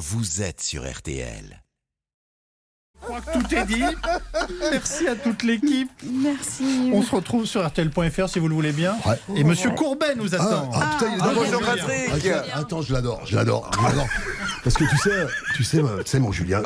vous 0.00 0.40
êtes 0.42 0.62
sur 0.62 0.90
RTL. 0.90 1.62
Je 3.02 3.06
crois 3.06 3.20
que 3.20 3.38
tout 3.38 3.54
est 3.54 3.64
dit. 3.66 3.82
Merci 4.70 5.08
à 5.08 5.14
toute 5.14 5.42
l'équipe. 5.42 5.90
Merci. 6.04 6.90
On 6.92 7.02
se 7.02 7.14
retrouve 7.14 7.46
sur 7.46 7.66
RTL.fr 7.66 8.28
si 8.28 8.38
vous 8.38 8.48
le 8.48 8.54
voulez 8.54 8.72
bien. 8.72 8.96
Ouais. 9.06 9.18
Et 9.36 9.44
Monsieur 9.44 9.70
Courbet 9.70 10.14
nous 10.16 10.34
Ah, 10.34 10.42
attend. 10.42 10.70
ah, 10.74 10.96
putain, 10.98 11.12
il 11.12 11.18
est 11.18 11.22
Ah, 11.22 11.32
bonjour, 11.34 11.60
mon 11.60 11.66
Patrick. 11.66 12.14
Julien. 12.22 12.36
Attends, 12.38 12.60
Attends, 12.60 12.82
je 12.82 12.92
l'adore, 12.92 13.26
je 13.26 13.36
l'adore, 13.36 13.70
je 13.74 13.82
l'adore. 13.86 14.06
Parce 14.64 14.76
que 14.76 14.84
tu 14.84 14.96
sais, 14.98 15.26
tu 15.56 15.64
sais, 15.64 15.80
tu 16.04 16.10
sais 16.10 16.18
mon 16.18 16.32
Julien, 16.32 16.62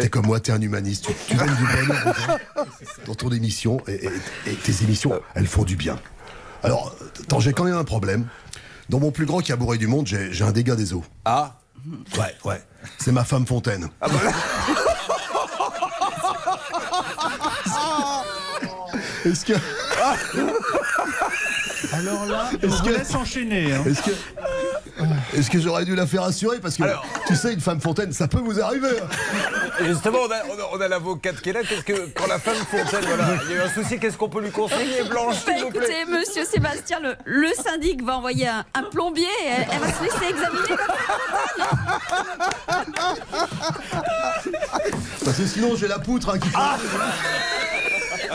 t'es 0.00 0.08
comme 0.08 0.26
moi, 0.26 0.40
t'es 0.40 0.52
un 0.52 0.60
humaniste. 0.60 1.06
Tu, 1.06 1.12
tu 1.28 1.36
donnes 1.36 1.54
du 1.54 1.64
bonheur 1.64 2.38
dans 3.06 3.14
ton 3.14 3.30
émission 3.30 3.78
et, 3.86 4.06
et- 4.06 4.50
et 4.52 4.54
tes 4.54 4.84
émissions, 4.84 5.20
elles 5.34 5.46
font 5.46 5.64
du 5.64 5.76
bien. 5.76 5.98
Alors, 6.62 6.94
attends, 7.20 7.40
j'ai 7.40 7.52
quand 7.52 7.64
même 7.64 7.76
un 7.76 7.84
problème. 7.84 8.26
Dans 8.88 9.00
mon 9.00 9.10
plus 9.10 9.26
grand 9.26 9.40
cabaret 9.42 9.76
du 9.76 9.86
monde, 9.86 10.06
j'ai 10.06 10.32
j'ai 10.32 10.44
un 10.44 10.52
dégât 10.52 10.74
des 10.76 10.94
eaux. 10.94 11.04
Ah 11.26 11.60
Ouais, 12.18 12.34
ouais. 12.44 12.62
C'est 12.98 13.12
ma 13.12 13.24
femme 13.24 13.46
Fontaine. 13.46 13.88
Est-ce 19.24 19.44
que. 19.44 19.52
Alors 21.94 22.26
là, 22.26 22.50
on 22.62 22.66
vous 22.68 22.88
laisse 22.88 23.14
enchaîner. 23.14 23.72
hein. 23.72 23.82
Est-ce 23.86 24.02
que. 24.02 24.10
Est-ce 25.36 25.50
que 25.50 25.58
j'aurais 25.60 25.84
dû 25.84 25.94
la 25.94 26.06
faire 26.06 26.22
assurer 26.22 26.58
Parce 26.58 26.76
que, 26.76 26.82
tu 27.26 27.36
sais, 27.36 27.52
une 27.54 27.60
femme 27.60 27.80
fontaine, 27.80 28.12
ça 28.12 28.28
peut 28.28 28.40
vous 28.40 28.60
arriver. 28.60 28.88
hein. 29.00 29.84
Justement, 29.84 30.18
on 30.26 30.30
a, 30.30 30.36
on 30.50 30.58
a- 30.60 30.68
on 30.76 30.80
a 30.80 30.88
l'avocate 30.88 31.40
qui 31.40 31.50
est 31.50 31.52
là. 31.52 31.60
Qu'est-ce 31.62 31.82
que 31.84 32.08
quand 32.14 32.26
la 32.26 32.38
femme 32.38 32.56
Fontaine, 32.70 33.04
voilà, 33.06 33.34
il 33.44 33.50
y 33.50 33.54
a 33.54 33.56
eu 33.56 33.60
un 33.66 33.70
souci, 33.72 33.98
qu'est-ce 33.98 34.16
qu'on 34.16 34.28
peut 34.28 34.40
lui 34.40 34.50
conseiller, 34.50 35.04
Blanche, 35.08 35.36
Bah, 35.46 35.52
vous 35.62 35.70
plaît? 35.70 35.80
écoutez, 36.02 36.04
monsieur 36.06 36.44
Sébastien, 36.44 36.98
le, 37.00 37.14
le 37.24 37.48
syndic 37.54 38.02
va 38.02 38.16
envoyer 38.18 38.48
un, 38.48 38.64
un 38.74 38.82
plombier 38.84 39.24
et 39.44 39.48
elle, 39.48 39.66
elle 39.72 39.78
va 39.78 39.92
se 39.92 40.02
laisser 40.02 40.30
examiner. 40.30 40.76
Parce 45.24 45.36
que 45.36 45.46
sinon, 45.46 45.76
j'ai 45.76 45.88
la 45.88 45.98
poutre 45.98 46.30
hein, 46.34 46.38
qui 46.38 46.48
fait. 46.48 46.56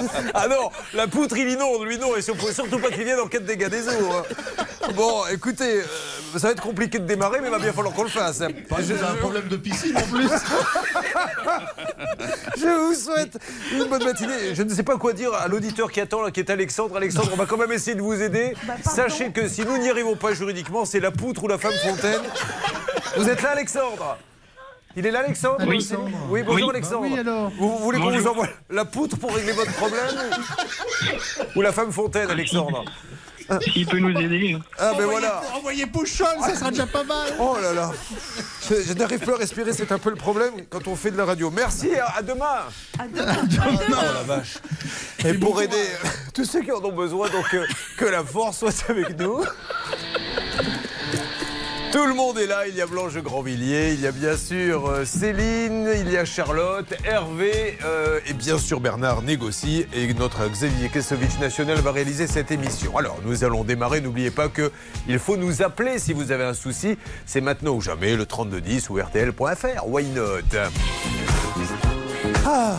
Ah 0.33 0.47
non, 0.47 0.69
la 0.93 1.07
poutre 1.07 1.37
il 1.37 1.49
inonde, 1.49 1.85
lui 1.85 1.97
non, 1.97 2.15
et 2.15 2.21
surtout 2.21 2.79
pas 2.79 2.89
qu'il 2.89 3.03
vienne 3.03 3.19
en 3.19 3.27
quête 3.27 3.45
des 3.45 3.55
dégâts 3.55 3.69
des 3.69 3.87
eaux. 3.87 4.11
hein. 4.13 4.23
Bon, 4.95 5.23
écoutez, 5.31 5.79
euh, 5.81 5.83
ça 6.33 6.47
va 6.47 6.51
être 6.51 6.61
compliqué 6.61 6.99
de 6.99 7.05
démarrer, 7.05 7.39
mais 7.41 7.47
il 7.47 7.51
va 7.51 7.59
bien 7.59 7.71
falloir 7.73 7.93
qu'on 7.93 8.03
le 8.03 8.09
fasse. 8.09 8.41
hein. 8.41 8.47
Parce 8.67 8.83
que 8.87 8.97
j'ai 8.97 9.03
un 9.03 9.15
problème 9.15 9.47
de 9.47 9.57
piscine 9.57 9.95
en 9.97 10.01
plus. 10.01 10.27
Je 12.57 12.67
vous 12.67 12.93
souhaite 12.95 13.37
une 13.71 13.85
bonne 13.85 14.03
matinée. 14.03 14.53
Je 14.53 14.63
ne 14.63 14.73
sais 14.73 14.83
pas 14.83 14.97
quoi 14.97 15.13
dire 15.13 15.33
à 15.33 15.47
l'auditeur 15.47 15.91
qui 15.91 16.01
attend, 16.01 16.21
là, 16.21 16.31
qui 16.31 16.39
est 16.39 16.49
Alexandre. 16.49 16.95
Alexandre, 16.97 17.29
on 17.33 17.37
va 17.37 17.45
quand 17.45 17.57
même 17.57 17.71
essayer 17.71 17.95
de 17.95 18.01
vous 18.01 18.21
aider. 18.21 18.53
Sachez 18.83 19.31
que 19.31 19.47
si 19.47 19.61
nous 19.65 19.77
n'y 19.77 19.89
arrivons 19.89 20.15
pas 20.15 20.33
juridiquement, 20.33 20.85
c'est 20.85 20.99
la 20.99 21.11
poutre 21.11 21.43
ou 21.43 21.47
la 21.47 21.57
femme 21.57 21.73
fontaine. 21.83 22.21
Vous 23.17 23.29
êtes 23.29 23.41
là, 23.41 23.51
Alexandre? 23.51 24.17
Il 24.95 25.05
est 25.05 25.11
là, 25.11 25.19
Alexandre 25.19 25.63
Oui. 25.67 25.87
Oui, 26.29 26.43
bonjour, 26.43 26.69
Alexandre. 26.69 27.01
Bah 27.03 27.07
oui, 27.11 27.19
alors. 27.19 27.49
Vous, 27.57 27.69
vous 27.69 27.77
voulez 27.79 27.99
qu'on 27.99 28.11
vous 28.11 28.27
envoie 28.27 28.47
la 28.69 28.85
poutre 28.85 29.17
pour 29.17 29.33
régler 29.35 29.53
votre 29.53 29.73
problème 29.73 30.05
Ou 31.55 31.61
la 31.61 31.71
femme 31.71 31.91
fontaine, 31.91 32.29
Alexandre 32.29 32.85
S'il 33.73 33.85
peut 33.87 33.99
nous 33.99 34.17
aider. 34.17 34.57
Ah, 34.79 34.93
ben 34.97 35.05
voilà 35.05 35.41
Envoyez 35.55 35.85
Pouchol, 35.85 36.27
ça 36.41 36.55
sera 36.55 36.71
déjà 36.71 36.87
pas 36.87 37.03
mal. 37.03 37.33
Oh 37.39 37.57
là 37.61 37.73
là 37.73 37.91
Je, 38.69 38.75
je 38.87 38.93
n'arrive 38.93 39.19
plus 39.19 39.33
à 39.33 39.37
respirer, 39.37 39.73
c'est 39.73 39.91
un 39.91 39.99
peu 39.99 40.09
le 40.11 40.15
problème 40.15 40.53
quand 40.69 40.87
on 40.87 40.95
fait 40.95 41.11
de 41.11 41.17
la 41.17 41.25
radio. 41.25 41.51
Merci, 41.51 41.93
à, 41.95 42.17
à 42.17 42.21
demain 42.21 42.61
À 42.99 43.07
demain. 43.07 43.35
Oh 43.89 44.13
la 44.13 44.23
vache 44.23 44.57
Et 45.25 45.33
pour 45.33 45.61
aider 45.61 45.85
tous 46.33 46.45
ceux 46.45 46.61
qui 46.61 46.71
en 46.71 46.83
ont 46.83 46.93
besoin, 46.93 47.29
donc 47.29 47.53
euh, 47.53 47.65
que 47.97 48.05
la 48.05 48.23
force 48.23 48.59
soit 48.59 48.89
avec 48.89 49.19
nous. 49.19 49.43
Tout 51.93 52.07
le 52.07 52.15
monde 52.15 52.39
est 52.39 52.47
là, 52.47 52.67
il 52.67 52.73
y 52.73 52.81
a 52.81 52.87
Blanche 52.87 53.15
Grandvilliers, 53.17 53.93
il 53.93 54.01
y 54.01 54.07
a 54.07 54.11
bien 54.11 54.35
sûr 54.35 54.89
euh, 54.89 55.05
Céline, 55.05 55.87
il 55.95 56.11
y 56.11 56.17
a 56.17 56.25
Charlotte, 56.25 56.91
Hervé 57.05 57.77
euh, 57.85 58.19
et 58.25 58.33
bien 58.33 58.57
sûr 58.57 58.79
Bernard 58.79 59.21
négocie 59.21 59.85
et 59.93 60.11
notre 60.15 60.49
Xavier 60.49 60.89
Kessovic 60.89 61.39
national 61.39 61.77
va 61.81 61.91
réaliser 61.91 62.25
cette 62.25 62.49
émission. 62.49 62.97
Alors 62.97 63.19
nous 63.23 63.43
allons 63.43 63.63
démarrer, 63.63 64.01
n'oubliez 64.01 64.31
pas 64.31 64.49
que 64.49 64.71
il 65.07 65.19
faut 65.19 65.37
nous 65.37 65.61
appeler 65.61 65.99
si 65.99 66.13
vous 66.13 66.31
avez 66.31 66.45
un 66.45 66.55
souci, 66.55 66.97
c'est 67.27 67.41
maintenant 67.41 67.75
ou 67.75 67.81
jamais 67.81 68.15
le 68.15 68.25
3210 68.25 68.89
ou 68.89 68.95
rtl.fr. 68.95 69.85
Why 69.85 70.05
not? 70.05 70.57
Ah. 72.43 72.77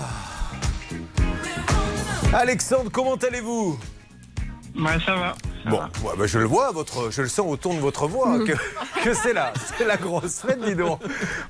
Alexandre, 2.32 2.91
comment 2.91 3.14
allez-vous? 3.14 3.78
Ouais, 4.76 4.98
ça 5.06 5.14
va. 5.14 5.34
ça 5.64 5.70
Bon, 5.70 5.76
va. 5.78 5.84
ouais, 6.02 6.12
bah, 6.18 6.26
je 6.26 6.38
le 6.38 6.46
vois, 6.46 6.72
votre, 6.72 7.10
je 7.12 7.22
le 7.22 7.28
sens 7.28 7.46
au 7.48 7.56
ton 7.56 7.74
de 7.74 7.78
votre 7.78 8.06
voix, 8.08 8.38
que, 8.40 8.52
que 9.04 9.14
c'est 9.14 9.32
là, 9.32 9.52
c'est 9.78 9.84
la 9.86 9.96
grosse 9.96 10.40
fête, 10.40 10.60
dis 10.64 10.74
donc. 10.74 11.00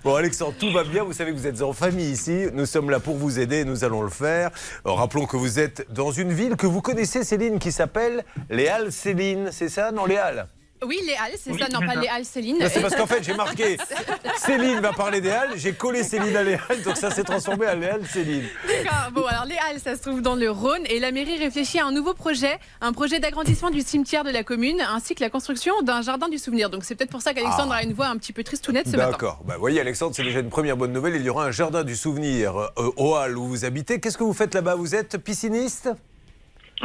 Bon, 0.04 0.14
Alexandre, 0.14 0.54
tout 0.58 0.70
va 0.72 0.84
bien, 0.84 1.04
vous 1.04 1.14
savez 1.14 1.32
que 1.32 1.38
vous 1.38 1.46
êtes 1.46 1.62
en 1.62 1.72
famille 1.72 2.10
ici, 2.10 2.46
nous 2.52 2.66
sommes 2.66 2.90
là 2.90 3.00
pour 3.00 3.16
vous 3.16 3.38
aider, 3.40 3.64
nous 3.64 3.82
allons 3.82 4.02
le 4.02 4.10
faire. 4.10 4.50
Euh, 4.86 4.92
rappelons 4.92 5.24
que 5.26 5.36
vous 5.38 5.58
êtes 5.58 5.86
dans 5.90 6.10
une 6.12 6.32
ville 6.32 6.56
que 6.56 6.66
vous 6.66 6.82
connaissez, 6.82 7.24
Céline, 7.24 7.58
qui 7.58 7.72
s'appelle 7.72 8.24
Les 8.50 8.68
Halles 8.68 8.92
Céline, 8.92 9.48
c'est 9.52 9.70
ça? 9.70 9.90
Non, 9.90 10.04
Les 10.04 10.16
Halles 10.18 10.46
Oui, 10.84 11.00
les 11.06 11.14
Halles, 11.14 11.32
c'est 11.38 11.50
Oui, 11.50 11.58
ça, 11.58 11.68
non 11.68 11.86
pas 11.86 11.94
les 11.94 12.08
Halles 12.08 12.24
Céline. 12.24 12.56
C'est 12.68 12.80
parce 12.80 12.94
qu'en 12.94 13.06
fait, 13.06 13.22
j'ai 13.22 13.34
marqué 13.34 13.76
Céline 14.36 14.80
va 14.80 14.92
parler 14.92 15.20
des 15.20 15.30
Halles, 15.30 15.52
j'ai 15.56 15.72
collé 15.72 16.02
Céline 16.02 16.36
à 16.36 16.42
Les 16.42 16.54
Halles, 16.54 16.82
donc 16.84 16.96
ça 16.96 17.10
s'est 17.10 17.24
transformé 17.24 17.66
à 17.66 17.74
Les 17.74 17.86
Halles 17.86 18.06
Céline. 18.06 18.44
D'accord. 18.66 19.10
Bon, 19.12 19.24
alors 19.24 19.44
les 19.46 19.56
Halles, 19.56 19.80
ça 19.80 19.96
se 19.96 20.02
trouve 20.02 20.20
dans 20.20 20.34
le 20.34 20.50
Rhône 20.50 20.82
et 20.86 21.00
la 21.00 21.10
mairie 21.10 21.38
réfléchit 21.38 21.78
à 21.78 21.86
un 21.86 21.92
nouveau 21.92 22.12
projet, 22.14 22.58
un 22.80 22.92
projet 22.92 23.18
d'agrandissement 23.18 23.70
du 23.70 23.80
cimetière 23.80 24.24
de 24.24 24.30
la 24.30 24.44
commune 24.44 24.80
ainsi 24.80 25.14
que 25.14 25.22
la 25.22 25.30
construction 25.30 25.72
d'un 25.82 26.02
jardin 26.02 26.28
du 26.28 26.38
souvenir. 26.38 26.70
Donc 26.70 26.84
c'est 26.84 26.94
peut-être 26.94 27.10
pour 27.10 27.22
ça 27.22 27.32
qu'Alexandre 27.34 27.72
a 27.72 27.82
une 27.82 27.92
voix 27.92 28.08
un 28.08 28.16
petit 28.16 28.32
peu 28.32 28.44
tristounette 28.44 28.86
ce 28.88 28.96
matin. 28.96 29.10
D'accord. 29.12 29.40
Bah, 29.46 29.56
voyez, 29.58 29.80
Alexandre, 29.80 30.14
c'est 30.14 30.24
déjà 30.24 30.40
une 30.40 30.50
première 30.50 30.76
bonne 30.76 30.92
nouvelle. 30.92 31.16
Il 31.16 31.22
y 31.22 31.30
aura 31.30 31.46
un 31.46 31.50
jardin 31.50 31.84
du 31.84 31.96
souvenir 31.96 32.56
euh, 32.56 32.90
au 32.96 33.14
Halles 33.14 33.38
où 33.38 33.46
vous 33.46 33.64
habitez. 33.64 34.00
Qu'est-ce 34.00 34.18
que 34.18 34.24
vous 34.24 34.34
faites 34.34 34.54
là-bas? 34.54 34.74
Vous 34.74 34.94
êtes 34.94 35.18
pisciniste? 35.18 35.88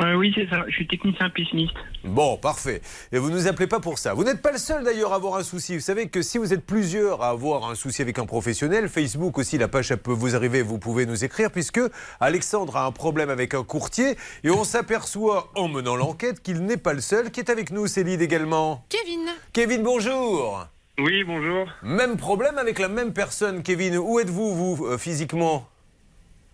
Euh, 0.01 0.15
oui, 0.15 0.31
c'est 0.33 0.47
ça. 0.49 0.63
Je 0.67 0.73
suis 0.73 0.87
technicien 0.87 1.29
pisciniste. 1.29 1.75
Bon, 2.03 2.37
parfait. 2.37 2.81
Et 3.11 3.19
vous 3.19 3.29
nous 3.29 3.47
appelez 3.47 3.67
pas 3.67 3.79
pour 3.79 3.97
ça. 3.97 4.13
Vous 4.13 4.23
n'êtes 4.23 4.41
pas 4.41 4.51
le 4.51 4.57
seul 4.57 4.83
d'ailleurs 4.83 5.11
à 5.11 5.17
avoir 5.17 5.35
un 5.35 5.43
souci. 5.43 5.75
Vous 5.75 5.81
savez 5.81 6.07
que 6.07 6.21
si 6.21 6.37
vous 6.37 6.53
êtes 6.53 6.65
plusieurs 6.65 7.21
à 7.21 7.29
avoir 7.29 7.69
un 7.69 7.75
souci 7.75 8.01
avec 8.01 8.17
un 8.17 8.25
professionnel, 8.25 8.87
Facebook 8.87 9.37
aussi, 9.37 9.57
la 9.57 9.67
page 9.67 9.91
elle 9.91 9.97
peut 9.97 10.13
vous 10.13 10.35
arriver, 10.35 10.61
vous 10.61 10.79
pouvez 10.79 11.05
nous 11.05 11.25
écrire, 11.25 11.51
puisque 11.51 11.81
Alexandre 12.19 12.77
a 12.77 12.85
un 12.85 12.91
problème 12.91 13.29
avec 13.29 13.53
un 13.53 13.63
courtier 13.63 14.15
et 14.43 14.49
on 14.49 14.63
s'aperçoit 14.63 15.51
en 15.55 15.67
menant 15.67 15.95
l'enquête 15.95 16.41
qu'il 16.41 16.63
n'est 16.63 16.77
pas 16.77 16.93
le 16.93 17.01
seul, 17.01 17.31
qui 17.31 17.41
est 17.41 17.49
avec 17.49 17.71
nous, 17.71 17.87
Céline 17.87 18.21
également. 18.21 18.85
Kevin, 18.89 19.27
Kevin, 19.51 19.83
bonjour. 19.83 20.65
Oui, 20.97 21.23
bonjour. 21.23 21.67
Même 21.81 22.17
problème 22.17 22.57
avec 22.57 22.79
la 22.79 22.89
même 22.89 23.13
personne, 23.13 23.63
Kevin. 23.63 23.97
Où 23.97 24.19
êtes-vous, 24.19 24.53
vous, 24.75 24.85
euh, 24.85 24.97
physiquement? 24.97 25.65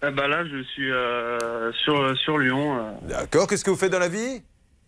Ah 0.06 0.12
bah 0.12 0.28
là, 0.28 0.44
je 0.46 0.62
suis 0.64 0.92
euh, 0.92 1.72
sur, 1.84 2.18
sur 2.20 2.38
Lyon. 2.38 2.78
euh. 2.78 2.92
D'accord. 3.08 3.48
Qu'est-ce 3.48 3.64
que 3.64 3.72
vous 3.72 3.76
faites 3.78 3.92
dans 3.92 4.00
la 4.00 4.08
vie? 4.10 4.42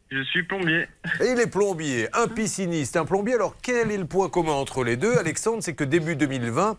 Je 0.09 0.21
suis 0.23 0.43
plombier. 0.43 0.85
Et 1.21 1.31
il 1.33 1.39
est 1.39 1.51
plombier, 1.51 2.07
un 2.13 2.27
pisciniste, 2.29 2.95
un 2.95 3.03
plombier. 3.03 3.33
Alors 3.33 3.55
quel 3.61 3.91
est 3.91 3.97
le 3.97 4.05
point 4.05 4.29
commun 4.29 4.53
entre 4.53 4.83
les 4.85 4.95
deux, 4.95 5.17
Alexandre 5.17 5.57
C'est 5.61 5.73
que 5.75 5.83
début 5.83 6.15
2020, 6.15 6.77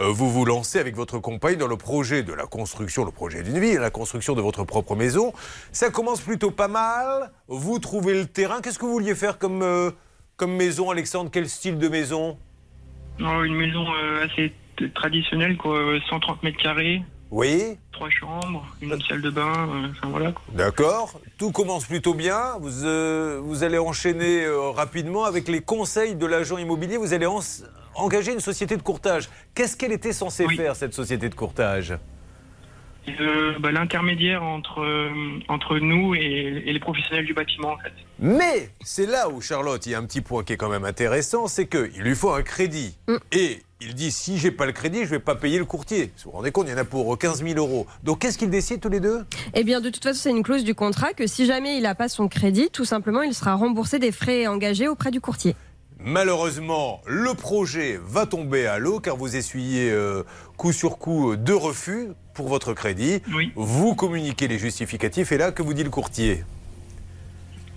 euh, 0.00 0.04
vous 0.08 0.30
vous 0.30 0.46
lancez 0.46 0.78
avec 0.78 0.96
votre 0.96 1.18
compagne 1.18 1.56
dans 1.56 1.66
le 1.66 1.76
projet 1.76 2.22
de 2.22 2.32
la 2.32 2.46
construction, 2.46 3.04
le 3.04 3.10
projet 3.10 3.42
d'une 3.42 3.58
vie, 3.58 3.74
la 3.74 3.90
construction 3.90 4.34
de 4.34 4.40
votre 4.40 4.64
propre 4.64 4.96
maison. 4.96 5.34
Ça 5.72 5.90
commence 5.90 6.22
plutôt 6.22 6.50
pas 6.52 6.68
mal. 6.68 7.30
Vous 7.48 7.78
trouvez 7.80 8.14
le 8.14 8.24
terrain. 8.26 8.62
Qu'est-ce 8.62 8.78
que 8.78 8.86
vous 8.86 8.92
vouliez 8.92 9.14
faire 9.14 9.36
comme, 9.38 9.60
euh, 9.62 9.90
comme 10.38 10.52
maison, 10.56 10.88
Alexandre? 10.90 11.28
Quel 11.30 11.50
style 11.50 11.76
de 11.76 11.88
maison? 11.88 12.38
Non, 13.18 13.44
une 13.44 13.56
maison 13.56 13.84
euh, 13.92 14.24
assez 14.24 14.54
t- 14.78 14.90
traditionnelle, 14.92 15.58
quoi. 15.58 15.76
euh, 15.76 16.00
130 16.08 16.42
mètres 16.44 16.56
carrés, 16.62 17.02
Oui 17.30 17.76
trois 17.92 18.10
chambres, 18.10 18.66
une 18.80 19.00
salle 19.02 19.20
de 19.22 19.30
bain. 19.30 19.68
euh, 19.68 19.88
Enfin 19.90 20.08
voilà. 20.08 20.32
D'accord. 20.54 21.20
Tout 21.38 21.52
commence 21.52 21.84
plutôt 21.84 22.14
bien. 22.14 22.56
Vous, 22.60 22.84
euh, 22.84 23.40
vous 23.42 23.62
allez 23.62 23.78
enchaîner 23.78 24.44
euh, 24.44 24.70
rapidement 24.70 25.24
avec 25.24 25.46
les 25.48 25.60
conseils 25.60 26.14
de 26.14 26.26
l'agent 26.26 26.56
immobilier. 26.58 26.96
Vous 26.96 27.12
allez 27.12 27.26
en- 27.26 27.40
engager 27.94 28.32
une 28.32 28.40
société 28.40 28.76
de 28.76 28.82
courtage. 28.82 29.28
Qu'est-ce 29.54 29.76
qu'elle 29.76 29.92
était 29.92 30.12
censée 30.14 30.46
Oui. 30.46 30.56
faire, 30.56 30.74
cette 30.76 30.94
société 30.94 31.28
de 31.28 31.34
courtage? 31.34 31.94
Euh, 33.20 33.58
bah, 33.58 33.70
L'intermédiaire 33.72 34.42
entre, 34.42 34.80
euh, 34.82 35.10
entre 35.48 35.78
nous 35.78 36.14
et, 36.14 36.18
et 36.66 36.72
les 36.72 36.80
professionnels 36.80 37.24
du 37.26 37.34
bâtiment, 37.34 37.72
en 37.72 37.78
fait. 37.78 37.92
Mais 38.18 38.70
c'est 38.82 39.06
là 39.06 39.28
où, 39.28 39.40
Charlotte, 39.40 39.84
il 39.86 39.92
y 39.92 39.94
a 39.94 39.98
un 39.98 40.04
petit 40.04 40.20
point 40.20 40.42
qui 40.44 40.52
est 40.52 40.56
quand 40.56 40.68
même 40.68 40.84
intéressant, 40.84 41.46
c'est 41.48 41.66
qu'il 41.66 42.02
lui 42.02 42.14
faut 42.14 42.30
un 42.32 42.42
crédit. 42.42 42.96
Et 43.32 43.62
il 43.80 43.94
dit, 43.94 44.10
si 44.10 44.36
j'ai 44.36 44.50
pas 44.50 44.66
le 44.66 44.72
crédit, 44.72 45.00
je 45.00 45.10
vais 45.10 45.18
pas 45.18 45.34
payer 45.34 45.58
le 45.58 45.64
courtier. 45.64 46.12
Vous 46.18 46.30
vous 46.30 46.36
rendez 46.36 46.52
compte, 46.52 46.66
il 46.68 46.72
y 46.72 46.74
en 46.74 46.78
a 46.78 46.84
pour 46.84 47.16
15 47.18 47.42
000 47.42 47.58
euros. 47.58 47.86
Donc 48.04 48.20
qu'est-ce 48.20 48.36
qu'ils 48.36 48.50
décident 48.50 48.78
tous 48.78 48.90
les 48.90 49.00
deux? 49.00 49.24
Eh 49.54 49.64
bien, 49.64 49.80
de 49.80 49.88
toute 49.88 50.02
façon, 50.02 50.20
c'est 50.22 50.30
une 50.30 50.42
clause 50.42 50.64
du 50.64 50.74
contrat 50.74 51.14
que 51.14 51.26
si 51.26 51.46
jamais 51.46 51.76
il 51.76 51.84
n'a 51.84 51.94
pas 51.94 52.08
son 52.08 52.28
crédit, 52.28 52.68
tout 52.70 52.84
simplement, 52.84 53.22
il 53.22 53.32
sera 53.34 53.54
remboursé 53.54 53.98
des 53.98 54.12
frais 54.12 54.46
engagés 54.46 54.86
auprès 54.86 55.10
du 55.10 55.20
courtier. 55.20 55.56
Malheureusement, 56.02 57.00
le 57.06 57.34
projet 57.34 57.98
va 58.02 58.26
tomber 58.26 58.66
à 58.66 58.78
l'eau 58.78 59.00
car 59.00 59.16
vous 59.16 59.36
essuyez 59.36 59.90
euh, 59.90 60.24
coup 60.56 60.72
sur 60.72 60.98
coup 60.98 61.32
euh, 61.32 61.36
deux 61.36 61.56
refus 61.56 62.08
pour 62.34 62.48
votre 62.48 62.74
crédit. 62.74 63.20
Oui. 63.34 63.52
Vous 63.54 63.94
communiquez 63.94 64.48
les 64.48 64.58
justificatifs 64.58 65.32
et 65.32 65.38
là, 65.38 65.52
que 65.52 65.62
vous 65.62 65.74
dit 65.74 65.84
le 65.84 65.90
courtier? 65.90 66.44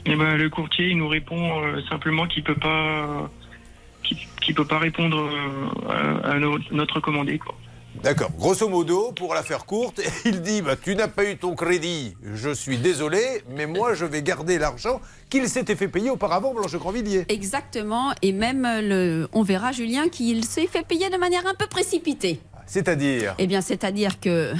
Et 0.05 0.15
ben, 0.15 0.35
le 0.35 0.49
courtier, 0.49 0.89
il 0.89 0.97
nous 0.97 1.07
répond 1.07 1.61
euh, 1.61 1.81
simplement 1.89 2.27
qu'il 2.27 2.43
peut 2.43 2.55
pas, 2.55 3.29
qui 4.03 4.51
ne 4.51 4.55
peut 4.55 4.65
pas 4.65 4.79
répondre 4.79 5.17
euh, 5.17 6.19
à, 6.23 6.31
à 6.31 6.39
no- 6.39 6.57
notre 6.71 6.99
commandé. 6.99 7.39
Quoi. 7.39 7.55
D'accord. 8.03 8.31
Grosso 8.37 8.67
modo, 8.67 9.11
pour 9.13 9.33
la 9.33 9.43
faire 9.43 9.65
courte, 9.65 10.01
il 10.25 10.41
dit 10.41 10.61
bah, 10.61 10.75
Tu 10.75 10.95
n'as 10.95 11.07
pas 11.07 11.25
eu 11.25 11.37
ton 11.37 11.55
crédit, 11.55 12.15
je 12.33 12.49
suis 12.53 12.77
désolé, 12.77 13.21
mais 13.55 13.67
moi 13.67 13.93
je 13.93 14.05
vais 14.05 14.21
garder 14.23 14.57
l'argent 14.57 14.99
qu'il 15.29 15.47
s'était 15.47 15.75
fait 15.75 15.87
payer 15.87 16.09
auparavant, 16.09 16.53
Blanche 16.53 16.75
Grandvilliers. 16.75 17.25
Exactement. 17.29 18.11
Et 18.21 18.31
même, 18.31 18.63
le, 18.81 19.27
on 19.31 19.43
verra 19.43 19.71
Julien 19.71 20.09
qu'il 20.09 20.43
s'est 20.43 20.67
fait 20.67 20.85
payer 20.85 21.09
de 21.09 21.17
manière 21.17 21.45
un 21.47 21.53
peu 21.55 21.67
précipitée. 21.67 22.39
C'est-à-dire 22.65 23.35
Eh 23.37 23.45
bien, 23.47 23.61
c'est-à-dire 23.61 24.19
que 24.19 24.29
euh, 24.29 24.55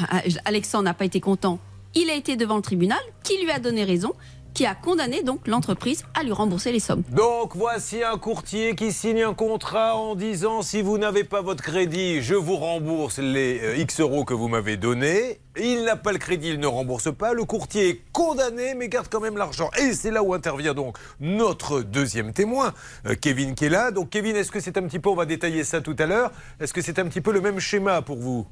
Alexandre 0.46 0.84
n'a 0.86 0.94
pas 0.94 1.06
été 1.06 1.20
content. 1.20 1.60
Il 1.96 2.10
a 2.10 2.16
été 2.16 2.36
devant 2.36 2.56
le 2.58 2.62
tribunal, 2.62 3.00
qui 3.24 3.42
lui 3.44 3.52
a 3.52 3.60
donné 3.60 3.84
raison, 3.84 4.14
qui 4.54 4.66
a 4.66 4.76
condamné 4.76 5.24
donc 5.24 5.48
l'entreprise 5.48 6.06
à 6.14 6.24
lui 6.24 6.32
rembourser 6.32 6.72
les 6.72 6.80
sommes. 6.80 7.04
Donc 7.10 7.56
voici 7.56 8.04
un 8.04 8.18
courtier 8.18 8.76
qui 8.76 8.92
signe 8.92 9.24
un 9.24 9.34
contrat 9.34 9.98
en 9.98 10.16
disant 10.16 10.62
si 10.62 10.82
vous 10.82 10.98
n'avez 10.98 11.24
pas 11.24 11.42
votre 11.42 11.64
crédit, 11.64 12.22
je 12.22 12.36
vous 12.36 12.56
rembourse 12.56 13.18
les 13.18 13.60
euh, 13.64 13.78
X 13.78 14.00
euros 14.00 14.26
que 14.26 14.34
vous 14.34 14.48
m'avez 14.48 14.78
donnés. 14.78 15.40
Il 15.60 15.84
n'a 15.84 15.96
pas 15.96 16.12
le 16.12 16.18
crédit, 16.18 16.50
il 16.50 16.60
ne 16.60 16.68
rembourse 16.68 17.14
pas. 17.14 17.34
Le 17.34 17.44
courtier 17.44 17.90
est 17.90 18.02
condamné 18.12 18.76
mais 18.76 18.88
garde 18.88 19.08
quand 19.10 19.20
même 19.20 19.38
l'argent. 19.38 19.70
Et 19.80 19.94
c'est 19.94 20.12
là 20.12 20.24
où 20.24 20.34
intervient 20.34 20.74
donc 20.74 20.98
notre 21.20 21.82
deuxième 21.82 22.34
témoin, 22.34 22.74
euh, 23.08 23.16
Kevin 23.20 23.56
qui. 23.56 23.64
Donc 23.94 24.10
Kevin, 24.10 24.36
est-ce 24.36 24.52
que 24.52 24.60
c'est 24.60 24.78
un 24.78 24.84
petit 24.84 25.00
peu, 25.00 25.10
on 25.10 25.16
va 25.16 25.26
détailler 25.26 25.64
ça 25.64 25.80
tout 25.80 25.96
à 26.00 26.06
l'heure, 26.06 26.32
est-ce 26.60 26.74
que 26.74 26.82
c'est 26.82 27.00
un 27.00 27.06
petit 27.06 27.22
peu 27.22 27.32
le 27.32 27.40
même 27.40 27.60
schéma 27.60 28.02
pour 28.02 28.18
vous? 28.18 28.46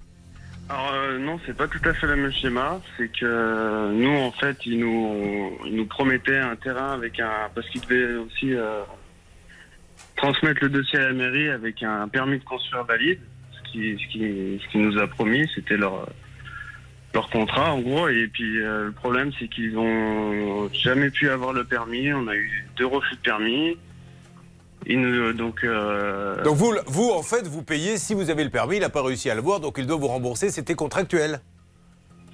Alors 0.72 0.94
euh, 0.94 1.18
non, 1.18 1.38
c'est 1.46 1.56
pas 1.56 1.68
tout 1.68 1.82
à 1.84 1.94
fait 1.94 2.08
le 2.08 2.16
même 2.16 2.32
schéma. 2.32 2.80
C'est 2.96 3.10
que 3.10 3.26
euh, 3.26 3.92
nous, 3.92 4.16
en 4.16 4.32
fait, 4.32 4.58
ils 4.66 4.80
nous, 4.80 5.52
ils 5.66 5.76
nous 5.76 5.86
promettaient 5.86 6.38
un 6.38 6.56
terrain 6.56 6.94
avec 6.94 7.20
un, 7.20 7.50
parce 7.54 7.68
qu'ils 7.70 7.82
devaient 7.82 8.16
aussi 8.16 8.56
euh, 8.56 8.82
transmettre 10.16 10.64
le 10.64 10.70
dossier 10.70 10.98
à 11.00 11.10
la 11.10 11.14
mairie 11.14 11.50
avec 11.50 11.84
un 11.84 12.08
permis 12.08 12.40
de 12.40 12.46
construire 12.46 12.86
valide. 12.86 13.20
Ce 13.52 13.72
qui, 13.72 14.62
ce 14.72 14.78
nous 14.78 14.98
a 14.98 15.08
promis, 15.08 15.50
c'était 15.54 15.76
leur 15.76 16.08
leur 17.14 17.30
contrat 17.30 17.74
en 17.74 17.82
gros. 17.82 18.08
Et 18.08 18.28
puis 18.28 18.62
euh, 18.62 18.86
le 18.86 18.92
problème, 18.94 19.32
c'est 19.38 19.50
qu'ils 19.50 19.78
ont 19.78 20.70
jamais 20.72 21.10
pu 21.10 21.30
avoir 21.30 21.52
le 21.52 21.66
permis. 21.66 22.14
On 22.14 22.28
a 22.30 22.36
eu 22.36 22.66
deux 22.78 22.86
refus 22.86 23.16
de 23.16 23.22
permis. 23.22 23.76
Nous, 24.88 25.33
donc 25.33 25.63
euh, 25.63 26.42
Donc 26.44 26.56
vous, 26.56 26.74
vous, 26.88 27.10
en 27.12 27.22
fait, 27.22 27.48
vous 27.48 27.62
payez 27.62 27.98
si 27.98 28.13
vous 28.13 28.30
avez 28.30 28.44
le 28.44 28.50
permis, 28.50 28.78
il 28.78 28.81
n'a 28.81 28.89
pas 28.89 29.04
réussi 29.04 29.30
à 29.30 29.36
le 29.36 29.42
voir, 29.42 29.60
donc 29.60 29.75
il 29.78 29.86
doit 29.86 29.98
vous 29.98 30.07
rembourser, 30.07 30.50
c'était 30.50 30.74
contractuel. 30.74 31.42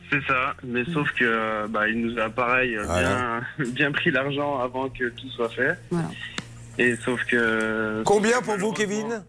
C'est 0.09 0.21
ça, 0.25 0.55
mais 0.63 0.85
sauf 0.93 1.11
que 1.11 1.25
euh, 1.25 1.67
bah, 1.67 1.89
il 1.89 1.99
nous 1.99 2.17
a 2.17 2.29
pareil 2.29 2.77
euh, 2.77 2.83
Voilà. 2.85 3.41
bien, 3.57 3.65
bien 3.73 3.91
pris 3.91 4.11
l'argent 4.11 4.59
avant 4.59 4.87
que 4.89 5.09
tout 5.09 5.27
soit 5.29 5.49
fait. 5.49 5.77
Voilà. 5.91 6.09
Et 6.77 6.95
sauf 6.95 7.23
que. 7.25 8.03
Combien 8.05 8.41
pour 8.41 8.57
vous, 8.57 8.71
Kevin? 8.71 9.23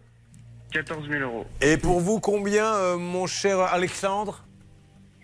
14 0.71 1.09
000 1.09 1.21
euros. 1.23 1.45
Et 1.61 1.77
pour 1.77 1.99
vous, 1.99 2.19
combien, 2.19 2.65
euh, 2.75 2.97
mon 2.97 3.27
cher 3.27 3.59
Alexandre? 3.59 4.43
Euh, 4.45 4.48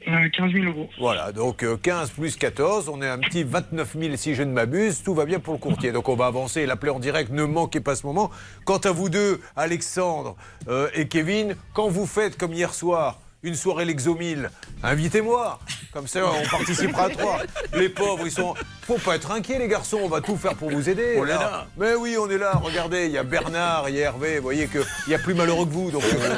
15 0.05 0.51
000 0.51 0.65
euros. 0.65 0.87
Voilà, 0.99 1.31
donc 1.31 1.63
euh, 1.63 1.77
15 1.77 2.11
plus 2.11 2.35
14, 2.35 2.89
on 2.89 3.01
est 3.01 3.07
un 3.09 3.17
petit 3.17 3.43
29 3.43 3.95
000 3.99 4.15
si 4.15 4.35
je 4.35 4.43
ne 4.43 4.51
m'abuse, 4.51 5.03
tout 5.03 5.13
va 5.13 5.25
bien 5.25 5.39
pour 5.39 5.53
le 5.53 5.59
courtier. 5.59 5.91
Donc 5.91 6.09
on 6.09 6.15
va 6.15 6.27
avancer 6.27 6.61
et 6.61 6.65
l'appeler 6.65 6.91
en 6.91 6.99
direct, 6.99 7.31
ne 7.31 7.43
manquez 7.43 7.79
pas 7.79 7.95
ce 7.95 8.05
moment. 8.05 8.29
Quant 8.65 8.77
à 8.77 8.91
vous 8.91 9.09
deux, 9.09 9.41
Alexandre 9.55 10.35
euh, 10.67 10.89
et 10.93 11.07
Kevin, 11.07 11.55
quand 11.73 11.89
vous 11.89 12.05
faites 12.05 12.37
comme 12.37 12.53
hier 12.53 12.73
soir, 12.73 13.19
une 13.45 13.55
soirée 13.55 13.85
Lexomil, 13.85 14.49
invitez-moi. 14.83 15.59
Comme 15.93 16.07
ça, 16.07 16.19
on 16.25 16.45
participera 16.49 17.05
à 17.05 17.09
trois. 17.09 17.37
Les 17.73 17.87
pauvres, 17.89 18.25
ils 18.25 18.31
sont. 18.31 18.53
Faut 18.81 18.97
pas 18.97 19.15
être 19.15 19.31
inquiets, 19.31 19.57
les 19.57 19.67
garçons, 19.67 19.99
on 20.03 20.09
va 20.09 20.19
tout 20.21 20.35
faire 20.35 20.55
pour 20.55 20.69
vous 20.69 20.89
aider. 20.89 21.15
On 21.17 21.25
est 21.25 21.29
là. 21.29 21.67
Mais 21.77 21.95
oui, 21.95 22.17
on 22.19 22.29
est 22.29 22.37
là. 22.37 22.53
Regardez, 22.61 23.05
il 23.05 23.11
y 23.11 23.17
a 23.17 23.23
Bernard, 23.23 23.89
il 23.89 23.95
y 23.95 23.99
a 24.03 24.07
Hervé. 24.07 24.37
Vous 24.37 24.43
voyez 24.43 24.67
qu'il 24.67 24.83
y 25.07 25.13
a 25.15 25.17
plus 25.19 25.33
malheureux 25.33 25.65
que 25.65 25.71
vous. 25.71 25.89
Donc, 25.89 26.03
euh, 26.03 26.35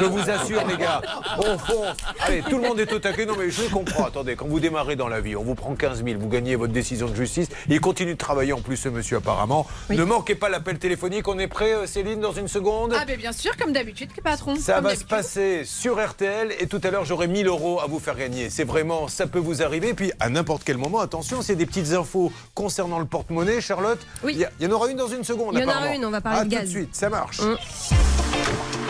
je 0.00 0.04
vous 0.04 0.30
assure, 0.30 0.66
les 0.66 0.76
gars, 0.76 1.02
on 1.38 1.58
fonce. 1.58 1.96
Allez, 2.20 2.42
tout 2.42 2.56
le 2.58 2.66
monde 2.66 2.80
est 2.80 2.92
au 2.92 2.98
taquet. 2.98 3.26
Non, 3.26 3.34
mais 3.38 3.50
je 3.50 3.62
comprends. 3.68 4.06
Attendez, 4.06 4.34
quand 4.36 4.46
vous 4.46 4.58
démarrez 4.58 4.96
dans 4.96 5.08
la 5.08 5.20
vie, 5.20 5.36
on 5.36 5.42
vous 5.44 5.54
prend 5.54 5.74
15 5.74 6.02
000, 6.04 6.18
vous 6.18 6.28
gagnez 6.28 6.56
votre 6.56 6.72
décision 6.72 7.06
de 7.08 7.14
justice. 7.14 7.48
Il 7.68 7.80
continue 7.80 8.14
de 8.14 8.18
travailler 8.18 8.52
en 8.54 8.60
plus, 8.60 8.76
ce 8.76 8.88
monsieur, 8.88 9.18
apparemment. 9.18 9.66
Oui. 9.90 9.96
Ne 9.96 10.04
manquez 10.04 10.34
pas 10.34 10.48
l'appel 10.48 10.78
téléphonique. 10.78 11.28
On 11.28 11.38
est 11.38 11.46
prêt, 11.48 11.74
euh, 11.74 11.86
Céline, 11.86 12.20
dans 12.20 12.32
une 12.32 12.48
seconde? 12.48 12.94
Ah, 12.98 13.04
ben 13.04 13.16
bien 13.18 13.32
sûr, 13.32 13.56
comme 13.56 13.72
d'habitude, 13.72 14.10
patron. 14.22 14.56
ça 14.56 14.76
Comme 14.76 14.84
va 14.84 14.96
se 14.96 15.04
passer 15.04 15.62
sur 15.64 16.04
RTL 16.04 16.43
et 16.58 16.66
tout 16.66 16.80
à 16.84 16.90
l'heure 16.90 17.04
j'aurai 17.04 17.26
1000 17.28 17.46
euros 17.46 17.80
à 17.80 17.86
vous 17.86 17.98
faire 17.98 18.16
gagner. 18.16 18.50
C'est 18.50 18.64
vraiment, 18.64 19.08
ça 19.08 19.26
peut 19.26 19.38
vous 19.38 19.62
arriver. 19.62 19.94
Puis 19.94 20.12
à 20.20 20.28
n'importe 20.30 20.62
quel 20.64 20.76
moment, 20.78 21.00
attention, 21.00 21.42
c'est 21.42 21.56
des 21.56 21.66
petites 21.66 21.92
infos 21.92 22.32
concernant 22.54 22.98
le 22.98 23.04
porte-monnaie. 23.06 23.60
Charlotte, 23.60 24.00
Oui. 24.22 24.32
il 24.34 24.40
y, 24.40 24.44
a- 24.44 24.50
il 24.60 24.66
y 24.66 24.68
en 24.68 24.72
aura 24.74 24.88
une 24.88 24.96
dans 24.96 25.08
une 25.08 25.24
seconde. 25.24 25.54
Il 25.54 25.60
y 25.60 25.64
en 25.64 25.68
aura 25.68 25.94
une, 25.94 26.04
on 26.04 26.10
va 26.10 26.20
parler 26.20 26.38
Ah, 26.42 26.44
de 26.44 26.50
tout 26.50 26.56
gaz. 26.56 26.64
de 26.64 26.68
suite, 26.70 26.94
ça 26.96 27.08
marche. 27.08 27.40
Hum. 27.40 27.56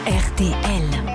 RTL. 0.07 1.15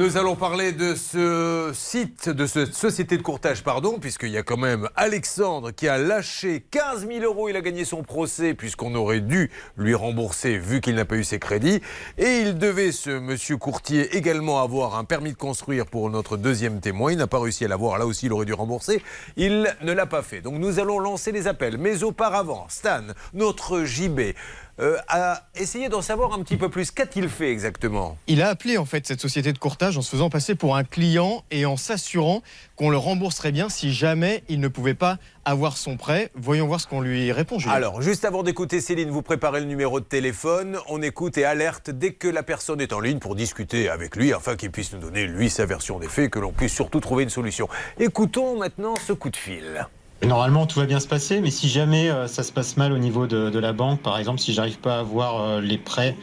Nous 0.00 0.16
allons 0.16 0.34
parler 0.34 0.72
de 0.72 0.94
ce 0.94 1.72
site, 1.74 2.30
de 2.30 2.46
cette 2.46 2.72
société 2.72 3.18
de 3.18 3.22
courtage, 3.22 3.62
pardon, 3.62 3.98
puisqu'il 3.98 4.30
y 4.30 4.38
a 4.38 4.42
quand 4.42 4.56
même 4.56 4.88
Alexandre 4.96 5.72
qui 5.72 5.88
a 5.88 5.98
lâché 5.98 6.64
15 6.70 7.06
000 7.06 7.22
euros. 7.22 7.50
Il 7.50 7.56
a 7.56 7.60
gagné 7.60 7.84
son 7.84 8.02
procès 8.02 8.54
puisqu'on 8.54 8.94
aurait 8.94 9.20
dû 9.20 9.50
lui 9.76 9.94
rembourser 9.94 10.56
vu 10.56 10.80
qu'il 10.80 10.94
n'a 10.94 11.04
pas 11.04 11.16
eu 11.16 11.24
ses 11.24 11.38
crédits. 11.38 11.82
Et 12.16 12.38
il 12.38 12.56
devait, 12.56 12.92
ce 12.92 13.10
monsieur 13.10 13.58
courtier, 13.58 14.16
également 14.16 14.62
avoir 14.62 14.96
un 14.96 15.04
permis 15.04 15.32
de 15.32 15.36
construire 15.36 15.84
pour 15.84 16.08
notre 16.08 16.38
deuxième 16.38 16.80
témoin. 16.80 17.12
Il 17.12 17.18
n'a 17.18 17.26
pas 17.26 17.38
réussi 17.38 17.66
à 17.66 17.68
l'avoir. 17.68 17.98
Là 17.98 18.06
aussi, 18.06 18.24
il 18.24 18.32
aurait 18.32 18.46
dû 18.46 18.54
rembourser. 18.54 19.02
Il 19.36 19.70
ne 19.82 19.92
l'a 19.92 20.06
pas 20.06 20.22
fait. 20.22 20.40
Donc 20.40 20.54
nous 20.54 20.78
allons 20.78 20.98
lancer 20.98 21.30
les 21.30 21.46
appels. 21.46 21.76
Mais 21.76 22.04
auparavant, 22.04 22.64
Stan, 22.70 23.02
notre 23.34 23.84
JB, 23.84 24.32
euh, 24.80 24.96
a 25.08 25.42
essayé 25.54 25.88
d'en 25.88 26.02
savoir 26.02 26.32
un 26.32 26.42
petit 26.42 26.56
peu 26.56 26.68
plus. 26.68 26.90
Qu'a-t-il 26.90 27.28
fait 27.28 27.50
exactement? 27.50 28.16
Il 28.26 28.42
a 28.42 28.48
appelé 28.48 28.78
en 28.78 28.84
fait 28.84 29.06
cette 29.06 29.20
société 29.20 29.52
de 29.52 29.58
courtage 29.58 29.98
en 29.98 30.02
se 30.02 30.10
faisant 30.10 30.30
passer 30.30 30.54
pour 30.54 30.76
un 30.76 30.84
client 30.84 31.44
et 31.50 31.66
en 31.66 31.76
s'assurant 31.76 32.42
qu'on 32.76 32.90
le 32.90 32.96
rembourserait 32.96 33.52
bien 33.52 33.68
si 33.68 33.92
jamais 33.92 34.42
il 34.48 34.60
ne 34.60 34.68
pouvait 34.68 34.94
pas 34.94 35.18
avoir 35.44 35.76
son 35.76 35.96
prêt. 35.96 36.30
Voyons 36.34 36.66
voir 36.66 36.80
ce 36.80 36.86
qu'on 36.86 37.00
lui 37.00 37.32
répond. 37.32 37.58
Julien. 37.58 37.74
Alors, 37.74 38.02
juste 38.02 38.24
avant 38.24 38.42
d'écouter 38.42 38.80
Céline, 38.80 39.10
vous 39.10 39.22
préparez 39.22 39.60
le 39.60 39.66
numéro 39.66 40.00
de 40.00 40.04
téléphone. 40.04 40.78
On 40.88 41.02
écoute 41.02 41.36
et 41.38 41.44
alerte 41.44 41.90
dès 41.90 42.12
que 42.12 42.28
la 42.28 42.42
personne 42.42 42.80
est 42.80 42.92
en 42.92 43.00
ligne 43.00 43.18
pour 43.18 43.34
discuter 43.34 43.88
avec 43.88 44.16
lui, 44.16 44.32
afin 44.32 44.56
qu'il 44.56 44.70
puisse 44.70 44.92
nous 44.92 45.00
donner, 45.00 45.26
lui, 45.26 45.50
sa 45.50 45.66
version 45.66 45.98
des 45.98 46.08
faits 46.08 46.26
et 46.26 46.30
que 46.30 46.38
l'on 46.38 46.52
puisse 46.52 46.72
surtout 46.72 47.00
trouver 47.00 47.24
une 47.24 47.30
solution. 47.30 47.68
Écoutons 47.98 48.58
maintenant 48.58 48.94
ce 49.06 49.12
coup 49.12 49.30
de 49.30 49.36
fil. 49.36 49.86
Normalement, 50.22 50.66
tout 50.66 50.78
va 50.78 50.84
bien 50.86 51.00
se 51.00 51.08
passer, 51.08 51.40
mais 51.40 51.50
si 51.50 51.68
jamais 51.70 52.10
euh, 52.10 52.26
ça 52.28 52.42
se 52.42 52.52
passe 52.52 52.76
mal 52.76 52.92
au 52.92 52.98
niveau 52.98 53.26
de, 53.26 53.48
de 53.48 53.58
la 53.58 53.72
banque, 53.72 54.02
par 54.02 54.18
exemple, 54.18 54.38
si 54.38 54.52
j'arrive 54.52 54.78
pas 54.78 54.96
à 54.96 55.00
avoir 55.00 55.40
euh, 55.40 55.60
les 55.62 55.78
prêts 55.78 56.18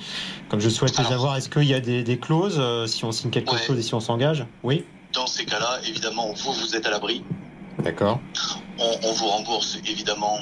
comme 0.49 0.59
je 0.59 0.69
souhaite 0.69 0.97
les 0.99 1.11
avoir, 1.11 1.35
est-ce 1.35 1.49
qu'il 1.49 1.63
y 1.63 1.73
a 1.73 1.79
des, 1.79 2.03
des 2.03 2.19
clauses 2.19 2.57
euh, 2.59 2.85
si 2.85 3.05
on 3.05 3.11
signe 3.11 3.31
quelque 3.31 3.53
Ouais. 3.53 3.57
chose 3.57 3.79
et 3.79 3.81
si 3.81 3.95
on 3.95 3.99
s'engage? 3.99 4.45
Oui, 4.61 4.85
Dans 5.13 5.25
ces 5.25 5.45
cas-là, 5.45 5.79
évidemment, 5.87 6.33
vous, 6.33 6.53
vous 6.53 6.75
êtes 6.75 6.85
à 6.85 6.91
l'abri. 6.91 7.23
d'accord. 7.79 8.21
On, 8.77 8.99
on 9.03 9.13
vous 9.13 9.25
rembourse 9.27 9.79
évidemment 9.85 10.39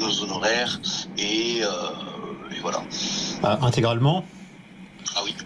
nos 0.00 0.22
honoraires 0.22 0.80
et, 1.16 1.58
et 1.58 2.60
voilà. 2.60 2.82
Ah, 3.44 3.58
intégralement? 3.62 4.26
Ah 5.14 5.20
oui. 5.24 5.36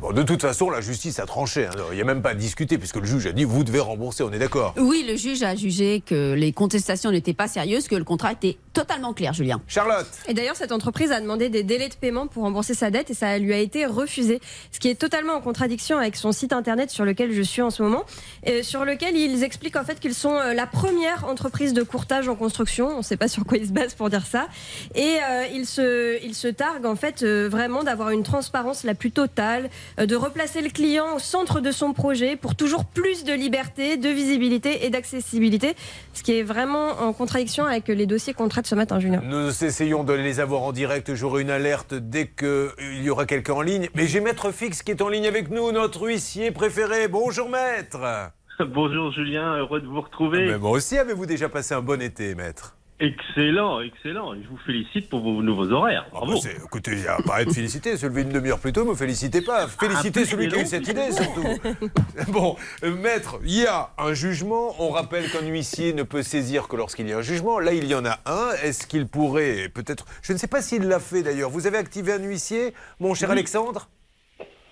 Bon, 0.00 0.12
de 0.12 0.22
toute 0.22 0.42
façon, 0.42 0.70
la 0.70 0.80
justice 0.80 1.18
a 1.18 1.26
tranché. 1.26 1.66
hein. 1.66 1.70
Il 1.90 1.96
n'y 1.96 2.00
a 2.00 2.04
même 2.04 2.22
pas 2.22 2.30
à 2.30 2.34
discuter, 2.34 2.78
puisque 2.78 2.96
le 2.96 3.04
juge 3.04 3.26
a 3.26 3.32
dit 3.32 3.44
vous 3.44 3.64
devez 3.64 3.80
rembourser, 3.80 4.22
on 4.22 4.32
est 4.32 4.38
d'accord. 4.38 4.74
Oui, 4.78 5.04
le 5.08 5.16
juge 5.16 5.42
a 5.42 5.54
jugé 5.54 6.02
que 6.04 6.34
les 6.34 6.52
contestations 6.52 7.10
n'étaient 7.10 7.34
pas 7.34 7.48
sérieuses, 7.48 7.88
que 7.88 7.96
le 7.96 8.04
contrat 8.04 8.32
était 8.32 8.56
totalement 8.72 9.12
clair, 9.12 9.32
Julien. 9.32 9.60
Charlotte 9.66 10.06
Et 10.28 10.34
d'ailleurs, 10.34 10.56
cette 10.56 10.72
entreprise 10.72 11.10
a 11.12 11.20
demandé 11.20 11.48
des 11.48 11.62
délais 11.62 11.88
de 11.88 11.94
paiement 11.94 12.26
pour 12.26 12.44
rembourser 12.44 12.74
sa 12.74 12.90
dette 12.90 13.10
et 13.10 13.14
ça 13.14 13.38
lui 13.38 13.52
a 13.52 13.58
été 13.58 13.86
refusé. 13.86 14.40
Ce 14.72 14.78
qui 14.78 14.88
est 14.88 14.94
totalement 14.94 15.34
en 15.34 15.40
contradiction 15.40 15.98
avec 15.98 16.16
son 16.16 16.32
site 16.32 16.52
internet 16.52 16.90
sur 16.90 17.04
lequel 17.04 17.32
je 17.32 17.42
suis 17.42 17.62
en 17.62 17.70
ce 17.70 17.82
moment, 17.82 18.04
et 18.44 18.62
sur 18.62 18.84
lequel 18.84 19.16
ils 19.16 19.42
expliquent 19.42 19.76
en 19.76 19.84
fait 19.84 19.98
qu'ils 19.98 20.14
sont 20.14 20.34
euh, 20.36 20.54
la 20.54 20.66
première 20.66 21.24
entreprise 21.26 21.72
de 21.72 21.82
courtage 21.82 22.28
en 22.28 22.36
construction. 22.36 22.88
On 22.88 22.98
ne 22.98 23.02
sait 23.02 23.16
pas 23.16 23.28
sur 23.28 23.44
quoi 23.44 23.58
ils 23.58 23.66
se 23.66 23.72
basent 23.72 23.94
pour 23.94 24.10
dire 24.10 24.26
ça. 24.26 24.46
Et 24.94 25.16
euh, 25.28 25.46
ils, 25.52 25.66
se, 25.66 26.22
ils 26.24 26.34
se 26.34 26.48
targuent 26.48 26.86
en 26.86 26.96
fait 26.96 27.22
euh, 27.22 27.48
vraiment 27.50 27.82
d'avoir 27.82 28.10
une 28.10 28.22
transparence 28.22 28.84
la 28.84 28.94
plus 28.94 29.10
totale, 29.10 29.70
de 29.98 30.16
replacer 30.16 30.60
le 30.60 30.70
client 30.70 31.16
au 31.16 31.18
centre 31.18 31.60
de 31.60 31.70
son 31.70 31.92
projet 31.92 32.36
pour 32.36 32.54
toujours 32.54 32.84
plus 32.84 33.24
de 33.24 33.32
liberté, 33.32 33.96
de 33.96 34.08
visibilité 34.08 34.86
et 34.86 34.90
d'accessibilité. 34.90 35.74
Ce 36.12 36.22
qui 36.22 36.38
est 36.38 36.42
vraiment 36.42 37.00
en 37.00 37.12
contradiction 37.12 37.64
avec 37.64 37.88
les 37.88 38.06
dossiers 38.06 38.34
qu'on 38.34 38.48
traite 38.48 38.66
ce 38.66 38.74
matin, 38.74 39.00
Julien. 39.00 39.20
Nous 39.24 39.64
essayons 39.64 40.04
de 40.04 40.12
les 40.12 40.40
avoir 40.40 40.62
en 40.62 40.72
direct. 40.72 41.14
J'aurai 41.14 41.42
une 41.42 41.50
alerte 41.50 41.94
dès 41.94 42.28
qu'il 42.28 43.02
y 43.02 43.10
aura 43.10 43.26
quelqu'un 43.26 43.54
en 43.54 43.62
ligne. 43.62 43.88
Mais 43.94 44.06
j'ai 44.06 44.20
Maître 44.20 44.52
Fix 44.52 44.82
qui 44.82 44.90
est 44.90 45.02
en 45.02 45.08
ligne 45.08 45.26
avec 45.26 45.50
nous, 45.50 45.72
notre 45.72 46.06
huissier 46.06 46.50
préféré. 46.50 47.08
Bonjour 47.08 47.48
Maître 47.48 48.32
Bonjour 48.60 49.12
Julien, 49.12 49.56
heureux 49.56 49.80
de 49.80 49.86
vous 49.86 50.00
retrouver. 50.00 50.46
Mais 50.46 50.58
moi 50.58 50.70
aussi, 50.70 50.98
avez-vous 50.98 51.26
déjà 51.26 51.48
passé 51.48 51.74
un 51.74 51.82
bon 51.82 52.00
été, 52.02 52.34
Maître? 52.34 52.77
Excellent, 53.00 53.80
excellent. 53.80 54.34
Je 54.34 54.48
vous 54.48 54.56
félicite 54.66 55.08
pour 55.08 55.20
vos 55.20 55.40
nouveaux 55.40 55.70
horaires. 55.70 56.04
Ah 56.08 56.18
Bravo. 56.18 56.32
bah, 56.42 56.50
écoutez, 56.64 56.90
il 56.92 56.98
n'y 57.02 57.06
a 57.06 57.18
pas 57.24 57.36
à 57.36 57.42
être 57.42 57.52
félicité. 57.52 57.96
Se 57.96 58.06
lever 58.06 58.22
une 58.22 58.30
demi-heure 58.30 58.58
plus 58.58 58.72
tôt, 58.72 58.84
me 58.84 58.94
félicitez 58.96 59.40
pas. 59.40 59.68
Félicitez 59.68 60.22
Ah, 60.22 60.26
celui 60.26 60.48
qui 60.48 60.56
a 60.56 60.62
eu 60.62 60.66
cette 60.66 60.88
idée, 60.88 61.12
surtout. 61.12 61.44
Bon, 62.32 62.56
euh, 62.82 62.94
maître, 62.96 63.38
il 63.44 63.60
y 63.60 63.66
a 63.66 63.90
un 63.98 64.14
jugement. 64.14 64.74
On 64.80 64.90
rappelle 64.90 65.30
qu'un 65.30 65.46
huissier 65.46 65.92
ne 65.92 66.02
peut 66.02 66.22
saisir 66.22 66.66
que 66.66 66.74
lorsqu'il 66.74 67.08
y 67.08 67.12
a 67.12 67.18
un 67.18 67.22
jugement. 67.22 67.60
Là, 67.60 67.72
il 67.72 67.84
y 67.86 67.94
en 67.94 68.04
a 68.04 68.18
un. 68.26 68.50
Est-ce 68.64 68.86
qu'il 68.88 69.06
pourrait 69.06 69.68
peut-être. 69.72 70.04
Je 70.22 70.32
ne 70.32 70.38
sais 70.38 70.48
pas 70.48 70.60
s'il 70.60 70.82
l'a 70.88 70.98
fait 70.98 71.22
d'ailleurs. 71.22 71.50
Vous 71.50 71.68
avez 71.68 71.78
activé 71.78 72.12
un 72.14 72.18
huissier, 72.22 72.74
mon 72.98 73.14
cher 73.14 73.28
Oui. 73.28 73.34
Alexandre? 73.34 73.88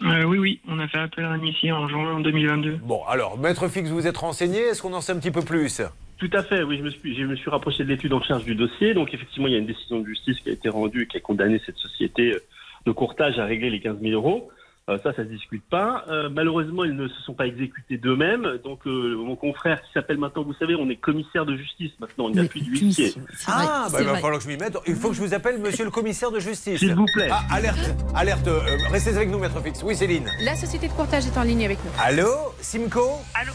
Euh, 0.03 0.25
oui, 0.25 0.39
oui, 0.39 0.61
on 0.69 0.79
a 0.81 0.89
fait 0.89 0.99
appel 0.99 1.25
à 1.25 1.29
un 1.31 1.39
huissier 1.39 1.71
en 1.73 1.89
juin 1.89 2.17
en 2.17 2.21
2022. 2.21 2.81
Bon, 2.83 3.03
alors, 3.09 3.39
maître 3.39 3.69
fixe, 3.69 3.89
vous 3.89 4.07
êtes 4.07 4.17
renseigné. 4.19 4.59
Est-ce 4.61 4.83
qu'on 4.83 4.93
en 4.93 5.01
sait 5.01 5.13
un 5.13 5.19
petit 5.19 5.31
peu 5.31 5.43
plus? 5.43 5.81
Tout 6.19 6.31
à 6.33 6.43
fait, 6.43 6.63
oui, 6.63 6.79
je 6.79 6.83
me 6.83 6.91
suis, 6.91 7.15
je 7.17 7.25
me 7.25 7.37
suis 7.37 7.51
rapproché 7.51 7.85
de 7.85 7.89
l'étude 7.91 8.13
en 8.13 8.23
charge 8.23 8.45
du 8.45 8.55
dossier. 8.55 8.95
Donc, 8.95 9.13
effectivement, 9.13 9.49
il 9.49 9.53
y 9.53 9.57
a 9.57 9.59
une 9.59 9.67
décision 9.67 10.01
de 10.01 10.07
justice 10.07 10.39
qui 10.41 10.49
a 10.49 10.53
été 10.53 10.69
rendue 10.69 11.03
et 11.03 11.07
qui 11.07 11.17
a 11.19 11.21
condamné 11.21 11.61
cette 11.67 11.77
société 11.77 12.33
euh, 12.33 12.43
de 12.87 12.93
courtage 12.93 13.39
à 13.39 13.45
régler 13.45 13.69
les 13.71 13.81
15 13.81 13.99
000 14.01 14.13
euros. 14.15 14.49
Euh, 14.89 14.99
ça, 15.03 15.13
ça 15.13 15.25
se 15.25 15.29
discute 15.29 15.65
pas. 15.69 16.05
Euh, 16.09 16.29
malheureusement, 16.31 16.85
ils 16.85 16.95
ne 16.95 17.09
se 17.09 17.21
sont 17.23 17.35
pas 17.35 17.47
exécutés 17.49 17.99
d'eux-mêmes. 17.99 18.59
Donc, 18.63 18.87
euh, 18.87 19.17
mon 19.17 19.35
confrère 19.35 19.83
qui 19.83 19.89
s'appelle 19.93 20.17
maintenant, 20.17 20.45
vous 20.45 20.55
savez, 20.55 20.77
on 20.77 20.89
est 20.89 20.95
commissaire 20.95 21.45
de 21.45 21.57
justice 21.57 21.91
maintenant, 21.99 22.27
on 22.27 22.31
n'a 22.31 22.45
plus 22.45 22.61
de 22.61 22.71
huissier. 22.71 23.13
Ah, 23.49 23.89
bah, 23.91 23.99
il 24.01 24.07
va 24.07 24.15
falloir 24.15 24.39
que 24.39 24.45
je 24.45 24.49
m'y 24.49 24.57
mette. 24.57 24.79
Il 24.87 24.95
faut 24.95 25.09
que 25.09 25.17
je 25.17 25.21
vous 25.23 25.35
appelle 25.35 25.59
monsieur 25.59 25.85
le 25.85 25.91
commissaire 25.91 26.31
de 26.31 26.39
justice. 26.39 26.79
S'il 26.79 26.95
vous 26.95 27.07
plaît. 27.13 27.29
Ah, 27.33 27.43
alerte, 27.51 27.95
alerte. 28.15 28.47
euh, 28.47 28.61
restez 28.93 29.11
avec 29.17 29.29
nous, 29.29 29.41
maître 29.41 29.61
fixe. 29.61 29.83
Oui, 29.83 29.97
Céline. 29.97 30.31
La 30.45 30.55
société 30.55 30.87
de 30.87 30.93
courtage 30.93 31.27
est 31.27 31.37
en 31.37 31.43
ligne 31.43 31.65
avec 31.65 31.79
nous. 31.85 31.91
Allô, 31.99 32.29
Simco? 32.61 33.19
Allô? 33.35 33.53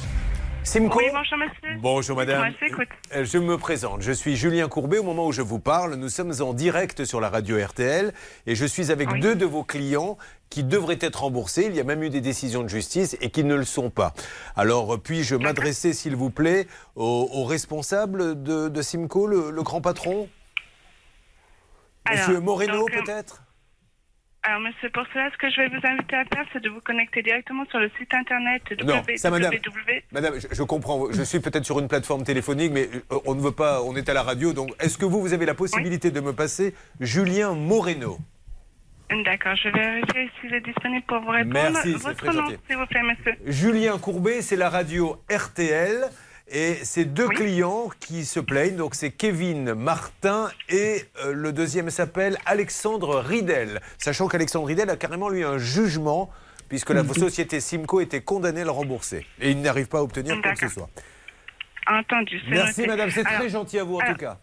Simco 0.63 1.00
Oui, 1.00 1.06
bonjour 1.12 1.38
monsieur. 1.39 1.77
Bonjour 1.80 2.18
madame. 2.18 2.53
Moi. 2.70 2.86
Euh, 3.15 3.25
Je 3.25 3.38
me 3.39 3.58
présente, 3.58 4.01
je 4.01 4.12
suis 4.12 4.36
Julien 4.36 4.68
Courbet. 4.70 5.00
Au 5.00 5.03
moment 5.03 5.25
où 5.25 5.32
je 5.32 5.41
vous 5.41 5.60
parle, 5.60 5.96
nous 5.96 6.08
sommes 6.10 6.34
en 6.41 6.53
direct 6.53 7.03
sur 7.03 7.20
la 7.20 7.30
radio 7.30 7.58
RTL 7.63 8.13
et 8.46 8.56
je 8.56 8.65
suis 8.65 8.91
avec 8.91 9.10
deux 9.20 9.36
de 9.36 9.46
vos 9.46 9.63
clients 9.63 10.18
qui 10.51 10.63
devraient 10.63 11.00
être 11.01 11.24
remboursés. 11.24 11.65
Il 11.65 11.75
y 11.75 11.80
a 11.80 11.84
même 11.84 12.03
eu 12.03 12.10
des 12.12 12.22
décisions 12.22 12.62
de 12.62 12.70
justice 12.70 13.18
et 13.22 13.32
qui 13.32 13.44
ne 13.44 13.56
le 13.56 13.65
sont 13.65 13.89
pas. 13.89 14.13
Alors, 14.56 14.94
euh, 14.94 14.98
puis-je 14.98 15.36
m'adresser, 15.36 15.94
s'il 15.94 16.15
vous 16.15 16.30
plaît, 16.30 16.68
au, 16.96 17.27
au 17.34 17.44
responsable 17.44 18.41
de, 18.44 18.70
de 18.70 18.82
Simco, 18.84 19.25
le, 19.25 19.50
le 19.50 19.63
grand 19.63 19.82
patron? 19.82 20.30
Monsieur 22.10 22.30
Alors, 22.36 22.41
Moreno, 22.44 22.86
euh, 22.88 23.01
peut-être? 23.03 23.44
Alors, 24.43 24.60
monsieur, 24.60 24.89
pour 24.89 25.03
cela, 25.13 25.29
ce 25.31 25.38
que 25.38 25.51
je 25.51 25.57
vais 25.62 25.67
vous 25.67 25.86
inviter 25.86 26.15
à 26.15 26.25
faire, 26.25 26.45
c'est 26.51 26.62
de 26.63 26.69
vous 26.69 26.81
connecter 26.81 27.21
directement 27.21 27.63
sur 27.69 27.77
le 27.77 27.91
site 28.00 28.12
internet 28.13 28.63
Non, 28.83 29.03
ça, 29.15 29.29
madame. 29.29 29.53
www. 29.53 30.01
Madame, 30.12 30.33
je, 30.39 30.48
je 30.51 30.63
comprends. 30.63 31.12
Je 31.12 31.21
suis 31.21 31.39
peut-être 31.39 31.63
sur 31.65 31.79
une 31.79 31.88
plateforme 31.88 32.24
téléphonique, 32.24 32.71
mais 32.71 32.89
euh, 33.12 33.19
on 33.25 33.36
ne 33.36 33.41
veut 33.41 33.51
pas. 33.51 33.83
On 33.83 33.95
est 33.95 34.10
à 34.10 34.13
la 34.15 34.24
radio, 34.24 34.51
donc 34.53 34.71
est-ce 34.79 34.98
que 34.98 35.05
vous, 35.05 35.21
vous 35.21 35.33
avez 35.33 35.45
la 35.45 35.53
possibilité 35.53 36.10
de 36.10 36.19
me 36.21 36.33
passer 36.33 36.74
Julien 37.00 37.53
Moreno? 37.53 38.17
D'accord, 39.25 39.55
je 39.57 39.69
vais 39.69 39.77
vérifier 39.79 40.31
s'il 40.39 40.53
est 40.53 40.62
disponible 40.62 41.03
pour 41.05 41.19
vous 41.19 41.31
répondre. 41.31 41.53
Merci, 41.53 41.93
Votre 41.93 42.33
nom, 42.33 42.48
s'il 42.67 42.77
vous 42.77 42.86
plaît, 42.88 43.03
monsieur. 43.03 43.36
Julien 43.45 43.98
Courbet, 44.00 44.41
c'est 44.41 44.55
la 44.55 44.69
radio 44.69 45.17
RTL. 45.29 46.05
Et 46.53 46.75
c'est 46.84 47.05
deux 47.05 47.29
clients 47.29 47.89
qui 48.01 48.25
se 48.25 48.39
plaignent. 48.39 48.75
Donc 48.75 48.93
c'est 48.96 49.12
Kevin 49.12 49.74
Martin 49.74 50.50
et 50.70 51.03
euh, 51.24 51.31
le 51.34 51.53
deuxième 51.53 51.89
s'appelle 51.89 52.38
Alexandre 52.46 53.20
Ridel. 53.20 53.79
Sachant 53.98 54.27
qu'Alexandre 54.27 54.67
Ridel 54.67 54.89
a 54.89 54.98
carrément 54.98 55.29
lui 55.29 55.43
un 55.43 55.58
jugement 55.58 56.29
puisque 56.67 56.89
la 56.89 57.03
Mhm. 57.03 57.13
société 57.13 57.60
Simco 57.62 58.01
était 58.01 58.22
condamnée 58.22 58.62
à 58.62 58.65
le 58.65 58.72
rembourser. 58.72 59.25
Et 59.39 59.51
il 59.51 59.62
n'arrive 59.62 59.88
pas 59.88 60.00
à 60.00 60.01
obtenir 60.01 60.41
quoi 60.41 60.51
que 60.53 60.60
ce 60.60 60.67
soit. 60.67 60.89
Entendu, 61.88 62.39
Merci 62.50 62.81
noté. 62.81 62.88
madame, 62.91 63.10
c'est 63.12 63.24
très 63.24 63.50
gentil 63.50 63.79
à 63.79 63.84
vous 63.84 63.96
en 63.98 64.05
tout 64.05 64.13
cas. 64.15 64.38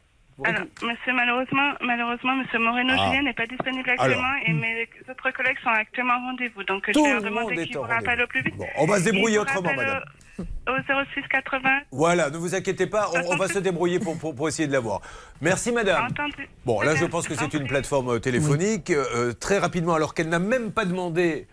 Alors, 0.44 0.62
monsieur, 0.82 1.12
malheureusement, 1.14 1.72
malheureusement, 1.80 2.34
monsieur 2.36 2.58
Moreno 2.60 2.94
Ah. 2.96 3.08
Julien 3.08 3.22
n'est 3.22 3.32
pas 3.34 3.46
disponible 3.46 3.90
actuellement 3.90 4.34
et 4.46 4.52
mes 4.52 4.88
autres 5.10 5.30
collègues 5.32 5.56
sont 5.64 5.70
actuellement 5.70 6.14
en 6.14 6.26
rendez-vous. 6.30 6.62
Donc, 6.62 6.84
Tout 6.84 6.92
je 6.94 6.98
vais 7.00 7.06
le 7.08 7.12
leur 7.14 7.22
demander 7.24 7.66
qu'ils 7.66 7.76
vous 7.76 7.82
rappellent 7.82 8.22
au 8.22 8.26
plus 8.28 8.42
vite. 8.42 8.54
on 8.76 8.86
va 8.86 8.98
se 9.00 9.04
débrouiller 9.04 9.38
autrement, 9.40 9.72
madame. 9.74 9.98
Au, 9.98 10.17
au 10.38 10.76
06 11.14 11.28
80. 11.28 11.60
Voilà, 11.90 12.30
ne 12.30 12.36
vous 12.36 12.54
inquiétez 12.54 12.86
pas, 12.86 13.10
on, 13.14 13.34
on 13.34 13.36
va 13.36 13.48
se 13.48 13.58
débrouiller 13.58 13.98
pour, 13.98 14.16
pour, 14.18 14.34
pour 14.34 14.48
essayer 14.48 14.68
de 14.68 14.72
l'avoir. 14.72 15.00
Merci 15.40 15.72
madame. 15.72 16.04
Entendu. 16.06 16.48
Bon, 16.64 16.80
là 16.80 16.94
je 16.94 17.04
pense 17.04 17.26
que 17.28 17.34
c'est 17.34 17.54
une 17.54 17.66
plateforme 17.66 18.16
euh, 18.16 18.18
téléphonique. 18.18 18.90
Euh, 18.90 19.32
très 19.32 19.58
rapidement, 19.58 19.94
alors 19.94 20.14
qu'elle 20.14 20.28
n'a 20.28 20.38
même 20.38 20.72
pas 20.72 20.84
demandé, 20.84 21.46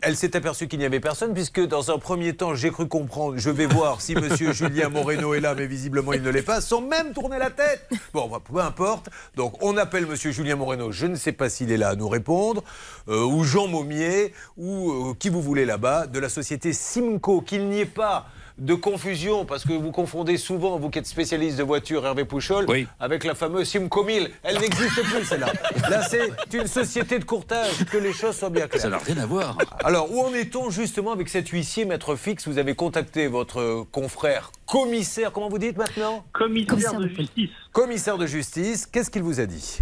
elle 0.00 0.16
s'est 0.16 0.36
aperçue 0.36 0.68
qu'il 0.68 0.78
n'y 0.78 0.84
avait 0.84 1.00
personne, 1.00 1.34
puisque 1.34 1.60
dans 1.60 1.90
un 1.90 1.98
premier 1.98 2.34
temps, 2.34 2.54
j'ai 2.54 2.70
cru 2.70 2.86
comprendre, 2.88 3.38
je 3.38 3.50
vais 3.50 3.66
voir 3.66 4.00
si 4.00 4.14
monsieur 4.14 4.52
Julien 4.54 4.88
Moreno 4.88 5.34
est 5.34 5.40
là, 5.40 5.54
mais 5.54 5.66
visiblement 5.66 6.12
il 6.12 6.22
ne 6.22 6.30
l'est 6.30 6.42
pas, 6.42 6.60
sans 6.60 6.80
même 6.80 7.12
tourner 7.12 7.38
la 7.38 7.50
tête. 7.50 7.88
Bon, 8.12 8.28
bah, 8.28 8.40
peu 8.42 8.60
importe. 8.60 9.10
Donc 9.36 9.62
on 9.62 9.76
appelle 9.76 10.06
monsieur 10.06 10.30
Julien 10.30 10.56
Moreno, 10.56 10.90
je 10.92 11.06
ne 11.06 11.16
sais 11.16 11.32
pas 11.32 11.48
s'il 11.48 11.70
est 11.70 11.76
là 11.76 11.90
à 11.90 11.96
nous 11.96 12.08
répondre, 12.08 12.64
euh, 13.08 13.24
ou 13.24 13.44
Jean 13.44 13.66
Maumier, 13.66 14.32
ou 14.56 14.90
euh, 14.90 15.14
qui 15.18 15.28
vous 15.28 15.42
voulez 15.42 15.64
là-bas, 15.64 16.06
de 16.06 16.18
la 16.18 16.28
société 16.28 16.72
Simco, 16.72 17.40
qu'il 17.40 17.68
n'y 17.68 17.80
ait 17.80 17.86
pas 17.86 18.26
de 18.58 18.74
confusion, 18.74 19.44
parce 19.44 19.64
que 19.64 19.72
vous 19.72 19.90
confondez 19.90 20.36
souvent, 20.36 20.78
vous 20.78 20.90
qui 20.90 20.98
êtes 20.98 21.06
spécialiste 21.06 21.58
de 21.58 21.62
voitures, 21.64 22.06
Hervé 22.06 22.24
Pouchol, 22.24 22.66
avec 23.00 23.24
la 23.24 23.34
fameuse 23.34 23.68
Simco 23.68 24.04
1000. 24.04 24.30
Elle 24.42 24.58
n'existe 24.58 25.02
plus, 25.02 25.24
celle-là. 25.24 25.52
Là, 25.90 26.02
c'est 26.02 26.30
une 26.52 26.66
société 26.66 27.18
de 27.18 27.24
courtage, 27.24 27.84
que 27.90 27.98
les 27.98 28.12
choses 28.12 28.36
soient 28.36 28.50
bien 28.50 28.68
claires. 28.68 28.82
Ça 28.82 28.88
n'a 28.88 28.98
rien 28.98 29.18
à 29.18 29.26
voir. 29.26 29.58
Alors, 29.82 30.12
où 30.12 30.20
en 30.20 30.32
est-on 30.34 30.70
justement 30.70 31.12
avec 31.12 31.28
cet 31.28 31.48
huissier, 31.48 31.84
maître 31.84 32.14
fixe 32.16 32.46
Vous 32.46 32.58
avez 32.58 32.74
contacté 32.74 33.26
votre 33.26 33.86
confrère 33.90 34.52
commissaire, 34.66 35.30
comment 35.32 35.48
vous 35.48 35.58
dites 35.58 35.76
maintenant? 35.76 36.24
Commissaire 36.32 36.98
de 36.98 37.08
justice. 37.08 37.50
Commissaire 37.72 38.18
de 38.18 38.26
justice, 38.26 38.86
qu'est-ce 38.86 39.10
qu'il 39.10 39.22
vous 39.22 39.40
a 39.40 39.46
dit? 39.46 39.80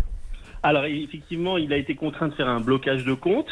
Alors, 0.63 0.85
effectivement, 0.85 1.57
il 1.57 1.73
a 1.73 1.77
été 1.77 1.95
contraint 1.95 2.29
de 2.29 2.35
faire 2.35 2.49
un 2.49 2.61
blocage 2.61 3.05
de 3.05 3.15
compte. 3.15 3.49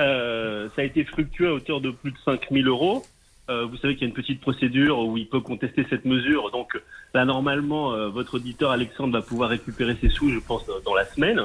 Euh, 0.00 0.68
ça 0.74 0.82
a 0.82 0.84
été 0.84 1.04
fructueux 1.04 1.48
à 1.48 1.52
hauteur 1.52 1.80
de 1.80 1.90
plus 1.90 2.10
de 2.10 2.16
5 2.24 2.40
000 2.50 2.68
euros. 2.68 3.04
Euh, 3.50 3.66
vous 3.66 3.76
savez 3.76 3.94
qu'il 3.94 4.02
y 4.02 4.06
a 4.06 4.08
une 4.08 4.14
petite 4.14 4.40
procédure 4.40 4.98
où 5.00 5.16
il 5.18 5.28
peut 5.28 5.40
contester 5.40 5.86
cette 5.90 6.04
mesure. 6.06 6.50
Donc 6.50 6.80
là, 7.12 7.24
normalement, 7.26 7.92
euh, 7.92 8.08
votre 8.08 8.34
auditeur 8.36 8.70
Alexandre 8.70 9.12
va 9.12 9.22
pouvoir 9.22 9.50
récupérer 9.50 9.96
ses 10.00 10.08
sous, 10.08 10.30
je 10.32 10.38
pense, 10.38 10.64
dans- 10.66 10.80
dans 10.80 10.94
la 10.94 11.04
semaine. 11.04 11.42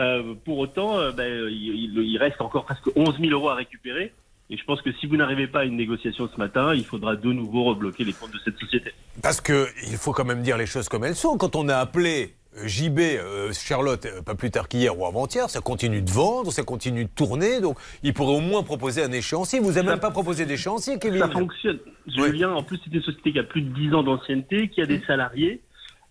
Euh, 0.00 0.34
pour 0.44 0.58
autant, 0.58 0.98
euh, 0.98 1.10
ben, 1.12 1.48
il, 1.50 1.98
il- 1.98 2.18
reste 2.18 2.40
encore 2.40 2.64
presque 2.64 2.88
11 2.96 3.18
000 3.18 3.32
euros 3.32 3.50
à 3.50 3.54
récupérer. 3.54 4.12
Et 4.48 4.56
je 4.56 4.64
pense 4.64 4.80
que 4.80 4.92
si 4.92 5.06
vous 5.06 5.16
n'arrivez 5.16 5.46
pas 5.48 5.60
à 5.60 5.64
une 5.64 5.76
négociation 5.76 6.28
ce 6.32 6.38
matin, 6.38 6.72
il 6.74 6.84
faudra 6.84 7.16
de 7.16 7.32
nouveau 7.32 7.64
rebloquer 7.64 8.04
les 8.04 8.12
comptes 8.12 8.30
de 8.32 8.38
cette 8.44 8.56
société. 8.58 8.92
Parce 9.22 9.40
qu'il 9.40 9.96
faut 9.98 10.12
quand 10.12 10.24
même 10.24 10.42
dire 10.42 10.56
les 10.56 10.66
choses 10.66 10.88
comme 10.88 11.04
elles 11.04 11.16
sont. 11.16 11.36
Quand 11.36 11.56
on 11.56 11.68
a 11.68 11.76
appelé 11.76 12.30
euh, 12.30 12.35
JB, 12.64 12.98
euh, 12.98 13.52
Charlotte, 13.52 14.06
euh, 14.06 14.22
pas 14.22 14.34
plus 14.34 14.50
tard 14.50 14.68
qu'hier 14.68 14.98
ou 14.98 15.06
avant-hier, 15.06 15.50
ça 15.50 15.60
continue 15.60 16.02
de 16.02 16.10
vendre, 16.10 16.50
ça 16.52 16.62
continue 16.62 17.04
de 17.04 17.10
tourner. 17.10 17.60
Donc 17.60 17.76
il 18.02 18.14
pourrait 18.14 18.36
au 18.36 18.40
moins 18.40 18.62
proposer 18.62 19.02
un 19.02 19.12
échéancier. 19.12 19.60
Vous 19.60 19.72
n'avez 19.72 19.88
même 19.88 20.00
pas 20.00 20.10
proposé 20.10 20.46
d'échéancier, 20.46 20.98
Kevin 20.98 21.20
Ça 21.20 21.30
fonctionne. 21.30 21.78
Julien, 22.06 22.52
en 22.52 22.62
plus, 22.62 22.80
c'est 22.84 22.94
une 22.94 23.02
société 23.02 23.32
qui 23.32 23.38
a 23.38 23.42
plus 23.44 23.62
de 23.62 23.68
10 23.74 23.94
ans 23.94 24.02
d'ancienneté, 24.02 24.68
qui 24.68 24.80
a 24.80 24.86
des 24.86 25.00
salariés. 25.06 25.60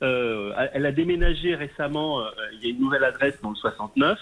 Euh, 0.03 0.51
elle 0.73 0.85
a 0.85 0.91
déménagé 0.91 1.55
récemment. 1.55 2.19
euh, 2.19 2.25
il 2.53 2.63
y 2.63 2.67
a 2.67 2.75
une 2.75 2.81
nouvelle 2.81 3.03
adresse 3.03 3.35
dans 3.41 3.49
le 3.49 3.55
69. 3.55 4.19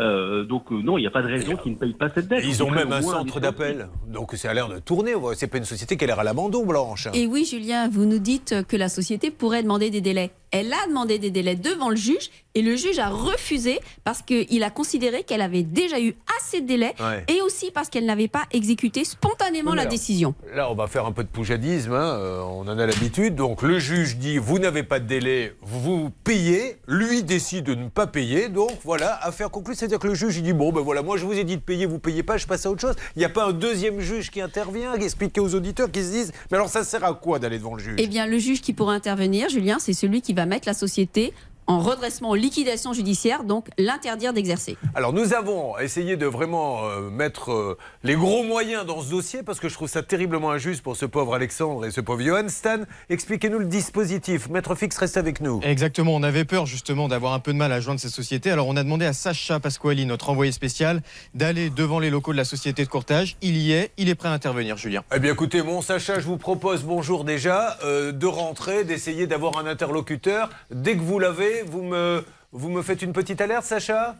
Euh, 0.00 0.42
donc 0.42 0.72
euh, 0.72 0.82
non, 0.82 0.98
il 0.98 1.02
n'y 1.02 1.06
a 1.06 1.10
pas 1.10 1.22
de 1.22 1.28
raison 1.28 1.56
qu'ils 1.56 1.72
ne 1.72 1.76
payent 1.76 1.94
pas 1.94 2.08
cette 2.12 2.26
dette. 2.26 2.42
Et 2.42 2.48
ils 2.48 2.64
ont 2.64 2.70
même 2.70 2.92
un 2.92 3.00
centre 3.00 3.38
d'appel. 3.38 3.88
Donc 4.08 4.32
ça 4.34 4.50
a 4.50 4.54
l'air 4.54 4.68
de 4.68 4.80
tourner. 4.80 5.14
C'est 5.36 5.46
pas 5.46 5.58
une 5.58 5.64
société 5.64 5.96
qui 5.96 6.02
a 6.02 6.08
l'air 6.08 6.18
à 6.18 6.24
l'abandon, 6.24 6.66
Blanche. 6.66 7.06
Et 7.14 7.26
oui, 7.26 7.44
Julien, 7.48 7.88
vous 7.88 8.04
nous 8.04 8.18
dites 8.18 8.66
que 8.66 8.76
la 8.76 8.88
société 8.88 9.30
pourrait 9.30 9.62
demander 9.62 9.90
des 9.90 10.00
délais. 10.00 10.32
Elle 10.56 10.72
a 10.72 10.86
demandé 10.88 11.18
des 11.18 11.30
délais 11.30 11.56
devant 11.56 11.90
le 11.90 11.96
juge 11.96 12.30
et 12.54 12.62
le 12.62 12.76
juge 12.76 13.00
a 13.00 13.08
refusé 13.08 13.80
parce 14.04 14.22
qu'il 14.22 14.62
a 14.62 14.70
considéré 14.70 15.24
qu'elle 15.24 15.40
avait 15.40 15.64
déjà 15.64 16.00
eu 16.00 16.14
assez 16.38 16.60
de 16.60 16.66
délais 16.68 16.94
Ouais. 17.00 17.24
et 17.26 17.40
aussi 17.42 17.72
parce 17.72 17.88
qu'elle 17.88 18.04
n'avait 18.06 18.28
pas 18.28 18.44
exécuté 18.52 19.04
spontanément 19.04 19.72
Oui, 19.72 19.76
la 19.76 19.82
alors, 19.82 19.90
décision. 19.92 20.34
Là, 20.54 20.70
on 20.70 20.76
va 20.76 20.86
faire 20.86 21.06
un 21.06 21.10
peu 21.12 21.24
de 21.24 21.28
poujadisme, 21.28 21.92
hein, 21.92 22.16
euh, 22.18 22.40
on 22.42 22.60
en 22.68 22.78
a 22.78 22.86
l'habitude. 22.86 23.34
Donc 23.34 23.62
le 23.62 23.80
juge 23.80 24.16
dit, 24.16 24.38
vous 24.38 24.60
n'avez 24.60 24.84
pas 24.84 25.00
de 25.00 25.06
délai, 25.06 25.54
vous 25.62 26.10
payez. 26.22 26.76
Lui 26.86 27.24
décide 27.24 27.64
de 27.64 27.74
ne 27.74 27.88
pas 27.88 28.06
payer. 28.06 28.48
Donc 28.48 28.70
voilà, 28.84 29.14
affaire 29.24 29.50
conclue. 29.50 29.74
C'est-à-dire 29.74 29.98
que 29.98 30.06
le 30.06 30.14
juge, 30.14 30.36
il 30.36 30.44
dit, 30.44 30.52
bon, 30.52 30.70
ben 30.72 30.80
voilà, 30.82 31.02
moi 31.02 31.16
je 31.16 31.24
vous 31.24 31.32
ai 31.32 31.42
dit 31.42 31.56
de 31.56 31.62
payer, 31.62 31.86
vous 31.86 31.98
payez 31.98 32.22
pas, 32.22 32.36
je 32.36 32.46
passe 32.46 32.64
à 32.66 32.70
autre 32.70 32.80
chose. 32.80 32.94
Il 33.16 33.18
n'y 33.18 33.24
a 33.24 33.28
pas 33.30 33.46
un 33.46 33.52
deuxième 33.52 33.98
juge 33.98 34.30
qui 34.30 34.40
intervient, 34.40 34.96
qui 34.96 35.04
explique 35.04 35.36
aux 35.38 35.54
auditeurs, 35.56 35.90
qui 35.90 36.04
se 36.04 36.10
disent, 36.12 36.32
mais 36.52 36.56
alors 36.56 36.68
ça 36.68 36.84
sert 36.84 37.04
à 37.04 37.14
quoi 37.14 37.40
d'aller 37.40 37.58
devant 37.58 37.74
le 37.74 37.82
juge? 37.82 37.96
Eh 37.98 38.06
bien, 38.06 38.26
le 38.26 38.38
juge 38.38 38.60
qui 38.60 38.72
pourra 38.72 38.92
intervenir, 38.94 39.48
Julien, 39.48 39.78
c'est 39.80 39.92
celui 39.92 40.22
qui 40.22 40.32
va 40.34 40.43
mettre 40.46 40.68
la 40.68 40.74
société 40.74 41.32
en 41.66 41.80
redressement, 41.80 42.30
en 42.30 42.34
liquidation 42.34 42.92
judiciaire, 42.92 43.44
donc 43.44 43.68
l'interdire 43.78 44.32
d'exercer. 44.32 44.76
Alors 44.94 45.12
nous 45.12 45.32
avons 45.32 45.78
essayé 45.78 46.16
de 46.16 46.26
vraiment 46.26 46.84
euh, 46.84 47.10
mettre 47.10 47.52
euh, 47.52 47.78
les 48.02 48.14
gros 48.14 48.42
moyens 48.44 48.84
dans 48.86 49.02
ce 49.02 49.10
dossier 49.10 49.42
parce 49.42 49.60
que 49.60 49.68
je 49.68 49.74
trouve 49.74 49.88
ça 49.88 50.02
terriblement 50.02 50.50
injuste 50.50 50.82
pour 50.82 50.96
ce 50.96 51.06
pauvre 51.06 51.34
Alexandre 51.34 51.86
et 51.86 51.90
ce 51.90 52.00
pauvre 52.00 52.22
Johan. 52.22 52.48
Stan, 52.48 52.80
expliquez-nous 53.08 53.58
le 53.58 53.66
dispositif. 53.66 54.48
Maître 54.48 54.74
Fix, 54.74 54.96
reste 54.98 55.16
avec 55.16 55.40
nous. 55.40 55.60
Exactement, 55.62 56.14
on 56.14 56.22
avait 56.22 56.44
peur 56.44 56.66
justement 56.66 57.08
d'avoir 57.08 57.32
un 57.32 57.40
peu 57.40 57.52
de 57.52 57.58
mal 57.58 57.72
à 57.72 57.80
joindre 57.80 58.00
ces 58.00 58.08
sociétés. 58.08 58.50
Alors 58.50 58.68
on 58.68 58.76
a 58.76 58.82
demandé 58.82 59.06
à 59.06 59.12
Sacha 59.12 59.60
Pasquali, 59.60 60.06
notre 60.06 60.30
envoyé 60.30 60.52
spécial, 60.52 61.02
d'aller 61.34 61.70
devant 61.70 61.98
les 61.98 62.10
locaux 62.10 62.32
de 62.32 62.36
la 62.36 62.44
société 62.44 62.84
de 62.84 62.88
courtage. 62.88 63.36
Il 63.42 63.56
y 63.56 63.72
est, 63.72 63.92
il 63.96 64.08
est 64.08 64.14
prêt 64.14 64.28
à 64.28 64.32
intervenir, 64.32 64.76
Julien. 64.76 65.02
Eh 65.14 65.18
bien 65.18 65.32
écoutez, 65.32 65.62
mon 65.62 65.82
Sacha, 65.82 66.20
je 66.20 66.26
vous 66.26 66.36
propose, 66.36 66.82
bonjour 66.82 67.24
déjà, 67.24 67.78
euh, 67.84 68.12
de 68.12 68.26
rentrer, 68.26 68.84
d'essayer 68.84 69.26
d'avoir 69.26 69.58
un 69.58 69.66
interlocuteur. 69.66 70.50
Dès 70.70 70.96
que 70.96 71.02
vous 71.02 71.18
l'avez, 71.18 71.53
vous 71.62 71.82
me, 71.82 72.24
vous 72.52 72.68
me 72.68 72.82
faites 72.82 73.02
une 73.02 73.12
petite 73.12 73.40
alerte, 73.40 73.64
Sacha? 73.64 74.16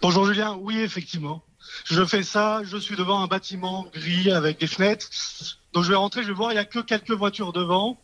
Bonjour 0.00 0.26
Julien, 0.26 0.58
oui 0.60 0.80
effectivement. 0.80 1.42
Je 1.84 2.04
fais 2.04 2.22
ça, 2.22 2.62
je 2.64 2.76
suis 2.76 2.96
devant 2.96 3.22
un 3.22 3.26
bâtiment 3.26 3.86
gris 3.94 4.30
avec 4.32 4.60
des 4.60 4.66
fenêtres. 4.66 5.08
Donc 5.72 5.84
je 5.84 5.90
vais 5.90 5.96
rentrer, 5.96 6.22
je 6.22 6.28
vais 6.28 6.34
voir, 6.34 6.50
il 6.50 6.54
n'y 6.54 6.60
a 6.60 6.64
que 6.64 6.80
quelques 6.80 7.12
voitures 7.12 7.52
devant. 7.52 7.98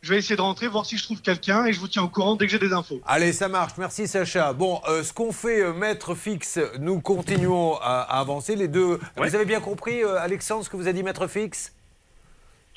Je 0.00 0.12
vais 0.12 0.18
essayer 0.18 0.34
de 0.34 0.40
rentrer, 0.40 0.66
voir 0.66 0.84
si 0.84 0.98
je 0.98 1.04
trouve 1.04 1.22
quelqu'un 1.22 1.64
et 1.66 1.72
je 1.72 1.78
vous 1.78 1.86
tiens 1.86 2.02
au 2.02 2.08
courant 2.08 2.34
dès 2.34 2.46
que 2.46 2.50
j'ai 2.50 2.58
des 2.58 2.72
infos. 2.72 3.00
Allez, 3.06 3.32
ça 3.32 3.46
marche. 3.46 3.74
Merci 3.78 4.08
Sacha. 4.08 4.52
Bon, 4.52 4.80
euh, 4.88 5.04
ce 5.04 5.12
qu'on 5.12 5.30
fait, 5.30 5.62
euh, 5.62 5.72
maître 5.72 6.16
fixe, 6.16 6.58
nous 6.80 7.00
continuons 7.00 7.76
à, 7.76 8.00
à 8.00 8.18
avancer. 8.18 8.56
Les 8.56 8.66
deux. 8.66 8.98
Vous 9.16 9.34
avez 9.34 9.44
bien 9.44 9.60
compris, 9.60 10.02
euh, 10.02 10.18
Alexandre, 10.18 10.64
ce 10.64 10.70
que 10.70 10.76
vous 10.76 10.88
a 10.88 10.92
dit 10.92 11.04
maître 11.04 11.28
fixe 11.28 11.72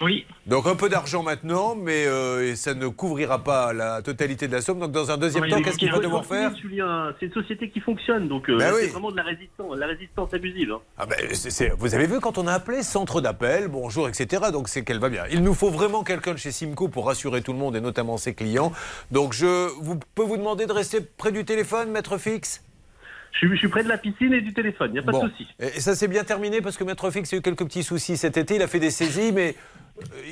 Oui. 0.02 0.26
Donc 0.46 0.68
un 0.68 0.76
peu 0.76 0.90
d'argent 0.90 1.24
maintenant, 1.24 1.74
mais 1.74 2.06
euh, 2.06 2.52
et 2.52 2.58
ça 2.58 2.74
ne 2.74 2.88
couvrira 2.90 3.44
pas 3.46 3.72
la 3.72 4.02
totalité 4.02 4.46
de 4.48 4.52
la 4.52 4.60
somme. 4.62 4.80
Donc 4.80 4.92
dans 4.92 5.10
un 5.10 5.18
deuxième 5.18 5.48
temps, 5.48 5.62
qu'est-ce 5.62 5.78
qu'il 5.78 5.90
va 5.92 6.00
devoir 6.00 6.26
faire? 6.26 6.52
C'est 7.20 7.26
une 7.28 7.34
société 7.34 7.70
qui 7.70 7.80
fonctionne, 7.80 8.28
donc 8.28 8.50
euh, 8.50 8.58
Ben 8.58 8.74
oui. 8.74 8.82
c'est 8.84 8.88
vraiment 8.90 9.12
de 9.12 9.16
la 9.16 9.24
résistance, 9.24 9.78
la 9.78 9.88
résistance 9.88 10.34
abusive. 10.34 10.74
hein. 10.74 10.80
Ah 10.98 11.06
ben, 11.06 11.16
vous 11.78 11.96
avez 11.96 12.08
vu 12.08 12.20
quand 12.20 12.38
on 12.38 12.46
a 12.48 12.52
appelé 12.54 12.84
centre 12.84 13.22
d'appel, 13.22 13.70
bonjour, 13.70 14.10
etc. 14.10 14.44
Donc 14.52 14.68
c'est 14.68 14.84
qu'elle 14.84 15.00
va 15.00 15.08
bien. 15.10 15.24
Il 15.32 15.42
nous 15.44 15.54
faut 15.54 15.70
vraiment 15.70 16.04
quelqu'un 16.04 16.34
de 16.34 16.40
chez 16.40 16.52
Simco 16.52 16.90
pour 16.90 17.06
rassurer 17.08 17.42
tout 17.42 17.54
le 17.54 17.60
monde 17.60 17.78
et 17.78 17.82
notamment 17.82 18.18
ses 18.18 18.34
clients. 18.34 18.74
Donc 19.12 19.32
je 19.32 19.70
vous, 19.82 19.98
peux 20.14 20.24
vous 20.24 20.36
demander 20.38 20.66
de 20.66 20.74
rester 20.74 21.00
près 21.00 21.32
du 21.32 21.46
téléphone, 21.46 21.90
maître 21.92 22.18
fixe 22.18 22.62
Je 23.32 23.38
suis, 23.48 23.50
je 23.52 23.56
suis 23.60 23.70
près 23.70 23.84
de 23.86 23.90
la 23.90 23.98
piscine 23.98 24.34
et 24.34 24.42
du 24.42 24.54
téléphone, 24.54 24.90
il 24.90 24.94
n'y 24.94 25.00
a 25.00 25.04
pas 25.04 25.14
Bon. 25.14 25.24
de 25.24 25.30
souci. 25.30 25.48
Et 25.60 25.80
ça 25.80 25.96
s'est 25.96 26.10
bien 26.10 26.26
terminé 26.26 26.62
parce 26.62 26.76
que 26.76 26.84
Maître 26.84 27.10
Fix 27.12 27.32
a 27.34 27.38
eu 27.38 27.42
quelques 27.42 27.64
petits 27.64 27.84
soucis 27.84 28.18
cet 28.18 28.36
été. 28.36 28.56
Il 28.56 28.62
a 28.62 28.68
fait 28.68 28.80
des 28.82 28.92
saisies, 28.92 29.32
mais 29.32 29.56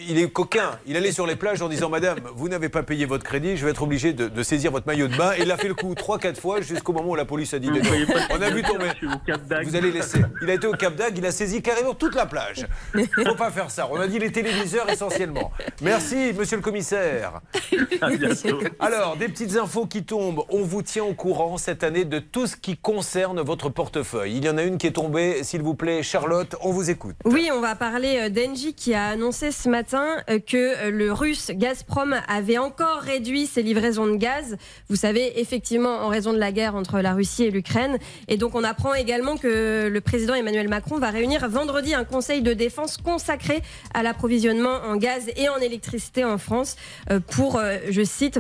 il 0.08 0.18
est 0.20 0.30
coquin. 0.30 0.72
Il 0.86 0.98
allait 0.98 1.12
sur 1.12 1.26
les 1.26 1.36
plages 1.36 1.62
en 1.62 1.70
disant 1.70 1.90
Madame, 1.90 2.20
vous 2.36 2.50
n'avez 2.50 2.68
pas 2.70 2.84
payé 2.84 3.06
votre 3.06 3.24
crédit, 3.24 3.56
je 3.56 3.64
vais 3.64 3.72
être 3.72 3.84
obligé 3.84 4.12
de, 4.14 4.28
de 4.28 4.44
saisir 4.44 4.72
votre 4.72 4.86
maillot 4.88 5.08
de 5.08 5.16
bain. 5.16 5.32
Et 5.38 5.44
il 5.44 5.52
a 5.52 5.58
fait 5.58 5.68
le 5.70 5.74
coup 5.74 5.94
3-4 5.94 6.36
fois 6.36 6.62
jusqu'au 6.62 6.92
moment 6.92 7.12
où 7.12 7.16
la 7.16 7.26
police 7.26 7.54
a 7.54 7.60
dit 7.60 7.68
Vous 7.68 7.74
Désolé. 7.76 8.06
voyez 8.06 8.28
pas 8.28 8.36
On 8.38 8.42
a 8.42 8.50
vu 8.50 8.62
tomber. 8.62 8.88
je 8.92 8.96
suis 8.98 9.08
au 9.08 9.18
Cap 9.26 9.46
d'Agde. 9.48 9.68
Vous 9.68 9.76
allez 9.76 9.92
laisser. 9.92 10.20
Il 10.42 10.50
a 10.50 10.54
été 10.56 10.68
au 10.68 10.74
Cap 10.74 10.96
d'Agde, 10.96 11.18
il 11.18 11.26
a 11.26 11.32
saisi 11.32 11.62
carrément 11.62 11.94
toute 11.94 12.16
la 12.16 12.26
plage. 12.26 12.68
Faut 13.26 13.36
pas 13.36 13.52
faire 13.52 13.72
ça. 13.72 13.88
On 13.92 14.00
a 14.00 14.08
dit 14.08 14.20
les 14.20 14.32
téléviseurs 14.32 14.90
essentiellement. 14.90 15.52
Merci, 15.82 16.34
monsieur 16.38 16.58
le 16.58 16.64
commissaire. 16.64 17.40
À 18.02 18.10
bientôt. 18.10 18.60
Alors, 18.80 19.16
des 19.16 19.30
petites 19.30 19.56
infos 19.56 19.86
qui 19.86 20.04
tombent. 20.04 20.44
On 20.50 20.64
vous 20.64 20.82
tient 20.82 21.04
au 21.06 21.14
courant 21.14 21.58
cette 21.58 21.84
année 21.84 22.04
de 22.06 22.20
tout 22.20 22.48
ce 22.48 22.56
qui 22.58 22.76
concerne 22.78 23.40
votre 23.42 23.70
portefeuille. 23.70 24.36
Il 24.38 24.44
y 24.46 24.50
en 24.50 24.58
a 24.58 24.64
une 24.64 24.78
qui 24.78 24.88
est 24.88 24.92
tombée, 24.92 25.44
s'il 25.44 25.62
vous 25.62 25.76
plaît, 25.76 26.04
Charlotte, 26.04 26.56
on 26.62 26.72
vous 26.72 26.90
écoute. 26.90 27.16
Oui, 27.26 27.50
on 27.54 27.62
va 27.62 27.76
parler 27.76 28.18
euh, 28.18 28.30
d'Engie 28.30 28.74
qui 28.74 28.94
a 28.94 29.08
annoncé 29.08 29.52
ce 29.54 29.70
matin 29.70 30.06
euh, 30.30 30.40
que 30.40 30.58
euh, 30.88 30.92
le 30.92 31.14
russe 31.14 31.52
Gazprom 31.54 32.16
avait 32.28 32.58
encore 32.58 33.00
réduit 33.02 33.46
ses 33.46 33.62
livraisons 33.64 34.08
de 34.08 34.18
gaz. 34.18 34.58
Vous 34.90 34.96
savez, 34.96 35.40
effectivement, 35.40 36.00
en 36.02 36.08
raison 36.10 36.34
de 36.34 36.38
la 36.40 36.52
guerre 36.52 36.76
entre 36.76 37.00
la 37.00 37.14
Russie 37.14 37.44
et 37.46 37.52
l'Ukraine. 37.52 37.98
Et 38.28 38.38
donc, 38.38 38.56
on 38.56 38.64
apprend 38.64 38.94
également 38.94 39.38
que 39.38 39.88
le 39.88 40.02
président 40.02 40.34
Emmanuel 40.34 40.68
Macron 40.68 40.98
va 40.98 41.10
réunir 41.10 41.48
vendredi 41.48 41.94
un 41.94 42.04
conseil 42.04 42.42
de 42.42 42.54
défense 42.54 42.98
consacré 42.98 43.62
à 43.94 44.04
l'approvisionnement 44.04 44.78
en 44.86 44.96
gaz 44.98 45.30
et 45.38 45.48
en 45.50 45.58
électricité 45.58 46.26
en 46.26 46.38
France 46.38 46.76
euh, 47.12 47.20
pour, 47.20 47.62
je 47.90 48.04
cite, 48.04 48.40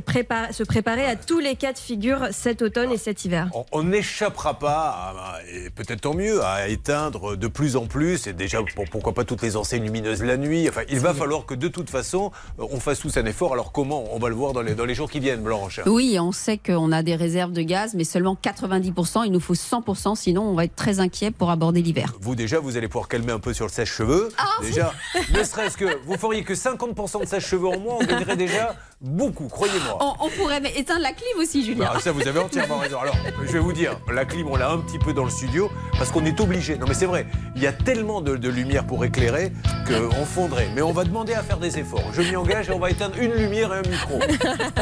se 0.51 0.63
préparer 0.63 1.05
à 1.05 1.15
tous 1.15 1.39
les 1.39 1.55
cas 1.55 1.73
de 1.73 1.77
figure 1.77 2.27
cet 2.31 2.61
automne 2.61 2.91
et 2.91 2.97
cet 2.97 3.23
hiver. 3.25 3.49
On- 3.71 3.83
n'échappera 3.83 4.57
pas, 4.57 5.13
et 5.53 5.69
peut-être 5.69 6.01
tant 6.01 6.13
mieux, 6.13 6.41
à 6.43 6.67
éteindre 6.69 7.35
de 7.35 7.47
plus 7.47 7.75
en 7.75 7.85
plus, 7.85 8.25
et 8.27 8.33
déjà 8.33 8.59
pour- 8.75 8.85
pourquoi 8.89 9.13
pas 9.13 9.23
toutes 9.23 9.41
les 9.43 9.55
enseignes 9.57 9.83
lumineuses 9.83 10.23
la 10.23 10.37
nuit. 10.37 10.67
Enfin, 10.69 10.81
il 10.89 10.99
va 11.03 11.13
falloir 11.13 11.45
que 11.45 11.53
de 11.53 11.67
toute 11.67 11.89
façon, 11.89 12.31
euh, 12.59 12.65
on 12.71 12.79
fasse 12.79 12.99
tous 12.99 13.17
un 13.17 13.25
effort. 13.25 13.53
Alors 13.53 13.71
comment 13.71 14.05
On 14.13 14.19
va 14.19 14.29
le 14.29 14.35
voir 14.35 14.53
dans 14.53 14.61
les, 14.61 14.73
dans 14.73 14.85
les 14.85 14.95
jours 14.95 15.11
qui 15.11 15.19
viennent, 15.19 15.43
Blanche. 15.43 15.81
Oui, 15.85 16.17
on 16.19 16.31
sait 16.31 16.57
qu'on 16.57 16.91
a 16.91 17.03
des 17.03 17.15
réserves 17.15 17.51
de 17.51 17.61
gaz, 17.61 17.93
mais 17.93 18.05
seulement 18.05 18.37
90%. 18.41 19.25
Il 19.25 19.31
nous 19.31 19.39
faut 19.39 19.53
100%, 19.53 20.15
sinon 20.15 20.43
on 20.43 20.53
va 20.53 20.65
être 20.65 20.75
très 20.75 20.99
inquiet 20.99 21.31
pour 21.31 21.49
aborder 21.51 21.81
l'hiver. 21.81 22.13
Vous 22.21 22.35
déjà, 22.35 22.59
vous 22.59 22.77
allez 22.77 22.87
pouvoir 22.87 23.09
calmer 23.09 23.33
un 23.33 23.39
peu 23.39 23.53
sur 23.53 23.65
le 23.65 23.71
sèche-cheveux. 23.71 24.29
Ah, 24.37 24.47
déjà, 24.61 24.93
ne 25.33 25.43
serait-ce 25.43 25.77
que 25.77 25.99
vous 26.05 26.17
feriez 26.17 26.43
que 26.43 26.53
50% 26.53 27.21
de 27.21 27.25
sèche-cheveux 27.25 27.67
en 27.67 27.79
moins, 27.79 27.97
on 27.99 28.05
gagnerait 28.05 28.37
déjà 28.37 28.75
beaucoup, 29.03 29.47
croyez-moi. 29.47 29.97
On, 29.99 30.25
on 30.25 30.29
pourrait 30.29 30.61
éteindre 30.75 31.01
la 31.01 31.11
clim 31.11 31.37
aussi, 31.39 31.63
Julien. 31.63 31.89
Ah, 31.93 31.99
ça, 31.99 32.11
vous 32.11 32.27
avez 32.27 32.39
entièrement 32.39 32.77
raison. 32.77 32.99
Alors, 32.99 33.15
je 33.45 33.51
vais 33.51 33.59
vous 33.59 33.73
dire, 33.73 33.97
la 34.11 34.25
clim, 34.25 34.47
on 34.49 34.55
l'a 34.55 34.71
un 34.71 34.79
petit 34.79 34.97
peu 34.97 35.13
dans 35.13 35.25
le 35.25 35.29
studio 35.29 35.69
parce 35.97 36.09
qu'on 36.11 36.25
est 36.25 36.39
obligé. 36.39 36.77
Non, 36.77 36.85
mais 36.87 36.93
c'est 36.93 37.05
vrai, 37.05 37.27
il 37.55 37.61
y 37.61 37.67
a 37.67 37.73
tellement 37.73 38.21
de, 38.21 38.37
de 38.37 38.49
lumière 38.49 38.87
pour 38.87 39.03
éclairer 39.03 39.51
qu'on 39.85 40.25
fondrait. 40.25 40.69
Mais 40.73 40.81
on 40.81 40.93
va 40.93 41.03
demander 41.03 41.33
à 41.33 41.43
faire 41.43 41.57
des 41.57 41.77
efforts. 41.77 42.09
Je 42.13 42.21
m'y 42.21 42.35
engage 42.35 42.69
et 42.69 42.71
on 42.71 42.79
va 42.79 42.89
éteindre 42.89 43.17
une 43.19 43.33
lumière 43.33 43.73
et 43.73 43.77
un 43.79 43.89
micro. 43.89 44.19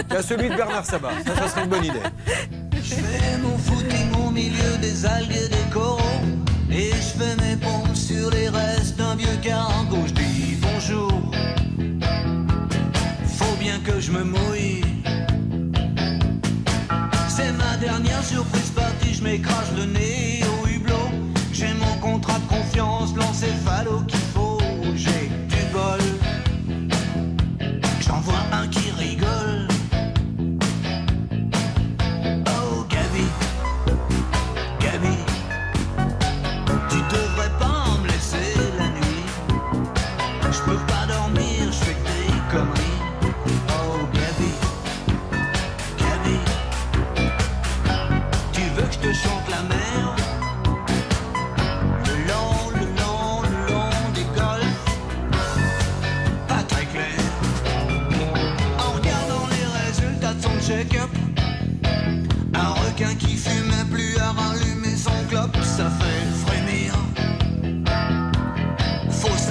Il 0.09 0.13
y 0.13 0.17
a 0.17 0.21
celui 0.21 0.49
de 0.49 0.55
Bernard 0.55 0.85
Sabat. 0.85 1.11
Ça, 1.25 1.35
ça 1.35 1.47
serait 1.49 1.63
une 1.63 1.69
bonne 1.69 1.85
idée. 1.85 1.99
Je 2.83 2.95
fais 2.95 3.37
mon 3.41 3.57
footing 3.57 4.13
au 4.25 4.29
milieu 4.29 4.77
des 4.81 5.05
algues 5.05 5.35
et 5.35 5.47
des 5.47 5.69
coraux. 5.73 5.99
Et 6.73 6.89
je 6.91 7.19
fais 7.19 7.35
mes 7.35 7.57
pompes 7.57 7.95
sur 7.95 8.29
les 8.31 8.47
restes 8.47 8.95
d'un 8.95 9.15
vieux 9.15 9.27
cargo. 9.41 9.97
Je 10.07 10.13
que 13.83 13.99
je 13.99 14.11
me 14.11 14.23
mouille. 14.23 14.81
C'est 17.27 17.51
ma 17.53 17.77
dernière 17.77 18.23
surprise 18.23 18.69
partie. 18.71 19.13
Je 19.13 19.23
m'écrase 19.23 19.71
le 19.75 19.85
nez 19.85 20.41
au 20.45 20.67
hublot. 20.67 21.09
J'ai 21.51 21.73
mon 21.73 21.95
contrat 21.99 22.39
de 22.39 22.47
confiance, 22.47 23.15
l'encéphalo 23.15 24.01
qu'il 24.07 24.20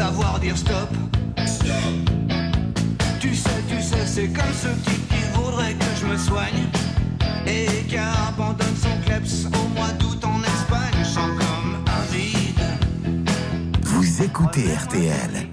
savoir 0.00 0.40
dire 0.40 0.56
stop. 0.56 0.88
Tu 3.20 3.34
sais, 3.34 3.50
tu 3.68 3.82
sais, 3.82 4.06
c'est 4.06 4.28
comme 4.28 4.54
ce 4.54 4.68
type 4.84 5.08
qui 5.10 5.22
voudrait 5.34 5.74
que 5.74 5.84
je 6.00 6.06
me 6.06 6.16
soigne 6.16 6.64
et 7.46 7.84
qui 7.86 7.98
abandonne 7.98 8.76
son 8.76 8.96
kleps 9.04 9.46
au 9.46 9.78
mois 9.78 9.92
d'août 9.98 10.24
en 10.24 10.40
Espagne. 10.42 11.04
Sens 11.04 11.30
comme 11.38 11.84
un 11.86 12.14
vide. 12.14 12.64
Vous 13.82 14.22
écoutez 14.22 14.74
RTL. 14.74 15.49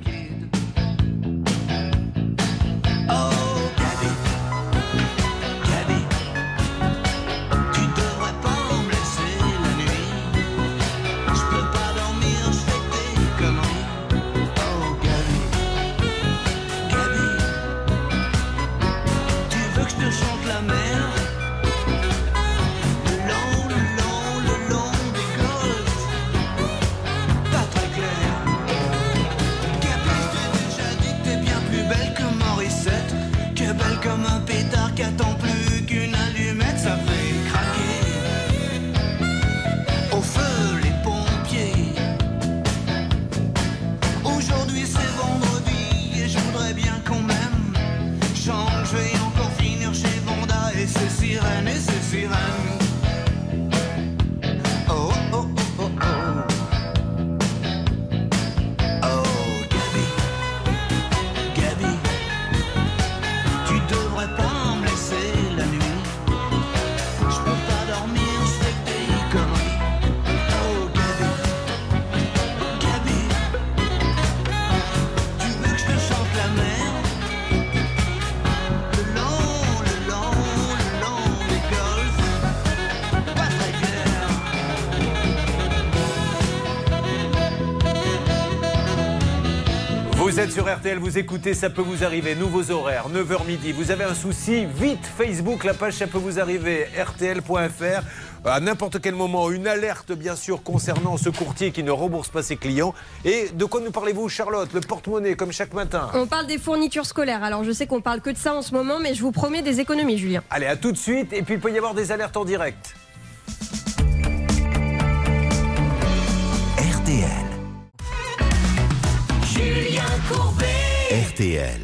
Sur 90.58 90.76
RTL, 90.76 90.98
vous 90.98 91.20
écoutez, 91.20 91.54
ça 91.54 91.70
peut 91.70 91.84
vous 91.84 92.04
arriver. 92.04 92.34
Nouveaux 92.34 92.72
horaires, 92.72 93.10
9h 93.14 93.46
midi. 93.46 93.74
Vous 93.74 93.92
avez 93.92 94.06
un 94.06 94.16
souci, 94.16 94.66
vite 94.66 95.06
Facebook, 95.06 95.64
la 95.64 95.76
page 95.76 95.94
ça 95.94 96.08
peut 96.08 96.18
vous 96.18 96.40
arriver, 96.40 96.88
rtl.fr. 96.98 98.02
À 98.44 98.60
n'importe 98.60 99.00
quel 99.00 99.14
moment, 99.14 99.52
une 99.52 99.68
alerte 99.68 100.14
bien 100.14 100.36
sûr 100.36 100.64
concernant 100.64 101.16
ce 101.18 101.30
courtier 101.30 101.70
qui 101.72 101.84
ne 101.84 101.92
rembourse 101.92 102.30
pas 102.30 102.42
ses 102.42 102.56
clients. 102.56 102.96
Et 103.24 103.50
de 103.54 103.66
quoi 103.66 103.82
nous 103.82 103.92
parlez-vous, 103.92 104.30
Charlotte 104.30 104.74
Le 104.74 104.82
porte-monnaie, 104.82 105.36
comme 105.36 105.52
chaque 105.52 105.76
matin? 105.76 106.10
On 106.16 106.26
parle 106.26 106.48
des 106.48 106.58
fournitures 106.58 107.06
scolaires. 107.06 107.44
Alors 107.44 107.64
je 107.64 107.72
sais 107.72 107.86
qu'on 107.86 108.02
parle 108.02 108.22
que 108.22 108.32
de 108.32 108.38
ça 108.38 108.56
en 108.56 108.64
ce 108.64 108.74
moment, 108.74 109.00
mais 109.00 109.14
je 109.14 109.22
vous 109.22 109.32
promets 109.32 109.62
des 109.62 109.80
économies, 109.80 110.18
Julien. 110.18 110.42
Allez, 110.50 110.66
à 110.66 110.76
tout 110.76 110.92
de 110.92 110.98
suite. 110.98 111.34
Et 111.34 111.44
puis 111.44 111.54
il 111.54 111.60
peut 111.60 111.72
y 111.72 111.78
avoir 111.78 111.94
des 111.94 112.12
alertes 112.12 112.36
en 112.36 112.46
direct. 112.46 112.96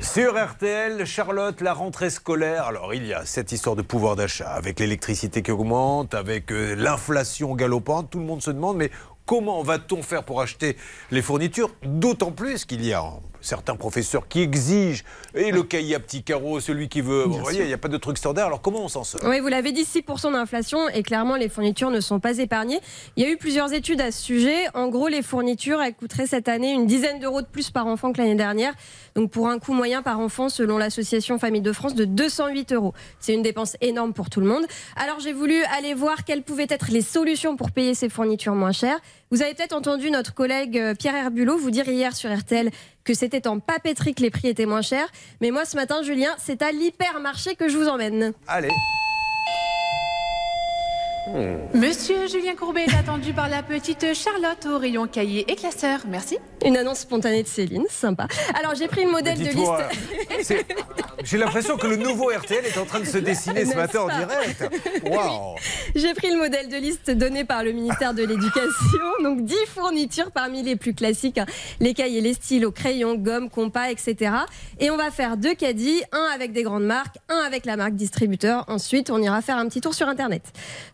Sur 0.01 0.33
RTL, 0.33 1.05
Charlotte, 1.05 1.61
la 1.61 1.73
rentrée 1.73 2.09
scolaire. 2.09 2.63
Alors, 2.63 2.95
il 2.95 3.05
y 3.05 3.13
a 3.13 3.23
cette 3.23 3.51
histoire 3.51 3.75
de 3.75 3.83
pouvoir 3.83 4.15
d'achat, 4.15 4.49
avec 4.49 4.79
l'électricité 4.79 5.43
qui 5.43 5.51
augmente, 5.51 6.15
avec 6.15 6.51
euh, 6.51 6.73
l'inflation 6.73 7.53
galopante. 7.53 8.09
Tout 8.09 8.17
le 8.17 8.25
monde 8.25 8.41
se 8.41 8.49
demande, 8.49 8.77
mais 8.77 8.89
comment 9.27 9.61
va-t-on 9.61 10.01
faire 10.01 10.23
pour 10.23 10.41
acheter 10.41 10.75
les 11.11 11.21
fournitures? 11.21 11.69
D'autant 11.83 12.31
plus 12.31 12.65
qu'il 12.65 12.83
y 12.83 12.93
a 12.93 13.03
euh, 13.03 13.09
certains 13.43 13.75
professeurs 13.75 14.27
qui 14.27 14.41
exigent, 14.41 15.03
et 15.36 15.51
le 15.51 15.63
cahier 15.63 15.95
à 15.95 15.99
petits 15.99 16.23
carreaux, 16.23 16.60
celui 16.60 16.89
qui 16.89 17.01
veut. 17.01 17.23
Vous 17.23 17.38
voyez, 17.39 17.62
il 17.62 17.67
n'y 17.67 17.73
a 17.73 17.77
pas 17.77 17.88
de 17.88 17.97
truc 17.97 18.17
standard. 18.17 18.47
Alors, 18.47 18.62
comment 18.62 18.84
on 18.84 18.88
s'en 18.88 19.03
sort? 19.03 19.21
Oui, 19.25 19.39
vous 19.39 19.47
l'avez 19.47 19.71
dit, 19.71 19.84
6% 19.84 20.32
d'inflation 20.32 20.89
et 20.89 21.03
clairement 21.03 21.36
les 21.36 21.49
fournitures 21.49 21.91
ne 21.91 21.99
sont 21.99 22.19
pas 22.19 22.38
épargnées. 22.38 22.79
Il 23.15 23.23
y 23.23 23.25
a 23.25 23.29
eu 23.29 23.38
plusieurs 23.38 23.73
études 23.73 24.01
à 24.01 24.12
ce 24.12 24.21
sujet. 24.21 24.56
En 24.73 24.88
gros, 24.88 25.08
les 25.08 25.21
fournitures, 25.21 25.82
elles 25.82 25.93
coûteraient 25.93 26.27
cette 26.27 26.47
année 26.47 26.71
une 26.71 26.88
dizaine 26.88 27.19
d'euros 27.19 27.41
de 27.41 27.47
plus 27.47 27.69
par 27.69 27.88
enfant 27.88 28.13
que 28.13 28.19
l'année 28.19 28.36
dernière. 28.36 28.73
Donc 29.15 29.32
pour 29.32 29.49
un 29.49 29.60
coût 29.60 29.73
moyen 29.73 30.01
par 30.01 30.19
enfant, 30.19 30.49
selon 30.49 30.77
l'association 30.77 31.38
Famille 31.38 31.62
de 31.62 31.71
France, 31.71 31.95
de 31.95 32.06
208 32.06 32.73
euros. 32.73 32.93
C'est 33.19 33.34
une 33.34 33.41
dépense 33.41 33.75
énorme 33.82 34.13
pour 34.13 34.29
tout 34.29 34.39
le 34.39 34.47
monde. 34.47 34.65
Alors 34.95 35.19
j'ai 35.19 35.34
voulu 35.34 35.63
aller 35.77 35.93
voir 35.93 36.23
quelles 36.23 36.43
pouvaient 36.43 36.67
être 36.69 36.88
les 36.91 37.01
solutions 37.01 37.56
pour 37.56 37.71
payer 37.71 37.93
ces 37.93 38.10
fournitures 38.10 38.56
moins 38.56 38.71
chères. 38.71 38.99
Vous 39.32 39.41
avez 39.41 39.53
peut-être 39.53 39.73
entendu 39.73 40.12
notre 40.12 40.34
collègue 40.34 40.77
euh, 40.77 40.93
Pierre 40.93 41.15
Herbulot 41.15 41.58
vous 41.58 41.71
dire 41.71 41.88
hier 41.88 42.15
sur 42.15 42.32
RTL 42.32 42.69
que 43.03 43.13
c'était 43.13 43.47
en 43.47 43.59
papeterie 43.59 44.13
que 44.13 44.21
les 44.21 44.31
prix 44.31 44.47
étaient 44.47 44.65
moins 44.65 44.81
chers. 44.81 45.07
Mais 45.41 45.51
moi 45.51 45.65
ce 45.65 45.75
matin, 45.75 46.01
Julien, 46.03 46.33
c'est 46.37 46.61
à 46.61 46.71
l'hypermarché 46.71 47.55
que 47.55 47.69
je 47.69 47.77
vous 47.77 47.87
emmène. 47.87 48.33
Allez. 48.47 48.69
Monsieur 51.73 52.27
Julien 52.27 52.53
Courbet 52.53 52.83
est 52.83 52.95
attendu 52.95 53.31
par 53.31 53.47
la 53.47 53.63
petite 53.63 54.13
Charlotte 54.13 54.65
au 54.65 54.77
rayon 54.77 55.07
cahier 55.07 55.49
et 55.49 55.55
classeur. 55.55 56.01
Merci. 56.09 56.38
Une 56.65 56.75
annonce 56.75 56.99
spontanée 56.99 57.43
de 57.43 57.47
Céline, 57.47 57.86
sympa. 57.89 58.27
Alors 58.59 58.75
j'ai 58.75 58.89
pris 58.89 59.05
le 59.05 59.12
modèle 59.12 59.38
de 59.39 59.45
liste. 59.45 60.65
J'ai 61.23 61.38
l'impression 61.38 61.77
que 61.77 61.88
le 61.88 61.95
nouveau 61.95 62.29
RTL 62.29 62.65
est 62.65 62.77
en 62.77 62.83
train 62.86 62.99
de 62.99 63.05
se 63.05 63.17
dessiner 63.17 63.65
ce 63.65 63.75
matin 63.77 64.01
en 64.01 64.07
direct. 64.07 64.65
Waouh 65.09 65.55
J'ai 65.95 66.13
pris 66.13 66.29
le 66.29 66.38
modèle 66.38 66.67
de 66.67 66.75
liste 66.75 67.12
donné 67.12 67.45
par 67.45 67.63
le 67.63 67.71
ministère 67.71 68.13
de 68.13 68.23
l'Éducation. 68.23 68.69
Donc 69.23 69.45
10 69.45 69.55
fournitures 69.73 70.31
parmi 70.31 70.63
les 70.63 70.75
plus 70.75 70.93
classiques. 70.93 71.38
hein. 71.38 71.45
Les 71.79 71.93
cahiers, 71.93 72.19
les 72.19 72.33
stylos, 72.33 72.71
crayons, 72.71 73.15
gommes, 73.15 73.49
compas, 73.49 73.89
etc. 73.89 74.33
Et 74.81 74.89
on 74.91 74.97
va 74.97 75.12
faire 75.12 75.38
deux 75.38 75.53
caddies, 75.55 76.03
un 76.12 76.27
avec 76.36 76.51
des 76.51 76.63
grandes 76.63 76.83
marques, 76.86 77.15
un 77.29 77.41
avec 77.47 77.65
la 77.65 77.77
marque 77.77 77.93
distributeur. 77.93 78.65
Ensuite, 78.67 79.09
on 79.09 79.21
ira 79.21 79.41
faire 79.41 79.57
un 79.57 79.67
petit 79.69 79.79
tour 79.79 79.93
sur 79.93 80.09
Internet. 80.09 80.43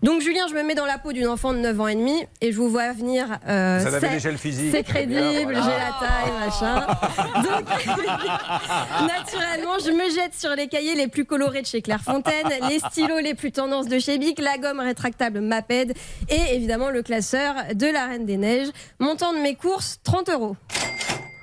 Donc 0.04 0.19
Julien, 0.20 0.48
je 0.50 0.54
me 0.54 0.64
mets 0.64 0.76
dans 0.76 0.86
la 0.86 0.98
peau 0.98 1.12
d'une 1.14 1.28
enfant 1.28 1.54
de 1.54 1.60
9 1.60 1.80
ans 1.82 1.88
et 1.88 1.96
demi 1.96 2.24
et 2.42 2.52
je 2.52 2.58
vous 2.58 2.70
vois 2.70 2.92
venir. 2.94 3.26
euh, 3.48 3.80
Ça 3.80 3.96
avait 3.96 4.10
déjà 4.10 4.32
le 4.32 4.38
physique. 4.38 4.70
C'est 4.72 4.84
crédible, 4.84 5.54
voilà. 5.54 5.62
j'ai 5.62 5.70
la 5.70 5.94
taille, 6.00 6.32
machin. 6.46 6.88
Donc, 7.44 7.66
naturellement, 9.08 9.78
je 9.84 9.92
me 9.92 10.10
jette 10.14 10.36
sur 10.36 10.52
les 10.56 10.68
cahiers 10.68 10.96
les 10.96 11.08
plus 11.08 11.26
colorés 11.26 11.62
de 11.62 11.68
chez 11.68 11.82
Clairefontaine, 11.82 12.48
les 12.68 12.80
stylos 12.80 13.20
les 13.20 13.34
plus 13.36 13.52
tendances 13.52 13.88
de 13.88 14.00
chez 14.00 14.18
Bic, 14.18 14.40
la 14.40 14.58
gomme 14.58 14.80
rétractable 14.80 15.42
Maped 15.42 15.94
et 16.30 16.56
évidemment 16.56 16.90
le 16.90 17.02
classeur 17.04 17.56
de 17.74 17.88
la 17.88 18.06
Reine 18.08 18.26
des 18.26 18.38
Neiges. 18.38 18.70
Montant 19.00 19.34
de 19.34 19.40
mes 19.40 19.56
courses, 19.56 20.00
30 20.04 20.30
euros. 20.30 20.56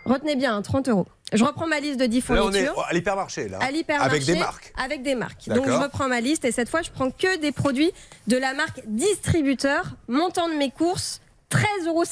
Retenez 0.05 0.37
bien, 0.37 0.57
hein, 0.57 0.62
30 0.62 0.89
euros. 0.89 1.07
Je 1.33 1.43
reprends 1.45 1.67
ma 1.67 1.81
liste 1.81 1.99
de 1.99 2.07
10 2.07 2.29
Là, 2.29 2.45
on 2.45 2.51
est 2.53 2.65
fournitures. 2.65 2.87
à 2.89 2.93
l'hypermarché, 2.93 3.49
là. 3.49 3.59
À 3.61 3.71
l'hypermarché. 3.71 4.11
Avec 4.11 4.25
des 4.25 4.37
marques. 4.37 4.73
Avec 4.77 5.03
des 5.03 5.15
marques. 5.15 5.49
Donc 5.49 5.67
je 5.67 5.73
reprends 5.73 6.09
ma 6.09 6.21
liste 6.21 6.45
et 6.45 6.53
cette 6.53 6.69
fois 6.69 6.83
je 6.83 6.91
prends 6.91 7.11
que 7.11 7.39
des 7.39 7.53
produits 7.53 7.91
de 8.29 8.37
la 8.37 8.55
marque 8.55 8.83
distributeur. 8.87 9.85
Montant 10.09 10.49
de 10.49 10.55
mes 10.55 10.71
courses, 10.71 11.21
13,50 11.51 11.87
euros. 11.87 12.05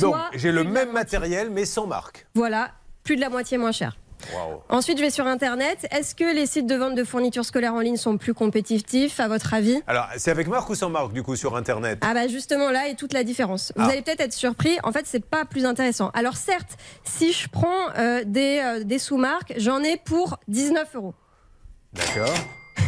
Donc, 0.00 0.16
j'ai 0.34 0.52
le 0.52 0.64
même 0.64 0.92
matériel, 0.92 1.50
mais 1.50 1.64
sans 1.64 1.86
marque. 1.86 2.26
Voilà, 2.34 2.72
plus 3.04 3.16
de 3.16 3.20
la 3.20 3.30
moitié 3.30 3.58
moins 3.58 3.72
cher. 3.72 3.96
Ensuite, 4.68 4.98
je 4.98 5.02
vais 5.02 5.10
sur 5.10 5.26
Internet. 5.26 5.86
Est-ce 5.90 6.14
que 6.14 6.24
les 6.34 6.46
sites 6.46 6.66
de 6.66 6.74
vente 6.74 6.94
de 6.94 7.04
fournitures 7.04 7.44
scolaires 7.44 7.74
en 7.74 7.80
ligne 7.80 7.96
sont 7.96 8.18
plus 8.18 8.34
compétitifs, 8.34 9.20
à 9.20 9.28
votre 9.28 9.54
avis? 9.54 9.80
Alors, 9.86 10.06
c'est 10.16 10.30
avec 10.30 10.48
marque 10.48 10.68
ou 10.70 10.74
sans 10.74 10.90
marque, 10.90 11.12
du 11.12 11.22
coup, 11.22 11.36
sur 11.36 11.56
Internet? 11.56 11.98
Ah 12.02 12.14
bah 12.14 12.28
justement 12.28 12.70
là 12.70 12.88
est 12.88 12.94
toute 12.94 13.12
la 13.12 13.24
différence. 13.24 13.72
Vous 13.76 13.84
Ah. 13.86 13.90
allez 13.92 14.02
peut-être 14.02 14.20
être 14.20 14.32
surpris, 14.32 14.78
en 14.82 14.92
fait 14.92 15.06
c'est 15.06 15.24
pas 15.24 15.44
plus 15.44 15.64
intéressant. 15.66 16.10
Alors 16.14 16.36
certes, 16.36 16.76
si 17.04 17.32
je 17.32 17.48
prends 17.48 17.90
euh, 17.96 18.22
des, 18.26 18.60
euh, 18.62 18.84
des 18.84 18.98
sous-marques, 18.98 19.54
j'en 19.56 19.82
ai 19.82 19.96
pour 19.96 20.38
19 20.48 20.94
euros. 20.96 21.14
D'accord. 21.92 22.34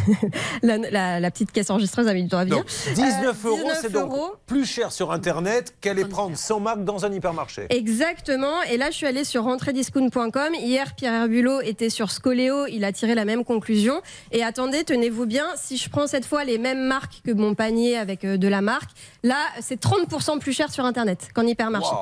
La, 0.63 0.77
la- 0.77 1.19
la 1.19 1.31
petite 1.31 1.51
caisse 1.51 1.69
enregistreuse 1.69 2.07
a 2.07 2.13
mis 2.13 2.23
du 2.23 2.29
temps 2.29 2.37
à 2.37 2.43
venir. 2.45 2.57
Donc, 2.57 2.67
19 2.95 3.45
Euh, 3.45 3.47
euros, 3.49 3.57
19 3.57 3.77
c'est 3.81 3.91
donc 3.91 4.11
euros. 4.11 4.31
plus 4.45 4.65
cher 4.65 4.91
sur 4.91 5.11
Internet 5.11 5.75
qu'aller 5.81 6.05
prendre 6.05 6.37
sans 6.37 6.59
marque 6.59 6.83
dans 6.83 7.05
un 7.05 7.11
hypermarché. 7.13 7.65
Exactement. 7.69 8.61
Et 8.71 8.77
là, 8.77 8.89
je 8.91 8.95
suis 8.97 9.05
allée 9.07 9.23
sur 9.23 9.43
rentrediscount.com. 9.43 10.53
Hier, 10.59 10.93
Pierre 10.95 11.13
Herbulot 11.13 11.61
était 11.61 11.89
sur 11.89 12.11
Scoléo. 12.11 12.65
Il 12.67 12.83
a 12.83 12.91
tiré 12.91 13.15
la 13.15 13.25
même 13.25 13.43
conclusion. 13.43 14.01
Et 14.31 14.43
attendez, 14.43 14.83
tenez-vous 14.83 15.25
bien, 15.25 15.45
si 15.55 15.77
je 15.77 15.89
prends 15.89 16.07
cette 16.07 16.25
fois 16.25 16.43
les 16.43 16.57
mêmes 16.57 16.85
marques 16.85 17.21
que 17.25 17.31
mon 17.31 17.53
panier 17.55 17.97
avec 17.97 18.23
euh, 18.25 18.37
de 18.37 18.47
la 18.47 18.61
marque, 18.61 18.89
là, 19.23 19.37
c'est 19.59 19.81
30% 19.81 20.39
plus 20.39 20.53
cher 20.53 20.71
sur 20.71 20.85
Internet 20.85 21.29
qu'en 21.33 21.45
hypermarché. 21.45 21.95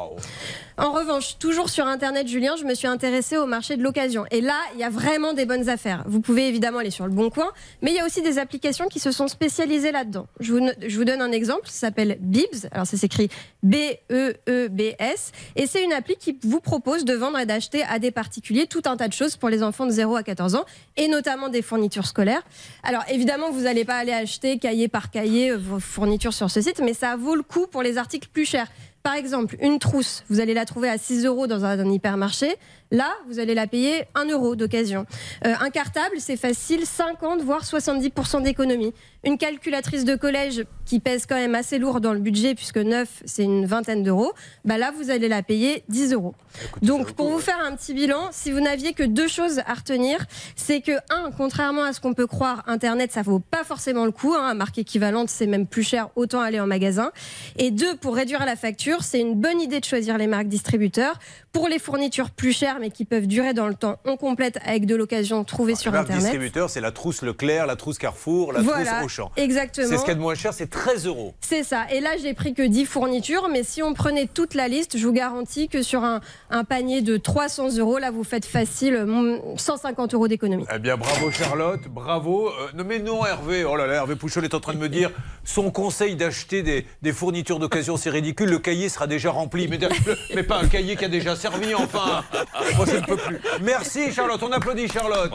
En 0.78 0.94
revanche, 0.94 1.38
toujours 1.40 1.70
sur 1.70 1.88
Internet, 1.88 2.28
Julien, 2.30 2.56
je 2.58 2.64
me 2.64 2.74
suis 2.74 2.88
intéressée 2.88 3.36
au 3.36 3.46
marché 3.46 3.76
de 3.76 3.84
l'occasion. 3.84 4.26
Et 4.32 4.40
là, 4.40 4.56
il 4.74 4.80
y 4.80 4.84
a 4.86 4.90
vraiment 4.90 5.34
des 5.34 5.46
bonnes 5.46 5.68
affaires. 5.68 6.06
Vous 6.08 6.22
pouvez 6.22 6.48
évidemment 6.48 6.78
aller 6.80 6.90
sur 6.90 7.06
le 7.06 7.12
Bon 7.12 7.30
Coin, 7.30 7.52
mais 7.82 7.92
il 7.92 7.98
y 7.98 8.00
a 8.00 8.06
aussi 8.06 8.22
des 8.22 8.40
applications 8.40 8.88
qui 8.88 9.00
se 9.00 9.12
sont 9.12 9.28
spécialisées 9.28 9.92
là-dedans. 9.92 10.28
Je 10.40 10.54
vous, 10.54 10.70
je 10.88 10.98
vous 10.98 11.04
donne 11.04 11.22
un 11.22 11.34
exemple, 11.34 11.68
ça 11.68 11.88
s'appelle 11.88 12.18
Bibs. 12.22 12.70
Alors 12.72 12.88
ça 12.88 12.96
s'écrit 12.96 13.30
B-E-E-B-S. 13.62 15.32
Et 15.58 15.68
c'est 15.68 15.84
une 15.84 15.92
appli 15.92 16.16
qui 16.16 16.38
vous 16.44 16.62
propose 16.62 17.04
de 17.04 17.14
vendre 17.14 17.40
et 17.40 17.46
d'acheter 17.46 17.84
à 17.84 18.00
des 18.00 18.12
particuliers 18.12 18.66
tout 18.66 18.84
un 18.86 18.96
tas 18.96 19.10
de 19.10 19.14
choses 19.14 19.36
pour 19.36 19.50
les 19.50 19.64
enfants 19.64 19.86
de 19.86 19.92
0 19.92 20.16
à 20.16 20.24
14 20.24 20.56
ans, 20.56 20.64
et 20.96 21.10
notamment 21.10 21.50
des 21.50 21.62
fournitures 21.62 22.08
scolaires. 22.08 22.44
Alors 22.84 23.04
évidemment, 23.10 23.52
vous 23.52 23.62
n'allez 23.62 23.84
pas 23.84 23.96
aller 23.96 24.14
acheter 24.14 24.60
cahier 24.60 24.88
par 24.88 25.12
cahier 25.12 25.52
euh, 25.52 25.58
vos 25.58 25.82
fournitures 25.82 26.34
sur 26.34 26.50
ce 26.50 26.62
site, 26.62 26.80
mais 26.82 26.94
ça 26.94 27.09
vaut 27.16 27.36
le 27.36 27.44
coup 27.44 27.68
pour 27.68 27.82
les 27.82 27.98
articles 27.98 28.30
plus 28.32 28.46
chers. 28.46 28.68
Par 29.04 29.14
exemple, 29.14 29.56
une 29.62 29.80
trousse, 29.80 30.24
vous 30.30 30.40
allez 30.40 30.54
la 30.54 30.66
trouver 30.66 30.90
à 30.90 30.98
6 30.98 31.26
euros 31.26 31.48
dans 31.48 31.64
un, 31.64 31.80
un 31.80 31.92
hypermarché. 31.92 32.56
Là, 32.92 33.14
vous 33.28 33.38
allez 33.40 33.54
la 33.54 33.68
payer 33.68 34.06
1 34.16 34.26
euro 34.30 34.56
d'occasion. 34.56 35.06
Euh, 35.46 35.54
un 35.60 35.70
cartable, 35.70 36.16
c'est 36.18 36.38
facile, 36.38 36.88
50 36.88 37.42
voire 37.42 37.64
70% 37.64 38.42
d'économie. 38.42 38.94
Une 39.24 39.38
calculatrice 39.38 40.06
de 40.06 40.16
collège 40.16 40.66
qui 40.86 41.00
pèse 41.00 41.28
quand 41.28 41.36
même 41.36 41.54
assez 41.54 41.78
lourd 41.78 42.02
dans 42.02 42.14
le 42.14 42.20
budget, 42.20 42.56
puisque 42.56 42.78
neuf, 42.78 43.22
c'est 43.26 43.44
une 43.44 43.68
vingtaine 43.68 44.02
d'euros. 44.02 44.34
Bah 44.66 44.80
là, 44.80 44.92
vous 44.92 45.12
allez 45.12 45.28
la 45.28 45.44
payer 45.44 45.84
10 45.90 46.14
euros. 46.14 46.34
Donc, 46.82 47.12
pour 47.12 47.30
vous 47.30 47.40
faire 47.40 47.60
un 47.64 47.76
petit 47.76 47.94
bilan, 47.94 48.30
si 48.32 48.52
vous 48.52 48.60
n'aviez 48.60 48.94
que 48.94 49.04
deux 49.04 49.28
choses 49.28 49.60
à 49.68 49.76
retenir, 49.76 50.26
c'est 50.56 50.82
que, 50.82 50.94
un, 51.12 51.30
contrairement 51.38 51.84
à 51.84 51.94
ce 51.94 52.00
qu'on 52.02 52.16
peut 52.16 52.26
croire, 52.26 52.64
Internet, 52.66 53.12
ça 53.12 53.22
vaut 53.22 53.40
pas 53.40 53.64
forcément 53.64 54.06
le 54.06 54.12
coup. 54.12 54.34
Hein, 54.34 54.56
marque 54.56 54.80
équivalente, 54.80 55.30
c'est 55.30 55.46
même 55.48 55.68
plus 55.68 55.84
cher, 55.84 56.10
autant 56.16 56.42
aller 56.42 56.60
en 56.60 56.68
magasin. 56.68 57.12
Et 57.58 57.70
deux, 57.70 57.96
pour 57.98 58.16
réduire 58.16 58.46
la 58.46 58.56
facture, 58.56 59.04
c'est 59.04 59.20
une 59.20 59.36
bonne 59.36 59.62
idée 59.62 59.80
de 59.80 59.86
choisir 59.86 60.18
les 60.18 60.28
marques 60.28 60.48
distributeurs. 60.48 61.20
Pour 61.52 61.68
les 61.68 61.80
fournitures 61.80 62.30
plus 62.30 62.54
chères, 62.54 62.78
mais 62.80 62.92
qui 62.92 63.06
peuvent 63.06 63.26
durer 63.28 63.54
dans 63.54 63.68
le 63.68 63.74
temps. 63.74 63.98
On 64.06 64.18
complète 64.18 64.60
avec 64.66 64.86
de 64.86 64.96
l'occasion 64.96 65.44
trouvée 65.44 65.76
sur 65.76 65.92
Les 65.92 65.98
marques 65.98 66.10
Internet. 66.10 66.32
distributeurs, 66.32 66.70
c'est 66.70 66.82
la 66.82 66.92
trousse 66.92 67.22
Leclerc, 67.24 67.66
la 67.66 67.76
trousse 67.76 67.98
Carrefour, 67.98 68.54
la 68.54 68.62
Voilà, 68.62 68.86
trousse 69.00 69.06
Auchan. 69.20 69.32
exactement. 69.36 69.88
C'est 69.88 69.96
ce 69.98 70.02
qu'il 70.02 70.10
y 70.10 70.12
a 70.12 70.16
de 70.16 70.20
moins 70.22 70.36
cher, 70.36 70.54
c'est 70.54 70.70
13 70.70 71.08
euros. 71.08 71.34
C'est 71.42 71.64
ça. 71.64 71.86
Et 71.92 72.02
là, 72.02 72.12
j'ai 72.22 72.34
pris 72.34 72.54
que 72.54 72.62
10 72.62 72.86
fournitures, 72.86 73.48
mais 73.52 73.64
si 73.64 73.82
on 73.82 73.94
prenait 73.94 74.28
toute 74.28 74.54
la 74.54 74.68
liste, 74.68 74.98
je 74.98 75.06
vous 75.08 75.14
garantis 75.14 75.68
que 75.70 75.82
sur 75.82 76.04
un, 76.04 76.22
un 76.52 76.64
panier 76.64 77.02
de 77.02 77.18
300 77.18 77.78
euros, 77.78 77.98
là, 77.98 78.12
vous 78.12 78.24
faites 78.24 78.46
facile 78.46 79.06
mm, 79.06 79.58
150 79.58 80.14
euros 80.14 80.28
d'économie. 80.28 80.66
Eh 80.74 80.80
bien, 80.80 80.98
bravo 80.98 81.32
Charlotte, 81.32 81.82
bravo. 81.90 82.50
Euh, 82.50 82.52
non, 82.76 82.84
mais 82.88 83.00
non, 83.00 83.26
Hervé. 83.26 83.66
Oh 83.66 83.76
là 83.76 83.88
là, 83.88 83.96
Hervé 83.96 84.16
Pouchol 84.16 84.46
est 84.46 84.54
en 84.54 84.60
train 84.60 84.74
de 84.74 84.80
me 84.80 84.90
dire 84.90 85.10
son 85.44 85.72
conseil 85.72 86.16
d'acheter 86.16 86.62
des, 86.62 86.86
des 87.02 87.12
fournitures 87.12 87.58
d'occasion, 87.60 87.98
c'est 87.98 88.12
ridicule. 88.12 88.50
Le 88.50 88.60
cahier 88.60 88.88
sera 88.90 89.08
déjà 89.08 89.32
rempli. 89.32 89.68
Mais, 89.68 89.80
mais 90.36 90.44
pas 90.44 90.58
un 90.60 90.68
cahier 90.68 90.96
qui 90.96 91.06
a 91.06 91.10
déjà 91.10 91.36
servi, 91.40 91.74
enfin. 91.74 92.24
Moi, 92.76 92.86
je 92.86 92.98
ne 92.98 93.02
peux 93.06 93.18
plus. 93.18 93.40
Merci 93.62 94.12
Charlotte, 94.12 94.42
on 94.44 94.52
applaudit 94.52 94.88
Charlotte. 94.90 95.32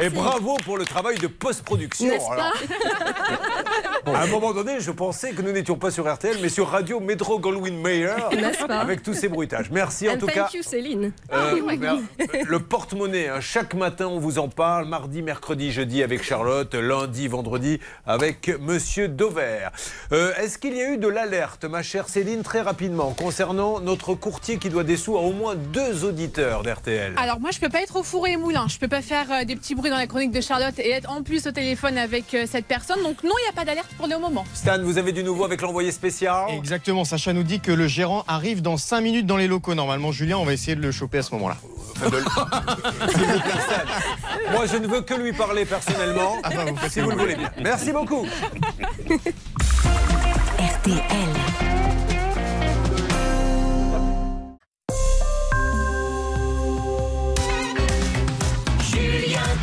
Et 0.00 0.08
bravo 0.10 0.56
pour 0.64 0.76
le 0.76 0.84
travail 0.84 1.16
de 1.18 1.26
post-production. 1.26 2.10
À 4.06 4.22
un 4.22 4.26
moment 4.28 4.52
donné, 4.52 4.78
je 4.80 4.90
pensais 4.92 5.32
que 5.32 5.42
nous 5.42 5.50
n'étions 5.52 5.76
pas 5.76 5.90
sur 5.90 6.10
RTL, 6.12 6.36
mais 6.40 6.48
sur 6.48 6.68
Radio 6.68 7.00
Metro 7.00 7.38
Goldwyn 7.40 7.76
Mayer, 7.80 8.10
avec 8.68 9.02
tous 9.02 9.14
ces 9.14 9.28
bruitages. 9.28 9.70
Merci 9.70 10.08
en 10.08 10.12
And 10.14 10.18
tout 10.18 10.26
thank 10.26 10.34
cas. 10.36 10.48
you, 10.54 10.62
Céline. 10.62 11.12
Euh, 11.32 11.60
mer- 11.76 11.96
le 12.46 12.58
porte-monnaie, 12.60 13.28
hein, 13.28 13.40
chaque 13.40 13.74
matin 13.74 14.06
on 14.06 14.18
vous 14.20 14.38
en 14.38 14.48
parle, 14.48 14.86
mardi, 14.86 15.22
mercredi, 15.22 15.72
jeudi 15.72 16.02
avec 16.02 16.22
Charlotte, 16.22 16.72
lundi, 16.74 17.26
vendredi 17.28 17.80
avec 18.06 18.48
Monsieur 18.60 19.08
Dover. 19.08 19.68
Euh, 20.12 20.32
Est-ce 20.36 20.58
qu'il 20.58 20.76
y 20.76 20.80
a 20.82 20.90
eu 20.92 20.98
de 20.98 21.08
l'alerte, 21.08 21.64
ma 21.64 21.82
chère 21.82 22.08
Céline, 22.08 22.42
très 22.42 22.60
rapidement, 22.60 23.10
concernant 23.12 23.80
notre 23.80 24.14
courtier 24.14 24.58
qui 24.58 24.70
doit 24.70 24.84
des 24.84 24.96
sous 24.96 25.16
à 25.16 25.20
au 25.20 25.32
moins 25.36 25.54
deux 25.54 26.04
auditeurs 26.04 26.62
d'RTL 26.62 27.14
Alors 27.16 27.38
moi 27.40 27.50
je 27.52 27.60
peux 27.60 27.68
pas 27.68 27.82
être 27.82 27.96
au 27.96 28.02
four 28.02 28.26
et 28.26 28.36
moulin, 28.36 28.66
je 28.68 28.78
peux 28.78 28.88
pas 28.88 29.02
faire 29.02 29.26
euh, 29.30 29.44
des 29.44 29.54
petits 29.56 29.74
bruits 29.74 29.90
dans 29.90 29.96
la 29.96 30.06
chronique 30.06 30.32
de 30.32 30.40
Charlotte 30.40 30.78
et 30.78 30.90
être 30.90 31.10
en 31.10 31.22
plus 31.22 31.46
au 31.46 31.52
téléphone 31.52 31.96
avec 31.98 32.34
euh, 32.34 32.46
cette 32.50 32.66
personne. 32.66 33.02
Donc 33.02 33.22
non, 33.22 33.32
il 33.40 33.42
n'y 33.44 33.48
a 33.50 33.52
pas 33.54 33.64
d'alerte 33.64 33.90
pour 33.96 34.06
le 34.08 34.18
moment. 34.18 34.44
Stan, 34.54 34.82
vous 34.82 34.98
avez 34.98 35.12
du 35.12 35.22
nouveau 35.22 35.44
avec 35.44 35.60
l'envoyé 35.60 35.92
spécial? 35.92 36.46
Exactement, 36.50 37.04
Sacha 37.04 37.32
nous 37.32 37.42
dit 37.44 37.60
que 37.60 37.72
le 37.72 37.86
gérant 37.86 38.24
arrive 38.26 38.62
dans 38.62 38.76
5 38.76 39.00
minutes 39.00 39.26
dans 39.26 39.36
les 39.36 39.46
locaux. 39.48 39.74
Normalement, 39.74 40.10
Julien, 40.12 40.38
on 40.38 40.44
va 40.44 40.52
essayer 40.54 40.74
de 40.74 40.82
le 40.82 40.90
choper 40.92 41.18
à 41.18 41.22
ce 41.22 41.32
moment-là. 41.34 41.56
Moi, 44.52 44.66
je 44.66 44.76
ne 44.76 44.86
veux 44.86 45.00
que 45.02 45.14
lui 45.14 45.32
parler 45.32 45.64
personnellement, 45.64 46.36
Ah 46.42 46.50
bah, 46.50 46.64
vous 46.70 46.88
si 46.88 47.00
vous 47.00 47.10
le 47.10 47.16
voulez 47.16 47.36
bien. 47.36 47.50
Merci 47.62 47.92
beaucoup. 47.92 48.26
RTL. 50.58 51.35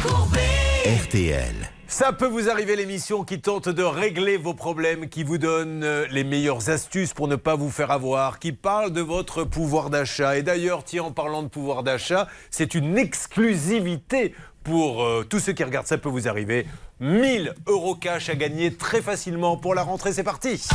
RTL. 0.03 1.55
Ça 1.87 2.11
peut 2.11 2.27
vous 2.27 2.49
arriver 2.49 2.75
l'émission 2.75 3.23
qui 3.23 3.39
tente 3.39 3.69
de 3.69 3.83
régler 3.83 4.35
vos 4.35 4.53
problèmes, 4.53 5.07
qui 5.07 5.23
vous 5.23 5.37
donne 5.37 5.83
euh, 5.83 6.05
les 6.11 6.25
meilleures 6.25 6.69
astuces 6.69 7.13
pour 7.13 7.29
ne 7.29 7.37
pas 7.37 7.55
vous 7.55 7.69
faire 7.69 7.89
avoir, 7.89 8.39
qui 8.39 8.51
parle 8.51 8.91
de 8.91 8.99
votre 8.99 9.45
pouvoir 9.45 9.89
d'achat. 9.89 10.37
Et 10.37 10.43
d'ailleurs, 10.43 10.83
tiens, 10.83 11.03
en 11.03 11.11
parlant 11.11 11.41
de 11.41 11.47
pouvoir 11.47 11.83
d'achat, 11.83 12.27
c'est 12.51 12.75
une 12.75 12.97
exclusivité 12.97 14.35
pour 14.65 15.03
euh, 15.03 15.23
tous 15.23 15.39
ceux 15.39 15.53
qui 15.53 15.63
regardent 15.63 15.87
Ça 15.87 15.97
peut 15.97 16.09
vous 16.09 16.27
arriver. 16.27 16.65
1000 16.99 17.53
euros 17.67 17.95
cash 17.95 18.27
à 18.27 18.35
gagner 18.35 18.73
très 18.73 19.01
facilement 19.01 19.55
pour 19.55 19.73
la 19.73 19.83
rentrée. 19.83 20.11
C'est 20.11 20.23
parti. 20.23 20.67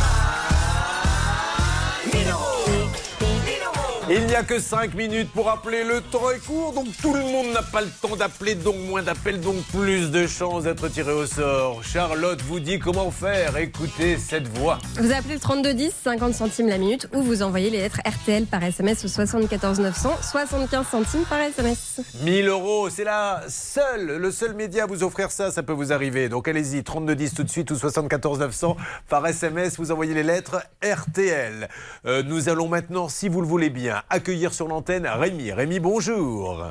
Il 4.11 4.25
n'y 4.25 4.35
a 4.35 4.42
que 4.42 4.59
5 4.59 4.94
minutes 4.94 5.31
pour 5.33 5.51
appeler. 5.51 5.85
Le 5.85 6.01
temps 6.01 6.31
est 6.31 6.38
court, 6.38 6.73
donc 6.73 6.87
tout 7.03 7.12
le 7.12 7.21
monde 7.21 7.53
n'a 7.53 7.61
pas 7.61 7.83
le 7.83 7.88
temps 8.01 8.16
d'appeler, 8.16 8.55
donc 8.55 8.77
moins 8.88 9.03
d'appels, 9.03 9.38
donc 9.38 9.57
plus 9.64 10.11
de 10.11 10.27
chances 10.27 10.64
d'être 10.64 10.88
tiré 10.88 11.12
au 11.12 11.27
sort. 11.27 11.85
Charlotte 11.85 12.40
vous 12.40 12.59
dit 12.59 12.79
comment 12.79 13.11
faire. 13.11 13.59
Écoutez 13.59 14.16
cette 14.16 14.49
voix. 14.49 14.79
Vous 14.99 15.12
appelez 15.12 15.35
le 15.35 15.40
3210, 15.40 15.92
50 16.05 16.33
centimes 16.33 16.68
la 16.68 16.79
minute, 16.79 17.07
ou 17.14 17.23
vous 17.23 17.42
envoyez 17.42 17.68
les 17.68 17.81
lettres 17.81 18.01
RTL 18.07 18.47
par 18.47 18.62
SMS 18.64 19.05
au 19.05 19.09
74 19.09 19.79
900, 19.79 20.16
75 20.23 20.87
centimes 20.87 21.25
par 21.29 21.40
SMS. 21.40 22.01
1000 22.23 22.49
euros, 22.49 22.88
c'est 22.88 23.05
la 23.05 23.42
seule, 23.49 24.16
le 24.16 24.31
seul 24.31 24.55
média 24.55 24.85
à 24.85 24.87
vous 24.87 25.03
offrir 25.03 25.31
ça, 25.31 25.51
ça 25.51 25.62
peut 25.62 25.75
vous 25.75 25.92
arriver. 25.92 26.31
Donc 26.31 26.49
allez-y, 26.49 26.83
3210 26.83 27.35
tout 27.35 27.44
de 27.44 27.51
suite 27.51 27.71
ou 27.73 27.77
74 27.77 28.38
900 28.38 28.75
par 29.11 29.27
SMS, 29.27 29.77
vous 29.77 29.92
envoyez 29.92 30.14
les 30.14 30.23
lettres 30.23 30.62
RTL. 30.83 31.68
Euh, 32.07 32.23
nous 32.23 32.49
allons 32.49 32.68
maintenant, 32.68 33.11
si 33.11 33.29
vous 33.29 33.42
le 33.42 33.47
voulez 33.47 33.68
bien, 33.68 33.98
accueillir 34.11 34.53
sur 34.53 34.69
l'antenne 34.69 35.07
Rémi. 35.07 35.53
Rémi, 35.53 35.81
bonjour. 35.81 36.67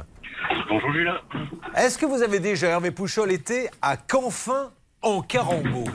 Bonjour 0.70 0.92
Julien. 0.94 1.16
Est-ce 1.76 1.98
que 1.98 2.06
vous 2.06 2.22
avez 2.24 2.40
déjà, 2.40 2.68
Hervé 2.68 2.92
Pouchol, 2.92 3.32
été 3.32 3.70
à 3.82 3.98
Canfin 3.98 4.72
en 5.02 5.22
Carambeau? 5.22 5.86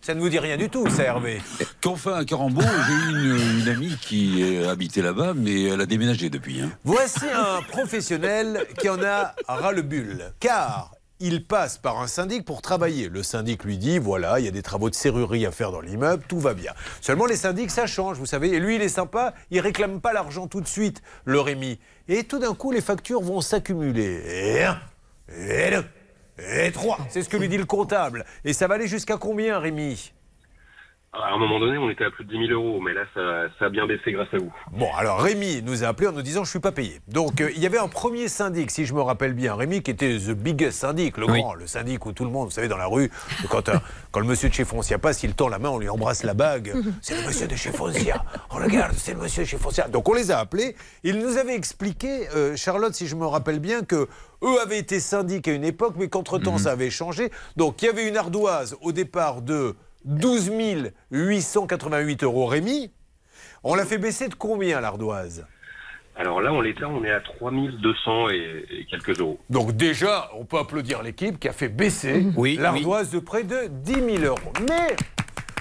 Ça 0.00 0.14
ne 0.14 0.20
vous 0.20 0.28
dit 0.28 0.38
rien 0.38 0.56
du 0.56 0.70
tout, 0.70 0.88
ça, 0.88 1.02
Hervé. 1.04 1.42
Qu'enfin 1.82 2.14
à 2.14 2.24
Carambeau, 2.24 2.62
j'ai 2.86 2.92
eu 2.92 3.10
une, 3.10 3.60
une 3.62 3.68
amie 3.68 3.96
qui 4.00 4.64
habitait 4.66 5.02
là-bas, 5.02 5.34
mais 5.34 5.64
elle 5.64 5.80
a 5.80 5.86
déménagé 5.86 6.30
depuis. 6.30 6.60
hein. 6.62 6.70
Voici 6.84 7.26
un 7.30 7.60
professionnel 7.62 8.64
qui 8.78 8.88
en 8.88 9.02
a 9.02 9.34
ras 9.46 9.72
le 9.72 9.82
bulle. 9.82 10.32
Car 10.40 10.92
il 11.20 11.44
passe 11.44 11.78
par 11.78 12.00
un 12.00 12.06
syndic 12.06 12.44
pour 12.44 12.62
travailler. 12.62 13.08
Le 13.08 13.22
syndic 13.22 13.64
lui 13.64 13.78
dit 13.78 13.98
voilà, 13.98 14.38
il 14.38 14.44
y 14.44 14.48
a 14.48 14.52
des 14.52 14.62
travaux 14.62 14.90
de 14.90 14.94
serrurerie 14.94 15.46
à 15.46 15.50
faire 15.50 15.72
dans 15.72 15.80
l'immeuble, 15.80 16.22
tout 16.28 16.38
va 16.38 16.54
bien. 16.54 16.72
Seulement 17.00 17.26
les 17.26 17.36
syndics, 17.36 17.70
ça 17.70 17.86
change, 17.86 18.18
vous 18.18 18.26
savez. 18.26 18.50
Et 18.50 18.60
lui, 18.60 18.76
il 18.76 18.82
est 18.82 18.88
sympa, 18.88 19.34
il 19.50 19.60
réclame 19.60 20.00
pas 20.00 20.12
l'argent 20.12 20.46
tout 20.46 20.60
de 20.60 20.68
suite, 20.68 21.02
le 21.24 21.40
Rémi. 21.40 21.78
Et 22.08 22.24
tout 22.24 22.38
d'un 22.38 22.54
coup, 22.54 22.70
les 22.70 22.80
factures 22.80 23.22
vont 23.22 23.40
s'accumuler. 23.40 24.22
Et 24.26 24.64
un, 24.64 24.80
et 25.36 25.70
deux, 25.70 25.84
et 26.38 26.72
trois. 26.72 26.98
C'est 27.10 27.22
ce 27.22 27.28
que 27.28 27.36
lui 27.36 27.48
dit 27.48 27.58
le 27.58 27.64
comptable. 27.64 28.24
Et 28.44 28.52
ça 28.52 28.66
va 28.66 28.74
aller 28.76 28.88
jusqu'à 28.88 29.16
combien, 29.16 29.58
Rémi? 29.58 30.12
À 31.14 31.32
un 31.32 31.38
moment 31.38 31.58
donné, 31.58 31.78
on 31.78 31.88
était 31.88 32.04
à 32.04 32.10
plus 32.10 32.24
de 32.26 32.30
10 32.30 32.48
000 32.48 32.52
euros, 32.62 32.80
mais 32.82 32.92
là, 32.92 33.00
ça, 33.14 33.48
ça 33.58 33.64
a 33.64 33.68
bien 33.70 33.86
baissé 33.86 34.12
grâce 34.12 34.28
à 34.34 34.36
vous. 34.36 34.52
Bon, 34.72 34.88
alors 34.94 35.20
Rémi 35.20 35.62
nous 35.62 35.82
a 35.82 35.88
appelé 35.88 36.06
en 36.06 36.12
nous 36.12 36.20
disant 36.20 36.44
je 36.44 36.50
suis 36.50 36.58
pas 36.60 36.70
payé. 36.70 37.00
Donc 37.08 37.40
euh, 37.40 37.50
il 37.56 37.62
y 37.62 37.66
avait 37.66 37.78
un 37.78 37.88
premier 37.88 38.28
syndic, 38.28 38.70
si 38.70 38.84
je 38.84 38.92
me 38.92 39.00
rappelle 39.00 39.32
bien, 39.32 39.54
Rémi, 39.54 39.80
qui 39.82 39.90
était 39.90 40.18
the 40.18 40.32
biggest 40.32 40.78
syndic, 40.78 41.16
le 41.16 41.24
Oui. 41.30 41.40
grand, 41.40 41.54
le 41.54 41.66
syndic 41.66 42.04
où 42.04 42.12
tout 42.12 42.24
le 42.24 42.30
monde, 42.30 42.48
vous 42.48 42.52
savez, 42.52 42.68
dans 42.68 42.76
la 42.76 42.86
rue, 42.86 43.10
quand, 43.48 43.70
un- 43.70 43.80
quand 44.12 44.20
le 44.20 44.26
monsieur 44.26 44.50
de 44.50 44.54
chez 44.54 44.66
Foncia 44.66 44.98
passe, 44.98 45.22
il 45.22 45.32
tend 45.34 45.48
la 45.48 45.58
main, 45.58 45.70
on 45.70 45.78
lui 45.78 45.88
embrasse 45.88 46.24
la 46.24 46.34
bague. 46.34 46.74
C'est 47.00 47.18
le 47.18 47.26
monsieur 47.26 47.48
de 47.48 47.56
chez 47.56 47.72
Foncia. 47.72 48.22
On 48.50 48.56
regarde, 48.56 48.92
c'est 48.94 49.14
le 49.14 49.20
monsieur 49.20 49.44
de 49.44 49.48
chez 49.48 49.56
Foncia. 49.56 49.88
Donc 49.88 50.06
on 50.10 50.12
les 50.12 50.30
a 50.30 50.38
appelés. 50.38 50.76
Ils 51.04 51.18
nous 51.18 51.38
avaient 51.38 51.56
expliqué, 51.56 52.28
euh, 52.36 52.54
Charlotte, 52.54 52.92
si 52.94 53.06
je 53.06 53.16
me 53.16 53.24
rappelle 53.26 53.60
bien, 53.60 53.80
que 53.82 54.08
eux 54.44 54.60
avaient 54.62 54.78
été 54.78 55.00
syndics 55.00 55.48
à 55.48 55.52
une 55.52 55.64
époque, 55.64 55.94
mais 55.98 56.08
qu'entre-temps 56.08 56.58
ça 56.58 56.72
avait 56.72 56.90
changé. 56.90 57.30
Donc 57.56 57.80
il 57.82 57.86
y 57.86 57.88
avait 57.88 58.06
une 58.06 58.18
ardoise 58.18 58.76
au 58.82 58.92
départ 58.92 59.40
de 59.40 59.74
12 60.04 60.50
888 61.10 62.22
euros, 62.22 62.46
Rémi. 62.46 62.90
On 63.64 63.74
l'a 63.74 63.84
fait 63.84 63.98
baisser 63.98 64.28
de 64.28 64.34
combien 64.34 64.80
l'ardoise? 64.80 65.46
Alors 66.16 66.40
là, 66.40 66.52
on 66.52 66.60
là, 66.60 66.72
on 66.88 67.04
est 67.04 67.10
à 67.12 67.20
3200 67.20 68.30
et, 68.30 68.64
et 68.70 68.86
quelques 68.86 69.20
euros. 69.20 69.38
Donc 69.50 69.76
déjà, 69.76 70.30
on 70.34 70.44
peut 70.44 70.58
applaudir 70.58 71.02
l'équipe 71.02 71.38
qui 71.38 71.48
a 71.48 71.52
fait 71.52 71.68
baisser 71.68 72.26
l'ardoise 72.58 73.10
de 73.10 73.20
près 73.20 73.44
de 73.44 73.68
10 73.68 73.92
000 73.92 74.06
euros. 74.24 74.52
Mais 74.68 74.96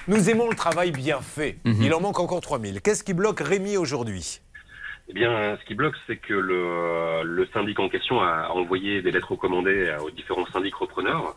nous 0.08 0.30
aimons 0.30 0.50
le 0.50 0.56
travail 0.56 0.92
bien 0.92 1.22
fait. 1.22 1.58
Il 1.66 1.94
en 1.94 2.02
manque 2.02 2.20
encore 2.20 2.42
3 2.42 2.60
000. 2.60 2.78
Qu'est-ce 2.84 3.04
qui 3.04 3.14
bloque 3.14 3.40
Rémi 3.40 3.78
aujourd'hui? 3.78 4.42
Eh 5.10 5.14
bien, 5.14 5.58
ce 5.58 5.66
qui 5.66 5.74
bloque, 5.74 5.96
c'est 6.06 6.18
que 6.18 6.34
le, 6.34 7.24
le 7.24 7.46
syndic 7.54 7.80
en 7.80 7.88
question 7.88 8.20
a 8.20 8.50
envoyé 8.50 9.02
des 9.02 9.12
lettres 9.12 9.32
recommandées 9.32 9.96
aux 10.04 10.10
différents 10.12 10.46
syndics 10.48 10.76
repreneurs 10.76 11.34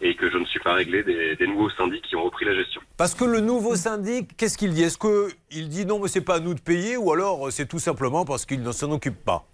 et 0.00 0.16
que 0.16 0.28
je 0.28 0.38
ne 0.38 0.44
suis 0.46 0.58
pas 0.58 0.74
réglé 0.74 1.04
des, 1.04 1.36
des 1.36 1.46
nouveaux 1.46 1.70
syndics 1.70 2.02
qui 2.02 2.16
ont 2.16 2.24
repris 2.24 2.44
la 2.46 2.54
gestion. 2.54 2.80
Parce 2.98 3.14
que 3.14 3.24
le 3.24 3.38
nouveau 3.38 3.76
syndic, 3.76 4.36
qu'est-ce 4.36 4.58
qu'il 4.58 4.72
dit? 4.72 4.82
Est-ce 4.82 4.98
qu'il 4.98 5.68
dit 5.68 5.86
non, 5.86 6.00
mais 6.00 6.08
c'est 6.08 6.24
pas 6.24 6.36
à 6.36 6.40
nous 6.40 6.54
de 6.54 6.60
payer 6.60 6.96
ou 6.96 7.12
alors 7.12 7.46
euh, 7.46 7.50
c'est 7.52 7.66
tout 7.68 7.78
simplement 7.78 8.24
parce 8.24 8.44
qu'il 8.44 8.60
ne 8.60 8.72
s'en 8.72 8.90
occupe 8.90 9.24
pas? 9.24 9.44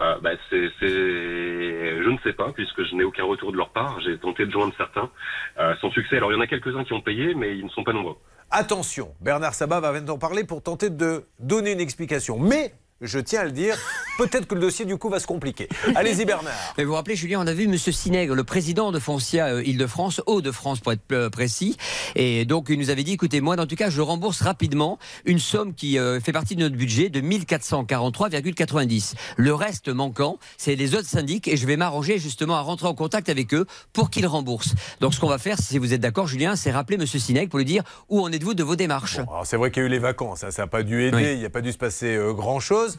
Euh, 0.00 0.16
bah, 0.22 0.30
c'est, 0.48 0.70
c'est- 0.80 2.02
je 2.02 2.08
ne 2.08 2.16
sais 2.24 2.32
pas, 2.32 2.50
puisque 2.52 2.82
je 2.84 2.94
n'ai 2.94 3.04
aucun 3.04 3.24
retour 3.24 3.52
de 3.52 3.58
leur 3.58 3.68
part. 3.68 4.00
J'ai 4.00 4.16
tenté 4.16 4.46
de 4.46 4.50
joindre 4.50 4.72
certains, 4.78 5.10
euh, 5.58 5.74
sans 5.82 5.90
succès. 5.90 6.16
Alors, 6.16 6.32
il 6.32 6.36
y 6.36 6.38
en 6.38 6.40
a 6.40 6.46
quelques-uns 6.46 6.84
qui 6.84 6.94
ont 6.94 7.02
payé, 7.02 7.34
mais 7.34 7.58
ils 7.58 7.64
ne 7.66 7.68
sont 7.68 7.84
pas 7.84 7.92
nombreux. 7.92 8.16
Attention, 8.52 9.14
Bernard 9.20 9.54
Sabat 9.54 9.78
va 9.78 9.92
maintenant 9.92 10.18
parler 10.18 10.42
pour 10.42 10.60
tenter 10.60 10.90
de 10.90 11.28
donner 11.38 11.70
une 11.70 11.80
explication. 11.80 12.36
Mais, 12.36 12.74
je 13.00 13.18
tiens 13.18 13.40
à 13.40 13.44
le 13.44 13.50
dire, 13.52 13.78
peut-être 14.18 14.46
que 14.46 14.54
le 14.54 14.60
dossier 14.60 14.84
du 14.84 14.96
coup 14.98 15.08
va 15.08 15.20
se 15.20 15.26
compliquer. 15.26 15.68
Allez-y 15.94 16.26
Bernard. 16.26 16.52
Mais 16.76 16.84
vous 16.84 16.90
vous 16.90 16.96
rappelez, 16.96 17.16
Julien, 17.16 17.40
on 17.42 17.46
a 17.46 17.54
vu 17.54 17.64
M. 17.64 17.78
Sinègre, 17.78 18.34
le 18.34 18.44
président 18.44 18.92
de 18.92 18.98
Foncia 18.98 19.46
euh, 19.46 19.62
Île-de-France, 19.64 20.20
Hauts-de-France 20.26 20.80
pour 20.80 20.92
être 20.92 21.00
euh, 21.12 21.30
précis. 21.30 21.78
Et 22.14 22.44
donc, 22.44 22.66
il 22.68 22.78
nous 22.78 22.90
avait 22.90 23.02
dit 23.02 23.12
écoutez, 23.12 23.40
moi, 23.40 23.58
en 23.58 23.66
tout 23.66 23.74
cas, 23.76 23.88
je 23.88 24.02
rembourse 24.02 24.42
rapidement 24.42 24.98
une 25.24 25.38
somme 25.38 25.72
qui 25.74 25.98
euh, 25.98 26.20
fait 26.20 26.32
partie 26.32 26.56
de 26.56 26.60
notre 26.60 26.76
budget 26.76 27.08
de 27.08 27.20
1443,90. 27.22 29.14
Le 29.38 29.54
reste 29.54 29.88
manquant, 29.88 30.38
c'est 30.58 30.74
les 30.74 30.94
autres 30.94 31.08
syndics 31.08 31.48
et 31.48 31.56
je 31.56 31.66
vais 31.66 31.78
m'arranger 31.78 32.18
justement 32.18 32.56
à 32.56 32.60
rentrer 32.60 32.86
en 32.88 32.94
contact 32.94 33.30
avec 33.30 33.54
eux 33.54 33.66
pour 33.94 34.10
qu'ils 34.10 34.26
remboursent. 34.26 34.74
Donc, 35.00 35.14
ce 35.14 35.20
qu'on 35.20 35.28
va 35.28 35.38
faire, 35.38 35.58
si 35.58 35.78
vous 35.78 35.94
êtes 35.94 36.00
d'accord, 36.02 36.26
Julien, 36.26 36.54
c'est 36.54 36.70
rappeler 36.70 36.96
M. 37.00 37.06
Sinègre 37.06 37.48
pour 37.48 37.58
lui 37.60 37.64
dire 37.64 37.82
où 38.10 38.20
en 38.20 38.30
êtes-vous 38.30 38.52
de 38.52 38.62
vos 38.62 38.76
démarches. 38.76 39.20
Alors 39.20 39.46
c'est 39.46 39.56
vrai 39.56 39.70
qu'il 39.70 39.82
y 39.82 39.84
a 39.84 39.88
eu 39.88 39.90
les 39.90 39.98
vacances, 39.98 40.44
hein, 40.44 40.50
ça 40.50 40.62
n'a 40.62 40.68
pas 40.68 40.82
dû 40.82 41.02
aider, 41.04 41.16
Oui. 41.16 41.32
il 41.32 41.38
n'y 41.38 41.44
a 41.46 41.50
pas 41.50 41.62
dû 41.62 41.72
se 41.72 41.78
passer 41.78 42.18
grand-chose. 42.34 42.89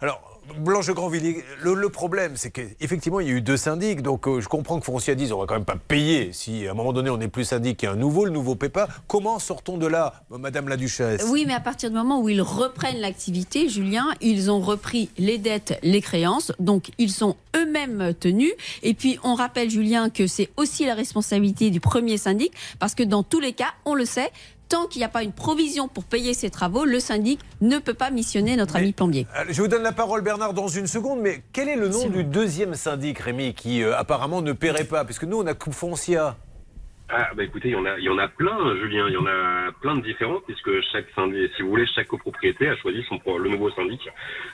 Alors 0.00 0.40
Blanche 0.58 0.90
Grandvilliers, 0.90 1.44
le, 1.62 1.88
problème, 1.88 2.32
c'est 2.36 2.50
qu'effectivement, 2.50 3.20
il 3.20 3.28
y 3.28 3.30
a 3.30 3.34
eu 3.34 3.42
deux 3.42 3.56
syndics. 3.56 4.02
Donc, 4.02 4.26
euh, 4.26 4.40
je 4.40 4.48
comprends 4.48 4.78
que 4.78 4.84
Foncia 4.84 5.14
dise 5.14 5.32
on 5.32 5.38
va 5.38 5.46
quand 5.46 5.54
même 5.54 5.64
pas 5.64 5.76
payer 5.76 6.32
si 6.32 6.66
à 6.66 6.70
un 6.70 6.74
moment 6.74 6.92
donné, 6.92 7.10
on 7.10 7.18
n'est 7.18 7.28
plus 7.28 7.44
syndic 7.44 7.84
et 7.84 7.86
un 7.86 7.96
nouveau, 7.96 8.24
le 8.24 8.30
nouveau 8.30 8.54
paie 8.54 8.68
pas. 8.68 8.88
Comment 9.06 9.38
sortons 9.38 9.76
de 9.76 9.86
là, 9.86 10.24
Madame 10.30 10.68
la 10.68 10.76
Duchesse? 10.76 11.24
Oui, 11.28 11.44
mais 11.46 11.54
à 11.54 11.60
partir 11.60 11.90
du 11.90 11.96
moment 11.96 12.20
où 12.20 12.28
ils 12.28 12.42
reprennent 12.42 13.00
l'activité, 13.00 13.68
Julien, 13.68 14.06
ils 14.20 14.50
ont 14.50 14.60
repris 14.60 15.10
les 15.18 15.38
dettes, 15.38 15.78
les 15.82 16.00
créances, 16.00 16.52
donc 16.58 16.90
ils 16.98 17.10
sont 17.10 17.36
eux-mêmes 17.56 18.14
tenus. 18.18 18.52
Et 18.82 18.94
puis, 18.94 19.18
on 19.22 19.34
rappelle, 19.34 19.70
Julien, 19.70 20.10
que 20.10 20.26
c'est 20.26 20.50
aussi 20.56 20.86
la 20.86 20.94
responsabilité 20.94 21.70
du 21.70 21.80
premier 21.80 22.16
syndic, 22.16 22.52
parce 22.78 22.94
que 22.94 23.02
dans 23.02 23.22
tous 23.22 23.40
les 23.40 23.52
cas, 23.52 23.72
on 23.84 23.94
le 23.94 24.04
sait, 24.04 24.30
tant 24.70 24.86
qu'il 24.86 25.00
n'y 25.00 25.04
a 25.04 25.08
pas 25.08 25.22
une 25.24 25.32
provision 25.32 25.88
pour 25.88 26.04
payer 26.04 26.32
ses 26.32 26.48
travaux, 26.48 26.84
le 26.86 27.00
syndic 27.00 27.40
ne 27.60 27.78
peut 27.78 27.92
pas 27.92 28.10
missionner 28.10 28.56
notre 28.56 28.76
ami 28.76 28.92
plombier. 28.92 29.26
Euh, 29.36 29.44
Je 29.50 29.60
vous 29.60 29.68
donne 29.68 29.82
la 29.82 29.92
parole, 29.92 30.22
Bernard, 30.22 30.54
dans 30.54 30.68
une 30.68 30.86
seconde, 30.86 31.20
mais 31.20 31.42
quel 31.52 31.68
est 31.68 31.76
le 31.76 31.88
nom 31.88 32.08
du 32.08 32.24
deuxième 32.24 32.74
syndic, 32.74 33.18
Rémi, 33.18 33.52
qui 33.52 33.82
euh, 33.82 33.98
apparemment 33.98 34.40
ne 34.42 34.52
paierait 34.52 34.84
pas? 34.84 35.04
Puisque 35.04 35.24
nous, 35.24 35.38
on 35.38 35.46
a 35.46 35.54
Coupe 35.54 35.74
Foncia. 35.74 36.36
Ah, 37.12 37.30
bah 37.36 37.42
écoutez, 37.44 37.68
il 37.68 37.72
y, 37.72 37.76
en 37.76 37.84
a, 37.86 37.98
il 37.98 38.04
y 38.04 38.08
en 38.08 38.18
a 38.18 38.28
plein, 38.28 38.56
Julien. 38.80 39.06
Il 39.08 39.14
y 39.14 39.16
en 39.16 39.26
a 39.26 39.72
plein 39.80 39.96
de 39.96 40.02
différents, 40.02 40.40
puisque 40.46 40.70
chaque 40.92 41.06
syndic, 41.14 41.50
si 41.56 41.62
vous 41.62 41.70
voulez, 41.70 41.86
chaque 41.94 42.06
copropriété 42.08 42.68
a 42.68 42.76
choisi 42.76 43.02
son, 43.08 43.18
le 43.38 43.48
nouveau 43.50 43.70
syndic, 43.72 44.00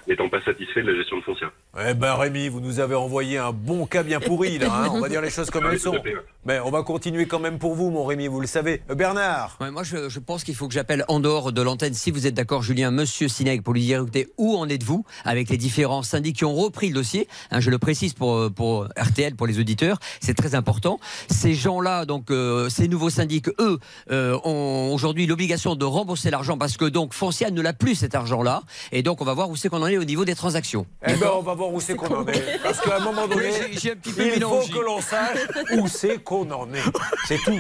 n'étant 0.09 0.29
pas 0.29 0.41
satisfait 0.43 0.83
de 0.83 0.91
la 0.91 0.97
gestion 0.97 1.19
de 1.19 1.23
foncière. 1.23 1.51
Eh 1.87 1.93
ben 1.95 2.15
Rémi, 2.15 2.49
vous 2.49 2.61
nous 2.61 2.81
avez 2.81 2.95
envoyé 2.95 3.37
un 3.39 3.53
bon 3.53 3.87
cas 3.87 4.03
bien 4.03 4.21
pourri, 4.21 4.59
là. 4.59 4.69
hein. 4.73 4.89
on 4.93 5.01
va 5.01 5.09
dire 5.09 5.21
les 5.21 5.31
choses 5.31 5.51
comme 5.51 5.65
Ah 5.69 5.73
elles 5.73 5.79
sont. 5.81 5.95
à 5.97 6.01
fait, 6.01 6.15
ouais. 6.15 6.23
Mais 6.47 6.61
on 6.61 6.71
va 6.71 6.83
continuer 6.83 7.27
quand 7.27 7.41
même 7.41 7.59
pour 7.59 7.75
vous, 7.75 7.91
mon 7.91 8.05
Rémi, 8.05 8.29
vous 8.29 8.41
le 8.41 8.47
savez. 8.47 8.81
Euh, 8.91 8.95
Bernard 8.95 9.59
Ouais, 9.61 9.71
moi, 9.71 9.83
je, 9.83 10.09
je 10.09 10.19
pense 10.19 10.43
qu'il 10.45 10.55
faut 10.55 10.69
que 10.69 10.75
j'appelle 10.75 11.05
en 11.09 11.21
dehors 11.21 11.53
de 11.53 11.61
l'antenne, 11.63 11.93
si 11.95 12.11
vous 12.11 12.27
êtes 12.27 12.35
d'accord, 12.35 12.63
Julien, 12.63 12.91
Monsieur 12.91 13.29
Sineg, 13.29 13.63
pour 13.63 13.75
lui 13.75 13.83
dire, 13.83 14.01
écoutez, 14.01 14.29
où 14.39 14.57
en 14.57 14.69
êtes-vous 14.69 15.05
avec 15.25 15.51
les 15.51 15.57
différents 15.59 16.03
syndics 16.03 16.37
qui 16.37 16.45
ont 16.45 16.55
repris 16.55 16.89
le 16.89 16.95
dossier? 16.95 17.29
Hein, 17.51 17.61
Je 17.61 17.71
le 17.71 17.79
précise 17.79 18.15
pour, 18.15 18.35
euh, 18.37 18.49
pour 18.51 18.85
RTL, 18.97 19.35
pour 19.35 19.47
les 19.47 19.59
auditeurs, 19.59 19.99
c'est 20.21 20.35
très 20.35 20.55
important. 20.55 20.99
Ces 21.29 21.55
gens-là, 21.55 22.05
donc 22.07 22.31
euh, 22.31 22.46
ces 22.69 22.89
nouveaux 22.89 23.11
syndics, 23.11 23.49
eux, 23.59 23.79
euh, 24.11 24.39
ont 24.45 24.91
aujourd'hui 24.95 25.27
l'obligation 25.27 25.75
de 25.75 25.85
rembourser 25.85 26.31
l'argent 26.31 26.59
parce 26.59 26.77
que 26.77 26.85
donc 26.85 27.13
Foncia 27.15 27.51
ne 27.51 27.61
l'a 27.63 27.73
plus 27.73 27.95
cet 27.95 28.15
argent-là, 28.15 28.63
et 28.93 29.03
donc 29.03 29.21
on 29.21 29.25
va 29.25 29.35
voir 29.35 29.51
où 29.51 29.57
c'est 29.57 29.69
qu'on 29.69 29.83
en 29.83 29.87
est 29.87 29.99
au 29.99 30.05
niveau 30.05 30.25
des 30.25 30.35
transactions. 30.35 30.87
Eh 31.07 31.15
ben, 31.15 31.31
on 31.37 31.43
va 31.43 31.55
voir 31.55 31.73
où 31.73 31.81
c'est 31.81 31.95
qu'on 31.97 32.15
en 32.15 32.27
est. 32.29 32.61
Parce 32.63 32.81
qu'à 32.81 32.97
un 32.97 33.01
moment 33.01 33.27
donné, 33.27 33.47
Oui, 33.49 33.69
j'ai- 33.75 33.81
j'ai 33.81 33.93
un 33.93 33.97
petit 33.97 34.13
peu 34.13 34.27
il 34.35 34.43
faut 34.43 34.61
que 34.67 34.79
l'on 34.85 35.01
sache 35.01 35.39
où 35.77 35.87
c'est 35.89 36.19
qu'on 36.23 36.51
en 36.51 36.67
est. 36.73 36.83
C'est 37.29 37.39
tout. 37.39 37.59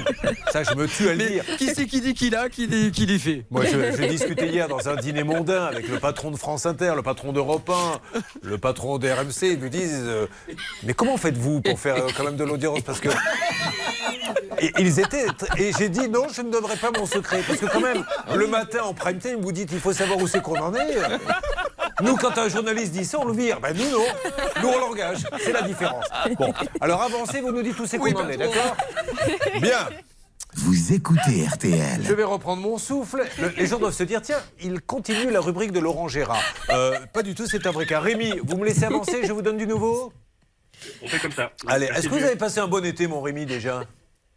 Ça, 0.52 0.62
je 0.62 0.74
me 0.74 0.86
tue 0.86 1.08
à 1.08 1.14
le 1.14 1.28
dire. 1.28 1.44
Qui 1.58 1.68
c'est 1.74 1.86
qui 1.86 2.00
dit 2.00 2.14
qu'il 2.14 2.34
a, 2.34 2.48
qui 2.48 2.66
dit 2.68 2.90
qu'il 2.92 3.10
est 3.10 3.18
fait 3.18 3.44
Moi, 3.50 3.64
je- 3.64 3.96
j'ai 3.96 4.08
discuté 4.08 4.46
hier 4.48 4.68
dans 4.68 4.88
un 4.88 4.96
dîner 4.96 5.22
mondain 5.24 5.64
avec 5.66 5.88
le 5.88 5.98
patron 5.98 6.30
de 6.30 6.36
France 6.36 6.66
Inter, 6.66 6.92
le 6.96 7.02
patron 7.02 7.32
d'Europe 7.32 7.70
1, 7.70 8.20
le 8.42 8.58
patron 8.58 8.98
de 8.98 9.08
RMC. 9.08 9.52
Ils 9.52 9.58
me 9.58 9.68
disent 9.68 10.02
euh, 10.04 10.26
Mais 10.82 10.94
comment 10.94 11.16
faites-vous 11.16 11.60
pour 11.60 11.78
faire 11.78 11.96
euh, 11.96 12.08
quand 12.16 12.24
même 12.24 12.36
de 12.36 12.44
l'audience? 12.44 12.80
Parce 12.82 13.00
que. 13.00 13.08
Et 14.60 14.72
ils 14.78 15.00
étaient. 15.00 15.26
Et 15.58 15.72
j'ai 15.78 15.88
dit 15.88 16.08
non, 16.08 16.26
je 16.32 16.42
ne 16.42 16.50
donnerai 16.50 16.76
pas 16.76 16.90
mon 16.96 17.06
secret. 17.06 17.40
Parce 17.46 17.58
que, 17.58 17.66
quand 17.66 17.80
même, 17.80 18.04
le 18.34 18.46
matin 18.46 18.82
en 18.84 18.94
prime 18.94 19.18
time, 19.18 19.40
vous 19.40 19.52
dites 19.52 19.70
il 19.72 19.80
faut 19.80 19.92
savoir 19.92 20.18
où 20.18 20.26
c'est 20.26 20.40
qu'on 20.42 20.58
en 20.60 20.74
est. 20.74 20.96
Nous, 22.02 22.16
quand 22.16 22.36
un 22.38 22.48
journaliste 22.48 22.92
dit 22.92 23.04
ça, 23.04 23.18
on 23.20 23.24
le 23.26 23.32
vire. 23.34 23.60
Ben, 23.60 23.74
nous, 23.76 23.90
non. 23.90 24.04
Nous, 24.62 24.68
on 24.68 24.78
l'engage. 24.78 25.26
C'est 25.42 25.52
la 25.52 25.62
différence. 25.62 26.04
Bon, 26.38 26.52
alors 26.80 27.02
avancez, 27.02 27.40
vous 27.40 27.52
nous 27.52 27.62
dites 27.62 27.78
où 27.78 27.86
c'est 27.86 27.98
qu'on 27.98 28.12
en 28.14 28.28
est, 28.28 28.36
d'accord? 28.36 28.76
Bien. 29.60 29.88
Vous 30.58 30.94
écoutez 30.94 31.46
RTL. 31.46 32.00
Je 32.02 32.14
vais 32.14 32.24
reprendre 32.24 32.62
mon 32.62 32.78
souffle. 32.78 33.22
Le- 33.38 33.48
les 33.58 33.66
gens 33.66 33.78
doivent 33.78 33.92
se 33.92 34.04
dire 34.04 34.22
tiens, 34.22 34.38
il 34.62 34.80
continue 34.80 35.30
la 35.30 35.40
rubrique 35.40 35.70
de 35.70 35.80
Laurent 35.80 36.08
Gérard. 36.08 36.40
Euh, 36.70 36.98
pas 37.12 37.22
du 37.22 37.34
tout, 37.34 37.46
c'est 37.46 37.66
un 37.66 37.70
vrai 37.72 37.84
cas. 37.84 38.00
Rémi, 38.00 38.40
vous 38.42 38.56
me 38.56 38.64
laissez 38.64 38.84
avancer, 38.84 39.20
je 39.26 39.32
vous 39.32 39.42
donne 39.42 39.58
du 39.58 39.66
nouveau? 39.66 40.14
On 41.02 41.08
fait 41.08 41.18
comme 41.18 41.32
ça. 41.32 41.50
Allez, 41.68 41.86
est-ce 41.86 42.08
que 42.08 42.14
vous 42.14 42.24
avez 42.24 42.36
passé 42.36 42.60
un 42.60 42.68
bon 42.68 42.82
été, 42.86 43.06
mon 43.06 43.20
Rémi, 43.20 43.44
déjà? 43.44 43.82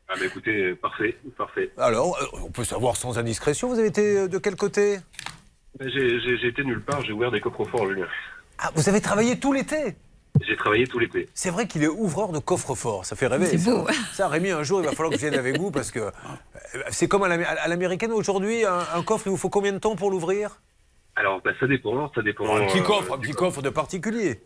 Ah, 0.10 0.16
bah 0.20 0.26
écoutez, 0.26 0.74
parfait, 0.76 1.16
parfait. 1.38 1.70
Alors, 1.78 2.18
euh, 2.20 2.26
on 2.46 2.50
peut 2.50 2.64
savoir 2.64 2.96
sans 2.96 3.20
indiscrétion, 3.20 3.68
vous 3.70 3.78
avez 3.78 3.90
été 3.90 4.18
euh, 4.18 4.28
de 4.28 4.38
quel 4.40 4.56
côté? 4.56 4.98
Bah, 5.80 5.86
J'ai 5.88 6.48
été 6.48 6.64
nulle 6.64 6.82
part, 6.82 7.04
j'ai 7.04 7.12
ouvert 7.14 7.30
des 7.32 7.40
coffres-forts, 7.40 7.88
Julien. 7.88 8.08
Ah, 8.58 8.72
vous 8.76 8.90
avez 8.90 9.02
travaillé 9.02 9.40
tout 9.40 9.54
l'été? 9.54 9.96
J'ai 10.42 10.56
travaillé 10.56 10.88
tout 10.88 10.98
l'été. 11.00 11.30
C'est 11.34 11.50
vrai 11.52 11.68
qu'il 11.68 11.84
est 11.84 11.88
ouvreur 11.88 12.32
de 12.32 12.40
coffre-fort, 12.40 13.06
ça 13.06 13.16
fait 13.16 13.28
rêver. 13.28 13.46
C'est 13.46 13.58
ça. 13.60 13.72
beau. 13.72 13.88
Ça, 14.14 14.28
Rémi, 14.28 14.50
un 14.52 14.64
jour, 14.64 14.80
il 14.82 14.86
va 14.86 14.92
falloir 14.94 15.12
que 15.12 15.16
je 15.18 15.22
vienne 15.28 15.38
avec 15.40 15.58
vous 15.60 15.70
parce 15.70 15.92
que 15.92 16.00
euh, 16.00 16.12
c'est 16.90 17.08
comme 17.08 17.24
à 17.24 17.28
l'amé- 17.28 17.46
à 17.46 17.68
l'américaine 17.68 18.12
aujourd'hui, 18.12 18.66
un, 18.66 18.80
un 18.96 19.04
coffre, 19.04 19.28
il 19.28 19.32
vous 19.32 19.38
faut 19.38 19.50
combien 19.50 19.74
de 19.74 19.78
temps 19.80 19.96
pour 19.96 20.10
l'ouvrir? 20.10 20.60
Alors, 21.16 21.42
bah, 21.44 21.52
ça 21.60 21.68
dépend, 21.68 22.12
ça 22.14 22.22
dépend. 22.24 22.56
Un 22.56 22.66
petit 22.68 22.80
euh, 22.80 22.84
coffre, 22.84 23.14
un 23.14 23.20
petit 23.20 23.34
coffre 23.34 23.62
de 23.62 23.70
particulier. 23.70 24.40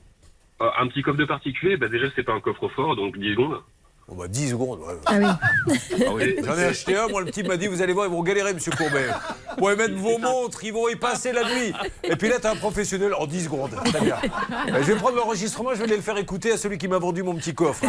euh, 0.62 0.70
un 0.78 0.88
petit 0.88 1.02
coffre 1.04 1.18
de 1.18 1.26
particulier, 1.26 1.78
bah, 1.78 1.88
déjà, 1.88 2.08
c'est 2.16 2.24
pas 2.24 2.34
un 2.34 2.42
coffre-fort, 2.42 2.96
donc 2.98 3.18
10 3.18 3.32
secondes. 3.32 3.62
Bon, 4.08 4.16
bah 4.16 4.28
10 4.28 4.50
secondes. 4.50 4.80
ouais. 4.80 4.96
Ah 5.06 5.14
oui. 5.18 5.26
Ah 6.06 6.10
oui, 6.14 6.36
J'en 6.44 6.58
ai 6.58 6.66
acheté 6.66 6.98
un, 6.98 7.08
moi 7.08 7.22
le 7.22 7.28
petit 7.28 7.42
m'a 7.44 7.56
dit 7.56 7.68
vous 7.68 7.82
allez 7.82 7.94
voir, 7.94 8.06
ils 8.06 8.12
vont 8.12 8.22
galérer, 8.22 8.54
monsieur 8.54 8.72
Courbet. 8.72 9.08
Vous 9.52 9.56
pouvez 9.58 9.76
mettre 9.78 9.96
vos 9.96 10.18
montres, 10.18 10.62
ils 10.66 10.74
vont 10.74 10.90
y 10.90 10.96
passer 10.98 11.32
la 11.32 11.44
nuit. 11.44 11.74
Et 12.04 12.16
puis 12.18 12.28
là, 12.28 12.36
t'as 12.42 12.52
un 12.52 12.56
professionnel 12.58 13.14
en 13.14 13.26
10 13.26 13.46
secondes. 13.46 13.72
Très 13.86 14.02
bien. 14.02 14.18
Euh, 14.74 14.80
Je 14.82 14.92
vais 14.92 14.96
prendre 14.96 15.16
l'enregistrement, 15.16 15.70
je 15.72 15.78
vais 15.78 15.84
aller 15.86 15.96
le 15.96 16.02
faire 16.02 16.18
écouter 16.18 16.52
à 16.52 16.58
celui 16.58 16.78
qui 16.78 16.90
m'a 16.90 16.98
vendu 16.98 17.24
mon 17.24 17.34
petit 17.36 17.54
coffre. 17.54 17.86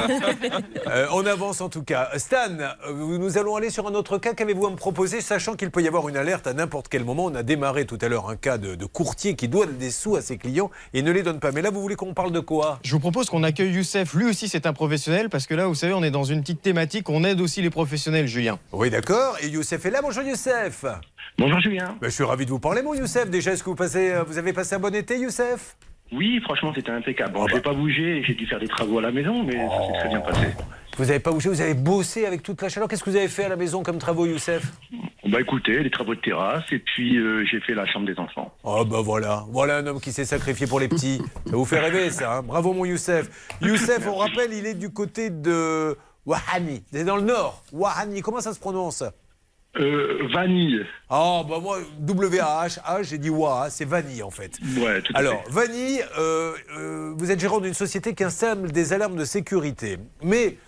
Euh, 0.87 1.07
on 1.13 1.27
avance 1.27 1.61
en 1.61 1.69
tout 1.69 1.83
cas. 1.83 2.09
Stan, 2.17 2.37
euh, 2.61 3.19
nous 3.19 3.37
allons 3.37 3.57
aller 3.57 3.71
sur 3.71 3.87
un 3.89 3.95
autre 3.95 4.19
cas. 4.19 4.35
Qu'avez-vous 4.35 4.67
à 4.67 4.71
me 4.71 4.77
proposer, 4.77 5.21
sachant 5.21 5.55
qu'il 5.55 5.73
peut 5.73 5.83
y 5.83 5.89
avoir 5.89 6.09
une 6.09 6.17
alerte 6.17 6.47
à 6.47 6.53
n'importe 6.53 6.87
quel 6.89 7.05
moment? 7.05 7.25
On 7.25 7.35
a 7.35 7.43
démarré 7.43 7.87
tout 7.87 7.99
à 8.01 8.09
l'heure 8.09 8.29
un 8.31 8.37
cas 8.37 8.57
de, 8.57 8.77
de 8.77 8.87
courtier 8.87 9.35
qui 9.35 9.49
doit 9.49 9.67
des 9.67 9.91
sous 9.91 10.15
à 10.15 10.23
ses 10.23 10.39
clients 10.39 10.71
et 10.93 11.03
ne 11.03 11.11
les 11.11 11.25
donne 11.25 11.41
pas. 11.41 11.51
Mais 11.51 11.61
là, 11.63 11.71
vous 11.71 11.81
voulez 11.83 11.97
qu'on 11.97 12.15
parle 12.15 12.31
de 12.31 12.41
quoi? 12.41 12.79
Je 12.85 12.93
vous 12.93 13.01
propose 13.01 13.29
qu'on 13.29 13.43
accueille 13.43 13.73
Youssef. 13.73 14.15
Lui 14.15 14.27
aussi, 14.27 14.49
c'est 14.49 14.67
un 14.67 14.73
professionnel 14.73 15.29
parce 15.29 15.47
que 15.49 15.55
là, 15.55 15.67
vous 15.67 15.75
savez, 15.75 15.93
on 15.93 16.04
est 16.05 16.11
dans 16.11 16.25
une 16.25 16.41
petite 16.43 16.63
thématique. 16.63 17.09
On 17.09 17.25
aide 17.25 17.41
aussi 17.41 17.63
les 17.63 17.71
professionnels, 17.71 18.27
Julien. 18.27 18.59
Oui, 18.73 18.91
d'accord. 18.91 19.37
Et 19.43 19.49
Youssef 19.49 19.85
est 19.85 19.91
là. 19.91 20.01
Bonjour 20.03 20.23
Youssef. 20.23 20.85
Bonjour 21.39 21.59
Julien. 21.61 21.97
Ben, 22.01 22.09
je 22.09 22.15
suis 22.15 22.25
ravi 22.25 22.45
de 22.45 22.51
vous 22.51 22.61
parler, 22.61 22.83
mon 22.83 22.95
Youssef. 22.95 23.29
Déjà, 23.29 23.53
est-ce 23.53 23.65
que 23.65 23.71
vous, 23.71 23.75
passez, 23.75 24.11
euh, 24.13 24.23
vous 24.23 24.39
avez 24.39 24.53
passé 24.53 24.77
un 24.77 24.79
bon 24.79 24.95
été, 24.95 25.19
Youssef? 25.19 25.77
Oui, 26.15 26.41
franchement, 26.43 26.73
c'était 26.75 26.91
impeccable. 26.91 27.33
Oh, 27.35 27.39
Bon, 27.41 27.45
bah. 27.45 27.51
je 27.51 27.55
n'ai 27.57 27.61
pas 27.63 27.73
bougé, 27.75 28.23
j'ai 28.27 28.35
dû 28.35 28.47
faire 28.47 28.61
des 28.61 28.69
travaux 28.69 28.99
à 28.99 29.03
la 29.03 29.11
maison, 29.13 29.43
mais 29.43 29.53
ça 29.57 29.87
s'est 29.87 29.99
très 29.99 30.09
bien 30.09 30.21
passé. 30.21 30.47
Vous 30.97 31.07
n'avez 31.07 31.19
pas 31.19 31.33
bougé, 31.33 31.49
vous 31.49 31.61
avez 31.61 31.75
bossé 31.75 32.25
avec 32.25 32.43
toute 32.43 32.63
la 32.63 32.69
chaleur. 32.69 32.89
Qu'est-ce 32.89 33.03
que 33.03 33.11
vous 33.11 33.17
avez 33.17 33.27
fait 33.29 33.45
à 33.45 33.49
la 33.49 33.57
maison 33.57 33.83
comme 33.83 33.99
travaux, 33.99 34.27
Youssef? 34.27 34.63
Bah 35.27 35.41
écoutez, 35.41 35.83
les 35.83 35.91
travaux 35.91 36.15
de 36.15 36.21
terrasse, 36.21 36.65
et 36.71 36.79
puis 36.79 37.17
euh, 37.17 37.45
j'ai 37.51 37.59
fait 37.61 37.75
la 37.75 37.87
chambre 37.87 38.07
des 38.07 38.17
enfants. 38.19 38.55
Oh 38.63 38.85
bah 38.85 39.01
voilà, 39.03 39.45
voilà 39.51 39.79
un 39.79 39.87
homme 39.87 40.01
qui 40.01 40.13
s'est 40.13 40.25
sacrifié 40.27 40.67
pour 40.67 40.79
les 40.79 40.87
petits. 40.87 41.21
Ça 41.47 41.57
vous 41.57 41.65
fait 41.65 41.81
rêver 41.81 42.11
ça, 42.11 42.37
hein? 42.37 42.43
Bravo 42.43 42.73
mon 42.75 42.85
Youssef. 42.85 43.29
Youssef, 43.63 44.07
on 44.07 44.17
rappelle, 44.17 44.53
il 44.53 44.67
est 44.67 44.75
du 44.75 44.91
côté 44.91 45.31
de 45.31 45.97
Wahani, 46.27 46.85
c'est 46.93 47.05
dans 47.05 47.17
le 47.17 47.23
nord. 47.23 47.63
Wahani, 47.73 48.21
comment 48.21 48.41
ça 48.41 48.53
se 48.53 48.61
prononce? 48.61 49.03
Euh, 49.77 50.29
vanille. 50.33 50.87
Oh 51.11 51.43
bah 51.49 51.59
moi, 51.61 51.79
W-A-H, 51.99 52.79
H, 52.81 53.03
j'ai 53.05 53.19
dit 53.19 53.31
Wa, 53.31 53.69
c'est 53.71 53.85
Vanille 53.85 54.23
en 54.23 54.31
fait. 54.31 54.53
Ouais, 54.79 55.03
tout 55.03 55.13
à 55.15 55.19
Alors, 55.19 55.43
fait. 55.45 55.51
Vanille, 55.51 56.05
euh, 56.19 56.53
euh, 56.77 57.15
vous 57.17 57.31
êtes 57.31 57.41
gérant 57.41 57.61
d'une 57.61 57.75
société 57.75 58.15
qui 58.15 58.23
installe 58.23 58.71
des 58.71 58.93
alarmes 58.93 59.17
de 59.17 59.25
sécurité. 59.25 59.99
Mais, 60.23 60.59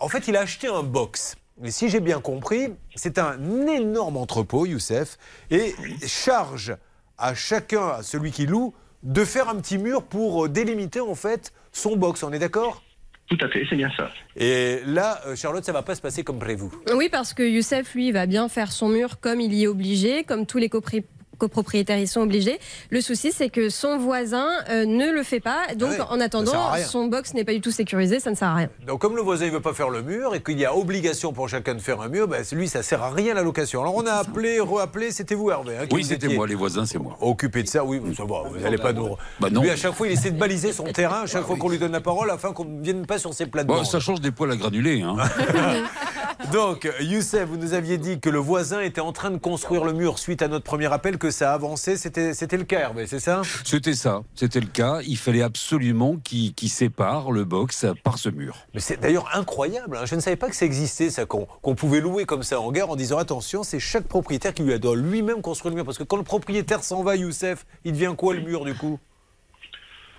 en 0.00 0.08
fait, 0.08 0.26
il 0.26 0.36
a 0.36 0.40
acheté 0.40 0.66
un 0.66 0.82
box. 0.82 1.36
Et 1.62 1.70
si 1.70 1.88
j'ai 1.88 2.00
bien 2.00 2.20
compris, 2.20 2.68
c'est 2.94 3.18
un 3.18 3.66
énorme 3.66 4.16
entrepôt, 4.16 4.66
Youssef, 4.66 5.18
et 5.50 5.74
charge 6.06 6.76
à 7.16 7.34
chacun, 7.34 7.88
à 7.88 8.02
celui 8.02 8.30
qui 8.30 8.46
loue, 8.46 8.74
de 9.02 9.24
faire 9.24 9.48
un 9.48 9.56
petit 9.56 9.78
mur 9.78 10.02
pour 10.02 10.46
euh, 10.46 10.48
délimiter 10.48 11.00
en 11.00 11.14
fait 11.14 11.52
son 11.72 11.96
box. 11.96 12.22
On 12.22 12.32
est 12.32 12.38
d'accord? 12.38 12.82
Tout 13.28 13.38
à 13.42 13.48
fait, 13.48 13.66
c'est 13.68 13.76
bien 13.76 13.90
ça. 13.96 14.10
Et 14.36 14.80
là, 14.86 15.20
euh, 15.26 15.36
Charlotte, 15.36 15.62
ça 15.64 15.72
va 15.72 15.82
pas 15.82 15.94
se 15.94 16.00
passer 16.00 16.24
comme 16.24 16.38
prévu. 16.38 16.64
Oui, 16.94 17.08
parce 17.10 17.34
que 17.34 17.42
Youssef, 17.42 17.94
lui, 17.94 18.10
va 18.10 18.24
bien 18.26 18.48
faire 18.48 18.72
son 18.72 18.88
mur 18.88 19.20
comme 19.20 19.40
il 19.40 19.52
y 19.52 19.64
est 19.64 19.66
obligé, 19.66 20.24
comme 20.24 20.46
tous 20.46 20.56
les 20.58 20.68
copri- 20.68 21.04
copropriétaires 21.38 21.98
y 21.98 22.06
sont 22.06 22.20
obligés. 22.20 22.58
Le 22.90 23.00
souci, 23.00 23.32
c'est 23.32 23.48
que 23.48 23.68
son 23.70 23.98
voisin 23.98 24.48
euh, 24.68 24.84
ne 24.84 25.10
le 25.10 25.22
fait 25.22 25.40
pas. 25.40 25.74
Donc, 25.76 25.90
Ah 25.98 26.02
ouais, 26.02 26.08
en 26.10 26.20
attendant, 26.20 26.74
son 26.86 27.06
box 27.06 27.34
n'est 27.34 27.44
pas 27.44 27.52
du 27.52 27.60
tout 27.60 27.70
sécurisé, 27.70 28.20
ça 28.20 28.30
ne 28.30 28.36
sert 28.36 28.48
à 28.48 28.54
rien. 28.54 28.68
Donc 28.86 29.00
comme 29.00 29.16
le 29.16 29.22
voisin 29.22 29.46
ne 29.46 29.50
veut 29.50 29.60
pas 29.60 29.74
faire 29.74 29.90
le 29.90 30.02
mur 30.02 30.34
et 30.34 30.42
qu'il 30.42 30.58
y 30.58 30.64
a 30.64 30.74
obligation 30.74 31.32
pour 31.32 31.48
chacun 31.48 31.74
de 31.74 31.80
faire 31.80 32.00
un 32.00 32.08
mur, 32.08 32.28
ben, 32.28 32.44
lui 32.52 32.68
ça 32.68 32.82
sert 32.82 33.02
à 33.02 33.10
rien 33.10 33.34
la 33.34 33.42
location. 33.42 33.80
Alors 33.80 33.94
on 33.94 34.06
a 34.06 34.12
appelé, 34.12 34.60
reappelé, 34.60 35.10
c'était 35.10 35.34
vous 35.34 35.50
Hervé 35.50 35.76
hein, 35.78 35.86
Oui, 35.92 36.04
c'était 36.04 36.28
moi, 36.28 36.46
les 36.46 36.54
voisins, 36.54 36.86
c'est 36.86 36.98
moi. 36.98 37.16
Occupé 37.20 37.62
de 37.62 37.68
ça, 37.68 37.84
oui, 37.84 38.00
ça 38.16 38.24
va, 38.24 38.42
vous 38.48 38.58
n'allez 38.58 38.78
pas 38.78 38.92
nous... 38.92 39.16
Bah 39.40 39.48
non. 39.50 39.62
Lui 39.62 39.70
à 39.70 39.76
chaque 39.76 39.94
fois 39.94 40.06
il 40.06 40.12
essaie 40.12 40.30
de 40.30 40.38
baliser 40.38 40.72
son 40.72 40.84
terrain, 40.84 41.22
à 41.22 41.26
chaque 41.26 41.44
fois 41.44 41.56
qu'on 41.56 41.68
lui 41.68 41.78
donne 41.78 41.92
la 41.92 42.00
parole 42.00 42.30
afin 42.30 42.52
qu'on 42.52 42.64
ne 42.64 42.82
vienne 42.82 43.06
pas 43.06 43.18
sur 43.18 43.32
ses 43.34 43.46
plates 43.46 43.66
Bon, 43.66 43.84
ça 43.84 44.00
change 44.00 44.20
des 44.20 44.30
poils 44.30 44.50
à 44.50 44.56
granulés. 44.56 45.02
Hein. 45.02 45.16
Donc 46.52 46.90
Youssef, 47.00 47.48
vous 47.48 47.56
nous 47.56 47.74
aviez 47.74 47.98
dit 47.98 48.20
que 48.20 48.30
le 48.30 48.38
voisin 48.38 48.80
était 48.80 49.00
en 49.00 49.12
train 49.12 49.30
de 49.30 49.38
construire 49.38 49.84
le 49.84 49.92
mur 49.92 50.18
suite 50.18 50.42
à 50.42 50.48
notre 50.48 50.64
premier 50.64 50.92
appel, 50.92 51.18
que 51.18 51.27
ça 51.30 51.52
avançait, 51.54 51.96
c'était 51.96 52.34
c'était 52.34 52.56
le 52.56 52.64
cas 52.64 52.80
Hervé, 52.80 53.06
c'est 53.06 53.18
ça? 53.20 53.42
C'était 53.64 53.94
ça, 53.94 54.22
c'était 54.34 54.60
le 54.60 54.66
cas. 54.66 55.00
Il 55.06 55.16
fallait 55.16 55.42
absolument 55.42 56.16
qu'il 56.16 56.54
sépare 56.68 57.30
le 57.32 57.44
box 57.44 57.86
par 58.04 58.18
ce 58.18 58.28
mur. 58.28 58.56
Mais 58.74 58.80
c'est 58.80 58.98
d'ailleurs 58.98 59.28
incroyable. 59.34 59.96
hein. 59.96 60.04
Je 60.06 60.14
ne 60.14 60.20
savais 60.20 60.36
pas 60.36 60.48
que 60.48 60.56
ça 60.56 60.66
existait, 60.66 61.10
ça, 61.10 61.26
qu'on 61.26 61.74
pouvait 61.74 62.00
louer 62.00 62.24
comme 62.24 62.42
ça 62.42 62.60
en 62.60 62.70
gare 62.70 62.90
en 62.90 62.96
disant 62.96 63.18
attention, 63.18 63.62
c'est 63.62 63.80
chaque 63.80 64.06
propriétaire 64.06 64.54
qui 64.54 64.62
lui 64.62 64.78
doit 64.78 64.96
lui-même 64.96 65.42
construire 65.42 65.70
le 65.70 65.76
mur. 65.76 65.84
Parce 65.84 65.98
que 65.98 66.04
quand 66.04 66.16
le 66.16 66.22
propriétaire 66.22 66.84
s'en 66.84 67.02
va, 67.02 67.16
Youssef, 67.16 67.66
il 67.84 67.92
devient 67.92 68.14
quoi 68.16 68.34
le 68.34 68.40
mur 68.42 68.64
du 68.64 68.74
coup? 68.74 68.98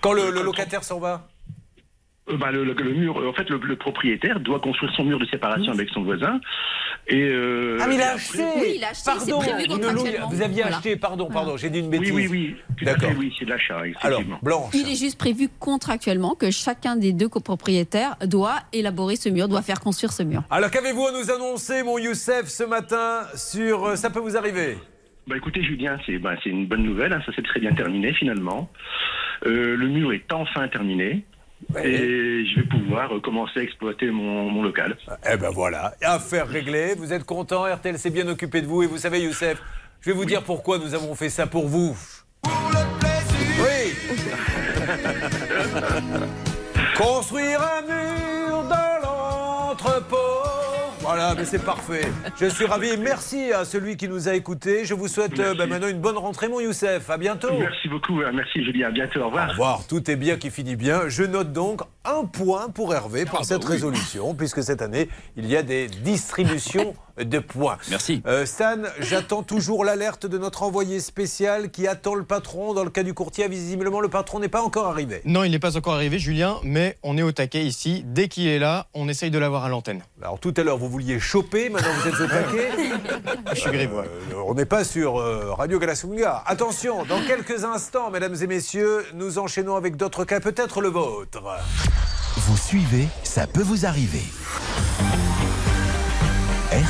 Quand 0.01 0.13
le, 0.13 0.31
le 0.31 0.41
locataire 0.43 0.83
s'en 0.83 0.99
va? 0.99 1.28
Euh, 2.29 2.37
bah, 2.37 2.51
le, 2.51 2.63
le- 2.63 2.73
le 2.73 2.93
mur, 2.93 3.17
en 3.17 3.33
fait, 3.33 3.49
le, 3.49 3.57
le 3.57 3.75
propriétaire 3.75 4.39
doit 4.39 4.59
construire 4.59 4.91
son 4.95 5.03
mur 5.03 5.19
de 5.19 5.25
séparation 5.25 5.71
avec 5.71 5.89
son 5.89 6.03
voisin. 6.03 6.39
Et, 7.07 7.21
euh, 7.23 7.77
Ah, 7.81 7.87
mais 7.87 7.95
il 7.95 8.01
a 8.01 8.11
après- 8.11 8.15
acheté 8.17 8.43
Oui, 8.57 8.73
il 8.77 8.83
a 8.83 8.89
acheté, 8.89 9.05
Pardon, 9.05 9.39
prévu 9.39 9.67
vous, 10.29 10.41
aviez 10.41 10.61
Voilà. 10.61 10.77
acheté, 10.77 10.95
pardon, 10.95 11.27
pardon, 11.31 11.57
j'ai 11.57 11.69
dit 11.69 11.79
une 11.79 11.87
Oui, 11.87 11.97
bêtise. 11.99 12.11
oui, 12.13 12.27
oui. 12.29 12.55
À 12.81 12.85
D'accord. 12.85 13.11
oui, 13.17 13.33
c'est 13.37 13.45
de 13.45 13.49
l'achat, 13.49 13.81
Alors. 14.01 14.21
Blanche, 14.43 14.73
Il 14.75 14.89
est 14.89 14.95
juste 14.95 15.17
prévu 15.17 15.49
contractuellement 15.59 16.35
que 16.35 16.51
chacun 16.51 16.95
des 16.95 17.13
deux 17.13 17.27
copropriétaires 17.29 18.15
doit 18.25 18.57
élaborer 18.73 19.15
ce 19.15 19.29
mur, 19.29 19.47
doit 19.47 19.61
faire 19.63 19.79
construire 19.79 20.11
ce 20.11 20.23
mur. 20.23 20.43
alors 20.51 20.69
qu'avez-vous 20.71 21.07
à 21.07 21.11
nous 21.11 21.31
annoncer, 21.31 21.83
mon 21.83 21.97
Youssef, 21.97 22.45
ce 22.47 22.63
matin 22.63 23.23
sur 23.35 23.85
euh, 23.85 23.95
Ça 23.95 24.09
peut 24.09 24.19
vous 24.19 24.37
arriver? 24.37 24.77
Bah 25.27 25.35
écoutez 25.37 25.61
Julien, 25.63 25.97
c'est 26.05 26.17
bah, 26.17 26.33
c'est 26.43 26.49
une 26.49 26.65
bonne 26.67 26.83
nouvelle, 26.83 27.13
hein, 27.13 27.21
ça 27.25 27.31
s'est 27.33 27.41
très 27.43 27.59
bien 27.59 27.71
terminé 27.73 28.13
finalement. 28.13 28.69
Euh, 29.45 29.75
le 29.75 29.87
mur 29.87 30.11
est 30.13 30.31
enfin 30.33 30.67
terminé 30.67 31.23
et 31.77 32.45
je 32.45 32.55
vais 32.59 32.65
pouvoir 32.67 33.15
euh, 33.15 33.19
commencer 33.19 33.59
à 33.59 33.63
exploiter 33.63 34.09
mon, 34.09 34.49
mon 34.49 34.63
local. 34.63 34.97
Eh 35.31 35.37
ben 35.37 35.51
voilà, 35.51 35.93
affaire 36.01 36.47
réglée. 36.47 36.95
Vous 36.95 37.13
êtes 37.13 37.25
content, 37.25 37.63
RTL 37.63 37.97
s'est 37.99 38.09
bien 38.09 38.27
occupé 38.27 38.61
de 38.61 38.67
vous. 38.67 38.81
Et 38.83 38.87
vous 38.87 38.97
savez, 38.97 39.21
Youssef, 39.21 39.61
je 40.01 40.09
vais 40.09 40.15
vous 40.15 40.25
dire 40.25 40.41
pourquoi 40.43 40.79
nous 40.79 40.95
avons 40.95 41.13
fait 41.15 41.29
ça 41.29 41.45
pour 41.45 41.67
vous. 41.67 41.95
Oui 42.45 43.93
Construire 46.97 47.61
un 47.61 47.81
mur 47.81 48.63
dans 48.63 48.99
l'entrepôt. 49.03 50.28
Voilà, 51.19 51.35
mais 51.35 51.43
c'est 51.43 51.65
parfait. 51.65 52.07
Je 52.39 52.45
suis 52.45 52.63
ravi. 52.63 52.95
Merci 52.97 53.51
à 53.51 53.65
celui 53.65 53.97
qui 53.97 54.07
nous 54.07 54.29
a 54.29 54.35
écoutés. 54.35 54.85
Je 54.85 54.93
vous 54.93 55.09
souhaite 55.09 55.37
euh, 55.37 55.53
bah, 55.53 55.67
maintenant 55.67 55.89
une 55.89 55.99
bonne 55.99 56.17
rentrée, 56.17 56.47
mon 56.47 56.61
Youssef. 56.61 57.09
À 57.09 57.17
bientôt. 57.17 57.49
Merci 57.59 57.89
beaucoup, 57.89 58.21
euh, 58.21 58.31
merci 58.33 58.63
Julien, 58.63 58.87
à 58.87 58.91
bientôt, 58.91 59.19
au 59.19 59.25
revoir. 59.25 59.47
Au 59.47 59.51
revoir. 59.51 59.85
Tout 59.85 60.09
est 60.09 60.15
bien 60.15 60.37
qui 60.37 60.49
finit 60.49 60.77
bien. 60.77 61.09
Je 61.09 61.23
note 61.23 61.51
donc 61.51 61.81
un 62.05 62.23
point 62.23 62.69
pour 62.69 62.93
Hervé 62.93 63.25
pour 63.25 63.43
cette 63.43 63.65
résolution, 63.65 64.33
puisque 64.33 64.63
cette 64.63 64.81
année, 64.81 65.09
il 65.35 65.45
y 65.45 65.57
a 65.57 65.61
des 65.61 65.87
distributions 65.87 66.93
de 67.23 67.39
points. 67.39 67.77
Merci. 67.89 68.21
Euh, 68.25 68.45
Stan, 68.45 68.77
j'attends 68.99 69.43
toujours 69.43 69.85
l'alerte 69.85 70.25
de 70.25 70.37
notre 70.37 70.63
envoyé 70.63 70.99
spécial 70.99 71.71
qui 71.71 71.87
attend 71.87 72.15
le 72.15 72.23
patron. 72.23 72.73
Dans 72.73 72.83
le 72.83 72.89
cas 72.89 73.03
du 73.03 73.13
courtier, 73.13 73.47
visiblement, 73.47 74.01
le 74.01 74.09
patron 74.09 74.39
n'est 74.39 74.47
pas 74.47 74.61
encore 74.61 74.87
arrivé. 74.87 75.21
Non, 75.25 75.43
il 75.43 75.51
n'est 75.51 75.59
pas 75.59 75.77
encore 75.77 75.93
arrivé, 75.93 76.19
Julien, 76.19 76.57
mais 76.63 76.97
on 77.03 77.17
est 77.17 77.21
au 77.21 77.31
taquet 77.31 77.63
ici. 77.63 78.03
Dès 78.05 78.27
qu'il 78.27 78.47
est 78.47 78.59
là, 78.59 78.87
on 78.93 79.07
essaye 79.07 79.31
de 79.31 79.39
l'avoir 79.39 79.65
à 79.65 79.69
l'antenne. 79.69 80.01
Alors 80.21 80.39
tout 80.39 80.53
à 80.57 80.63
l'heure, 80.63 80.77
vous 80.77 80.89
vouliez 80.89 81.19
choper, 81.19 81.69
maintenant 81.69 81.91
vous 82.01 82.07
êtes 82.07 82.19
au 82.19 82.27
taquet. 82.27 82.69
Je 83.53 83.59
suis 83.59 83.71
grivois. 83.71 84.05
Euh, 84.05 84.43
on 84.45 84.53
n'est 84.53 84.65
pas 84.65 84.83
sur 84.83 85.19
euh, 85.19 85.53
Radio 85.53 85.79
Galasunga. 85.79 86.43
Attention, 86.45 87.03
dans 87.05 87.21
quelques 87.25 87.63
instants, 87.63 88.09
mesdames 88.11 88.35
et 88.41 88.47
messieurs, 88.47 89.05
nous 89.13 89.39
enchaînons 89.39 89.75
avec 89.75 89.95
d'autres 89.95 90.25
cas, 90.25 90.39
peut-être 90.39 90.81
le 90.81 90.89
vôtre. 90.89 91.41
Vous 92.37 92.57
suivez, 92.57 93.07
ça 93.23 93.47
peut 93.47 93.61
vous 93.61 93.85
arriver. 93.85 94.23
RTL. 96.71 96.83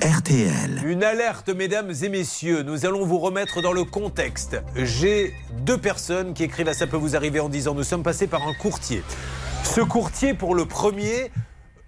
RTL. 0.00 0.82
Une 0.86 1.02
alerte, 1.02 1.48
mesdames 1.48 1.90
et 1.90 2.08
messieurs. 2.08 2.62
Nous 2.62 2.86
allons 2.86 3.04
vous 3.04 3.18
remettre 3.18 3.62
dans 3.62 3.72
le 3.72 3.82
contexte. 3.82 4.62
J'ai 4.76 5.34
deux 5.62 5.76
personnes 5.76 6.34
qui 6.34 6.44
écrivent 6.44 6.68
à 6.68 6.74
Ça 6.74 6.86
peut 6.86 6.96
vous 6.96 7.16
arriver 7.16 7.40
en 7.40 7.48
disant 7.48 7.74
Nous 7.74 7.82
sommes 7.82 8.04
passés 8.04 8.28
par 8.28 8.46
un 8.46 8.54
courtier. 8.54 9.02
Ce 9.64 9.80
courtier, 9.80 10.34
pour 10.34 10.54
le 10.54 10.66
premier, 10.66 11.32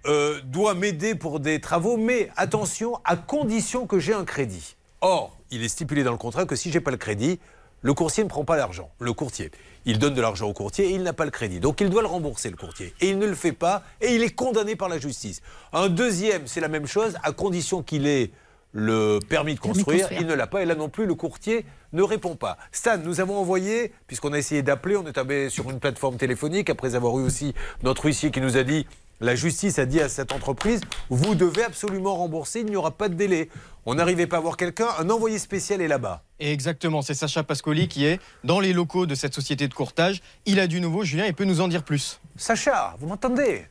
euh, 0.07 0.41
doit 0.43 0.73
m'aider 0.73 1.15
pour 1.15 1.39
des 1.39 1.61
travaux, 1.61 1.95
mais 1.95 2.29
attention, 2.35 2.99
à 3.05 3.15
condition 3.15 3.87
que 3.87 3.97
j'ai 3.97 4.13
un 4.13 4.25
crédit. 4.25 4.75
Or, 4.99 5.37
il 5.51 5.63
est 5.63 5.69
stipulé 5.69 6.03
dans 6.03 6.11
le 6.11 6.17
contrat 6.17 6.45
que 6.45 6.57
si 6.57 6.69
j'ai 6.69 6.81
pas 6.81 6.91
le 6.91 6.97
crédit, 6.97 7.39
le 7.81 7.93
courtier 7.93 8.23
ne 8.23 8.29
prend 8.29 8.43
pas 8.43 8.57
l'argent. 8.57 8.89
Le 8.99 9.13
courtier. 9.13 9.51
Il 9.85 9.99
donne 9.99 10.13
de 10.13 10.21
l'argent 10.21 10.47
au 10.47 10.53
courtier 10.53 10.87
et 10.87 10.91
il 10.91 11.03
n'a 11.03 11.13
pas 11.13 11.25
le 11.25 11.31
crédit. 11.31 11.59
Donc 11.59 11.79
il 11.79 11.89
doit 11.89 12.01
le 12.01 12.07
rembourser, 12.07 12.49
le 12.49 12.57
courtier. 12.57 12.93
Et 12.99 13.09
il 13.09 13.19
ne 13.19 13.25
le 13.25 13.35
fait 13.35 13.51
pas 13.53 13.83
et 14.01 14.15
il 14.15 14.23
est 14.23 14.35
condamné 14.35 14.75
par 14.75 14.89
la 14.89 14.99
justice. 14.99 15.41
Un 15.73 15.89
deuxième, 15.89 16.47
c'est 16.47 16.61
la 16.61 16.67
même 16.67 16.87
chose, 16.87 17.15
à 17.23 17.31
condition 17.31 17.83
qu'il 17.83 18.07
ait 18.07 18.31
le 18.73 19.19
permis 19.27 19.55
de 19.55 19.59
construire. 19.59 19.99
construire. 19.99 20.21
Il 20.21 20.27
ne 20.27 20.33
l'a 20.33 20.47
pas 20.47 20.61
et 20.61 20.65
là 20.65 20.75
non 20.75 20.89
plus, 20.89 21.05
le 21.05 21.15
courtier 21.15 21.65
ne 21.93 22.03
répond 22.03 22.35
pas. 22.35 22.57
Stan, 22.71 22.97
nous 22.97 23.21
avons 23.21 23.37
envoyé, 23.37 23.93
puisqu'on 24.07 24.33
a 24.33 24.37
essayé 24.37 24.61
d'appeler, 24.61 24.97
on 24.97 25.05
est 25.07 25.13
tombé 25.13 25.49
sur 25.49 25.69
une 25.69 25.79
plateforme 25.79 26.17
téléphonique, 26.17 26.69
après 26.69 26.95
avoir 26.95 27.17
eu 27.19 27.23
aussi 27.23 27.53
notre 27.83 28.05
huissier 28.05 28.29
qui 28.29 28.41
nous 28.41 28.57
a 28.57 28.63
dit 28.63 28.85
la 29.19 29.35
justice 29.35 29.79
a 29.79 29.85
dit 29.85 29.99
à 29.99 30.09
cette 30.09 30.31
entreprise, 30.31 30.81
vous 31.09 31.33
devez 31.33 31.63
absolument 31.63 32.15
rembourser, 32.15 32.59
il 32.59 32.67
n'y 32.67 32.75
aura 32.75 32.91
pas 32.91 33.09
de 33.09 33.15
délai. 33.15 33.49
On 33.89 33.95
n'arrivait 33.95 34.27
pas 34.27 34.35
à 34.35 34.39
voir 34.41 34.57
quelqu'un, 34.57 34.89
un 34.99 35.09
envoyé 35.09 35.39
spécial 35.39 35.81
est 35.81 35.87
là-bas. 35.87 36.21
Et 36.41 36.51
exactement, 36.51 37.01
c'est 37.01 37.13
Sacha 37.13 37.41
Pascoli 37.43 37.87
qui 37.87 38.05
est 38.05 38.19
dans 38.43 38.59
les 38.59 38.73
locaux 38.73 39.05
de 39.05 39.15
cette 39.15 39.33
société 39.33 39.69
de 39.69 39.73
courtage. 39.73 40.21
Il 40.45 40.59
a 40.59 40.67
du 40.67 40.81
nouveau, 40.81 41.05
Julien, 41.05 41.25
il 41.25 41.33
peut 41.33 41.45
nous 41.45 41.61
en 41.61 41.69
dire 41.69 41.83
plus. 41.83 42.19
Sacha, 42.35 42.97
vous 42.99 43.07
m'entendez? 43.07 43.65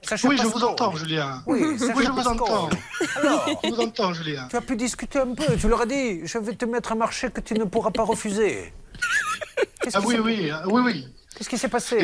Sacha 0.00 0.28
Oui, 0.28 0.38
je 0.40 0.46
vous 0.46 0.62
entends, 0.62 0.94
Julien. 0.94 1.42
Oui, 1.48 1.76
Sacha 1.76 1.92
oui 1.96 2.04
je 2.06 2.10
vous 2.12 2.28
entends. 2.28 2.68
Alors, 3.16 3.48
Je 3.64 3.68
vous 3.68 3.80
entends, 3.80 4.12
Julien. 4.12 4.46
tu 4.48 4.54
as 4.54 4.60
pu 4.60 4.76
discuter 4.76 5.18
un 5.18 5.34
peu, 5.34 5.56
tu 5.56 5.68
leur 5.68 5.80
as 5.80 5.86
dit, 5.86 6.24
je 6.24 6.38
vais 6.38 6.54
te 6.54 6.64
mettre 6.64 6.92
un 6.92 6.96
marché 6.96 7.28
que 7.28 7.40
tu 7.40 7.54
ne 7.54 7.64
pourras 7.64 7.90
pas 7.90 8.04
refuser. 8.04 8.72
Ah 9.92 9.98
oui, 10.04 10.18
oui, 10.22 10.50
ah, 10.52 10.62
oui, 10.68 10.82
oui. 10.84 11.08
Qu'est-ce 11.34 11.48
qui 11.48 11.58
s'est 11.58 11.66
passé? 11.66 11.98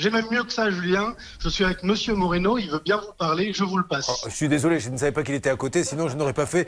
J'ai 0.00 0.10
même, 0.10 0.24
mieux 0.30 0.42
que 0.44 0.52
ça, 0.52 0.70
Julien. 0.70 1.14
Je 1.40 1.48
suis 1.48 1.64
avec 1.64 1.82
Monsieur 1.82 2.14
Moreno, 2.14 2.56
il 2.58 2.70
veut 2.70 2.80
bien 2.84 2.96
vous 2.96 3.12
parler, 3.18 3.52
je 3.52 3.64
vous 3.64 3.76
le 3.76 3.84
passe. 3.84 4.06
Oh, 4.08 4.28
Je 4.28 4.34
suis 4.34 4.48
désolé, 4.48 4.80
je 4.80 4.88
ne 4.88 4.96
savais 4.96 5.12
pas 5.12 5.22
qu'il 5.22 5.34
était 5.34 5.50
à 5.50 5.56
côté, 5.56 5.84
sinon 5.84 6.08
je 6.08 6.16
n'aurais 6.16 6.32
pas 6.32 6.46
fait 6.46 6.66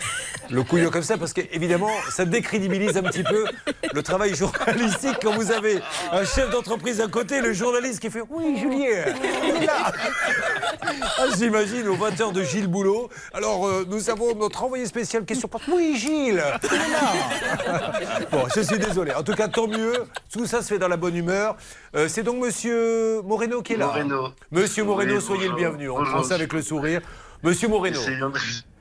le 0.51 0.63
couillon 0.63 0.91
comme 0.91 1.03
ça, 1.03 1.17
parce 1.17 1.33
qu'évidemment, 1.33 1.91
ça 2.11 2.25
décrédibilise 2.25 2.97
un 2.97 3.03
petit 3.03 3.23
peu 3.23 3.47
le 3.93 4.03
travail 4.03 4.35
journalistique 4.35 5.17
quand 5.23 5.33
vous 5.33 5.51
avez 5.51 5.81
un 6.13 6.25
chef 6.25 6.51
d'entreprise 6.51 7.01
à 7.01 7.09
côté, 7.09 7.41
le 7.41 7.53
journaliste 7.53 8.01
qui 8.01 8.11
fait 8.11 8.23
Oui, 8.29 8.59
Julien, 8.59 9.05
Ah, 11.19 11.25
J'imagine 11.39 11.89
aux 11.89 11.97
20h 11.97 12.33
de 12.33 12.43
Gilles 12.43 12.67
Boulot. 12.67 13.09
Alors, 13.33 13.67
euh, 13.67 13.87
nous 13.89 14.11
avons 14.11 14.35
notre 14.35 14.63
envoyé 14.65 14.87
spécial 14.87 15.25
qui 15.25 15.33
est 15.33 15.37
sur. 15.37 15.49
Oui, 15.69 15.97
Gilles, 15.97 16.43
Bon, 18.31 18.45
je 18.55 18.61
suis 18.61 18.79
désolé. 18.79 19.15
En 19.15 19.23
tout 19.23 19.35
cas, 19.35 19.49
tant 19.49 19.67
mieux. 19.67 20.05
Tout 20.33 20.47
ça 20.47 20.63
se 20.63 20.69
fait 20.69 20.79
dans 20.79 20.89
la 20.89 20.97
bonne 20.97 21.17
humeur. 21.17 21.57
Euh, 21.95 22.09
C'est 22.09 22.23
donc 22.23 22.43
Monsieur 22.43 23.21
Moreno 23.23 23.63
qui 23.63 23.75
est 23.75 23.77
là. 23.77 23.87
Moreno. 23.87 24.29
Monsieur 24.51 24.85
Moreno, 24.85 25.17
Oui, 25.17 25.21
soyez 25.23 25.49
le 25.49 25.55
bienvenu. 25.55 25.91
On 25.91 26.03
prend 26.05 26.23
ça 26.23 26.35
avec 26.35 26.53
le 26.53 26.63
sourire. 26.63 27.01
Monsieur 27.43 27.69
Moreno. 27.69 28.01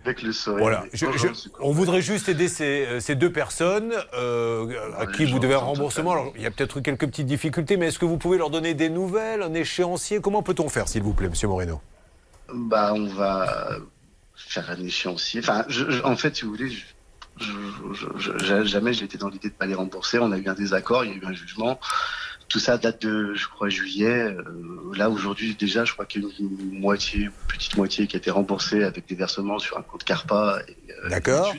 Avec 0.04 0.24
le 0.24 0.32
sourire. 0.32 0.60
Voilà, 0.62 0.84
je- 0.94 1.06
je- 1.16 1.28
on 1.60 1.72
voudrait 1.72 2.02
juste 2.02 2.28
aider 2.28 2.48
ces, 2.48 2.86
euh, 2.88 3.00
ces 3.00 3.14
deux 3.16 3.32
personnes 3.32 3.94
euh, 4.16 4.74
à 4.98 5.06
qui 5.06 5.26
vous 5.26 5.38
devez 5.40 5.54
un 5.54 5.60
remboursement. 5.60 6.14
Alors, 6.14 6.34
il 6.36 6.42
y 6.42 6.46
a 6.48 6.52
peut-être 6.52 6.78
eu 6.78 6.82
quelques 6.82 7.06
petites 7.06 7.28
difficultés, 7.28 7.78
mais 7.78 7.88
est-ce 7.88 8.00
que 8.00 8.06
vous 8.06 8.18
pouvez 8.18 8.38
leur 8.40 8.50
donner 8.50 8.74
des 8.74 8.90
nouvelles, 8.90 9.44
un 9.44 9.54
échéancier? 9.54 10.20
Comment 10.20 10.42
peut-on 10.42 10.70
faire, 10.70 10.88
s'il 10.88 11.04
vous 11.04 11.14
plaît, 11.14 11.30
Monsieur 11.30 11.48
Moreno? 11.50 11.82
Bah, 12.52 12.94
on 12.96 13.06
va 13.08 13.78
faire 14.36 14.72
un 14.72 14.84
échéancier. 14.84 15.42
Enfin, 15.44 15.66
je- 15.68 15.90
je- 15.92 16.02
en 16.04 16.16
fait, 16.16 16.36
si 16.36 16.46
vous 16.46 16.52
voulez, 16.52 16.72
jamais 18.64 18.98
été 18.98 19.18
dans 19.20 19.30
l'idée 19.30 19.50
de 19.50 19.54
pas 19.54 19.68
les 19.68 19.76
rembourser. 19.76 20.18
On 20.20 20.32
a 20.32 20.38
eu 20.38 20.48
un 20.48 20.54
désaccord, 20.56 21.06
il 21.06 21.12
y 21.12 21.14
a 21.14 21.18
eu 21.18 21.26
un 21.26 21.34
jugement. 21.34 21.80
Tout 22.52 22.60
ça 22.60 22.78
date 22.78 23.02
de, 23.04 23.34
je 23.34 23.48
crois, 23.48 23.70
juillet. 23.70 24.24
Euh, 24.26 24.44
là, 24.94 25.10
aujourd'hui, 25.10 25.56
déjà, 25.56 25.86
je 25.86 25.94
crois 25.94 26.06
qu'il 26.06 26.24
y 26.24 26.26
a 26.26 26.30
une 26.38 26.80
moitié, 26.80 27.22
une 27.22 27.32
petite 27.48 27.78
moitié 27.78 28.08
qui 28.08 28.18
a 28.18 28.20
été 28.20 28.30
remboursée 28.30 28.84
avec 28.84 29.08
des 29.08 29.16
versements 29.16 29.58
sur 29.58 29.78
un 29.78 29.84
compte 29.84 30.04
Carpa. 30.04 30.62
et, 30.68 30.76
euh, 31.06 31.10
D'accord. 31.10 31.54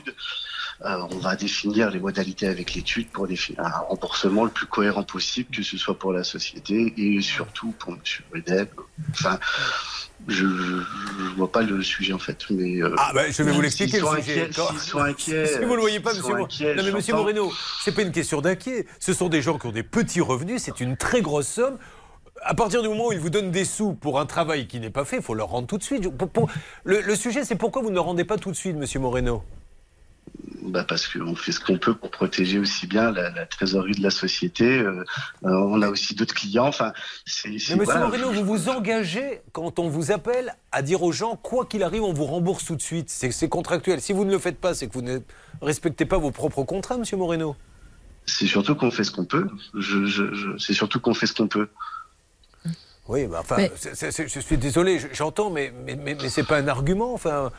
Euh, 0.85 0.97
on 1.09 1.17
va 1.17 1.35
définir 1.35 1.89
les 1.89 1.99
modalités 1.99 2.47
avec 2.47 2.75
l'étude 2.75 3.07
pour 3.09 3.27
définir 3.27 3.61
un 3.61 3.79
remboursement 3.89 4.43
le 4.43 4.51
plus 4.51 4.67
cohérent 4.67 5.03
possible, 5.03 5.49
que 5.55 5.63
ce 5.63 5.77
soit 5.77 5.97
pour 5.97 6.13
la 6.13 6.23
société 6.23 6.93
et 6.95 7.21
surtout 7.21 7.73
pour 7.79 7.93
M. 7.93 7.99
Redeb. 8.31 8.67
Enfin, 9.11 9.39
je 10.27 10.45
ne 10.45 11.35
vois 11.35 11.51
pas 11.51 11.61
le 11.61 11.81
sujet 11.81 12.13
en 12.13 12.19
fait. 12.19 12.37
Mais, 12.49 12.81
euh, 12.81 12.93
Ah, 12.97 13.11
ben, 13.13 13.31
je 13.31 13.43
vais 13.43 13.51
vous 13.51 13.61
l'expliquer, 13.61 13.99
le 13.99 14.07
sujet. 14.21 14.45
inquiets- 14.49 14.79
sont 14.79 14.99
inquiets. 14.99 15.45
Si 15.59 15.65
vous 15.65 15.75
le 15.75 15.81
voyez 15.81 15.99
pas, 15.99 16.13
monsieur, 16.13 16.35
inquiets, 16.35 16.75
non, 16.75 16.83
mais 16.83 16.91
monsieur. 16.91 17.13
Moreno, 17.15 17.51
c'est 17.83 17.93
pas 17.93 18.01
une 18.03 18.11
question 18.11 18.41
d'inquiet. 18.41 18.85
Ce 18.99 19.13
sont 19.13 19.29
des 19.29 19.41
gens 19.41 19.57
qui 19.57 19.67
ont 19.67 19.71
des 19.71 19.83
petits 19.83 20.21
revenus, 20.21 20.61
c'est 20.63 20.79
une 20.79 20.97
très 20.97 21.21
grosse 21.21 21.47
somme. 21.47 21.77
À 22.41 22.53
partir 22.55 22.81
du 22.81 22.89
moment 22.89 23.07
où 23.07 23.11
ils 23.13 23.19
vous 23.19 23.29
donnent 23.29 23.51
des 23.51 23.63
sous 23.65 23.93
pour 23.93 24.19
un 24.19 24.25
travail 24.25 24.67
qui 24.67 24.79
n'est 24.79 24.89
pas 24.89 25.05
fait, 25.05 25.17
il 25.17 25.21
faut 25.21 25.33
leur 25.35 25.49
rendre 25.49 25.67
tout 25.67 25.77
de 25.77 25.83
suite. 25.83 26.07
Le 26.83 27.15
sujet, 27.15 27.45
c'est 27.45 27.55
pourquoi 27.55 27.81
vous 27.81 27.89
ne 27.89 27.95
le 27.95 28.01
rendez 28.01 28.25
pas 28.25 28.37
tout 28.37 28.51
de 28.51 28.55
suite, 28.55 28.75
monsieur 28.75 28.99
Moreno? 28.99 29.43
Bah 30.65 30.85
parce 30.87 31.07
qu'on 31.07 31.35
fait 31.35 31.51
ce 31.51 31.59
qu'on 31.59 31.77
peut 31.77 31.93
pour 31.93 32.09
protéger 32.09 32.57
aussi 32.57 32.87
bien 32.87 33.11
la, 33.11 33.29
la 33.31 33.45
trésorerie 33.45 33.95
de 33.95 34.01
la 34.03 34.09
société. 34.11 34.63
euh, 34.79 35.03
euh, 35.43 35.49
on 35.49 35.81
a 35.81 35.89
aussi 35.89 36.15
d'autres 36.15 36.33
clients. 36.33 36.67
Enfin, 36.67 36.93
c'est. 37.25 37.49
Mais 37.49 37.59
c'est- 37.59 37.75
monsieur 37.75 37.83
voilà. 37.83 38.05
Moreno, 38.05 38.31
vous 38.31 38.45
vous 38.45 38.69
engagez, 38.69 39.41
quand 39.51 39.79
on 39.79 39.89
vous 39.89 40.11
appelle, 40.11 40.55
à 40.71 40.81
dire 40.81 41.03
aux 41.03 41.11
gens, 41.11 41.35
quoi 41.35 41.65
qu'il 41.65 41.83
arrive, 41.83 42.03
on 42.03 42.13
vous 42.13 42.25
rembourse 42.25 42.65
tout 42.65 42.75
de 42.75 42.81
suite. 42.81 43.09
C'est 43.09 43.31
c'est 43.31 43.49
contractuel. 43.49 43.99
Si 44.01 44.13
vous 44.13 44.23
ne 44.25 44.31
le 44.31 44.39
faites 44.39 44.57
pas, 44.59 44.73
c'est 44.73 44.87
que 44.87 44.93
vous 44.93 45.01
ne 45.01 45.19
respectez 45.61 46.05
pas 46.05 46.17
vos 46.17 46.31
propres 46.31 46.63
contrats, 46.63 46.97
monsieur 46.97 47.17
Moreno. 47.17 47.55
C'est 48.25 48.47
surtout 48.47 48.75
qu'on 48.75 48.89
fait 48.91 49.03
ce 49.03 49.11
qu'on 49.11 49.25
peut. 49.25 49.47
Je, 49.77 50.05
je, 50.05 50.33
je- 50.33 50.57
c'est 50.57 50.73
surtout 50.73 50.99
qu'on 51.01 51.13
fait 51.13 51.27
ce 51.27 51.33
qu'on 51.33 51.47
peut. 51.47 51.67
Oui, 53.09 53.27
mais 53.27 53.35
enfin, 53.35 53.57
Mais- 53.57 53.71
c'est- 53.75 53.95
c'est- 53.95 54.11
c'est- 54.11 54.29
je 54.29 54.39
suis 54.39 54.57
désolé, 54.57 54.97
je- 54.97 55.07
j'entends, 55.11 55.49
mais, 55.49 55.73
mais, 55.85 55.95
mais, 55.97 56.15
mais 56.15 56.29
c'est 56.29 56.43
pas 56.45 56.57
un 56.57 56.69
argument. 56.69 57.13
Enfin, 57.13 57.51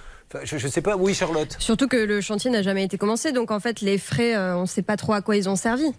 je, 0.43 0.59
je 0.59 0.69
sais 0.69 0.83
pas. 0.83 0.97
Oui, 0.97 1.15
Charlotte. 1.15 1.57
Surtout 1.59 1.89
que 1.89 1.97
le 1.97 2.21
chantier 2.21 2.51
n'a 2.51 2.63
jamais 2.63 2.85
été 2.85 2.99
commencé, 2.99 3.33
donc 3.33 3.51
en 3.51 3.61
fait 3.61 3.81
les 3.81 3.99
frais, 3.99 4.35
euh, 4.37 4.57
on 4.57 4.63
ne 4.63 4.67
sait 4.67 4.83
pas 4.83 4.97
trop 4.97 5.13
à 5.13 5.23
quoi 5.23 5.37
ils 5.37 5.49
ont 5.49 5.57
servi. 5.57 5.93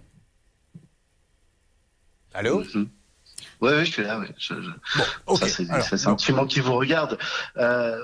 Allô? 2.34 2.64
Oui, 3.62 3.72
oui, 3.74 3.86
je 3.86 3.92
suis 3.92 4.04
là. 4.04 4.20
Ouais. 4.20 4.28
Je- 4.38 4.54
je- 4.62 5.02
ok, 5.28 5.40
Ça, 5.40 5.48
c'est 5.48 5.70
alors, 5.70 5.86
ça, 5.86 5.98
c'est 5.98 6.08
un 6.08 6.16
petit 6.16 6.32
moment 6.32 6.46
qui 6.48 6.60
vous 6.60 6.74
regarde. 6.76 7.18
Euh, 7.58 7.98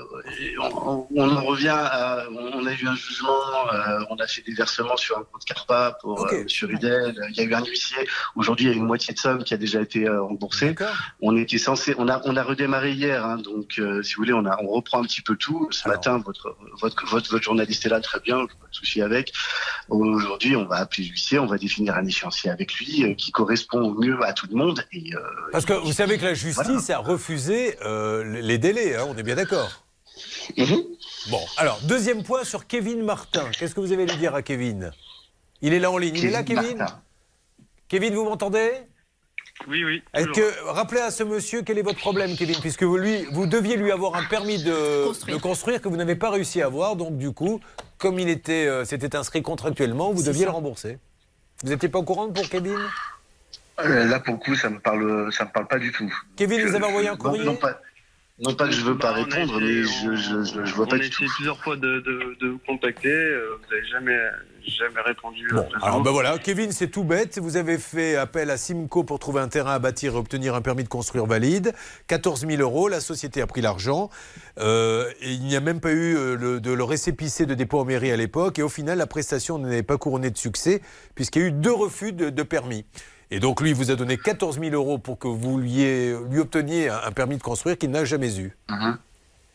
on, 0.60 1.08
on 1.16 1.30
en 1.36 1.42
revient 1.44 1.70
à. 1.70 2.24
On 2.32 2.66
a 2.66 2.72
eu 2.74 2.88
un 2.88 2.96
jugement, 2.96 3.74
euh, 3.74 4.00
on 4.10 4.16
a 4.18 4.28
fait 4.28 4.42
des 4.44 4.54
versements 4.54 4.98
sur 4.98 5.18
un 5.18 5.24
compte 5.24 5.44
Carpa 5.46 5.98
pour 6.02 6.26
euh, 6.26 6.42
M. 6.42 6.48
Ridel. 6.70 7.16
Il 7.32 7.36
y 7.38 7.42
a 7.42 7.44
eu 7.44 7.54
un 7.54 7.64
huissier. 7.66 8.08
Aujourd'hui, 8.36 8.66
il 8.68 8.70
y 8.70 8.74
a 8.74 8.78
une 8.78 8.86
moitié 8.86 9.14
de 9.14 9.20
somme 9.20 9.44
qui 9.44 9.54
a 9.54 9.58
déjà 9.58 9.82
été 9.82 10.08
euh, 10.08 10.22
remboursée. 10.22 10.74
On 11.22 11.36
était 11.38 11.58
censé. 11.58 11.96
On 11.98 12.08
a, 12.08 12.22
on 12.26 12.36
a 12.38 12.44
redémarré 12.44 12.92
hier. 12.94 13.26
hein, 13.26 13.38
donc, 13.38 13.76
euh, 13.80 14.02
si 14.04 14.16
vous 14.16 14.22
voulez, 14.22 14.34
on, 14.34 14.46
a, 14.46 14.58
on 14.62 14.68
reprend 14.68 15.00
un 15.02 15.04
petit 15.06 15.22
peu 15.22 15.36
tout. 15.36 15.68
Ce 15.72 15.88
matin, 15.88 16.18
votre, 16.26 16.56
votre, 16.80 17.06
votre, 17.08 17.30
votre 17.32 17.44
journaliste 17.44 17.86
est 17.86 17.90
là, 17.90 18.00
très 18.02 18.20
bien, 18.20 18.38
pas 18.46 18.68
de 18.70 18.76
souci 18.76 19.02
avec. 19.02 19.34
Aujourd'hui, 19.90 20.56
on 20.56 20.66
va 20.66 20.78
appeler 20.78 21.04
l'huissier, 21.08 21.40
on 21.40 21.46
va 21.46 21.58
définir 21.58 21.96
un 21.96 22.06
échéancier 22.06 22.50
avec 22.50 22.74
lui 22.76 23.04
euh, 23.04 23.14
qui 23.14 23.32
correspond 23.32 23.82
au 23.82 23.94
mieux 24.00 24.18
à 24.24 24.34
tout 24.34 24.48
le 24.50 24.56
monde. 24.56 24.84
Et, 24.92 25.14
euh, 25.16 25.20
Parce 25.52 25.66
que 25.66 25.74
vous 25.74 25.94
savez 25.94 26.18
que 26.18 26.26
la 26.26 26.34
justice 26.34 26.90
a 26.90 27.00
refusé 27.00 27.78
euh, 27.84 28.24
les 28.24 28.58
délais, 28.58 28.96
hein, 28.96 29.06
on 29.08 29.18
est 29.18 29.24
bien 29.24 29.36
d'accord 29.36 29.84
Bon, 31.30 31.42
alors, 31.58 31.80
deuxième 31.84 32.24
point 32.24 32.44
sur 32.44 32.68
Kevin 32.68 33.04
Martin. 33.04 33.50
Qu'est-ce 33.58 33.76
que 33.76 33.80
vous 33.80 33.92
avez 33.92 34.04
à 34.04 34.06
lui 34.08 34.18
dire 34.18 34.36
à 34.36 34.42
Kevin? 34.42 34.92
Il 35.62 35.74
est 35.74 35.80
là 35.80 35.92
en 35.92 35.98
ligne. 35.98 36.16
Il 36.16 36.26
est 36.26 36.32
là, 36.32 36.44
Kevin 36.44 36.64
Kevin? 36.64 36.78
Martin. 36.78 37.02
Kevin, 37.88 38.16
vous 38.16 38.24
m'entendez? 38.24 38.72
Oui, 39.68 39.84
oui. 39.84 40.02
Est-ce 40.14 40.28
que, 40.28 40.70
rappelez 40.70 41.02
à 41.02 41.12
ce 41.12 41.24
monsieur 41.24 41.62
quel 41.62 41.78
est 41.78 41.84
votre 41.84 42.00
problème, 42.00 42.36
Kevin, 42.36 42.60
puisque 42.60 42.84
vous, 42.84 42.98
lui, 42.98 43.26
vous 43.32 43.46
deviez 43.46 43.78
lui 43.78 43.92
avoir 43.92 44.16
un 44.16 44.24
permis 44.24 44.64
de 44.64 45.06
construire, 45.06 45.38
de 45.38 45.42
construire 45.42 45.82
que 45.82 45.88
vous 45.88 45.98
n'avez 45.98 46.16
pas 46.16 46.32
réussi 46.32 46.62
à 46.62 46.66
avoir, 46.66 46.96
donc 46.96 47.18
du 47.18 47.32
coup, 47.32 47.60
comme 47.98 48.18
il 48.18 48.30
était, 48.30 48.66
euh, 48.66 48.86
s'était 48.86 49.16
inscrit 49.16 49.44
contractuellement, 49.44 50.12
vous 50.12 50.24
deviez 50.24 50.46
le 50.46 50.52
rembourser. 50.52 50.98
Vous 51.64 51.70
n'étiez 51.70 51.90
pas 51.90 52.00
au 52.00 52.04
courant 52.04 52.30
pour 52.32 52.50
Kevin? 52.50 52.80
Là, 53.84 54.20
pour 54.20 54.36
le 54.36 54.40
coup, 54.40 54.56
ça 54.56 54.70
me 54.70 54.80
parle, 54.80 55.32
ça 55.34 55.46
me 55.46 55.52
parle 55.52 55.68
pas 55.68 55.80
du 55.80 55.92
tout. 55.92 56.12
Kevin, 56.36 56.62
vous 56.68 56.76
avez 56.76 56.86
envoyé 56.86 57.08
un 57.10 57.16
courrier 57.16 57.44
non, 57.46 57.56
pas, 57.56 57.80
non 58.40 58.54
pas 58.54 58.68
que 58.68 58.74
je 58.74 58.82
veux 58.82 58.98
pas 58.98 59.14
Bah, 59.14 59.20
on 59.28 59.32
a 59.32 59.36
répondre, 59.36 59.62
essayé, 59.62 59.82
mais 59.82 60.16
je, 60.16 60.16
je, 60.22 60.44
je, 60.44 60.66
je 60.66 60.76
vois 60.76 60.86
on 60.86 60.90
pas 60.90 60.96
a 60.98 61.00
du 61.00 61.10
tout. 61.10 61.24
essayé 61.24 61.30
plusieurs 61.36 61.58
fois 61.64 61.76
de, 61.78 62.00
de, 62.02 62.38
de 62.40 62.48
vous 62.50 62.60
contacter. 62.68 63.10
euh, 63.10 63.58
Vous 63.60 63.74
n'avez 63.76 63.88
jamais, 63.88 64.18
jamais 64.68 65.02
répondu. 65.04 65.48
euh, 65.54 65.62
Alors 65.82 66.02
ben 66.02 66.12
voilà, 66.12 66.38
Kevin, 66.38 66.72
c'est 66.72 66.90
tout 66.90 67.04
bête. 67.04 67.40
Vous 67.40 67.58
avez 67.58 67.80
fait 67.80 68.16
appel 68.18 68.52
à 68.52 68.58
Simco 68.58 69.04
pour 69.04 69.18
trouver 69.18 69.42
un 69.42 69.48
terrain 69.48 69.74
à 69.74 69.80
bâtir 69.80 70.14
et 70.14 70.18
obtenir 70.18 70.54
un 70.54 70.62
permis 70.62 70.84
de 70.84 70.90
construire 70.90 71.26
valide. 71.26 71.74
14 72.08 72.46
000 72.46 72.62
euros, 72.62 72.88
la 72.88 73.00
société 73.00 73.42
a 73.42 73.48
pris 73.48 73.62
l'argent. 73.62 74.10
Euh, 74.60 75.10
et 75.22 75.32
il 75.32 75.42
n'y 75.42 75.56
a 75.56 75.60
même 75.62 75.80
pas 75.80 75.92
eu 75.92 76.16
euh, 76.16 76.36
le, 76.36 76.60
de 76.60 76.72
le 76.72 76.84
récépissé 76.84 77.48
de 77.48 77.56
dépôt 77.56 77.80
en 77.80 77.86
mairie 77.86 78.12
à 78.12 78.18
l'époque. 78.18 78.60
Et 78.60 78.64
au 78.64 78.70
final, 78.70 79.00
la 79.00 79.08
prestation 79.08 79.58
n'est 79.58 79.82
pas 79.84 79.98
couronnée 79.98 80.30
de 80.30 80.38
succès 80.38 80.82
puisqu'il 81.16 81.42
y 81.42 81.46
a 81.46 81.48
eu 81.48 81.52
deux 81.52 81.74
refus 81.74 82.12
de, 82.14 82.30
de 82.30 82.44
permis. 82.44 82.86
Et 83.32 83.40
donc 83.40 83.62
lui, 83.62 83.70
il 83.70 83.76
vous 83.76 83.92
a 83.92 83.96
donné 83.96 84.18
14 84.18 84.60
000 84.60 84.76
euros 84.76 84.98
pour 84.98 85.18
que 85.18 85.28
vous 85.28 85.58
lui, 85.58 86.14
obteniez 86.38 86.90
un 86.90 87.02
un 87.04 87.12
permis 87.12 87.38
de 87.38 87.42
construire 87.42 87.78
qu'il 87.78 87.90
n'a 87.90 88.06
jamais 88.06 88.38
eu. 88.40 88.56
Mhm. 88.70 88.98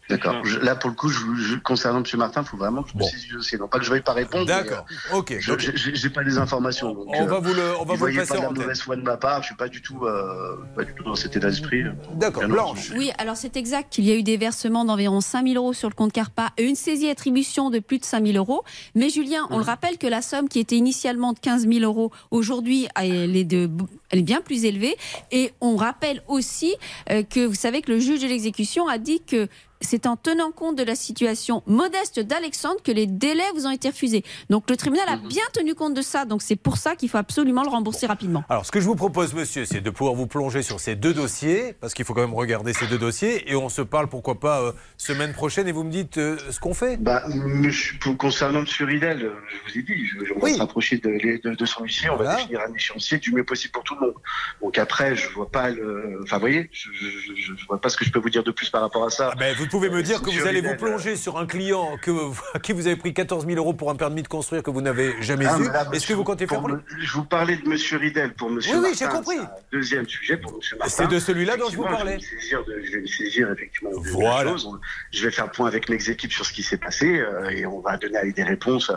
D'accord. 0.09 0.45
Je- 0.45 0.59
Là, 0.61 0.77
pour 0.77 0.91
le 0.91 0.97
coup, 0.97 1.09
je, 1.09 1.19
je- 1.37 1.57
concernant 1.57 1.99
M. 2.03 2.05
Martin, 2.19 2.43
il 2.43 2.47
faut 2.49 2.57
vraiment 2.57 2.83
que 2.83 2.91
je 2.93 2.97
me 2.99 3.03
saisisse 3.03 3.27
du 3.27 3.33
dossier. 3.35 3.59
Non 3.59 3.69
pas 3.69 3.79
que 3.79 3.85
je 3.85 3.91
veuille 3.91 4.03
pas 4.03 4.13
répondre. 4.13 4.47
D'accord. 4.47 4.85
euh, 5.13 5.17
Ok. 5.19 5.35
je- 5.39 5.59
je- 5.59 5.71
J'ai 5.77 5.95
j'ai 5.97 6.11
pas 6.11 6.23
les 6.23 6.39
informations. 6.39 6.95
donc, 6.95 7.07
On 7.09 7.27
va 7.27 7.39
vous 7.41 7.55
le- 7.55 7.75
on 7.81 7.85
va 7.85 7.85
ne 7.85 7.85
vous 7.85 7.93
le 7.93 7.99
voyez 7.99 8.17
passer 8.19 8.35
pas 8.35 8.39
de 8.39 8.43
la 8.43 8.51
mauvaise 8.51 8.81
foi 8.81 8.97
de 8.97 9.03
ma 9.03 9.17
part. 9.17 9.43
Je 9.43 9.47
suis 9.49 9.57
pas 9.57 9.69
du 9.69 9.83
tout, 9.83 10.05
euh, 10.05 10.57
pas 10.75 10.85
du 10.85 10.95
tout 10.95 11.03
dans 11.05 11.15
cet 11.17 11.37
état 11.37 11.49
d'esprit. 11.51 11.83
D'accord. 12.15 12.43
Bien 12.45 12.53
Blanche. 12.53 12.93
Oui, 12.97 13.11
alors 13.19 13.37
c'est 13.37 13.57
exact. 13.57 13.99
Il 13.99 14.05
y 14.05 14.13
a 14.13 14.15
eu 14.15 14.23
des 14.23 14.37
versements 14.37 14.85
d'environ 14.85 15.21
5 15.21 15.45
000 15.47 15.57
euros 15.57 15.73
sur 15.73 15.89
le 15.89 15.95
compte 15.95 16.13
Carpa 16.13 16.51
et 16.57 16.63
une 16.65 16.77
saisie 16.77 17.09
attribution 17.09 17.71
de 17.71 17.79
plus 17.81 17.99
de 17.99 18.05
5 18.05 18.25
000 18.25 18.37
euros. 18.39 18.63
Mais 18.95 19.09
Julien, 19.11 19.47
on 19.51 19.59
le 19.59 19.65
rappelle 19.65 19.99
que 19.99 20.07
la 20.07 20.23
somme 20.23 20.49
qui 20.49 20.61
était 20.61 20.77
initialement 20.77 21.33
de 21.33 21.39
15 21.41 21.67
000 21.69 21.81
euros, 21.81 22.13
aujourd'hui, 22.31 22.87
elle 22.95 23.37
est, 23.37 23.45
de, 23.45 23.69
elle 24.11 24.21
est 24.21 24.23
bien 24.23 24.41
plus 24.41 24.65
élevée. 24.65 24.97
Et 25.33 25.53
on 25.61 25.77
rappelle 25.77 26.23
aussi 26.29 26.75
euh, 27.11 27.23
que 27.23 27.45
vous 27.45 27.55
savez 27.55 27.83
que 27.83 27.91
le 27.93 27.99
juge 27.99 28.21
de 28.23 28.27
l'exécution 28.29 28.87
a 28.89 28.99
dit 28.99 29.21
que 29.27 29.49
c'est 29.81 30.07
en 30.07 30.17
tenant 30.17 30.51
compte 30.53 30.77
de 30.77 30.83
la 30.83 30.95
situation 30.95 31.63
modeste 31.67 32.21
d'Alexandre 32.21 32.83
que 32.83 32.93
les 32.93 33.07
délais 33.07 33.43
vous 33.55 33.67
ont 33.67 33.71
été 33.71 33.89
refusés. 33.89 34.25
Donc 34.51 34.69
le 34.71 34.77
tribunal 34.77 35.09
a 35.09 35.17
bien 35.17 35.45
tenu 35.53 35.75
compte 35.75 35.95
de 35.95 36.03
ça. 36.03 36.25
Donc 36.25 36.43
c'est 36.43 36.57
pour 36.57 36.77
ça 36.77 36.97
qu'il 36.97 37.09
faut 37.09 37.19
absolument 37.19 37.63
le 37.63 37.69
rembourser 37.69 38.07
rapidement. 38.07 38.45
Alors, 38.49 38.65
ce 38.67 38.73
que 38.73 38.81
je 38.81 38.87
vous 38.87 38.97
propose, 38.97 39.35
monsieur, 39.35 39.65
c'est 39.65 39.81
de 39.81 39.91
pouvoir 39.91 40.15
vous 40.15 40.27
plonger 40.27 40.63
sur 40.63 40.81
ces 40.81 40.97
deux 40.97 41.15
dossiers, 41.15 41.75
parce 41.81 41.95
qu'il 41.95 42.05
faut 42.05 42.15
quand 42.15 42.21
même 42.23 42.35
regarder 42.35 42.73
ces 42.73 42.87
deux 42.87 42.99
dossiers, 42.99 43.51
et 43.51 43.55
on 43.57 43.69
se 43.69 43.83
parle, 43.83 44.09
pourquoi 44.09 44.41
pas, 44.41 44.61
euh, 44.63 44.73
semaine 44.97 45.33
prochaine, 45.33 45.69
et 45.69 45.73
vous 45.73 45.85
me 45.85 45.91
dites 45.91 46.19
euh, 46.19 46.37
ce 46.51 46.59
qu'on 46.61 46.75
fait. 46.75 46.97
Bah, 46.97 47.23
monsieur- 47.29 47.99
concernant 48.19 48.61
M. 48.61 48.67
Ridel, 48.81 49.23
euh, 49.25 49.33
je 49.67 49.73
vous 49.73 49.79
ai 49.79 49.83
dit, 49.83 50.07
je, 50.07 50.33
on 50.35 50.39
va 50.41 50.49
se 50.53 50.59
rapprocher 50.59 50.99
de, 50.99 51.41
de- 51.49 51.55
de 51.55 51.67
son 51.67 51.85
huissier, 51.85 52.09
on 52.11 52.17
va 52.17 52.37
définir 52.37 52.61
un 52.69 52.73
échéancier 52.75 53.19
du 53.19 53.33
mieux 53.33 53.45
possible 53.45 53.73
pour 53.73 53.83
tout 53.85 53.95
le 53.95 54.07
monde. 54.07 54.15
Donc 54.63 54.79
après, 54.79 55.17
je 55.17 55.29
vois 55.31 55.51
pas 55.51 55.71
le. 55.71 56.21
Enfin, 56.23 56.37
vous 56.37 56.41
voyez, 56.41 56.69
je, 56.73 56.89
je, 56.93 57.09
je- 57.37 57.55
je 57.57 57.67
vois 57.67 57.81
pas 57.81 57.89
ce 57.89 57.97
que 57.97 58.05
je 58.05 58.11
peux 58.11 58.19
vous 58.19 58.31
dire 58.31 58.43
de 58.45 58.51
plus 58.51 58.71
par 58.71 58.81
rapport 58.81 59.05
à 59.05 59.11
ça. 59.11 59.33
Ben, 59.39 59.55
vous 59.57 59.66
pouvez 59.69 59.91
me 59.91 60.03
dire 60.03 60.21
que 60.23 60.31
vous 60.31 60.47
allez 60.47 60.61
vous 60.61 60.75
plonger 60.77 61.17
sur 61.17 61.39
un 61.39 61.47
client 61.47 61.97
que, 62.01 62.11
à 62.55 62.59
qui 62.59 62.73
vous 62.73 62.87
avez 62.87 62.97
pris 62.97 63.15
14 63.15 63.47
000 63.47 63.57
euros 63.59 63.73
pour 63.73 63.91
un 63.91 63.97
permis 63.97 64.23
de 64.23 64.29
construire 64.29 64.63
que 64.63 64.71
vous 64.71 64.81
n'avez 64.81 65.15
jamais 65.23 65.47
Ah, 65.47 65.59
eu. 65.59 65.95
Est-ce 65.97 66.07
que 66.07 66.13
vous 66.15 66.25
comptez 66.25 66.47
faire 66.47 66.61
pour 66.61 66.69
me- 66.69 66.83
Je 67.01 67.13
vous 67.13 67.25
parlais 67.25 67.57
de 67.57 67.69
Monsieur 67.69 67.99
Ridel 67.99 68.35
pour 68.35 68.51
Monsieur 68.51 68.73
Oui, 68.75 68.79
oui, 68.85 68.91
Martin, 68.91 69.07
j'ai 69.11 69.17
compris. 69.17 69.39
Deuxième 69.73 70.07
sujet 70.09 70.37
pour 70.37 70.57
Monsieur 70.57 70.77
Martin. 70.79 70.95
C'est 70.97 71.09
de 71.11 71.19
celui-là 71.19 71.57
dont 71.57 71.69
je 71.71 71.77
vous 71.77 71.85
parlais. 71.85 72.19
Je 72.21 72.27
vais 72.31 72.37
me 72.37 72.41
saisir, 72.41 72.65
de- 72.65 72.83
je 72.85 72.93
vais 72.93 73.01
me 73.01 73.07
saisir 73.07 73.51
effectivement 73.53 73.91
de 73.91 74.09
Voilà. 74.11 74.51
chose. 74.53 74.69
Je 75.13 75.25
vais 75.25 75.31
faire 75.31 75.47
le 75.47 75.53
point 75.53 75.67
avec 75.69 75.89
mes 75.89 76.11
équipes 76.11 76.33
sur 76.33 76.45
ce 76.47 76.53
qui 76.53 76.63
s'est 76.63 76.77
passé 76.79 77.19
euh, 77.19 77.49
et 77.51 77.67
on 77.67 77.81
va 77.81 77.97
donner 77.97 78.33
des 78.33 78.43
réponses 78.43 78.91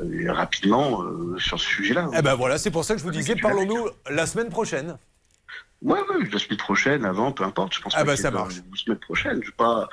euh, 0.00 0.32
rapidement 0.32 1.02
euh, 1.02 1.36
sur 1.38 1.60
ce 1.60 1.66
sujet-là. 1.66 2.08
Eh 2.16 2.22
ben 2.22 2.34
voilà, 2.34 2.58
c'est 2.58 2.70
pour 2.70 2.84
ça 2.84 2.94
que 2.94 3.00
je 3.00 3.04
vous 3.04 3.10
disais, 3.10 3.36
parlons-nous 3.36 3.88
la 4.10 4.26
semaine 4.26 4.48
prochaine. 4.48 4.96
Ouais, 5.82 5.98
ouais, 5.98 6.28
la 6.32 6.38
semaine 6.38 6.58
prochaine, 6.58 7.04
avant, 7.04 7.32
peu 7.32 7.44
importe. 7.44 7.74
Je 7.74 7.80
pense 7.80 7.92
Ah 7.96 8.04
bah, 8.04 8.16
ça 8.16 8.30
marche. 8.30 8.54
La 8.70 8.76
semaine 8.76 8.98
prochaine, 8.98 9.40
je 9.44 9.50
pas. 9.50 9.88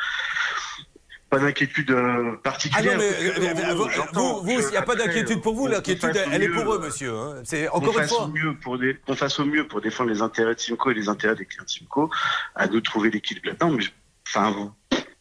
Pas 1.29 1.37
d'inquiétude 1.37 1.91
euh, 1.91 2.31
Ah 2.33 2.37
particulière. 2.41 2.97
non, 2.97 3.03
mais 3.03 3.09
que, 3.11 3.39
euh, 3.39 3.69
euh, 3.69 3.73
vous, 4.13 4.41
vous, 4.41 4.49
il 4.61 4.67
n'y 4.71 4.77
a 4.77 4.81
pas 4.81 4.95
d'inquiétude 4.95 5.41
pour 5.43 5.53
vous, 5.53 5.67
l'inquiétude, 5.67 6.19
elle 6.31 6.41
est 6.41 6.49
pour 6.49 6.73
eux, 6.73 6.79
monsieur. 6.79 7.15
hein. 7.15 7.35
C'est 7.43 7.69
encore 7.69 7.99
une 7.99 8.07
fois. 8.07 8.27
mieux 8.33 8.55
pour 8.55 8.79
des- 8.79 8.95
qu'on 8.95 9.15
fasse 9.15 9.39
au 9.39 9.45
mieux 9.45 9.67
pour 9.67 9.79
défendre 9.79 10.09
les 10.09 10.23
intérêts 10.23 10.55
de 10.55 10.59
Simco 10.59 10.89
et 10.89 10.95
les 10.95 11.07
intérêts 11.07 11.35
des 11.35 11.45
clients 11.45 11.63
de 11.65 11.69
Simco, 11.69 12.09
à 12.55 12.65
nous 12.65 12.73
de 12.75 12.79
trouver 12.79 13.11
l'équilibre 13.11 13.45
là-dedans. 13.49 13.69
Mais 13.69 13.83
enfin, 14.27 14.49
bon, 14.51 14.71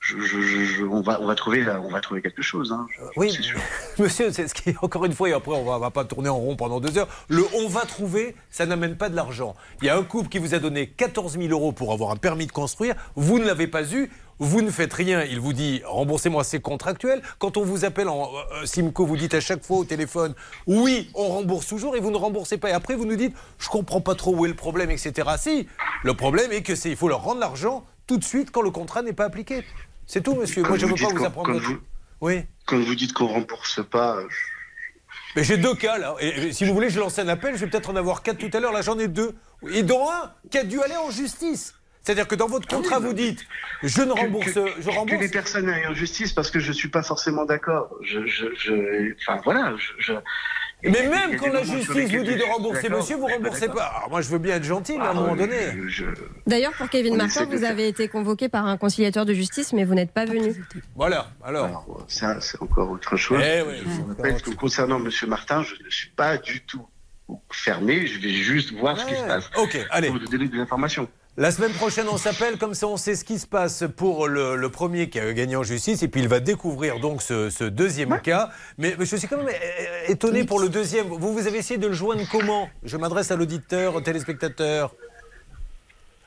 je, 0.08 0.20
je- 0.20 0.40
je- 0.40 0.64
je- 0.64 0.84
on 0.84 1.00
va, 1.00 1.20
on 1.20 1.26
va 1.26 1.34
trouver, 1.34 1.66
on 1.68 1.90
va 1.90 2.00
trouver 2.00 2.22
quelque 2.22 2.42
chose. 2.42 2.72
Hein, 2.72 2.86
Oui, 3.16 3.30
sûr. 3.30 3.58
monsieur, 3.98 4.32
c'est 4.32 4.48
ce 4.48 4.54
qui, 4.54 4.74
encore 4.82 5.04
une 5.04 5.12
fois, 5.14 5.28
et 5.28 5.32
après 5.32 5.52
on 5.52 5.64
va, 5.64 5.78
va 5.78 5.90
pas 5.90 6.04
tourner 6.04 6.28
en 6.28 6.36
rond 6.38 6.56
pendant 6.56 6.80
deux 6.80 6.96
heures. 6.98 7.08
Le 7.28 7.44
on 7.56 7.68
va 7.68 7.82
trouver, 7.82 8.34
ça 8.50 8.66
n'amène 8.66 8.96
pas 8.96 9.08
de 9.08 9.16
l'argent. 9.16 9.54
Il 9.82 9.86
y 9.86 9.90
a 9.90 9.96
un 9.96 10.02
couple 10.02 10.28
qui 10.28 10.38
vous 10.38 10.54
a 10.54 10.58
donné 10.58 10.86
14 10.88 11.38
000 11.38 11.48
euros 11.50 11.72
pour 11.72 11.92
avoir 11.92 12.10
un 12.10 12.16
permis 12.16 12.46
de 12.46 12.52
construire, 12.52 12.94
vous 13.16 13.38
ne 13.38 13.44
l'avez 13.46 13.66
pas 13.66 13.84
eu. 13.92 14.10
Vous 14.40 14.62
ne 14.62 14.70
faites 14.70 14.92
rien, 14.94 15.24
il 15.24 15.40
vous 15.40 15.52
dit 15.52 15.82
remboursez-moi, 15.84 16.44
c'est 16.44 16.60
contractuel. 16.60 17.22
Quand 17.40 17.56
on 17.56 17.64
vous 17.64 17.84
appelle 17.84 18.08
en 18.08 18.30
euh, 18.52 18.66
Simco, 18.66 19.04
vous 19.04 19.16
dites 19.16 19.34
à 19.34 19.40
chaque 19.40 19.64
fois 19.64 19.78
au 19.78 19.84
téléphone 19.84 20.32
oui, 20.68 21.10
on 21.14 21.26
rembourse 21.26 21.66
toujours 21.66 21.96
et 21.96 22.00
vous 22.00 22.12
ne 22.12 22.16
remboursez 22.16 22.56
pas. 22.56 22.70
Et 22.70 22.72
après, 22.72 22.94
vous 22.94 23.04
nous 23.04 23.16
dites 23.16 23.34
je 23.58 23.68
comprends 23.68 24.00
pas 24.00 24.14
trop 24.14 24.32
où 24.36 24.44
est 24.46 24.48
le 24.48 24.54
problème, 24.54 24.92
etc. 24.92 25.28
Si, 25.38 25.66
le 26.04 26.14
problème 26.14 26.52
est 26.52 26.62
que 26.62 26.76
c'est 26.76 26.88
il 26.90 26.96
faut 26.96 27.08
leur 27.08 27.24
rendre 27.24 27.40
l'argent 27.40 27.84
tout 28.06 28.16
de 28.16 28.22
suite 28.22 28.52
quand 28.52 28.62
le 28.62 28.70
contrat 28.70 29.02
n'est 29.02 29.12
pas 29.12 29.24
appliqué. 29.24 29.64
C'est 30.08 30.22
tout, 30.22 30.34
monsieur. 30.34 30.62
Quand 30.62 30.70
Moi, 30.70 30.78
je 30.78 30.86
ne 30.86 30.90
vous 30.90 30.96
veux 30.96 31.06
pas 31.06 31.14
vous 31.14 31.24
apprendre. 31.24 31.52
quand 31.52 31.58
vous- 31.58 31.78
Oui. 32.22 32.40
Quand 32.66 32.80
vous 32.80 32.94
dites 32.96 33.12
qu'on 33.12 33.26
rembourse 33.28 33.80
pas, 33.88 34.16
euh, 34.16 34.26
Mais 35.36 35.44
j'ai 35.44 35.58
deux 35.58 35.74
cas 35.74 35.98
là. 35.98 36.16
Et, 36.20 36.52
si 36.52 36.64
vous 36.64 36.72
voulez, 36.74 36.88
je 36.90 36.98
lance 36.98 37.18
un 37.18 37.28
appel. 37.28 37.54
Je 37.54 37.60
vais 37.64 37.70
peut-être 37.70 37.90
en 37.90 37.96
avoir 37.96 38.22
quatre 38.22 38.38
tout 38.38 38.50
à 38.56 38.58
l'heure. 38.60 38.72
Là, 38.72 38.80
j'en 38.82 38.98
ai 38.98 39.06
deux. 39.06 39.34
Et 39.70 39.82
dont 39.82 40.10
un 40.10 40.32
qui 40.50 40.58
a 40.58 40.64
dû 40.64 40.80
aller 40.80 40.96
en 40.96 41.10
justice. 41.10 41.74
C'est-à-dire 42.02 42.26
que 42.26 42.34
dans 42.34 42.46
votre 42.48 42.66
contrat, 42.66 42.98
vous 42.98 43.12
dites 43.12 43.44
je 43.82 44.00
ne 44.00 44.06
que- 44.14 44.18
rembourse, 44.18 44.46
que, 44.52 44.66
je 44.80 44.86
que 44.88 44.94
rembourse. 44.94 45.20
les 45.20 45.28
personnes 45.28 45.68
aillent 45.68 45.86
en 45.88 45.94
justice 45.94 46.32
parce 46.32 46.50
que 46.50 46.58
je 46.58 46.72
suis 46.72 46.88
pas 46.88 47.02
forcément 47.02 47.44
d'accord. 47.44 47.94
Je, 48.02 48.26
je, 48.26 48.46
je- 48.56 49.14
enfin 49.20 49.40
voilà. 49.44 49.74
Je, 49.98 50.14
Mais 50.82 51.08
même 51.08 51.36
quand 51.36 51.52
la 51.52 51.64
justice 51.64 52.10
vous 52.10 52.22
dit 52.22 52.36
de 52.36 52.44
rembourser 52.52 52.88
monsieur, 52.88 53.16
vous 53.16 53.26
mais 53.26 53.34
remboursez 53.34 53.68
pas. 53.68 53.84
Alors 53.84 54.10
moi, 54.10 54.22
je 54.22 54.28
veux 54.28 54.38
bien 54.38 54.56
être 54.56 54.64
gentil, 54.64 54.96
mais 54.96 55.04
à 55.04 55.08
un 55.08 55.10
Ah, 55.10 55.14
moment 55.14 55.36
donné. 55.36 55.56
D'ailleurs, 56.46 56.72
pour 56.72 56.88
Kevin 56.88 57.16
Martin, 57.16 57.46
vous 57.46 57.64
avez 57.64 57.88
été 57.88 58.08
convoqué 58.08 58.48
par 58.48 58.66
un 58.66 58.76
conciliateur 58.76 59.26
de 59.26 59.32
justice, 59.32 59.72
mais 59.72 59.84
vous 59.84 59.94
n'êtes 59.94 60.12
pas 60.12 60.24
venu. 60.24 60.54
Voilà, 60.94 61.28
alors. 61.42 62.04
Ça, 62.08 62.40
c'est 62.40 62.60
encore 62.62 62.90
autre 62.90 63.16
chose. 63.16 63.40
Je 63.42 63.84
vous 63.88 64.06
rappelle 64.08 64.40
que 64.40 64.50
concernant 64.50 64.98
M. 65.04 65.10
Martin, 65.26 65.62
je 65.62 65.74
ne 65.84 65.90
suis 65.90 66.10
pas 66.10 66.36
du 66.38 66.60
tout 66.62 66.86
fermé. 67.50 68.06
Je 68.06 68.20
vais 68.20 68.30
juste 68.32 68.72
voir 68.72 68.98
ce 68.98 69.06
qui 69.06 69.14
se 69.16 69.24
passe. 69.24 69.50
Ok, 69.56 69.78
allez. 69.90 70.08
Pour 70.08 70.18
vous 70.18 70.26
donner 70.26 70.48
des 70.48 70.58
informations. 70.58 71.08
La 71.40 71.52
semaine 71.52 71.72
prochaine, 71.72 72.08
on 72.10 72.16
s'appelle, 72.16 72.58
comme 72.58 72.74
ça 72.74 72.88
on 72.88 72.96
sait 72.96 73.14
ce 73.14 73.24
qui 73.24 73.38
se 73.38 73.46
passe 73.46 73.84
pour 73.96 74.26
le, 74.26 74.56
le 74.56 74.68
premier 74.70 75.08
qui 75.08 75.20
a 75.20 75.32
gagné 75.32 75.54
en 75.54 75.62
justice, 75.62 76.02
et 76.02 76.08
puis 76.08 76.20
il 76.20 76.26
va 76.26 76.40
découvrir 76.40 76.98
donc 76.98 77.22
ce, 77.22 77.48
ce 77.48 77.62
deuxième 77.62 78.20
cas. 78.20 78.50
Mais, 78.76 78.96
mais 78.98 79.06
je 79.06 79.14
suis 79.14 79.28
quand 79.28 79.36
même 79.36 79.46
euh, 79.48 80.08
étonné 80.08 80.42
pour 80.42 80.58
le 80.58 80.68
deuxième. 80.68 81.06
Vous, 81.06 81.32
vous 81.32 81.46
avez 81.46 81.58
essayé 81.58 81.78
de 81.78 81.86
le 81.86 81.92
joindre 81.92 82.22
comment? 82.28 82.68
Je 82.82 82.96
m'adresse 82.96 83.30
à 83.30 83.36
l'auditeur, 83.36 83.94
au 83.94 84.00
téléspectateur. 84.00 84.92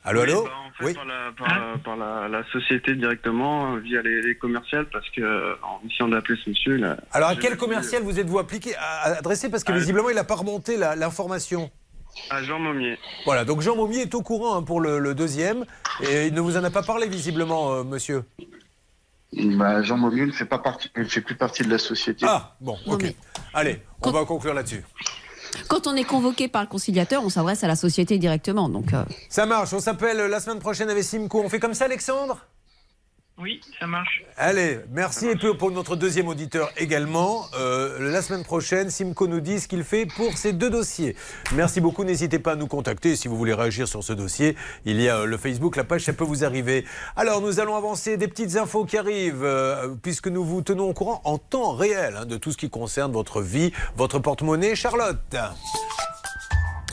Allô, 0.06 0.22
Oui, 0.22 0.30
allô? 0.32 0.44
bah, 0.46 0.50
en 0.66 0.72
fait, 0.78 0.86
Oui. 0.86 0.94
Par, 0.94 1.06
la, 1.06 1.32
par, 1.38 1.80
par 1.84 1.98
la, 1.98 2.30
la 2.30 2.44
société 2.54 2.96
directement, 2.96 3.76
euh, 3.76 3.80
via 3.80 4.02
les, 4.02 4.22
les 4.22 4.36
commerciales, 4.36 4.86
parce 4.94 5.10
que 5.10 5.20
euh, 5.22 5.56
en 5.62 5.82
mission 5.86 6.08
d'appeler 6.08 6.40
ce 6.44 6.50
monsieur. 6.52 6.78
là, 6.78 6.96
Alors, 7.12 7.30
à 7.32 7.36
quel 7.36 7.58
commercial 7.58 8.02
vous 8.02 8.18
êtes-vous 8.18 8.40
appliqué, 8.40 8.76
adressé 9.04 9.50
Parce 9.50 9.66
que 9.66 9.74
Ah, 9.74 9.78
visiblement, 9.78 10.10
il 10.10 10.16
n'a 10.16 10.24
pas 10.24 10.36
remonté 10.36 10.78
la- 10.78 10.96
l'information. 10.96 11.70
À 12.30 12.44
Jean 12.44 12.60
Momier. 12.60 12.98
Voilà, 13.26 13.46
donc 13.46 13.62
Jean 13.62 13.76
Momier 13.76 14.02
est 14.02 14.16
au 14.16 14.22
courant 14.22 14.56
hein, 14.58 14.64
pour 14.64 14.82
le, 14.82 15.00
le 15.00 15.16
deuxième. 15.16 15.66
Et 16.04 16.28
il 16.28 16.34
ne 16.34 16.42
vous 16.42 16.58
en 16.58 16.64
a 16.64 16.70
pas 16.70 16.84
parlé, 16.84 17.08
visiblement, 17.08 17.72
euh, 17.74 17.84
monsieur. 17.84 18.24
Bah, 19.34 19.82
Jean 19.82 19.98
Momieux 19.98 20.26
ne 20.26 20.32
fait, 20.32 20.46
pas 20.46 20.60
partie, 20.60 20.90
ne 20.98 21.04
fait 21.06 21.22
plus 21.22 21.36
partie 21.36 21.64
de 21.64 21.70
la 21.70 21.78
société. 21.78 22.26
Ah, 22.28 22.56
bon, 22.60 22.78
ok. 22.86 23.14
Allez, 23.54 23.82
on 24.02 24.12
va 24.12 24.26
conclure 24.26 24.54
là-dessus. 24.54 24.84
Quand 25.68 25.88
on 25.88 25.96
est 25.96 26.04
convoqué 26.04 26.48
par 26.48 26.62
le 26.62 26.68
conciliateur, 26.68 27.24
on 27.24 27.30
s'adresse 27.30 27.64
à 27.64 27.68
la 27.68 27.76
société 27.76 28.18
directement. 28.18 28.70
Donc, 28.70 28.94
euh, 28.94 29.04
Ça 29.30 29.46
marche, 29.46 29.74
on 29.74 29.80
s'appelle 29.80 30.18
la 30.18 30.40
semaine 30.40 30.60
prochaine 30.60 30.90
avec 30.90 31.04
Simco. 31.04 31.42
On 31.44 31.50
fait 31.50 31.60
comme 31.60 31.74
ça, 31.74 31.86
Alexandre? 31.86 32.40
Oui, 33.42 33.60
ça 33.80 33.88
marche. 33.88 34.24
Allez, 34.38 34.80
merci. 34.92 35.26
Et 35.26 35.36
puis 35.36 35.48
pour 35.58 35.72
notre 35.72 35.96
deuxième 35.96 36.28
auditeur 36.28 36.72
également, 36.78 37.46
euh, 37.58 38.12
la 38.12 38.22
semaine 38.22 38.44
prochaine, 38.44 38.92
Simco 38.92 39.28
nous 39.28 39.40
dit 39.40 39.60
ce 39.60 39.68
qu'il 39.68 39.84
fait 39.84 40.06
pour 40.06 40.38
ces 40.38 40.54
deux 40.54 40.70
dossiers. 40.70 41.16
Merci 41.54 41.82
beaucoup. 41.82 42.04
N'hésitez 42.04 42.38
pas 42.38 42.52
à 42.52 42.56
nous 42.56 42.68
contacter 42.68 43.16
si 43.16 43.28
vous 43.28 43.36
voulez 43.36 43.56
réagir 43.56 43.88
sur 43.88 44.04
ce 44.04 44.14
dossier. 44.14 44.56
Il 44.86 45.02
y 45.02 45.10
a 45.10 45.22
euh, 45.22 45.26
le 45.26 45.38
Facebook, 45.38 45.76
la 45.76 45.84
page, 45.84 46.02
ça 46.02 46.14
peut 46.14 46.24
vous 46.24 46.44
arriver. 46.44 46.86
Alors, 47.16 47.42
nous 47.42 47.60
allons 47.60 47.76
avancer 47.76 48.16
des 48.16 48.28
petites 48.28 48.58
infos 48.58 48.86
qui 48.86 48.98
arrivent, 48.98 49.44
euh, 49.44 49.96
puisque 50.04 50.28
nous 50.28 50.46
vous 50.46 50.62
tenons 50.62 50.90
au 50.90 50.94
courant 50.94 51.22
en 51.24 51.40
temps 51.40 51.72
réel 51.72 52.18
hein, 52.20 52.26
de 52.26 52.38
tout 52.38 52.52
ce 52.52 52.58
qui 52.58 52.70
concerne 52.70 53.12
votre 53.12 53.42
vie, 53.42 53.72
votre 53.96 54.20
porte-monnaie. 54.20 54.76
Charlotte 54.76 55.36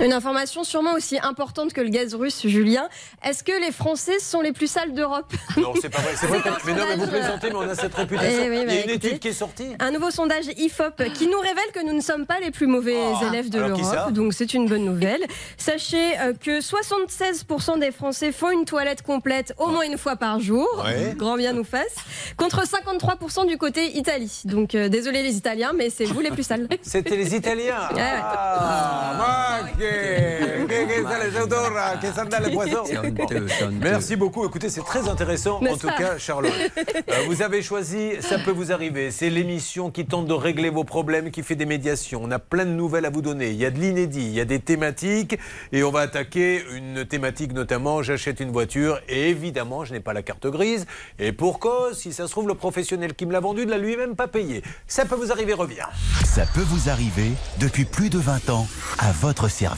Une 0.01 0.13
information 0.13 0.63
sûrement 0.65 0.93
aussi 0.95 1.19
importante 1.23 1.73
que 1.73 1.81
le 1.81 1.89
gaz 1.89 2.15
russe, 2.15 2.47
Julien. 2.47 2.89
Est-ce 3.25 3.43
que 3.43 3.53
les 3.61 3.73
Français 3.73 4.19
sont 4.21 4.41
les 4.41 4.53
plus 4.53 4.69
sales 4.71 4.93
d'Europe? 4.95 5.33
Non, 5.57 5.73
c'est 5.81 5.89
pas 5.89 6.01
vrai. 6.01 6.13
C'est 6.17 6.27
vrai 6.27 6.39
que- 6.43 6.67
mais 6.67 6.73
non, 6.75 6.85
mais 6.89 6.97
vous 6.97 7.07
plaisantez, 7.09 7.49
mais 7.51 7.57
on 7.57 7.69
a 7.69 7.75
cette 7.75 7.95
réputation. 7.95 8.41
Eh 8.45 8.49
oui, 8.49 8.57
Il 8.59 8.63
y 8.63 8.67
bah, 8.67 8.73
a 8.73 8.75
une 8.77 8.91
écoutez. 8.91 9.07
étude 9.09 9.19
qui 9.19 9.29
est 9.29 9.33
sortie. 9.33 9.67
Un 9.81 9.91
nouveau 9.91 10.11
sondage 10.11 10.45
IFOP 10.57 11.03
qui 11.15 11.27
nous 11.27 11.39
révèle 11.41 11.73
que 11.75 11.85
nous 11.85 11.95
ne 11.95 12.01
sommes 12.01 12.27
pas 12.27 12.39
les 12.41 12.51
plus 12.53 12.67
mauvais 12.69 12.97
élèves 13.29 13.51
de 13.51 13.59
l'Europe, 13.59 14.13
donc 14.13 14.35
c'est 14.35 14.55
une 14.55 14.69
bonne 14.69 14.85
nouvelle. 14.85 15.25
Sachez 15.57 16.19
euh, 16.21 16.33
que 16.33 16.61
76% 16.61 17.79
des 17.81 17.91
Français 17.91 18.31
font 18.33 18.51
une 18.51 18.65
toilette 18.65 19.03
complète 19.03 19.53
au 19.59 19.67
moins 19.67 19.83
une 19.83 19.99
fois 19.99 20.17
par 20.17 20.39
jour, 20.41 20.69
Ouais. 20.85 21.15
grand 21.17 21.37
bien 21.37 21.53
nous 21.53 21.65
fasse, 21.65 21.95
contre 22.37 22.63
53% 22.65 23.47
du 23.47 23.59
côté 23.59 23.97
Italie. 23.99 24.43
Donc 24.45 24.75
euh, 24.75 24.89
désolé 24.89 25.23
les 25.23 25.37
Italiens, 25.37 25.73
mais 25.75 25.91
c'est 25.91 26.05
vous 26.05 26.21
les 26.21 26.31
plus 26.31 26.45
sales. 26.45 26.69
C'était 26.83 27.17
les 27.17 27.35
Italiens. 27.35 27.75
Ah, 27.99 29.61
ma 29.93 30.67
che- 30.67 30.67
che- 30.67 30.87
che 30.87 31.03
sale 31.03 31.31
Teodora, 31.33 31.99
che 31.99 32.13
s'andale 32.13 32.49
le 32.49 32.53
poisson. 32.55 32.85
C'est 32.85 32.99
honteux, 32.99 33.47
c'est 33.49 33.65
honteux. 33.65 33.79
Merci 33.81 34.17
beaucoup. 34.17 34.45
Écoutez, 34.45 34.69
c'est 34.69 34.85
très 34.85 35.09
intéressant, 35.09 35.61
en 35.63 35.77
tout 35.77 35.89
cas, 35.97 36.19
Charlotte. 36.19 36.53
Euh, 37.11 37.23
vous 37.27 37.43
avez 37.43 37.63
choisi 37.63 38.11
Ça 38.21 38.39
peut 38.39 38.51
vous 38.51 38.71
arriver. 38.73 39.11
C'est 39.11 39.31
l'émission 39.31 39.91
qui 39.91 40.05
tente 40.07 40.27
de 40.27 40.33
régler 40.35 40.69
vos 40.71 40.85
problèmes, 40.85 41.31
qui 41.31 41.43
fait 41.43 41.55
des 41.55 41.65
médiations. 41.67 42.21
On 42.23 42.31
a 42.31 42.39
plein 42.39 42.65
de 42.67 42.71
nouvelles 42.71 43.07
à 43.07 43.11
vous 43.11 43.23
donner. 43.23 43.51
Il 43.51 43.57
y 43.57 43.65
a 43.65 43.71
de 43.71 43.79
l'inédit, 43.79 44.21
il 44.27 44.33
y 44.35 44.41
a 44.41 44.45
des 44.45 44.59
thématiques. 44.59 45.39
Et 45.73 45.83
on 45.83 45.91
va 45.91 46.01
attaquer 46.01 46.63
une 46.75 47.07
thématique 47.07 47.53
notamment 47.53 48.03
j'achète 48.03 48.41
une 48.41 48.51
voiture. 48.51 49.01
Et 49.09 49.31
évidemment, 49.31 49.85
je 49.85 49.95
n'ai 49.95 50.01
pas 50.01 50.13
la 50.13 50.23
carte 50.23 50.47
grise. 50.49 50.87
Et 51.19 51.33
pour 51.33 51.59
cause, 51.61 51.99
si 51.99 52.13
ça 52.13 52.27
se 52.27 52.33
trouve, 52.33 52.49
le 52.49 52.55
professionnel 52.55 53.15
qui 53.15 53.25
me 53.27 53.33
l'a 53.33 53.41
vendu 53.41 53.65
ne 53.65 53.71
l'a 53.71 53.79
lui-même 53.79 54.15
pas 54.17 54.29
payé. 54.29 54.63
Ça 54.87 55.05
peut 55.05 55.17
vous 55.17 55.33
arriver, 55.33 55.55
revient. 55.55 55.87
Ça 56.25 56.45
peut 56.55 56.65
vous 56.67 56.91
arriver 56.91 57.31
depuis 57.59 57.85
plus 57.85 58.11
de 58.11 58.19
20 58.19 58.51
ans 58.51 58.67
à 58.99 59.13
votre 59.13 59.49
service. 59.49 59.78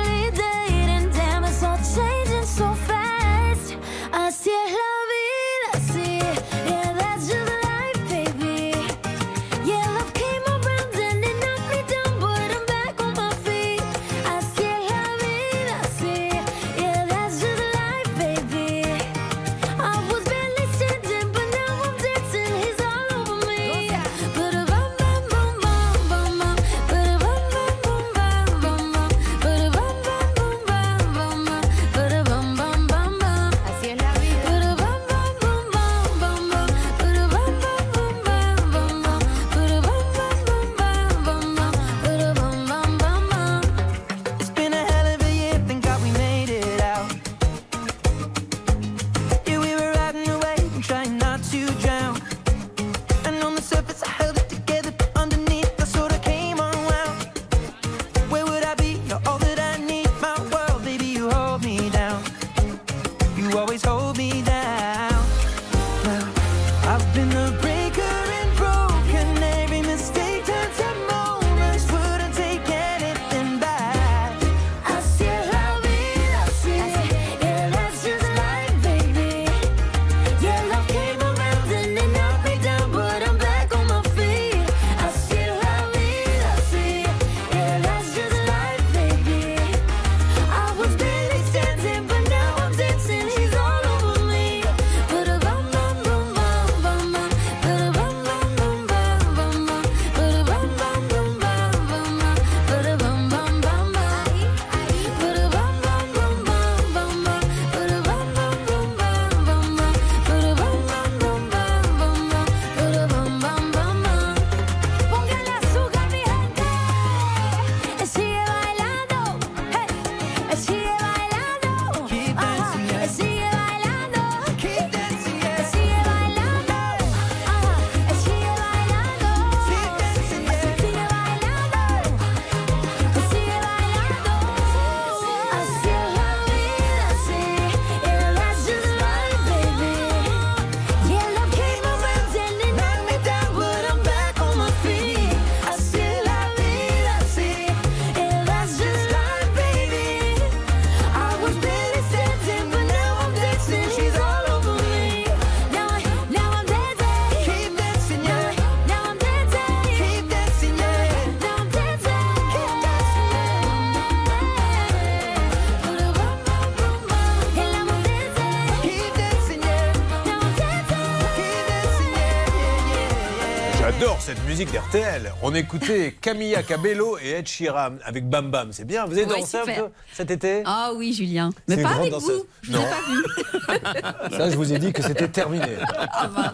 On 175.41 175.55
écoutait 175.55 176.15
Camilla 176.21 176.63
Cabello 176.63 177.17
et 177.17 177.29
Ed 177.39 177.47
Sheeran 177.47 177.91
avec 178.03 178.29
Bam 178.29 178.51
Bam. 178.51 178.73
C'est 178.73 178.83
bien. 178.83 179.05
Vous 179.05 179.13
avez 179.13 179.23
Ouais, 179.25 179.39
dansé 179.39 179.57
un 179.57 179.65
peu 179.65 179.87
cet 180.11 180.31
été? 180.31 180.63
Ah 180.65 180.91
oui, 180.95 181.13
Julien. 181.13 181.49
Mais 181.67 181.81
pas 181.81 181.89
avec 181.91 182.11
vous. 182.13 182.19
danseuse. 182.19 182.43
Non. 182.69 182.81
pas 182.81 183.01
vu. 183.07 184.31
Ça, 184.37 184.49
je 184.49 184.55
vous 184.55 184.73
ai 184.73 184.77
dit 184.79 184.93
que 184.93 185.01
c'était 185.01 185.27
terminé. 185.27 185.65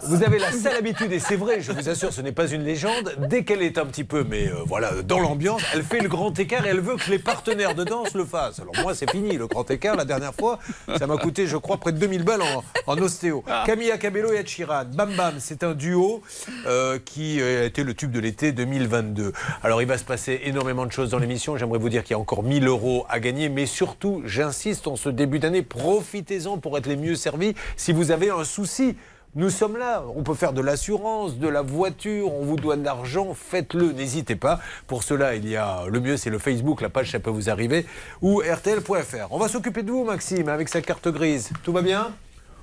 Vous 0.04 0.22
avez 0.22 0.38
la 0.38 0.52
sale 0.52 0.76
habitude, 0.76 1.12
et 1.12 1.18
c'est 1.18 1.36
vrai, 1.36 1.60
je 1.60 1.72
vous 1.72 1.88
assure, 1.88 2.12
ce 2.12 2.20
n'est 2.20 2.32
pas 2.32 2.48
une 2.48 2.62
légende. 2.64 3.14
Dès 3.28 3.44
qu'elle 3.44 3.62
est 3.62 3.78
un 3.78 3.86
petit 3.86 4.04
peu, 4.04 4.24
mais 4.28 4.48
euh, 4.48 4.62
voilà, 4.66 5.02
dans 5.02 5.18
l'ambiance, 5.18 5.62
elle 5.74 5.82
fait 5.82 6.00
le 6.00 6.08
grand 6.08 6.36
écart 6.38 6.66
et 6.66 6.70
elle 6.70 6.80
veut 6.80 6.96
que 6.96 7.10
les 7.10 7.18
partenaires 7.18 7.74
de 7.74 7.84
danse 7.84 8.14
le 8.14 8.24
fassent. 8.24 8.60
Alors 8.60 8.74
moi, 8.82 8.94
c'est 8.94 9.10
fini, 9.10 9.36
le 9.36 9.46
grand 9.46 9.70
écart. 9.70 9.96
La 9.96 10.04
dernière 10.04 10.34
fois, 10.34 10.58
ça 10.98 11.06
m'a 11.06 11.16
coûté, 11.16 11.46
je 11.46 11.56
crois, 11.56 11.76
près 11.78 11.92
de 11.92 11.98
2000 11.98 12.22
balles 12.24 12.42
en, 12.42 12.64
en 12.86 12.98
ostéo. 12.98 13.44
Camilla 13.66 13.98
Cabello 13.98 14.32
et 14.32 14.36
Ed 14.36 14.48
Sheeran. 14.48 14.84
Bam 14.92 15.14
Bam, 15.16 15.34
c'est 15.38 15.62
un 15.64 15.74
duo 15.74 16.22
euh, 16.66 16.98
qui 17.04 17.40
euh, 17.40 17.62
a 17.62 17.64
été 17.66 17.84
le 17.84 17.94
tube 17.94 18.10
de 18.10 18.20
l'été 18.20 18.52
2022. 18.52 19.32
Alors, 19.62 19.82
il 19.82 19.88
va 19.88 19.98
se 19.98 20.04
passer 20.04 20.40
énormément 20.44 20.86
de 20.86 20.92
choses 20.92 21.10
dans 21.10 21.18
l'émission. 21.18 21.56
J'aimerais 21.56 21.78
vous 21.78 21.88
dire 21.88 22.02
qu'il 22.02 22.12
y 22.12 22.14
a 22.14 22.18
encore 22.18 22.42
1000 22.42 22.66
euros 22.66 23.04
à 23.08 23.20
gagner, 23.20 23.48
mais 23.48 23.66
surtout, 23.66 24.22
j'insiste, 24.24 24.86
en 24.86 24.96
ce 24.96 25.08
début 25.08 25.38
d'année, 25.38 25.62
profitez-en 25.98 26.58
pour 26.58 26.78
être 26.78 26.86
les 26.86 26.96
mieux 26.96 27.16
servis 27.16 27.54
si 27.76 27.92
vous 27.92 28.12
avez 28.12 28.30
un 28.30 28.44
souci. 28.44 28.96
Nous 29.34 29.50
sommes 29.50 29.76
là, 29.76 30.04
on 30.16 30.22
peut 30.22 30.34
faire 30.34 30.52
de 30.52 30.60
l'assurance, 30.60 31.38
de 31.38 31.48
la 31.48 31.60
voiture, 31.60 32.32
on 32.32 32.44
vous 32.44 32.56
doit 32.56 32.76
de 32.76 32.84
l'argent, 32.84 33.34
faites-le, 33.34 33.92
n'hésitez 33.92 34.36
pas. 34.36 34.60
Pour 34.86 35.02
cela, 35.02 35.34
il 35.34 35.46
y 35.48 35.56
a 35.56 35.86
le 35.88 36.00
mieux, 36.00 36.16
c'est 36.16 36.30
le 36.30 36.38
Facebook, 36.38 36.80
la 36.80 36.88
page, 36.88 37.10
ça 37.10 37.18
peut 37.18 37.30
vous 37.30 37.50
arriver, 37.50 37.84
ou 38.22 38.38
rtl.fr. 38.38 39.26
On 39.30 39.38
va 39.38 39.48
s'occuper 39.48 39.82
de 39.82 39.90
vous, 39.90 40.04
Maxime, 40.04 40.48
avec 40.48 40.68
sa 40.68 40.80
carte 40.80 41.08
grise. 41.08 41.50
Tout 41.64 41.72
va 41.72 41.82
bien? 41.82 42.12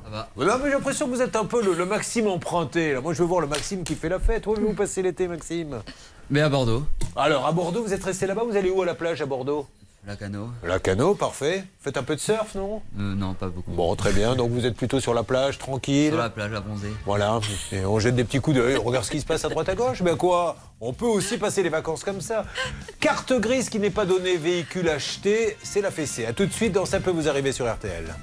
Ça 0.05 0.09
va. 0.09 0.29
non, 0.37 0.53
mais 0.59 0.69
j'ai 0.69 0.75
l'impression 0.75 1.07
que 1.07 1.11
vous 1.11 1.21
êtes 1.21 1.35
un 1.35 1.45
peu 1.45 1.61
le, 1.61 1.73
le 1.73 1.85
Maxime 1.85 2.27
emprunté. 2.27 2.93
Là. 2.93 3.01
Moi, 3.01 3.13
je 3.13 3.19
veux 3.21 3.27
voir 3.27 3.41
le 3.41 3.47
Maxime 3.47 3.83
qui 3.83 3.95
fait 3.95 4.09
la 4.09 4.19
fête. 4.19 4.47
Où 4.47 4.53
avez-vous 4.53 4.73
passé 4.73 5.01
l'été, 5.01 5.27
Maxime? 5.27 5.81
Mais 6.29 6.41
à 6.41 6.47
Bordeaux. 6.49 6.83
Alors, 7.17 7.45
à 7.45 7.51
Bordeaux, 7.51 7.83
vous 7.83 7.93
êtes 7.93 8.03
resté 8.03 8.27
là-bas? 8.27 8.43
Vous 8.43 8.55
allez 8.55 8.69
où 8.69 8.81
à 8.81 8.85
la 8.85 8.95
plage 8.95 9.21
à 9.21 9.25
Bordeaux? 9.25 9.67
La 10.07 10.15
cano. 10.15 10.49
La 10.63 10.79
cano, 10.79 11.15
parfait. 11.15 11.63
Faites 11.81 11.97
un 11.97 12.03
peu 12.03 12.15
de 12.15 12.19
surf, 12.19 12.53
non? 12.53 12.83
Euh, 12.99 13.15
non, 13.15 13.33
pas 13.33 13.47
beaucoup. 13.47 13.71
Bon, 13.71 13.95
très 13.95 14.13
bien. 14.13 14.35
Donc, 14.35 14.51
vous 14.51 14.67
êtes 14.67 14.75
plutôt 14.75 14.99
sur 14.99 15.15
la 15.15 15.23
plage, 15.23 15.57
tranquille. 15.57 16.09
Sur 16.09 16.19
la 16.19 16.29
plage 16.29 16.53
à 16.53 16.59
bronzer. 16.59 16.91
Voilà, 17.05 17.39
et 17.71 17.83
on 17.85 17.97
jette 17.97 18.15
des 18.15 18.23
petits 18.23 18.39
coups 18.39 18.57
d'œil, 18.57 18.77
on 18.77 18.83
regarde 18.83 19.03
ce 19.03 19.09
qui 19.09 19.19
se 19.19 19.25
passe 19.25 19.43
à 19.45 19.49
droite 19.49 19.67
à 19.67 19.73
gauche. 19.73 20.03
Ben 20.03 20.15
quoi? 20.15 20.57
On 20.79 20.93
peut 20.93 21.07
aussi 21.07 21.39
passer 21.39 21.63
les 21.63 21.69
vacances 21.69 22.03
comme 22.03 22.21
ça. 22.21 22.45
Carte 22.99 23.33
grise 23.33 23.69
qui 23.69 23.79
n'est 23.79 23.89
pas 23.89 24.05
donnée, 24.05 24.37
véhicule 24.37 24.89
acheté, 24.89 25.57
c'est 25.63 25.81
la 25.81 25.89
fessée. 25.89 26.27
A 26.27 26.33
tout 26.33 26.45
de 26.45 26.53
suite 26.53 26.73
dans 26.73 26.85
Ça 26.85 26.99
peut 26.99 27.11
vous 27.11 27.27
arriver 27.27 27.51
sur. 27.51 27.65
RTL. 27.65 28.13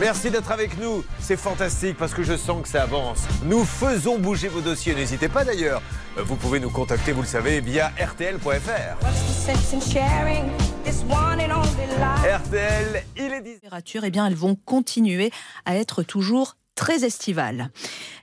Merci 0.00 0.30
d'être 0.30 0.50
avec 0.50 0.78
nous, 0.78 1.04
c'est 1.20 1.36
fantastique 1.36 1.96
parce 1.96 2.12
que 2.14 2.22
je 2.22 2.36
sens 2.36 2.62
que 2.62 2.68
ça 2.68 2.82
avance. 2.82 3.20
Nous 3.44 3.64
faisons 3.64 4.18
bouger 4.18 4.48
vos 4.48 4.60
dossiers, 4.60 4.94
n'hésitez 4.94 5.28
pas 5.28 5.44
d'ailleurs. 5.44 5.82
Euh, 6.18 6.22
Vous 6.22 6.36
pouvez 6.36 6.58
nous 6.58 6.70
contacter, 6.70 7.12
vous 7.12 7.22
le 7.22 7.26
savez, 7.28 7.60
via 7.60 7.92
rtl.fr. 7.98 8.98
RTL, 12.26 13.04
il 13.16 13.32
est 13.32 13.40
10 13.40 13.54
températures, 13.60 14.04
eh 14.04 14.10
bien, 14.10 14.26
elles 14.26 14.34
vont 14.34 14.56
continuer 14.56 15.30
à 15.64 15.76
être 15.76 16.02
toujours 16.02 16.56
très 16.74 17.04
estivales. 17.04 17.70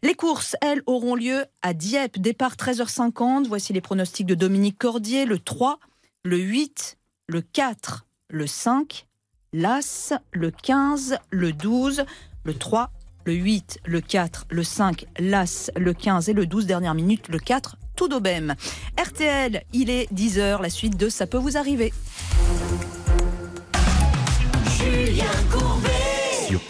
Les 0.04 0.14
courses, 0.14 0.58
elles, 0.62 0.82
auront 0.86 1.16
lieu 1.16 1.46
à 1.62 1.74
Dieppe, 1.74 2.20
départ 2.20 2.56
13h50. 2.56 3.48
Voici 3.48 3.72
les 3.72 3.82
pronostics 3.82 4.28
de 4.28 4.36
Dominique 4.36 4.78
Cordier, 4.78 5.26
le 5.26 5.40
3, 5.40 5.80
le 6.24 6.38
8, 6.38 6.98
le 7.28 7.42
4, 7.42 8.06
le 8.30 8.48
5, 8.48 9.08
l'As, 9.54 10.14
le 10.32 10.50
15, 10.50 11.18
le 11.30 11.52
12, 11.52 12.06
le 12.46 12.54
3, 12.54 12.90
le 13.26 13.34
8, 13.34 13.80
le 13.86 14.00
4, 14.00 14.46
le 14.50 14.64
5, 14.64 15.06
l'As, 15.20 15.72
le 15.76 15.94
15 15.94 16.30
et 16.30 16.34
le 16.34 16.46
12, 16.46 16.66
dernière 16.66 16.94
minute, 16.94 17.28
le 17.28 17.38
4, 17.38 17.76
tout 17.98 18.08
d'Aubem. 18.08 18.56
RTL, 18.98 19.64
il 19.74 19.90
est 19.90 20.12
10h, 20.14 20.62
la 20.62 20.70
suite 20.70 20.96
de 20.96 21.10
Ça 21.10 21.28
peut 21.28 21.38
vous 21.38 21.58
arriver. 21.58 21.92
Julien 24.78 25.26
Courbet. 25.52 26.12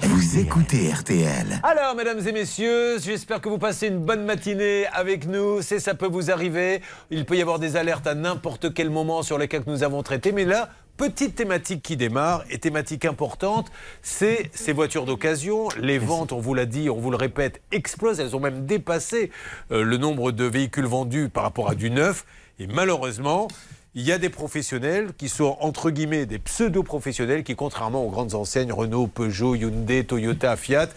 Vous 0.03 0.39
écoutez 0.39 0.91
RTL. 0.91 1.59
Alors, 1.63 1.95
mesdames 1.95 2.27
et 2.27 2.31
messieurs, 2.31 2.99
j'espère 2.99 3.41
que 3.41 3.49
vous 3.49 3.57
passez 3.57 3.87
une 3.87 3.99
bonne 3.99 4.25
matinée 4.25 4.85
avec 4.93 5.27
nous. 5.27 5.61
C'est 5.61 5.79
ça 5.79 5.93
peut 5.95 6.07
vous 6.07 6.29
arriver. 6.29 6.81
Il 7.09 7.25
peut 7.25 7.35
y 7.35 7.41
avoir 7.41 7.57
des 7.59 7.75
alertes 7.75 8.05
à 8.07 8.15
n'importe 8.15 8.73
quel 8.73 8.89
moment 8.89 9.23
sur 9.23 9.37
les 9.37 9.47
cas 9.47 9.59
que 9.59 9.69
nous 9.69 9.83
avons 9.83 10.03
traités. 10.03 10.31
Mais 10.31 10.45
là, 10.45 10.69
petite 11.01 11.33
thématique 11.33 11.81
qui 11.81 11.97
démarre 11.97 12.43
et 12.51 12.59
thématique 12.59 13.05
importante, 13.05 13.71
c'est 14.03 14.51
ces 14.53 14.71
voitures 14.71 15.05
d'occasion. 15.05 15.67
Les 15.79 15.97
ventes, 15.97 16.31
on 16.31 16.39
vous 16.39 16.53
l'a 16.53 16.67
dit, 16.67 16.91
on 16.91 16.99
vous 16.99 17.09
le 17.09 17.17
répète, 17.17 17.59
explosent. 17.71 18.19
Elles 18.19 18.35
ont 18.35 18.39
même 18.39 18.67
dépassé 18.67 19.31
euh, 19.71 19.81
le 19.81 19.97
nombre 19.97 20.31
de 20.31 20.43
véhicules 20.43 20.85
vendus 20.85 21.29
par 21.29 21.41
rapport 21.41 21.71
à 21.71 21.73
du 21.73 21.89
neuf. 21.89 22.23
Et 22.59 22.67
malheureusement, 22.67 23.47
il 23.95 24.03
y 24.03 24.11
a 24.11 24.19
des 24.19 24.29
professionnels 24.29 25.09
qui 25.17 25.27
sont 25.27 25.57
entre 25.59 25.89
guillemets 25.89 26.27
des 26.27 26.37
pseudo-professionnels 26.37 27.43
qui, 27.43 27.55
contrairement 27.55 28.05
aux 28.05 28.11
grandes 28.11 28.35
enseignes 28.35 28.71
Renault, 28.71 29.07
Peugeot, 29.07 29.55
Hyundai, 29.55 30.03
Toyota, 30.03 30.55
Fiat, 30.55 30.89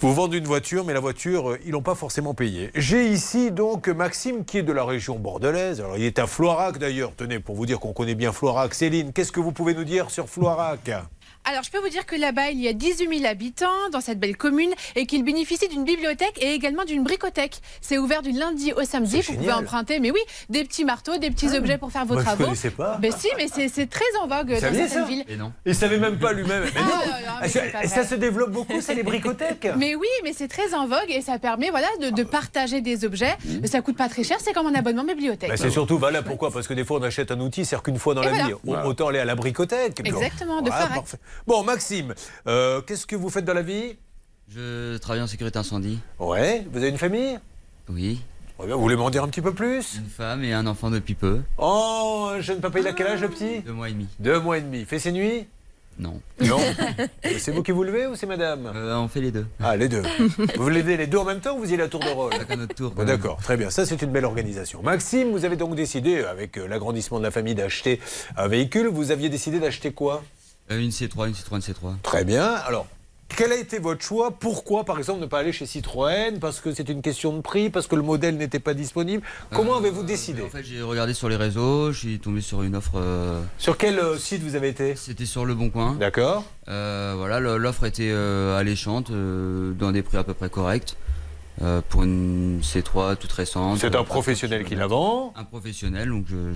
vous 0.00 0.12
vendez 0.12 0.38
une 0.38 0.44
voiture, 0.44 0.84
mais 0.84 0.92
la 0.92 1.00
voiture, 1.00 1.50
euh, 1.50 1.58
ils 1.64 1.70
l'ont 1.70 1.82
pas 1.82 1.94
forcément 1.94 2.34
payée. 2.34 2.70
J'ai 2.74 3.08
ici 3.08 3.50
donc 3.50 3.88
Maxime 3.88 4.44
qui 4.44 4.58
est 4.58 4.62
de 4.62 4.72
la 4.72 4.84
région 4.84 5.18
bordelaise. 5.18 5.80
Alors 5.80 5.96
il 5.96 6.04
est 6.04 6.18
à 6.18 6.26
Floirac 6.26 6.78
d'ailleurs. 6.78 7.12
Tenez, 7.16 7.38
pour 7.38 7.54
vous 7.54 7.64
dire 7.64 7.80
qu'on 7.80 7.92
connaît 7.92 8.14
bien 8.14 8.32
Floirac. 8.32 8.74
Céline, 8.74 9.12
qu'est-ce 9.12 9.32
que 9.32 9.40
vous 9.40 9.52
pouvez 9.52 9.74
nous 9.74 9.84
dire 9.84 10.10
sur 10.10 10.28
Floirac? 10.28 10.90
Alors, 11.46 11.62
je 11.62 11.70
peux 11.70 11.78
vous 11.78 11.88
dire 11.90 12.06
que 12.06 12.16
là-bas, 12.16 12.50
il 12.50 12.60
y 12.60 12.68
a 12.68 12.72
18 12.72 13.18
000 13.18 13.30
habitants 13.30 13.66
dans 13.92 14.00
cette 14.00 14.18
belle 14.18 14.36
commune 14.36 14.70
et 14.96 15.04
qu'ils 15.04 15.22
bénéficient 15.24 15.68
d'une 15.68 15.84
bibliothèque 15.84 16.38
et 16.40 16.52
également 16.54 16.84
d'une 16.84 17.02
bricothèque. 17.04 17.60
C'est 17.82 17.98
ouvert 17.98 18.22
du 18.22 18.32
lundi 18.32 18.72
au 18.72 18.82
samedi. 18.84 19.20
Vous 19.20 19.34
pouvez 19.34 19.52
emprunter, 19.52 20.00
mais 20.00 20.10
oui, 20.10 20.20
des 20.48 20.64
petits 20.64 20.84
marteaux, 20.86 21.18
des 21.18 21.30
petits 21.30 21.54
objets 21.56 21.76
pour 21.76 21.92
faire 21.92 22.06
vos 22.06 22.14
Moi, 22.14 22.22
je 22.22 22.26
travaux. 22.26 22.44
connaissais 22.44 22.70
pas. 22.70 22.96
Ben 23.00 23.12
si, 23.12 23.28
mais 23.36 23.46
c'est 23.48 23.86
très 23.90 24.04
en 24.22 24.26
vogue 24.26 24.52
dans 24.54 24.58
certaines 24.60 24.88
ça 24.88 25.04
villes. 25.04 25.24
Et 25.28 25.36
non. 25.36 25.52
Il 25.66 25.74
savait 25.74 25.98
même 25.98 26.18
pas 26.18 26.32
lui-même. 26.32 26.64
Mais 26.74 26.80
non. 26.80 26.86
Ah, 27.28 27.38
mais 27.42 27.46
Et 27.46 27.88
ça 27.88 28.00
vrai. 28.00 28.06
se 28.08 28.14
développe 28.14 28.50
beaucoup, 28.50 28.80
c'est 28.80 28.94
les 28.94 29.02
bricothèques? 29.02 29.68
Mais 29.76 29.94
oui, 29.94 30.08
mais 30.22 30.32
c'est 30.32 30.48
très 30.48 30.72
en 30.74 30.86
vogue 30.86 31.08
et 31.10 31.20
ça 31.20 31.38
permet 31.38 31.68
voilà, 31.70 31.88
de, 32.00 32.08
de 32.10 32.22
partager 32.22 32.80
des 32.80 33.04
objets. 33.04 33.34
Mmh. 33.44 33.66
Ça 33.66 33.82
coûte 33.82 33.96
pas 33.98 34.08
très 34.08 34.24
cher, 34.24 34.38
c'est 34.40 34.52
comme 34.54 34.66
un 34.66 34.74
abonnement 34.74 35.04
bibliothèque. 35.04 35.50
Bah, 35.50 35.56
c'est 35.58 35.70
surtout 35.70 35.98
valable. 35.98 36.26
Pourquoi? 36.26 36.50
Parce 36.50 36.66
que 36.66 36.74
des 36.74 36.84
fois, 36.84 36.98
on 37.00 37.02
achète 37.02 37.30
un 37.30 37.40
outil, 37.40 37.66
sert 37.66 37.82
qu'une 37.82 37.98
fois 37.98 38.14
dans 38.14 38.22
Et 38.22 38.26
la 38.26 38.30
voilà. 38.30 38.44
vie. 38.46 38.54
Au- 38.66 38.88
Autant 38.88 39.08
aller 39.08 39.18
à 39.18 39.24
la 39.26 39.34
bricothèque. 39.34 40.00
Exactement, 40.04 40.62
de 40.62 40.70
parfait. 40.70 41.18
Bon, 41.46 41.62
Maxime, 41.62 42.14
euh, 42.46 42.80
qu'est-ce 42.82 43.06
que 43.06 43.16
vous 43.16 43.30
faites 43.30 43.44
dans 43.44 43.54
la 43.54 43.62
vie? 43.62 43.96
Je 44.48 44.96
travaille 44.98 45.22
en 45.22 45.26
sécurité 45.26 45.58
incendie. 45.58 45.98
Ouais, 46.18 46.66
vous 46.70 46.78
avez 46.78 46.88
une 46.88 46.98
famille? 46.98 47.38
Oui. 47.88 48.20
Ouais, 48.58 48.68
Vous 48.68 48.80
voulez 48.80 48.96
m'en 48.96 49.10
dire 49.10 49.24
un 49.24 49.28
petit 49.28 49.42
peu 49.42 49.52
plus? 49.52 49.96
Une 49.96 50.08
femme 50.08 50.44
et 50.44 50.52
un 50.52 50.66
enfant 50.66 50.90
depuis 50.90 51.14
peu. 51.14 51.40
Oh, 51.58 52.28
un 52.32 52.40
jeune 52.40 52.60
papa, 52.60 52.80
il 52.80 52.86
a 52.86 52.92
quel 52.92 53.08
âge 53.08 53.20
le 53.20 53.28
petit? 53.28 53.60
Deux 53.60 53.72
mois 53.72 53.88
et 53.88 53.92
demi. 53.92 54.06
Deux 54.20 54.38
mois 54.40 54.58
et 54.58 54.60
demi. 54.60 54.84
Fait 54.84 54.98
ses 54.98 55.12
nuits? 55.12 55.46
Non. 55.98 56.20
Non. 56.40 56.58
c'est 57.38 57.52
vous 57.52 57.62
qui 57.62 57.72
vous 57.72 57.84
levez 57.84 58.06
ou 58.06 58.16
c'est 58.16 58.26
madame? 58.26 58.70
Euh, 58.74 58.96
on 58.96 59.08
fait 59.08 59.20
les 59.20 59.30
deux. 59.30 59.46
Ah, 59.60 59.76
les 59.76 59.88
deux. 59.88 60.02
vous 60.56 60.68
l'aidez 60.68 60.96
les 60.96 61.06
deux 61.06 61.18
en 61.18 61.24
même 61.24 61.40
temps 61.40 61.56
ou 61.56 61.60
vous 61.60 61.70
y 61.70 61.74
allez 61.74 61.84
à 61.84 61.88
tour 61.88 62.00
de 62.00 62.08
rôle? 62.08 62.32
Chacun 62.32 62.56
notre 62.56 62.74
tour. 62.74 62.90
Bon, 62.92 63.04
D'accord, 63.04 63.38
très 63.38 63.56
bien. 63.56 63.70
Ça, 63.70 63.86
c'est 63.86 64.00
une 64.02 64.10
belle 64.10 64.24
organisation. 64.24 64.82
Maxime, 64.82 65.30
vous 65.30 65.44
avez 65.44 65.56
donc 65.56 65.74
décidé, 65.76 66.24
avec 66.24 66.58
euh, 66.58 66.66
l'agrandissement 66.66 67.18
de 67.18 67.24
la 67.24 67.30
famille, 67.30 67.54
d'acheter 67.54 68.00
un 68.36 68.48
véhicule. 68.48 68.88
Vous 68.88 69.10
aviez 69.12 69.28
décidé 69.28 69.60
d'acheter 69.60 69.92
quoi? 69.92 70.16
Euh, 70.16 70.43
une 70.70 70.90
C3, 70.90 71.28
une 71.28 71.34
Citroën 71.34 71.60
C3. 71.60 71.96
Très 72.02 72.24
bien. 72.24 72.44
Alors, 72.66 72.86
quel 73.36 73.50
a 73.52 73.56
été 73.56 73.78
votre 73.78 74.02
choix? 74.02 74.30
Pourquoi, 74.30 74.84
par 74.84 74.98
exemple, 74.98 75.20
ne 75.20 75.26
pas 75.26 75.40
aller 75.40 75.52
chez 75.52 75.66
Citroën? 75.66 76.38
Parce 76.40 76.60
que 76.60 76.72
c'est 76.72 76.88
une 76.88 77.02
question 77.02 77.32
de 77.36 77.40
prix 77.40 77.68
Parce 77.70 77.86
que 77.86 77.96
le 77.96 78.02
modèle 78.02 78.36
n'était 78.36 78.60
pas 78.60 78.74
disponible 78.74 79.22
Comment 79.50 79.76
avez-vous 79.78 80.04
décidé? 80.04 80.42
En 80.42 80.48
fait, 80.48 80.62
j'ai 80.62 80.82
regardé 80.82 81.14
sur 81.14 81.28
les 81.28 81.36
réseaux, 81.36 81.90
je 81.92 81.98
suis 81.98 82.18
tombé 82.20 82.40
sur 82.40 82.62
une 82.62 82.76
offre. 82.76 82.92
euh, 82.96 83.42
Sur 83.58 83.76
quel 83.76 83.98
euh, 83.98 84.18
site 84.18 84.42
vous 84.42 84.54
avez 84.56 84.68
été? 84.68 84.94
C'était 84.94 85.26
sur 85.26 85.44
Le 85.44 85.54
Bon 85.54 85.68
Coin. 85.70 85.94
D'accord. 85.94 86.44
Euh, 86.68 87.14
voilà, 87.16 87.40
l'offre 87.40 87.84
était 87.84 88.10
euh, 88.12 88.56
alléchante, 88.58 89.10
euh, 89.10 89.72
dans 89.72 89.90
des 89.90 90.02
prix 90.02 90.16
à 90.18 90.24
peu 90.24 90.34
près 90.34 90.48
corrects. 90.50 90.96
euh, 91.62 91.80
pour 91.88 92.02
une 92.02 92.60
C3 92.62 93.14
toute 93.16 93.30
récente. 93.32 93.78
C'est 93.78 93.94
un 93.94 94.00
Euh, 94.00 94.04
professionnel 94.04 94.64
qui 94.64 94.74
la 94.74 94.86
vend 94.88 95.32
Un 95.36 95.44
professionnel, 95.44 96.08
donc 96.08 96.24
je, 96.28 96.52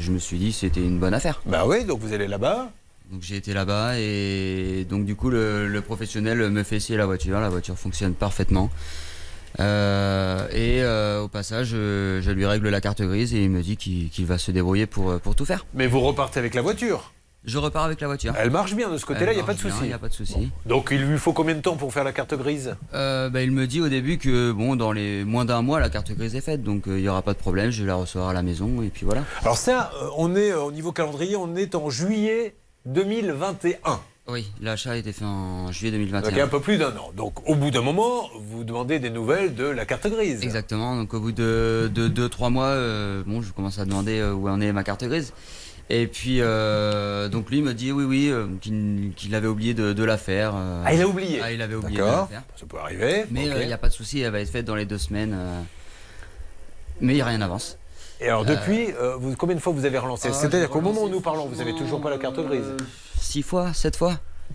je 0.00 0.10
me 0.12 0.18
suis 0.18 0.38
dit 0.38 0.52
c'était 0.52 0.80
une 0.82 0.98
bonne 1.00 1.14
affaire. 1.14 1.40
Bah 1.46 1.64
oui, 1.66 1.84
donc 1.84 1.98
vous 2.00 2.12
allez 2.12 2.28
là-bas 2.28 2.70
Donc 3.10 3.22
j'ai 3.22 3.36
été 3.36 3.54
là-bas 3.54 3.98
et 3.98 4.84
donc 4.88 5.04
du 5.04 5.14
coup 5.14 5.30
le, 5.30 5.68
le 5.68 5.80
professionnel 5.80 6.50
me 6.50 6.62
fait 6.64 6.76
essayer 6.76 6.98
la 6.98 7.06
voiture, 7.06 7.38
la 7.38 7.48
voiture 7.48 7.78
fonctionne 7.78 8.14
parfaitement. 8.14 8.70
Euh, 9.60 10.46
et 10.50 10.82
euh, 10.82 11.22
au 11.22 11.28
passage, 11.28 11.68
je, 11.68 12.18
je 12.20 12.30
lui 12.30 12.44
règle 12.44 12.68
la 12.68 12.80
carte 12.80 13.00
grise 13.02 13.32
et 13.32 13.42
il 13.44 13.50
me 13.50 13.62
dit 13.62 13.76
qu'il 13.76 14.26
va 14.26 14.38
se 14.38 14.50
débrouiller 14.50 14.86
pour, 14.86 15.18
pour 15.20 15.34
tout 15.34 15.44
faire. 15.44 15.64
Mais 15.72 15.86
vous 15.86 16.00
repartez 16.00 16.40
avec 16.40 16.54
la 16.54 16.62
voiture? 16.62 17.12
Je 17.44 17.58
repars 17.58 17.84
avec 17.84 18.00
la 18.00 18.08
voiture. 18.08 18.34
Elle 18.36 18.50
marche 18.50 18.74
bien 18.74 18.90
de 18.90 18.98
ce 18.98 19.06
côté-là, 19.06 19.32
il 19.32 19.36
n'y 19.36 19.40
a 19.40 19.44
pas 19.44 19.54
de 19.54 19.60
souci. 19.60 19.76
Il 19.84 19.92
a 19.92 19.98
pas 19.98 20.08
de 20.08 20.12
souci. 20.12 20.50
Donc 20.66 20.88
il 20.90 21.00
lui 21.00 21.16
faut 21.16 21.32
combien 21.32 21.54
de 21.54 21.60
temps 21.60 21.76
pour 21.76 21.92
faire 21.92 22.02
la 22.02 22.12
carte 22.12 22.34
grise? 22.34 22.74
Euh, 22.92 23.30
bah, 23.30 23.40
il 23.42 23.52
me 23.52 23.68
dit 23.68 23.80
au 23.80 23.88
début 23.88 24.18
que 24.18 24.50
bon, 24.50 24.74
dans 24.74 24.90
les 24.90 25.22
moins 25.22 25.44
d'un 25.44 25.62
mois, 25.62 25.78
la 25.78 25.88
carte 25.88 26.10
grise 26.10 26.34
est 26.34 26.40
faite, 26.40 26.64
donc 26.64 26.88
euh, 26.88 26.98
il 26.98 27.02
n'y 27.02 27.08
aura 27.08 27.22
pas 27.22 27.34
de 27.34 27.38
problème, 27.38 27.70
je 27.70 27.82
vais 27.82 27.86
la 27.86 27.94
recevoir 27.94 28.30
à 28.30 28.32
la 28.32 28.42
maison 28.42 28.82
et 28.82 28.88
puis 28.88 29.06
voilà. 29.06 29.22
Alors 29.42 29.58
ça, 29.58 29.92
euh, 30.02 30.08
on 30.16 30.34
est 30.34 30.50
euh, 30.50 30.60
au 30.60 30.72
niveau 30.72 30.90
calendrier, 30.90 31.36
on 31.36 31.54
est 31.54 31.76
en 31.76 31.88
juillet 31.88 32.56
2021. 32.86 34.00
Oui, 34.28 34.50
l'achat 34.60 34.92
a 34.92 34.96
été 34.96 35.12
fait 35.12 35.24
en 35.24 35.70
juillet 35.70 35.92
2021. 35.92 36.20
Donc 36.22 36.32
il 36.32 36.38
y 36.38 36.40
a 36.40 36.44
un 36.44 36.48
peu 36.48 36.60
plus 36.60 36.78
d'un 36.78 36.96
an. 36.96 37.12
Donc 37.14 37.48
au 37.48 37.54
bout 37.54 37.70
d'un 37.70 37.82
moment, 37.82 38.28
vous 38.34 38.64
demandez 38.64 38.98
des 38.98 39.10
nouvelles 39.10 39.54
de 39.54 39.64
la 39.64 39.84
carte 39.86 40.08
grise. 40.08 40.42
Exactement. 40.42 40.96
Donc 40.96 41.14
au 41.14 41.20
bout 41.20 41.30
de 41.32 41.88
2-3 41.94 42.50
mois, 42.50 42.66
euh, 42.66 43.22
bon, 43.24 43.40
je 43.40 43.52
commence 43.52 43.78
à 43.78 43.84
demander 43.84 44.18
euh, 44.18 44.32
où 44.32 44.48
en 44.48 44.60
est 44.60 44.72
ma 44.72 44.82
carte 44.82 45.04
grise. 45.04 45.32
Et 45.90 46.08
puis, 46.08 46.38
euh, 46.40 47.28
donc 47.28 47.48
lui 47.50 47.62
me 47.62 47.72
dit 47.72 47.92
oui, 47.92 48.02
oui, 48.02 48.28
euh, 48.30 48.46
qu'il 48.60 49.34
avait 49.36 49.46
oublié 49.46 49.74
de, 49.74 49.92
de 49.92 50.02
la 50.04 50.18
faire. 50.18 50.54
Ah, 50.84 50.92
il 50.92 51.00
a 51.00 51.06
oublié 51.06 51.38
Ah, 51.40 51.52
il 51.52 51.62
avait 51.62 51.76
oublié 51.76 51.98
de 51.98 52.04
la 52.04 52.26
faire. 52.26 52.42
Ça 52.56 52.66
peut 52.66 52.78
arriver. 52.78 53.26
Mais 53.30 53.46
il 53.46 53.66
n'y 53.68 53.72
a 53.72 53.78
pas 53.78 53.88
de 53.88 53.94
souci, 53.94 54.18
elle 54.20 54.32
va 54.32 54.40
être 54.40 54.50
faite 54.50 54.64
dans 54.64 54.74
les 54.74 54.86
deux 54.86 54.98
semaines. 54.98 55.36
Mais 57.00 57.22
rien 57.22 57.38
n'avance. 57.38 57.78
Et 58.20 58.28
alors 58.28 58.44
depuis, 58.44 58.92
euh, 58.92 59.16
vous, 59.16 59.34
combien 59.36 59.54
de 59.56 59.60
fois 59.60 59.72
vous 59.72 59.84
avez 59.84 59.98
relancé 59.98 60.28
Ah, 60.30 60.34
C'est-à-dire 60.34 60.70
qu'au 60.70 60.80
moment 60.80 61.02
où 61.02 61.08
nous 61.08 61.20
parlons, 61.20 61.46
vous 61.46 61.60
avez 61.60 61.74
toujours 61.74 62.00
pas 62.00 62.10
la 62.10 62.18
carte 62.18 62.38
grise 62.40 62.76
Six 63.20 63.42
fois, 63.42 63.72
sept 63.74 63.96
fois 63.96 64.14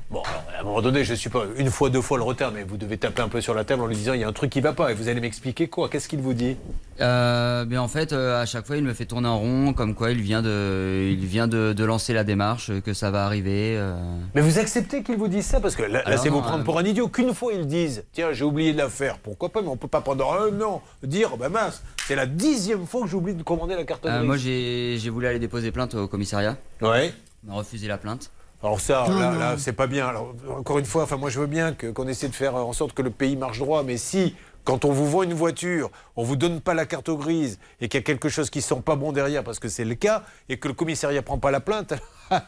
Bon, 0.09 0.21
alors, 0.23 0.43
à 0.57 0.59
un 0.59 0.63
moment 0.63 0.81
donné, 0.81 1.05
je 1.05 1.13
suis 1.13 1.29
pas 1.29 1.45
une 1.55 1.69
fois, 1.71 1.89
deux 1.89 2.01
fois 2.01 2.17
le 2.17 2.23
retard, 2.25 2.51
mais 2.51 2.63
vous 2.63 2.75
devez 2.75 2.97
taper 2.97 3.21
un 3.21 3.29
peu 3.29 3.39
sur 3.39 3.53
la 3.53 3.63
table 3.63 3.81
en 3.81 3.85
lui 3.87 3.95
disant 3.95 4.11
il 4.13 4.19
y 4.19 4.23
a 4.25 4.27
un 4.27 4.33
truc 4.33 4.49
qui 4.49 4.59
va 4.59 4.73
pas 4.73 4.91
et 4.91 4.93
vous 4.93 5.07
allez 5.07 5.21
m'expliquer 5.21 5.69
quoi 5.69 5.87
Qu'est-ce 5.87 6.09
qu'il 6.09 6.19
vous 6.19 6.33
dit? 6.33 6.57
Euh, 6.99 7.65
mais 7.67 7.77
en 7.77 7.87
fait, 7.87 8.11
euh, 8.11 8.41
à 8.41 8.45
chaque 8.45 8.67
fois, 8.67 8.75
il 8.75 8.83
me 8.83 8.93
fait 8.93 9.05
tourner 9.05 9.29
en 9.29 9.39
rond, 9.39 9.73
comme 9.73 9.95
quoi 9.95 10.11
il 10.11 10.21
vient 10.21 10.41
de, 10.41 11.07
il 11.09 11.25
vient 11.25 11.47
de, 11.47 11.71
de 11.71 11.83
lancer 11.85 12.13
la 12.13 12.25
démarche, 12.25 12.71
euh, 12.71 12.81
que 12.81 12.93
ça 12.93 13.09
va 13.09 13.25
arriver. 13.25 13.77
euh. 13.77 13.95
Mais 14.35 14.41
vous 14.41 14.59
acceptez 14.59 15.01
qu'ils 15.01 15.15
vous 15.17 15.29
disent 15.29 15.45
ça? 15.45 15.61
Parce 15.61 15.75
que 15.77 15.83
là, 15.83 15.87
là, 15.87 16.01
Alors 16.05 16.19
c'est 16.19 16.27
vous 16.29 16.41
prendre 16.41 16.65
pour 16.65 16.77
un 16.77 16.83
idiot. 16.83 17.07
Qu'une 17.07 17.33
fois 17.33 17.53
ils 17.53 17.65
disent 17.65 18.03
tiens, 18.11 18.33
j'ai 18.33 18.43
oublié 18.43 18.73
de 18.73 18.77
la 18.77 18.89
faire, 18.89 19.17
pourquoi 19.17 19.47
pas 19.49 19.61
Mais 19.61 19.69
on 19.69 19.77
peut 19.77 19.87
pas 19.87 20.01
pendant 20.01 20.33
un 20.33 20.61
an 20.61 20.81
dire 21.03 21.37
bah 21.37 21.47
mince, 21.49 21.83
c'est 22.05 22.15
la 22.15 22.25
dixième 22.25 22.85
fois 22.85 23.01
que 23.03 23.07
j'oublie 23.07 23.33
de 23.33 23.43
commander 23.43 23.75
la 23.75 23.85
carte 23.85 24.05
moi, 24.23 24.35
j'ai 24.35 24.97
j'ai 24.99 25.09
voulu 25.09 25.27
aller 25.27 25.39
déposer 25.39 25.71
plainte 25.71 25.95
au 25.95 26.07
commissariat. 26.07 26.57
Ouais. 26.81 27.13
On 27.47 27.51
m'a 27.51 27.57
refusé 27.59 27.87
la 27.87 27.97
plainte. 27.97 28.29
Alors 28.63 28.79
ça, 28.79 29.05
Non, 29.09 29.19
là, 29.19 29.31
là, 29.31 29.55
c'est 29.57 29.73
pas 29.73 29.87
bien. 29.87 30.07
Alors, 30.07 30.33
encore 30.55 30.77
une 30.77 30.85
fois, 30.85 31.03
enfin, 31.03 31.17
moi 31.17 31.29
je 31.29 31.39
veux 31.39 31.47
bien 31.47 31.73
qu'on 31.73 32.07
essaie 32.07 32.27
de 32.27 32.35
faire 32.35 32.55
en 32.55 32.73
sorte 32.73 32.93
que 32.93 33.01
le 33.01 33.09
pays 33.09 33.35
marche 33.35 33.59
droit, 33.59 33.81
mais 33.83 33.97
si, 33.97 34.35
quand 34.63 34.85
on 34.85 34.91
vous 34.91 35.09
vend 35.09 35.23
une 35.23 35.33
voiture, 35.33 35.89
on 36.15 36.23
vous 36.23 36.35
donne 36.35 36.61
pas 36.61 36.75
la 36.75 36.85
carte 36.85 37.09
grise 37.09 37.59
et 37.79 37.89
qu'il 37.89 37.99
y 37.99 38.03
a 38.03 38.05
quelque 38.05 38.29
chose 38.29 38.51
qui 38.51 38.61
sent 38.61 38.81
pas 38.85 38.95
bon 38.95 39.11
derrière, 39.11 39.43
parce 39.43 39.57
que 39.57 39.67
c'est 39.67 39.85
le 39.85 39.95
cas, 39.95 40.23
et 40.47 40.57
que 40.57 40.67
le 40.67 40.75
commissariat 40.75 41.23
prend 41.23 41.39
pas 41.39 41.49
la 41.49 41.59
plainte, 41.59 41.93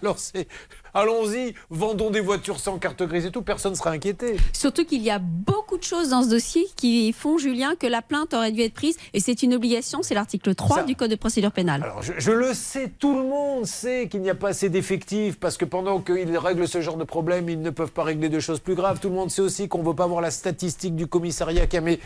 alors 0.01 0.17
c'est, 0.19 0.47
allons-y, 0.93 1.53
vendons 1.69 2.09
des 2.09 2.19
voitures 2.21 2.59
sans 2.59 2.77
carte 2.79 3.03
grise 3.03 3.25
et 3.25 3.31
tout, 3.31 3.41
personne 3.41 3.75
sera 3.75 3.91
inquiété. 3.91 4.38
Surtout 4.53 4.86
qu'il 4.86 5.01
y 5.01 5.09
a 5.11 5.19
beaucoup 5.19 5.77
de 5.77 5.84
choses 5.84 6.09
dans 6.09 6.23
ce 6.23 6.29
dossier 6.29 6.65
qui 6.75 7.11
font, 7.13 7.38
Julien, 7.38 7.75
que 7.75 7.88
la 7.88 8.01
plainte 8.01 8.34
aurait 8.34 8.51
dû 8.51 8.61
être 8.61 8.73
prise. 8.73 8.95
Et 9.13 9.19
c'est 9.19 9.43
une 9.43 9.53
obligation, 9.53 10.01
c'est 10.03 10.15
l'article 10.15 10.55
3 10.55 10.77
Ça- 10.77 10.84
du 10.84 10.95
Code 10.95 11.11
de 11.11 11.15
procédure 11.15 11.51
pénale. 11.51 11.84
Alors, 11.84 12.01
je, 12.01 12.13
je 12.17 12.31
le 12.31 12.53
sais, 12.53 12.91
tout 12.97 13.15
le 13.15 13.23
monde 13.23 13.65
sait 13.65 14.07
qu'il 14.09 14.21
n'y 14.21 14.29
a 14.29 14.36
pas 14.36 14.49
assez 14.49 14.69
d'effectifs 14.69 15.39
parce 15.39 15.57
que 15.57 15.65
pendant 15.65 15.99
qu'ils 16.01 16.38
règlent 16.38 16.67
ce 16.67 16.81
genre 16.81 16.97
de 16.97 17.03
problème, 17.03 17.49
ils 17.49 17.61
ne 17.61 17.69
peuvent 17.69 17.91
pas 17.91 18.03
régler 18.03 18.29
de 18.29 18.39
choses 18.39 18.59
plus 18.59 18.75
graves. 18.75 18.99
Tout 18.99 19.09
le 19.09 19.15
monde 19.15 19.31
sait 19.31 19.41
aussi 19.41 19.67
qu'on 19.67 19.79
ne 19.79 19.86
veut 19.88 19.95
pas 19.95 20.05
avoir 20.05 20.21
la 20.21 20.31
statistique 20.31 20.95
du 20.95 21.07
commissariat 21.07 21.67
qui 21.67 21.77
a. 21.77 21.81
Mais 21.81 21.99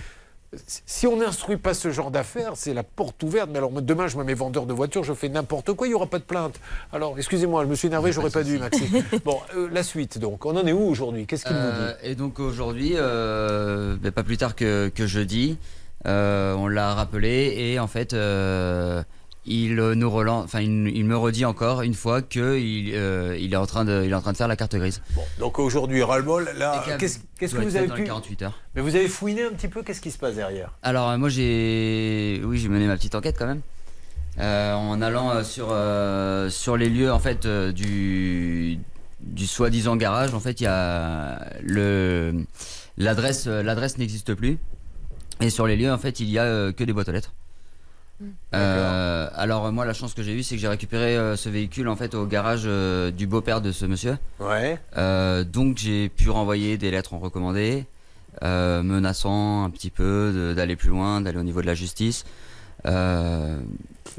si 0.56 1.08
on 1.08 1.18
n'instruit 1.18 1.58
pas 1.58 1.74
ce 1.74 1.92
genre 1.92 2.10
d'affaires, 2.12 2.54
c'est 2.56 2.74
la 2.74 2.84
porte 2.84 3.22
ouverte. 3.24 3.50
Mais 3.52 3.58
alors, 3.58 3.72
demain, 3.72 4.08
je 4.08 4.18
me 4.18 4.24
mets 4.24 4.34
vendeur 4.34 4.66
de 4.66 4.74
voitures, 4.74 5.04
je 5.04 5.14
fais 5.14 5.30
n'importe 5.30 5.74
quoi, 5.74 5.88
il 5.88 5.92
n'y 5.92 5.96
aura 5.96 6.08
pas 6.08 6.20
de 6.20 6.24
plainte. 6.24 6.56
Alors, 6.94 7.18
excusez-moi, 7.18 7.64
je 7.66 7.70
me 7.70 7.76
suis 7.76 7.88
énervé, 7.88 8.12
j'aurais 8.12 8.30
pas 8.30 8.44
dû, 8.44 8.58
Maxime. 8.58 9.04
Bon, 9.26 9.40
euh, 9.56 9.68
la 9.72 9.84
suite, 9.84 10.18
donc. 10.20 10.46
On 10.46 10.56
en 10.56 10.66
est 10.66 10.72
où 10.72 10.82
aujourd'hui? 10.88 11.26
Qu'est-ce 11.26 11.46
qu'il 11.46 11.56
Euh, 11.56 11.92
dit? 12.02 12.10
Et 12.10 12.16
donc 12.16 12.40
aujourd'hui, 12.40 12.94
euh, 12.96 13.98
ben, 14.02 14.12
pas 14.12 14.24
plus 14.24 14.38
tard 14.38 14.56
que, 14.56 14.90
que 14.94 15.06
jeudi, 15.06 15.58
euh, 16.06 16.54
on 16.56 16.68
l'a 16.68 16.94
rappelé 16.94 17.54
et 17.58 17.80
en 17.80 17.88
fait, 17.88 18.14
il 19.48 19.76
nous 19.76 20.10
relance, 20.10 20.44
enfin, 20.46 20.62
il, 20.62 20.88
il 20.96 21.06
me 21.06 21.18
redit 21.18 21.46
encore 21.46 21.82
une 21.82 21.94
fois 21.94 22.22
que 22.22 22.60
il, 22.60 22.94
euh, 22.94 23.38
il 23.40 23.54
est 23.54 23.58
en 23.58 23.66
train 23.66 23.86
de, 23.86 24.04
il 24.06 24.12
est 24.12 24.16
en 24.16 24.22
train 24.22 24.34
de 24.34 24.38
faire 24.38 24.48
la 24.48 24.56
carte 24.56 24.76
grise. 24.76 25.02
Donc 25.40 25.58
aujourd'hui, 25.58 26.04
ras-le-bol, 26.04 26.50
là, 26.58 26.84
qu'est-ce 27.00 27.20
que 27.56 27.62
vous 27.62 27.76
avez 27.76 27.88
dans 27.88 27.96
les 27.96 28.02
pu. 28.04 28.08
48 28.08 28.42
heures. 28.44 28.60
Mais 28.76 28.82
vous 28.82 28.96
avez 28.96 29.08
fouiné 29.08 29.44
un 29.44 29.52
petit 29.52 29.68
peu, 29.70 29.84
qu'est-ce 29.84 30.02
qui 30.02 30.12
se 30.12 30.18
passe 30.18 30.36
derrière? 30.36 30.72
Alors 30.84 31.10
euh, 31.10 31.18
moi 31.18 31.30
j'ai, 31.30 32.42
oui, 32.44 32.58
j'ai 32.58 32.68
mené 32.70 32.88
ma 32.88 32.98
petite 32.98 33.16
enquête 33.16 33.36
quand 33.40 33.48
même. 33.48 33.62
Euh, 34.40 34.74
en 34.74 35.02
allant 35.02 35.32
euh, 35.32 35.44
sur 35.44 35.70
euh, 35.72 36.50
sur 36.52 36.78
les 36.78 36.90
lieux 36.90 37.12
en 37.12 37.18
fait 37.18 37.46
euh, 37.48 37.72
du 37.72 38.78
du 39.20 39.48
soi-disant 39.48 39.96
garage, 39.96 40.36
en 40.36 40.40
fait 40.40 40.62
il 40.62 40.66
y 40.66 40.68
a 40.68 41.40
le 41.64 42.46
l'adresse 43.00 43.46
euh, 43.48 43.64
l'adresse 43.64 43.98
n'existe 43.98 44.36
plus 44.36 44.60
et 45.42 45.50
sur 45.50 45.66
les 45.66 45.76
lieux 45.76 45.92
en 45.92 45.98
fait 45.98 46.20
il 46.20 46.30
y 46.30 46.38
a 46.38 46.44
euh, 46.44 46.72
que 46.72 46.84
des 46.84 46.94
boîtes 46.94 47.10
aux 47.10 47.14
lettres. 47.14 47.34
Euh, 48.54 49.30
alors 49.36 49.72
moi 49.72 49.86
la 49.86 49.94
chance 49.94 50.14
que 50.14 50.24
j'ai 50.24 50.34
eue 50.34 50.42
c'est 50.42 50.56
que 50.56 50.62
j'ai 50.62 50.68
récupéré 50.68 51.16
euh, 51.16 51.36
ce 51.36 51.50
véhicule 51.50 51.88
en 51.88 51.96
fait 51.96 52.16
au 52.16 52.26
garage 52.26 52.64
euh, 52.66 53.12
du 53.12 53.28
beau-père 53.28 53.62
de 53.62 53.72
ce 53.72 53.86
monsieur. 53.86 54.18
Ouais. 54.40 54.80
Donc 55.46 55.78
j'ai 55.78 56.10
pu 56.10 56.30
renvoyer 56.30 56.78
des 56.78 56.92
lettres 56.92 57.14
en 57.14 57.20
recommandé, 57.20 57.86
menaçant 58.42 59.64
un 59.64 59.70
petit 59.70 59.90
peu 59.90 60.54
d'aller 60.56 60.76
plus 60.76 60.90
loin, 60.90 61.22
d'aller 61.22 61.38
au 61.38 61.44
niveau 61.44 61.62
de 61.62 61.68
la 61.68 61.76
justice. 61.76 62.26
Euh, 62.86 63.58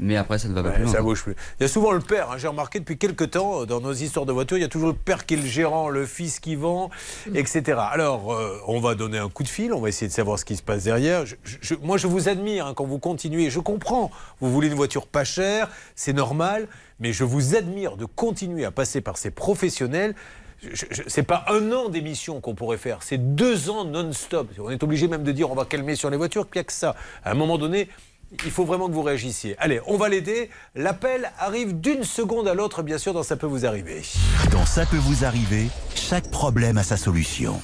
mais 0.01 0.15
après 0.17 0.37
ça 0.37 0.47
ne 0.47 0.53
va 0.53 0.63
pas 0.63 0.69
Ouais, 0.69 0.75
plus 0.75 0.87
ça 0.89 1.01
bouge 1.01 1.23
plus. 1.23 1.35
Il 1.59 1.63
y 1.63 1.65
a 1.65 1.67
souvent 1.67 1.91
le 1.91 1.99
père, 1.99 2.31
hein, 2.31 2.37
j'ai 2.37 2.47
remarqué 2.47 2.79
depuis 2.79 2.97
quelques 2.97 3.31
temps, 3.31 3.61
euh, 3.61 3.65
dans 3.65 3.81
nos 3.81 3.93
histoires 3.93 4.25
de 4.25 4.31
voitures, 4.31 4.57
il 4.57 4.61
y 4.61 4.65
a 4.65 4.67
toujours 4.69 4.89
le 4.89 4.93
père 4.93 5.25
qui 5.25 5.33
est 5.33 5.37
le 5.37 5.45
gérant, 5.45 5.89
le 5.89 6.05
fils 6.05 6.39
qui 6.39 6.55
vend, 6.55 6.89
etc. 7.33 7.79
Alors, 7.91 8.33
euh, 8.33 8.59
on 8.67 8.79
va 8.79 8.95
donner 8.95 9.17
un 9.17 9.29
coup 9.29 9.43
de 9.43 9.47
fil, 9.49 9.73
on 9.73 9.81
va 9.81 9.89
essayer 9.89 10.07
de 10.07 10.13
savoir 10.13 10.37
ce 10.39 10.45
qui 10.45 10.55
se 10.55 10.61
passe 10.61 10.83
derrière. 10.83 11.25
Je- 11.25 11.35
je- 11.43 11.75
moi, 11.81 11.97
je 11.97 12.07
vous 12.07 12.29
admire 12.29 12.67
hein, 12.67 12.73
quand 12.75 12.85
vous 12.85 12.99
continuez, 12.99 13.49
je 13.49 13.59
comprends, 13.59 14.11
vous 14.41 14.51
voulez 14.51 14.67
une 14.67 14.73
voiture 14.75 15.07
pas 15.07 15.23
chère, 15.23 15.69
c'est 15.95 16.13
normal, 16.13 16.67
mais 16.99 17.11
je 17.11 17.23
vous 17.23 17.55
admire 17.55 17.97
de 17.97 18.05
continuer 18.05 18.65
à 18.65 18.71
passer 18.71 19.01
par 19.01 19.17
ces 19.17 19.31
professionnels. 19.31 20.15
C'est 21.07 21.23
pas 21.23 21.45
un 21.47 21.71
an 21.71 21.87
d'émission 21.87 22.41
qu'on 22.41 22.53
pourrait 22.53 22.77
faire, 22.77 23.01
c'est 23.01 23.17
deux 23.35 23.69
ans 23.69 23.85
non-stop. 23.85 24.49
On 24.59 24.69
est 24.69 24.83
obligé 24.83 25.07
même 25.07 25.23
de 25.23 25.31
dire 25.31 25.49
on 25.49 25.55
va 25.55 25.63
calmer 25.63 25.95
sur 25.95 26.09
les 26.09 26.17
voitures, 26.17 26.49
qu'il 26.49 26.59
n'y 26.59 26.61
a 26.61 26.63
que 26.65 26.73
ça. 26.73 26.95
À 27.23 27.31
un 27.31 27.33
moment 27.33 27.57
donné, 27.57 27.87
il 28.45 28.51
faut 28.51 28.65
vraiment 28.65 28.87
que 28.87 28.93
vous 28.93 29.01
réagissiez. 29.01 29.55
Allez, 29.59 29.81
on 29.87 29.97
va 29.97 30.09
l'aider. 30.09 30.49
L'appel 30.75 31.31
arrive 31.39 31.79
d'une 31.79 32.03
seconde 32.03 32.47
à 32.47 32.53
l'autre, 32.53 32.83
bien 32.83 32.97
sûr, 32.97 33.13
dans 33.13 33.23
Ça 33.23 33.35
peut 33.35 33.47
vous 33.47 33.65
arriver. 33.65 34.01
Dans 34.51 34.65
Ça 34.65 34.85
peut 34.85 34.97
vous 34.97 35.25
arriver, 35.25 35.67
chaque 35.95 36.29
problème 36.31 36.77
a 36.77 36.83
sa 36.83 36.97
solution. 36.97 37.59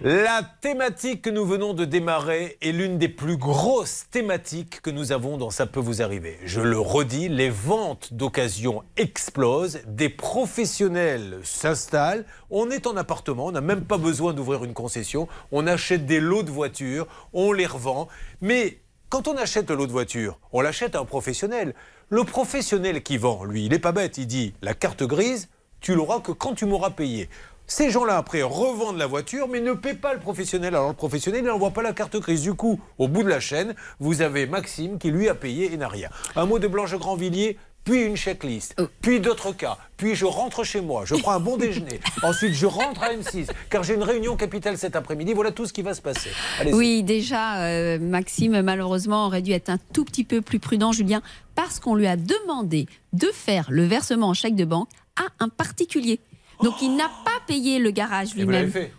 La 0.00 0.42
thématique 0.62 1.20
que 1.20 1.28
nous 1.28 1.44
venons 1.44 1.74
de 1.74 1.84
démarrer 1.84 2.56
est 2.62 2.72
l'une 2.72 2.96
des 2.96 3.10
plus 3.10 3.36
grosses 3.36 4.06
thématiques 4.10 4.80
que 4.80 4.88
nous 4.88 5.12
avons 5.12 5.36
dans 5.36 5.50
Ça 5.50 5.66
peut 5.66 5.80
vous 5.80 6.00
arriver. 6.00 6.38
Je 6.46 6.62
le 6.62 6.78
redis, 6.78 7.28
les 7.28 7.50
ventes 7.50 8.14
d'occasion 8.14 8.84
explosent, 8.96 9.80
des 9.86 10.08
professionnels 10.08 11.40
s'installent, 11.42 12.24
on 12.48 12.70
est 12.70 12.86
en 12.86 12.96
appartement, 12.96 13.46
on 13.46 13.52
n'a 13.52 13.60
même 13.60 13.84
pas 13.84 13.98
besoin 13.98 14.32
d'ouvrir 14.32 14.64
une 14.64 14.72
concession, 14.72 15.28
on 15.52 15.66
achète 15.66 16.06
des 16.06 16.20
lots 16.20 16.42
de 16.42 16.50
voitures, 16.50 17.06
on 17.34 17.52
les 17.52 17.66
revend, 17.66 18.08
mais 18.40 18.78
quand 19.10 19.28
on 19.28 19.36
achète 19.36 19.70
un 19.70 19.74
lot 19.74 19.86
de 19.86 19.92
voiture, 19.92 20.38
on 20.52 20.62
l'achète 20.62 20.94
à 20.94 21.00
un 21.00 21.04
professionnel. 21.04 21.74
Le 22.08 22.24
professionnel 22.24 23.02
qui 23.02 23.18
vend, 23.18 23.44
lui, 23.44 23.66
il 23.66 23.72
n'est 23.72 23.78
pas 23.78 23.92
bête, 23.92 24.16
il 24.16 24.26
dit 24.26 24.54
la 24.62 24.72
carte 24.72 25.02
grise, 25.02 25.50
tu 25.82 25.94
l'auras 25.94 26.20
que 26.20 26.32
quand 26.32 26.54
tu 26.54 26.64
m'auras 26.64 26.88
payé. 26.88 27.28
Ces 27.66 27.90
gens-là, 27.90 28.18
après, 28.18 28.42
revendent 28.42 28.98
la 28.98 29.06
voiture, 29.06 29.48
mais 29.48 29.60
ne 29.60 29.72
paient 29.72 29.94
pas 29.94 30.12
le 30.12 30.20
professionnel. 30.20 30.74
Alors 30.74 30.88
le 30.88 30.94
professionnel, 30.94 31.40
il 31.42 31.46
n'envoie 31.46 31.70
pas 31.70 31.82
la 31.82 31.92
carte 31.92 32.16
grise. 32.16 32.42
Du 32.42 32.54
coup, 32.54 32.78
au 32.98 33.08
bout 33.08 33.22
de 33.22 33.28
la 33.28 33.40
chaîne, 33.40 33.74
vous 34.00 34.20
avez 34.20 34.46
Maxime 34.46 34.98
qui, 34.98 35.10
lui, 35.10 35.28
a 35.28 35.34
payé 35.34 35.72
et 35.72 35.76
n'a 35.76 35.88
rien. 35.88 36.10
Un 36.36 36.44
mot 36.44 36.58
de 36.58 36.68
Blanche 36.68 36.94
Grandvilliers, 36.94 37.56
puis 37.84 38.02
une 38.02 38.16
checklist, 38.16 38.74
puis 39.02 39.20
d'autres 39.20 39.52
cas, 39.52 39.76
puis 39.98 40.14
je 40.14 40.24
rentre 40.24 40.64
chez 40.64 40.80
moi, 40.80 41.04
je 41.04 41.14
prends 41.16 41.32
un 41.32 41.40
bon 41.40 41.58
déjeuner, 41.58 42.00
ensuite 42.22 42.54
je 42.54 42.64
rentre 42.64 43.02
à 43.02 43.12
M6, 43.12 43.48
car 43.68 43.82
j'ai 43.82 43.92
une 43.92 44.02
réunion 44.02 44.36
capitale 44.36 44.78
cet 44.78 44.96
après-midi. 44.96 45.34
Voilà 45.34 45.52
tout 45.52 45.66
ce 45.66 45.72
qui 45.74 45.82
va 45.82 45.92
se 45.92 46.00
passer. 46.00 46.30
Oui, 46.72 47.02
déjà, 47.02 47.62
euh, 47.66 47.98
Maxime, 47.98 48.62
malheureusement, 48.62 49.26
aurait 49.26 49.42
dû 49.42 49.52
être 49.52 49.68
un 49.68 49.78
tout 49.92 50.04
petit 50.04 50.24
peu 50.24 50.40
plus 50.40 50.58
prudent, 50.58 50.92
Julien, 50.92 51.20
parce 51.54 51.78
qu'on 51.78 51.94
lui 51.94 52.06
a 52.06 52.16
demandé 52.16 52.86
de 53.12 53.28
faire 53.34 53.66
le 53.68 53.84
versement 53.84 54.28
en 54.28 54.34
chèque 54.34 54.56
de 54.56 54.64
banque 54.64 54.88
à 55.16 55.44
un 55.44 55.48
particulier. 55.50 56.20
Donc, 56.62 56.80
il 56.82 56.94
n'a 56.96 57.08
pas 57.24 57.40
payé 57.46 57.78
le 57.78 57.90
garage 57.90 58.34
lui-même. 58.34 58.70
fait 58.70 58.92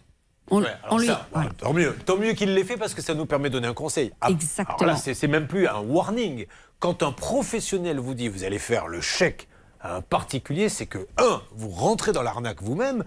On, 0.51 0.61
Ouais, 0.61 0.67
on 0.91 0.97
lui- 0.97 1.07
ça, 1.07 1.27
Tant 1.57 1.73
mieux, 1.73 1.95
tant 2.05 2.17
mieux 2.17 2.33
qu'il 2.33 2.53
l'ait 2.53 2.63
fait 2.63 2.77
parce 2.77 2.93
que 2.93 3.01
ça 3.01 3.13
nous 3.15 3.25
permet 3.25 3.49
de 3.49 3.53
donner 3.53 3.67
un 3.67 3.73
conseil. 3.73 4.11
Ah, 4.21 4.29
Exactement. 4.29 4.77
Alors 4.77 4.93
là, 4.93 4.95
c'est 4.97 5.13
c'est 5.15 5.27
même 5.27 5.47
plus 5.47 5.67
un 5.67 5.79
warning. 5.79 6.45
Quand 6.79 7.01
un 7.03 7.11
professionnel 7.11 7.99
vous 7.99 8.13
dit 8.13 8.27
vous 8.27 8.43
allez 8.43 8.59
faire 8.59 8.87
le 8.87 9.01
chèque 9.01 9.47
à 9.81 9.95
un 9.95 10.01
particulier, 10.01 10.69
c'est 10.69 10.85
que, 10.85 11.07
un, 11.17 11.41
vous 11.55 11.69
rentrez 11.69 12.11
dans 12.11 12.21
l'arnaque 12.21 12.61
vous-même, 12.61 13.03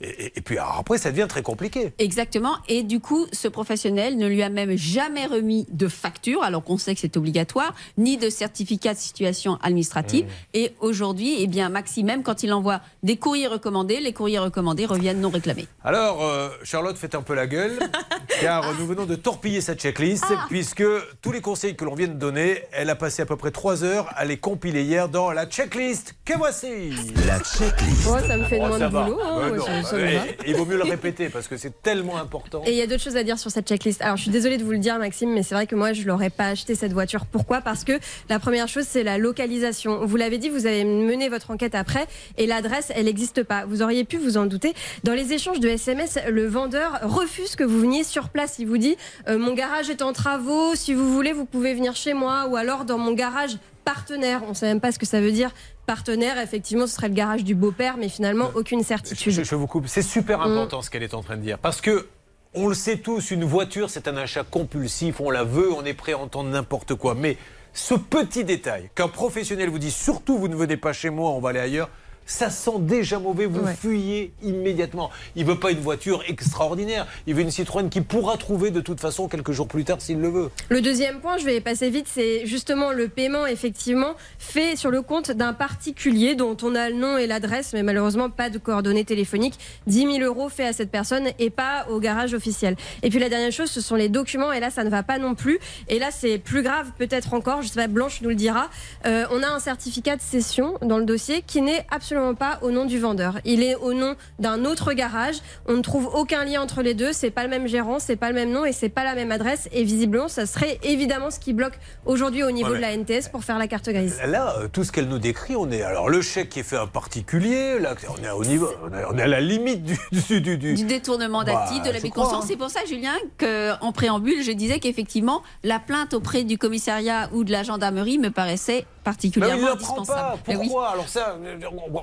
et, 0.00 0.08
et- 0.26 0.32
et 0.36 0.40
puis 0.40 0.58
après, 0.58 0.98
ça 0.98 1.10
devient 1.10 1.26
très 1.28 1.42
compliqué. 1.42 1.92
Exactement. 1.98 2.54
Et 2.68 2.82
du 2.82 3.00
coup, 3.00 3.26
ce 3.32 3.48
professionnel 3.48 4.16
ne 4.16 4.26
lui 4.26 4.42
a 4.42 4.48
même 4.48 4.76
jamais 4.76 5.26
remis 5.26 5.66
de 5.70 5.88
facture, 5.88 6.42
alors 6.42 6.62
qu'on 6.64 6.78
sait 6.78 6.94
que 6.94 7.00
c'est 7.00 7.16
obligatoire, 7.16 7.74
ni 7.98 8.16
de 8.16 8.30
certificat 8.30 8.94
de 8.94 8.98
situation 8.98 9.58
administrative. 9.62 10.26
Et 10.54 10.72
aujourd'hui, 10.80 11.36
eh 11.38 11.46
bien, 11.46 11.68
Maxime, 11.68 12.06
même 12.06 12.22
quand 12.22 12.42
il 12.42 12.52
envoie 12.52 12.80
des 13.02 13.16
courriers 13.16 13.46
recommandés, 13.48 14.00
les 14.00 14.12
courriers 14.12 14.38
recommandés 14.38 14.86
reviennent 14.86 15.20
non 15.20 15.30
réclamés. 15.30 15.66
Alors, 15.84 16.22
euh, 16.24 16.48
Charlotte, 16.64 16.96
faites 16.96 17.14
un 17.14 17.22
peu 17.22 17.34
la 17.34 17.46
gueule. 17.46 17.78
car 18.40 18.74
nous 18.78 18.86
venons 18.86 19.06
de 19.06 19.16
torpiller 19.16 19.60
cette 19.60 19.80
checklist, 19.80 20.24
Ah. 20.30 20.46
puisque 20.48 20.82
tous 21.20 21.32
les 21.32 21.40
conseils 21.40 21.76
que 21.76 21.84
l'on 21.84 21.94
vient 21.94 22.08
de 22.08 22.14
donner, 22.14 22.62
elle 22.72 22.88
a 22.90 22.94
passé 22.94 23.22
à 23.22 23.26
peu 23.26 23.36
près 23.36 23.50
3 23.50 23.84
heures 23.84 24.08
à 24.16 24.24
les 24.24 24.36
compiler 24.38 24.82
hier 24.82 25.08
dans 25.08 25.30
la 25.30 25.46
checklist 25.46 26.14
que 26.24 26.36
voici? 26.36 26.90
La 27.26 27.38
checklist. 27.40 28.08
Oh, 28.08 28.16
ça 28.26 28.36
me 28.36 28.44
fait 28.44 28.58
Oh, 28.62 28.68
moins 28.68 28.78
de 28.78 28.84
va. 28.86 29.02
boulot. 29.04 29.20
hein, 29.22 29.50
ouais, 29.50 29.56
non, 29.58 29.64
va. 29.96 30.24
il 30.46 30.54
vaut 30.54 30.64
mieux 30.64 30.76
le 30.76 30.84
répéter 30.84 31.28
parce 31.28 31.48
que 31.48 31.56
c'est 31.56 31.82
tellement 31.82 32.16
important. 32.16 32.62
Et 32.66 32.70
il 32.70 32.76
y 32.76 32.82
a 32.82 32.86
d'autres 32.86 33.02
choses 33.02 33.16
à 33.16 33.22
dire 33.22 33.38
sur 33.38 33.50
cette 33.50 33.68
checklist. 33.68 34.02
Alors, 34.02 34.16
je 34.16 34.22
suis 34.22 34.30
désolée 34.30 34.58
de 34.58 34.64
vous 34.64 34.72
le 34.72 34.78
dire, 34.78 34.98
Maxime, 34.98 35.32
mais 35.32 35.42
c'est 35.42 35.54
vrai 35.54 35.66
que 35.66 35.74
moi, 35.74 35.92
je 35.92 36.02
l'aurais 36.06 36.30
pas 36.30 36.48
acheté 36.48 36.74
cette 36.74 36.92
voiture. 36.92 37.26
Pourquoi? 37.26 37.60
Parce 37.60 37.84
que 37.84 37.92
la 38.28 38.38
première 38.38 38.68
chose, 38.68 38.84
c'est 38.88 39.02
la 39.02 39.18
localisation. 39.18 40.04
Vous 40.04 40.16
l'avez 40.16 40.38
dit, 40.38 40.48
vous 40.48 40.66
avez 40.66 40.84
mené 40.84 41.28
votre 41.28 41.50
enquête 41.50 41.74
après, 41.74 42.06
et 42.38 42.46
l'adresse, 42.46 42.92
elle 42.94 43.06
n'existe 43.06 43.42
pas. 43.42 43.64
Vous 43.64 43.82
auriez 43.82 44.04
pu 44.04 44.16
vous 44.16 44.36
en 44.36 44.46
douter. 44.46 44.74
Dans 45.04 45.14
les 45.14 45.32
échanges 45.32 45.60
de 45.60 45.68
SMS, 45.68 46.18
le 46.28 46.46
vendeur 46.46 47.00
refuse 47.02 47.56
que 47.56 47.64
vous 47.64 47.80
veniez 47.80 48.04
sur 48.04 48.28
place. 48.28 48.58
Il 48.58 48.66
vous 48.66 48.78
dit 48.78 48.96
euh, 49.28 49.38
mon 49.38 49.54
garage 49.54 49.90
est 49.90 50.02
en 50.02 50.12
travaux. 50.12 50.74
Si 50.74 50.94
vous 50.94 51.12
voulez, 51.12 51.32
vous 51.32 51.44
pouvez 51.46 51.74
venir 51.74 51.96
chez 51.96 52.14
moi, 52.14 52.46
ou 52.48 52.56
alors 52.56 52.84
dans 52.84 52.98
mon 52.98 53.12
garage 53.12 53.56
partenaire. 53.94 54.42
On 54.48 54.54
sait 54.54 54.66
même 54.66 54.80
pas 54.80 54.92
ce 54.92 54.98
que 54.98 55.06
ça 55.06 55.20
veut 55.20 55.32
dire. 55.32 55.50
Partenaire, 55.86 56.38
effectivement, 56.38 56.86
ce 56.86 56.94
serait 56.94 57.08
le 57.08 57.14
garage 57.14 57.44
du 57.44 57.54
beau-père, 57.54 57.96
mais 57.96 58.08
finalement, 58.08 58.50
aucune 58.54 58.82
certitude. 58.84 59.32
Je, 59.32 59.42
je 59.42 59.54
vous 59.54 59.66
coupe. 59.66 59.86
C'est 59.88 60.02
super 60.02 60.38
Mm. 60.38 60.42
important 60.52 60.82
ce 60.82 60.90
qu'elle 60.90 61.02
est 61.02 61.14
en 61.14 61.22
train 61.22 61.36
de 61.36 61.42
dire. 61.42 61.58
Parce 61.58 61.80
que, 61.80 62.06
on 62.54 62.66
le 62.68 62.74
sait 62.74 62.98
tous, 62.98 63.30
une 63.30 63.44
voiture, 63.44 63.90
c'est 63.90 64.08
un 64.08 64.16
achat 64.16 64.44
compulsif. 64.44 65.20
On 65.20 65.30
la 65.30 65.44
veut, 65.44 65.72
on 65.72 65.84
est 65.84 65.94
prêt 65.94 66.12
à 66.12 66.18
entendre 66.18 66.50
n'importe 66.50 66.94
quoi. 66.94 67.14
Mais 67.14 67.36
ce 67.72 67.94
petit 67.94 68.44
détail, 68.44 68.90
qu'un 68.94 69.08
professionnel 69.08 69.68
vous 69.68 69.78
dit 69.78 69.90
surtout 69.92 70.36
vous 70.38 70.48
ne 70.48 70.56
venez 70.56 70.76
pas 70.76 70.92
chez 70.92 71.10
moi, 71.10 71.30
on 71.30 71.40
va 71.40 71.50
aller 71.50 71.60
ailleurs. 71.60 71.88
Ça 72.30 72.48
sent 72.48 72.78
déjà 72.78 73.18
mauvais, 73.18 73.46
vous 73.46 73.60
Ouais. 73.64 73.74
fuyez 73.74 74.32
immédiatement. 74.40 75.10
Il 75.34 75.44
veut 75.44 75.58
pas 75.58 75.72
une 75.72 75.80
voiture 75.80 76.22
extraordinaire, 76.28 77.08
il 77.26 77.34
veut 77.34 77.42
une 77.42 77.50
Citroën 77.50 77.88
qui 77.88 78.02
pourra 78.02 78.36
trouver 78.36 78.70
de 78.70 78.80
toute 78.80 79.00
façon 79.00 79.26
quelques 79.26 79.50
jours 79.50 79.66
plus 79.66 79.82
tard 79.82 80.00
s'il 80.00 80.20
le 80.20 80.28
veut. 80.28 80.50
Le 80.68 80.80
deuxième 80.80 81.18
point, 81.20 81.38
je 81.38 81.44
vais 81.44 81.60
passer 81.60 81.90
vite, 81.90 82.06
c'est 82.08 82.46
justement 82.46 82.92
le 82.92 83.08
paiement 83.08 83.46
effectivement 83.46 84.14
fait 84.38 84.76
sur 84.76 84.92
le 84.92 85.02
compte 85.02 85.32
d'un 85.32 85.52
particulier 85.52 86.36
dont 86.36 86.56
on 86.62 86.76
a 86.76 86.88
le 86.88 86.94
nom 86.94 87.18
et 87.18 87.26
l'adresse, 87.26 87.72
mais 87.72 87.82
malheureusement 87.82 88.30
pas 88.30 88.48
de 88.48 88.58
coordonnées 88.58 89.04
téléphoniques. 89.04 89.58
10 89.88 90.18
000 90.18 90.18
euros 90.20 90.48
fait 90.48 90.66
à 90.66 90.72
cette 90.72 90.92
personne 90.92 91.30
et 91.40 91.50
pas 91.50 91.86
au 91.90 91.98
garage 91.98 92.32
officiel. 92.32 92.76
Et 93.02 93.10
puis 93.10 93.18
la 93.18 93.28
dernière 93.28 93.50
chose, 93.50 93.70
ce 93.72 93.80
sont 93.80 93.96
les 93.96 94.08
documents 94.08 94.52
et 94.52 94.60
là 94.60 94.70
ça 94.70 94.84
ne 94.84 94.88
va 94.90 95.02
pas 95.02 95.18
non 95.18 95.34
plus. 95.34 95.58
Et 95.88 95.98
là 95.98 96.10
c'est 96.12 96.38
plus 96.38 96.62
grave 96.62 96.92
peut-être 96.96 97.34
encore, 97.34 97.62
je 97.62 97.68
sais 97.68 97.74
pas, 97.80 97.88
Blanche 97.88 98.20
nous 98.22 98.28
le 98.28 98.36
dira. 98.36 98.70
Euh, 99.04 99.26
on 99.32 99.42
a 99.42 99.48
un 99.48 99.58
certificat 99.58 100.14
de 100.14 100.22
cession 100.22 100.74
dans 100.80 100.98
le 100.98 101.04
dossier 101.04 101.42
qui 101.44 101.60
n'est 101.60 101.84
absolument 101.90 102.19
pas 102.34 102.58
au 102.62 102.70
nom 102.70 102.84
du 102.84 102.98
vendeur. 102.98 103.38
Il 103.44 103.62
est 103.62 103.74
au 103.76 103.92
nom 103.94 104.14
d'un 104.38 104.64
autre 104.64 104.92
garage. 104.92 105.36
On 105.66 105.74
ne 105.74 105.82
trouve 105.82 106.06
aucun 106.14 106.44
lien 106.44 106.60
entre 106.62 106.82
les 106.82 106.94
deux. 106.94 107.12
C'est 107.12 107.30
pas 107.30 107.42
le 107.42 107.48
même 107.48 107.66
gérant, 107.66 107.98
c'est 107.98 108.16
pas 108.16 108.28
le 108.28 108.34
même 108.34 108.50
nom 108.50 108.64
et 108.64 108.72
c'est 108.72 108.88
pas 108.88 109.04
la 109.04 109.14
même 109.14 109.32
adresse. 109.32 109.68
Et 109.72 109.84
visiblement, 109.84 110.28
ça 110.28 110.46
serait 110.46 110.78
évidemment 110.82 111.30
ce 111.30 111.38
qui 111.40 111.52
bloque 111.52 111.78
aujourd'hui 112.06 112.42
au 112.42 112.50
niveau 112.50 112.70
Ouais, 112.70 112.76
de 112.76 112.82
la 112.82 112.92
NTS 112.96 113.28
pour 113.30 113.42
faire 113.44 113.58
la 113.58 113.66
carte 113.68 113.88
grise. 113.88 114.18
Là, 114.26 114.54
euh, 114.58 114.68
tout 114.68 114.84
ce 114.84 114.92
qu'elle 114.92 115.08
nous 115.08 115.18
décrit, 115.18 115.56
on 115.56 115.70
est. 115.70 115.82
Alors, 115.82 116.08
le 116.08 116.20
chèque 116.22 116.50
qui 116.50 116.60
est 116.60 116.62
fait 116.64 116.76
à 116.76 116.82
un 116.82 116.86
particulier, 116.86 117.78
là, 117.78 117.94
on 118.18 118.22
est 118.24 118.30
au 118.30 118.44
niveau. 118.44 118.68
On 118.84 118.96
est, 118.96 119.04
on 119.10 119.18
est 119.18 119.22
à 119.22 119.26
la 119.28 119.40
limite 119.40 119.82
du. 119.84 119.98
du, 120.12 120.40
du- 120.40 120.56
du- 120.58 120.74
du 120.74 120.84
détournement 120.84 121.42
d'actifs, 121.44 121.82
Bah, 121.82 121.90
de 121.92 121.96
je 121.98 122.02
de 122.02 122.08
crois, 122.08 122.24
conscience. 122.24 122.44
hein. 122.44 122.46
C'est 122.48 122.56
pour 122.56 122.70
ça, 122.70 122.80
Julien, 122.86 123.12
qu'en 123.38 123.92
préambule, 123.92 124.42
je 124.42 124.52
disais 124.52 124.78
qu'effectivement, 124.78 125.42
la 125.64 125.78
plainte 125.78 126.14
auprès 126.14 126.44
du 126.44 126.58
commissariat 126.58 127.28
ou 127.32 127.44
de 127.44 127.50
la 127.52 127.62
gendarmerie 127.62 128.18
me 128.18 128.30
paraissait 128.30 128.84
Mais 128.84 129.04
particulièrement 129.04 129.56
il 129.56 129.70
le 129.72 129.76
prend 129.76 129.96
indispensable. 129.98 130.20
pas. 130.20 130.38
Mais 130.48 130.56
oui. 130.56 130.66
Pourquoi? 130.66 130.88
Alors 130.90 131.08
ça, 131.08 131.36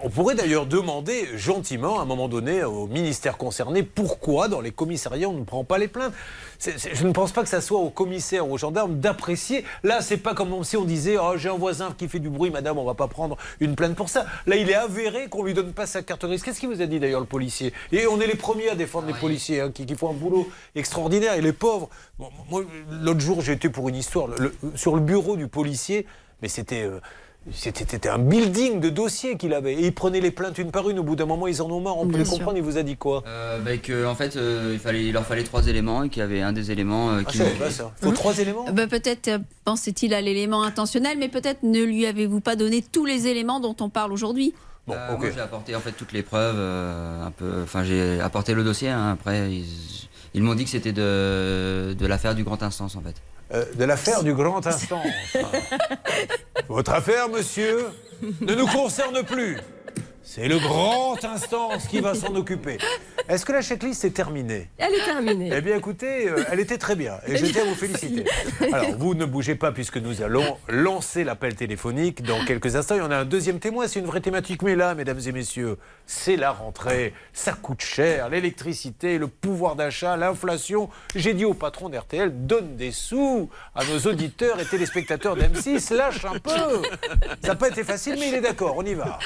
on- 0.04 0.10
pourrait 0.10 0.36
d'ailleurs 0.36 0.66
demander 0.66 1.28
gentiment, 1.36 2.00
à 2.00 2.02
un 2.02 2.06
moment 2.06 2.28
donné, 2.28 2.64
au 2.64 2.88
ministère 2.88 3.38
concerné, 3.38 3.84
pourquoi 3.84 4.48
dans 4.48 4.62
les 4.62 4.72
commissariats 4.72 5.30
on 5.30 5.34
ne 5.34 5.44
prend 5.44 5.64
pas 5.64 5.78
les 5.78 5.88
plaintes. 5.88 6.14
Je 6.60 7.06
ne 7.06 7.12
pense 7.12 7.32
pas 7.32 7.44
que 7.44 7.50
ça 7.50 7.62
soit 7.62 7.80
au 7.80 7.90
commissaire 7.92 8.48
ou 8.48 8.54
aux 8.54 8.58
gendarmes 8.58 9.00
d'apprécier. 9.00 9.64
Là, 9.84 10.02
c'est 10.02 10.18
pas 10.18 10.34
comme 10.34 10.64
si 10.64 10.76
on 10.76 10.86
disait, 10.86 11.18
oh, 11.20 11.34
j'ai 11.38 11.50
un 11.50 11.58
voisin 11.58 11.94
qui 11.98 12.08
fait 12.08 12.20
du 12.20 12.30
bruit, 12.30 12.50
madame, 12.50 12.78
on 12.80 12.84
va 12.84 12.96
pas 12.96 13.08
prendre 13.08 13.38
une 13.60 13.76
plainte 13.76 13.96
pour 13.96 14.10
ça. 14.10 14.26
Là, 14.48 14.56
il 14.56 14.70
est 14.70 14.74
avéré 14.76 15.28
qu'on 15.28 15.44
lui 15.44 15.54
donne 15.54 15.74
pas 15.74 15.86
sa 15.86 16.02
carte 16.02 16.26
grise. 16.26 16.42
Qu'est-ce 16.42 16.60
qu'il 16.60 16.70
vous 16.70 16.82
a 16.82 16.88
dit 16.88 17.00
d'ailleurs 17.00 17.20
le 17.20 17.28
policier? 17.28 17.74
Et 17.92 18.08
on 18.08 18.20
est 18.20 18.28
les 18.28 18.36
premiers 18.36 18.70
à 18.70 18.76
défendre 18.76 19.08
les 19.08 19.14
policiers 19.14 19.62
hein, 19.62 19.72
qui, 19.72 19.86
qui 19.86 19.96
font 19.96 20.10
un 20.10 20.14
boulot 20.14 20.50
extraordinaire. 20.76 21.34
Et 21.36 21.42
les 21.42 21.54
pauvres. 21.54 21.90
Bon, 22.18 22.30
moi, 22.50 22.64
l'autre 22.90 23.20
jour, 23.20 23.42
j'ai 23.42 23.54
été 23.54 23.70
pour 23.70 23.88
une 23.90 23.96
histoire 23.96 24.28
le- 24.28 24.52
le- 24.64 24.72
sur 24.76 24.96
le 24.96 25.02
bureau 25.02 25.36
du 25.38 25.48
policier, 25.48 26.08
mais 26.42 26.48
c'était. 26.48 26.82
euh, 26.84 27.00
c'était 27.52 28.08
un 28.10 28.18
building 28.20 28.80
de 28.80 28.90
dossiers 28.90 29.38
qu'il 29.38 29.54
avait. 29.54 29.74
Et 29.74 29.86
il 29.88 29.94
prenait 29.94 30.20
les 30.20 30.32
plaintes 30.32 30.58
une 30.58 30.72
par 30.72 30.90
une. 30.90 31.00
Au 31.00 31.04
bout 31.04 31.16
d'un 31.16 31.26
moment, 31.26 31.48
ils 31.48 31.62
en 31.62 31.70
ont 31.70 31.80
marre. 31.82 31.98
On 31.98 32.06
peut 32.06 32.10
Bien 32.12 32.20
les 32.20 32.26
sûr. 32.26 32.34
comprendre. 32.38 32.58
Il 32.58 32.64
vous 32.64 32.78
a 32.78 32.84
dit 32.84 32.98
quoi? 32.98 33.24
Euh, 33.28 33.60
bah, 33.60 33.78
que, 33.78 34.06
en 34.06 34.16
fait, 34.16 34.36
euh, 34.36 34.72
il, 34.74 34.80
fallait, 34.80 35.06
il 35.06 35.14
leur 35.14 35.26
fallait 35.26 35.44
trois 35.44 35.66
éléments 35.68 36.04
et 36.04 36.10
qu'il 36.10 36.20
y 36.20 36.24
avait 36.24 36.42
un 36.42 36.54
des 36.54 36.72
éléments 36.72 37.12
euh, 37.12 37.22
Ah, 37.26 37.32
qui 37.32 37.38
manquait. 37.40 37.52
pas 37.52 37.70
ça. 37.72 37.92
Faut 38.02 38.12
trois 38.12 38.38
éléments? 38.40 38.66
Ben, 38.72 38.88
peut-être 38.88 39.28
euh, 39.30 39.40
pensait-il 39.66 40.14
à 40.14 40.22
l'élément 40.22 40.64
intentionnel, 40.64 41.18
mais 41.20 41.30
peut-être 41.30 41.64
ne 41.64 41.84
lui 41.84 42.06
avez-vous 42.06 42.42
pas 42.42 42.56
donné 42.56 42.82
tous 42.84 43.06
les 43.06 43.28
éléments 43.28 43.60
dont 43.60 43.76
on 43.80 43.90
parle 43.90 44.12
aujourd'hui? 44.12 44.54
Euh, 44.90 45.18
moi, 45.18 45.30
j'ai 45.34 45.42
apporté 45.42 45.76
en 45.76 45.82
fait 45.82 45.92
toutes 45.92 46.14
les 46.14 46.24
preuves, 46.24 46.56
euh, 46.58 47.26
un 47.26 47.32
peu. 47.32 47.62
Enfin, 47.64 47.84
j'ai 47.84 48.22
apporté 48.22 48.54
le 48.54 48.64
dossier. 48.64 48.88
hein. 48.90 49.12
Après, 49.12 49.52
ils, 49.52 49.66
ils 50.34 50.42
m'ont 50.42 50.56
dit 50.56 50.64
que 50.64 50.70
c'était 50.70 50.94
de, 50.94 51.94
de 51.98 52.06
l'affaire 52.08 52.36
du 52.36 52.44
grand 52.46 52.62
instance 52.64 52.96
en 52.96 53.02
fait. 53.02 53.16
Euh, 53.54 53.64
de 53.76 53.86
l'affaire 53.86 54.24
du 54.24 54.34
grand 54.34 54.66
instant. 54.68 55.02
Votre 56.68 56.92
affaire, 56.92 57.30
monsieur, 57.30 57.88
ne 58.42 58.54
nous 58.54 58.68
concerne 58.68 59.24
plus. 59.24 59.58
C'est 60.30 60.50
le 60.50 60.60
grand 60.60 61.24
instance 61.24 61.88
qui 61.88 62.02
va 62.02 62.14
s'en 62.14 62.36
occuper. 62.36 62.78
Est-ce 63.30 63.46
que 63.46 63.54
la 63.54 63.62
checklist 63.62 64.04
est 64.04 64.12
terminée? 64.12 64.70
Elle 64.78 64.94
est 64.94 65.06
terminée. 65.06 65.50
Eh 65.56 65.62
bien, 65.62 65.78
écoutez, 65.78 66.28
euh, 66.28 66.44
elle 66.52 66.60
était 66.60 66.78
très 66.78 66.98
bien. 66.98 67.18
Et 67.28 67.38
je 67.38 67.46
tiens 67.46 67.62
à 67.62 67.66
vous 67.66 67.76
féliciter. 67.76 68.26
Alors, 68.74 68.92
vous 68.98 69.16
ne 69.16 69.24
bougez 69.24 69.56
pas 69.56 69.72
puisque 69.72 69.96
nous 69.96 70.22
allons 70.22 70.58
lancer 70.68 71.24
l'appel 71.24 71.56
téléphonique 71.56 72.24
dans 72.24 72.44
quelques 72.44 72.76
instants. 72.76 72.96
Il 72.96 73.00
y 73.00 73.02
en 73.02 73.10
a 73.12 73.16
un 73.16 73.26
deuxième 73.26 73.60
témoin. 73.60 73.88
C'est 73.88 74.00
une 74.00 74.06
vraie 74.06 74.20
thématique. 74.20 74.64
Mais 74.64 74.76
là, 74.76 74.96
mesdames 74.96 75.20
et 75.26 75.32
messieurs, 75.32 75.78
c'est 76.06 76.36
la 76.36 76.52
rentrée. 76.52 77.14
Ça 77.32 77.54
coûte 77.54 77.82
cher. 77.82 78.28
L'électricité, 78.28 79.18
le 79.18 79.28
pouvoir 79.28 79.78
d'achat, 79.78 80.18
l'inflation. 80.18 80.90
J'ai 81.16 81.36
dit 81.36 81.46
au 81.46 81.54
patron 81.54 81.88
d'RTL, 81.88 82.46
donne 82.46 82.76
des 82.76 82.92
sous 82.92 83.50
à 83.76 83.86
nos 83.86 84.00
auditeurs 84.00 84.60
et 84.60 84.66
téléspectateurs 84.66 85.38
d'M6. 85.38 85.96
Lâche 85.96 86.26
un 86.26 86.38
peu. 86.38 86.52
Ça 87.42 87.48
n'a 87.48 87.56
pas 87.56 87.70
été 87.70 87.86
facile, 87.86 88.18
mais 88.20 88.28
il 88.28 88.36
est 88.36 88.42
d'accord. 88.42 88.76
On 88.78 88.84
y 88.84 88.94
va. 88.94 89.20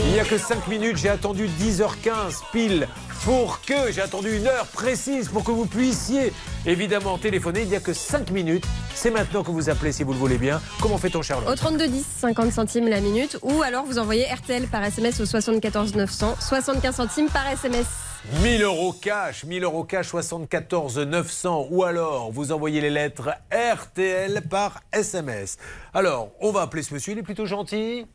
Il 0.00 0.12
n'y 0.12 0.20
a 0.20 0.24
que 0.24 0.38
5 0.38 0.68
minutes, 0.68 0.96
j'ai 0.98 1.08
attendu 1.08 1.48
10h15 1.48 2.42
pile 2.52 2.86
pour 3.24 3.60
que, 3.62 3.92
j'ai 3.92 4.00
attendu 4.00 4.36
une 4.36 4.46
heure 4.46 4.66
précise 4.66 5.28
pour 5.28 5.44
que 5.44 5.52
vous 5.52 5.66
puissiez 5.66 6.32
évidemment 6.66 7.18
téléphoner. 7.18 7.62
Il 7.62 7.68
n'y 7.68 7.76
a 7.76 7.80
que 7.80 7.92
5 7.92 8.30
minutes. 8.30 8.64
C'est 8.94 9.10
maintenant 9.10 9.42
que 9.42 9.50
vous 9.50 9.70
appelez 9.70 9.92
si 9.92 10.02
vous 10.02 10.12
le 10.12 10.18
voulez 10.18 10.38
bien. 10.38 10.60
Comment 10.80 10.98
fait-on 10.98 11.22
Charlotte 11.22 11.48
Au 11.48 11.54
32 11.54 11.88
10, 11.88 12.04
50 12.20 12.52
centimes 12.52 12.88
la 12.88 13.00
minute, 13.00 13.38
ou 13.42 13.62
alors 13.62 13.84
vous 13.84 13.98
envoyez 13.98 14.26
RTL 14.26 14.66
par 14.66 14.84
SMS 14.84 15.20
au 15.20 15.26
74 15.26 15.94
900, 15.94 16.36
75 16.40 16.94
centimes 16.94 17.28
par 17.28 17.46
SMS. 17.48 17.86
1000 18.30 18.62
euros 18.62 18.92
cash, 18.92 19.44
1000 19.44 19.64
euros 19.64 19.82
cash, 19.82 20.08
74 20.08 20.98
900. 20.98 21.66
Ou 21.70 21.82
alors, 21.82 22.30
vous 22.30 22.52
envoyez 22.52 22.80
les 22.80 22.90
lettres 22.90 23.30
RTL 23.50 24.42
par 24.48 24.80
SMS. 24.92 25.58
Alors, 25.92 26.30
on 26.40 26.52
va 26.52 26.62
appeler 26.62 26.84
ce 26.84 26.94
monsieur, 26.94 27.12
il 27.14 27.18
est 27.18 27.24
plutôt 27.24 27.46
gentil. 27.46 28.06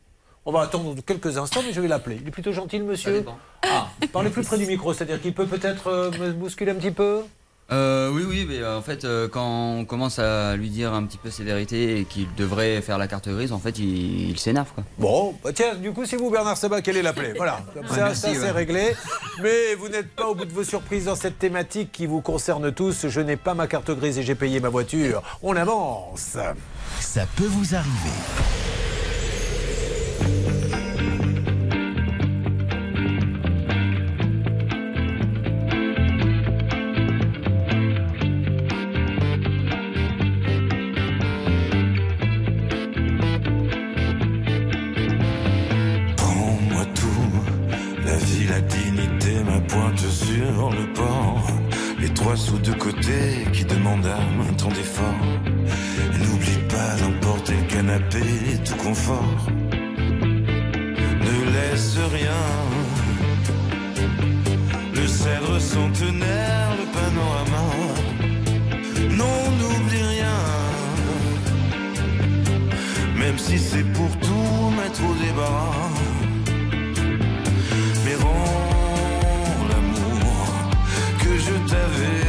On 0.46 0.52
va 0.52 0.62
attendre 0.62 0.94
quelques 1.04 1.36
instants, 1.36 1.60
mais 1.64 1.74
je 1.74 1.80
vais 1.82 1.88
l'appeler. 1.88 2.18
Il 2.22 2.28
est 2.28 2.30
plutôt 2.30 2.52
gentil, 2.52 2.78
le 2.78 2.84
monsieur 2.84 3.22
Ah, 3.62 3.88
parlez 4.10 4.30
plus 4.30 4.46
près 4.46 4.56
du 4.56 4.64
micro, 4.64 4.94
c'est-à-dire 4.94 5.20
qu'il 5.20 5.34
peut 5.34 5.46
peut-être 5.46 5.88
euh, 5.88 6.10
me 6.12 6.32
bousculer 6.32 6.70
un 6.72 6.76
petit 6.76 6.90
peu 6.90 7.22
Euh, 7.70 8.10
oui, 8.10 8.24
oui, 8.26 8.46
mais 8.48 8.60
euh, 8.60 8.78
en 8.78 8.82
fait, 8.82 9.04
euh, 9.04 9.28
quand 9.28 9.46
on 9.46 9.84
commence 9.84 10.18
à 10.18 10.56
lui 10.56 10.70
dire 10.70 10.94
un 10.94 11.04
petit 11.04 11.18
peu 11.18 11.30
ses 11.30 11.44
vérités 11.44 12.00
et 12.00 12.04
qu'il 12.06 12.26
devrait 12.34 12.80
faire 12.80 12.96
la 12.96 13.06
carte 13.08 13.28
grise, 13.28 13.52
en 13.52 13.58
fait, 13.58 13.78
il, 13.78 14.30
il 14.30 14.38
s'énerve 14.38 14.68
quoi. 14.74 14.84
Bon, 14.96 15.34
bah 15.44 15.50
tiens, 15.54 15.74
du 15.74 15.92
coup, 15.92 16.06
c'est 16.06 16.16
vous, 16.16 16.30
Bernard 16.30 16.56
Sabat, 16.56 16.80
qui 16.80 16.88
allez 16.90 17.02
l'appeler. 17.02 17.34
Voilà, 17.36 17.60
comme 17.74 17.84
Ouais, 17.84 17.90
ça, 17.90 18.04
merci, 18.06 18.34
ça 18.34 18.40
c'est 18.40 18.50
réglé. 18.52 18.96
Mais 19.42 19.74
vous 19.74 19.88
n'êtes 19.88 20.10
pas 20.14 20.28
au 20.28 20.34
bout 20.34 20.46
de 20.46 20.52
vos 20.52 20.64
surprises 20.64 21.04
dans 21.04 21.16
cette 21.16 21.38
thématique 21.38 21.92
qui 21.92 22.06
vous 22.06 22.22
concerne 22.22 22.72
tous. 22.72 23.06
Je 23.08 23.20
n'ai 23.20 23.36
pas 23.36 23.52
ma 23.52 23.66
carte 23.66 23.90
grise 23.90 24.18
et 24.18 24.22
j'ai 24.22 24.34
payé 24.34 24.60
ma 24.60 24.70
voiture. 24.70 25.22
On 25.42 25.54
avance. 25.54 26.38
Ça 27.00 27.26
peut 27.36 27.44
vous 27.46 27.74
arriver. 27.74 28.77
Canapé, 57.88 58.20
tout 58.64 58.76
confort. 58.76 59.46
Ne 61.26 61.36
laisse 61.54 61.96
rien. 62.12 62.44
Le 64.94 65.06
cèdre 65.06 65.60
centenaire, 65.60 66.70
le 66.80 66.86
panorama. 66.98 67.64
Non, 69.20 69.38
n'oublie 69.58 70.06
rien. 70.14 70.40
Même 73.16 73.38
si 73.38 73.58
c'est 73.58 73.86
pour 73.92 74.10
tout 74.18 74.70
mettre 74.78 75.02
au 75.10 75.14
débat. 75.24 75.72
Mais 78.04 78.16
rends 78.16 79.64
l'amour 79.70 80.46
que 81.22 81.38
je 81.38 81.54
t'avais 81.70 82.27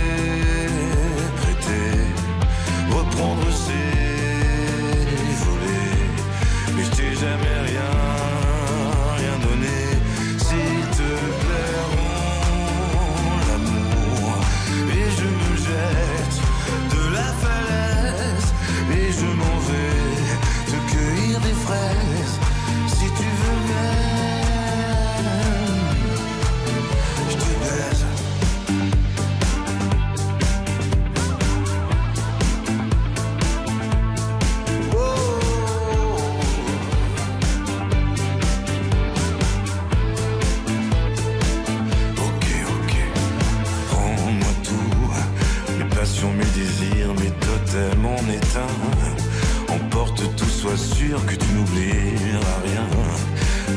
état. 48.49 49.73
Emporte 49.73 50.35
tout, 50.35 50.45
sois 50.45 50.77
sûr 50.77 51.23
que 51.25 51.35
tu 51.35 51.47
n'oublieras 51.53 52.59
rien. 52.63 52.87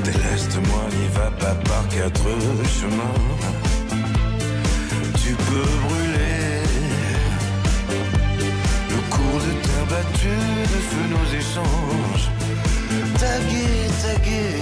Déleste-moi, 0.05 0.83
n'y 0.99 1.09
va 1.15 1.31
pas 1.31 1.55
par 1.69 1.87
quatre 1.89 2.29
chemins. 2.79 3.21
Tu 5.23 5.35
peux 5.35 5.71
brûler 5.87 6.63
le 8.91 8.99
cours 9.11 9.41
de 9.47 9.53
terre 9.67 9.87
battue, 9.91 10.49
de 10.73 10.81
feu 10.91 11.05
nos 11.15 11.29
échanges. 11.41 12.31
Taguer, 13.19 13.89
taguer. 14.03 14.55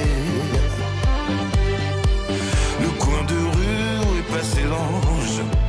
Le 2.83 2.89
coin 2.99 3.23
de 3.25 3.39
rue 3.57 3.99
où 4.07 4.19
est 4.19 4.37
passé 4.37 4.63
l'ange. 4.63 5.60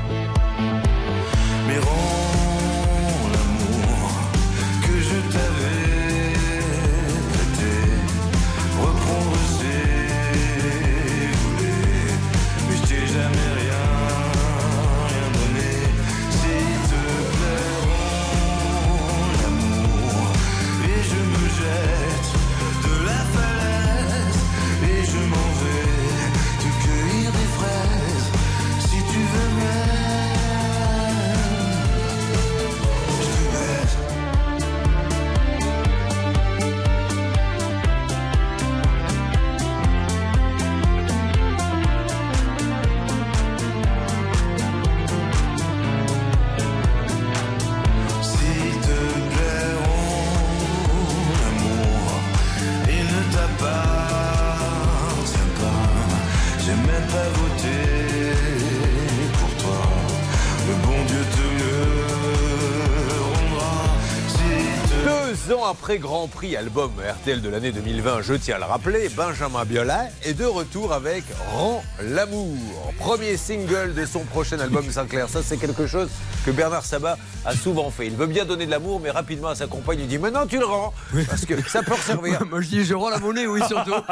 Après 65.82 65.98
Grand 65.98 66.28
Prix 66.28 66.56
album 66.56 66.92
RTL 67.00 67.42
de 67.42 67.50
l'année 67.50 67.72
2020, 67.72 68.22
je 68.22 68.36
tiens 68.36 68.58
à 68.58 68.60
le 68.60 68.66
rappeler, 68.66 69.10
Benjamin 69.10 69.66
Biolay 69.66 70.12
est 70.24 70.36
de 70.36 70.46
retour 70.46 70.94
avec 70.94 71.24
Rends 71.52 71.84
l'amour. 72.04 72.56
Premier 73.00 73.36
single 73.36 73.96
de 73.96 74.06
son 74.06 74.20
prochain 74.20 74.60
album 74.60 74.88
Sinclair. 74.92 75.28
Ça, 75.28 75.42
c'est 75.42 75.58
quelque 75.58 75.88
chose 75.88 76.10
que 76.46 76.52
Bernard 76.52 76.86
Sabat 76.86 77.18
a 77.46 77.56
souvent 77.56 77.90
fait. 77.90 78.06
Il 78.06 78.16
veut 78.16 78.28
bien 78.28 78.46
donner 78.46 78.68
de 78.68 78.72
l'amour, 78.72 79.00
mais 79.00 79.10
rapidement 79.10 79.48
à 79.48 79.56
sa 79.56 79.66
compagne, 79.66 80.02
il 80.02 80.08
dit 80.08 80.20
Maintenant, 80.20 80.46
tu 80.46 80.60
le 80.60 80.66
rends. 80.66 80.94
Parce 81.28 81.48
que 81.48 81.68
ça 81.68 81.82
peut 81.82 81.96
servir. 81.96 82.46
Moi 82.50 82.62
je 82.62 82.68
dis 82.68 82.86
je 82.86 82.94
rends 82.94 83.10
la 83.10 83.18
monnaie, 83.18 83.48
oui 83.48 83.62
surtout. 83.68 83.96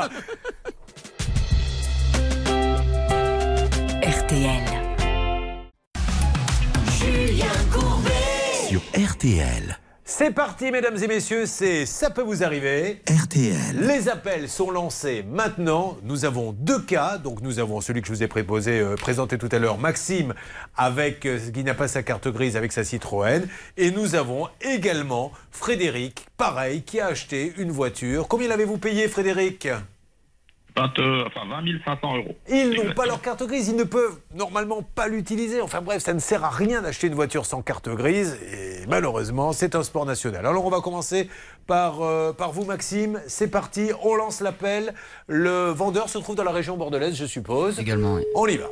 RTL. 4.02 4.64
Julien 7.00 7.46
Courbet. 7.72 8.68
Sur 8.68 8.82
RTL. 8.98 9.78
C'est 10.20 10.32
parti, 10.32 10.70
mesdames 10.70 11.02
et 11.02 11.08
messieurs, 11.08 11.46
c'est 11.46 11.86
Ça 11.86 12.10
peut 12.10 12.22
vous 12.22 12.44
arriver. 12.44 13.02
RTL. 13.10 13.80
Les 13.80 14.10
appels 14.10 14.50
sont 14.50 14.70
lancés 14.70 15.24
maintenant. 15.24 15.96
Nous 16.04 16.26
avons 16.26 16.52
deux 16.52 16.82
cas. 16.82 17.18
Donc, 17.18 17.42
nous 17.42 17.58
avons 17.60 17.80
celui 17.80 18.02
que 18.02 18.08
je 18.10 18.12
vous 18.12 18.22
ai 18.22 18.28
préposé, 18.28 18.82
euh, 18.82 18.96
présenté 18.96 19.38
tout 19.38 19.48
à 19.50 19.60
l'heure, 19.60 19.78
Maxime, 19.78 20.34
avec 20.76 21.26
euh, 21.26 21.40
qui 21.54 21.64
n'a 21.64 21.74
pas 21.74 21.88
sa 21.88 22.04
carte 22.04 22.28
grise 22.28 22.58
avec 22.58 22.74
sa 22.74 22.84
Citroën. 22.84 23.48
Et 23.78 23.92
nous 23.92 24.16
avons 24.16 24.50
également 24.60 25.32
Frédéric, 25.52 26.26
pareil, 26.36 26.82
qui 26.82 27.00
a 27.00 27.06
acheté 27.06 27.54
une 27.58 27.72
voiture. 27.72 28.28
Combien 28.28 28.50
l'avez-vous 28.50 28.78
payé, 28.78 29.08
Frédéric? 29.08 29.70
20, 30.80 31.00
euh, 31.00 31.24
enfin 31.28 31.46
20 31.48 31.84
500 31.84 32.18
euros. 32.18 32.36
Ils 32.50 32.72
n'ont 32.72 32.94
pas 32.94 33.06
leur 33.06 33.22
carte 33.22 33.44
grise, 33.44 33.68
ils 33.68 33.76
ne 33.76 33.84
peuvent 33.84 34.18
normalement 34.34 34.82
pas 34.82 35.08
l'utiliser. 35.08 35.62
Enfin 35.62 35.82
bref, 35.82 36.02
ça 36.02 36.14
ne 36.14 36.20
sert 36.20 36.44
à 36.44 36.50
rien 36.50 36.82
d'acheter 36.82 37.08
une 37.08 37.16
voiture 37.16 37.46
sans 37.46 37.62
carte 37.62 37.90
grise. 37.90 38.38
Et 38.54 38.86
malheureusement, 38.88 39.52
c'est 39.52 39.76
un 39.76 39.84
sport 39.84 40.06
national. 40.06 40.46
Alors 40.46 40.66
on 40.66 40.70
va 40.70 40.80
commencer 40.80 41.30
par, 41.68 42.02
euh, 42.02 42.32
par 42.32 42.52
vous, 42.52 42.64
Maxime. 42.64 43.22
C'est 43.28 43.50
parti, 43.50 43.92
on 44.04 44.16
lance 44.16 44.42
l'appel. 44.42 44.94
Le 45.28 45.70
vendeur 45.72 46.10
se 46.10 46.18
trouve 46.18 46.36
dans 46.36 46.44
la 46.44 46.52
région 46.52 46.78
bordelaise, 46.78 47.16
je 47.16 47.26
suppose. 47.26 47.80
Également, 47.80 48.16
oui. 48.16 48.24
On 48.36 48.48
y 48.48 48.58
va. 48.58 48.68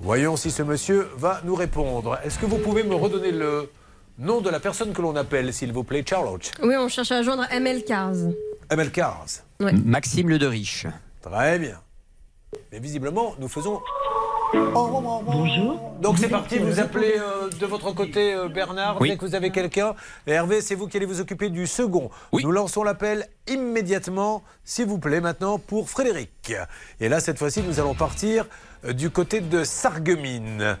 Voyons 0.00 0.36
si 0.36 0.50
ce 0.50 0.62
monsieur 0.62 1.08
va 1.16 1.42
nous 1.44 1.54
répondre. 1.54 2.18
Est-ce 2.24 2.38
que 2.38 2.46
vous 2.46 2.56
pouvez 2.56 2.82
me 2.82 2.94
redonner 2.94 3.32
le 3.32 3.70
nom 4.18 4.40
de 4.40 4.48
la 4.48 4.58
personne 4.58 4.94
que 4.94 5.02
l'on 5.02 5.14
appelle, 5.14 5.52
s'il 5.52 5.72
vous 5.72 5.84
plaît, 5.84 6.02
Charlotte? 6.08 6.50
Oui, 6.62 6.74
on 6.78 6.88
cherche 6.88 7.12
à 7.12 7.22
joindre 7.22 7.44
ML 7.50 7.84
Cars. 7.84 8.14
ML 8.70 8.90
Cars. 8.90 9.26
Ouais. 9.60 9.72
Maxime 9.72 10.28
Le 10.28 10.38
de 10.38 10.46
Riche. 10.46 10.86
Très 11.20 11.58
bien. 11.58 11.78
Mais 12.72 12.78
visiblement, 12.78 13.34
nous 13.38 13.48
faisons. 13.48 13.80
Bonjour. 14.52 15.94
Donc 16.00 16.18
c'est 16.18 16.28
parti, 16.28 16.58
vous 16.58 16.80
appelez 16.80 17.14
euh, 17.18 17.48
de 17.50 17.66
votre 17.66 17.92
côté 17.92 18.34
euh, 18.34 18.48
Bernard, 18.48 19.00
Oui. 19.00 19.10
dès 19.10 19.16
que 19.16 19.24
vous 19.24 19.36
avez 19.36 19.50
quelqu'un. 19.50 19.94
Hervé, 20.26 20.60
c'est 20.60 20.74
vous 20.74 20.88
qui 20.88 20.96
allez 20.96 21.06
vous 21.06 21.20
occuper 21.20 21.50
du 21.50 21.66
second. 21.68 22.10
Nous 22.32 22.50
lançons 22.50 22.82
l'appel 22.82 23.28
immédiatement, 23.46 24.42
s'il 24.64 24.86
vous 24.86 24.98
plaît, 24.98 25.20
maintenant 25.20 25.58
pour 25.58 25.88
Frédéric. 25.88 26.52
Et 26.98 27.08
là, 27.08 27.20
cette 27.20 27.38
fois-ci, 27.38 27.62
nous 27.62 27.78
allons 27.78 27.94
partir 27.94 28.46
euh, 28.84 28.92
du 28.92 29.10
côté 29.10 29.40
de 29.40 29.62
Sarreguemines. 29.62 30.76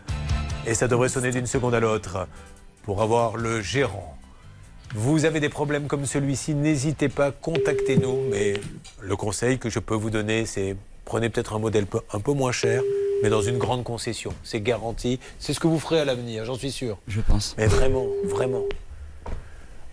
Et 0.66 0.74
ça 0.74 0.88
devrait 0.88 1.08
sonner 1.08 1.30
d'une 1.30 1.46
seconde 1.46 1.74
à 1.74 1.80
l'autre 1.80 2.26
pour 2.82 3.02
avoir 3.02 3.36
le 3.36 3.60
gérant. 3.60 4.16
Vous 4.94 5.24
avez 5.24 5.38
des 5.40 5.48
problèmes 5.48 5.86
comme 5.86 6.04
celui-ci, 6.04 6.54
n'hésitez 6.54 7.08
pas, 7.08 7.30
contactez-nous. 7.30 8.22
Mais 8.30 8.54
le 9.00 9.16
conseil 9.16 9.58
que 9.58 9.70
je 9.70 9.78
peux 9.78 9.94
vous 9.94 10.10
donner, 10.10 10.46
c'est 10.46 10.76
prenez 11.04 11.28
peut-être 11.30 11.54
un 11.54 11.58
modèle 11.58 11.86
un 12.12 12.20
peu 12.20 12.32
moins 12.32 12.52
cher, 12.52 12.82
mais 13.22 13.28
dans 13.30 13.42
une 13.42 13.58
grande 13.58 13.84
concession. 13.84 14.32
C'est 14.42 14.60
garanti. 14.60 15.20
C'est 15.38 15.52
ce 15.54 15.60
que 15.60 15.68
vous 15.68 15.78
ferez 15.78 16.00
à 16.00 16.04
l'avenir, 16.04 16.44
j'en 16.44 16.54
suis 16.56 16.72
sûr. 16.72 16.98
Je 17.06 17.20
pense. 17.20 17.54
Mais 17.56 17.66
vraiment, 17.66 18.06
vraiment. 18.24 18.64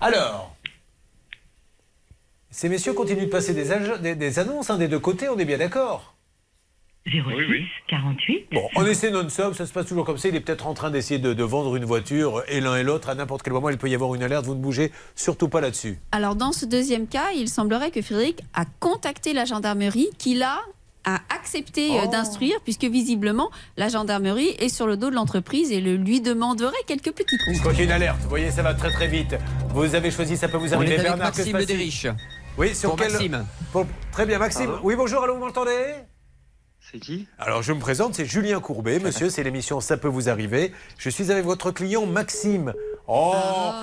Alors, 0.02 0.56
ces 2.49 2.69
messieurs 2.69 2.94
continuent 2.94 3.26
de 3.26 3.30
passer 3.32 3.53
des, 3.53 3.72
ag- 3.72 4.02
des- 4.02 4.15
des 4.15 4.40
annonces 4.40 4.69
hein, 4.72 4.78
des 4.78 4.88
deux 4.88 4.99
côtés, 4.99 5.30
on 5.30 5.38
est 5.38 5.45
bien 5.45 5.57
d'accord 5.60 6.15
06 7.10 7.64
48. 7.88 8.48
Bon, 8.52 8.68
on 8.76 8.86
essaie 8.86 9.12
non-stop, 9.12 9.56
ça 9.56 9.66
se 9.66 9.72
passe 9.74 9.86
toujours 9.86 10.06
comme 10.06 10.18
ça. 10.18 10.28
Il 10.28 10.36
est 10.36 10.42
peut-être 10.42 10.68
en 10.68 10.74
train 10.74 10.92
d'essayer 10.92 11.20
de, 11.20 11.34
de 11.34 11.44
vendre 11.44 11.76
une 11.76 11.86
voiture 11.86 12.44
et 12.48 12.60
l'un 12.60 12.76
et 12.76 12.84
l'autre. 12.84 13.10
À 13.10 13.16
n'importe 13.16 13.44
quel 13.44 13.54
moment, 13.54 13.70
il 13.70 13.78
peut 13.78 13.90
y 13.90 13.96
avoir 13.96 14.14
une 14.16 14.24
alerte. 14.24 14.46
Vous 14.46 14.56
ne 14.56 14.62
bougez 14.62 14.92
surtout 15.16 15.48
pas 15.50 15.62
là-dessus. 15.62 16.00
Alors 16.12 16.36
dans 16.36 16.52
ce 16.52 16.66
deuxième 16.66 17.08
cas, 17.08 17.32
il 17.36 17.48
semblerait 17.50 17.92
que 17.92 18.02
Frédéric 18.02 18.42
a 18.54 18.66
contacté 18.80 19.34
la 19.34 19.46
gendarmerie 19.46 20.10
qui 20.18 20.36
l'a 20.36 20.60
a 21.06 21.22
accepté 21.34 21.98
euh, 21.98 22.02
Oh. 22.06 22.12
d'instruire, 22.12 22.58
puisque 22.66 22.84
visiblement, 22.84 23.50
la 23.78 23.88
gendarmerie 23.88 24.50
est 24.60 24.68
sur 24.68 24.88
le 24.88 24.98
dos 24.98 25.10
de 25.10 25.16
l'entreprise 25.16 25.72
et 25.72 25.80
le 25.80 25.96
lui 25.96 26.20
demanderait 26.20 26.74
quelques 26.86 27.14
petits 27.14 27.38
coups. 27.38 27.60
crois 27.62 27.72
qu'il 27.72 27.80
y 27.80 27.84
a 27.84 27.86
une 27.86 27.92
alerte. 27.94 28.20
Vous 28.24 28.30
voyez, 28.30 28.52
ça 28.52 28.62
va 28.62 28.74
très 28.74 28.92
très 28.92 29.08
vite. 29.08 29.34
Vous 29.70 29.96
avez 29.96 30.12
choisi, 30.12 30.36
ça 30.36 30.50
peut 30.50 30.58
vous 30.58 30.74
On 30.74 30.78
arriver. 30.78 30.96
est 30.96 31.00
avec 31.00 31.08
Bernard, 31.12 31.30
que 31.32 31.38
se 31.38 31.42
Maxime 31.44 31.54
passe-t-il? 31.54 31.78
Dériche. 31.78 32.08
Oui, 32.58 32.76
sur 32.76 32.90
Pour 32.90 33.00
quel... 33.00 33.12
Maxime. 33.14 33.46
Pour- 33.72 33.86
Très 34.12 34.26
bien, 34.26 34.38
Maxime. 34.38 34.72
Oui, 34.84 34.96
bonjour, 34.98 35.24
allô, 35.24 35.36
vous 35.36 35.46
m'entendez? 35.46 35.72
C'est 36.92 37.00
qui? 37.00 37.28
Alors, 37.38 37.64
je 37.64 37.74
me 37.74 37.80
présente, 37.80 38.16
c'est 38.16 38.26
Julien 38.26 38.62
Courbet, 38.62 39.00
monsieur, 39.04 39.30
c'est 39.30 39.44
l'émission 39.44 39.82
Ça 39.82 39.98
peut 39.98 40.08
vous 40.08 40.30
arriver. 40.30 40.72
Je 40.98 41.10
suis 41.10 41.32
avec 41.32 41.44
votre 41.44 41.72
client 41.72 42.06
Maxime. 42.06 42.74
Oh, 43.10 43.34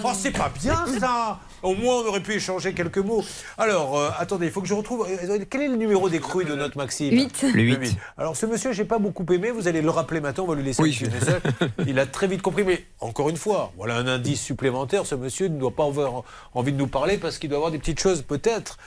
oh, 0.04 0.10
c'est 0.14 0.30
pas 0.30 0.50
bien 0.50 0.86
ça 0.98 1.38
Au 1.62 1.74
moins, 1.74 1.96
on 1.96 2.06
aurait 2.06 2.22
pu 2.22 2.32
échanger 2.34 2.72
quelques 2.72 2.98
mots. 2.98 3.22
Alors, 3.58 3.98
euh, 3.98 4.10
attendez, 4.18 4.46
il 4.46 4.52
faut 4.52 4.60
que 4.62 4.68
je 4.68 4.74
retrouve. 4.74 5.06
euh, 5.08 5.38
Quel 5.48 5.62
est 5.62 5.68
le 5.68 5.76
numéro 5.76 6.08
d'écrue 6.08 6.44
de 6.44 6.54
notre 6.54 6.76
Maxime? 6.78 7.14
Huit. 7.14 7.42
Le 7.54 7.62
huit. 7.62 7.96
Alors, 8.16 8.36
ce 8.36 8.46
monsieur, 8.46 8.72
j'ai 8.72 8.84
pas 8.84 8.98
beaucoup 8.98 9.24
aimé, 9.32 9.50
vous 9.50 9.68
allez 9.68 9.82
le 9.82 9.90
rappeler 9.90 10.20
maintenant, 10.20 10.44
on 10.44 10.48
va 10.48 10.54
lui 10.54 10.64
laisser 10.64 10.82
Oui. 10.82 10.98
message. 11.12 11.40
Il 11.86 11.98
a 11.98 12.06
très 12.06 12.26
vite 12.26 12.42
compris, 12.42 12.64
mais 12.64 12.84
encore 13.00 13.28
une 13.28 13.36
fois, 13.36 13.72
voilà 13.76 13.96
un 13.96 14.06
indice 14.06 14.40
supplémentaire. 14.40 15.04
Ce 15.06 15.14
monsieur 15.14 15.48
ne 15.48 15.58
doit 15.58 15.74
pas 15.74 15.84
avoir 15.84 16.22
envie 16.54 16.72
de 16.72 16.78
nous 16.78 16.88
parler 16.88 17.18
parce 17.18 17.38
qu'il 17.38 17.48
doit 17.50 17.58
avoir 17.58 17.70
des 17.70 17.78
petites 17.78 18.00
choses, 18.00 18.22
peut-être 18.22 18.78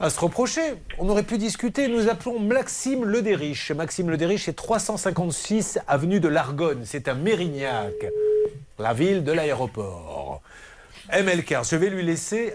à 0.00 0.08
se 0.08 0.18
reprocher. 0.18 0.62
On 0.98 1.08
aurait 1.08 1.22
pu 1.22 1.38
discuter. 1.38 1.86
Nous 1.86 2.08
appelons 2.08 2.40
Maxime 2.40 3.04
Ledériche. 3.04 3.70
Maxime 3.70 4.10
Ledériche 4.10 4.48
est 4.48 4.54
356 4.54 5.78
avenue 5.86 6.20
de 6.20 6.28
l'Argonne. 6.28 6.82
C'est 6.84 7.06
à 7.06 7.14
Mérignac, 7.14 7.94
la 8.78 8.94
ville 8.94 9.22
de 9.22 9.32
l'aéroport. 9.32 10.40
MLK, 11.12 11.58
je 11.68 11.76
vais 11.76 11.90
lui 11.90 12.02
laisser 12.02 12.54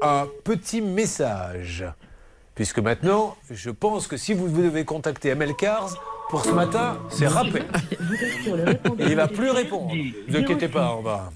un 0.00 0.28
petit 0.44 0.80
message. 0.80 1.84
Puisque 2.54 2.78
maintenant, 2.78 3.36
je 3.50 3.70
pense 3.70 4.06
que 4.06 4.16
si 4.16 4.32
vous 4.32 4.48
devez 4.48 4.84
contacter 4.84 5.34
MLCars, 5.34 5.94
pour 6.30 6.44
ce 6.44 6.50
matin, 6.50 6.98
c'est 7.10 7.26
râpé. 7.26 7.62
Et 9.00 9.04
il 9.06 9.16
va 9.16 9.26
plus 9.26 9.50
répondre. 9.50 9.92
Ne 9.92 10.12
vous 10.28 10.36
inquiétez 10.36 10.68
pas, 10.68 10.94
on 10.96 11.02
va. 11.02 11.30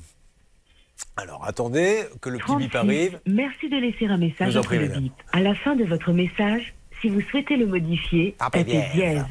Alors 1.16 1.44
attendez 1.44 2.04
que 2.20 2.28
le 2.28 2.38
petit 2.38 2.56
bip 2.56 2.70
36. 2.72 2.76
arrive. 2.76 3.20
Merci 3.26 3.68
de 3.68 3.76
laisser 3.76 4.06
un 4.06 4.16
message 4.16 4.56
après 4.56 4.78
le 4.78 4.88
bip. 4.88 5.12
À 5.32 5.40
la 5.40 5.54
fin 5.54 5.74
de 5.74 5.84
votre 5.84 6.12
message, 6.12 6.74
si 7.00 7.08
vous 7.08 7.20
souhaitez 7.20 7.56
le 7.56 7.66
modifier, 7.66 8.34
tapez 8.38 8.64
dièse. 8.64 8.92
dièse. 8.94 9.24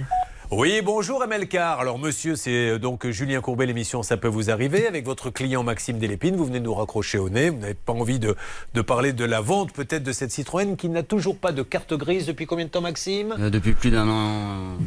Oui, 0.49 0.81
bonjour 0.81 1.25
MLCar. 1.27 1.81
Alors 1.81 1.99
monsieur, 1.99 2.37
c'est 2.37 2.69
euh, 2.69 2.79
donc 2.79 3.05
Julien 3.09 3.41
Courbet, 3.41 3.65
l'émission 3.65 4.01
Ça 4.01 4.15
peut 4.15 4.29
vous 4.29 4.49
arriver, 4.49 4.87
avec 4.87 5.05
votre 5.05 5.29
client 5.29 5.61
Maxime 5.61 5.97
Delépine. 5.99 6.37
Vous 6.37 6.45
venez 6.45 6.59
de 6.59 6.65
nous 6.65 6.73
raccrocher 6.73 7.17
au 7.17 7.29
nez. 7.29 7.49
Vous 7.49 7.59
n'avez 7.59 7.73
pas 7.73 7.91
envie 7.91 8.17
de, 8.19 8.35
de 8.73 8.81
parler 8.81 9.11
de 9.11 9.25
la 9.25 9.41
vente 9.41 9.73
peut-être 9.73 10.03
de 10.03 10.13
cette 10.13 10.31
Citroën 10.31 10.77
qui 10.77 10.87
n'a 10.87 11.03
toujours 11.03 11.37
pas 11.37 11.51
de 11.51 11.63
carte 11.63 11.93
grise 11.93 12.25
depuis 12.25 12.45
combien 12.45 12.63
de 12.63 12.69
temps 12.69 12.79
Maxime? 12.81 13.35
Euh, 13.39 13.49
depuis 13.49 13.73
plus 13.73 13.91
d'un 13.91 14.07
an. 14.07 14.77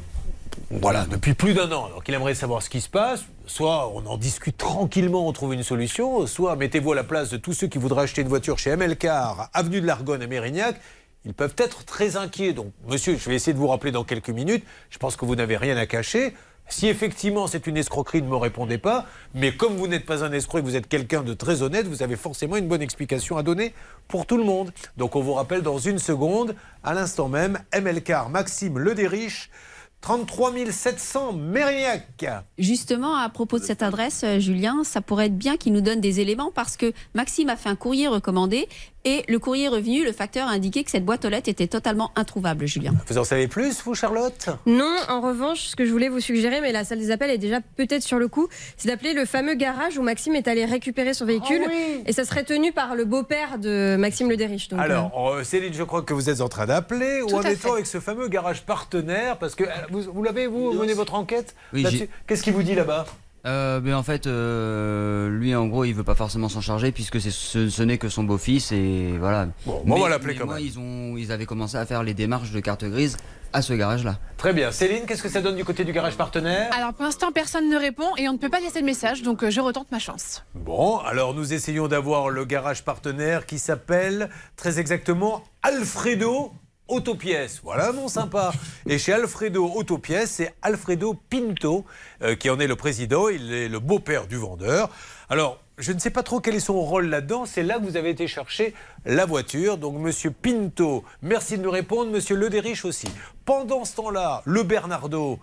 Voilà, 0.70 1.05
depuis 1.05 1.35
plus 1.35 1.55
d'un 1.55 1.70
an. 1.72 1.89
Donc 1.89 2.09
il 2.09 2.14
aimerait 2.14 2.35
savoir 2.35 2.62
ce 2.62 2.70
qui 2.70 2.81
se 2.81 2.89
passe. 2.89 3.24
Soit 3.47 3.90
on 3.94 4.06
en 4.06 4.16
discute 4.16 4.56
tranquillement, 4.56 5.27
on 5.27 5.32
trouve 5.32 5.55
une 5.55 5.62
solution, 5.62 6.27
soit 6.27 6.55
mettez-vous 6.56 6.93
à 6.93 6.94
la 6.94 7.05
place 7.05 7.31
de 7.31 7.36
tous 7.36 7.52
ceux 7.52 7.66
qui 7.66 7.78
voudraient 7.78 8.02
acheter 8.02 8.22
une 8.22 8.28
voiture 8.28 8.59
chez 8.59 8.74
MLCar, 8.77 9.51
avenue 9.52 9.81
de 9.81 9.86
l'Argonne 9.86 10.22
à 10.22 10.27
Mérignac. 10.27 10.81
Ils 11.24 11.35
peuvent 11.35 11.56
être 11.59 11.85
très 11.85 12.16
inquiets. 12.16 12.52
Donc, 12.52 12.72
monsieur, 12.89 13.16
je 13.18 13.28
vais 13.28 13.35
essayer 13.35 13.52
de 13.52 13.59
vous 13.59 13.68
rappeler 13.68 13.93
dans 13.93 14.05
quelques 14.05 14.31
minutes. 14.31 14.64
Je 14.89 14.98
pense 14.98 15.16
que 15.16 15.24
vous 15.24 15.36
n'avez 15.36 15.56
rien 15.56 15.77
à 15.77 15.86
cacher. 15.86 16.35
Si 16.70 16.86
effectivement 16.86 17.48
c'est 17.48 17.66
une 17.66 17.77
escroquerie, 17.77 18.22
ne 18.22 18.28
me 18.28 18.36
répondez 18.36 18.78
pas. 18.78 19.05
Mais 19.35 19.55
comme 19.56 19.77
vous 19.77 19.89
n'êtes 19.89 20.06
pas 20.06 20.24
un 20.24 20.32
escroc 20.32 20.59
et 20.59 20.60
que 20.62 20.66
vous 20.66 20.77
êtes 20.77 20.89
quelqu'un 20.89 21.22
de 21.22 21.35
très 21.35 21.62
honnête, 21.62 21.86
vous 21.89 22.05
avez 22.05 22.14
forcément 22.14 22.56
une 22.56 22.68
bonne 22.68 22.81
explication 22.81 23.36
à 23.36 23.43
donner 23.43 23.74
pour 24.06 24.24
tout 24.24 24.36
le 24.36 24.44
monde. 24.44 24.72
Donc 24.97 25.16
on 25.16 25.20
vous 25.20 25.35
rappelle 25.35 25.62
dans 25.62 25.78
une 25.78 25.98
seconde, 25.98 26.55
à 26.85 26.94
l'instant 26.94 27.28
même, 27.28 27.59
MLCar 27.74 28.31
Maxime 28.31 28.78
Ledériche, 28.78 29.51
33 30.01 30.52
700 30.70 31.32
Mérignac. 31.35 32.24
Justement, 32.59 33.16
à 33.16 33.28
propos 33.28 33.59
de 33.59 33.64
cette 33.64 33.82
adresse, 33.82 34.22
euh, 34.24 34.39
Julien, 34.39 34.82
ça 34.82 35.01
pourrait 35.02 35.27
être 35.27 35.36
bien 35.36 35.56
qu'il 35.59 35.74
nous 35.74 35.82
donne 35.82 36.01
des 36.01 36.20
éléments 36.20 36.51
parce 36.55 36.77
que 36.77 36.93
Maxime 37.14 37.51
a 37.51 37.56
fait 37.56 37.68
un 37.68 37.77
courrier 37.77 38.09
recommandé 38.09 38.68
et 39.05 39.24
le 39.28 39.39
courrier 39.39 39.68
revenu, 39.68 40.05
le 40.05 40.12
facteur 40.12 40.48
a 40.48 40.51
indiqué 40.51 40.85
que 40.85 40.90
cette 40.90 41.05
boîte 41.05 41.24
aux 41.24 41.31
lettres 41.31 41.48
était 41.48 41.66
totalement 41.66 42.10
introuvable, 42.16 42.66
Julien. 42.66 42.93
Vous 43.06 43.16
en 43.16 43.24
savez 43.24 43.48
plus, 43.48 43.82
vous, 43.82 43.94
Charlotte? 43.94 44.51
Non, 44.66 44.94
en 45.09 45.20
revanche, 45.20 45.60
ce 45.68 45.77
que 45.77 45.86
je 45.86 45.90
voulais 45.90 46.09
vous 46.09 46.20
suggérer, 46.20 46.60
mais 46.60 46.72
la 46.72 46.85
salle 46.85 46.98
des 46.98 47.10
appels 47.10 47.31
est 47.31 47.39
déjà 47.39 47.60
peut-être 47.77 48.02
sur 48.02 48.18
le 48.18 48.28
coup, 48.28 48.48
c'est 48.77 48.89
d'appeler 48.89 49.14
le 49.14 49.24
fameux 49.24 49.55
garage 49.55 49.97
où 49.97 50.02
Maxime 50.02 50.35
est 50.35 50.48
allé 50.48 50.64
récupérer 50.64 51.14
son 51.14 51.24
véhicule. 51.24 51.62
Et 52.06 52.12
ça 52.12 52.24
serait 52.24 52.44
tenu 52.44 52.72
par 52.72 52.94
le 52.94 53.05
beau-père 53.05 53.59
de 53.59 53.97
Maxime 53.98 54.28
Le 54.28 54.36
Dériche. 54.36 54.68
donc, 54.68 54.81
Alors, 54.81 55.31
euh, 55.31 55.44
Céline, 55.44 55.72
je 55.72 55.82
crois 55.82 56.02
que 56.02 56.12
vous 56.12 56.28
êtes 56.28 56.40
en 56.40 56.48
train 56.48 56.66
d'appeler. 56.66 57.22
Ou 57.22 57.35
en 57.35 57.43
étant 57.43 57.74
avec 57.74 57.86
ce 57.86 58.01
fameux 58.01 58.28
garage 58.28 58.62
partenaire 58.62 59.39
Parce 59.39 59.55
que 59.55 59.64
euh, 59.64 59.68
vous, 59.90 60.02
vous 60.12 60.22
l'avez, 60.22 60.47
vous, 60.47 60.72
mené 60.72 60.93
votre 60.93 61.14
enquête 61.14 61.55
Oui, 61.72 62.09
Qu'est-ce 62.27 62.43
qu'il 62.43 62.52
vous 62.52 62.62
dit 62.62 62.74
là-bas? 62.74 63.06
Euh, 63.46 63.80
mais 63.82 63.94
en 63.94 64.02
fait, 64.02 64.26
euh, 64.26 65.30
lui, 65.30 65.54
en 65.54 65.66
gros, 65.66 65.84
il 65.84 65.94
veut 65.94 66.04
pas 66.04 66.14
forcément 66.14 66.48
s'en 66.50 66.60
charger 66.60 66.92
puisque 66.92 67.20
c'est- 67.20 67.30
ce, 67.30 67.70
ce 67.70 67.82
n'est 67.82 67.96
que 67.96 68.08
son 68.10 68.22
beau-fils 68.24 68.70
et 68.72 69.14
voilà. 69.18 69.48
Bon, 69.64 69.82
on 69.86 69.98
va 69.98 70.08
l'appeler 70.10 70.34
quand 70.34 70.44
moi, 70.46 70.56
même. 70.56 70.64
Ils, 70.64 70.78
ont, 70.78 71.16
ils 71.16 71.32
avaient 71.32 71.46
commencé 71.46 71.76
à 71.78 71.86
faire 71.86 72.02
les 72.02 72.12
démarches 72.12 72.50
de 72.50 72.60
carte 72.60 72.84
grise 72.84 73.16
à 73.52 73.62
ce 73.62 73.72
garage-là. 73.72 74.18
Très 74.36 74.52
bien. 74.52 74.70
Céline, 74.70 75.06
qu'est-ce 75.06 75.22
que 75.22 75.28
ça 75.28 75.40
donne 75.40 75.56
du 75.56 75.64
côté 75.64 75.84
du 75.84 75.92
garage 75.92 76.16
partenaire? 76.16 76.70
Alors 76.76 76.92
pour 76.92 77.04
l'instant, 77.04 77.32
personne 77.32 77.68
ne 77.68 77.76
répond 77.78 78.14
et 78.16 78.28
on 78.28 78.34
ne 78.34 78.38
peut 78.38 78.50
pas 78.50 78.60
laisser 78.60 78.80
de 78.80 78.86
message, 78.86 79.22
donc 79.22 79.42
euh, 79.42 79.50
je 79.50 79.60
retente 79.60 79.90
ma 79.90 79.98
chance. 79.98 80.44
Bon, 80.54 80.98
alors 80.98 81.34
nous 81.34 81.52
essayons 81.52 81.88
d'avoir 81.88 82.28
le 82.28 82.44
garage 82.44 82.84
partenaire 82.84 83.46
qui 83.46 83.58
s'appelle 83.58 84.28
très 84.54 84.78
exactement 84.78 85.42
Alfredo 85.62 86.52
Autopièces. 86.90 87.60
Voilà 87.62 87.90
un 87.90 87.92
nom 87.92 88.08
sympa. 88.08 88.52
Et 88.86 88.98
chez 88.98 89.12
Alfredo 89.12 89.72
Autopièces, 89.74 90.32
c'est 90.32 90.54
Alfredo 90.60 91.14
Pinto 91.30 91.84
euh, 92.22 92.34
qui 92.34 92.50
en 92.50 92.58
est 92.58 92.66
le 92.66 92.76
président. 92.76 93.28
Il 93.28 93.52
est 93.52 93.68
le 93.68 93.78
beau-père 93.78 94.26
du 94.26 94.36
vendeur. 94.36 94.90
Alors, 95.28 95.60
je 95.78 95.92
ne 95.92 95.98
sais 95.98 96.10
pas 96.10 96.22
trop 96.22 96.40
quel 96.40 96.54
est 96.54 96.60
son 96.60 96.80
rôle 96.80 97.06
là-dedans. 97.06 97.46
C'est 97.46 97.62
là 97.62 97.78
que 97.78 97.84
vous 97.84 97.96
avez 97.96 98.10
été 98.10 98.26
chercher 98.26 98.74
la 99.06 99.24
voiture. 99.24 99.78
Donc, 99.78 99.98
monsieur 99.98 100.30
Pinto, 100.30 101.04
merci 101.22 101.56
de 101.56 101.62
nous 101.62 101.70
répondre. 101.70 102.10
Monsieur 102.10 102.36
Ledériche 102.36 102.84
aussi. 102.84 103.08
Pendant 103.44 103.84
ce 103.84 103.96
temps-là, 103.96 104.42
le 104.44 104.62
Bernardo. 104.62 105.38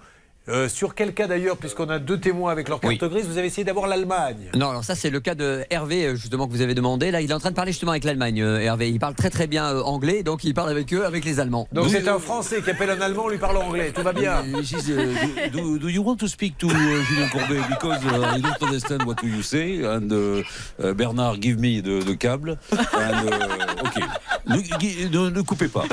Euh, 0.49 0.69
sur 0.69 0.95
quel 0.95 1.14
cas 1.14 1.28
d'ailleurs, 1.28 1.57
puisqu'on 1.57 1.90
a 1.90 1.99
deux 1.99 2.19
témoins 2.19 2.52
avec 2.52 2.69
leur 2.69 2.80
carte 2.80 3.03
grise, 3.06 3.26
vous 3.28 3.38
avez 3.38 3.48
essayé 3.48 3.64
d'avoir 3.64 3.88
l'Allemagne? 3.88 4.49
Non, 4.56 4.69
alors 4.69 4.84
ça 4.84 4.95
c'est 4.95 5.10
le 5.10 5.19
cas 5.19 5.36
de 5.36 5.64
Hervé 5.69 6.06
euh, 6.06 6.15
justement 6.15 6.48
que 6.48 6.52
vous 6.52 6.61
avez 6.61 6.74
demandé. 6.76 7.11
Là, 7.11 7.22
il 7.22 7.30
est 7.30 7.34
en 7.34 7.40
train 7.40 7.52
de 7.52 7.56
parler 7.56 7.72
justement 7.72 7.91
avec 7.91 8.03
l'Allemagne. 8.03 8.41
euh, 8.41 8.60
Hervé, 8.60 8.90
il 8.90 8.99
parle 8.99 9.15
très 9.15 9.30
très 9.30 9.48
bien 9.48 9.65
euh, 9.65 9.82
anglais, 9.84 10.24
donc 10.24 10.44
il 10.44 10.53
parle 10.53 10.69
avec 10.69 10.94
eux, 10.94 11.06
avec 11.06 11.26
les 11.26 11.40
Allemands. 11.40 11.68
Donc 11.72 11.90
c'est 11.90 12.07
un 12.07 12.19
Français 12.19 12.61
qui 12.61 12.69
appelle 12.69 12.90
un 12.90 13.02
Allemand, 13.02 13.24
on 13.26 13.30
lui 13.30 13.38
parle 13.38 13.57
anglais, 13.57 13.91
tout 13.94 14.02
va 14.03 14.14
bien. 14.14 14.44
Uh, 14.44 15.49
do, 15.52 15.78
do, 15.78 15.90
you 15.90 16.02
want 16.03 16.15
to 16.18 16.28
speak 16.28 16.57
to 16.57 16.68
uh, 16.68 16.72
Julien 16.72 17.28
Courbet? 17.32 17.61
Because 17.69 18.03
uh, 18.06 18.36
I 18.38 18.41
don't 18.41 18.64
understand 18.64 19.03
what 19.06 19.15
you 19.24 19.41
say 19.41 19.84
and 19.86 20.11
uh, 20.11 20.44
uh, 20.84 20.94
Bernard 20.94 21.41
give 21.41 21.57
me 21.60 21.82
the, 21.82 22.03
the 22.06 22.18
câble 22.18 22.57
and 22.72 23.28
uh, 23.28 23.84
ok 23.86 24.03
ne, 24.48 24.61
gui- 24.78 25.10
ne- 25.11 25.30
ne 25.30 25.41
coupez 25.41 25.68
pas. 25.68 25.84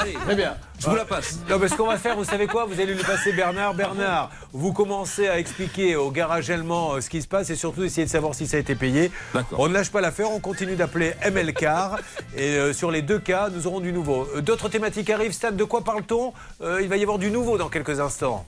Allez, 0.00 0.12
très 0.24 0.34
bien. 0.36 0.54
Je 0.78 0.88
vous 0.88 0.96
la 0.96 1.04
passe. 1.04 1.38
Non, 1.48 1.58
mais 1.60 1.68
ce 1.68 1.74
qu'on 1.76 1.86
va 1.86 1.96
faire, 1.96 2.16
vous 2.16 2.24
savez 2.24 2.46
quoi? 2.46 2.64
Vous 2.64 2.80
allez 2.80 2.94
lui 2.94 3.02
passer 3.04 3.32
Bernard. 3.32 3.71
Bernard, 3.74 4.30
vous 4.52 4.72
commencez 4.72 5.28
à 5.28 5.38
expliquer 5.38 5.96
au 5.96 6.10
garage 6.10 6.50
allemand 6.50 6.94
euh, 6.94 7.00
ce 7.00 7.08
qui 7.10 7.22
se 7.22 7.28
passe 7.28 7.50
et 7.50 7.56
surtout 7.56 7.82
essayer 7.84 8.06
de 8.06 8.10
savoir 8.10 8.34
si 8.34 8.46
ça 8.46 8.56
a 8.56 8.60
été 8.60 8.74
payé. 8.74 9.10
On 9.58 9.68
ne 9.68 9.74
lâche 9.74 9.90
pas 9.90 10.00
l'affaire, 10.00 10.30
on 10.30 10.40
continue 10.40 10.76
d'appeler 10.76 11.14
ML 11.22 11.52
Car. 11.54 11.98
Et 12.36 12.56
euh, 12.56 12.72
sur 12.72 12.90
les 12.90 13.02
deux 13.02 13.18
cas, 13.18 13.48
nous 13.50 13.66
aurons 13.66 13.80
du 13.80 13.92
nouveau. 13.92 14.28
Euh, 14.36 14.40
D'autres 14.40 14.68
thématiques 14.68 15.10
arrivent. 15.10 15.32
Stade, 15.32 15.56
de 15.56 15.64
quoi 15.64 15.82
parle-t-on? 15.84 16.32
Euh, 16.62 16.80
Il 16.82 16.88
va 16.88 16.96
y 16.96 17.02
avoir 17.02 17.18
du 17.18 17.30
nouveau 17.30 17.58
dans 17.58 17.68
quelques 17.68 18.00
instants. 18.00 18.44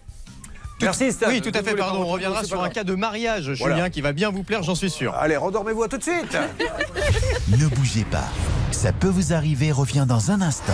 Merci 0.82 1.12
Stan. 1.12 1.26
Oui, 1.28 1.40
tout 1.40 1.52
à 1.54 1.62
fait, 1.62 1.74
pardon. 1.76 2.02
On 2.02 2.06
reviendra 2.06 2.42
sur 2.44 2.58
un 2.58 2.64
grave. 2.64 2.72
cas 2.72 2.84
de 2.84 2.94
mariage, 2.94 3.50
Voilà. 3.58 3.76
Julien, 3.76 3.90
qui 3.90 4.00
va 4.00 4.12
bien 4.12 4.30
vous 4.30 4.42
plaire, 4.42 4.62
j'en 4.62 4.74
suis 4.74 4.90
sûr. 4.90 5.14
Allez, 5.14 5.36
rendormez-vous 5.36 5.84
à 5.84 5.88
tout 5.88 5.98
de 5.98 6.02
suite. 6.02 6.36
Ne 7.48 7.66
bougez 7.68 8.04
pas. 8.04 8.24
Ça 8.72 8.92
peut 8.92 9.08
vous 9.08 9.32
arriver 9.32 9.70
revient 9.70 10.04
dans 10.08 10.30
un 10.30 10.40
instant. 10.42 10.72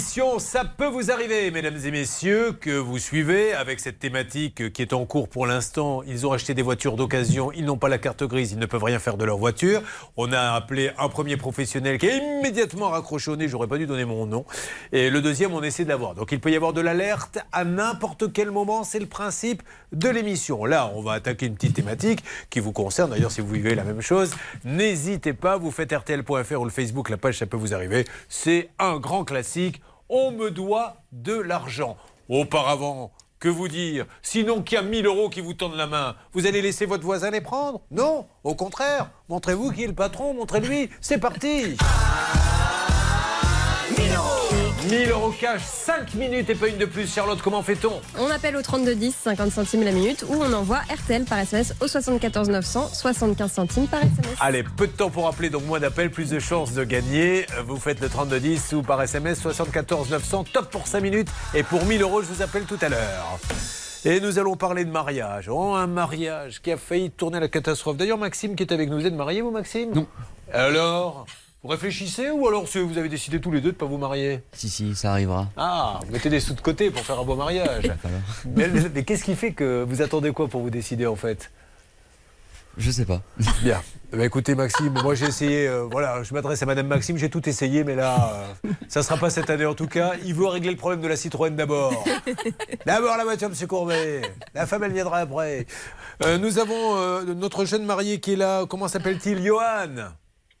Ça 0.00 0.64
peut 0.64 0.88
vous 0.88 1.12
arriver, 1.12 1.52
mesdames 1.52 1.78
et 1.84 1.90
messieurs, 1.92 2.52
que 2.52 2.70
vous 2.70 2.98
suivez 2.98 3.52
avec 3.52 3.78
cette 3.78 4.00
thématique 4.00 4.72
qui 4.72 4.82
est 4.82 4.92
en 4.92 5.06
cours 5.06 5.28
pour 5.28 5.46
l'instant. 5.46 6.02
Ils 6.02 6.26
ont 6.26 6.32
acheté 6.32 6.52
des 6.52 6.62
voitures 6.62 6.96
d'occasion, 6.96 7.52
ils 7.52 7.64
n'ont 7.64 7.76
pas 7.76 7.88
la 7.88 7.98
carte 7.98 8.24
grise, 8.24 8.50
ils 8.50 8.58
ne 8.58 8.66
peuvent 8.66 8.82
rien 8.82 8.98
faire 8.98 9.16
de 9.16 9.24
leur 9.24 9.38
voiture. 9.38 9.82
On 10.16 10.32
a 10.32 10.52
appelé 10.52 10.90
un 10.98 11.08
premier 11.08 11.36
professionnel 11.36 11.98
qui 11.98 12.08
a 12.08 12.16
immédiatement 12.16 12.88
raccroché 12.88 13.30
au 13.30 13.36
nez, 13.36 13.46
j'aurais 13.46 13.68
pas 13.68 13.78
dû 13.78 13.86
donner 13.86 14.04
mon 14.04 14.26
nom. 14.26 14.44
Et 14.90 15.10
le 15.10 15.22
deuxième, 15.22 15.54
on 15.54 15.62
essaie 15.62 15.84
de 15.84 15.90
l'avoir. 15.90 16.16
Donc 16.16 16.32
il 16.32 16.40
peut 16.40 16.50
y 16.50 16.56
avoir 16.56 16.72
de 16.72 16.80
l'alerte 16.80 17.38
à 17.52 17.64
n'importe 17.64 18.32
quel 18.32 18.50
moment, 18.50 18.82
c'est 18.82 19.00
le 19.00 19.06
principe 19.06 19.62
de 19.92 20.08
l'émission. 20.08 20.64
Là, 20.64 20.90
on 20.96 21.02
va 21.02 21.12
attaquer 21.12 21.46
une 21.46 21.54
petite 21.54 21.76
thématique 21.76 22.24
qui 22.50 22.58
vous 22.58 22.72
concerne, 22.72 23.10
d'ailleurs 23.10 23.30
si 23.30 23.40
vous 23.40 23.52
vivez 23.52 23.76
la 23.76 23.84
même 23.84 24.00
chose. 24.00 24.34
N'hésitez 24.64 25.34
pas, 25.34 25.56
vous 25.56 25.70
faites 25.70 25.92
RTL.fr 25.92 26.60
ou 26.60 26.64
le 26.64 26.70
Facebook, 26.70 27.10
la 27.10 27.16
page 27.16 27.38
Ça 27.38 27.46
peut 27.46 27.56
vous 27.56 27.74
arriver. 27.74 28.04
C'est 28.28 28.70
un 28.80 28.98
grand 28.98 29.24
classique. 29.24 29.80
On 30.08 30.32
me 30.32 30.50
doit 30.50 30.96
de 31.12 31.34
l'argent. 31.34 31.96
Auparavant 32.28 33.12
Que 33.38 33.48
vous 33.48 33.68
dire 33.68 34.06
Sinon 34.22 34.62
qu'il 34.62 34.76
y 34.76 34.78
a 34.78 34.82
1000 34.82 35.06
euros 35.06 35.28
qui 35.28 35.40
vous 35.40 35.54
tendent 35.54 35.76
la 35.76 35.86
main, 35.86 36.16
vous 36.32 36.46
allez 36.46 36.62
laisser 36.62 36.86
votre 36.86 37.04
voisin 37.04 37.30
les 37.30 37.40
prendre? 37.40 37.80
Non, 37.90 38.26
au 38.42 38.54
contraire. 38.54 39.10
Montrez-vous 39.28 39.72
qui 39.72 39.84
est 39.84 39.88
le 39.88 39.94
patron, 39.94 40.34
montrez-lui. 40.34 40.90
C'est 41.00 41.18
parti 41.18 41.76
1000 44.90 45.10
euros 45.10 45.32
cash, 45.40 45.62
5 45.62 46.14
minutes 46.14 46.50
et 46.50 46.54
pas 46.54 46.68
une 46.68 46.76
de 46.76 46.84
plus. 46.84 47.12
Charlotte, 47.12 47.40
comment 47.42 47.62
fait-on 47.62 48.00
On 48.18 48.30
appelle 48.30 48.54
au 48.56 48.62
3210, 48.62 49.14
50 49.14 49.50
centimes 49.50 49.82
la 49.82 49.92
minute, 49.92 50.24
ou 50.28 50.34
on 50.34 50.52
envoie 50.52 50.80
RTL 50.94 51.24
par 51.24 51.38
SMS 51.38 51.74
au 51.80 51.88
74 51.88 52.50
900, 52.50 52.90
75 52.92 53.50
centimes 53.50 53.86
par 53.86 54.00
SMS. 54.00 54.36
Allez, 54.40 54.62
peu 54.62 54.86
de 54.86 54.92
temps 54.92 55.08
pour 55.08 55.26
appeler, 55.26 55.48
donc 55.48 55.64
moins 55.64 55.80
d'appels, 55.80 56.10
plus 56.10 56.28
de 56.28 56.38
chances 56.38 56.74
de 56.74 56.84
gagner. 56.84 57.46
Vous 57.66 57.78
faites 57.78 58.00
le 58.00 58.10
3210 58.10 58.74
ou 58.74 58.82
par 58.82 59.00
SMS 59.00 59.40
74 59.40 60.10
900, 60.10 60.44
top 60.52 60.70
pour 60.70 60.86
5 60.86 61.00
minutes. 61.00 61.28
Et 61.54 61.62
pour 61.62 61.84
1000 61.86 62.02
euros, 62.02 62.20
je 62.20 62.26
vous 62.26 62.42
appelle 62.42 62.64
tout 62.64 62.78
à 62.82 62.90
l'heure. 62.90 63.38
Et 64.04 64.20
nous 64.20 64.38
allons 64.38 64.54
parler 64.54 64.84
de 64.84 64.90
mariage. 64.90 65.48
Oh, 65.48 65.72
un 65.74 65.86
mariage 65.86 66.60
qui 66.60 66.70
a 66.70 66.76
failli 66.76 67.10
tourner 67.10 67.38
à 67.38 67.40
la 67.40 67.48
catastrophe. 67.48 67.96
D'ailleurs, 67.96 68.18
Maxime 68.18 68.54
qui 68.54 68.62
est 68.62 68.72
avec 68.72 68.90
nous, 68.90 69.00
vous 69.00 69.06
êtes 69.06 69.14
marié, 69.14 69.40
vous, 69.40 69.50
Maxime? 69.50 69.92
Non. 69.94 70.06
Alors? 70.52 71.24
Vous 71.64 71.70
réfléchissez 71.70 72.30
ou 72.30 72.46
alors 72.46 72.66
vous 72.66 72.98
avez 72.98 73.08
décidé 73.08 73.40
tous 73.40 73.50
les 73.50 73.62
deux 73.62 73.70
de 73.70 73.74
ne 73.74 73.78
pas 73.78 73.86
vous 73.86 73.96
marier 73.96 74.42
Si, 74.52 74.68
si, 74.68 74.94
ça 74.94 75.12
arrivera. 75.12 75.48
Ah, 75.56 75.98
vous 76.04 76.12
mettez 76.12 76.28
des 76.28 76.38
sous 76.38 76.52
de 76.52 76.60
côté 76.60 76.90
pour 76.90 77.00
faire 77.00 77.18
un 77.18 77.24
beau 77.24 77.36
mariage. 77.36 77.90
mais 78.54 78.68
mais 78.94 79.02
qu'est-ce 79.02 79.24
qui 79.24 79.34
fait 79.34 79.52
que 79.52 79.82
vous 79.82 80.02
attendez 80.02 80.30
quoi 80.32 80.46
pour 80.46 80.60
vous 80.60 80.68
décider 80.68 81.06
en 81.06 81.16
fait? 81.16 81.50
Je 82.76 82.90
sais 82.90 83.06
pas. 83.06 83.22
Bien. 83.62 83.80
Eh 84.12 84.16
ben, 84.18 84.24
écoutez 84.24 84.54
Maxime, 84.54 84.92
moi 85.02 85.14
j'ai 85.14 85.24
essayé, 85.24 85.66
euh, 85.66 85.88
voilà, 85.90 86.22
je 86.22 86.34
m'adresse 86.34 86.62
à 86.62 86.66
Madame 86.66 86.86
Maxime, 86.86 87.16
j'ai 87.16 87.30
tout 87.30 87.48
essayé, 87.48 87.82
mais 87.82 87.94
là, 87.94 88.44
euh, 88.64 88.70
ça 88.88 89.00
ne 89.00 89.04
sera 89.04 89.16
pas 89.16 89.30
cette 89.30 89.48
année 89.48 89.64
en 89.64 89.74
tout 89.74 89.88
cas. 89.88 90.12
Il 90.22 90.34
veut 90.34 90.46
régler 90.46 90.70
le 90.70 90.76
problème 90.76 91.00
de 91.00 91.08
la 91.08 91.16
Citroën 91.16 91.56
d'abord. 91.56 92.04
D'abord 92.84 93.16
la 93.16 93.24
voiture, 93.24 93.48
Monsieur 93.48 93.68
Courbet. 93.68 94.20
La 94.52 94.66
femme, 94.66 94.84
elle 94.84 94.92
viendra 94.92 95.20
après. 95.20 95.66
Euh, 96.26 96.36
nous 96.36 96.58
avons 96.58 96.96
euh, 96.98 97.22
notre 97.34 97.64
jeune 97.64 97.86
marié 97.86 98.20
qui 98.20 98.34
est 98.34 98.36
là. 98.36 98.66
Comment 98.66 98.86
s'appelle-t-il? 98.86 99.42
Johan 99.42 100.12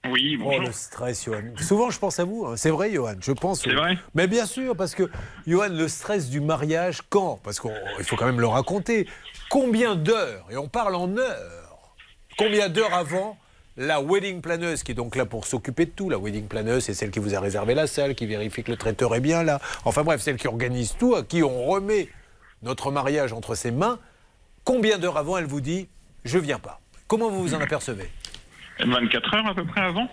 Oui, 0.06 0.38
Oh, 0.44 0.58
le 0.60 0.72
stress, 0.72 1.24
Johan. 1.24 1.42
Souvent, 1.60 1.90
je 1.90 1.98
pense 1.98 2.18
à 2.18 2.24
vous. 2.24 2.46
hein. 2.46 2.54
C'est 2.56 2.70
vrai, 2.70 2.92
Johan. 2.92 3.14
Je 3.20 3.32
pense. 3.32 3.62
C'est 3.62 3.72
vrai 3.72 3.96
Mais 4.14 4.26
bien 4.26 4.46
sûr, 4.46 4.76
parce 4.76 4.94
que, 4.94 5.10
Johan, 5.46 5.68
le 5.70 5.88
stress 5.88 6.28
du 6.28 6.40
mariage, 6.40 7.00
quand? 7.08 7.40
Parce 7.42 7.58
qu'il 7.60 7.70
faut 8.04 8.16
quand 8.16 8.26
même 8.26 8.40
le 8.40 8.46
raconter. 8.46 9.08
Combien 9.50 9.94
d'heures 9.96 10.46
Et 10.50 10.56
on 10.56 10.68
parle 10.68 10.94
en 10.94 11.16
heures. 11.16 11.94
Combien 12.36 12.68
d'heures 12.68 12.92
avant 12.94 13.36
la 13.76 14.00
wedding 14.00 14.40
planeuse, 14.40 14.82
qui 14.84 14.92
est 14.92 14.94
donc 14.94 15.16
là 15.16 15.26
pour 15.26 15.46
s'occuper 15.46 15.86
de 15.86 15.90
tout. 15.90 16.08
La 16.10 16.18
wedding 16.18 16.46
planeuse, 16.46 16.84
c'est 16.84 16.94
celle 16.94 17.10
qui 17.10 17.18
vous 17.18 17.34
a 17.34 17.40
réservé 17.40 17.74
la 17.74 17.86
salle, 17.86 18.14
qui 18.14 18.26
vérifie 18.26 18.62
que 18.62 18.70
le 18.70 18.76
traiteur 18.76 19.14
est 19.16 19.20
bien 19.20 19.42
là. 19.42 19.60
Enfin 19.84 20.02
bref, 20.04 20.20
celle 20.20 20.36
qui 20.36 20.46
organise 20.46 20.94
tout, 20.98 21.14
à 21.16 21.22
qui 21.24 21.42
on 21.42 21.64
remet 21.66 22.08
notre 22.62 22.90
mariage 22.92 23.32
entre 23.32 23.54
ses 23.54 23.70
mains. 23.72 23.98
Combien 24.64 24.98
d'heures 24.98 25.16
avant 25.18 25.38
elle 25.38 25.46
vous 25.46 25.60
dit 25.60 25.88
je 26.24 26.38
viens 26.38 26.58
pas? 26.58 26.80
Comment 27.08 27.28
vous 27.30 27.42
vous 27.42 27.54
en 27.54 27.60
apercevez? 27.60 28.08
24 28.84 29.34
heures 29.34 29.46
à 29.46 29.54
peu 29.54 29.64
près 29.64 29.80
avant 29.82 30.08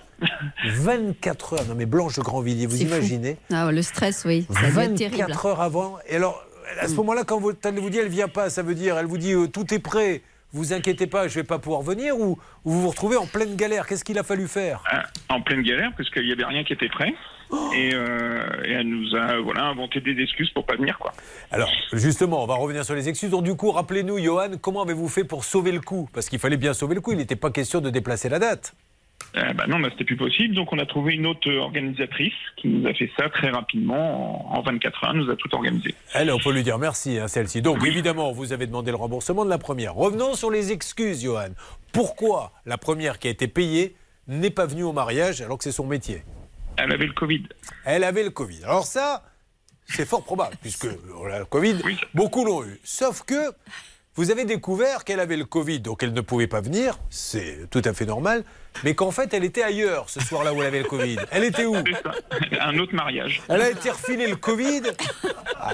24 0.65 1.53
heures. 1.53 1.65
Non 1.67 1.75
mais 1.75 1.85
Blanche 1.85 2.15
de 2.15 2.21
Grandvilliers, 2.21 2.65
vous 2.67 2.81
imaginez 2.81 3.37
Ah, 3.51 3.71
le 3.71 3.81
stress, 3.81 4.23
oui, 4.25 4.45
ça 4.49 4.71
doit 4.71 4.83
être 4.85 4.95
terrible. 4.95 5.17
24 5.17 5.45
heures 5.47 5.61
avant. 5.61 5.97
Et 6.07 6.15
alors, 6.15 6.43
à 6.79 6.87
ce 6.87 6.93
moment-là, 6.95 7.23
quand 7.23 7.39
vous, 7.39 7.51
elle 7.63 7.79
vous 7.79 7.89
dit 7.89 7.97
elle 7.97 8.07
vient 8.07 8.27
pas, 8.27 8.49
ça 8.49 8.61
veut 8.63 8.75
dire 8.75 8.97
elle 8.97 9.05
vous 9.07 9.17
dit 9.17 9.33
euh, 9.33 9.47
tout 9.47 9.73
est 9.73 9.79
prêt, 9.79 10.21
vous 10.53 10.73
inquiétez 10.73 11.07
pas, 11.07 11.27
je 11.27 11.35
vais 11.35 11.43
pas 11.43 11.59
pouvoir 11.59 11.81
venir, 11.81 12.17
ou, 12.17 12.37
ou 12.65 12.71
vous 12.71 12.81
vous 12.81 12.89
retrouvez 12.89 13.17
en 13.17 13.25
pleine 13.25 13.55
galère. 13.55 13.87
Qu'est-ce 13.87 14.03
qu'il 14.03 14.19
a 14.19 14.23
fallu 14.23 14.47
faire? 14.47 14.83
Euh, 14.93 14.97
En 15.29 15.41
pleine 15.41 15.61
galère, 15.63 15.91
parce 15.97 16.09
qu'il 16.09 16.25
n'y 16.25 16.31
avait 16.31 16.45
rien 16.45 16.63
qui 16.63 16.73
était 16.73 16.89
prêt. 16.89 17.13
Et, 17.75 17.91
euh, 17.93 18.43
et 18.65 18.71
elle 18.71 18.87
nous 18.87 19.15
a 19.15 19.39
voilà, 19.39 19.65
inventé 19.65 19.99
des 20.01 20.21
excuses 20.21 20.49
pour 20.51 20.65
pas 20.65 20.75
venir. 20.75 20.97
quoi. 20.99 21.11
Alors, 21.51 21.69
justement, 21.93 22.43
on 22.43 22.47
va 22.47 22.55
revenir 22.55 22.85
sur 22.85 22.95
les 22.95 23.09
excuses. 23.09 23.29
Donc, 23.29 23.43
du 23.43 23.55
coup, 23.55 23.71
rappelez-nous, 23.71 24.19
Johan, 24.19 24.51
comment 24.61 24.83
avez-vous 24.83 25.07
fait 25.09 25.23
pour 25.23 25.43
sauver 25.43 25.71
le 25.71 25.81
coup? 25.81 26.09
Parce 26.13 26.29
qu'il 26.29 26.39
fallait 26.39 26.57
bien 26.57 26.73
sauver 26.73 26.95
le 26.95 27.01
coup, 27.01 27.11
il 27.11 27.17
n'était 27.17 27.35
pas 27.35 27.51
question 27.51 27.81
de 27.81 27.89
déplacer 27.89 28.29
la 28.29 28.39
date. 28.39 28.73
Euh, 29.37 29.53
bah 29.53 29.65
non, 29.67 29.79
bah, 29.79 29.87
c'était 29.91 30.03
plus 30.03 30.17
possible. 30.17 30.55
Donc 30.55 30.73
on 30.73 30.79
a 30.79 30.85
trouvé 30.85 31.13
une 31.13 31.25
autre 31.25 31.49
organisatrice 31.49 32.33
qui 32.57 32.67
nous 32.67 32.85
a 32.87 32.93
fait 32.93 33.09
ça 33.17 33.29
très 33.29 33.49
rapidement. 33.49 34.51
En, 34.51 34.57
en 34.57 34.61
24 34.61 35.03
heures, 35.03 35.11
elle 35.13 35.19
nous 35.21 35.29
a 35.31 35.35
tout 35.35 35.53
organisé. 35.53 35.95
Elle, 36.13 36.31
on 36.31 36.39
peut 36.39 36.51
lui 36.51 36.63
dire 36.63 36.77
merci, 36.79 37.17
hein, 37.17 37.27
celle-ci. 37.27 37.61
Donc, 37.61 37.85
évidemment, 37.85 38.31
vous 38.31 38.51
avez 38.51 38.67
demandé 38.67 38.91
le 38.91 38.97
remboursement 38.97 39.45
de 39.45 39.49
la 39.49 39.57
première. 39.57 39.93
Revenons 39.95 40.33
sur 40.33 40.51
les 40.51 40.71
excuses, 40.71 41.23
Johan. 41.23 41.49
Pourquoi 41.93 42.51
la 42.65 42.77
première 42.77 43.19
qui 43.19 43.27
a 43.27 43.31
été 43.31 43.47
payée 43.47 43.95
n'est 44.27 44.49
pas 44.49 44.65
venue 44.65 44.83
au 44.83 44.91
mariage 44.91 45.41
alors 45.41 45.57
que 45.57 45.63
c'est 45.63 45.71
son 45.71 45.85
métier? 45.85 46.23
Elle 46.83 46.93
avait 46.93 47.05
le 47.05 47.13
Covid. 47.13 47.43
Elle 47.85 48.03
avait 48.03 48.23
le 48.23 48.31
Covid. 48.31 48.63
Alors 48.63 48.85
ça, 48.85 49.23
c'est 49.85 50.05
fort 50.05 50.23
probable, 50.23 50.55
puisque 50.61 50.85
a 50.85 51.39
le 51.39 51.45
Covid, 51.45 51.77
beaucoup 52.13 52.43
l'ont 52.43 52.63
eu. 52.63 52.79
Sauf 52.83 53.23
que 53.23 53.53
vous 54.15 54.31
avez 54.31 54.45
découvert 54.45 55.03
qu'elle 55.03 55.19
avait 55.19 55.37
le 55.37 55.45
Covid, 55.45 55.79
donc 55.79 56.01
elle 56.01 56.13
ne 56.13 56.21
pouvait 56.21 56.47
pas 56.47 56.59
venir, 56.59 56.97
c'est 57.09 57.69
tout 57.69 57.81
à 57.85 57.93
fait 57.93 58.05
normal, 58.05 58.43
mais 58.83 58.95
qu'en 58.95 59.11
fait 59.11 59.33
elle 59.33 59.43
était 59.43 59.63
ailleurs 59.63 60.09
ce 60.09 60.19
soir-là 60.19 60.53
où 60.53 60.61
elle 60.61 60.67
avait 60.67 60.81
le 60.83 60.87
Covid. 60.87 61.17
Elle 61.31 61.43
était 61.43 61.65
où 61.65 61.75
Un 62.59 62.77
autre 62.79 62.95
mariage. 62.95 63.41
Elle 63.49 63.61
a 63.61 63.69
été 63.69 63.89
refilée 63.89 64.27
le 64.27 64.35
Covid. 64.35 64.83
Ah. 65.59 65.73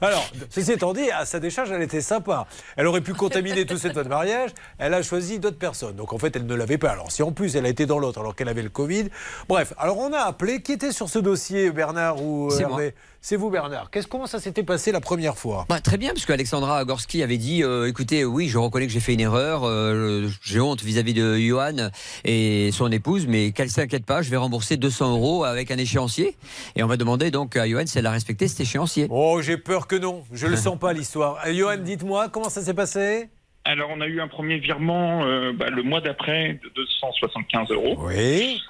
Alors, 0.00 0.26
ceci 0.48 0.72
étant 0.72 0.92
dit, 0.92 1.10
à 1.10 1.24
sa 1.26 1.40
décharge, 1.40 1.70
elle 1.70 1.82
était 1.82 2.00
sympa. 2.00 2.46
Elle 2.76 2.86
aurait 2.86 3.00
pu 3.00 3.12
contaminer 3.12 3.66
tout 3.66 3.76
cet 3.76 3.96
autre 3.96 4.08
mariage. 4.08 4.50
Elle 4.78 4.94
a 4.94 5.02
choisi 5.02 5.38
d'autres 5.38 5.58
personnes. 5.58 5.96
Donc, 5.96 6.12
en 6.12 6.18
fait, 6.18 6.34
elle 6.36 6.46
ne 6.46 6.54
l'avait 6.54 6.78
pas. 6.78 6.90
Alors, 6.90 7.12
si 7.12 7.22
en 7.22 7.32
plus 7.32 7.56
elle 7.56 7.66
a 7.66 7.68
été 7.68 7.86
dans 7.86 7.98
l'autre 7.98 8.20
alors 8.20 8.34
qu'elle 8.34 8.48
avait 8.48 8.62
le 8.62 8.70
Covid. 8.70 9.08
Bref, 9.48 9.74
alors 9.78 9.98
on 9.98 10.12
a 10.12 10.20
appelé. 10.20 10.62
Qui 10.62 10.72
était 10.72 10.92
sur 10.92 11.08
ce 11.08 11.18
dossier, 11.18 11.70
Bernard 11.70 12.22
ou 12.22 12.46
euh, 12.46 12.50
C'est 12.50 12.62
Hervé? 12.62 12.84
Moi. 12.84 12.92
C'est 13.22 13.36
vous, 13.36 13.50
Bernard. 13.50 13.90
Qu'est-ce, 13.90 14.06
comment 14.06 14.26
ça 14.26 14.40
s'était 14.40 14.62
passé 14.62 14.92
la 14.92 15.00
première 15.00 15.36
fois? 15.36 15.66
Bah, 15.68 15.80
très 15.80 15.98
bien, 15.98 16.12
puisque 16.12 16.30
Alexandra 16.30 16.82
Gorski 16.86 17.22
avait 17.22 17.36
dit 17.36 17.62
euh, 17.62 17.86
écoutez, 17.86 18.24
oui, 18.24 18.48
je 18.48 18.56
reconnais 18.56 18.86
que 18.86 18.92
j'ai 18.92 19.00
fait 19.00 19.12
une 19.12 19.20
erreur, 19.20 19.64
euh, 19.64 20.26
j'ai 20.42 20.58
honte 20.58 20.82
vis-à-vis 20.82 21.12
de 21.12 21.36
Johan 21.36 21.90
et 22.24 22.70
son 22.72 22.90
épouse, 22.90 23.26
mais 23.26 23.52
qu'elle 23.52 23.70
s'inquiète 23.70 24.04
pas, 24.04 24.22
je 24.22 24.30
vais 24.30 24.36
rembourser 24.36 24.76
200 24.76 25.12
euros 25.12 25.44
avec 25.44 25.70
un 25.70 25.78
échéancier. 25.78 26.36
Et 26.76 26.82
on 26.82 26.86
va 26.86 26.96
demander 26.96 27.30
donc 27.30 27.56
à 27.56 27.68
Johan 27.68 27.86
si 27.86 27.98
elle 27.98 28.06
a 28.06 28.10
respecté 28.10 28.48
cet 28.48 28.60
échéancier. 28.60 29.06
Oh, 29.10 29.40
j'ai 29.42 29.56
peur 29.56 29.86
que 29.86 29.96
non. 29.96 30.24
Je 30.32 30.46
le 30.46 30.56
sens 30.56 30.78
pas, 30.78 30.92
l'histoire. 30.92 31.38
Euh, 31.46 31.52
Johan, 31.52 31.76
dites-moi, 31.80 32.28
comment 32.28 32.48
ça 32.48 32.62
s'est 32.62 32.74
passé? 32.74 33.28
Alors 33.64 33.90
on 33.94 34.00
a 34.00 34.06
eu 34.06 34.20
un 34.20 34.28
premier 34.28 34.58
virement 34.58 35.22
euh, 35.24 35.52
bah, 35.52 35.66
le 35.68 35.82
mois 35.82 36.00
d'après 36.00 36.58
de 36.64 36.70
275 36.74 37.70
euros. 37.70 37.96
Oui. 37.98 38.60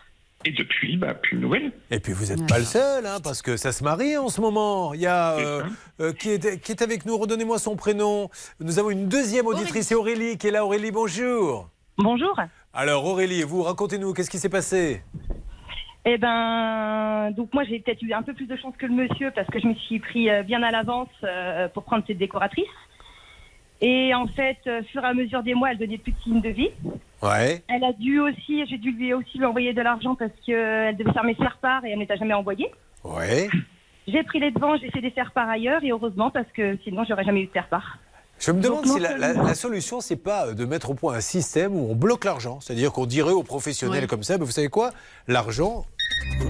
Et 0.44 0.52
depuis, 0.52 0.96
bah, 0.96 1.12
plus 1.12 1.36
de 1.36 1.42
nouvelles. 1.42 1.70
Et 1.90 2.00
puis 2.00 2.14
vous 2.14 2.26
n'êtes 2.26 2.46
pas 2.48 2.58
le 2.58 2.64
seul, 2.64 3.04
hein, 3.04 3.18
parce 3.22 3.42
que 3.42 3.58
ça 3.58 3.72
se 3.72 3.84
marie 3.84 4.16
en 4.16 4.30
ce 4.30 4.40
moment. 4.40 4.94
Il 4.94 5.00
y 5.00 5.06
a 5.06 5.36
euh, 5.38 5.62
euh, 6.00 6.12
qui, 6.14 6.30
est, 6.30 6.60
qui 6.60 6.72
est 6.72 6.82
avec 6.82 7.04
nous, 7.04 7.16
redonnez-moi 7.18 7.58
son 7.58 7.76
prénom. 7.76 8.30
Nous 8.58 8.78
avons 8.78 8.90
une 8.90 9.06
deuxième 9.06 9.46
auditrice, 9.46 9.88
c'est 9.88 9.94
Aurélie 9.94 10.38
qui 10.38 10.48
est 10.48 10.50
là. 10.50 10.64
Aurélie, 10.64 10.92
bonjour. 10.92 11.68
Bonjour. 11.98 12.34
Alors 12.72 13.04
Aurélie, 13.04 13.42
vous 13.42 13.64
racontez-nous, 13.64 14.12
qu'est-ce 14.12 14.30
qui 14.30 14.38
s'est 14.38 14.48
passé? 14.48 15.02
Eh 16.04 16.18
ben, 16.18 17.32
donc 17.32 17.52
moi 17.52 17.64
j'ai 17.64 17.80
peut-être 17.80 18.00
eu 18.00 18.12
un 18.12 18.22
peu 18.22 18.32
plus 18.32 18.46
de 18.46 18.56
chance 18.56 18.74
que 18.78 18.86
le 18.86 18.94
monsieur 18.94 19.32
parce 19.32 19.48
que 19.48 19.58
je 19.58 19.66
me 19.66 19.74
suis 19.74 19.98
pris 19.98 20.30
euh, 20.30 20.42
bien 20.42 20.62
à 20.62 20.70
l'avance 20.70 21.08
euh, 21.24 21.68
pour 21.68 21.82
prendre 21.82 22.04
cette 22.06 22.18
décoratrice. 22.18 22.64
Et 23.80 24.14
en 24.14 24.26
fait, 24.28 24.58
euh, 24.66 24.82
fur 24.84 25.02
et 25.02 25.06
à 25.06 25.14
mesure 25.14 25.42
des 25.42 25.54
mois, 25.54 25.72
elle 25.72 25.78
donnait 25.78 25.98
plus 25.98 26.12
de 26.12 26.20
signes 26.22 26.40
de 26.40 26.48
vie. 26.50 26.70
Ouais. 27.22 27.62
Elle 27.68 27.84
a 27.84 27.92
dû 27.92 28.20
aussi, 28.20 28.64
j'ai 28.66 28.78
dû 28.78 28.92
lui 28.92 29.12
aussi 29.14 29.38
lui 29.38 29.44
envoyer 29.44 29.72
de 29.72 29.82
l'argent 29.82 30.14
parce 30.14 30.32
qu'elle 30.46 30.96
devait 30.96 31.12
faire 31.12 31.24
mes 31.24 31.34
faire-part 31.34 31.84
et 31.84 31.90
elle 31.90 31.98
ne 31.98 32.04
t'a 32.04 32.16
jamais 32.16 32.34
envoyé. 32.34 32.70
Ouais. 33.02 33.48
J'ai 34.06 34.22
pris 34.22 34.38
les 34.38 34.52
devants, 34.52 34.76
j'ai 34.76 34.90
fait 34.90 35.00
des 35.00 35.10
faire-part 35.10 35.48
ailleurs 35.48 35.82
et 35.82 35.90
heureusement 35.90 36.30
parce 36.30 36.50
que 36.52 36.78
sinon 36.84 37.04
j'aurais 37.04 37.24
jamais 37.24 37.42
eu 37.42 37.46
de 37.46 37.52
faire-part. 37.52 37.98
Je 38.40 38.52
me 38.52 38.60
demande 38.60 38.84
Donc, 38.86 38.96
si 38.96 39.00
la, 39.02 39.16
la- 39.18 39.32
la 39.34 39.54
solution, 39.54 40.00
c'est 40.00 40.16
pas 40.16 40.46
euh, 40.46 40.54
de 40.54 40.64
mettre 40.64 40.90
au 40.90 40.94
point 40.94 41.14
un 41.14 41.20
système 41.20 41.76
où 41.76 41.90
on 41.90 41.94
bloque 41.94 42.24
l'argent. 42.24 42.58
C'est-à-dire 42.60 42.90
qu'on 42.90 43.04
dirait 43.06 43.32
aux 43.32 43.42
professionnels 43.42 44.02
Ouais. 44.02 44.06
comme 44.08 44.22
ça, 44.22 44.38
mais 44.38 44.44
vous 44.46 44.50
savez 44.50 44.68
quoi? 44.68 44.90
L'argent. 45.28 45.84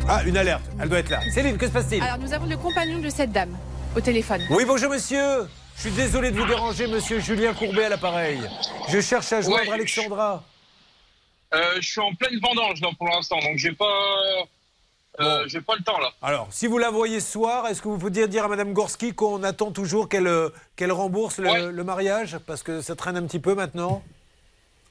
Ah, 0.08 0.22
une 0.24 0.36
alerte, 0.36 0.62
elle 0.80 0.88
doit 0.88 0.98
être 1.00 1.10
là. 1.10 1.20
Céline, 1.32 1.58
que 1.58 1.66
se 1.66 1.72
passe-t-il? 1.72 2.02
Alors 2.02 2.18
nous 2.18 2.32
avons 2.32 2.46
le 2.46 2.56
compagnon 2.56 2.98
de 3.00 3.10
cette 3.10 3.32
dame 3.32 3.56
au 3.96 4.00
téléphone. 4.00 4.40
Oui, 4.50 4.64
bonjour 4.64 4.90
monsieur. 4.90 5.48
Je 5.76 5.80
suis 5.82 5.90
désolé 5.90 6.30
de 6.30 6.38
vous 6.38 6.46
déranger, 6.46 6.86
monsieur 6.86 7.18
Julien 7.20 7.54
Courbet 7.54 7.84
à 7.84 7.88
l'appareil. 7.88 8.38
Je 8.88 9.00
cherche 9.00 9.32
à 9.32 9.40
joindre 9.40 9.64
Ouais. 9.68 9.72
Alexandra. 9.74 10.44
Euh, 11.54 11.58
je 11.80 11.88
suis 11.90 12.00
en 12.00 12.14
pleine 12.14 12.38
vendange 12.40 12.80
là 12.80 12.88
pour 12.96 13.08
l'instant, 13.08 13.38
donc 13.40 13.56
j'ai 13.56 13.72
pas, 13.72 13.86
euh, 15.20 15.44
j'ai 15.46 15.60
pas 15.60 15.74
le 15.76 15.82
temps 15.82 15.98
là. 15.98 16.10
Alors, 16.22 16.48
si 16.50 16.66
vous 16.66 16.78
la 16.78 16.90
voyez 16.90 17.20
ce 17.20 17.32
soir, 17.32 17.66
est-ce 17.66 17.82
que 17.82 17.88
vous 17.88 17.98
pouvez 17.98 18.26
dire 18.28 18.44
à 18.44 18.48
Madame 18.48 18.72
Gorski 18.72 19.14
qu'on 19.14 19.42
attend 19.42 19.70
toujours 19.70 20.08
qu'elle 20.08 20.26
euh, 20.26 20.50
qu'elle 20.76 20.92
rembourse 20.92 21.38
le, 21.38 21.70
le 21.70 21.84
mariage? 21.84 22.38
Parce 22.46 22.62
que 22.62 22.80
ça 22.80 22.96
traîne 22.96 23.16
un 23.16 23.26
petit 23.26 23.38
peu 23.38 23.54
maintenant. 23.54 24.02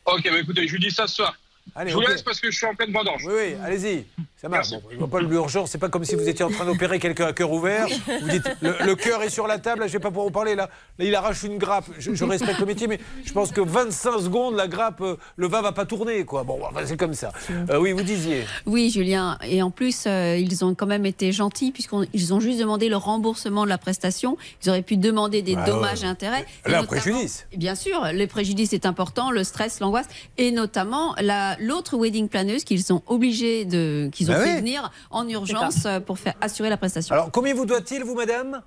Ok, 0.05 0.23
bah 0.23 0.39
écoutez, 0.39 0.67
je 0.67 0.73
lui 0.73 0.79
dis 0.79 0.91
ça 0.91 1.07
ce 1.07 1.15
soir. 1.15 1.35
Allez, 1.75 1.91
je 1.91 1.95
vous 1.95 2.01
laisse 2.01 2.23
parce 2.23 2.39
que 2.39 2.49
je 2.51 2.57
suis 2.57 2.65
en 2.65 2.73
pleine 2.75 2.91
vendange. 2.91 3.21
Oui, 3.25 3.33
oui, 3.35 3.55
allez-y. 3.63 4.05
Ça 4.41 4.47
marche. 4.49 4.69
Bon, 4.71 4.81
je 4.91 4.97
vois 4.97 5.07
pas 5.09 5.19
l'urgence. 5.19 5.69
C'est 5.71 5.77
pas 5.77 5.89
comme 5.89 6.03
si 6.05 6.15
vous 6.15 6.27
étiez 6.27 6.43
en 6.45 6.49
train 6.49 6.65
d'opérer 6.65 6.97
quelqu'un 6.97 7.27
à 7.27 7.33
cœur 7.33 7.51
ouvert. 7.51 7.87
Vous 8.21 8.29
dites 8.29 8.49
le, 8.61 8.73
le 8.85 8.95
cœur 8.95 9.21
est 9.21 9.29
sur 9.29 9.47
la 9.47 9.59
table. 9.59 9.81
Là, 9.81 9.87
je 9.87 9.93
vais 9.93 9.99
pas 9.99 10.07
pouvoir 10.09 10.25
vous 10.25 10.31
parler. 10.31 10.55
Là, 10.55 10.69
là 10.97 11.05
il 11.05 11.13
arrache 11.13 11.43
une 11.43 11.57
grappe. 11.57 11.85
Je, 11.99 12.13
je 12.15 12.23
respecte 12.25 12.59
le 12.59 12.65
métier, 12.65 12.87
mais 12.87 12.99
je 13.25 13.31
pense 13.33 13.51
que 13.51 13.59
25 13.61 14.19
secondes, 14.19 14.55
la 14.55 14.67
grappe, 14.67 15.01
euh, 15.01 15.17
le 15.35 15.47
vin 15.47 15.61
va 15.61 15.71
pas 15.73 15.85
tourner, 15.85 16.23
quoi. 16.25 16.43
Bon, 16.43 16.57
enfin, 16.63 16.81
c'est 16.85 16.95
comme 16.97 17.13
ça. 17.13 17.31
Euh, 17.69 17.77
oui, 17.77 17.91
vous 17.91 18.01
disiez. 18.01 18.45
Oui, 18.65 18.89
Julien. 18.89 19.37
Et 19.45 19.61
en 19.61 19.71
plus, 19.71 20.05
euh, 20.07 20.37
ils 20.37 20.63
ont 20.65 20.73
quand 20.73 20.87
même 20.87 21.05
été 21.05 21.31
gentils 21.33 21.71
puisqu'ils 21.71 22.33
ont 22.33 22.39
juste 22.39 22.59
demandé 22.59 22.87
le 22.89 22.97
remboursement 22.97 23.65
de 23.65 23.69
la 23.69 23.77
prestation. 23.77 24.37
Ils 24.63 24.69
auraient 24.69 24.81
pu 24.81 24.95
demander 24.97 25.41
des 25.41 25.55
Bah, 25.55 25.65
dommages 25.65 25.99
ouais. 26.01 26.07
et 26.07 26.09
intérêts. 26.09 26.45
Et 26.65 26.71
Là, 26.71 26.79
un 26.79 26.81
notamment- 26.81 27.01
préjudice. 27.01 27.45
Bien 27.55 27.75
sûr, 27.75 28.05
le 28.13 28.25
préjudice 28.25 28.71
est 28.73 28.85
important, 28.85 29.31
le 29.31 29.43
stress, 29.43 29.81
l'angoisse, 29.81 30.07
et 30.37 30.51
notamment 30.51 31.13
la- 31.19 31.48
l'autre 31.59 31.97
wedding 31.97 32.27
planeuse 32.29 32.63
qu'ils 32.63 32.83
sont 32.83 33.01
obligés 33.07 33.65
de, 33.65 34.09
qu'ils 34.11 34.29
ont 34.29 34.33
Bah 34.33 34.43
fait 34.43 34.53
oui. 34.53 34.59
venir 34.59 34.91
en 35.09 35.27
urgence 35.27 35.87
pour 36.05 36.19
faire 36.19 36.33
assurer 36.41 36.69
la 36.69 36.77
prestation. 36.77 37.13
Alors, 37.13 37.31
combien 37.31 37.53
vous 37.53 37.65
doit-il, 37.65 38.03
vous, 38.03 38.15
madame? 38.15 38.61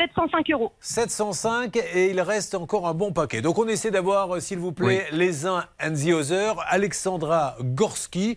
705 0.00 0.50
euros. 0.50 0.72
705 0.80 1.76
et 1.94 2.10
il 2.10 2.20
reste 2.20 2.56
encore 2.56 2.88
un 2.88 2.94
bon 2.94 3.12
paquet. 3.12 3.40
Donc 3.42 3.58
on 3.58 3.68
essaie 3.68 3.92
d'avoir, 3.92 4.34
euh, 4.34 4.40
s'il 4.40 4.58
vous 4.58 4.72
plaît, 4.72 5.06
les 5.12 5.46
uns 5.46 5.64
and 5.80 5.92
the 5.92 6.12
other. 6.12 6.56
Alexandra 6.68 7.54
Gorski, 7.60 8.36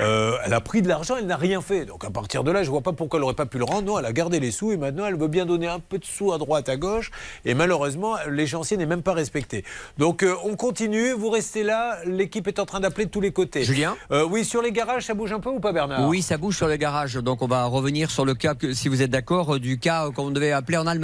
euh, 0.00 0.36
elle 0.44 0.52
a 0.52 0.60
pris 0.60 0.82
de 0.82 0.88
l'argent, 0.88 1.14
elle 1.16 1.26
n'a 1.26 1.36
rien 1.36 1.60
fait. 1.60 1.84
Donc 1.84 2.04
à 2.04 2.10
partir 2.10 2.42
de 2.42 2.50
là, 2.50 2.64
je 2.64 2.70
vois 2.70 2.80
pas 2.80 2.92
pourquoi 2.92 3.18
elle 3.18 3.22
n'aurait 3.22 3.34
pas 3.34 3.46
pu 3.46 3.58
le 3.58 3.64
rendre. 3.64 3.82
Non, 3.86 3.98
elle 4.00 4.04
a 4.04 4.12
gardé 4.12 4.40
les 4.40 4.50
sous 4.50 4.72
et 4.72 4.76
maintenant 4.76 5.06
elle 5.06 5.16
veut 5.16 5.28
bien 5.28 5.46
donner 5.46 5.68
un 5.68 5.78
peu 5.78 5.98
de 5.98 6.04
sous 6.04 6.32
à 6.32 6.38
droite, 6.38 6.68
à 6.68 6.76
gauche. 6.76 7.12
Et 7.44 7.54
malheureusement, 7.54 8.16
l'échéancier 8.28 8.76
n'est 8.76 8.86
même 8.86 9.02
pas 9.02 9.12
respecté. 9.14 9.64
Donc 9.98 10.24
euh, 10.24 10.34
on 10.42 10.56
continue, 10.56 11.12
vous 11.12 11.30
restez 11.30 11.62
là. 11.62 11.98
L'équipe 12.04 12.48
est 12.48 12.58
en 12.58 12.66
train 12.66 12.80
d'appeler 12.80 13.04
de 13.06 13.10
tous 13.10 13.20
les 13.20 13.30
côtés. 13.32 13.62
Julien 13.62 13.96
Euh, 14.10 14.24
Oui, 14.28 14.44
sur 14.44 14.60
les 14.60 14.72
garages, 14.72 15.04
ça 15.06 15.14
bouge 15.14 15.32
un 15.32 15.38
peu 15.40 15.50
ou 15.50 15.60
pas, 15.60 15.70
Bernard? 15.72 16.08
Oui, 16.08 16.20
ça 16.20 16.36
bouge 16.36 16.56
sur 16.56 16.66
le 16.66 16.74
garage. 16.74 17.14
Donc 17.14 17.42
on 17.42 17.46
va 17.46 17.64
revenir 17.66 18.10
sur 18.10 18.24
le 18.24 18.34
cas, 18.34 18.56
que, 18.56 18.72
si 18.72 18.88
vous 18.88 19.02
êtes 19.02 19.10
d'accord, 19.10 19.60
du 19.60 19.78
cas 19.78 20.10
qu'on 20.10 20.32
devait 20.32 20.50
appeler 20.50 20.76
en 20.78 20.86
Allemagne. 20.86 20.95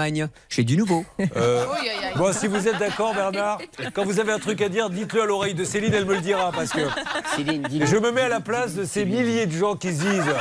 J'ai 0.48 0.64
du 0.64 0.76
nouveau. 0.76 1.04
Euh, 1.36 1.64
Bon, 2.16 2.32
si 2.32 2.46
vous 2.46 2.68
êtes 2.68 2.78
d'accord, 2.78 3.14
Bernard, 3.14 3.58
quand 3.94 4.04
vous 4.04 4.20
avez 4.20 4.32
un 4.32 4.38
truc 4.38 4.60
à 4.60 4.68
dire, 4.68 4.90
dites-le 4.90 5.22
à 5.22 5.24
l'oreille 5.24 5.54
de 5.54 5.64
Céline, 5.64 5.94
elle 5.94 6.04
me 6.04 6.14
le 6.14 6.20
dira. 6.20 6.52
Parce 6.52 6.70
que 6.70 6.80
je 7.86 7.96
me 7.96 8.10
mets 8.12 8.22
à 8.22 8.28
la 8.28 8.40
place 8.40 8.74
de 8.74 8.84
ces 8.84 9.04
milliers 9.06 9.46
de 9.46 9.52
gens 9.52 9.76
qui 9.76 9.94
se 9.94 10.00
disent 10.02 10.34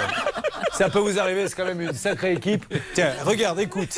ça 0.74 0.90
peut 0.90 1.00
vous 1.00 1.20
arriver, 1.20 1.48
c'est 1.48 1.56
quand 1.56 1.66
même 1.66 1.82
une 1.82 1.94
sacrée 1.94 2.34
équipe. 2.34 2.66
Tiens, 2.94 3.14
regarde, 3.24 3.60
écoute. 3.60 3.98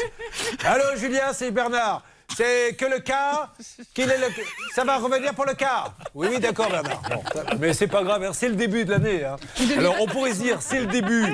Allô, 0.66 0.84
Julien, 0.98 1.32
c'est 1.34 1.52
Bernard. 1.52 2.04
C'est 2.36 2.76
que 2.76 2.86
le 2.86 3.00
cas 3.00 3.50
qu'il 3.94 4.10
est 4.10 4.18
le... 4.18 4.28
Ça 4.74 4.84
va 4.84 4.98
revenir 4.98 5.34
pour 5.36 5.46
le 5.46 5.54
cas 5.54 5.86
Oui, 6.16 6.28
oui, 6.32 6.40
d'accord, 6.40 6.70
Bernard. 6.70 7.02
Bon, 7.10 7.22
mais 7.60 7.74
c'est 7.74 7.88
pas 7.88 8.04
grave, 8.04 8.24
hein, 8.24 8.32
c'est 8.34 8.50
le 8.50 8.56
début 8.56 8.86
de 8.86 8.92
l'année. 8.92 9.24
hein. 9.24 9.36
Alors, 9.78 9.96
on 10.00 10.08
pourrait 10.08 10.34
se 10.34 10.42
dire, 10.42 10.58
c'est 10.62 10.80
le 10.80 10.88
début, 10.88 11.26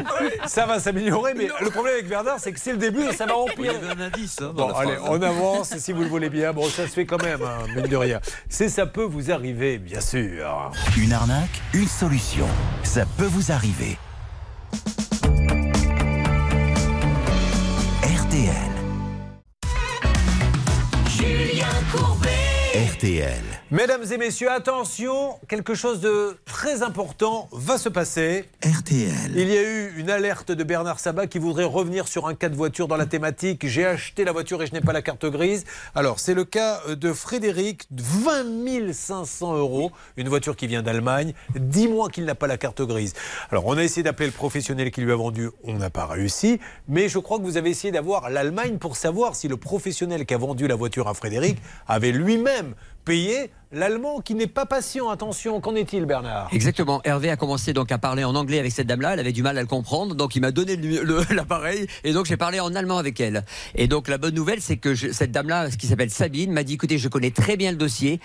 ça 0.45 0.65
va 0.65 0.79
s'améliorer, 0.79 1.33
mais 1.35 1.47
le 1.61 1.69
problème 1.69 1.93
avec 1.95 2.09
Bernard, 2.09 2.39
c'est 2.39 2.51
que 2.51 2.59
c'est 2.59 2.71
le 2.73 2.77
début 2.77 3.03
et 3.03 3.13
ça 3.13 3.25
va 3.25 3.37
empirer. 3.37 3.75
Il 3.81 3.87
y 3.87 3.91
avait 3.91 4.01
un 4.01 4.05
indice 4.07 4.37
hein, 4.41 4.51
dans 4.55 4.67
Bon, 4.69 4.73
allez, 4.75 4.97
on 5.03 5.21
avance 5.21 5.77
si 5.77 5.93
vous 5.93 6.01
le 6.03 6.09
voulez 6.09 6.29
bien. 6.29 6.51
Bon, 6.53 6.67
ça 6.69 6.83
se 6.87 6.91
fait 6.93 7.05
quand 7.05 7.21
même, 7.23 7.41
hein, 7.43 7.65
mine 7.75 7.87
de 7.87 7.95
rien. 7.97 8.19
C'est 8.49 8.69
ça 8.69 8.85
peut 8.85 9.03
vous 9.03 9.31
arriver, 9.31 9.77
bien 9.77 10.01
sûr. 10.01 10.71
Une 10.97 11.13
arnaque, 11.13 11.61
une 11.73 11.87
solution. 11.87 12.47
Ça 12.83 13.05
peut 13.17 13.25
vous 13.25 13.51
arriver. 13.51 13.97
Julien 21.89 22.05
Courbet. 22.05 22.38
RTL. 22.99 23.31
Mesdames 23.71 24.03
et 24.11 24.17
messieurs, 24.17 24.51
attention, 24.51 25.39
quelque 25.47 25.73
chose 25.73 26.01
de 26.01 26.37
très 26.43 26.83
important 26.83 27.47
va 27.53 27.77
se 27.77 27.87
passer. 27.87 28.43
RTL. 28.61 29.31
Il 29.37 29.47
y 29.47 29.57
a 29.57 29.61
eu 29.61 29.93
une 29.97 30.09
alerte 30.09 30.51
de 30.51 30.65
Bernard 30.65 30.99
Sabat 30.99 31.27
qui 31.27 31.39
voudrait 31.39 31.63
revenir 31.63 32.09
sur 32.09 32.27
un 32.27 32.35
cas 32.35 32.49
de 32.49 32.55
voiture 32.55 32.89
dans 32.89 32.97
la 32.97 33.05
thématique. 33.05 33.65
J'ai 33.65 33.85
acheté 33.85 34.25
la 34.25 34.33
voiture 34.33 34.61
et 34.63 34.67
je 34.67 34.73
n'ai 34.73 34.81
pas 34.81 34.91
la 34.91 35.01
carte 35.01 35.25
grise. 35.25 35.63
Alors, 35.95 36.19
c'est 36.19 36.33
le 36.33 36.43
cas 36.43 36.81
de 36.89 37.13
Frédéric, 37.13 37.87
20 37.89 38.91
500 38.91 39.55
euros, 39.55 39.93
une 40.17 40.27
voiture 40.27 40.57
qui 40.57 40.67
vient 40.67 40.81
d'Allemagne. 40.81 41.33
Dix 41.55 41.87
mois 41.87 42.09
qu'il 42.09 42.25
n'a 42.25 42.35
pas 42.35 42.47
la 42.47 42.57
carte 42.57 42.81
grise. 42.81 43.13
Alors, 43.49 43.65
on 43.65 43.77
a 43.77 43.83
essayé 43.83 44.03
d'appeler 44.03 44.27
le 44.27 44.33
professionnel 44.33 44.91
qui 44.91 44.99
lui 44.99 45.13
a 45.13 45.15
vendu, 45.15 45.51
on 45.63 45.75
n'a 45.75 45.89
pas 45.89 46.05
réussi. 46.05 46.59
Mais 46.89 47.07
je 47.07 47.19
crois 47.19 47.37
que 47.37 47.43
vous 47.43 47.55
avez 47.55 47.69
essayé 47.69 47.93
d'avoir 47.93 48.29
l'Allemagne 48.29 48.77
pour 48.77 48.97
savoir 48.97 49.37
si 49.37 49.47
le 49.47 49.55
professionnel 49.55 50.25
qui 50.25 50.33
a 50.33 50.37
vendu 50.37 50.67
la 50.67 50.75
voiture 50.75 51.07
à 51.07 51.13
Frédéric 51.13 51.59
avait 51.87 52.11
lui-même 52.11 52.75
payé 53.05 53.51
l'Allemand 53.71 54.19
qui 54.21 54.33
n'est 54.35 54.47
pas 54.47 54.65
patient. 54.65 55.09
Attention, 55.09 55.61
qu'en 55.61 55.75
est-il, 55.75 56.05
Bernard? 56.05 56.49
Exactement. 56.51 57.01
Hervé 57.03 57.29
a 57.29 57.35
commencé 57.37 57.71
donc 57.73 57.91
à 57.91 57.97
parler 57.97 58.23
en 58.23 58.33
anglais 58.35 58.59
avec 58.59 58.71
cette 58.71 58.87
dame-là. 58.87 59.13
Elle 59.13 59.19
avait 59.19 59.31
du 59.31 59.43
mal 59.43 59.57
à 59.57 59.61
le 59.61 59.67
comprendre, 59.67 60.15
donc 60.15 60.35
il 60.35 60.41
m'a 60.41 60.51
donné 60.51 60.75
l'appareil 61.31 61.87
et 62.03 62.13
donc 62.13 62.25
j'ai 62.25 62.37
parlé 62.37 62.59
en 62.59 62.73
allemand 62.75 62.97
avec 62.97 63.19
elle. 63.19 63.45
Et 63.75 63.87
donc 63.87 64.07
la 64.07 64.17
bonne 64.17 64.33
nouvelle, 64.33 64.61
c'est 64.61 64.77
que 64.77 64.95
je- 64.95 65.11
cette 65.11 65.31
dame-là, 65.31 65.69
qui 65.69 65.87
s'appelle 65.87 66.09
Sabine, 66.09 66.51
m'a 66.51 66.63
dit 66.63 66.73
écoutez, 66.73 66.97
je 66.97 67.07
connais 67.09 67.31
très 67.31 67.57
bien 67.57 67.71
le 67.71 67.77
dossier. 67.77 68.19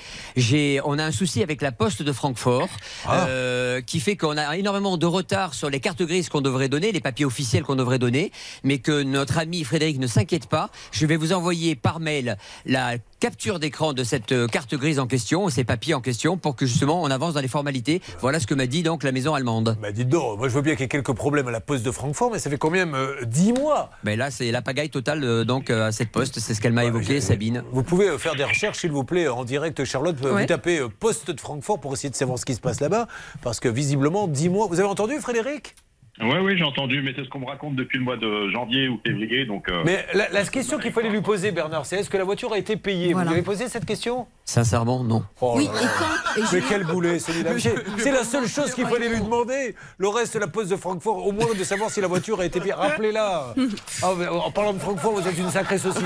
On 0.85 0.99
a 0.99 1.05
un 1.05 1.13
souci 1.13 1.43
avec 1.43 1.61
la 1.61 1.73
poste 1.73 2.03
de 2.03 2.13
Francfort 2.13 2.69
euh, 3.11 3.81
qui 3.83 4.01
fait 4.01 4.17
qu'on 4.17 4.37
a 4.39 4.57
énormément 4.57 4.97
de 4.97 5.07
retard 5.07 5.55
sur 5.55 5.69
les 5.69 5.81
cartes 5.81 6.03
grises 6.03 6.29
qu'on 6.29 6.41
devrait 6.41 6.69
donner, 6.69 6.93
les 6.93 7.01
papiers 7.01 7.25
officiels 7.27 7.65
qu'on 7.65 7.77
devrait 7.77 7.99
donner, 7.99 8.33
mais 8.63 8.79
que 8.79 9.03
notre 9.03 9.39
ami 9.39 9.65
Frédéric 9.65 9.99
ne 9.99 10.07
s'inquiète 10.07 10.47
pas. 10.47 10.71
Je 10.93 11.07
vais 11.07 11.17
vous 11.17 11.33
envoyer 11.33 11.75
par 11.77 12.01
mail 12.01 12.37
la 12.67 12.95
capture 13.21 13.59
d'écran 13.59 13.93
de 13.95 14.05
cette 14.05 14.33
euh, 14.33 14.47
carte 14.47 14.75
grise 14.75 14.99
en 14.99 15.07
question, 15.07 15.34
ces 15.51 15.65
papiers 15.65 15.95
en 15.95 16.01
question, 16.01 16.37
pour 16.37 16.57
que 16.57 16.67
justement 16.67 17.03
on 17.03 17.11
avance 17.11 17.35
dans 17.35 17.41
les 17.41 17.49
formalités. 17.49 18.01
Voilà 18.21 18.41
ce 18.41 18.47
que 18.47 18.55
m'a 18.55 18.67
dit 18.67 18.83
donc 18.83 19.03
la 19.03 19.13
maison 19.13 19.35
allemande. 19.35 19.77
Bah 19.81 19.93
dites 19.93 20.09
donc, 20.09 20.39
moi 20.39 20.49
je 20.49 20.55
veux 20.55 20.63
bien 20.63 20.73
qu'il 20.75 20.83
y 20.83 20.85
ait 20.85 20.89
quelques 20.89 21.13
problèmes 21.13 21.49
à 21.49 21.51
la 21.51 21.61
poste 21.61 21.85
de 21.85 21.91
Francfort, 21.91 22.31
mais 22.33 22.39
ça 22.39 22.51
fait 22.51 22.59
quand 22.59 22.71
même 22.71 22.95
euh, 22.95 23.25
10 23.25 23.53
mois. 23.55 23.91
Mais 24.05 24.17
là, 24.17 24.31
c'est 24.31 24.51
la 24.51 24.63
pagaille 24.63 24.91
totale 24.91 25.23
euh, 25.25 25.45
donc 25.45 25.71
euh, 25.71 25.89
à 25.89 25.93
cette 25.93 26.11
poste, 26.11 26.39
c'est 26.41 26.55
ce 26.55 26.61
qu'elle 26.61 26.73
m'a 26.73 26.85
évoqué, 26.85 27.21
Sabine. 27.21 27.63
Vous 27.73 27.83
pouvez 27.83 28.09
euh, 28.09 28.19
faire 28.19 28.35
des 28.35 28.45
recherches, 28.45 28.79
s'il 28.79 28.93
vous 28.93 29.05
plaît, 29.05 29.29
en 29.29 29.45
direct, 29.45 29.85
Charlotte. 29.85 30.17
Ouais. 30.23 30.43
Vous 30.43 30.47
tapez 30.47 30.79
euh, 30.79 30.89
poste 30.89 31.31
de 31.31 31.41
Francfort 31.41 31.81
pour 31.81 31.93
essayer 31.93 32.11
de 32.11 32.15
savoir 32.17 32.39
ce 32.39 32.45
qui 32.45 32.55
se 32.55 32.61
passe 32.61 32.81
là-bas, 32.81 33.07
parce 33.43 33.61
que 33.61 33.69
visiblement, 33.69 34.29
10 34.29 34.49
mois. 34.49 34.67
Vous 34.69 34.81
avez 34.81 34.89
entendu, 34.89 35.19
Frédéric? 35.21 35.75
Oui, 36.21 36.37
oui, 36.43 36.57
j'ai 36.57 36.63
entendu, 36.63 37.03
mais 37.03 37.13
c'est 37.17 37.25
ce 37.25 37.29
qu'on 37.29 37.41
me 37.41 37.47
raconte 37.47 37.75
depuis 37.75 37.99
le 37.99 38.05
mois 38.05 38.17
de 38.17 38.49
janvier 38.51 38.87
ou 38.89 39.01
février. 39.05 39.47
Donc, 39.47 39.69
euh, 39.69 39.83
Mais 39.85 40.07
la, 40.15 40.29
la 40.29 40.45
question 40.45 40.79
qu'il 40.79 40.93
fallait 40.93 41.09
lui 41.09 41.21
poser, 41.23 41.51
Bernard, 41.51 41.87
c'est 41.87 41.97
est-ce 41.97 42.09
que 42.09 42.17
la 42.17 42.23
voiture 42.23 42.53
a 42.53 42.59
été 42.59 42.77
payée? 42.77 43.13
Voilà. 43.13 43.25
Vous 43.25 43.35
lui 43.35 43.39
avez 43.41 43.45
posé 43.45 43.69
cette 43.69 43.85
question? 43.85 44.29
Sincèrement, 44.45 45.03
non. 45.03 45.25
Oh 45.41 45.55
Oui, 45.57 45.65
et 45.65 45.67
quand- 45.67 46.41
et 46.41 46.45
Mais 46.53 46.63
quel 46.69 46.85
boulet 46.85 47.19
celui-là 47.19 47.59
C'est- 47.59 47.75
C'est 47.99 48.13
la 48.13 48.23
seule 48.23 48.47
chose 48.47 48.73
qu'il 48.75 48.87
fallait 48.87 49.09
lui 49.09 49.19
demander. 49.21 49.75
Le 49.99 50.07
reste, 50.09 50.37
la 50.37 50.47
poste 50.47 50.71
de 50.71 50.77
Francfort, 50.77 51.27
au 51.27 51.33
moins 51.33 51.53
de 51.59 51.65
savoir 51.65 51.91
si 51.91 52.01
la 52.01 52.07
voiture 52.07 52.39
a 52.41 52.45
été 52.47 52.61
payée. 52.61 52.75
Rappelez-la. 52.75 53.55
Ah, 54.03 54.13
en 54.45 54.51
parlant 54.53 54.73
de 54.75 54.79
Francfort, 54.79 55.15
vous 55.15 55.27
êtes 55.27 55.37
une 55.39 55.51
sacrée 55.51 55.79
saucisse. 55.79 56.05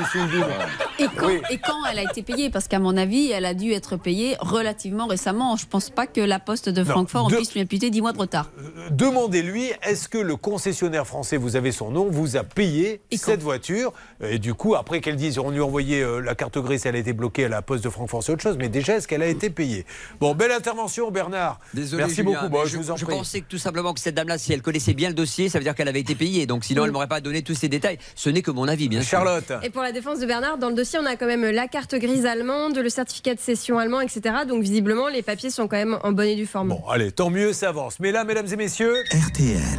Et 0.98 1.04
quand, 1.16 1.26
Oui. 1.26 1.40
et 1.50 1.58
quand 1.58 1.84
elle 1.90 1.98
a 1.98 2.02
été 2.10 2.22
payée? 2.22 2.48
Parce 2.48 2.66
qu'à 2.66 2.78
mon 2.78 2.96
avis, 2.96 3.30
elle 3.30 3.44
a 3.44 3.52
dû 3.54 3.72
être 3.72 3.96
payée 3.96 4.36
relativement 4.40 5.06
récemment. 5.06 5.56
Je 5.56 5.66
pense 5.66 5.90
pas 5.90 6.06
que 6.06 6.20
la 6.22 6.38
poste 6.38 6.70
de 6.70 6.80
Non, 6.82 6.90
Francfort 6.92 7.26
en 7.26 7.28
de- 7.28 7.36
puisse 7.36 7.52
lui 7.52 7.60
imputer 7.60 7.90
10 7.90 8.00
mois 8.00 8.12
de 8.12 8.18
retard. 8.18 8.50
Demandez-lui, 8.90 9.72
est-ce 9.98 10.08
que 10.08 10.18
le 10.18 10.36
concessionnaire 10.36 11.08
français, 11.08 11.36
vous 11.36 11.56
avez 11.56 11.72
son 11.72 11.90
nom, 11.90 12.06
vous 12.08 12.36
a 12.36 12.44
payé 12.44 13.00
cette 13.16 13.42
voiture? 13.42 13.92
Et 14.22 14.38
du 14.38 14.54
coup, 14.54 14.76
après 14.76 15.00
qu'elle 15.00 15.16
dise, 15.16 15.40
on 15.40 15.50
lui 15.50 15.58
a 15.58 15.64
envoyé 15.64 16.00
euh, 16.02 16.20
la 16.20 16.36
carte 16.36 16.56
grise, 16.56 16.86
elle 16.86 16.94
a 16.94 17.00
été 17.00 17.12
bloquée 17.12 17.46
à 17.46 17.48
la 17.48 17.62
poste 17.62 17.82
de 17.82 17.90
Francfort, 17.90 18.22
c'est 18.22 18.30
autre 18.30 18.44
chose. 18.44 18.56
Mais 18.58 18.68
déjà, 18.68 18.94
est-ce 18.94 19.08
qu'elle 19.08 19.22
a 19.22 19.26
été 19.26 19.50
payée? 19.50 19.86
Bon, 20.20 20.36
belle 20.36 20.52
intervention, 20.52 21.10
Bernard. 21.10 21.58
Désolé, 21.74 22.04
Merci 22.04 22.22
Julien, 22.22 22.42
beaucoup. 22.42 22.48
Bon, 22.48 22.64
je, 22.64 22.76
vous 22.76 22.92
en 22.92 22.96
je 22.96 23.04
prie. 23.04 23.16
pensais 23.16 23.40
que 23.40 23.48
tout 23.48 23.58
simplement 23.58 23.92
que 23.92 23.98
cette 23.98 24.14
dame-là, 24.14 24.38
si 24.38 24.52
elle 24.52 24.62
connaissait 24.62 24.94
bien 24.94 25.08
le 25.08 25.16
dossier, 25.16 25.48
ça 25.48 25.58
veut 25.58 25.64
dire 25.64 25.74
qu'elle 25.74 25.88
avait 25.88 25.98
été 25.98 26.14
payée. 26.14 26.46
Donc 26.46 26.62
sinon, 26.62 26.84
elle 26.84 26.92
m'aurait 26.92 27.08
pas 27.08 27.20
donné 27.20 27.42
tous 27.42 27.54
ces 27.56 27.68
détails. 27.68 27.98
Ce 28.14 28.30
n'est 28.30 28.42
que 28.42 28.52
mon 28.52 28.68
avis, 28.68 28.88
bien 28.88 29.00
sûr. 29.02 29.10
Charlotte. 29.18 29.52
Et 29.64 29.70
pour 29.70 29.82
la 29.82 29.90
défense 29.90 30.20
de 30.20 30.26
Bernard, 30.26 30.58
dans 30.58 30.68
le 30.68 30.76
dossier, 30.76 31.00
on 31.02 31.06
a 31.06 31.16
quand 31.16 31.26
même 31.26 31.44
la 31.44 31.66
carte 31.66 31.96
grise 31.96 32.24
allemande, 32.24 32.78
le 32.78 32.88
certificat 32.88 33.34
de 33.34 33.40
cession 33.40 33.80
allemand, 33.80 34.00
etc. 34.00 34.20
Donc 34.48 34.62
visiblement, 34.62 35.08
les 35.08 35.22
papiers 35.22 35.50
sont 35.50 35.66
quand 35.66 35.76
même 35.76 35.98
en 36.04 36.12
bonne 36.12 36.28
et 36.28 36.36
due 36.36 36.46
forme. 36.46 36.68
Bon, 36.68 36.86
allez, 36.88 37.10
tant 37.10 37.30
mieux, 37.30 37.52
ça 37.52 37.70
avance. 37.70 37.98
Mais 37.98 38.12
là, 38.12 38.22
mesdames 38.22 38.46
et 38.46 38.56
messieurs, 38.56 38.94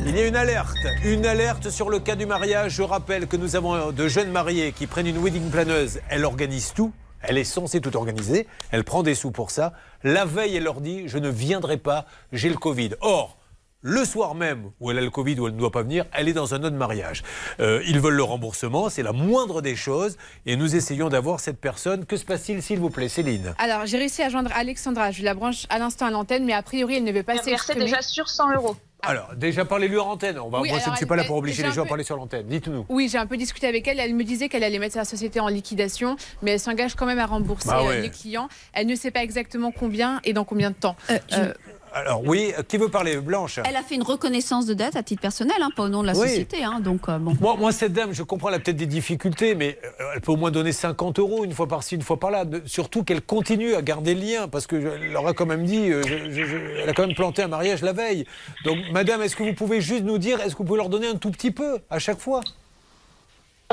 il 0.09 0.17
y 0.17 0.21
a 0.21 0.27
une 0.27 0.35
alerte. 0.35 0.75
Une 1.05 1.23
alerte 1.23 1.69
sur 1.69 1.91
le 1.91 1.99
cas 1.99 2.15
du 2.15 2.25
mariage. 2.25 2.71
Je 2.71 2.81
rappelle 2.81 3.27
que 3.27 3.37
nous 3.37 3.55
avons 3.55 3.91
de 3.91 4.07
jeunes 4.07 4.31
mariés 4.31 4.71
qui 4.71 4.87
prennent 4.87 5.05
une 5.05 5.23
wedding 5.23 5.51
planeuse. 5.51 5.99
Elle 6.09 6.25
organise 6.25 6.73
tout. 6.73 6.91
Elle 7.21 7.37
est 7.37 7.43
censée 7.43 7.79
tout 7.79 7.95
organiser. 7.95 8.47
Elle 8.71 8.83
prend 8.83 9.03
des 9.03 9.13
sous 9.13 9.29
pour 9.29 9.51
ça. 9.51 9.73
La 10.03 10.25
veille, 10.25 10.55
elle 10.55 10.63
leur 10.63 10.81
dit 10.81 11.03
Je 11.05 11.19
ne 11.19 11.29
viendrai 11.29 11.77
pas, 11.77 12.05
j'ai 12.31 12.49
le 12.49 12.55
Covid. 12.55 12.91
Or, 13.01 13.37
le 13.81 14.03
soir 14.03 14.33
même 14.33 14.71
où 14.79 14.89
elle 14.89 14.97
a 14.97 15.01
le 15.01 15.11
Covid, 15.11 15.39
où 15.39 15.47
elle 15.47 15.53
ne 15.53 15.59
doit 15.59 15.71
pas 15.71 15.83
venir, 15.83 16.05
elle 16.11 16.27
est 16.27 16.33
dans 16.33 16.55
un 16.55 16.63
autre 16.63 16.75
mariage. 16.75 17.23
Euh, 17.59 17.83
ils 17.85 17.99
veulent 17.99 18.15
le 18.15 18.23
remboursement, 18.23 18.89
c'est 18.89 19.03
la 19.03 19.13
moindre 19.13 19.61
des 19.61 19.75
choses. 19.75 20.17
Et 20.47 20.55
nous 20.55 20.75
essayons 20.75 21.09
d'avoir 21.09 21.39
cette 21.39 21.61
personne. 21.61 22.05
Que 22.05 22.17
se 22.17 22.25
passe-t-il, 22.25 22.63
s'il 22.63 22.79
vous 22.79 22.89
plaît, 22.89 23.09
Céline? 23.09 23.53
Alors, 23.59 23.85
j'ai 23.85 23.99
réussi 23.99 24.23
à 24.23 24.29
joindre 24.29 24.49
Alexandra. 24.55 25.11
Je 25.11 25.23
la 25.23 25.35
branche 25.35 25.67
à 25.69 25.77
l'instant 25.77 26.07
à 26.07 26.11
l'antenne, 26.11 26.45
mais 26.45 26.53
a 26.53 26.63
priori, 26.63 26.95
elle 26.95 27.03
ne 27.03 27.11
veut 27.11 27.21
pas 27.21 27.37
s'exprimer. 27.37 27.81
déjà 27.85 28.01
sur 28.01 28.27
100 28.27 28.55
euros. 28.55 28.75
Alors, 29.01 29.31
déjà, 29.35 29.63
parlez-lui 29.65 29.97
en 29.97 30.07
antenne. 30.09 30.37
On 30.39 30.49
va, 30.49 30.59
Oui, 30.59 30.69
moi, 30.69 30.79
je 30.83 30.89
ne 30.89 30.95
suis 30.95 31.05
pas 31.05 31.15
là 31.15 31.23
pour 31.23 31.37
obliger 31.37 31.63
les 31.63 31.71
gens 31.71 31.83
à 31.83 31.85
parler 31.85 32.03
sur 32.03 32.17
l'antenne. 32.17 32.47
Dites-nous. 32.47 32.85
Oui, 32.89 33.07
j'ai 33.09 33.17
un 33.17 33.25
peu 33.27 33.37
discuté 33.37 33.65
avec 33.67 33.87
elle. 33.87 33.99
Elle 33.99 34.13
me 34.13 34.23
disait 34.23 34.49
qu'elle 34.49 34.63
allait 34.63 34.79
mettre 34.79 34.95
sa 34.95 35.05
société 35.05 35.39
en 35.39 35.47
liquidation, 35.47 36.17
mais 36.41 36.51
elle 36.51 36.59
s'engage 36.59 36.95
quand 36.95 37.05
même 37.05 37.19
à 37.19 37.25
rembourser 37.25 37.69
Bah 37.69 37.79
euh, 37.81 37.87
ouais. 37.87 38.01
les 38.01 38.09
clients. 38.09 38.49
Elle 38.73 38.87
ne 38.87 38.95
sait 38.95 39.11
pas 39.11 39.23
exactement 39.23 39.71
combien 39.71 40.19
et 40.25 40.33
dans 40.33 40.43
combien 40.43 40.69
de 40.69 40.75
temps. 40.75 40.95
Euh, 41.09 41.53
Alors 41.93 42.21
oui, 42.25 42.53
qui 42.67 42.77
veut 42.77 42.89
parler 42.89 43.17
Blanche? 43.17 43.59
Elle 43.65 43.75
a 43.75 43.81
fait 43.83 43.95
une 43.95 44.03
reconnaissance 44.03 44.65
de 44.65 44.73
dette 44.73 44.95
à 44.95 45.03
titre 45.03 45.21
personnel, 45.21 45.57
hein, 45.61 45.69
pas 45.75 45.83
au 45.83 45.89
nom 45.89 46.01
de 46.01 46.07
la 46.07 46.13
Oui. 46.17 46.27
société. 46.27 46.63
hein, 46.63 46.79
donc, 46.79 47.09
euh, 47.09 47.17
bon. 47.17 47.35
Moi, 47.41 47.55
moi, 47.57 47.71
cette 47.71 47.93
dame, 47.93 48.13
je 48.13 48.23
comprends, 48.23 48.49
elle 48.49 48.55
a 48.55 48.59
peut-être 48.59 48.77
des 48.77 48.85
difficultés, 48.85 49.55
mais 49.55 49.77
euh, 49.99 50.11
elle 50.15 50.21
peut 50.21 50.31
au 50.31 50.37
moins 50.37 50.51
donner 50.51 50.71
50 50.71 51.19
euros 51.19 51.43
une 51.45 51.53
fois 51.53 51.67
par-ci, 51.67 51.95
une 51.95 52.01
fois 52.01 52.19
par-là. 52.19 52.45
Surtout 52.65 53.03
qu'elle 53.03 53.21
continue 53.21 53.73
à 53.75 53.81
garder 53.81 54.13
le 54.15 54.21
lien, 54.21 54.47
parce 54.47 54.67
qu'elle 54.67 55.11
leur 55.11 55.27
a 55.27 55.33
quand 55.33 55.45
même 55.45 55.65
dit, 55.65 55.91
euh, 55.91 56.01
je- 56.07 56.31
je- 56.31 56.45
je- 56.45 56.57
elle 56.83 56.89
a 56.89 56.93
quand 56.93 57.05
même 57.07 57.15
planté 57.15 57.41
un 57.41 57.47
mariage 57.47 57.81
la 57.81 57.93
veille. 57.93 58.25
Donc, 58.65 58.77
madame, 58.91 59.21
est-ce 59.21 59.35
que 59.35 59.43
vous 59.43 59.53
pouvez 59.53 59.81
juste 59.81 60.03
nous 60.03 60.17
dire, 60.17 60.39
est-ce 60.41 60.53
que 60.53 60.59
vous 60.59 60.65
pouvez 60.65 60.77
leur 60.77 60.89
donner 60.89 61.07
un 61.07 61.15
tout 61.15 61.31
petit 61.31 61.51
peu 61.51 61.79
à 61.89 61.99
chaque 61.99 62.19
fois? 62.19 62.41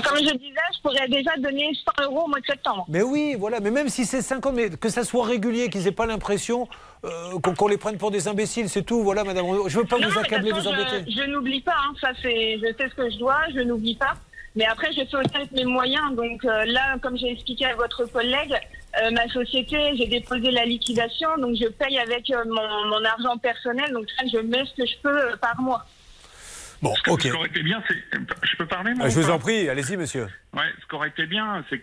Comme 0.04 0.18
je 0.18 0.34
disais, 0.34 0.54
je 0.76 0.80
pourrais 0.82 1.08
déjà 1.08 1.30
donner 1.38 1.70
100 1.98 2.04
euros 2.04 2.24
au 2.24 2.28
mois 2.28 2.40
de 2.40 2.44
septembre. 2.44 2.84
Mais 2.88 3.02
oui, 3.02 3.34
voilà, 3.38 3.60
mais 3.60 3.70
même 3.70 3.88
si 3.88 4.04
c'est 4.04 4.20
50, 4.20 4.54
mais 4.54 4.68
que 4.68 4.90
ça 4.90 5.04
soit 5.04 5.24
régulier, 5.24 5.70
qu'ils 5.70 5.84
n'aient 5.84 5.92
pas 5.92 6.04
l'impression 6.04 6.68
euh, 7.04 7.38
qu'on 7.40 7.66
les 7.66 7.78
prenne 7.78 7.96
pour 7.96 8.10
des 8.10 8.28
imbéciles, 8.28 8.68
c'est 8.68 8.82
tout. 8.82 9.02
Voilà, 9.02 9.24
madame, 9.24 9.46
je 9.66 9.78
veux 9.78 9.86
pas 9.86 9.98
Non, 9.98 10.08
vous 10.08 10.18
accabler, 10.18 10.52
vous 10.52 10.68
embêter. 10.68 11.02
Je, 11.08 11.22
je 11.22 11.30
n'oublie 11.30 11.62
pas, 11.62 11.76
hein, 11.76 11.94
ça 11.98 12.10
c'est, 12.20 12.58
je 12.58 12.66
sais 12.76 12.90
ce 12.90 12.94
que 12.94 13.10
je 13.10 13.16
dois, 13.16 13.38
je 13.54 13.60
n'oublie 13.60 13.94
pas. 13.96 14.12
Mais 14.54 14.66
après, 14.66 14.92
je 14.92 15.02
fais 15.04 15.16
aussi 15.16 15.34
avec 15.34 15.52
mes 15.52 15.64
moyens. 15.64 16.14
Donc 16.14 16.44
euh, 16.44 16.66
là, 16.66 16.98
comme 17.00 17.16
j'ai 17.16 17.30
expliqué 17.30 17.64
à 17.64 17.74
votre 17.76 18.04
collègue, 18.04 18.54
euh, 19.02 19.10
ma 19.12 19.26
société, 19.28 19.96
j'ai 19.96 20.06
déposé 20.08 20.50
la 20.50 20.66
liquidation, 20.66 21.28
donc 21.38 21.56
je 21.56 21.68
paye 21.68 21.98
avec 21.98 22.30
mon, 22.46 22.86
mon 22.88 23.04
argent 23.04 23.38
personnel. 23.38 23.90
Donc 23.92 24.04
là, 24.18 24.28
je 24.30 24.38
mets 24.38 24.64
ce 24.66 24.74
que 24.82 24.86
je 24.86 24.96
peux 25.02 25.36
par 25.40 25.58
mois. 25.60 25.86
Bon, 26.82 26.92
ok. 27.08 27.22
Ce 27.22 27.28
qui 27.28 27.32
aurait 27.34 27.48
été 27.48 27.62
bien, 27.62 27.82
c'est. 27.88 27.96
Je 28.42 28.56
peux 28.56 28.66
parler, 28.66 28.92
moi 28.94 29.06
Ah, 29.06 29.08
je 29.08 29.18
ou 29.18 29.22
vous 29.22 29.30
en 29.30 29.38
prie, 29.38 29.68
allez-y, 29.68 29.96
monsieur. 29.96 30.28
Ouais, 30.54 30.62
ce 30.82 30.86
qui 30.86 30.94
aurait 30.94 31.08
été 31.08 31.26
bien, 31.26 31.64
c'est 31.70 31.80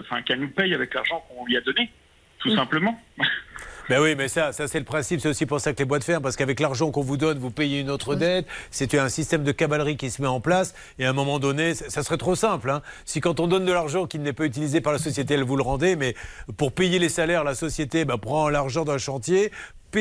enfin, 0.00 0.22
qu'elle 0.22 0.40
nous 0.40 0.50
paye 0.50 0.74
avec 0.74 0.92
l'argent 0.94 1.24
qu'on 1.28 1.44
lui 1.46 1.56
a 1.56 1.60
donné, 1.60 1.90
tout 2.38 2.54
simplement. 2.54 3.00
Ben 3.88 4.00
oui, 4.02 4.16
mais 4.16 4.26
ça, 4.26 4.50
ça 4.50 4.66
c'est 4.66 4.80
le 4.80 4.84
principe. 4.84 5.20
C'est 5.20 5.28
aussi 5.28 5.46
pour 5.46 5.60
ça 5.60 5.72
que 5.72 5.78
les 5.78 5.84
boîtes 5.84 6.02
ferment, 6.02 6.20
parce 6.20 6.34
qu'avec 6.34 6.58
l'argent 6.58 6.90
qu'on 6.90 7.02
vous 7.02 7.16
donne, 7.16 7.38
vous 7.38 7.52
payez 7.52 7.78
une 7.78 7.88
autre 7.88 8.16
dette. 8.16 8.44
C'est 8.72 8.98
un 8.98 9.08
système 9.08 9.44
de 9.44 9.52
cavalerie 9.52 9.96
qui 9.96 10.10
se 10.10 10.20
met 10.20 10.26
en 10.26 10.40
place. 10.40 10.74
Et 10.98 11.06
à 11.06 11.10
un 11.10 11.12
moment 11.12 11.38
donné, 11.38 11.72
ça 11.74 11.88
ça 11.88 12.02
serait 12.02 12.16
trop 12.16 12.34
simple. 12.34 12.68
hein. 12.68 12.82
Si 13.04 13.20
quand 13.20 13.38
on 13.38 13.46
donne 13.46 13.64
de 13.64 13.72
l'argent 13.72 14.06
qui 14.08 14.18
n'est 14.18 14.32
pas 14.32 14.44
utilisé 14.44 14.80
par 14.80 14.92
la 14.92 14.98
société, 14.98 15.34
elle 15.34 15.44
vous 15.44 15.56
le 15.56 15.62
rendez, 15.62 15.94
mais 15.94 16.16
pour 16.56 16.72
payer 16.72 16.98
les 16.98 17.08
salaires, 17.08 17.44
la 17.44 17.54
société 17.54 18.04
ben, 18.04 18.18
prend 18.18 18.48
l'argent 18.48 18.84
d'un 18.84 18.98
chantier. 18.98 19.52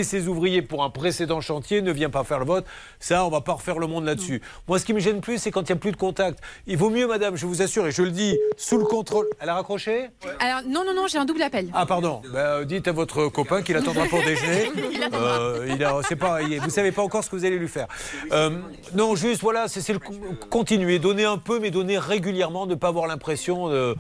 Ses 0.04 0.28
ouvriers 0.28 0.62
pour 0.62 0.84
un 0.84 0.90
précédent 0.90 1.40
chantier, 1.42 1.82
ne 1.82 1.92
vient 1.92 2.10
pas 2.10 2.24
faire 2.24 2.40
le 2.40 2.46
vote. 2.46 2.66
Ça, 3.00 3.26
on 3.26 3.30
va 3.30 3.42
pas 3.42 3.54
refaire 3.54 3.80
le 3.80 3.88
monde 3.88 4.06
là-dessus. 4.06 4.42
Moi, 4.68 4.78
ce 4.80 4.86
qui 4.86 4.94
me 4.94 5.00
gêne 5.00 5.22
plus, 5.22 5.38
c'est 5.38 5.52
quand 5.52 5.62
il 5.62 5.72
n'y 5.72 5.78
a 5.78 5.80
plus 5.80 5.92
de 5.92 5.98
contact. 5.98 6.40
Il 6.68 6.78
vaut 6.78 6.90
mieux, 6.90 7.08
madame, 7.08 7.36
je 7.38 7.46
vous 7.46 7.62
assure, 7.62 7.88
et 7.88 7.92
je 7.92 8.02
le 8.02 8.12
dis, 8.12 8.38
sous 8.58 8.78
le 8.78 8.84
contrôle. 8.86 9.26
Elle 9.40 9.48
a 9.50 9.56
raccroché? 9.56 10.10
Alors, 10.40 10.62
non, 10.68 10.84
non, 10.86 10.94
non, 10.94 11.08
j'ai 11.08 11.18
un 11.18 11.26
double 11.26 11.42
appel. 11.44 11.70
ah 11.74 11.86
pardon, 11.86 12.22
Bah, 12.34 12.66
dites 12.66 12.88
à 12.88 12.92
votre 12.92 13.28
copain 13.30 13.62
qu'il 13.62 13.78
attendra 13.78 14.06
pour 14.06 14.20
déjeuner. 14.20 14.70
Il 14.92 15.02
attendra. 15.04 15.40
Euh, 15.40 15.68
il 15.70 15.84
a- 15.84 16.02
pas, 16.18 16.40
vous 16.42 16.70
savez 16.70 16.92
pas 16.92 17.02
encore 17.02 17.24
ce 17.24 17.30
que 17.30 17.36
vous 17.36 17.46
allez 17.46 17.58
lui 17.58 17.68
faire. 17.70 17.88
Euh, 18.32 18.50
non, 18.96 19.16
juste 19.16 19.42
voilà, 19.42 19.68
c'est 19.68 19.94
le 19.94 20.00
con- 20.00 20.14
continuer, 20.50 21.00
donner 21.00 21.26
un 21.26 21.38
peu, 21.38 21.60
mais 21.60 21.72
donner 21.72 21.98
régulièrement, 21.98 22.66
ne 22.66 22.76
pas 22.76 22.88
avoir 22.90 23.08
l'impression 23.08 23.70
euh, 23.70 23.94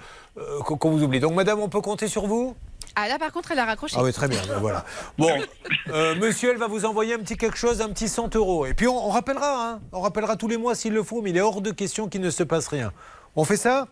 qu'on 0.64 0.90
vous 0.92 1.04
oublie. 1.04 1.20
Donc 1.20 1.34
madame, 1.34 1.60
on 1.60 1.70
peut 1.70 1.82
compter 1.82 2.08
sur 2.08 2.26
vous? 2.28 2.56
Ah, 2.96 3.08
là, 3.08 3.20
par 3.20 3.32
contre, 3.32 3.52
elle 3.52 3.60
a 3.60 3.66
raccroché. 3.66 3.96
Ah 4.00 4.04
oui, 4.04 4.14
très 4.14 4.28
bien, 4.28 4.40
ben 4.48 4.60
voilà. 4.60 4.86
Bon, 5.18 5.30
euh, 5.90 6.16
monsieur, 6.16 6.52
elle 6.52 6.58
va 6.58 6.68
vous 6.68 6.86
envoyer 6.86 7.14
un 7.14 7.20
petit 7.20 7.38
quelque 7.38 7.58
chose, 7.58 7.82
un 7.82 7.90
petit 7.90 8.08
100 8.08 8.36
euros. 8.36 8.66
Et 8.66 8.74
puis 8.74 8.88
on, 8.88 9.08
on 9.08 9.10
rappellera, 9.10 9.70
hein, 9.70 9.82
on 9.92 10.02
rappellera 10.02 10.36
tous 10.38 10.48
les 10.48 10.58
mois 10.58 10.76
s'il 10.76 10.94
le 10.94 11.04
faut, 11.04 11.22
mais 11.22 11.32
il 11.32 11.38
est 11.38 11.42
hors 11.42 11.62
de 11.62 11.72
question 11.72 12.08
qu'il 12.08 12.22
ne 12.22 12.30
se 12.30 12.44
passe 12.44 12.68
rien. 12.68 12.92
On 13.36 13.44
fait 13.44 13.58
ça? 13.58 13.88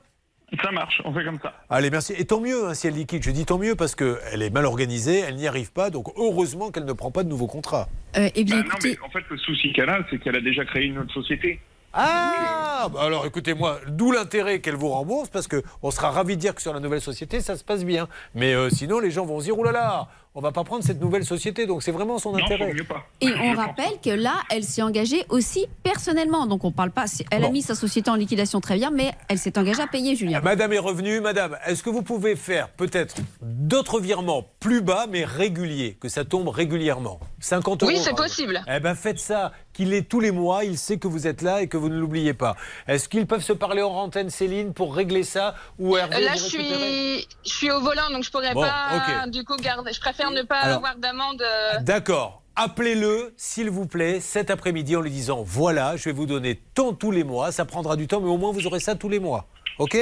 Ça 0.61 0.71
marche, 0.71 1.01
on 1.03 1.13
fait 1.13 1.23
comme 1.25 1.39
ça. 1.41 1.53
Allez, 1.69 1.89
merci. 1.89 2.13
Et 2.15 2.25
tant 2.25 2.39
mieux 2.39 2.67
hein, 2.67 2.73
si 2.75 2.88
elle 2.88 2.93
liquide. 2.93 3.23
Je 3.23 3.31
dis 3.31 3.45
tant 3.45 3.57
mieux 3.57 3.75
parce 3.75 3.95
qu'elle 3.95 4.41
est 4.41 4.51
mal 4.51 4.65
organisée, 4.65 5.19
elle 5.19 5.35
n'y 5.35 5.47
arrive 5.47 5.71
pas. 5.71 5.89
Donc 5.89 6.07
heureusement 6.15 6.69
qu'elle 6.69 6.85
ne 6.85 6.93
prend 6.93 7.09
pas 7.11 7.23
de 7.23 7.30
nouveaux 7.30 7.47
contrats. 7.47 7.89
eh 8.13 8.43
Bah 8.43 8.57
non, 8.57 8.75
mais 8.84 8.97
en 9.03 9.09
fait, 9.09 9.23
le 9.30 9.38
souci 9.38 9.73
qu'elle 9.73 9.89
a, 9.89 9.99
c'est 10.09 10.19
qu'elle 10.19 10.35
a 10.35 10.41
déjà 10.41 10.63
créé 10.63 10.85
une 10.85 10.99
autre 10.99 11.13
société. 11.13 11.59
Ah 11.93 12.89
bah 12.91 13.01
Alors 13.01 13.25
écoutez-moi, 13.25 13.79
d'où 13.87 14.11
l'intérêt 14.11 14.59
qu'elle 14.59 14.75
vous 14.75 14.89
rembourse 14.89 15.29
parce 15.29 15.47
qu'on 15.47 15.91
sera 15.91 16.09
ravis 16.09 16.35
de 16.35 16.41
dire 16.41 16.55
que 16.55 16.61
sur 16.61 16.73
la 16.73 16.79
nouvelle 16.79 17.01
société, 17.01 17.39
ça 17.39 17.55
se 17.55 17.63
passe 17.63 17.85
bien. 17.85 18.07
Mais 18.33 18.53
euh, 18.53 18.69
sinon, 18.71 18.99
les 18.99 19.11
gens 19.11 19.25
vont 19.25 19.39
se 19.39 19.45
dire, 19.45 19.57
oh 19.57 19.63
là 19.63 19.71
là, 19.71 20.07
on 20.35 20.41
va 20.41 20.51
pas 20.51 20.63
prendre 20.63 20.83
cette 20.83 20.99
nouvelle 20.99 21.25
société. 21.25 21.67
Donc 21.67 21.83
c'est 21.83 21.91
vraiment 21.91 22.17
son 22.17 22.35
intérêt. 22.35 22.73
Et 23.21 23.29
on 23.41 23.53
rappelle 23.53 23.99
que 24.03 24.09
là, 24.09 24.33
elle 24.49 24.63
s'est 24.63 24.81
engagée 24.81 25.23
aussi 25.29 25.67
personnellement. 25.83 26.47
Donc 26.47 26.63
on 26.63 26.71
parle 26.71 26.91
pas. 26.91 27.05
Elle 27.29 27.45
a 27.45 27.49
mis 27.49 27.61
sa 27.61 27.75
société 27.75 28.09
en 28.09 28.15
liquidation 28.15 28.59
très 28.59 28.77
bien, 28.77 28.89
mais 28.89 29.11
elle 29.27 29.37
s'est 29.37 29.57
engagée 29.57 29.81
à 29.81 29.87
payer, 29.87 30.15
Julien. 30.15 30.41
Madame 30.41 30.73
est 30.73 30.79
revenue. 30.79 31.21
Madame, 31.21 31.57
est-ce 31.65 31.83
que 31.83 31.89
vous 31.91 32.01
pouvez 32.01 32.35
faire 32.35 32.69
peut-être 32.69 33.15
d'autres 33.41 33.99
virements 33.99 34.43
plus 34.59 34.81
bas 34.81 35.05
mais 35.09 35.25
réguliers, 35.25 35.97
que 35.99 36.09
ça 36.09 36.25
tombe 36.25 36.47
régulièrement? 36.47 37.19
50 37.39 37.83
euros 37.83 37.91
Oui, 37.91 37.99
c'est 38.01 38.15
possible. 38.15 38.61
Eh 38.67 38.79
ben 38.79 38.95
faites 38.95 39.19
ça, 39.19 39.51
qu'il 39.73 39.93
est 39.93 40.07
tous 40.07 40.19
les 40.19 40.31
mois, 40.31 40.63
il 40.63 40.77
sait 40.77 40.97
que 40.97 41.07
vous 41.07 41.27
êtes 41.27 41.41
là 41.41 41.61
et 41.61 41.67
que 41.67 41.77
vous 41.77 41.89
ne 41.89 41.97
l'oubliez 41.97 42.33
pas. 42.33 42.55
Est-ce 42.87 43.09
qu'ils 43.09 43.27
peuvent 43.27 43.43
se 43.43 43.53
parler 43.53 43.81
en 43.81 43.91
antenne, 43.91 44.29
Céline, 44.29 44.73
pour 44.73 44.95
régler 44.95 45.23
ça 45.23 45.55
ou 45.79 45.97
Hervé 45.97 46.15
Euh, 46.15 46.19
là, 46.19 46.31
vous 46.33 46.37
je 46.37 46.43
suis, 46.43 47.27
je 47.45 47.49
suis 47.53 47.71
au 47.71 47.81
volant, 47.81 48.09
donc 48.11 48.23
je 48.23 48.31
pourrais 48.31 48.53
Bon, 48.53 48.61
pas, 48.61 49.25
du 49.27 49.43
coup, 49.43 49.55
garder. 49.57 49.91
Je 49.91 49.99
préfère 49.99 50.31
ne 50.31 50.43
pas 50.43 50.57
Alors- 50.59 50.77
avoir 50.77 50.95
d'amende. 50.97 51.41
euh, 51.41 51.79
D'accord. 51.81 52.41
Appelez-le, 52.55 53.33
s'il 53.35 53.71
vous 53.71 53.87
plaît, 53.87 54.19
cet 54.19 54.51
après-midi 54.51 54.95
en 54.95 55.01
lui 55.01 55.09
disant 55.09 55.41
voilà, 55.43 55.95
je 55.97 56.03
vais 56.05 56.11
vous 56.11 56.27
donner 56.27 56.61
tant 56.75 56.93
tous 56.93 57.09
les 57.09 57.23
mois. 57.23 57.51
Ça 57.51 57.65
prendra 57.65 57.95
du 57.95 58.07
temps, 58.07 58.21
mais 58.21 58.29
au 58.29 58.37
moins 58.37 58.51
vous 58.51 58.67
aurez 58.67 58.79
ça 58.79 58.93
tous 58.93 59.09
les 59.09 59.19
mois. 59.19 59.47
OK? 59.79 59.97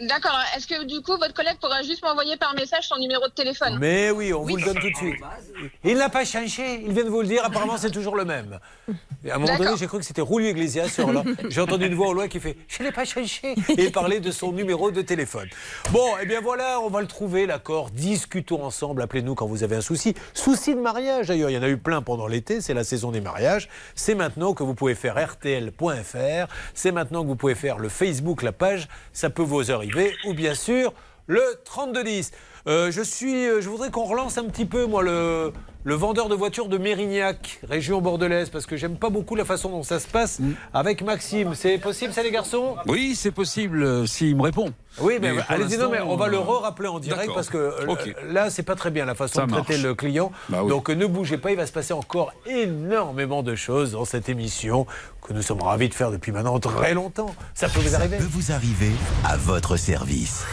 D'accord. 0.00 0.36
Est-ce 0.56 0.66
que 0.66 0.84
du 0.84 1.00
coup, 1.02 1.12
votre 1.12 1.34
collègue 1.34 1.56
pourra 1.60 1.82
juste 1.82 2.02
m'envoyer 2.02 2.36
par 2.36 2.52
message 2.54 2.88
son 2.88 2.96
numéro 2.98 3.28
de 3.28 3.32
téléphone? 3.32 3.78
Mais 3.78 4.10
oui, 4.10 4.32
on 4.32 4.42
vous 4.42 4.56
le 4.56 4.64
donne 4.64 4.78
tout 4.80 4.90
de 4.90 4.96
suite. 4.96 5.20
Il 5.84 5.96
n'a 5.98 6.08
pas 6.08 6.24
changé, 6.24 6.82
il 6.84 6.92
vient 6.92 7.04
de 7.04 7.10
vous 7.10 7.20
le 7.20 7.28
dire, 7.28 7.44
apparemment 7.44 7.76
c'est 7.76 7.92
toujours 7.92 8.16
le 8.16 8.24
même. 8.24 8.58
Et 9.24 9.30
à 9.30 9.36
un 9.36 9.38
moment 9.38 9.56
donné, 9.56 9.70
j'ai 9.78 9.86
cru 9.86 9.98
que 9.98 10.04
c'était 10.04 10.20
Roulier 10.20 10.50
Iglesias 10.50 10.88
sur 10.88 11.12
là. 11.12 11.22
J'ai 11.48 11.60
entendu 11.60 11.86
une 11.86 11.94
voix 11.94 12.08
au 12.08 12.12
loin 12.12 12.26
qui 12.26 12.40
fait 12.40 12.56
Je 12.66 12.82
n'ai 12.82 12.90
pas 12.90 13.04
changé 13.04 13.54
et 13.68 13.84
il 13.84 13.92
parlait 13.92 14.18
de 14.18 14.32
son 14.32 14.50
numéro 14.50 14.90
de 14.90 15.00
téléphone. 15.00 15.48
Bon, 15.92 16.18
et 16.20 16.26
bien 16.26 16.40
voilà, 16.40 16.80
on 16.80 16.88
va 16.88 17.00
le 17.00 17.06
trouver, 17.06 17.46
l'accord. 17.46 17.90
Discutons 17.90 18.64
ensemble, 18.64 19.00
appelez-nous 19.00 19.36
quand 19.36 19.46
vous 19.46 19.62
avez 19.62 19.76
un 19.76 19.80
souci. 19.80 20.14
Souci 20.34 20.74
de 20.74 20.80
mariage 20.80 21.28
d'ailleurs, 21.28 21.50
il 21.50 21.54
y 21.54 21.58
en 21.58 21.62
a 21.62 21.68
eu 21.68 21.78
plein 21.78 22.02
pendant 22.02 22.26
l'été, 22.26 22.60
c'est 22.60 22.74
la 22.74 22.84
saison 22.84 23.12
des 23.12 23.20
mariages. 23.20 23.68
C'est 23.94 24.16
maintenant 24.16 24.54
que 24.54 24.64
vous 24.64 24.74
pouvez 24.74 24.96
faire 24.96 25.14
RTL.fr, 25.24 26.52
c'est 26.74 26.92
maintenant 26.92 27.22
que 27.22 27.28
vous 27.28 27.36
pouvez 27.36 27.54
faire 27.54 27.78
le 27.78 27.88
Facebook, 27.88 28.42
la 28.42 28.52
page, 28.52 28.88
ça 29.12 29.30
peut 29.30 29.42
vous 29.42 29.56
ou 30.24 30.34
bien 30.34 30.54
sûr 30.54 30.92
le 31.26 31.42
3210. 31.64 32.30
Euh, 32.66 32.90
je 32.90 33.02
suis, 33.02 33.46
euh, 33.46 33.60
je 33.60 33.68
voudrais 33.68 33.90
qu'on 33.90 34.04
relance 34.04 34.38
un 34.38 34.44
petit 34.44 34.64
peu, 34.64 34.86
moi, 34.86 35.02
le, 35.02 35.52
le 35.84 35.94
vendeur 35.94 36.30
de 36.30 36.34
voitures 36.34 36.68
de 36.68 36.78
Mérignac, 36.78 37.60
région 37.68 38.00
bordelaise, 38.00 38.48
parce 38.48 38.64
que 38.64 38.74
j'aime 38.78 38.96
pas 38.96 39.10
beaucoup 39.10 39.34
la 39.34 39.44
façon 39.44 39.68
dont 39.68 39.82
ça 39.82 40.00
se 40.00 40.06
passe 40.08 40.40
avec 40.72 41.02
Maxime. 41.02 41.54
C'est 41.54 41.76
possible, 41.76 42.14
ça, 42.14 42.22
les 42.22 42.30
garçons? 42.30 42.76
Oui, 42.86 43.14
c'est 43.16 43.32
possible 43.32 43.82
euh, 43.82 44.06
s'il 44.06 44.34
me 44.36 44.42
répond. 44.42 44.72
Oui, 45.00 45.18
mais, 45.20 45.32
allez-y, 45.48 45.76
non, 45.76 45.90
mais 45.90 46.00
on 46.00 46.16
va 46.16 46.28
le 46.28 46.38
l'instant, 46.38 46.52
re-rappeler 46.52 46.88
en 46.88 47.00
direct 47.00 47.34
parce 47.34 47.50
que 47.50 47.58
euh, 47.58 47.86
Ok. 47.88 48.14
là, 48.30 48.48
c'est 48.48 48.62
pas 48.62 48.76
très 48.76 48.90
bien 48.90 49.04
la 49.04 49.14
façon 49.14 49.40
Ça 49.40 49.46
de 49.46 49.50
traiter 49.52 49.72
marche. 49.74 49.82
le 49.84 49.94
client. 49.94 50.32
Bah 50.48 50.60
oui. 50.62 50.70
Donc 50.70 50.88
euh, 50.88 50.94
ne 50.94 51.04
bougez 51.04 51.36
pas, 51.36 51.50
il 51.50 51.56
va 51.56 51.66
se 51.66 51.72
passer 51.72 51.92
encore 51.92 52.32
énormément 52.46 53.42
de 53.42 53.54
choses 53.56 53.92
dans 53.92 54.06
cette 54.06 54.28
émission 54.30 54.86
que 55.20 55.32
nous 55.34 55.42
sommes 55.42 55.62
ravis 55.62 55.88
de 55.90 55.94
faire 55.94 56.10
depuis 56.10 56.32
maintenant 56.32 56.58
très 56.60 56.94
longtemps. 56.94 57.34
Ça 57.54 57.68
peut 57.68 57.80
vous 57.80 57.94
arriver 57.94 58.16
peut 58.18 58.24
vous 58.30 58.52
arriver 58.52 58.92
à 59.24 59.36
votre 59.36 59.76
service. 59.76 60.44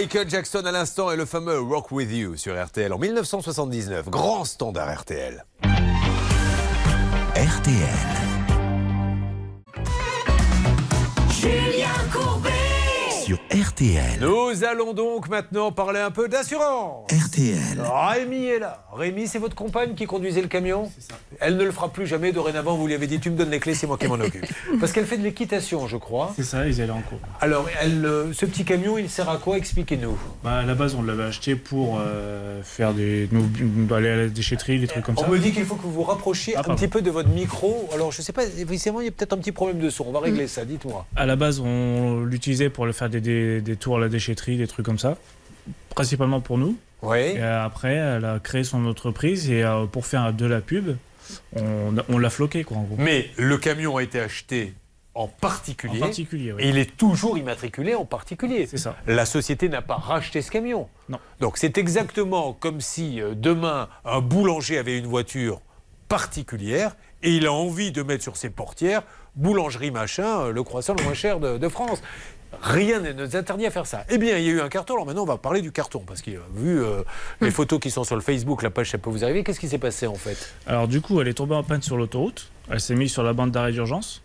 Michael 0.00 0.30
Jackson 0.30 0.62
à 0.64 0.70
l'instant 0.70 1.10
et 1.10 1.16
le 1.16 1.24
fameux 1.24 1.58
Rock 1.58 1.90
With 1.90 2.12
You 2.12 2.36
sur 2.36 2.54
RTL 2.54 2.92
en 2.92 2.98
1979. 2.98 4.08
Grand 4.08 4.44
standard 4.44 5.00
RTL. 5.00 5.44
RTL. 7.34 7.74
Julien 11.32 11.88
Courbet. 12.12 12.50
Sur 13.24 13.38
RTL. 13.52 14.20
Nous 14.20 14.62
allons 14.62 14.94
donc 14.94 15.28
maintenant 15.28 15.72
parler 15.72 15.98
un 15.98 16.12
peu 16.12 16.28
d'assurance. 16.28 17.10
RTL. 17.10 17.80
Rémi 17.80 18.44
est 18.44 18.60
là. 18.60 18.86
Rémi, 18.92 19.26
c'est 19.26 19.40
votre 19.40 19.56
compagne 19.56 19.94
qui 19.96 20.06
conduisait 20.06 20.42
le 20.42 20.48
camion? 20.48 20.92
C'est 20.94 21.10
ça. 21.10 21.18
Elle 21.40 21.56
ne 21.56 21.64
le 21.64 21.72
fera 21.72 21.88
plus 21.88 22.06
jamais. 22.06 22.30
Dorénavant, 22.30 22.76
vous 22.76 22.86
lui 22.86 22.94
avez 22.94 23.08
dit 23.08 23.18
Tu 23.18 23.30
me 23.30 23.36
donnes 23.36 23.50
les 23.50 23.58
clés, 23.58 23.74
c'est 23.74 23.88
moi 23.88 23.98
qui 23.98 24.06
m'en 24.06 24.14
occupe. 24.14 24.46
Parce 24.80 24.92
qu'elle 24.92 25.06
fait 25.06 25.16
de 25.16 25.22
l'équitation, 25.22 25.86
je 25.86 25.96
crois. 25.96 26.32
C'est 26.36 26.42
ça, 26.44 26.66
ils 26.66 26.80
allaient 26.80 26.90
en 26.92 27.00
cours. 27.00 27.18
Alors, 27.40 27.66
elle, 27.80 28.04
euh, 28.04 28.32
ce 28.32 28.44
petit 28.46 28.64
camion, 28.64 28.98
il 28.98 29.08
sert 29.08 29.28
à 29.28 29.38
quoi 29.38 29.56
Expliquez-nous. 29.56 30.16
Bah, 30.44 30.58
à 30.58 30.62
la 30.64 30.74
base, 30.74 30.94
on 30.94 31.02
l'avait 31.02 31.24
acheté 31.24 31.56
pour 31.56 31.98
euh, 32.00 32.62
faire 32.62 32.92
des. 32.94 33.28
aller 33.94 34.08
à 34.08 34.16
la 34.16 34.28
déchetterie, 34.28 34.78
des 34.78 34.86
trucs 34.86 35.04
comme 35.04 35.14
On 35.18 35.22
ça. 35.22 35.28
me 35.28 35.38
dit 35.38 35.52
qu'il 35.52 35.64
faut 35.64 35.74
que 35.76 35.82
vous 35.82 35.92
vous 35.92 36.02
rapprochiez 36.02 36.54
Ah, 36.56 36.60
un 36.60 36.62
pardon. 36.64 36.76
petit 36.80 36.88
peu 36.88 37.02
de 37.02 37.10
votre 37.10 37.28
micro. 37.30 37.88
Alors, 37.94 38.12
je 38.12 38.20
sais 38.22 38.32
pas, 38.32 38.44
évidemment, 38.44 39.00
il 39.00 39.06
y 39.06 39.08
a 39.08 39.12
peut-être 39.12 39.32
un 39.32 39.38
petit 39.38 39.52
problème 39.52 39.78
de 39.78 39.90
son. 39.90 40.04
On 40.08 40.12
va 40.12 40.20
régler 40.20 40.46
ça, 40.48 40.64
dites-moi. 40.64 41.06
À 41.16 41.24
la 41.26 41.36
base, 41.36 41.60
on 41.60 42.20
l'utilisait 42.24 42.68
pour 42.70 42.84
le 42.86 42.92
faire 42.92 43.08
des, 43.08 43.20
des- 43.20 43.60
des 43.60 43.76
tours 43.76 43.96
à 43.96 44.00
la 44.00 44.08
déchetterie, 44.08 44.56
des 44.58 44.66
trucs 44.66 44.84
comme 44.86 44.98
ça. 44.98 45.16
Principalement 45.90 46.40
pour 46.40 46.58
nous. 46.58 46.76
Oui. 47.02 47.18
Et 47.18 47.40
après, 47.42 47.94
elle 47.94 48.24
a 48.24 48.38
créé 48.38 48.64
son 48.64 48.84
entreprise 48.86 49.50
et 49.50 49.62
euh, 49.62 49.86
pour 49.86 50.04
faire 50.06 50.32
de 50.32 50.46
la 50.46 50.60
pub, 50.60 50.96
on, 51.56 51.94
on 52.08 52.18
l'a 52.18 52.30
floqué, 52.30 52.64
quoi, 52.64 52.76
en 52.78 52.82
gros. 52.82 52.96
Mais 52.98 53.30
le 53.36 53.56
camion 53.58 53.96
a 53.96 54.02
été 54.02 54.20
acheté 54.20 54.74
en 55.14 55.26
particulier. 55.26 55.98
En 55.98 56.06
particulier, 56.06 56.52
oui. 56.52 56.62
Et 56.62 56.68
il 56.68 56.78
est 56.78 56.96
toujours 56.96 57.36
immatriculé 57.36 57.94
en 57.94 58.04
particulier. 58.04 58.66
C'est 58.66 58.76
ça. 58.76 58.96
La 59.06 59.26
société 59.26 59.68
n'a 59.68 59.82
pas 59.82 59.96
racheté 59.96 60.42
ce 60.42 60.50
camion. 60.50 60.88
Non. 61.08 61.18
Donc 61.40 61.58
c'est 61.58 61.76
exactement 61.76 62.52
comme 62.52 62.80
si 62.80 63.20
euh, 63.20 63.34
demain 63.34 63.88
un 64.04 64.20
boulanger 64.20 64.78
avait 64.78 64.96
une 64.96 65.06
voiture 65.06 65.60
particulière 66.08 66.96
et 67.24 67.32
il 67.32 67.46
a 67.46 67.52
envie 67.52 67.90
de 67.90 68.02
mettre 68.02 68.22
sur 68.22 68.36
ses 68.36 68.50
portières 68.50 69.02
boulangerie 69.34 69.90
machin, 69.90 70.40
euh, 70.40 70.52
le 70.52 70.62
croissant 70.62 70.94
le 70.94 71.02
moins 71.04 71.14
cher 71.14 71.40
de, 71.40 71.58
de 71.58 71.68
France. 71.68 72.02
Rien 72.62 73.00
ne 73.00 73.12
nous 73.12 73.36
interdit 73.36 73.66
à 73.66 73.70
faire 73.70 73.86
ça. 73.86 74.04
Eh 74.08 74.18
bien, 74.18 74.38
il 74.38 74.44
y 74.44 74.48
a 74.48 74.52
eu 74.52 74.60
un 74.60 74.68
carton. 74.68 74.94
Alors 74.94 75.06
maintenant, 75.06 75.22
on 75.22 75.26
va 75.26 75.36
parler 75.36 75.60
du 75.60 75.70
carton. 75.70 76.02
Parce 76.06 76.22
que, 76.22 76.30
vu 76.54 76.82
euh, 76.82 77.02
les 77.40 77.50
photos 77.50 77.78
qui 77.78 77.90
sont 77.90 78.04
sur 78.04 78.16
le 78.16 78.22
Facebook, 78.22 78.62
la 78.62 78.70
page, 78.70 78.90
ça 78.90 78.98
peut 78.98 79.10
vous 79.10 79.22
arriver. 79.22 79.44
Qu'est-ce 79.44 79.60
qui 79.60 79.68
s'est 79.68 79.78
passé 79.78 80.06
en 80.06 80.14
fait? 80.14 80.54
Alors 80.66 80.88
du 80.88 81.00
coup, 81.00 81.20
elle 81.20 81.28
est 81.28 81.34
tombée 81.34 81.54
en 81.54 81.62
panne 81.62 81.82
sur 81.82 81.96
l'autoroute. 81.96 82.48
Elle 82.70 82.80
s'est 82.80 82.94
mise 82.94 83.12
sur 83.12 83.22
la 83.22 83.32
bande 83.32 83.50
d'arrêt 83.50 83.72
d'urgence. 83.72 84.22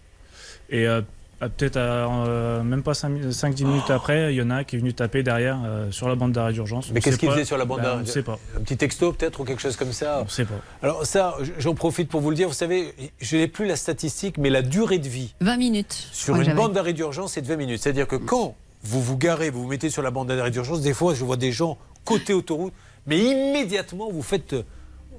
Et 0.70 0.88
euh, 0.88 1.02
à 1.41 1.49
peut-être 1.49 1.77
à, 1.77 2.07
euh, 2.27 2.64
même 2.64 2.84
pas 2.84 2.93
5-10 2.93 3.65
minutes 3.65 3.89
après, 3.89 4.34
il 4.34 4.38
y 4.38 4.41
en 4.41 4.49
a 4.49 4.55
un 4.55 4.64
qui 4.64 4.76
est 4.76 4.80
venu 4.80 4.93
taper 4.93 5.23
derrière 5.23 5.60
euh, 5.65 5.91
sur 5.91 6.07
la 6.07 6.15
bande 6.15 6.31
d'arrêt 6.31 6.53
d'urgence. 6.53 6.91
Mais 6.91 7.01
qu'est-ce 7.01 7.18
qu'il 7.18 7.30
faisait 7.30 7.45
sur 7.45 7.57
la 7.57 7.65
bande 7.65 7.80
Ben, 7.80 7.84
d'arrêt 7.84 7.97
On 7.97 8.01
ne 8.01 8.05
sait 8.05 8.23
pas. 8.23 8.39
Un 8.57 8.61
petit 8.61 8.77
texto 8.77 9.11
peut-être 9.11 9.39
ou 9.39 9.43
quelque 9.43 9.61
chose 9.61 9.76
comme 9.76 9.91
ça 9.91 10.19
On 10.22 10.26
ne 10.26 10.30
sait 10.30 10.45
pas. 10.45 10.55
Alors 10.81 11.05
ça, 11.05 11.35
j'en 11.57 11.76
profite 11.76 12.10
pour 12.10 12.22
vous 12.22 12.30
le 12.30 12.35
dire. 12.35 12.47
Vous 12.47 12.53
savez, 12.53 12.93
je 13.19 13.38
n'ai 13.38 13.47
plus 13.47 13.65
la 13.65 13.76
statistique, 13.76 14.38
mais 14.38 14.49
la 14.49 14.61
durée 14.61 14.99
de 14.99 15.07
vie 15.07 15.34
20 15.41 15.57
minutes. 15.57 16.10
sur 16.11 16.35
Ouais, 16.35 16.45
une 16.45 16.55
bande 16.55 16.73
d'arrêt 16.73 16.93
d'urgence, 16.93 17.34
c'est 17.34 17.41
de 17.41 17.47
20 17.47 17.55
minutes. 17.57 17.81
C'est-à-dire 17.81 18.07
que 18.07 18.15
quand 18.15 18.55
vous 18.84 19.01
vous 19.01 19.18
garez, 19.18 19.49
vous 19.49 19.64
vous 19.64 19.68
mettez 19.69 19.89
sur 19.89 20.01
la 20.01 20.11
bande 20.11 20.27
d'arrêt 20.27 20.51
d'urgence, 20.51 20.81
des 20.81 20.93
fois, 20.93 21.14
je 21.14 21.23
vois 21.23 21.38
des 21.38 21.51
gens 21.51 21.77
côté 22.05 22.34
autoroute, 22.34 22.73
mais 23.07 23.18
immédiatement, 23.18 24.10
vous 24.11 24.22
faites, 24.22 24.55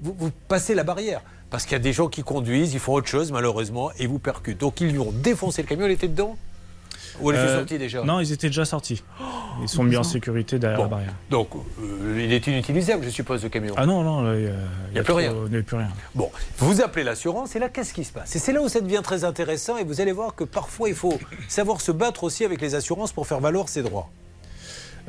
vous, 0.01 0.15
vous 0.19 0.31
passez 0.49 0.75
la 0.75 0.85
barrière. 0.85 1.23
Parce 1.55 1.67
qu'il 1.67 1.75
y 1.75 1.77
a 1.77 1.79
des 1.79 1.93
gens 1.93 2.09
qui 2.09 2.25
conduisent, 2.25 2.75
ils 2.75 2.81
font 2.81 2.95
autre 2.95 3.07
chose, 3.07 3.31
malheureusement, 3.31 3.93
et 4.01 4.09
vous 4.09 4.19
percutent. 4.19 4.59
Donc 4.59 4.81
ils 4.81 4.91
lui 4.91 4.99
ont 4.99 5.13
défoncé 5.13 5.63
le 5.63 5.69
camion, 5.69 5.85
elle 5.87 5.93
était 5.93 6.09
dedans? 6.09 6.37
Ou 7.21 7.31
elle 7.31 7.37
était 7.37 7.47
Euh, 7.47 7.59
sortie 7.59 7.79
déjà? 7.79 8.03
Non, 8.03 8.19
ils 8.19 8.33
étaient 8.33 8.49
déjà 8.49 8.65
sortis. 8.65 9.05
Ils 9.63 9.69
sont 9.69 9.85
mis 9.85 9.97
en 9.97 10.03
sécurité 10.03 10.59
derrière 10.59 10.81
la 10.81 10.87
barrière. 10.89 11.15
Donc, 11.31 11.51
euh, 11.55 12.21
il 12.25 12.33
est 12.33 12.45
inutilisable, 12.49 13.05
je 13.05 13.11
suppose, 13.11 13.41
ce 13.41 13.47
camion. 13.47 13.73
Ah 13.77 13.87
non, 13.87 14.03
non, 14.03 14.23
là, 14.23 14.35
il 14.35 14.41
n'y 14.91 14.97
y 14.97 14.99
a 14.99 15.05
plus 15.05 15.13
rien. 15.13 15.33
Il 15.47 15.53
n'y 15.53 15.59
a 15.59 15.63
plus 15.63 15.77
rien. 15.77 15.91
Bon, 16.17 16.29
vous 16.59 16.81
appelez 16.81 17.05
l'assurance 17.05 17.55
et 17.55 17.61
là, 17.61 17.69
qu'est-ce 17.69 17.95
qui 17.95 18.03
se 18.03 18.13
passe? 18.13 18.35
Et 18.35 18.41
c'est 18.41 18.53
là 18.53 18.61
où 18.61 18.69
ça 18.69 18.81
devient 18.81 19.03
très 19.05 19.23
intéressant 19.23 19.77
et 19.77 19.85
vous 19.85 20.01
allez 20.01 20.11
voir 20.11 20.35
que 20.35 20.43
parfois, 20.43 20.89
il 20.89 20.97
faut 20.97 21.21
savoir 21.47 21.81
se 21.81 21.93
battre 21.93 22.25
aussi 22.25 22.45
avec 22.45 22.61
les 22.61 22.75
assurances 22.75 23.13
pour 23.13 23.29
faire 23.29 23.39
valoir 23.39 23.69
ses 23.69 23.83
droits. 23.85 24.11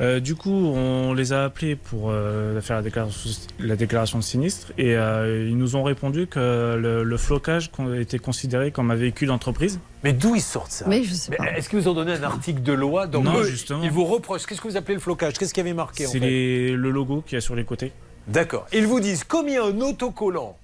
Euh, 0.01 0.19
du 0.19 0.35
coup, 0.35 0.51
on 0.51 1.13
les 1.13 1.31
a 1.31 1.45
appelés 1.45 1.77
pour 1.77 2.09
euh, 2.09 2.59
faire 2.59 2.75
la 2.75 2.81
déclaration, 2.81 3.29
la 3.59 3.77
déclaration 3.77 4.17
de 4.19 4.23
sinistre 4.25 4.73
et 4.77 4.93
euh, 4.97 5.47
ils 5.47 5.57
nous 5.57 5.77
ont 5.77 5.83
répondu 5.83 6.27
que 6.27 6.75
le, 6.77 7.03
le 7.03 7.17
flocage 7.17 7.71
était 7.97 8.19
considéré 8.19 8.71
comme 8.71 8.91
un 8.91 8.95
véhicule 8.95 9.29
d'entreprise. 9.29 9.79
Mais 10.03 10.11
d'où 10.11 10.35
ils 10.35 10.41
sortent 10.41 10.71
ça? 10.71 10.85
Mais 10.89 11.03
je 11.05 11.13
sais 11.13 11.33
pas. 11.33 11.45
Est-ce 11.55 11.69
qu'ils 11.69 11.79
vous 11.79 11.87
ont 11.87 11.93
donné 11.93 12.11
un 12.11 12.23
article 12.23 12.61
de 12.61 12.73
loi? 12.73 13.07
Donc, 13.07 13.23
Non, 13.23 13.37
eux, 13.37 13.45
justement. 13.45 13.81
Ils 13.83 13.89
vous 13.91 14.03
reprochent. 14.03 14.45
Qu'est-ce 14.45 14.59
que 14.59 14.67
vous 14.67 14.75
appelez 14.75 14.95
le 14.95 14.99
flocage? 14.99 15.35
Qu'est-ce 15.37 15.53
qui 15.53 15.61
avait 15.61 15.73
marqué 15.73 16.05
en 16.05 16.09
C'est 16.09 16.19
fait? 16.19 16.25
les- 16.25 16.71
le 16.71 16.91
logo 16.91 17.21
qu'il 17.25 17.35
y 17.35 17.37
a 17.37 17.41
sur 17.41 17.55
les 17.55 17.63
côtés. 17.63 17.93
D'accord. 18.27 18.67
Ils 18.73 18.87
vous 18.87 18.99
disent, 18.99 19.23
comme 19.23 19.47
il 19.47 19.53
y 19.53 19.57
a 19.57 19.63
un 19.63 19.79
autocollant 19.79 20.57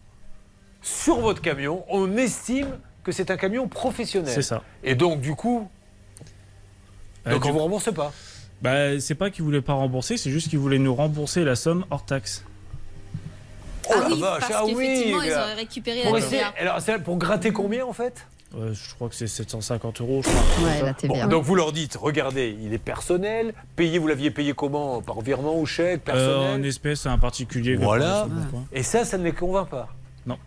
sur 0.81 1.21
votre 1.21 1.41
camion, 1.41 1.85
on 1.89 2.17
estime 2.17 2.67
que 3.05 3.13
c'est 3.13 3.31
un 3.31 3.37
camion 3.37 3.69
professionnel. 3.69 4.33
C'est 4.33 4.41
ça. 4.41 4.61
Et 4.83 4.95
donc, 4.95 5.21
du 5.21 5.35
coup, 5.35 5.69
donc 7.25 7.45
on 7.45 7.51
vous 7.53 7.59
rembourse 7.59 7.93
pas. 7.93 8.11
Bah, 8.61 8.99
c'est 8.99 9.15
pas 9.15 9.29
qu'ils 9.29 9.43
voulaient 9.43 9.61
pas 9.61 9.73
rembourser, 9.73 10.17
c'est 10.17 10.29
juste 10.29 10.49
qu'ils 10.49 10.59
voulaient 10.59 10.77
nous 10.79 10.93
rembourser 10.93 11.43
la 11.43 11.55
somme 11.55 11.85
hors 11.89 12.05
taxe. 12.05 12.43
Oh 13.89 13.93
ah 13.95 13.99
la 14.01 14.07
oui, 14.15 14.21
vache, 14.21 14.39
parce 14.41 14.53
ah 14.55 14.65
oui, 14.65 14.73
qu'effectivement, 14.75 15.21
ils 15.23 15.31
auraient 15.31 15.53
récupéré 15.55 16.01
Pour 16.03 16.15
la 16.15 16.21
TVA. 16.21 16.53
alors, 16.59 16.79
c'est 16.81 16.99
pour 16.99 17.17
gratter 17.17 17.51
combien 17.51 17.85
en 17.85 17.93
fait? 17.93 18.27
Euh, 18.55 18.73
je 18.73 18.93
crois 18.95 19.07
que 19.09 19.15
c'est 19.15 19.27
750 19.27 20.01
euros, 20.01 20.21
je 20.23 20.29
crois. 20.29 20.67
Ouais, 20.67 20.81
la 20.83 20.93
TVA. 20.93 21.23
Bon, 21.23 21.27
donc 21.29 21.43
vous 21.43 21.55
leur 21.55 21.71
dites, 21.71 21.95
regardez, 21.99 22.55
il 22.61 22.73
est 22.73 22.77
personnel, 22.77 23.53
payé, 23.75 23.97
vous 23.97 24.07
l'aviez 24.07 24.29
payé 24.29 24.53
comment? 24.53 25.01
Par 25.01 25.21
virement 25.21 25.57
ou 25.57 25.65
chèque, 25.65 26.01
Euh, 26.09 26.11
personnel? 26.11 26.59
en 26.59 26.63
espèce, 26.63 27.05
un 27.07 27.17
particulier. 27.17 27.75
Voilà. 27.77 28.27
Et 28.73 28.83
ça, 28.83 29.05
ça 29.05 29.17
ne 29.17 29.23
les 29.23 29.31
convainc 29.31 29.69
pas? 29.69 29.87
Non. 30.27 30.37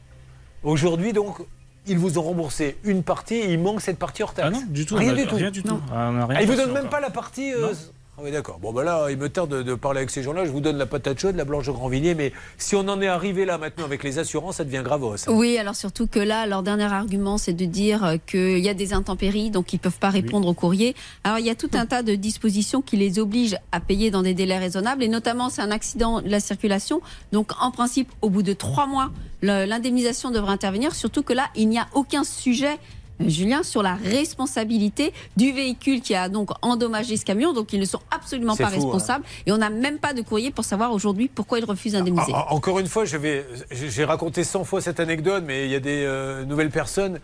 Aujourd'hui, 0.63 1.13
donc, 1.13 1.39
ils 1.87 1.99
vous 1.99 2.19
ont 2.19 2.23
remboursé 2.23 2.77
une 2.85 3.03
partie 3.03 3.35
et 3.37 3.53
il 3.53 3.59
manque 3.59 3.81
cette 3.81 3.99
partie 3.99 4.23
hors 4.23 4.35
taxe 4.35 4.49
Ah 4.49 4.51
non, 4.59 4.63
du 4.69 4.87
tout. 4.87 4.97
Rien 4.97 5.11
on 5.11 5.13
a- 5.15 5.17
du 5.17 5.27
tout. 5.27 5.37
Rien 5.37 5.51
du 5.51 5.63
tout. 5.63 5.69
Non. 5.69 5.81
Ah, 5.91 6.11
on 6.13 6.21
a 6.21 6.27
rien 6.27 6.39
Ah, 6.39 6.43
ils 6.43 6.49
vous 6.49 6.55
donnent 6.57 6.69
même 6.73 6.77
encore. 6.87 6.91
pas 6.91 7.01
la 7.01 7.11
partie. 7.11 7.53
euh, 7.53 7.69
Non. 7.69 7.73
Ah 8.17 8.21
oui, 8.23 8.31
d'accord. 8.31 8.61
Bon, 8.61 8.73
ben 8.73 8.85
là, 8.85 9.09
il 9.11 9.17
me 9.17 9.29
tarde 9.29 9.51
de, 9.51 9.63
de 9.65 9.75
parler 9.75 9.99
avec 9.99 10.11
ces 10.11 10.23
gens-là. 10.23 10.45
Je 10.45 10.51
vous 10.51 10.61
donne 10.61 10.79
la 10.79 10.87
patate 10.87 11.19
chaude, 11.19 11.35
la 11.35 11.45
blanche 11.45 11.69
Grandvilliers. 11.69 12.15
Mais 12.15 12.33
si 12.59 12.77
on 12.77 12.87
en 12.87 13.01
est 13.03 13.09
arrivé 13.09 13.45
là 13.45 13.59
maintenant 13.59 13.85
avec 13.85 14.05
les 14.05 14.21
assurances, 14.21 14.57
ça 14.57 14.65
devient 14.65 14.83
gravos. 14.85 15.17
Oui, 15.27 15.59
alors 15.59 15.75
surtout 15.75 16.07
que 16.07 16.21
là, 16.21 16.47
leur 16.47 16.63
dernier 16.63 16.85
argument, 16.85 17.39
c'est 17.39 17.55
de 17.55 17.65
dire 17.65 18.05
euh, 18.05 18.17
qu'il 18.25 18.61
y 18.61 18.69
a 18.69 18.75
des 18.75 18.93
intempéries, 18.93 19.51
donc 19.51 19.73
ils 19.73 19.77
ne 19.77 19.81
peuvent 19.81 19.99
pas 19.99 20.11
répondre 20.11 20.47
au 20.47 20.55
courrier. 20.55 20.95
Alors 21.25 21.41
il 21.41 21.45
y 21.45 21.51
a 21.51 21.57
tout 21.57 21.71
un 21.75 21.87
tas 21.87 22.05
de 22.05 22.15
dispositions 22.15 22.83
qui 22.83 22.97
les 22.97 23.19
obligent 23.19 23.59
à 23.73 23.81
payer 23.81 24.13
dans 24.13 24.23
des 24.23 24.35
délais 24.35 24.59
raisonnables, 24.59 25.03
et 25.03 25.09
notamment 25.09 25.49
c'est 25.49 25.63
un 25.63 25.73
accident 25.73 26.21
de 26.21 26.29
la 26.29 26.39
circulation. 26.39 27.01
Donc 27.33 27.51
en 27.61 27.73
principe, 27.73 28.13
au 28.23 28.31
bout 28.31 28.45
de 28.45 28.53
trois 28.53 28.87
mois, 28.87 29.11
l'indemnisation 29.43 30.31
devrait 30.31 30.53
intervenir, 30.53 30.95
surtout 30.95 31.25
que 31.25 31.33
là, 31.33 31.49
il 31.57 31.69
n'y 31.69 31.79
a 31.79 31.89
aucun 31.95 32.23
sujet. 32.23 32.79
Euh, 33.21 33.29
Julien, 33.29 33.63
sur 33.63 33.83
la 33.83 33.95
responsabilité 33.95 35.13
du 35.37 35.53
véhicule 35.53 36.01
qui 36.01 36.15
a 36.15 36.29
donc 36.29 36.51
endommagé 36.63 37.17
ce 37.17 37.25
camion, 37.25 37.53
donc 37.53 37.73
ils 37.73 37.81
ne 37.81 37.85
sont 37.85 38.01
absolument 38.11 38.57
pas 38.57 38.67
fou, 38.67 38.73
hein. 38.73 38.77
responsables 38.77 39.25
et 39.47 39.53
on 39.53 39.59
n'a 39.59 39.71
même 39.71 39.99
pas 39.99 40.13
de 40.13 40.23
courrier 40.23 40.51
pour 40.51 40.65
savoir 40.65 40.93
aujourd'hui 40.93 41.29
pourquoi 41.29 41.59
ils 41.59 41.65
refusent 41.65 41.93
d'indemniser. 41.93 42.33
Ah, 42.35 42.47
ah, 42.49 42.55
Encore 42.55 42.79
une 42.79 42.89
fois, 42.89 43.05
j'ai 43.05 44.05
raconté 44.05 44.45
100 44.45 44.65
fois 44.65 44.81
cette 44.81 45.01
anecdote, 45.01 45.45
mais 45.47 45.67
il 45.67 45.71
y 45.71 45.77
a 45.77 45.81
des 45.81 46.05
euh, 46.05 46.45
nouvelles 46.45 46.71
personnes. 46.71 47.21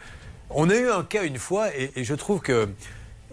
On 0.50 0.68
a 0.70 0.74
eu 0.74 0.90
un 0.90 1.04
cas 1.04 1.24
une 1.24 1.38
fois, 1.38 1.74
et, 1.76 1.92
et 1.96 2.04
je 2.04 2.14
trouve 2.14 2.40
que 2.40 2.68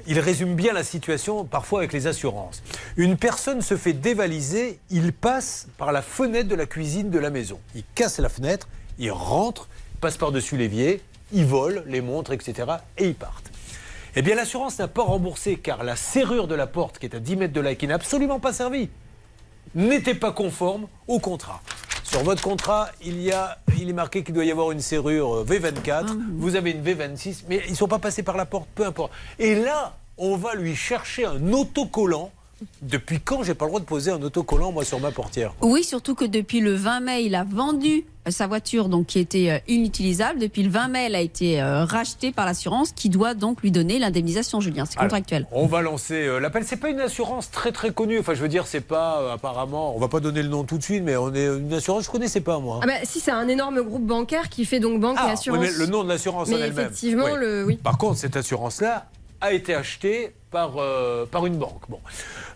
il 0.05 0.19
résume 0.19 0.55
bien 0.55 0.73
la 0.73 0.83
situation 0.83 1.43
parfois 1.43 1.79
avec 1.79 1.91
les 1.91 2.07
assurances. 2.07 2.61
Une 2.95 3.17
personne 3.17 3.61
se 3.61 3.75
fait 3.75 3.93
dévaliser, 3.93 4.79
il 4.91 5.11
passe 5.11 5.67
par 5.77 5.91
la 5.91 6.01
fenêtre 6.01 6.47
de 6.47 6.55
la 6.55 6.65
cuisine 6.65 7.09
de 7.09 7.19
la 7.19 7.29
maison. 7.29 7.59
Il 7.75 7.83
casse 7.95 8.19
la 8.19 8.29
fenêtre, 8.29 8.67
il 8.99 9.11
rentre, 9.11 9.67
passe 9.99 10.17
par-dessus 10.17 10.57
l'évier, 10.57 11.01
il 11.31 11.45
vole 11.45 11.83
les 11.87 12.01
montres, 12.01 12.31
etc. 12.33 12.67
et 12.97 13.05
ils 13.05 13.15
partent. 13.15 13.51
Eh 14.15 14.21
bien, 14.21 14.35
l'assurance 14.35 14.79
n'a 14.79 14.87
pas 14.87 15.03
remboursé 15.03 15.57
car 15.57 15.83
la 15.83 15.95
serrure 15.95 16.47
de 16.47 16.55
la 16.55 16.67
porte, 16.67 16.97
qui 16.97 17.05
est 17.05 17.15
à 17.15 17.19
10 17.19 17.35
mètres 17.35 17.53
de 17.53 17.61
là 17.61 17.71
et 17.71 17.75
qui 17.75 17.87
n'a 17.87 17.95
absolument 17.95 18.39
pas 18.39 18.53
servi, 18.53 18.89
n'était 19.75 20.15
pas 20.15 20.31
conforme 20.31 20.87
au 21.07 21.19
contrat. 21.19 21.61
Sur 22.03 22.23
votre 22.23 22.41
contrat, 22.41 22.89
il, 23.03 23.21
y 23.21 23.31
a, 23.31 23.59
il 23.77 23.89
est 23.89 23.93
marqué 23.93 24.23
qu'il 24.23 24.33
doit 24.33 24.45
y 24.45 24.51
avoir 24.51 24.71
une 24.71 24.79
serrure 24.79 25.35
euh, 25.35 25.45
V24, 25.45 26.17
vous 26.37 26.55
avez 26.55 26.71
une 26.71 26.81
V26, 26.81 27.43
mais 27.49 27.61
ils 27.65 27.71
ne 27.71 27.75
sont 27.75 27.87
pas 27.87 27.99
passés 27.99 28.23
par 28.23 28.37
la 28.37 28.45
porte, 28.45 28.67
peu 28.73 28.85
importe. 28.85 29.11
Et 29.39 29.55
là, 29.55 29.97
on 30.17 30.37
va 30.37 30.55
lui 30.55 30.75
chercher 30.75 31.25
un 31.25 31.51
autocollant. 31.53 32.31
Depuis 32.81 33.19
quand 33.19 33.43
j'ai 33.43 33.53
pas 33.53 33.65
le 33.65 33.69
droit 33.71 33.79
de 33.79 33.85
poser 33.85 34.11
un 34.11 34.21
autocollant, 34.21 34.71
moi, 34.71 34.83
sur 34.83 34.99
ma 34.99 35.11
portière 35.11 35.53
Oui, 35.61 35.83
surtout 35.83 36.15
que 36.15 36.25
depuis 36.25 36.59
le 36.59 36.73
20 36.73 36.99
mai, 37.01 37.23
il 37.23 37.35
a 37.35 37.43
vendu 37.43 38.05
euh, 38.27 38.31
sa 38.31 38.47
voiture 38.47 38.89
donc 38.89 39.05
qui 39.07 39.19
était 39.19 39.49
euh, 39.49 39.57
inutilisable. 39.67 40.39
Depuis 40.39 40.63
le 40.63 40.69
20 40.69 40.87
mai, 40.87 41.05
elle 41.05 41.15
a 41.15 41.21
été 41.21 41.61
euh, 41.61 41.85
rachetée 41.85 42.31
par 42.31 42.45
l'assurance 42.45 42.91
qui 42.93 43.09
doit 43.09 43.33
donc 43.35 43.61
lui 43.61 43.69
donner 43.71 43.99
l'indemnisation, 43.99 44.59
Julien. 44.59 44.85
C'est 44.85 44.97
Alors, 44.97 45.09
contractuel. 45.09 45.45
On 45.51 45.67
va 45.67 45.81
lancer 45.81 46.15
euh, 46.15 46.39
l'appel. 46.39 46.63
C'est 46.65 46.77
pas 46.77 46.89
une 46.89 46.99
assurance 46.99 47.51
très 47.51 47.71
très 47.71 47.91
connue. 47.91 48.19
Enfin, 48.19 48.33
je 48.33 48.41
veux 48.41 48.47
dire, 48.47 48.65
c'est 48.67 48.81
pas 48.81 49.21
euh, 49.21 49.33
apparemment. 49.33 49.95
On 49.95 49.99
va 49.99 50.07
pas 50.07 50.19
donner 50.19 50.41
le 50.41 50.49
nom 50.49 50.63
tout 50.63 50.77
de 50.77 50.83
suite, 50.83 51.03
mais 51.03 51.15
on 51.15 51.33
est 51.33 51.45
une 51.45 51.73
assurance. 51.73 52.05
Je 52.05 52.09
connaissais 52.11 52.41
pas 52.41 52.59
moi. 52.59 52.79
Ah 52.83 52.87
bah, 52.87 52.93
si 53.03 53.19
c'est 53.19 53.31
un 53.31 53.47
énorme 53.47 53.81
groupe 53.83 54.05
bancaire 54.05 54.49
qui 54.49 54.65
fait 54.65 54.79
donc 54.79 54.99
banque 54.99 55.17
et 55.17 55.21
Ah, 55.23 55.31
assurance. 55.33 55.59
oui, 55.61 55.67
mais 55.71 55.77
le 55.85 55.91
nom 55.91 56.03
de 56.03 56.09
l'assurance 56.09 56.47
en 56.47 56.51
Mais 56.51 56.59
elle-même. 56.59 56.85
effectivement, 56.87 57.25
Oui. 57.25 57.39
le 57.39 57.65
oui. 57.65 57.75
Par 57.77 57.97
contre, 57.97 58.17
cette 58.17 58.35
assurance-là, 58.35 59.05
a 59.41 59.51
été 59.53 59.75
acheté 59.75 60.33
par, 60.51 60.73
euh, 60.77 61.25
par 61.25 61.45
une 61.45 61.57
banque. 61.57 61.83
Bon. 61.89 61.99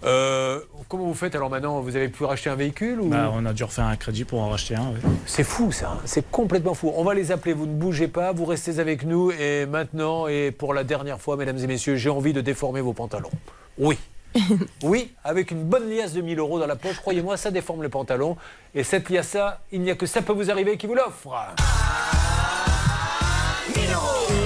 Euh, 0.04 0.60
comment 0.90 1.06
vous 1.06 1.14
faites 1.14 1.36
alors 1.36 1.50
maintenant? 1.50 1.80
Vous 1.82 1.96
avez 1.96 2.10
pu 2.10 2.24
racheter 2.24 2.50
un 2.50 2.56
véhicule 2.56 3.02
ou... 3.02 3.10
Bah, 3.10 3.32
on 3.34 3.46
a 3.46 3.54
dû 3.54 3.64
refaire 3.64 3.86
un 3.86 3.96
crédit 3.96 4.24
pour 4.24 4.42
en 4.42 4.50
racheter 4.50 4.76
un. 4.76 4.92
oui. 4.92 5.12
C'est 5.26 5.44
fou 5.44 5.72
ça, 5.72 5.92
hein. 5.94 6.02
c'est 6.06 6.30
complètement 6.32 6.74
fou. 6.74 6.92
On 6.96 7.04
va 7.04 7.14
les 7.14 7.32
appeler, 7.32 7.54
vous 7.54 7.66
ne 7.68 7.74
bougez 7.74 8.08
pas, 8.08 8.32
vous 8.32 8.46
restez 8.46 8.80
avec 8.80 9.04
nous 9.04 9.32
et 9.32 9.66
maintenant 9.66 10.28
et 10.28 10.52
pour 10.52 10.74
la 10.74 10.84
dernière 10.84 11.20
fois, 11.20 11.38
mesdames 11.38 11.58
et 11.58 11.68
messieurs, 11.68 11.96
j'ai 11.96 12.10
envie 12.10 12.34
de 12.34 12.42
déformer 12.42 12.82
vos 12.82 12.94
pantalons. 12.94 13.32
Oui. 13.78 13.98
Oui, 14.84 15.12
avec 15.24 15.52
une 15.52 15.64
bonne 15.64 15.90
liasse 15.90 16.14
de 16.14 16.22
1000 16.22 16.40
euros 16.40 16.60
dans 16.60 16.68
la 16.68 16.78
poche, 16.78 16.98
croyez-moi, 17.00 17.38
ça 17.38 17.52
déforme 17.52 17.84
le 17.84 17.90
pantalon. 17.90 18.38
Et 18.74 18.84
cette 18.84 19.10
liasse-là, 19.10 19.60
il 19.72 19.82
n'y 19.82 19.92
a 19.92 19.96
que 19.96 20.06
ça 20.06 20.22
peut 20.22 20.34
vous 20.34 20.50
arriver 20.50 20.78
qui 20.78 20.88
vous 20.88 20.96
l'offre. 20.96 21.36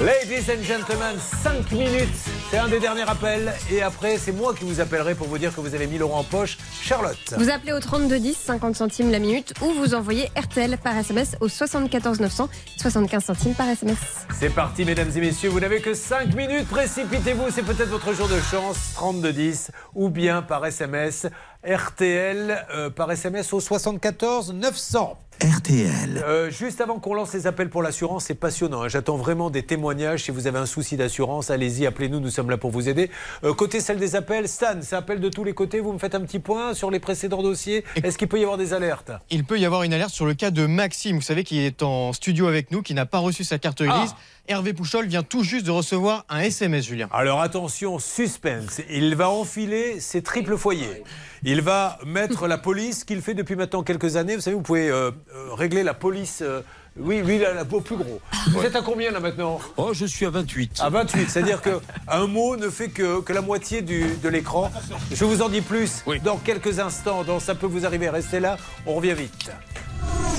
Ladies 0.04 0.52
and 0.52 0.64
gentlemen, 0.64 1.18
5 1.20 1.72
minutes, 1.72 2.10
c'est 2.50 2.58
un 2.58 2.68
des 2.68 2.80
derniers 2.80 3.08
appels. 3.08 3.54
Et 3.72 3.82
après, 3.82 4.18
c'est 4.18 4.32
moi 4.32 4.54
qui 4.54 4.64
vous 4.64 4.80
appellerai 4.80 5.16
pour 5.16 5.28
vous 5.28 5.38
dire 5.38 5.54
que 5.56 5.62
vous 5.62 5.74
avez 5.74 5.88
1000 5.88 6.02
euros 6.02 6.16
en 6.16 6.24
poche. 6.24 6.58
Charlotte. 6.82 7.18
Vous 7.38 7.50
appelez 7.50 7.74
au 7.74 7.80
3210, 7.80 8.36
50 8.36 8.76
centimes 8.76 9.12
la 9.12 9.20
minute, 9.20 9.54
ou 9.62 9.72
vous 9.72 9.96
envoyez 9.96 10.30
RTL 10.36 10.78
par 10.78 10.98
SMS 10.98 11.36
au 11.40 11.48
74 11.48 12.20
900, 12.20 12.50
75 12.78 13.24
centimes 13.24 13.54
par 13.54 13.68
SMS. 13.70 13.98
C'est 14.38 14.50
parti, 14.50 14.86
mesdames 14.86 15.12
et 15.16 15.22
messieurs. 15.22 15.50
Vous 15.50 15.60
n'avez 15.60 15.82
que 15.82 15.94
5 15.94 16.36
minutes. 16.36 16.68
Précipitez-vous. 16.68 17.50
C'est 17.52 17.64
peut-être 17.64 17.90
votre 17.90 18.14
jour 18.14 18.28
de 18.28 18.40
chance. 18.40 18.94
3210 18.96 19.72
ou 19.96 20.10
bien 20.10 20.42
par 20.42 20.66
SMS. 20.66 21.28
RTL 21.66 22.66
euh, 22.76 22.90
par 22.90 23.12
SMS 23.12 23.54
au 23.54 23.60
74 23.60 24.54
900. 24.54 25.18
RTL. 25.44 26.24
Euh, 26.26 26.49
juste 26.49 26.80
avant 26.80 26.99
qu'on 26.99 27.14
lance 27.14 27.34
les 27.34 27.45
appels 27.45 27.70
pour 27.70 27.84
l'assurance, 27.84 28.26
c'est 28.26 28.36
passionnant. 28.36 28.84
hein. 28.84 28.88
J'attends 28.88 29.18
vraiment 29.18 29.49
des 29.49 29.64
témoignages. 29.64 30.24
Si 30.24 30.32
vous 30.32 30.48
avez 30.48 30.60
un 30.60 30.66
souci 30.66 30.95
d'assurance, 30.95 31.49
allez-y, 31.49 31.86
appelez-nous. 31.86 32.22
Nous 32.22 32.30
sommes 32.30 32.49
là 32.49 32.57
pour 32.57 32.72
vous 32.72 32.88
aider. 32.88 33.12
Euh, 33.44 33.53
côté 33.53 33.82
celle 33.82 33.98
des 33.98 34.16
appels, 34.16 34.48
Stan, 34.48 34.82
ça 34.82 34.98
appelle 34.98 35.20
de 35.20 35.28
tous 35.28 35.44
les 35.44 35.53
côtés. 35.53 35.82
Vous 35.82 35.91
me 35.91 35.99
faites 35.99 36.16
un 36.16 36.22
petit 36.22 36.40
point 36.40 36.74
sur 36.74 36.90
les 36.90 36.99
précédents 36.99 37.44
dossiers. 37.44 37.84
Est-ce 38.02 38.18
qu'il 38.18 38.30
peut 38.30 38.40
y 38.40 38.44
avoir 38.44 38.57
des 38.57 38.74
alertes? 38.74 39.12
Il 39.30 39.44
peut 39.44 39.60
y 39.60 39.66
avoir 39.66 39.84
une 39.84 39.94
alerte 39.94 40.12
sur 40.12 40.26
le 40.26 40.36
cas 40.36 40.52
de 40.52 40.66
Maxime, 40.66 41.18
vous 41.18 41.22
savez, 41.22 41.44
qui 41.44 41.60
est 41.60 41.84
en 41.84 42.14
studio 42.14 42.48
avec 42.48 42.72
nous, 42.72 42.82
qui 42.82 42.94
n'a 42.94 43.06
pas 43.06 43.20
reçu 43.20 43.44
sa 43.44 43.60
carte 43.60 43.84
grise. 43.84 44.16
Hervé 44.48 44.74
Pouchol 44.74 45.08
vient 45.08 45.24
tout 45.24 45.44
juste 45.44 45.66
de 45.66 45.72
recevoir 45.72 46.24
un 46.30 46.40
SMS, 46.42 46.86
Julien. 46.86 47.10
Alors 47.12 47.42
attention, 47.42 47.98
suspense. 47.98 48.80
Il 48.92 49.16
va 49.16 49.30
enfiler 49.30 50.00
ses 50.00 50.22
triples 50.22 50.56
foyers. 50.58 51.04
Il 51.44 51.62
va 51.62 51.98
mettre 52.06 52.48
la 52.48 52.58
police 52.60 53.04
qu'il 53.04 53.22
fait 53.22 53.34
depuis 53.34 53.56
maintenant 53.56 53.82
quelques 53.82 54.18
années. 54.18 54.36
Vous 54.36 54.42
savez, 54.42 54.56
vous 54.56 54.62
pouvez 54.62 54.90
euh, 54.90 55.10
euh, 55.34 55.54
régler 55.54 55.82
la 55.84 55.94
police. 55.96 56.42
euh, 56.42 56.62
oui, 56.98 57.22
lui, 57.22 57.36
il 57.36 57.46
a 57.46 57.54
la 57.54 57.66
peau 57.66 57.82
plus 57.82 57.98
gros. 57.98 58.22
Vous 58.52 58.62
êtes 58.64 58.76
à 58.76 58.82
combien 58.82 59.12
là 59.12 59.20
maintenant 59.20 59.60
Oh, 59.78 59.92
je 59.94 60.06
suis 60.06 60.26
à 60.26 60.30
28. 60.30 60.80
À 60.82 60.90
28, 60.90 61.30
c'est-à-dire 61.30 61.62
que 61.62 61.80
un 62.08 62.26
mot 62.28 62.56
ne 62.56 62.70
fait 62.70 62.90
que, 62.90 63.20
que 63.22 63.34
la 63.34 63.42
moitié 63.42 63.82
du- 63.82 64.16
de 64.24 64.30
l'écran. 64.30 64.72
Je 65.12 65.26
vous 65.26 65.42
en 65.42 65.50
dis 65.50 65.62
plus 65.62 66.04
dans 66.24 66.38
quelques 66.38 66.80
instants. 66.80 67.24
Dans 67.24 67.40
ça 67.40 67.54
peut 67.56 67.68
vous 67.68 67.86
arriver. 67.86 68.10
Restez 68.10 68.40
là, 68.40 68.58
on 68.86 68.94
revient 68.96 69.14
vite. 69.14 69.52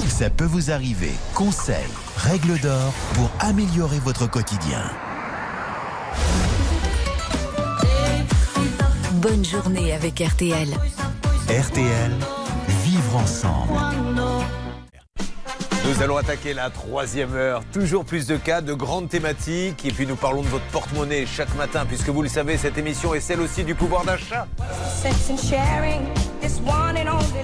Ça 0.09 0.31
peut 0.31 0.45
vous 0.47 0.70
arriver. 0.70 1.11
Conseils, 1.35 1.77
règles 2.16 2.59
d'or 2.61 2.93
pour 3.15 3.31
améliorer 3.41 3.99
votre 3.99 4.27
quotidien. 4.31 4.83
Bonne 9.15 9.45
journée 9.45 9.93
avec 9.93 10.20
RTL. 10.20 10.69
RTL, 11.49 12.12
vivre 12.85 13.16
ensemble. 13.16 13.74
Nous 15.87 16.03
allons 16.03 16.17
attaquer 16.17 16.53
la 16.53 16.69
troisième 16.71 17.35
heure. 17.35 17.63
Toujours 17.73 18.05
plus 18.05 18.27
de 18.27 18.37
cas, 18.37 18.61
de 18.61 18.73
grandes 18.75 19.09
thématiques. 19.09 19.85
Et 19.85 19.91
puis 19.93 20.07
nous 20.07 20.17
parlons 20.17 20.43
de 20.43 20.49
votre 20.49 20.65
porte-monnaie 20.67 21.27
chaque 21.27 21.55
matin, 21.57 21.87
puisque 21.87 22.09
vous 22.09 22.23
le 22.23 22.29
savez, 22.29 22.57
cette 22.59 22.77
émission 22.77 23.15
est 23.15 23.21
celle 23.21 23.41
aussi 23.41 23.63
du 23.63 23.75
pouvoir 23.75 24.05
d'achat. 24.05 24.49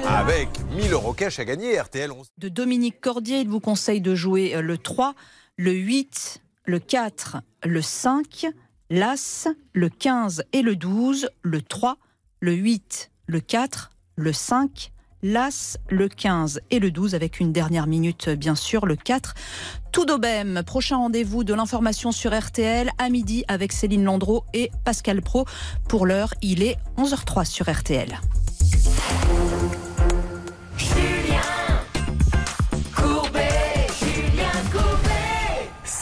Avec 0.09 0.48
1000 0.77 0.93
euros 0.93 1.12
cash 1.12 1.39
à 1.39 1.44
gagner, 1.44 1.78
RTL. 1.81 2.10
on- 2.10 2.23
de 2.39 2.48
Dominique 2.48 3.01
Cordier. 3.01 3.40
Il 3.40 3.48
vous 3.48 3.60
conseille 3.60 4.01
de 4.01 4.14
jouer 4.14 4.56
euh, 4.56 4.60
le 4.60 4.77
3, 4.77 5.14
le 5.56 5.73
8, 5.73 6.40
le 6.64 6.78
4, 6.81 7.39
le 7.64 7.81
5, 7.81 8.47
l'As, 8.90 9.47
le 9.73 9.89
15 9.89 10.43
et 10.52 10.62
le 10.62 10.74
12, 10.77 11.28
le 11.43 11.62
3, 11.62 11.97
le 12.40 12.52
8, 12.52 13.10
le 13.27 13.40
4, 13.40 13.90
le 14.16 14.32
5, 14.32 14.91
l'As, 15.22 15.78
le 15.88 16.08
15 16.08 16.60
et 16.70 16.78
le 16.78 16.90
12 16.90 17.14
avec 17.14 17.40
une 17.40 17.52
dernière 17.52 17.86
minute 17.86 18.28
bien 18.28 18.54
sûr, 18.54 18.86
le 18.86 18.96
4. 18.96 19.34
Tout 19.92 20.04
d'Aubem, 20.04 20.62
prochain 20.64 20.96
rendez-vous 20.96 21.44
de 21.44 21.54
l'information 21.54 22.12
sur 22.12 22.38
RTL 22.38 22.90
à 22.98 23.08
midi 23.08 23.44
avec 23.48 23.72
Céline 23.72 24.04
Landreau 24.04 24.44
et 24.52 24.70
Pascal 24.84 25.22
Pro. 25.22 25.44
Pour 25.88 26.06
l'heure, 26.06 26.34
il 26.42 26.62
est 26.62 26.76
11h03 26.98 27.44
sur 27.44 27.70
RTL. 27.70 28.18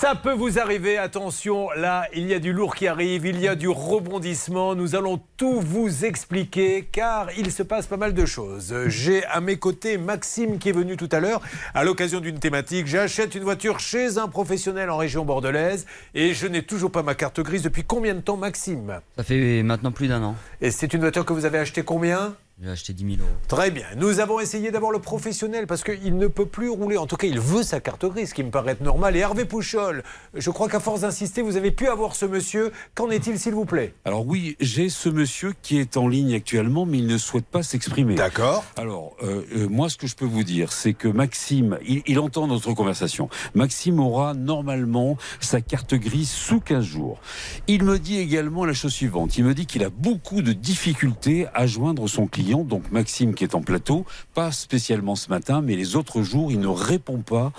Ça 0.01 0.15
peut 0.15 0.33
vous 0.33 0.59
arriver, 0.59 0.97
attention, 0.97 1.69
là, 1.77 2.07
il 2.15 2.27
y 2.27 2.33
a 2.33 2.39
du 2.39 2.55
lourd 2.55 2.75
qui 2.75 2.89
arrive, 2.89 3.27
il 3.27 3.39
y 3.39 3.47
a 3.47 3.55
du 3.55 3.69
rebondissement. 3.69 4.75
Nous 4.75 4.95
allons 4.95 5.21
tout 5.37 5.61
vous 5.61 6.07
expliquer 6.07 6.89
car 6.91 7.29
il 7.37 7.53
se 7.53 7.63
passe 7.63 7.87
pas 7.87 7.99
mal 7.99 8.15
de 8.15 8.25
choses. 8.25 8.75
J'ai 8.87 9.27
à 9.27 9.43
mes 9.43 9.59
côtés 9.59 9.99
Maxime 9.99 10.59
qui 10.59 10.71
est 10.71 10.73
venu 10.73 10.97
tout 10.97 11.11
à 11.13 11.21
l'heure 11.21 11.43
à 11.75 11.85
l'occasion 11.85 12.21
d'une 12.21 12.39
thématique. 12.39 12.87
J'achète 12.87 13.35
une 13.35 13.43
voiture 13.43 13.79
chez 13.79 14.17
un 14.17 14.27
professionnel 14.27 14.89
en 14.89 14.97
région 14.97 15.27
bordelaise 15.27 15.85
et 16.15 16.33
je 16.33 16.47
n'ai 16.47 16.63
toujours 16.63 16.91
pas 16.91 17.03
ma 17.03 17.15
carte 17.15 17.41
grise. 17.41 17.65
Depuis 17.65 17.85
combien 17.85 18.15
de 18.15 18.21
temps, 18.21 18.39
Maxime? 18.39 19.01
Ça 19.19 19.23
fait 19.23 19.63
maintenant 19.63 19.93
plus 19.93 20.09
d'un 20.09 20.23
an. 20.23 20.35
Et 20.63 20.71
c'est 20.71 20.95
une 20.95 21.01
voiture 21.01 21.27
que 21.27 21.35
vous 21.35 21.45
avez 21.45 21.59
achetée 21.59 21.83
combien? 21.83 22.35
J'ai 22.63 22.69
acheté 22.69 22.93
10 22.93 23.17
000 23.17 23.23
euros. 23.23 23.31
Très 23.49 23.71
bien. 23.71 23.87
Nous 23.97 24.21
avons 24.21 24.39
essayé 24.39 24.71
d'avoir 24.71 24.93
le 24.93 24.99
professionnel 24.99 25.67
parce 25.67 25.83
qu'il 25.83 26.19
ne 26.19 26.27
peut 26.27 26.45
plus 26.45 26.69
rouler. 26.69 26.99
En 26.99 27.07
tout 27.07 27.17
cas, 27.17 27.27
il 27.27 27.41
veut 27.41 27.63
sa 27.63 27.81
carte 27.81 28.05
grise, 28.05 28.29
ce 28.31 28.35
qui 28.35 28.45
me 28.45 28.51
paraît 28.51 28.73
être 28.73 28.83
normal. 28.83 29.17
Et 29.17 29.21
Hervé 29.21 29.47
Pouchol, 29.47 30.03
je 30.35 30.51
crois 30.51 30.69
qu'à 30.69 30.79
force 30.79 31.01
d'insister, 31.01 31.41
vous 31.41 31.57
avez 31.57 31.71
pu 31.71 31.89
avoir 31.89 32.15
ce 32.15 32.27
monsieur. 32.27 32.71
Qu'en 32.95 33.09
est-il, 33.09 33.39
s'il 33.39 33.55
vous 33.55 33.65
plaît? 33.65 33.95
Alors 34.05 34.27
oui, 34.27 34.57
j'ai 34.61 34.91
ce 34.91 35.09
monsieur 35.09 35.55
qui 35.63 35.79
est 35.79 35.97
en 35.97 36.07
ligne 36.07 36.35
actuellement, 36.35 36.85
mais 36.85 36.99
il 36.99 37.07
ne 37.07 37.17
souhaite 37.17 37.47
pas 37.47 37.63
s'exprimer. 37.63 38.15
D'accord. 38.15 38.63
Alors, 38.77 39.17
euh, 39.23 39.43
euh, 39.57 39.67
moi, 39.67 39.89
ce 39.89 39.97
que 39.97 40.07
je 40.07 40.15
peux 40.15 40.27
vous 40.27 40.45
dire, 40.45 40.75
c'est 40.75 40.93
que 40.93 41.09
Maxime, 41.09 41.79
il, 41.89 42.03
il 42.07 42.19
entend 42.19 42.47
notre 42.47 42.75
conversation. 42.75 43.31
Maxime 43.55 44.01
aura 44.01 44.35
normalement 44.35 45.17
sa 45.41 45.63
carte 45.63 45.95
grise 45.95 46.29
sous 46.29 46.61
15 46.61 46.85
jours. 46.85 47.21
Il 47.69 47.85
me 47.85 47.99
dit 47.99 48.19
également 48.19 48.67
la 48.67 48.75
chose 48.75 48.93
suivante. 48.93 49.39
Il 49.39 49.45
me 49.45 49.55
dit 49.55 49.65
qu'il 49.65 49.83
a 49.83 49.89
beaucoup 49.89 50.43
de 50.43 50.53
difficultés 50.53 51.47
à 51.55 51.67
joindre 51.67 52.07
son 52.07 52.27
client, 52.27 52.50
donc 52.59 52.91
Maxime 52.91 53.35
qui 53.35 53.45
est 53.45 53.55
en 53.55 53.63
plateau, 53.63 54.05
pas 54.35 54.53
spécialement 54.53 55.17
ce 55.17 55.29
matin, 55.31 55.61
mais 55.63 55.77
les 55.77 55.97
autres 55.97 56.23
jours, 56.23 56.51
il 56.53 56.61
ne 56.61 56.67
répond 56.69 57.19
pas 57.19 57.53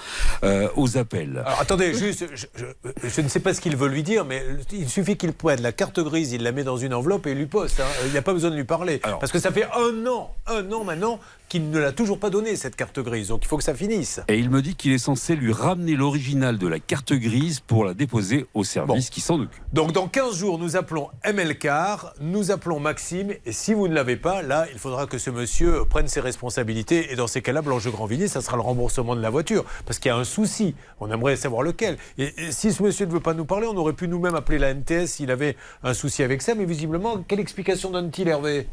euh, 0.44 0.68
aux 0.76 0.98
appels. 0.98 1.42
Alors 1.46 1.60
attendez, 1.62 1.94
juste, 1.94 2.26
je, 2.36 2.46
je- 2.56 2.92
je 3.10 3.22
ne 3.22 3.28
sais 3.28 3.40
pas 3.40 3.54
ce 3.54 3.62
qu'il 3.62 3.76
veut 3.76 3.88
lui 3.88 4.04
dire, 4.04 4.26
mais 4.26 4.44
il 4.72 4.90
suffit 4.90 5.18
qu'il 5.18 5.34
pointe 5.34 5.60
la 5.60 5.72
carte 5.72 6.00
grise, 6.00 6.32
il 6.34 6.44
la 6.44 6.52
met 6.52 6.64
dans 6.64 6.78
une 6.78 6.94
enveloppe 6.94 7.28
et 7.28 7.32
il 7.32 7.38
lui 7.38 7.46
poste. 7.46 7.80
hein. 7.80 7.86
Il 8.06 8.12
n'y 8.12 8.18
a 8.18 8.22
pas 8.22 8.34
besoin 8.34 8.50
de 8.52 8.56
lui 8.56 8.64
parler. 8.64 9.00
Parce 9.20 9.32
que 9.32 9.40
ça 9.40 9.52
fait 9.52 9.66
un 9.76 10.06
an, 10.08 10.34
un 10.48 10.72
an 10.72 10.84
maintenant 10.84 11.20
qu'il 11.52 11.70
ne 11.70 11.80
l'a 11.80 11.92
toujours 11.92 12.18
pas 12.18 12.30
donné, 12.30 12.56
cette 12.56 12.78
carte 12.78 13.02
grise. 13.02 13.28
Donc 13.28 13.44
il 13.44 13.48
faut 13.50 13.58
que 13.58 13.64
ça 13.66 13.74
finisse. 13.74 14.22
Et 14.30 14.40
il 14.40 14.50
me 14.50 14.62
dit 14.62 14.76
qu'il 14.76 14.94
est 14.94 14.98
censé 14.98 15.36
lui 15.36 15.52
ramener 15.52 15.98
l'original 15.98 16.58
de 16.58 16.66
la 16.66 16.80
carte 16.80 17.12
grise 17.12 17.60
pour 17.60 17.84
la 17.84 17.94
déposer 17.94 18.46
au 18.54 18.64
service 18.64 19.10
qui 19.10 19.20
s'en 19.20 19.38
occupe. 19.42 19.62
Donc 19.74 19.92
dans 19.92 20.08
15 20.08 20.34
jours, 20.34 20.58
nous 20.58 20.78
appelons 20.78 21.10
ML 21.26 21.58
Car, 21.58 22.14
nous 22.22 22.52
appelons 22.52 22.80
Maxime, 22.80 23.34
et 23.46 23.52
si 23.52 23.74
vous 23.74 23.90
ne 23.90 23.94
l'avez 23.94 24.16
pas, 24.16 24.42
là, 24.42 24.66
il 24.72 24.80
faudra 24.80 25.08
que 25.08 25.18
ce 25.18 25.30
monsieur 25.30 25.84
prenne 25.90 26.08
ses 26.08 26.22
responsabilités, 26.22 27.12
et 27.12 27.18
dans 27.18 27.28
ces 27.28 27.42
cas-là, 27.42 27.62
Blanche 27.62 27.86
Grandvilliers, 27.90 28.30
ça 28.30 28.40
sera 28.40 28.56
le 28.56 28.64
remboursement 28.64 29.18
de 29.18 29.22
la 29.22 29.30
voiture, 29.30 29.66
parce 29.86 30.00
qu'il 30.00 30.08
y 30.08 30.14
a 30.14 30.16
un 30.16 30.24
souci, 30.24 30.74
on 31.02 31.12
aimerait 31.12 31.36
savoir 31.36 31.64
lequel. 31.64 31.98
Et, 32.18 32.34
et 32.38 32.54
si 32.54 32.72
ce 32.72 32.82
monsieur 32.82 33.08
ne 33.08 33.12
veut 33.12 33.20
pas 33.20 33.34
nous 33.34 33.44
parler, 33.44 33.68
on 33.68 33.76
aurait 33.76 33.92
pu 33.92 34.08
nous-mêmes 34.08 34.36
appeler 34.36 34.58
la 34.58 34.74
NTS 34.74 35.08
s'il 35.08 35.30
avait 35.30 35.58
un 35.84 35.94
souci 35.94 36.24
avec 36.24 36.42
ça, 36.42 36.56
mais 36.56 36.64
visiblement, 36.64 37.22
quelle 37.28 37.42
explication 37.42 37.92
donne-t-il, 37.92 38.30
Hervé? 38.30 38.68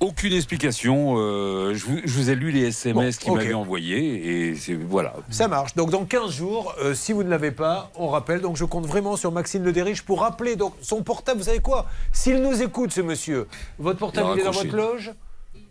Aucune 0.00 0.32
explication. 0.32 1.16
euh, 1.18 1.74
je, 1.74 1.84
vous, 1.84 1.98
je 2.04 2.12
vous 2.18 2.30
ai 2.30 2.34
lu 2.34 2.50
les 2.50 2.68
SMS 2.68 3.16
Bon, 3.16 3.22
qu'il 3.22 3.30
ok. 3.32 3.36
m'avait 3.38 3.54
envoyés 3.54 4.48
et 4.48 4.54
c'est 4.56 4.74
voilà. 4.74 5.14
Ça 5.30 5.46
marche. 5.46 5.74
Donc 5.74 5.90
dans 5.90 6.04
15 6.04 6.30
jours, 6.32 6.74
euh, 6.82 6.94
si 6.94 7.12
vous 7.12 7.22
ne 7.22 7.28
l'avez 7.28 7.50
pas, 7.50 7.90
on 7.96 8.08
rappelle. 8.08 8.40
Donc 8.40 8.56
je 8.56 8.64
compte 8.64 8.86
vraiment 8.86 9.16
sur 9.16 9.30
Maxime 9.30 9.62
Le 9.62 9.72
Derriche 9.72 10.02
pour 10.02 10.20
rappeler 10.20 10.56
donc 10.56 10.74
son 10.80 11.02
portable. 11.02 11.38
Vous 11.40 11.46
savez 11.46 11.60
quoi? 11.60 11.86
S'il 12.12 12.40
nous 12.42 12.62
écoute, 12.62 12.92
ce 12.92 13.02
monsieur, 13.02 13.46
votre 13.78 13.98
portable 13.98 14.30
il 14.34 14.40
est 14.40 14.44
dans 14.44 14.50
votre 14.52 14.74
loge? 14.74 15.12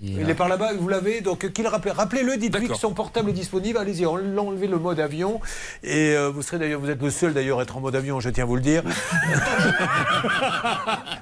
Il 0.01 0.11
est 0.11 0.21
Il 0.21 0.23
là. 0.23 0.29
est 0.29 0.35
par 0.35 0.47
là-bas, 0.47 0.71
vous 0.79 0.87
l'avez. 0.87 1.19
Donc, 1.21 1.51
qu'il 1.51 1.67
rappelle, 1.67 1.91
rappelez-le, 1.91 2.37
dites-lui 2.37 2.67
que 2.69 2.75
son 2.75 2.93
portable 2.93 3.31
est 3.31 3.33
disponible. 3.33 3.77
Allez-y, 3.77 4.05
en- 4.05 4.17
enlevez 4.37 4.67
le 4.67 4.79
mode 4.79 4.99
avion. 4.99 5.41
Et 5.83 6.13
euh, 6.15 6.29
vous 6.29 6.41
serez 6.41 6.57
d'ailleurs, 6.57 6.79
vous 6.79 6.89
êtes 6.89 7.01
le 7.01 7.09
seul 7.09 7.33
d'ailleurs 7.33 7.59
à 7.59 7.63
être 7.63 7.75
en 7.75 7.81
mode 7.81 7.95
avion, 7.95 8.19
je 8.19 8.29
tiens 8.29 8.43
à 8.45 8.47
vous 8.47 8.55
le 8.55 8.61
dire. 8.61 8.83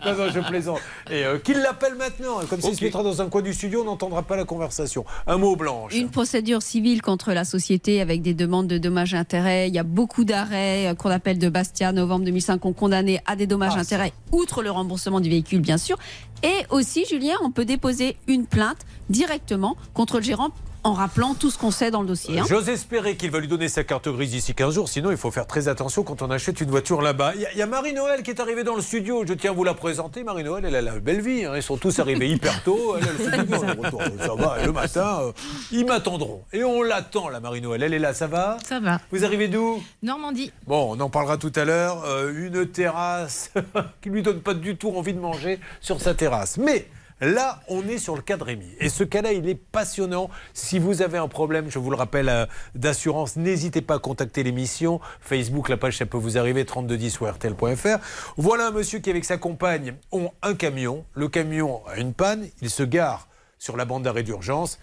non, 0.06 0.16
non, 0.18 0.30
je 0.34 0.40
plaisante. 0.48 0.80
Et 1.10 1.24
euh, 1.26 1.38
qu'il 1.40 1.58
l'appelle 1.60 1.96
maintenant. 1.96 2.40
Comme 2.50 2.62
ça, 2.62 2.70
il 2.70 2.76
se 2.76 2.84
mettra 2.84 3.04
dans 3.04 3.22
un 3.22 3.30
coin 3.30 3.42
du 3.42 3.54
studio, 3.54 3.82
on 3.82 3.86
n'entendra 3.86 4.24
pas 4.24 4.36
la 4.36 4.46
conversation. 4.46 5.06
Un 5.26 5.38
mot 5.38 5.56
blanche. 5.56 5.94
Une 5.96 6.10
procédure 6.10 6.62
civile 6.62 7.02
contre 7.02 7.34
la 7.34 7.46
société 7.46 8.02
avec 8.02 8.22
des 8.22 8.34
demandes 8.34 8.68
de 8.68 8.78
dommages 8.78 9.14
et 9.14 9.18
intérêts. 9.18 9.68
Il 9.70 9.76
y 9.76 9.80
a 9.80 9.84
beaucoup 9.84 10.24
d'arrêts 10.24 10.88
euh, 10.88 10.96
qu'on 10.96 11.10
appelle 11.10 11.40
de 11.40 11.50
Bastia, 11.50 11.92
novembre 11.92 12.26
2005, 12.26 12.64
ont 12.66 12.74
condamné 12.74 13.20
à 13.26 13.36
des 13.36 13.48
dommages 13.48 13.76
et 13.76 13.80
intérêts, 13.80 14.14
outre 14.32 14.62
le 14.64 14.72
remboursement 14.72 15.20
du 15.20 15.30
véhicule, 15.30 15.62
bien 15.62 15.78
sûr. 15.78 15.98
Et 16.44 16.66
aussi, 16.70 17.06
Julien, 17.06 17.36
on 17.44 17.52
peut 17.52 17.66
déposer 17.66 18.18
une 18.28 18.46
plainte 18.46 18.86
directement 19.10 19.76
contre 19.94 20.18
le 20.18 20.24
gérant 20.24 20.50
en 20.88 20.94
rappelant 20.94 21.34
tout 21.36 21.52
ce 21.52 21.58
qu'on 21.58 21.70
sait 21.72 21.92
dans 21.92 22.02
le 22.02 22.08
dossier. 22.08 22.40
hein. 22.40 22.46
J'ose 22.48 22.70
espérer 22.70 23.16
qu'il 23.18 23.30
va 23.30 23.40
lui 23.40 23.48
donner 23.48 23.68
sa 23.68 23.84
carte 23.84 24.08
grise 24.10 24.32
d'ici 24.32 24.54
15 24.56 24.74
jours, 24.74 24.88
sinon 24.90 25.12
il 25.12 25.18
faut 25.18 25.32
faire 25.32 25.46
très 25.46 25.68
attention 25.68 26.04
quand 26.04 26.22
on 26.22 26.32
achète 26.32 26.62
une 26.62 26.70
voiture 26.70 27.02
là-bas. 27.02 27.34
Il 27.36 27.42
y 27.42 27.46
a- 27.46 27.54
y, 27.54 27.62
a 27.62 27.66
Marie-Noël 27.68 28.24
qui 28.24 28.32
est 28.32 28.40
arrivée 28.40 28.64
dans 28.64 28.76
le 28.76 28.82
studio, 28.82 29.24
je 29.28 29.34
tiens 29.34 29.52
à 29.52 29.54
vous 29.54 29.64
la 29.66 29.74
présenter. 29.74 30.24
Marie-Noël, 30.24 30.64
elle 30.66 30.76
a 30.76 30.82
la 30.82 31.00
belle 31.00 31.22
vie, 31.22 31.46
hein. 31.46 31.54
ils 31.56 31.62
sont 31.64 31.78
tous 31.78 32.00
arrivés 32.00 32.30
hyper 32.30 32.64
tôt. 32.64 32.96
Elle, 32.98 33.44
bon, 33.46 33.62
le 33.62 33.82
retour, 33.82 34.02
ça 34.20 34.34
va, 34.36 34.58
le 34.66 34.72
matin, 34.72 35.20
euh, 35.24 35.32
ils 35.72 35.86
m'attendront. 35.86 36.44
Et 36.54 36.64
on 36.64 36.82
l'attend, 36.82 37.30
la 37.30 37.40
Marie-Noël. 37.40 37.84
Elle 37.84 37.94
est 37.94 38.00
là, 38.00 38.14
ça 38.14 38.28
va? 38.28 38.58
Ça 38.68 38.80
va. 38.80 39.00
Vous 39.12 39.26
arrivez 39.26 39.48
d'où? 39.50 39.84
Normandie. 40.04 40.52
Bon, 40.66 40.96
on 40.96 41.00
en 41.02 41.10
parlera 41.10 41.38
tout 41.38 41.52
à 41.56 41.66
l'heure. 41.66 42.04
Euh, 42.06 42.32
une 42.48 42.66
terrasse 42.68 43.52
qui 44.02 44.10
lui 44.10 44.24
donne 44.24 44.40
pas 44.40 44.54
du 44.54 44.78
tout 44.78 44.90
envie 44.96 45.14
de 45.14 45.20
manger 45.20 45.60
sur 45.82 46.00
sa 46.02 46.14
terrasse. 46.14 46.58
Mais 46.58 46.88
là, 47.22 47.62
on 47.68 47.88
est 47.88 47.98
sur 47.98 48.16
le 48.16 48.22
cas 48.22 48.38
de 48.38 48.44
Rémi. 48.44 48.68
Et 48.80 48.90
ce 48.90 49.04
cas-là, 49.04 49.32
il 49.34 49.48
est 49.48 49.56
passionnant. 49.56 50.30
Si 50.54 50.80
vous 50.80 51.02
avez 51.02 51.18
un 51.18 51.28
problème, 51.28 51.70
je 51.70 51.80
vous 51.80 51.90
le 51.90 51.96
rappelle, 51.96 52.30
euh, 52.30 52.46
d'assurance, 52.76 53.36
n'hésitez 53.36 53.82
pas 53.82 53.96
à 53.96 54.00
contacter 54.00 54.44
l'émission. 54.44 55.00
Facebook, 55.22 55.70
la 55.70 55.78
page, 55.78 55.98
ça 55.98 56.06
peut 56.06 56.18
vous 56.18 56.38
arriver, 56.38 56.66
3210 56.66 57.20
ou 57.22 57.26
RTL.fr. 57.26 57.98
Voilà 58.38 58.68
un 58.68 58.72
monsieur 58.72 59.00
qui, 59.00 59.10
avec 59.10 59.26
sa 59.26 59.38
compagne, 59.38 59.96
ont 60.12 60.32
un 60.42 60.56
camion. 60.56 61.06
Le 61.14 61.28
camion 61.28 61.82
a 61.88 61.98
une 61.98 62.14
panne. 62.14 62.48
Il 62.62 62.70
se 62.70 62.84
gare 62.84 63.28
sur 63.60 63.78
la 63.78 63.86
bande 63.86 64.04
d'arrêt 64.04 64.24
d'urgence 64.24 64.80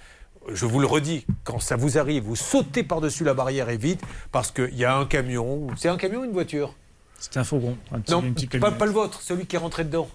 je 0.53 0.67
vous 0.67 0.81
le 0.81 0.87
redis, 0.87 1.25
quand 1.45 1.59
ça 1.59 1.77
vous 1.77 1.99
arrive, 1.99 2.25
vous 2.25 2.37
sautez 2.37 2.83
par-dessus 2.83 3.25
la 3.25 3.35
barrière 3.35 3.71
et 3.71 3.77
vite, 3.77 4.03
parce 4.33 4.51
qu'il 4.51 4.75
y 4.75 4.85
a 4.85 4.97
un 4.97 5.07
camion. 5.07 5.69
C'est 5.77 5.89
un 5.89 5.97
camion 5.97 6.21
ou 6.21 6.25
une 6.25 6.33
voiture? 6.33 6.75
C'était 7.19 7.39
un 7.39 7.45
fourgon. 7.45 7.77
Un 7.93 8.01
petit, 8.01 8.13
Non, 8.13 8.21
une 8.23 8.35
petite 8.35 8.61
pas, 8.61 8.71
pas 8.71 8.87
le 8.87 8.93
vôtre, 8.93 9.23
celui 9.23 9.47
qui 9.47 9.57
est 9.57 9.59
rentré 9.59 9.85
dedans. 9.85 10.09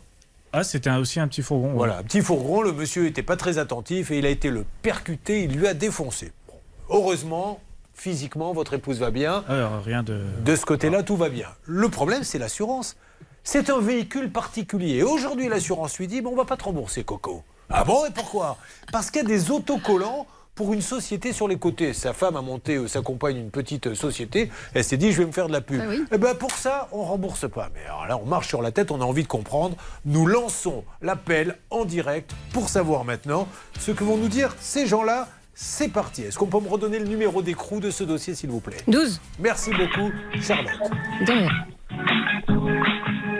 Ah, 0.51 0.63
c'était 0.63 0.89
aussi 0.91 1.19
un 1.19 1.27
petit 1.27 1.41
fourgon. 1.41 1.69
ouais. 1.69 1.75
Voilà, 1.75 1.97
un 1.99 2.03
petit 2.03 2.21
fourgon, 2.21 2.61
le 2.61 2.71
monsieur 2.73 3.03
n'était 3.03 3.23
pas 3.23 3.35
très 3.37 3.57
attentif 3.57 4.11
et 4.11 4.17
il 4.17 4.25
a 4.25 4.29
été 4.29 4.49
le 4.49 4.65
percuté, 4.81 5.43
il 5.43 5.57
lui 5.57 5.67
a 5.67 5.73
défoncé. 5.73 6.31
Bon, 6.47 6.55
heureusement, 6.89 7.59
physiquement, 7.93 8.51
votre 8.53 8.73
épouse 8.73 8.99
va 8.99 9.11
bien. 9.11 9.43
Ouais, 9.49 9.63
rien 9.85 10.01
de. 10.03 10.21
De 10.43 10.55
ce 10.55 10.65
côté-là, 10.65 11.03
tout 11.03 11.17
va 11.17 11.29
bien. 11.29 11.47
Le 11.65 11.89
problème, 11.89 12.23
c'est 12.23 12.39
l'assurance. 12.39 12.95
C'est 13.43 13.69
un 13.69 13.79
véhicule 13.79 14.31
particulier. 14.31 14.95
Et 14.97 15.03
aujourd'hui, 15.03 15.47
l'assurance 15.49 15.97
lui 15.97 16.07
dit, 16.07 16.21
bon, 16.21 16.31
on 16.31 16.35
va 16.35 16.45
pas 16.45 16.57
te 16.57 16.63
rembourser, 16.63 17.03
Coco. 17.03 17.43
Ah 17.69 17.83
bon, 17.83 18.05
et 18.05 18.11
pourquoi? 18.11 18.57
Parce 18.91 19.11
qu'il 19.11 19.21
y 19.21 19.25
a 19.25 19.27
des 19.27 19.51
autocollants 19.51 20.25
pour 20.59 20.73
une 20.73 20.81
société 20.81 21.31
sur 21.31 21.47
les 21.47 21.55
côtés. 21.55 21.93
Sa 21.93 22.11
femme 22.11 22.35
a 22.35 22.41
monté, 22.41 22.75
euh, 22.75 22.85
sa 22.85 22.99
compagne, 23.01 23.37
une 23.37 23.49
petite 23.49 23.87
euh, 23.87 23.95
société. 23.95 24.51
Elle 24.73 24.83
s'est 24.83 24.97
dit, 24.97 25.13
je 25.13 25.19
vais 25.19 25.25
me 25.25 25.31
faire 25.31 25.47
de 25.47 25.53
la 25.53 25.61
pub. 25.61 25.79
Ah 25.81 25.85
oui. 25.87 26.03
Eh 26.11 26.17
ben 26.17 26.35
pour 26.35 26.51
ça, 26.51 26.89
on 26.91 27.01
rembourse 27.01 27.49
pas. 27.49 27.69
Mais 27.73 27.85
alors 27.85 28.07
là, 28.07 28.17
on 28.17 28.25
marche 28.25 28.49
sur 28.49 28.61
la 28.61 28.71
tête, 28.73 28.91
on 28.91 28.99
a 28.99 29.05
envie 29.05 29.23
de 29.23 29.29
comprendre. 29.29 29.77
Nous 30.03 30.25
lançons 30.25 30.83
l'appel 31.01 31.57
en 31.69 31.85
direct 31.85 32.31
pour 32.51 32.67
savoir 32.67 33.05
maintenant 33.05 33.47
ce 33.79 33.91
que 33.91 34.03
vont 34.03 34.17
nous 34.17 34.27
dire 34.27 34.53
ces 34.59 34.85
gens-là. 34.85 35.29
C'est 35.53 35.87
parti. 35.87 36.23
Est-ce 36.23 36.37
qu'on 36.37 36.47
peut 36.47 36.59
me 36.59 36.67
redonner 36.67 36.99
le 36.99 37.05
numéro 37.05 37.41
d'écrou 37.41 37.79
de 37.79 37.89
ce 37.89 38.03
dossier, 38.03 38.35
s'il 38.35 38.49
vous 38.49 38.59
plaît? 38.59 38.83
12. 38.89 39.21
Merci 39.39 39.71
beaucoup, 39.71 40.11
Charlotte. 40.41 40.91
De 41.25 41.31
rien. 41.31 41.49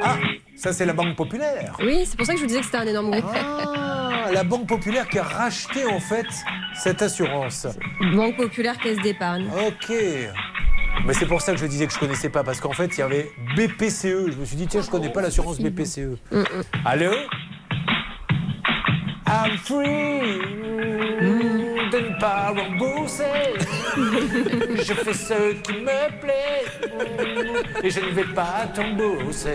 Ah, 0.02 0.16
ça 0.56 0.72
c'est 0.72 0.86
la 0.86 0.94
Banque 0.94 1.18
Populaire. 1.18 1.76
Oui, 1.82 2.06
c'est 2.06 2.16
pour 2.16 2.26
ça 2.26 2.32
que 2.32 2.40
je 2.40 2.44
vous 2.44 2.48
disais 2.48 2.62
que 2.62 2.66
c'était 2.66 2.78
un 2.78 2.88
énorme 2.88 3.12
groupe. 3.12 3.26
Ah, 3.36 3.99
la 4.32 4.44
Banque 4.44 4.68
Populaire 4.68 5.08
qui 5.08 5.20
a 5.20 5.24
racheté 5.24 5.86
en 5.86 6.00
fait 6.00 6.28
cette 6.74 7.02
assurance. 7.02 7.68
Banque 8.14 8.38
populaire, 8.38 8.78
caisse 8.78 9.00
d'épargne. 9.00 9.48
Ok. 9.68 9.94
Mais 11.06 11.14
c'est 11.14 11.26
pour 11.26 11.42
ça 11.42 11.54
que 11.54 11.60
je 11.60 11.66
disais 11.66 11.88
que 11.88 11.94
je 11.94 12.00
connaissais 12.00 12.30
pas, 12.30 12.44
parce 12.44 12.60
qu'en 12.60 12.74
fait, 12.74 12.98
il 12.98 13.00
y 13.00 13.04
avait 13.04 13.32
BPCE. 13.56 14.32
Je 14.32 14.38
me 14.38 14.46
suis 14.46 14.56
dit, 14.56 14.68
tiens, 14.68 14.82
je 14.82 14.90
connais 14.90 15.10
pas 15.12 15.22
l'assurance 15.22 15.60
BPCE. 15.60 16.18
Allô? 16.86 17.12
I'm 19.28 19.58
free 19.58 20.42
de 21.92 22.00
ne 22.00 22.20
pas 22.20 22.50
rembourser. 22.50 23.24
Je 23.96 24.94
fais 24.94 25.14
ce 25.14 25.54
qui 25.62 25.74
me 25.74 26.20
plaît 26.20 26.66
et 27.84 27.90
je 27.90 28.00
ne 28.00 28.10
vais 28.12 28.24
pas 28.34 28.68
t'embosser. 28.74 29.54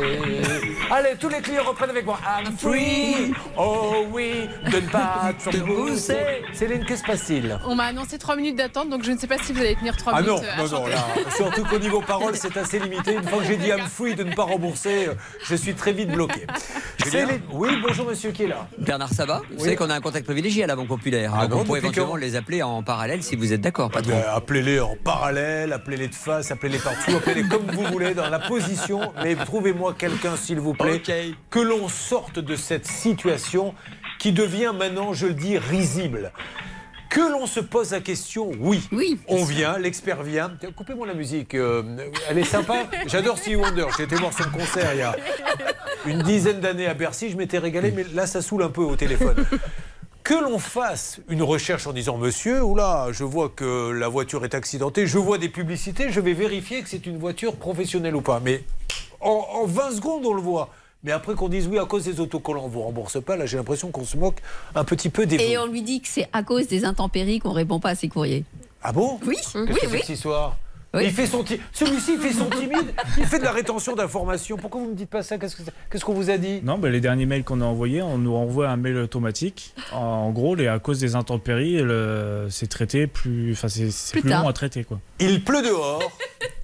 Allez, 0.91 1.11
tous 1.19 1.29
les 1.29 1.41
clients 1.41 1.65
reprennent 1.65 1.91
avec 1.91 2.05
moi. 2.05 2.19
I'm 2.27 2.57
free, 2.57 3.33
oh 3.57 4.07
oui, 4.11 4.49
de 4.71 4.77
ne 4.77 4.91
pas 4.91 5.33
t'embosser. 5.51 6.43
Céline, 6.53 6.85
que 6.85 6.97
se 6.97 7.03
passe-t-il? 7.03 7.59
On 7.67 7.75
m'a 7.75 7.85
annoncé 7.85 8.19
3 8.19 8.37
minutes 8.37 8.57
d'attente, 8.57 8.89
donc 8.91 9.03
je 9.05 9.13
ne 9.13 9.19
sais 9.19 9.27
pas 9.27 9.39
si 9.39 9.53
vous 9.53 9.61
allez 9.61 9.77
tenir 9.77 9.97
3 9.97 10.13
ah 10.17 10.21
minutes. 10.23 10.37
non, 10.37 10.43
euh, 10.43 10.69
non, 10.69 10.81
non, 10.81 10.87
là, 10.87 11.05
surtout 11.37 11.65
qu'au 11.65 11.79
niveau 11.79 12.01
parole, 12.01 12.35
c'est 12.37 12.57
assez 12.57 12.79
limité. 12.79 13.15
Une 13.15 13.25
fois 13.29 13.39
que 13.41 13.45
j'ai 13.47 13.57
dit 13.57 13.69
I'm 13.69 13.81
free 13.89 14.15
de 14.15 14.25
ne 14.25 14.35
pas 14.35 14.45
rembourser, 14.45 15.09
euh, 15.09 15.15
je 15.45 15.55
suis 15.55 15.75
très 15.75 15.93
vite 15.93 16.11
bloqué. 16.11 16.47
Céline- 17.07 17.41
oui, 17.53 17.71
bonjour 17.87 18.07
monsieur 18.07 18.31
qui 18.33 18.45
est 18.45 18.49
là? 18.49 18.67
Bernard 18.79 19.11
Sabat, 19.13 19.43
vous 19.51 19.57
Oui. 19.57 19.61
savez 19.65 19.77
qu'on 19.77 19.91
a 19.91 19.95
un 19.95 20.01
contact 20.01 20.25
privilégié 20.25 20.65
à 20.65 20.67
la 20.67 20.77
Banque 20.77 20.89
Populaire. 20.89 21.33
Ah 21.37 21.47
Donc 21.47 21.51
bon, 21.51 21.57
on 21.61 21.65
pourrait 21.65 21.81
depuis 21.81 21.87
éventuellement 21.89 22.14
les 22.17 22.37
appeler 22.37 22.63
en 22.63 22.83
parallèle 22.83 23.23
si 23.23 23.37
vous 23.37 23.53
êtes 23.53 23.61
d'accord, 23.61 23.91
patron. 23.91 24.11
Ben, 24.13 24.25
appelez-les 24.35 24.81
en 24.81 24.97
parallèle, 25.03 25.73
appelez-les 25.73 26.09
de 26.09 26.15
face, 26.15 26.51
appelez-les 26.51 26.79
partout, 26.79 27.13
appelez-les 27.17 27.49
comme 27.49 27.67
vous 27.67 27.85
voulez, 27.85 28.15
dans 28.15 28.29
la 28.29 28.39
position, 28.39 29.13
mais 29.23 29.35
trouvez-moi 29.37 29.95
quelqu'un, 29.99 30.37
s'il 30.37 30.61
vous 30.61 30.75
plaît, 30.75 31.03
que 31.51 31.61
l'on 31.61 31.89
sorte 31.89 32.39
de 32.39 32.57
cette 32.57 32.87
situation 32.87 33.75
qui 34.19 34.33
devient 34.33 34.73
maintenant, 34.77 35.13
je 35.13 35.27
le 35.27 35.35
dis, 35.35 35.59
risible. 35.59 36.33
Que 37.11 37.21
l'on 37.31 37.47
se 37.47 37.61
pose 37.61 37.93
la 37.93 38.01
question, 38.01 38.51
oui. 38.59 38.89
Oui. 38.91 39.21
On 39.29 39.45
vient, 39.45 39.79
l'expert 39.79 40.25
vient. 40.25 40.51
Coupez-moi 40.75 41.07
la 41.07 41.15
musique. 41.15 41.55
euh, 41.55 41.83
elle 42.29 42.39
est 42.39 42.45
sympa. 42.45 42.87
J'adore 43.07 43.39
Stevie 43.39 43.55
Wonder. 43.55 43.87
J'ai 43.97 44.03
été 44.03 44.17
voir 44.17 44.33
son 44.33 44.51
concert 44.51 44.93
il 44.95 44.99
y 44.99 45.03
a 45.03 45.15
une 46.07 46.23
dizaine 46.23 46.59
d'années 46.59 46.89
à 46.89 46.95
Bercy. 46.95 47.31
Je 47.31 47.37
m'étais 47.37 47.59
régalé, 47.59 47.93
mais 47.93 48.05
là, 48.15 48.27
ça 48.27 48.43
saoule 48.43 48.65
un 48.65 48.69
peu 48.69 48.81
au 48.81 48.97
téléphone. 48.97 49.47
Que 50.25 50.33
l'on 50.43 50.59
fasse 50.59 51.21
une 51.29 51.43
recherche 51.43 51.87
en 51.87 51.93
disant 51.93 52.17
Monsieur, 52.17 52.63
oula, 52.63 53.09
je 53.13 53.25
vois 53.25 53.51
que 53.51 53.91
la 53.91 54.09
voiture 54.09 54.43
est 54.47 54.55
accidentée, 54.55 55.07
je 55.07 55.19
vois 55.19 55.37
des 55.37 55.51
publicités, 55.51 56.11
je 56.11 56.19
vais 56.19 56.33
vérifier 56.33 56.83
que 56.83 56.89
c'est 56.89 57.05
une 57.05 57.19
voiture 57.19 57.57
professionnelle 57.57 58.17
ou 58.17 58.23
pas. 58.23 58.41
Mais 58.41 58.65
en, 59.21 59.47
en 59.53 59.67
20 59.67 59.97
secondes, 59.97 60.25
on 60.25 60.33
le 60.33 60.41
voit. 60.41 60.71
Mais 61.03 61.13
après 61.13 61.35
qu'on 61.35 61.51
dise 61.51 61.69
oui, 61.69 61.79
à 61.79 61.85
cause 61.85 62.05
des 62.05 62.21
autocollants, 62.21 62.65
on 62.65 62.69
vous 62.69 62.81
rembourse 62.81 63.23
pas, 63.23 63.37
là 63.37 63.45
j'ai 63.45 63.59
l'impression 63.59 63.91
qu'on 63.91 64.05
se 64.05 64.17
moque 64.17 64.39
un 64.75 64.85
petit 64.85 65.11
peu 65.11 65.27
des 65.27 65.37
Et 65.37 65.59
on 65.59 65.67
lui 65.67 65.83
dit 65.83 66.01
que 66.01 66.09
c'est 66.09 66.27
à 66.33 66.43
cause 66.43 66.69
des 66.69 66.87
intempéries 66.87 67.39
qu'on 67.39 67.53
répond 67.53 67.79
pas 67.79 67.91
à 67.91 67.95
ses 67.95 68.09
courriers. 68.09 68.45
Ah 68.83 68.93
bon? 68.93 69.21
Oui, 69.27 69.37
oui, 69.55 69.67
oui. 69.69 69.79
que 69.79 69.91
cette 69.91 70.09
histoire? 70.09 70.57
Oui. 70.95 71.03
Il 71.07 71.11
fait 71.13 71.27
son 71.27 71.43
ti- 71.43 71.61
Celui-ci, 71.73 72.15
il 72.15 72.21
fait 72.21 72.33
son 72.33 72.49
timide, 72.49 72.95
il 73.19 73.27
fait 73.27 73.39
de 73.39 73.45
la 73.45 73.51
rétention 73.53 73.95
d'informations. 73.95 74.57
Pourquoi 74.57 74.81
vous 74.81 74.87
ne 74.87 74.93
me 74.93 74.97
dites 74.97 75.11
pas 75.11 75.23
ça? 75.23 75.37
Qu'est-ce 75.39 76.05
qu'on 76.05 76.15
vous 76.15 76.31
a 76.31 76.39
dit? 76.39 76.61
Non, 76.63 76.79
bah, 76.79 76.89
les 76.91 77.01
derniers 77.01 77.27
mails 77.27 77.45
qu'on 77.45 77.61
a 77.61 77.65
envoyés, 77.65 78.01
on 78.03 78.17
nous 78.19 78.33
renvoie 78.35 78.69
un 78.69 78.77
mail 78.77 78.97
automatique. 78.99 79.75
En, 79.93 80.31
gros, 80.31 80.55
les, 80.55 80.69
à 80.69 80.79
cause 80.79 81.01
des 81.01 81.17
intempéries, 81.17 81.83
le- 81.83 82.47
c'est 82.51 82.69
traité 82.69 83.07
plus, 83.07 83.53
enfin 83.53 83.69
c'est 83.69 83.91
Plus 84.21 84.29
long 84.31 84.47
à 84.49 84.53
traiter 84.53 84.85
quoi. 84.85 85.01
Il 85.19 85.43
pleut 85.45 85.63
dehors, 85.63 86.03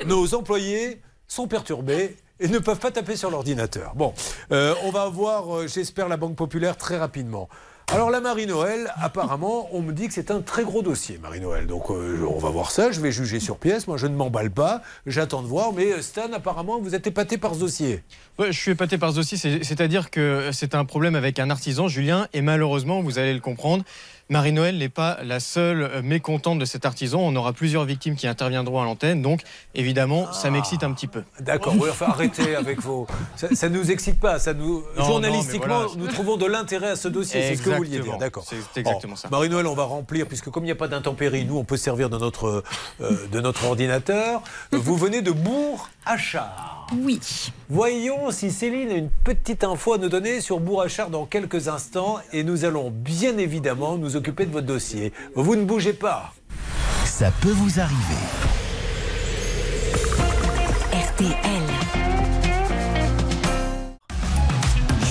nos 0.06 0.34
employés 0.34 1.00
sont 1.26 1.46
perturbés 1.48 2.16
et 2.38 2.48
ne 2.48 2.58
peuvent 2.58 2.78
pas 2.78 2.90
taper 2.90 3.16
sur 3.16 3.30
l'ordinateur. 3.30 3.92
Bon, 3.96 4.14
euh, 4.52 4.74
on 4.84 4.90
va 4.90 5.08
voir, 5.08 5.54
euh, 5.58 5.66
j'espère, 5.66 6.08
la 6.08 6.16
Banque 6.16 6.36
Populaire 6.36 6.76
très 6.76 6.96
rapidement. 6.98 7.48
Alors 7.92 8.10
la 8.10 8.20
Marie-Noël, 8.20 8.92
apparemment, 9.02 9.68
on 9.72 9.82
me 9.82 9.92
dit 9.92 10.06
que 10.06 10.14
c'est 10.14 10.30
un 10.30 10.42
très 10.42 10.62
gros 10.62 10.80
dossier, 10.80 11.18
Marie-Noël. 11.20 11.66
Donc 11.66 11.90
euh, 11.90 12.24
on 12.32 12.38
va 12.38 12.48
voir 12.48 12.70
ça, 12.70 12.92
je 12.92 13.00
vais 13.00 13.10
juger 13.10 13.40
sur 13.40 13.56
pièce. 13.58 13.88
Moi, 13.88 13.96
je 13.96 14.06
ne 14.06 14.14
m'emballe 14.14 14.52
pas, 14.52 14.82
j'attends 15.06 15.42
de 15.42 15.48
voir. 15.48 15.72
Mais 15.72 15.92
euh, 15.92 16.00
Stan, 16.00 16.32
apparemment, 16.32 16.78
vous 16.80 16.94
êtes 16.94 17.08
épaté 17.08 17.36
par 17.36 17.54
ce 17.54 17.60
dossier. 17.60 18.04
Ouais, 18.38 18.52
je 18.52 18.58
suis 18.60 18.70
épaté 18.70 18.96
par 18.96 19.10
ce 19.10 19.16
dossier, 19.16 19.36
c'est- 19.36 19.64
c'est-à-dire 19.64 20.10
que 20.10 20.50
c'est 20.52 20.76
un 20.76 20.84
problème 20.84 21.16
avec 21.16 21.40
un 21.40 21.50
artisan, 21.50 21.88
Julien, 21.88 22.28
et 22.32 22.42
malheureusement, 22.42 23.02
vous 23.02 23.18
allez 23.18 23.34
le 23.34 23.40
comprendre, 23.40 23.82
Marie-Noël 24.30 24.78
n'est 24.78 24.88
pas 24.88 25.18
la 25.24 25.40
seule 25.40 25.82
euh, 25.82 26.02
mécontente 26.02 26.60
de 26.60 26.64
cet 26.64 26.86
artisan. 26.86 27.18
On 27.20 27.34
aura 27.34 27.52
plusieurs 27.52 27.84
victimes 27.84 28.14
qui 28.14 28.28
interviendront 28.28 28.80
à 28.80 28.84
l'antenne. 28.84 29.22
Donc, 29.22 29.40
évidemment, 29.74 30.32
ça 30.32 30.50
m'excite 30.50 30.84
un 30.84 30.92
petit 30.92 31.08
peu. 31.08 31.24
D'accord, 31.40 31.74
oui, 31.76 31.88
enfin 31.90 32.06
arrêtez 32.10 32.54
avec 32.54 32.80
vos. 32.80 33.08
Ça, 33.34 33.48
ça 33.52 33.68
nous 33.68 33.90
excite 33.90 34.20
pas, 34.20 34.38
ça 34.38 34.54
nous. 34.54 34.84
Non, 34.96 35.04
Journalistiquement, 35.04 35.66
non, 35.66 35.80
mais 35.80 35.86
voilà. 35.94 36.06
nous 36.06 36.12
trouvons 36.12 36.36
de 36.36 36.46
l'intérêt 36.46 36.90
à 36.90 36.96
ce 36.96 37.08
dossier, 37.08 37.42
c'est 37.42 37.56
ce 37.56 37.62
que 37.62 37.70
vous 37.70 37.76
vouliez 37.76 37.98
dire. 37.98 38.18
D'accord. 38.18 38.44
C'est 38.46 38.80
exactement 38.80 39.16
ça. 39.16 39.28
Marie-Noël, 39.30 39.66
on 39.66 39.74
va 39.74 39.84
remplir, 39.84 40.26
puisque 40.26 40.48
comme 40.48 40.62
il 40.62 40.68
n'y 40.68 40.72
a 40.72 40.76
pas 40.76 40.88
d'intempéries, 40.88 41.44
nous, 41.44 41.58
on 41.58 41.64
peut 41.64 41.76
se 41.76 41.84
servir 41.84 42.08
de 42.08 42.16
notre, 42.18 42.62
euh, 43.00 43.28
de 43.32 43.40
notre 43.40 43.64
ordinateur. 43.64 44.42
Vous 44.70 44.96
venez 44.96 45.22
de 45.22 45.32
Bourg-Achard. 46.04 46.86
Oui. 46.96 47.20
Voyons 47.68 48.30
si 48.30 48.50
Céline 48.50 48.90
a 48.90 48.94
une 48.94 49.10
petite 49.10 49.64
info 49.64 49.94
à 49.94 49.98
nous 49.98 50.08
donner 50.08 50.40
sur 50.40 50.58
Bourg-Achard 50.60 51.10
dans 51.10 51.26
quelques 51.26 51.68
instants. 51.68 52.18
Et 52.32 52.42
nous 52.42 52.64
allons 52.64 52.90
bien 52.90 53.36
évidemment 53.38 53.96
nous 53.96 54.16
occuper 54.16 54.46
de 54.46 54.52
votre 54.52 54.66
dossier. 54.66 55.12
Vous 55.34 55.56
ne 55.56 55.64
bougez 55.64 55.92
pas. 55.92 56.32
Ça 57.04 57.30
peut 57.40 57.50
vous 57.50 57.80
arriver. 57.80 57.96
RTL. 60.92 61.62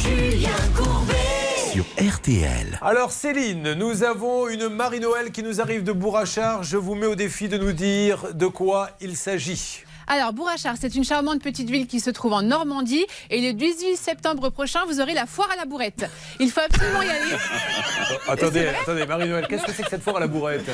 Julien 0.02 0.50
Courbet. 0.76 1.72
Sur 1.72 1.86
RTL. 1.98 2.80
Alors 2.82 3.12
Céline, 3.12 3.74
nous 3.74 4.04
avons 4.04 4.48
une 4.48 4.70
Marie-Noël 4.70 5.32
qui 5.32 5.44
nous 5.44 5.62
arrive 5.62 5.84
de 5.84 5.92
Bourg-Achard. 5.92 6.64
Je 6.64 6.78
vous 6.78 6.96
mets 6.96 7.06
au 7.06 7.16
défi 7.16 7.48
de 7.48 7.58
nous 7.58 7.74
dire 7.74 8.34
de 8.34 8.48
quoi 8.48 8.90
il 9.02 9.16
s'agit. 9.16 9.84
Alors, 10.12 10.34
Bourrachard, 10.34 10.76
c'est 10.82 10.96
une 10.96 11.04
charmante 11.04 11.40
petite 11.42 11.70
ville 11.70 11.86
qui 11.86 12.00
se 12.00 12.10
trouve 12.10 12.34
en 12.34 12.42
Normandie. 12.42 13.06
Et 13.30 13.42
le 13.42 13.54
18 13.54 13.96
septembre 13.96 14.50
prochain, 14.50 14.80
vous 14.88 15.00
aurez 15.02 15.14
la 15.14 15.28
foire 15.28 15.50
à 15.54 15.56
la 15.56 15.66
bourrette. 15.66 16.10
Il 16.40 16.50
faut 16.50 16.62
absolument 16.62 17.04
y 17.04 17.10
aller. 17.10 17.36
attendez, 18.28 18.68
attendez, 18.82 19.06
Marie-Noël, 19.06 19.46
qu'est-ce 19.48 19.64
que 19.66 19.72
c'est 19.72 19.84
que 19.84 19.90
cette 19.90 20.02
foire 20.02 20.18
à 20.18 20.20
la 20.20 20.28
bourrette? 20.28 20.66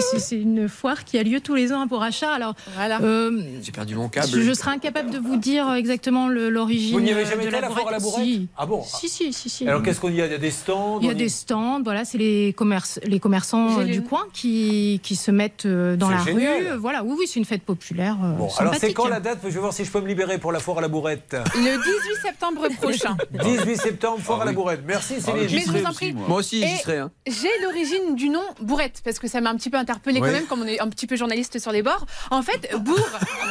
C'est- 0.00 0.32
une 0.32 0.68
foire 0.68 1.04
qui 1.04 1.18
a 1.18 1.22
lieu 1.22 1.40
tous 1.40 1.54
les 1.54 1.72
ans 1.72 1.82
à 1.82 1.86
Bourrachard. 1.86 2.32
Alors, 2.32 2.54
euh, 3.02 3.42
J'ai 3.62 3.70
perdu 3.70 3.94
mon 3.94 4.08
câble. 4.08 4.28
je, 4.28 4.40
je 4.40 4.52
serais 4.52 4.70
incapable 4.72 5.10
de 5.10 5.18
vous 5.18 5.36
dire 5.36 5.72
exactement 5.74 6.28
l'origine. 6.28 6.94
Vous 6.94 7.00
n'y 7.00 7.12
avez 7.12 7.22
euh, 7.24 7.28
jamais 7.30 7.42
de 7.44 7.48
été 7.48 7.58
à 7.58 7.60
la 7.60 7.70
foire 7.70 7.86
à 7.88 7.92
la 7.92 7.98
bourrette 8.00 8.24
Si. 8.24 8.48
Ah 8.56 8.66
bon 8.66 8.82
Si, 8.82 9.08
si, 9.08 9.32
si. 9.32 9.48
si. 9.48 9.68
Alors 9.68 9.82
qu'est-ce 9.82 10.00
qu'on 10.00 10.10
y 10.10 10.20
a? 10.20 10.26
Il 10.26 10.32
y 10.32 10.34
a 10.34 10.38
des 10.38 10.50
stands 10.50 10.98
Il 11.00 11.06
y 11.06 11.10
a 11.10 11.14
des 11.14 11.28
stands, 11.28 11.82
voilà, 11.82 12.04
c'est 12.04 12.18
les, 12.18 12.52
commerces, 12.54 12.98
les 13.04 13.20
commerçants 13.20 13.80
euh, 13.80 13.84
du 13.84 14.02
coin 14.02 14.24
qui, 14.32 14.98
qui 15.02 15.14
se 15.14 15.30
mettent 15.30 15.66
euh, 15.66 15.96
dans 15.96 16.08
C'est 16.08 16.14
la 16.14 16.24
génial. 16.24 16.72
rue. 16.72 16.78
Voilà, 16.78 17.04
oui, 17.04 17.14
oui, 17.18 17.26
c'est 17.28 17.38
une 17.38 17.44
fête 17.44 17.62
populaire. 17.62 18.16
euh, 18.24 18.32
Bon, 18.32 18.48
alors 18.58 18.71
c'est 18.78 18.92
quand 18.92 19.08
la 19.08 19.20
date? 19.20 19.38
Je 19.44 19.48
vais 19.48 19.60
voir 19.60 19.72
si 19.72 19.84
je 19.84 19.90
peux 19.90 20.00
me 20.00 20.08
libérer 20.08 20.38
pour 20.38 20.52
la 20.52 20.60
foire 20.60 20.78
à 20.78 20.80
la 20.80 20.88
bourrette. 20.88 21.36
Le 21.54 21.76
18 21.82 22.22
septembre 22.22 22.68
prochain. 22.80 23.16
18 23.30 23.76
septembre, 23.76 24.18
foire 24.20 24.38
Ah 24.40 24.42
à 24.42 24.46
la 24.46 24.52
bourrette. 24.52 24.82
Merci 24.86 25.14
Ah 25.18 25.22
Céline. 25.22 25.42
oui, 25.42 25.48
j'y 25.48 25.54
Mais 25.56 25.60
je 25.62 25.66
serai 25.66 25.80
vous 25.80 25.86
en 25.86 25.90
aussi, 25.90 25.96
prie. 25.98 26.12
moi. 26.12 26.28
Moi 26.28 26.38
aussi, 26.38 26.66
j'y 26.66 26.76
serai. 26.78 26.98
hein. 26.98 27.10
J'ai 27.26 27.48
l'origine 27.62 28.14
du 28.16 28.28
nom 28.28 28.42
Bourrette, 28.60 29.00
parce 29.04 29.18
que 29.18 29.28
ça 29.28 29.40
m'a 29.40 29.50
un 29.50 29.56
petit 29.56 29.70
peu 29.70 29.76
interpellé 29.78 30.20
Oui. 30.20 30.26
quand 30.28 30.32
même, 30.34 30.46
comme 30.46 30.62
on 30.62 30.66
est 30.66 30.80
un 30.80 30.88
petit 30.88 31.06
peu 31.06 31.16
journaliste 31.16 31.58
sur 31.58 31.72
les 31.72 31.82
bords. 31.82 32.06
En 32.30 32.42
fait, 32.42 32.68
Bourg, 32.78 32.98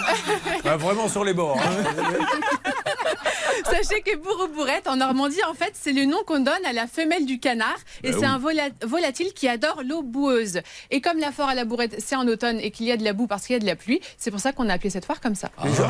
Ah, 0.66 0.78
vraiment 0.78 1.08
sur 1.08 1.24
les 1.24 1.34
bords. 1.34 1.58
hein. 1.58 1.84
sachez 3.66 4.02
que 4.02 4.18
Bourg 4.18 4.48
ou 4.50 4.54
Bourrette, 4.54 4.88
en 4.88 4.96
Normandie, 4.98 5.44
en 5.50 5.54
fait, 5.54 5.72
c'est 5.74 5.92
le 5.94 6.06
nom 6.06 6.18
qu'on 6.26 6.40
donne 6.40 6.66
à 6.68 6.74
la 6.74 6.88
femelle 6.88 7.26
du 7.26 7.40
canard. 7.40 7.78
Et 8.04 8.12
Bah 8.12 8.18
c'est 8.20 8.26
oui. 8.26 8.32
un 8.32 8.38
vola- 8.38 8.70
volatile 8.86 9.34
qui 9.34 9.48
adore 9.48 9.82
l'eau 9.86 10.02
boueuse. 10.02 10.62
Et 10.90 11.02
comme 11.02 11.20
la 11.20 11.32
foire 11.32 11.50
à 11.50 11.56
la 11.56 11.66
Bourrette, 11.66 11.96
c'est 12.00 12.16
en 12.16 12.28
automne 12.28 12.60
et 12.60 12.72
qu'il 12.72 12.86
y 12.86 12.92
a 12.92 12.98
de 12.98 13.04
la 13.04 13.14
boue 13.14 13.28
parce 13.28 13.46
qu'il 13.46 13.54
y 13.54 13.58
a 13.58 13.60
de 13.60 13.66
la 13.66 13.76
pluie, 13.76 14.02
c'est 14.18 14.32
pour 14.32 14.40
ça 14.40 14.52
qu'on 14.54 14.70
a 14.70 14.74
appelé 14.74 14.90
cette 14.90 15.06
foire 15.06 15.20
comme 15.22 15.36
ça. 15.36 15.50
Mais 15.64 15.70
je, 15.72 15.82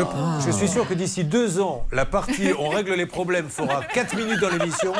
je- 0.00 0.46
je 0.46 0.56
suis 0.56 0.68
sûr 0.68 0.86
que 0.88 0.94
d'ici 0.94 1.24
deux 1.24 1.60
ans, 1.60 1.86
la 1.92 2.04
partie 2.06 2.50
On 2.58 2.68
règle 2.68 2.92
les 2.94 3.06
problèmes 3.06 3.48
fera 3.48 3.82
4 3.84 4.16
minutes 4.16 4.40
dans 4.40 4.50
l'émission. 4.50 4.92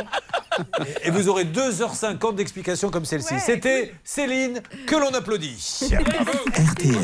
Et, 1.05 1.09
et 1.09 1.11
vous 1.11 1.28
aurez 1.28 1.44
2h50 1.44 2.35
d'explications 2.35 2.90
comme 2.90 3.05
celle-ci. 3.05 3.35
C'était 3.40 3.93
Céline 4.05 4.61
que 4.86 4.97
l'on 4.97 5.11
applaudit. 5.15 5.90
RTL. 6.55 6.97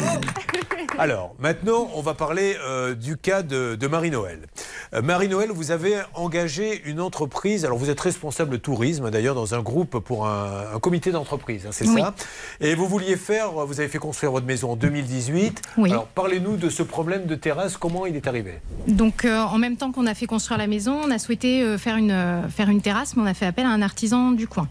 Alors, 0.98 1.34
maintenant, 1.38 1.90
on 1.94 2.00
va 2.00 2.14
parler 2.14 2.56
euh, 2.60 2.94
du 2.94 3.16
cas 3.16 3.42
de, 3.42 3.74
de 3.74 3.86
Marie-Noël. 3.86 4.46
Euh, 4.94 5.02
Marie-Noël, 5.16 5.48
vous 5.50 5.70
avez 5.70 5.94
engagé 6.12 6.82
une 6.84 7.00
entreprise. 7.00 7.64
Alors, 7.64 7.78
vous 7.78 7.88
êtes 7.88 7.98
responsable 8.02 8.58
tourisme, 8.58 9.10
d'ailleurs, 9.10 9.34
dans 9.34 9.54
un 9.54 9.62
groupe 9.62 9.98
pour 10.00 10.26
un, 10.26 10.64
un 10.74 10.78
comité 10.78 11.10
d'entreprise, 11.10 11.64
hein, 11.64 11.70
c'est 11.72 11.88
Oui. 11.88 12.02
ça? 12.02 12.14
Et 12.60 12.74
vous 12.74 12.86
vouliez 12.86 13.16
faire, 13.16 13.52
vous 13.52 13.80
avez 13.80 13.88
fait 13.88 13.96
construire 13.96 14.30
votre 14.32 14.44
maison 14.44 14.72
en 14.72 14.76
2018. 14.76 15.62
Oui. 15.78 15.90
Alors, 15.90 16.06
parlez-nous 16.08 16.58
de 16.58 16.68
ce 16.68 16.82
problème 16.82 17.24
de 17.24 17.34
terrasse. 17.34 17.78
Comment 17.78 18.04
il 18.04 18.14
est 18.14 18.26
arrivé? 18.26 18.60
Donc, 18.88 19.24
euh, 19.24 19.40
en 19.40 19.56
même 19.56 19.78
temps 19.78 19.90
qu'on 19.90 20.04
a 20.06 20.12
fait 20.12 20.26
construire 20.26 20.58
la 20.58 20.66
maison, 20.66 21.00
on 21.02 21.10
a 21.10 21.18
souhaité 21.18 21.62
euh, 21.62 21.78
faire, 21.78 21.96
une, 21.96 22.10
euh, 22.10 22.46
faire 22.50 22.68
une 22.68 22.82
terrasse, 22.82 23.16
mais 23.16 23.22
on 23.22 23.26
a 23.26 23.32
fait 23.32 23.46
appel 23.46 23.64
à 23.64 23.70
un 23.70 23.80
artisan 23.80 24.32
du 24.32 24.46
coin. 24.46 24.68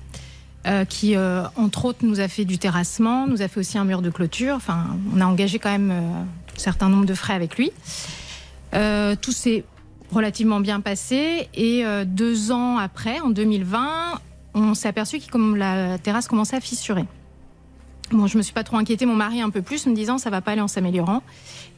qui, 0.90 1.16
entre 1.56 1.86
autres, 1.86 2.00
nous 2.04 2.20
a 2.20 2.28
fait 2.28 2.46
du 2.46 2.60
terrassement, 2.60 3.26
nous 3.26 3.42
a 3.42 3.48
fait 3.48 3.60
aussi 3.60 3.80
un 3.80 3.84
mur 3.86 4.04
de 4.04 4.12
clôture. 4.12 4.54
Enfin, 4.56 4.86
on 5.16 5.22
a 5.22 5.26
engagé 5.26 5.58
quand 5.58 5.72
même 5.72 5.90
un 5.92 6.26
certain 6.60 6.90
nombre 6.90 7.06
de 7.08 7.14
frais 7.16 7.34
avec 7.34 7.58
lui. 7.58 7.72
Tout 8.74 9.32
s'est 9.32 9.64
relativement 10.11 10.60
bien 10.60 10.80
passé. 10.82 11.49
Et 11.53 11.86
euh, 11.86 12.06
deux 12.06 12.52
ans 12.52 12.77
après, 12.77 13.19
en 13.19 13.30
2020, 13.30 14.19
on 14.53 14.73
s'est 14.73 14.88
aperçu 14.88 15.19
que 15.19 15.30
comme 15.30 15.56
la 15.56 15.98
terrasse 15.98 16.27
commençait 16.27 16.56
à 16.57 16.61
fissurer. 16.61 17.06
Bon, 18.11 18.27
je 18.27 18.38
me 18.38 18.44
suis 18.44 18.53
pas 18.53 18.64
trop 18.64 18.77
inquiétée, 18.77 19.06
mon 19.07 19.15
mari 19.15 19.41
un 19.41 19.49
peu 19.49 19.61
plus, 19.64 19.88
me 19.88 19.95
disant 19.95 20.18
ça 20.19 20.30
va 20.30 20.40
pas 20.41 20.52
aller 20.52 20.61
en 20.61 20.68
s'améliorant. 20.68 21.23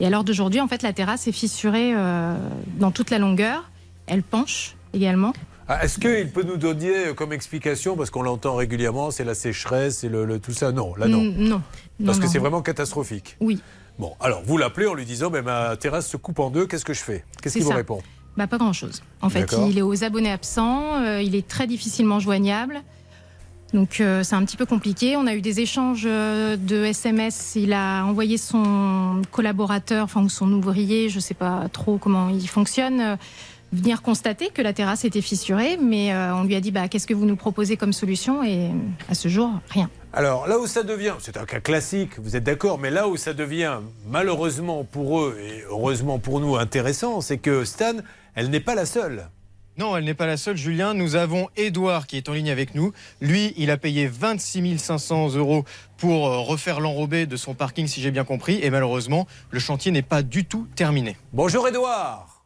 Et 0.02 0.06
à 0.06 0.10
l'heure 0.10 0.24
d'aujourd'hui, 0.26 0.60
en 0.60 0.68
fait, 0.68 0.84
la 0.84 0.92
terrasse 0.94 1.28
est 1.28 1.32
fissurée 1.32 1.94
euh, 1.96 2.36
dans 2.78 2.92
toute 2.92 3.10
la 3.12 3.18
longueur. 3.18 3.70
Elle 4.08 4.24
penche 4.24 4.76
également. 4.94 5.32
Ah, 5.70 5.84
Est-ce 5.84 6.00
qu'il 6.00 6.30
peut 6.32 6.44
nous 6.44 6.58
donner 6.58 7.14
comme 7.16 7.34
explication, 7.34 7.96
parce 7.98 8.10
qu'on 8.10 8.22
l'entend 8.24 8.56
régulièrement, 8.56 9.12
c'est 9.12 9.24
la 9.26 9.36
sécheresse 9.36 10.04
et 10.04 10.10
le, 10.10 10.26
le- 10.26 10.40
tout 10.40 10.54
ça? 10.54 10.72
Non, 10.72 10.96
là 10.96 11.08
non. 11.08 11.22
Non. 11.24 11.62
Parce 12.06 12.18
Non, 12.20 12.24
que 12.26 12.30
c'est 12.32 12.40
vraiment 12.40 12.62
catastrophique. 12.62 13.36
Oui. 13.42 13.62
Bon, 14.00 14.14
alors 14.20 14.44
vous 14.46 14.58
l'appelez 14.58 14.86
en 14.88 14.94
lui 14.94 15.06
disant 15.06 15.30
mais 15.32 15.42
ma 15.42 15.76
terrasse 15.76 16.08
se 16.08 16.18
coupe 16.18 16.40
en 16.40 16.52
deux, 16.52 16.68
qu'est-ce 16.68 16.86
que 16.86 16.94
je 16.94 17.02
fais? 17.02 17.26
Qu'est-ce 17.42 17.54
C'est 17.54 17.60
qu'il 17.60 17.68
vous 17.68 17.74
répond? 17.76 18.02
Bah, 18.38 18.46
pas 18.48 18.58
grand-chose. 18.58 19.02
En 19.22 19.30
fait, 19.30 19.56
il 19.68 19.78
est 19.78 19.82
aux 19.82 20.04
abonnés 20.04 20.32
absents, 20.32 21.02
euh, 21.02 21.22
il 21.22 21.36
est 21.36 21.48
très 21.48 21.66
difficilement 21.66 22.20
joignable. 22.20 22.82
Donc 23.74 24.00
euh, 24.00 24.24
c'est 24.24 24.36
un 24.36 24.46
petit 24.46 24.58
peu 24.58 24.66
compliqué. 24.66 25.18
On 25.18 25.28
a 25.28 25.36
eu 25.36 25.42
des 25.42 25.60
échanges 25.60 26.06
euh, 26.06 26.56
de 26.56 26.84
SMS. 26.84 27.54
Il 27.56 27.74
a 27.74 28.06
envoyé 28.06 28.38
son 28.38 29.22
collaborateur, 29.32 30.06
enfin 30.06 30.22
ou 30.24 30.30
son 30.30 30.52
ouvrier, 30.54 31.10
je 31.10 31.16
ne 31.16 31.22
sais 31.22 31.34
pas 31.34 31.68
trop 31.72 31.98
comment 31.98 32.30
il 32.30 32.48
fonctionne, 32.48 33.02
euh, 33.02 33.16
venir 33.74 34.02
constater 34.02 34.50
que 34.54 34.62
la 34.62 34.72
terrasse 34.72 35.04
était 35.04 35.22
fissurée. 35.22 35.78
Mais 35.82 36.14
euh, 36.14 36.36
on 36.36 36.44
lui 36.44 36.56
a 36.56 36.62
dit 36.62 36.72
bah, 36.72 36.88
qu'est-ce 36.88 37.08
que 37.08 37.14
vous 37.14 37.26
nous 37.26 37.36
proposez 37.36 37.76
comme 37.76 37.92
solution? 37.92 38.44
Et 38.44 38.70
à 39.10 39.16
ce 39.16 39.28
jour, 39.28 39.52
rien. 39.70 39.90
Alors 40.14 40.48
là 40.48 40.58
où 40.58 40.66
ça 40.66 40.84
devient, 40.84 41.16
c'est 41.20 41.38
un 41.38 41.46
cas 41.46 41.60
classique, 41.60 42.18
vous 42.20 42.36
êtes 42.38 42.44
d'accord, 42.44 42.80
mais 42.80 42.90
là 42.90 43.08
où 43.10 43.18
ça 43.18 43.34
devient 43.34 43.80
malheureusement 44.10 44.86
pour 44.86 45.20
eux 45.20 45.38
et 45.44 45.64
heureusement 45.70 46.18
pour 46.18 46.40
nous 46.40 46.56
intéressant, 46.56 47.20
c'est 47.20 47.38
que 47.38 47.66
Stan, 47.66 47.98
elle 48.38 48.50
n'est 48.52 48.60
pas 48.60 48.76
la 48.76 48.86
seule. 48.86 49.30
Non, 49.80 49.98
elle 49.98 50.06
n'est 50.06 50.14
pas 50.14 50.26
la 50.28 50.38
seule, 50.38 50.58
Julien. 50.58 50.94
Nous 50.94 51.16
avons 51.16 51.50
Edouard 51.56 52.08
qui 52.08 52.18
est 52.18 52.30
en 52.30 52.34
ligne 52.34 52.50
avec 52.50 52.74
nous. 52.76 52.94
Lui, 53.20 53.54
il 53.58 53.70
a 53.72 53.78
payé 53.78 54.08
26 54.08 54.78
500 54.80 55.36
euros 55.36 55.66
pour 55.98 56.28
euh, 56.28 56.40
refaire 56.40 56.80
l'enrobé 56.80 57.26
de 57.26 57.36
son 57.36 57.54
parking, 57.54 57.86
si 57.88 58.02
j'ai 58.02 58.10
bien 58.12 58.24
compris. 58.24 58.60
Et 58.64 58.70
malheureusement, 58.70 59.28
le 59.52 59.60
chantier 59.60 59.92
n'est 59.92 60.02
pas 60.02 60.22
du 60.24 60.46
tout 60.46 60.68
terminé. 60.76 61.16
Bonjour 61.34 61.68
Edouard. 61.68 62.44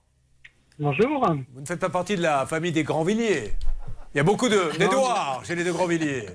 Bonjour. 0.79 1.25
Vous 1.53 1.61
ne 1.61 1.65
faites 1.65 1.79
pas 1.79 1.89
partie 1.89 2.15
de 2.15 2.21
la 2.21 2.45
famille 2.45 2.71
des 2.71 2.83
Grandvilliers. 2.83 3.53
Il 4.13 4.17
y 4.17 4.19
a 4.19 4.23
beaucoup 4.23 4.49
de- 4.49 4.77
d'Edouard 4.77 5.41
chez 5.45 5.55
les 5.55 5.63
deux 5.63 5.71
Grandvilliers. 5.73 6.25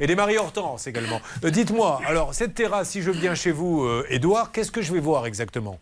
Et 0.00 0.06
des 0.06 0.14
Marie-Hortense 0.14 0.86
également. 0.86 1.20
Euh, 1.44 1.50
Dites-moi, 1.50 2.00
alors 2.06 2.32
cette 2.34 2.54
terrasse, 2.54 2.90
si 2.90 3.02
je 3.02 3.10
viens 3.10 3.34
chez 3.34 3.50
vous, 3.50 3.82
euh, 3.84 4.06
Edouard, 4.08 4.52
qu'est-ce 4.52 4.70
que 4.70 4.80
je 4.80 4.92
vais 4.92 5.00
voir 5.00 5.26
exactement? 5.26 5.78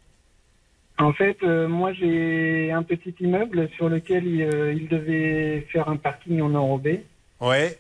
En 0.99 1.13
fait, 1.13 1.43
euh, 1.43 1.67
moi 1.67 1.93
j'ai 1.93 2.71
un 2.71 2.83
petit 2.85 3.15
immeuble 3.21 3.69
sur 3.77 3.89
lequel 3.89 4.27
il, 4.27 4.43
euh, 4.43 4.73
il 4.73 4.89
devait 4.89 5.67
faire 5.73 5.89
un 5.89 5.97
parking 5.97 6.41
en 6.41 6.55
enrobé. 6.55 7.05
Ouais. 7.41 7.77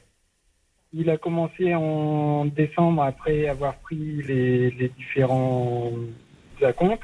Il 0.93 1.11
a 1.11 1.17
commencé 1.17 1.75
en 1.75 2.45
décembre 2.45 3.03
après 3.03 3.49
avoir 3.49 3.75
pris 3.77 4.23
les, 4.23 4.71
les 4.71 4.89
différents 4.89 5.93
acomptes. 6.63 7.03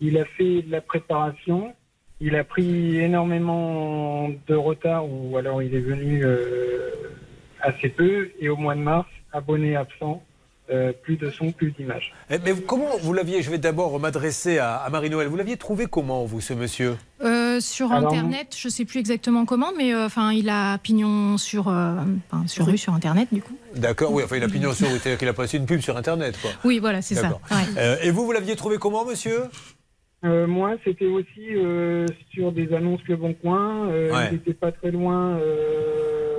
Il 0.00 0.18
a 0.18 0.24
fait 0.24 0.62
de 0.62 0.70
la 0.70 0.80
préparation. 0.80 1.74
Il 2.20 2.36
a 2.36 2.44
pris 2.44 2.98
énormément 2.98 4.30
de 4.46 4.54
retard 4.54 5.04
ou 5.08 5.36
alors 5.36 5.62
il 5.62 5.74
est 5.74 5.80
venu 5.80 6.24
euh, 6.24 6.90
assez 7.60 7.88
peu. 7.88 8.30
Et 8.38 8.48
au 8.48 8.56
mois 8.56 8.74
de 8.74 8.80
mars, 8.80 9.08
abonné 9.32 9.76
absent, 9.76 10.22
euh, 10.72 10.92
plus 11.02 11.16
de 11.16 11.30
son, 11.30 11.52
plus 11.52 11.70
d'image. 11.72 12.12
Eh, 12.30 12.38
Mais 12.44 12.52
comment 12.54 12.96
vous 13.00 13.12
l'aviez, 13.12 13.42
je 13.42 13.50
vais 13.50 13.58
d'abord 13.58 14.00
m'adresser 14.00 14.58
à, 14.58 14.76
à 14.76 14.90
Marie-Noël, 14.90 15.28
vous 15.28 15.36
l'aviez 15.36 15.56
trouvé 15.56 15.86
comment, 15.86 16.24
vous, 16.24 16.40
ce 16.40 16.54
monsieur? 16.54 16.96
Euh, 17.22 17.60
sur 17.60 17.92
Alors, 17.92 18.12
Internet, 18.12 18.56
je 18.58 18.68
sais 18.68 18.84
plus 18.84 18.98
exactement 18.98 19.44
comment, 19.44 19.72
mais 19.76 19.94
euh, 19.94 20.06
enfin, 20.06 20.32
il 20.32 20.48
a 20.48 20.78
pignon 20.78 21.36
sur, 21.38 21.68
euh, 21.68 21.94
enfin, 22.30 22.46
sur 22.46 22.66
rue, 22.66 22.78
sur 22.78 22.94
Internet, 22.94 23.28
du 23.30 23.42
coup. 23.42 23.56
D'accord, 23.76 24.12
oui, 24.12 24.22
enfin 24.24 24.36
il 24.36 24.42
a 24.42 24.48
pignon 24.48 24.72
sur 24.72 24.88
rue, 24.88 24.98
c'est-à-dire 24.98 25.18
qu'il 25.18 25.28
a 25.28 25.32
passé 25.34 25.58
une 25.58 25.66
pub 25.66 25.80
sur 25.80 25.96
Internet, 25.96 26.36
quoi. 26.40 26.50
Oui, 26.64 26.78
voilà, 26.78 27.02
c'est 27.02 27.14
ça. 27.14 27.38
Ouais. 27.50 27.56
Euh, 27.78 27.96
et 28.02 28.10
vous, 28.10 28.24
vous 28.24 28.32
l'aviez 28.32 28.56
trouvé 28.56 28.78
comment, 28.78 29.04
monsieur? 29.04 29.42
Euh, 30.24 30.46
moi, 30.46 30.76
c'était 30.84 31.06
aussi 31.06 31.48
euh, 31.56 32.06
sur 32.32 32.52
des 32.52 32.72
annonces 32.72 33.00
Le 33.08 33.16
Bon 33.16 33.34
Coin. 33.34 33.88
Euh, 33.88 34.12
Ouais. 34.12 34.28
Il 34.30 34.34
n'était 34.34 34.54
pas 34.54 34.70
très 34.70 34.92
loin 34.92 35.36
euh, 35.40 36.31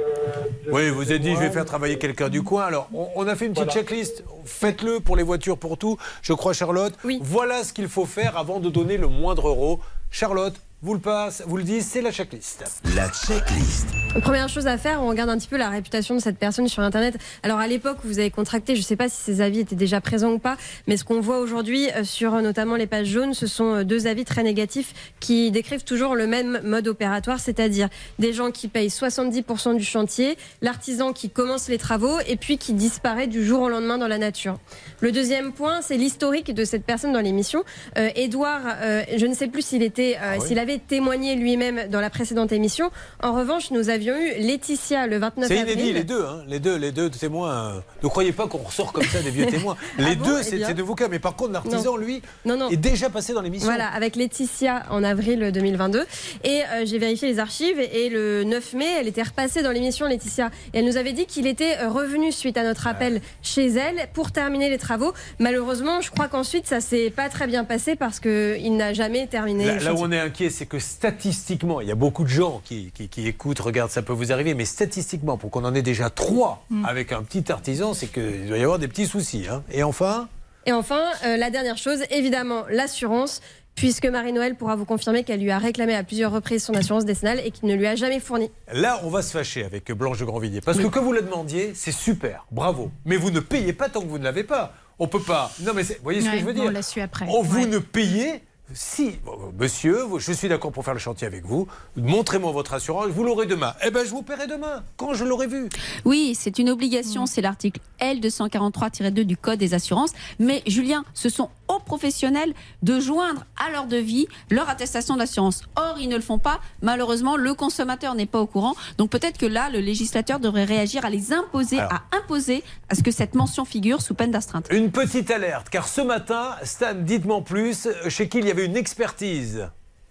Oui, 0.72 0.90
vous 0.90 1.02
avez 1.10 1.20
dit, 1.20 1.34
je 1.36 1.40
vais 1.40 1.52
faire 1.52 1.66
travailler 1.66 1.98
quelqu'un 1.98 2.30
du 2.30 2.42
coin. 2.44 2.64
Alors, 2.66 2.90
on, 2.94 3.08
on 3.16 3.28
a 3.28 3.36
fait 3.36 3.46
une 3.46 3.54
petite 3.54 3.66
Voilà. 3.66 3.80
checklist. 3.82 4.24
Faites-le 4.46 5.00
pour 5.00 5.16
les 5.16 5.24
voitures, 5.24 5.58
pour 5.58 5.78
tout. 5.78 5.98
Je 6.22 6.34
crois, 6.34 6.54
Charlotte. 6.54 6.94
Voilà 7.22 7.64
ce 7.64 7.74
qu'il 7.74 7.88
faut 7.88 8.06
faire 8.06 8.38
avant 8.38 8.60
de 8.60 8.70
donner 8.70 8.98
le 8.98 9.08
moindre 9.08 9.48
euro. 9.48 9.80
Charlotte, 10.12 10.56
vous 10.82 10.94
le 10.94 11.00
passe, 11.00 11.44
vous 11.48 11.58
le 11.58 11.64
dites, 11.64 11.84
c'est 11.84 12.02
la 12.02 12.12
checklist. 12.12 12.64
La 12.96 13.08
checklist. 13.10 13.88
Première 14.22 14.48
chose 14.48 14.68
à 14.68 14.78
faire, 14.78 15.02
on 15.02 15.08
regarde 15.08 15.32
un 15.32 15.38
petit 15.38 15.48
peu 15.48 15.58
la 15.58 15.70
réputation 15.70 16.14
de 16.14 16.20
cette 16.20 16.38
personne 16.38 16.68
sur 16.68 16.84
Internet. 16.84 17.18
Alors 17.42 17.58
à 17.58 17.66
l'époque 17.66 17.98
où 18.06 18.08
vous 18.08 18.20
avez 18.20 18.30
contracté, 18.30 18.76
je 18.76 18.82
ne 18.82 18.86
sais 18.86 18.96
pas 18.96 19.10
si 19.10 19.16
ces 19.16 19.42
avis 19.42 19.60
étaient 19.60 19.76
déjà 19.76 20.02
présents 20.02 20.34
ou 20.34 20.38
pas, 20.38 20.56
mais 20.88 20.98
ce 20.98 21.04
qu'on 21.04 21.20
voit 21.20 21.40
aujourd'hui 21.40 21.90
euh, 21.96 22.04
sur 22.04 22.36
euh, 22.36 22.42
notamment 22.42 22.76
les 22.76 22.86
pages 22.86 23.08
jaunes, 23.08 23.34
ce 23.34 23.48
sont 23.48 23.74
euh, 23.74 23.84
deux 23.84 24.06
avis 24.06 24.24
très 24.24 24.44
négatifs 24.44 24.94
qui 25.20 25.50
décrivent 25.50 25.84
toujours 25.84 26.14
le 26.14 26.28
même 26.28 26.62
mode 26.64 26.88
opératoire, 26.88 27.40
c'est-à-dire 27.40 27.90
des 28.20 28.34
gens 28.34 28.52
qui 28.52 28.68
payent 28.68 28.90
70% 28.90 29.78
du 29.78 29.84
chantier, 29.84 30.38
l'artisan 30.62 31.12
qui 31.12 31.32
commence 31.32 31.68
les 31.68 31.80
travaux 31.80 32.20
et 32.28 32.36
puis 32.36 32.60
qui 32.60 32.74
disparaît 32.74 33.28
du 33.28 33.44
jour 33.44 33.62
au 33.62 33.70
lendemain 33.70 33.98
dans 33.98 34.08
la 34.08 34.20
nature. 34.20 34.60
Le 35.02 35.12
deuxième 35.12 35.52
point, 35.54 35.82
c'est 35.82 35.98
l'historique 35.98 36.54
de 36.54 36.64
cette 36.66 36.86
personne 36.86 37.14
dans 37.14 37.20
l'émission. 37.20 37.64
Euh, 37.98 38.10
Edouard, 38.16 38.62
euh, 38.82 39.04
je 39.18 39.26
ne 39.26 39.34
sais 39.34 39.48
plus 39.48 39.62
s'il 39.62 39.84
était, 39.84 40.16
euh, 40.16 40.36
Ah 40.38 40.40
s'il 40.40 40.60
avait 40.60 40.78
témoigné 40.78 41.36
lui-même 41.36 41.90
dans 41.90 42.00
la 42.00 42.10
précédente 42.10 42.52
émission. 42.52 42.92
En 43.22 43.34
revanche, 43.34 43.72
nous 43.72 43.90
avions 43.90 44.03
eu 44.12 44.42
Laetitia 44.42 45.08
le 45.08 45.18
29 45.18 45.48
C'est 45.48 45.60
avril. 45.60 45.74
inédit, 45.80 45.94
les 45.94 46.04
deux, 46.04 46.26
hein, 46.26 46.44
les 46.48 46.60
deux, 46.60 46.76
les 46.78 46.92
deux 46.92 47.10
témoins. 47.10 47.52
euh, 47.76 47.80
Ne 48.04 48.08
croyez 48.10 48.32
pas 48.32 48.48
qu'on 48.48 48.58
ressort 48.60 48.92
comme 48.94 49.04
ça 49.06 49.22
des 49.22 49.30
vieux 49.32 49.46
témoins. 49.48 49.76
Les 49.98 50.06
Ah 50.12 50.16
bon 50.16 50.26
deux, 50.26 50.38
Eh 50.40 50.44
c'est 50.44 50.64
c'est 50.64 50.74
de 50.74 50.84
vos 50.84 50.96
cas. 50.96 51.08
Mais 51.08 51.20
par 51.20 51.36
contre, 51.36 51.52
l'artisan, 51.54 51.96
lui, 51.96 52.22
Non, 52.46 52.58
non. 52.58 52.70
est 52.70 52.78
déjà 52.78 53.10
passé 53.10 53.34
dans 53.34 53.42
l'émission. 53.42 53.68
Voilà, 53.68 53.88
avec 53.88 54.16
Laetitia 54.16 54.84
en 54.90 55.04
avril 55.04 55.52
2022. 55.54 56.06
Et 56.44 56.62
euh, 56.64 56.86
j'ai 56.86 56.98
vérifié 57.00 57.28
les 57.28 57.40
archives 57.40 57.80
et 57.80 58.10
le 58.10 58.44
9 58.44 58.74
mai, 58.74 58.88
elle 59.00 59.08
était 59.08 59.24
repassée 59.24 59.62
dans 59.62 59.72
l'émission 59.72 60.08
Laetitia. 60.08 60.50
Et 60.74 60.80
elle 60.80 60.86
nous 60.86 60.98
avait 60.98 61.14
dit 61.14 61.26
qu'il 61.26 61.48
était 61.48 61.78
euh, 61.80 61.90
revenu 61.90 62.32
suite 62.32 62.58
à 62.58 62.64
notre 62.64 62.88
appel 62.88 63.22
chez 63.42 63.68
elle 63.68 64.08
pour 64.14 64.32
terminer 64.32 64.70
les 64.70 64.78
travaux. 64.78 65.14
Malheureusement, 65.40 66.02
je 66.02 66.10
crois 66.12 66.28
qu'ensuite 66.28 66.68
ça 66.68 66.82
s'est 66.82 67.10
pas 67.10 67.30
très 67.30 67.48
bien 67.48 67.64
passé 67.64 67.96
parce 67.96 68.20
qu'il 68.20 68.76
n'a 68.78 68.94
jamais 68.94 69.28
terminé. 69.28 69.80
Là, 69.80 69.94
où 69.94 69.98
on 70.00 70.12
est 70.12 70.20
inquiet, 70.20 70.50
c'est 70.50 70.66
que 70.66 70.80
statistiquement, 70.80 71.82
il 71.82 71.88
y 71.88 71.92
a 71.92 71.96
beaucoup 71.96 72.24
de 72.24 72.30
gens 72.30 72.62
qui, 72.66 72.92
qui- 72.94 73.08
qui 73.10 73.28
écoutent, 73.28 73.60
regardent, 73.60 73.92
ça 73.94 74.02
peut 74.02 74.14
vous 74.14 74.32
arriver, 74.32 74.54
mais 74.56 74.66
statistiquement, 74.66 75.38
pour 75.38 75.50
qu'on 75.52 75.64
en 75.66 75.74
ait 75.76 75.82
déjà 75.82 76.10
trois 76.10 76.66
Mm. 76.70 76.86
avec 76.86 77.12
un 77.12 77.24
petit 77.24 77.52
artisan, 77.52 77.94
c'est 77.94 78.08
qu'il 78.08 78.48
doit 78.48 78.58
y 78.58 78.64
avoir 78.64 78.80
des 78.80 78.88
petits 78.88 79.08
soucis. 79.08 79.46
hein. 79.50 79.64
Et 79.72 79.84
enfin, 79.84 80.28
Et 80.66 80.72
enfin, 80.72 81.04
euh, 81.26 81.36
la 81.38 81.50
dernière 81.50 81.78
chose, 81.78 82.00
évidemment, 82.10 82.64
l'assurance. 82.70 83.42
Puisque 83.76 84.06
Marie-Noël 84.06 84.54
pourra 84.56 84.76
vous 84.76 84.86
confirmer 84.86 85.24
qu'elle 85.24 85.42
lui 85.42 85.50
a 85.50 85.58
réclamé 85.58 85.96
à 85.96 86.04
plusieurs 86.04 86.32
reprises 86.32 86.64
son 86.64 86.76
assurance 86.76 87.06
décennale 87.06 87.42
et 87.44 87.50
qu'il 87.50 87.68
ne 87.68 87.74
lui 87.74 87.88
a 87.88 87.96
jamais 87.96 88.20
fourni. 88.20 88.52
là, 88.72 89.00
on 89.04 89.10
va 89.10 89.24
se 89.24 89.32
fâcher 89.32 89.66
avec 89.66 89.92
Blanche 89.92 90.20
de 90.20 90.26
Grandvilliers. 90.26 90.62
Parce 90.62 90.78
que 90.78 90.86
que 90.86 91.00
vous 91.00 91.12
le 91.12 91.24
demandiez, 91.24 91.72
c'est 91.74 91.92
super, 91.92 92.46
bravo. 92.52 92.92
Mais 93.06 93.18
vous 93.18 93.32
ne 93.32 93.40
payez 93.40 93.74
pas 93.74 93.90
tant 93.90 94.02
que 94.02 94.06
vous 94.08 94.20
ne 94.20 94.24
l'avez 94.24 94.44
pas. 94.44 94.74
On 95.00 95.08
peut 95.08 95.24
pas. 95.24 95.52
Non, 95.62 95.72
mais 95.74 95.82
vous 95.82 95.94
voyez 96.04 96.22
ce 96.22 96.30
que 96.30 96.38
je 96.38 96.44
veux 96.46 96.52
on 96.52 96.62
dire 96.62 96.72
l'a 96.72 96.84
su 96.84 97.02
après. 97.02 97.26
Oh, 97.28 97.42
vous 97.42 97.62
Ouais. 97.62 97.66
ne 97.66 97.80
payez 97.80 98.44
si, 98.72 99.20
bon, 99.26 99.54
monsieur, 99.60 100.00
je 100.18 100.32
suis 100.32 100.48
d'accord 100.48 100.72
pour 100.72 100.86
faire 100.86 100.94
le 100.94 101.00
chantier 101.00 101.28
avec 101.28 101.46
vous, 101.46 101.68
montrez-moi 101.98 102.52
votre 102.52 102.74
assurance, 102.74 103.08
vous 103.08 103.24
l'aurez 103.24 103.46
demain. 103.46 103.74
Eh 103.86 103.92
ben, 103.92 104.06
je 104.06 104.10
vous 104.10 104.22
paierai 104.22 104.48
demain, 104.48 104.84
quand 104.96 105.14
je 105.14 105.26
l'aurai 105.26 105.48
vu. 105.48 105.68
Oui, 106.06 106.34
c'est 106.40 106.60
une 106.60 106.70
obligation, 106.70 107.26
c'est 107.26 107.42
l'article 107.42 107.82
L243-2 108.00 109.24
du 109.24 109.36
Code 109.36 109.60
des 109.60 109.74
assurances. 109.74 110.12
Mais 110.40 110.64
Julien, 110.66 111.04
ce 111.14 111.28
sont 111.28 111.50
aux 111.68 111.80
professionnels 111.80 112.54
de 112.84 113.00
joindre 113.00 113.46
à 113.58 113.70
leur 113.72 113.86
devis 113.86 114.28
leur 114.50 114.70
attestation 114.70 115.18
d'assurance. 115.18 115.64
Or, 115.76 115.98
ils 116.00 116.10
ne 116.10 116.16
le 116.16 116.22
font 116.22 116.40
pas. 116.40 116.60
Malheureusement, 116.82 117.36
le 117.36 117.54
consommateur 117.54 118.16
n'est 118.16 118.26
pas 118.26 118.40
au 118.40 118.48
courant. 118.48 118.76
Donc 118.98 119.10
peut-être 119.10 119.38
que 119.38 119.46
là, 119.46 119.70
le 119.70 119.80
législateur 119.80 120.40
devrait 120.40 120.66
réagir 120.66 121.06
à 121.06 121.10
les 121.10 121.34
imposer, 121.34 121.80
Alors. 121.80 121.94
à 121.94 122.18
imposer 122.18 122.64
à 122.90 122.96
ce 122.96 123.04
que 123.04 123.12
cette 123.12 123.36
mention 123.36 123.66
figure 123.66 124.02
sous 124.02 124.14
peine 124.14 124.32
d'astreinte. 124.32 124.68
Une 124.72 124.92
petite 124.92 125.32
alerte, 125.32 125.70
car 125.70 125.88
ce 125.88 126.02
matin, 126.02 126.56
Stan, 126.64 126.94
dites-moi 126.96 127.42
plus, 127.42 127.88
chez 128.08 128.30
qui 128.30 128.40
il 128.40 128.48
y 128.48 128.52
avait 128.54 128.66
une 128.66 128.78
expertise. 128.78 129.70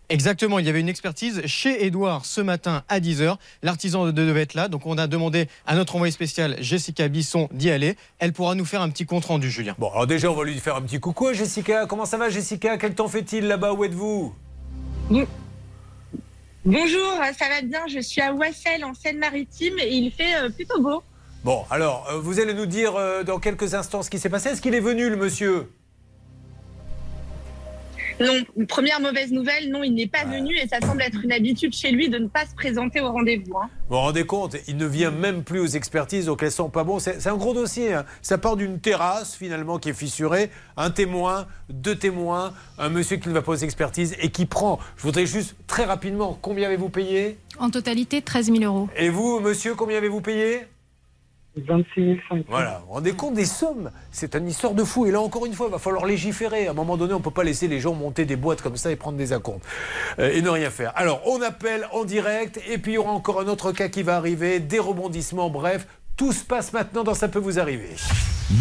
Exactement, 0.08 0.58
il 0.58 0.66
y 0.66 0.68
avait 0.68 0.80
une 0.80 0.88
expertise 0.90 1.40
chez 1.46 1.86
Edouard 1.86 2.26
ce 2.26 2.40
matin 2.42 2.82
à 2.88 3.00
10h. 3.00 3.36
L'artisan 3.62 4.04
de- 4.04 4.10
devait 4.10 4.42
être 4.42 4.52
là, 4.54 4.68
donc 4.68 4.84
on 4.84 4.98
a 4.98 5.06
demandé 5.06 5.48
à 5.66 5.74
notre 5.74 5.94
envoyée 5.94 6.12
spéciale 6.12 6.56
Jessica 6.60 7.08
Bisson 7.08 7.48
d'y 7.52 7.70
aller. 7.70 7.96
Elle 8.18 8.32
pourra 8.34 8.54
nous 8.54 8.66
faire 8.66 8.82
un 8.82 8.90
petit 8.90 9.06
compte 9.06 9.24
rendu, 9.24 9.50
Julien. 9.50 9.74
Bon, 9.78 9.90
alors 9.90 10.06
déjà, 10.06 10.30
on 10.30 10.34
va 10.34 10.44
lui 10.44 10.58
faire 10.58 10.76
un 10.76 10.82
petit 10.82 11.00
coucou 11.00 11.28
à 11.28 11.32
Jessica. 11.32 11.86
Comment 11.86 12.04
ça 12.04 12.18
va, 12.18 12.28
Jessica? 12.28 12.76
Quel 12.76 12.94
temps 12.94 13.08
fait-il 13.08 13.46
là-bas? 13.46 13.72
Où 13.72 13.84
êtes-vous? 13.84 14.34
Bonjour, 16.64 17.14
ça 17.38 17.48
va 17.48 17.62
bien. 17.62 17.80
Je 17.88 18.00
suis 18.00 18.20
à 18.20 18.32
Wassel 18.34 18.84
en 18.84 18.94
Seine-Maritime 18.94 19.78
et 19.78 19.88
il 19.94 20.10
fait 20.12 20.34
euh, 20.36 20.48
plutôt 20.50 20.80
beau. 20.82 21.02
Bon, 21.42 21.64
alors, 21.70 22.06
euh, 22.10 22.18
vous 22.20 22.38
allez 22.38 22.54
nous 22.54 22.66
dire 22.66 22.94
euh, 22.96 23.24
dans 23.24 23.38
quelques 23.40 23.74
instants 23.74 24.02
ce 24.02 24.10
qui 24.10 24.18
s'est 24.18 24.28
passé. 24.28 24.50
Est-ce 24.50 24.60
qu'il 24.60 24.74
est 24.74 24.80
venu, 24.80 25.08
le 25.08 25.16
monsieur? 25.16 25.68
Non, 28.24 28.66
première 28.66 29.00
mauvaise 29.00 29.32
nouvelle, 29.32 29.70
non, 29.70 29.82
il 29.82 29.94
n'est 29.94 30.06
pas 30.06 30.24
venu 30.24 30.56
et 30.56 30.68
ça 30.68 30.80
semble 30.80 31.02
être 31.02 31.18
une 31.24 31.32
habitude 31.32 31.74
chez 31.74 31.90
lui 31.90 32.08
de 32.08 32.18
ne 32.18 32.28
pas 32.28 32.46
se 32.46 32.54
présenter 32.54 33.00
au 33.00 33.10
rendez-vous. 33.10 33.56
hein. 33.58 33.68
Vous 33.88 33.96
vous 33.96 34.00
rendez 34.02 34.24
compte 34.24 34.56
Il 34.68 34.76
ne 34.76 34.86
vient 34.86 35.10
même 35.10 35.42
plus 35.44 35.60
aux 35.60 35.66
expertises, 35.66 36.26
donc 36.26 36.42
elles 36.42 36.50
sont 36.52 36.70
pas 36.70 36.84
bon. 36.84 36.98
C'est 36.98 37.20
c'est 37.20 37.28
un 37.28 37.36
gros 37.36 37.54
dossier. 37.54 37.92
hein. 37.94 38.04
Ça 38.22 38.38
part 38.38 38.56
d'une 38.56 38.78
terrasse, 38.80 39.34
finalement, 39.34 39.78
qui 39.78 39.88
est 39.90 39.94
fissurée. 39.94 40.50
Un 40.76 40.90
témoin, 40.90 41.46
deux 41.68 41.96
témoins, 41.96 42.52
un 42.78 42.88
monsieur 42.88 43.16
qui 43.16 43.28
ne 43.28 43.34
va 43.34 43.42
pas 43.42 43.52
aux 43.52 43.56
expertises 43.56 44.16
et 44.20 44.30
qui 44.30 44.46
prend. 44.46 44.78
Je 44.96 45.02
voudrais 45.02 45.26
juste, 45.26 45.56
très 45.66 45.84
rapidement, 45.84 46.38
combien 46.40 46.66
avez-vous 46.68 46.88
payé? 46.88 47.38
En 47.58 47.70
totalité, 47.70 48.22
13 48.22 48.46
000 48.52 48.64
euros. 48.64 48.88
Et 48.96 49.08
vous, 49.08 49.40
monsieur, 49.40 49.74
combien 49.74 49.98
avez-vous 49.98 50.20
payé? 50.20 50.60
26 51.56 52.18
500. 52.28 52.44
Voilà, 52.48 52.78
vous 52.80 52.86
vous 52.86 52.92
rendez 52.94 53.12
compte 53.12 53.34
des 53.34 53.44
sommes? 53.44 53.90
C'est 54.10 54.34
une 54.34 54.48
histoire 54.48 54.74
de 54.74 54.84
fou. 54.84 55.06
Et 55.06 55.10
là, 55.10 55.20
encore 55.20 55.44
une 55.44 55.52
fois, 55.52 55.66
il 55.68 55.72
va 55.72 55.78
falloir 55.78 56.06
légiférer. 56.06 56.66
À 56.66 56.70
un 56.70 56.74
moment 56.74 56.96
donné, 56.96 57.12
on 57.12 57.18
ne 57.18 57.22
peut 57.22 57.30
pas 57.30 57.44
laisser 57.44 57.68
les 57.68 57.80
gens 57.80 57.94
monter 57.94 58.24
des 58.24 58.36
boîtes 58.36 58.62
comme 58.62 58.76
ça 58.76 58.90
et 58.90 58.96
prendre 58.96 59.18
des 59.18 59.32
acomptes. 59.32 59.64
Euh, 60.18 60.32
et 60.32 60.40
ne 60.40 60.48
rien 60.48 60.70
faire. 60.70 60.92
Alors, 60.96 61.20
on 61.26 61.42
appelle 61.42 61.86
en 61.92 62.04
direct. 62.04 62.60
Et 62.68 62.78
puis, 62.78 62.92
il 62.92 62.94
y 62.94 62.98
aura 62.98 63.12
encore 63.12 63.40
un 63.40 63.48
autre 63.48 63.72
cas 63.72 63.88
qui 63.88 64.02
va 64.02 64.16
arriver. 64.16 64.60
Des 64.60 64.78
rebondissements, 64.78 65.50
bref. 65.50 65.86
Tout 66.16 66.32
se 66.32 66.44
passe 66.44 66.72
maintenant 66.72 67.04
dans 67.04 67.14
Ça 67.14 67.28
peut 67.28 67.38
vous 67.38 67.58
arriver. 67.58 67.96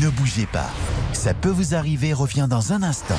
Ne 0.01 0.09
bougez 0.09 0.45
pas. 0.45 0.69
Ça 1.13 1.33
peut 1.33 1.49
vous 1.49 1.75
arriver 1.75 2.13
revient 2.13 2.47
dans 2.49 2.73
un 2.73 2.83
instant. 2.83 3.15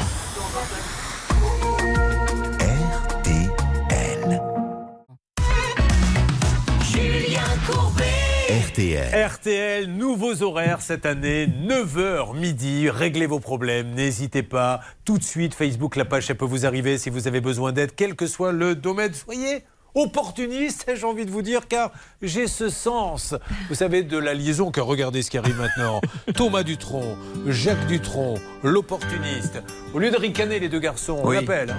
RTL. 8.76 9.26
RTL, 9.26 9.86
nouveaux 9.86 10.42
horaires 10.42 10.80
cette 10.80 11.04
année, 11.04 11.46
9h 11.46 12.34
midi. 12.34 12.88
Réglez 12.88 13.26
vos 13.26 13.38
problèmes, 13.38 13.90
n'hésitez 13.94 14.42
pas. 14.42 14.80
Tout 15.04 15.18
de 15.18 15.22
suite, 15.22 15.52
Facebook, 15.52 15.94
la 15.96 16.06
page, 16.06 16.26
ça 16.26 16.34
peut 16.34 16.46
vous 16.46 16.64
arriver 16.64 16.96
si 16.96 17.10
vous 17.10 17.28
avez 17.28 17.42
besoin 17.42 17.72
d'aide, 17.72 17.90
quel 17.94 18.14
que 18.14 18.26
soit 18.26 18.50
le 18.52 18.74
domaine. 18.74 19.12
Soyez 19.12 19.62
opportuniste, 19.94 20.90
j'ai 20.94 21.04
envie 21.04 21.26
de 21.26 21.30
vous 21.30 21.42
dire, 21.42 21.68
car 21.68 21.92
j'ai 22.22 22.46
ce 22.46 22.70
sens, 22.70 23.34
vous 23.68 23.74
savez, 23.74 24.02
de 24.04 24.16
la 24.16 24.32
liaison, 24.32 24.70
que 24.70 24.80
regardez 24.80 25.20
ce 25.20 25.30
qui 25.30 25.36
arrive 25.36 25.58
maintenant. 25.58 26.00
Thomas 26.34 26.62
Dutronc, 26.62 27.16
Jacques 27.48 27.86
Dutronc, 27.88 28.36
l'opportuniste. 28.62 29.62
Au 29.92 29.98
lieu 29.98 30.10
de 30.10 30.16
ricaner 30.16 30.58
les 30.60 30.70
deux 30.70 30.80
garçons, 30.80 31.20
on 31.22 31.28
Oui. 31.28 31.36
l'appelle. 31.36 31.76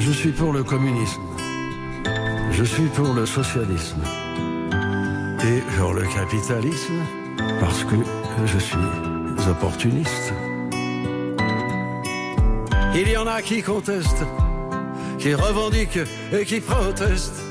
Je 0.00 0.10
suis 0.10 0.32
pour 0.32 0.52
le 0.52 0.64
communisme. 0.64 1.22
Je 2.50 2.64
suis 2.64 2.88
pour 2.88 3.14
le 3.14 3.26
socialisme. 3.26 4.00
Et 5.44 5.60
pour 5.76 5.92
le 5.92 6.02
capitalisme, 6.02 6.94
parce 7.58 7.82
que 7.82 7.96
je 8.46 8.58
suis 8.58 8.76
opportuniste. 9.50 10.32
Il 12.94 13.08
y 13.08 13.16
en 13.16 13.26
a 13.26 13.42
qui 13.42 13.60
contestent, 13.60 14.24
qui 15.18 15.34
revendiquent 15.34 16.06
et 16.32 16.44
qui 16.44 16.60
protestent. 16.60 17.42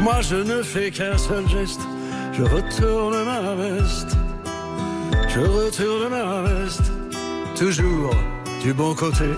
Moi, 0.00 0.20
je 0.20 0.36
ne 0.36 0.62
fais 0.62 0.90
qu'un 0.90 1.16
seul 1.16 1.48
geste. 1.48 1.80
Je 2.34 2.42
retourne 2.42 3.24
ma 3.24 3.54
veste. 3.54 4.14
Je 5.28 5.40
retourne 5.40 6.10
ma 6.10 6.42
veste. 6.42 6.92
Toujours 7.56 8.14
du 8.62 8.74
bon 8.74 8.94
côté. 8.94 9.30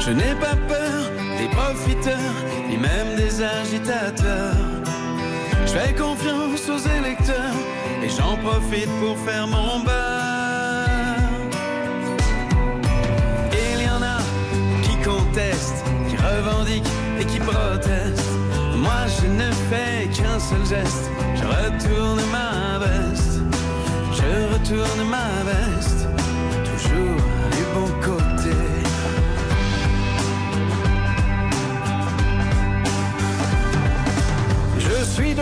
Je 0.00 0.10
n'ai 0.10 0.34
pas 0.38 0.54
peur 0.68 0.75
des 1.46 1.54
profiteurs, 1.54 2.34
ni 2.68 2.76
même 2.76 3.16
des 3.16 3.42
agitateurs. 3.42 4.54
Je 5.66 5.72
fais 5.72 5.94
confiance 5.94 6.68
aux 6.68 6.88
électeurs 6.98 7.54
et 8.02 8.08
j'en 8.08 8.36
profite 8.36 8.90
pour 9.00 9.16
faire 9.18 9.46
mon 9.46 9.80
beurre. 9.80 10.86
Il 13.52 13.82
y 13.82 13.90
en 13.90 14.02
a 14.02 14.18
qui 14.82 14.96
contestent, 15.02 15.84
qui 16.08 16.16
revendiquent 16.16 16.92
et 17.20 17.24
qui 17.24 17.38
protestent. 17.38 18.32
Moi 18.76 19.02
je 19.20 19.26
ne 19.26 19.50
fais 19.70 20.08
qu'un 20.14 20.38
seul 20.38 20.64
geste, 20.66 21.10
je 21.34 21.44
retourne 21.44 22.22
ma 22.30 22.78
veste. 22.78 23.40
Je 24.12 24.54
retourne 24.54 25.08
ma 25.08 25.30
veste, 25.50 26.05
Je 35.16 35.22
suis 35.22 35.34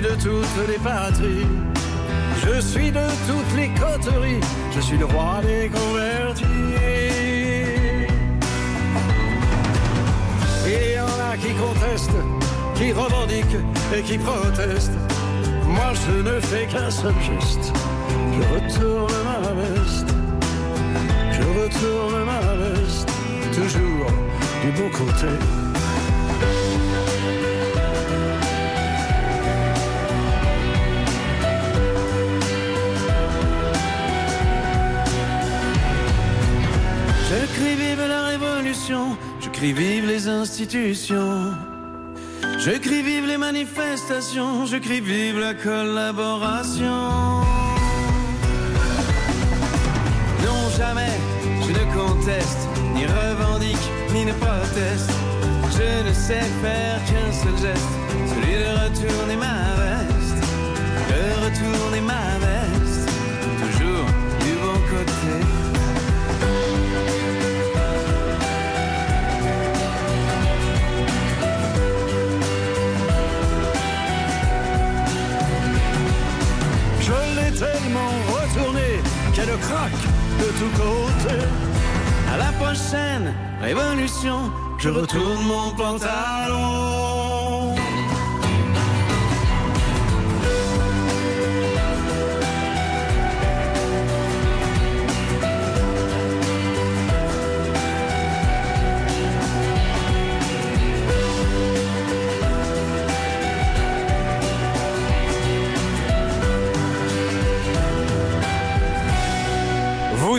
de 0.00 0.08
toutes 0.08 0.68
les 0.68 0.78
patries. 0.78 1.46
Je 2.44 2.60
suis 2.60 2.90
de 2.90 3.06
toutes 3.26 3.56
les 3.56 3.70
coteries. 3.70 4.40
Je 4.74 4.80
suis 4.80 4.98
le 4.98 5.06
roi 5.06 5.40
des 5.42 5.70
convertis. 5.70 6.44
Il 10.66 10.92
y 10.92 11.00
en 11.00 11.18
a 11.30 11.36
qui 11.38 11.54
contestent, 11.54 12.20
qui 12.74 12.92
revendiquent 12.92 13.64
et 13.96 14.02
qui 14.02 14.18
protestent. 14.18 14.98
Moi, 15.66 15.94
je 15.94 16.12
ne 16.22 16.40
fais 16.40 16.66
qu'un 16.66 16.90
seul 16.90 17.14
geste. 17.22 17.72
Je 18.34 18.42
retourne 18.54 19.14
ma 19.24 19.40
veste. 19.62 20.12
Je 21.32 21.42
retourne 21.60 22.24
ma 22.24 22.54
veste. 22.62 23.08
Toujours 23.54 24.12
du 24.62 24.70
bon 24.72 24.90
côté. 24.90 25.32
Crie 37.60 37.76
vive 37.76 38.06
la 38.08 38.22
révolution, 38.24 39.16
je 39.40 39.48
crie 39.50 39.72
vive 39.72 40.06
les 40.06 40.28
institutions. 40.28 41.52
Je 42.58 42.70
crie 42.78 43.02
vive 43.02 43.26
les 43.26 43.36
manifestations, 43.36 44.66
je 44.66 44.78
crie 44.78 45.00
vive 45.00 45.38
la 45.38 45.54
collaboration. 45.54 47.00
Non, 50.46 50.60
jamais 50.78 51.14
je 51.64 51.72
ne 51.78 51.84
conteste, 52.00 52.62
ni 52.94 53.04
revendique, 53.04 53.86
ni 54.14 54.24
ne 54.24 54.32
proteste. 54.32 55.12
Je 55.76 56.08
ne 56.08 56.12
sais 56.12 56.46
faire 56.62 56.98
qu'un 57.06 57.32
seul 57.40 57.56
geste, 57.64 57.94
celui 58.30 58.54
de 58.62 58.70
retourner 58.84 59.36
ma 59.36 59.58
veste. 59.82 60.40
De 61.10 61.22
retourner 61.44 62.00
ma 62.00 62.26
veste, 62.44 62.79
craque 79.60 80.04
de 80.38 80.48
tous 80.58 80.72
côtés. 80.76 81.44
À 82.32 82.36
la 82.36 82.52
prochaine 82.52 83.34
révolution, 83.60 84.50
je 84.78 84.88
retourne 84.88 85.44
mon 85.46 85.70
pantalon. 85.72 86.79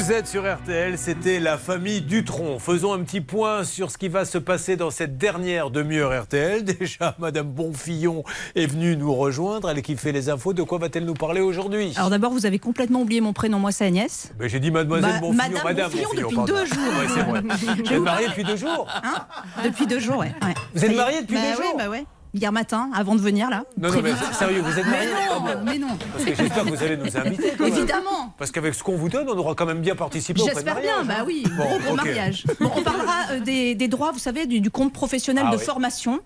Vous 0.02 0.12
êtes 0.12 0.26
sur 0.26 0.52
RTL, 0.52 0.98
c'était 0.98 1.40
la 1.40 1.60
famille 1.60 2.02
Dutronc. 2.02 2.58
Faisons 2.58 2.92
un 2.92 3.04
petit 3.04 3.22
point 3.22 3.64
sur 3.64 3.92
ce 3.92 4.00
qui 4.00 4.08
va 4.08 4.26
se 4.26 4.40
passer 4.40 4.76
dans 4.76 4.90
cette 4.90 5.20
dernière 5.20 5.70
demi-heure 5.70 6.24
RTL. 6.24 6.64
Déjà, 6.80 7.16
Madame 7.20 7.46
Bonfillon 7.46 8.24
est 8.56 8.66
venue 8.66 8.98
nous 8.98 9.14
rejoindre, 9.14 9.70
elle 9.70 9.84
qui 9.84 9.96
fait 9.96 10.12
les 10.12 10.30
infos. 10.30 10.54
De 10.54 10.64
quoi 10.64 10.80
va-t-elle 10.80 11.06
nous 11.06 11.14
parler 11.14 11.40
aujourd'hui? 11.40 11.94
Alors 11.98 12.10
d'abord, 12.10 12.32
vous 12.32 12.48
avez 12.48 12.58
complètement 12.58 13.02
oublié 13.02 13.22
mon 13.22 13.32
prénom, 13.32 13.60
moi 13.60 13.72
c'est 13.72 13.86
Agnès. 13.86 14.34
Ben, 14.40 14.50
J'ai 14.50 14.60
dit 14.60 14.72
Mademoiselle 14.72 15.12
Bah, 15.12 15.20
Bonfillon, 15.22 15.64
Madame 15.64 15.92
Bonfillon 15.92 16.10
depuis 16.16 16.36
pardon. 16.36 16.52
deux 16.52 16.66
jours. 16.66 16.94
Ouais, 17.00 17.08
c'est 17.14 17.22
vrai. 17.22 17.42
Vous 17.86 17.94
êtes 17.94 18.02
mariée 18.02 18.28
depuis 18.30 18.44
deux 18.44 18.58
jours? 18.58 18.88
Hein? 19.04 19.28
Depuis 19.64 19.86
deux 19.86 20.00
jours, 20.00 20.18
ouais. 20.18 20.34
ouais. 20.42 20.54
Vous 20.74 20.84
êtes 20.84 20.96
mariée 20.96 21.22
depuis 21.22 21.36
bah 21.36 21.42
deux 21.56 21.64
jours? 21.64 21.76
Bah 21.78 21.90
ouais. 21.90 22.06
Hier 22.34 22.52
matin, 22.54 22.90
avant 22.94 23.16
de 23.16 23.20
venir 23.22 23.50
là. 23.50 23.66
Non, 23.78 23.92
non, 23.92 24.02
mais 24.02 24.14
sérieux, 24.34 24.62
vous 24.62 24.80
êtes 24.80 24.86
Mais 24.86 24.92
mariée 24.92 25.10
Ah 25.30 25.40
non, 25.56 25.62
mais 25.66 25.78
non. 25.78 25.98
Parce 26.14 26.24
que 26.24 26.34
j'espère 26.36 26.64
que 26.64 26.70
vous 26.70 26.84
allez 26.84 26.96
nous 26.98 27.18
inviter. 27.18 27.54
Évidemment. 27.62 28.34
Parce 28.38 28.52
qu'avec 28.52 28.74
ce 28.74 28.84
qu'on 28.84 28.96
vous 28.96 29.10
donne, 29.10 29.28
on 29.30 29.38
aura 29.38 29.54
quand 29.54 29.66
même 29.66 29.82
bien 29.82 29.96
participé 29.98 30.42
au 30.42 30.46
J'espère 30.46 30.80
bien, 30.80 31.04
bah 31.04 31.24
oui, 31.26 31.44
Bon, 31.58 31.64
gros 31.66 31.80
gros 31.80 31.96
mariage. 31.96 32.46
Bon, 32.62 32.72
on 32.76 32.82
parlera 32.84 33.32
euh, 33.32 33.40
des, 33.42 33.76
des 33.76 33.88
droits, 33.90 34.12
vous 34.14 34.20
savez, 34.20 34.46
du, 34.46 34.62
du 34.62 34.72
compte 34.72 34.94
professionnel 34.94 35.44
Ah 35.48 35.52
de 35.52 35.58
oui. 35.58 35.64
formation. 35.66 36.22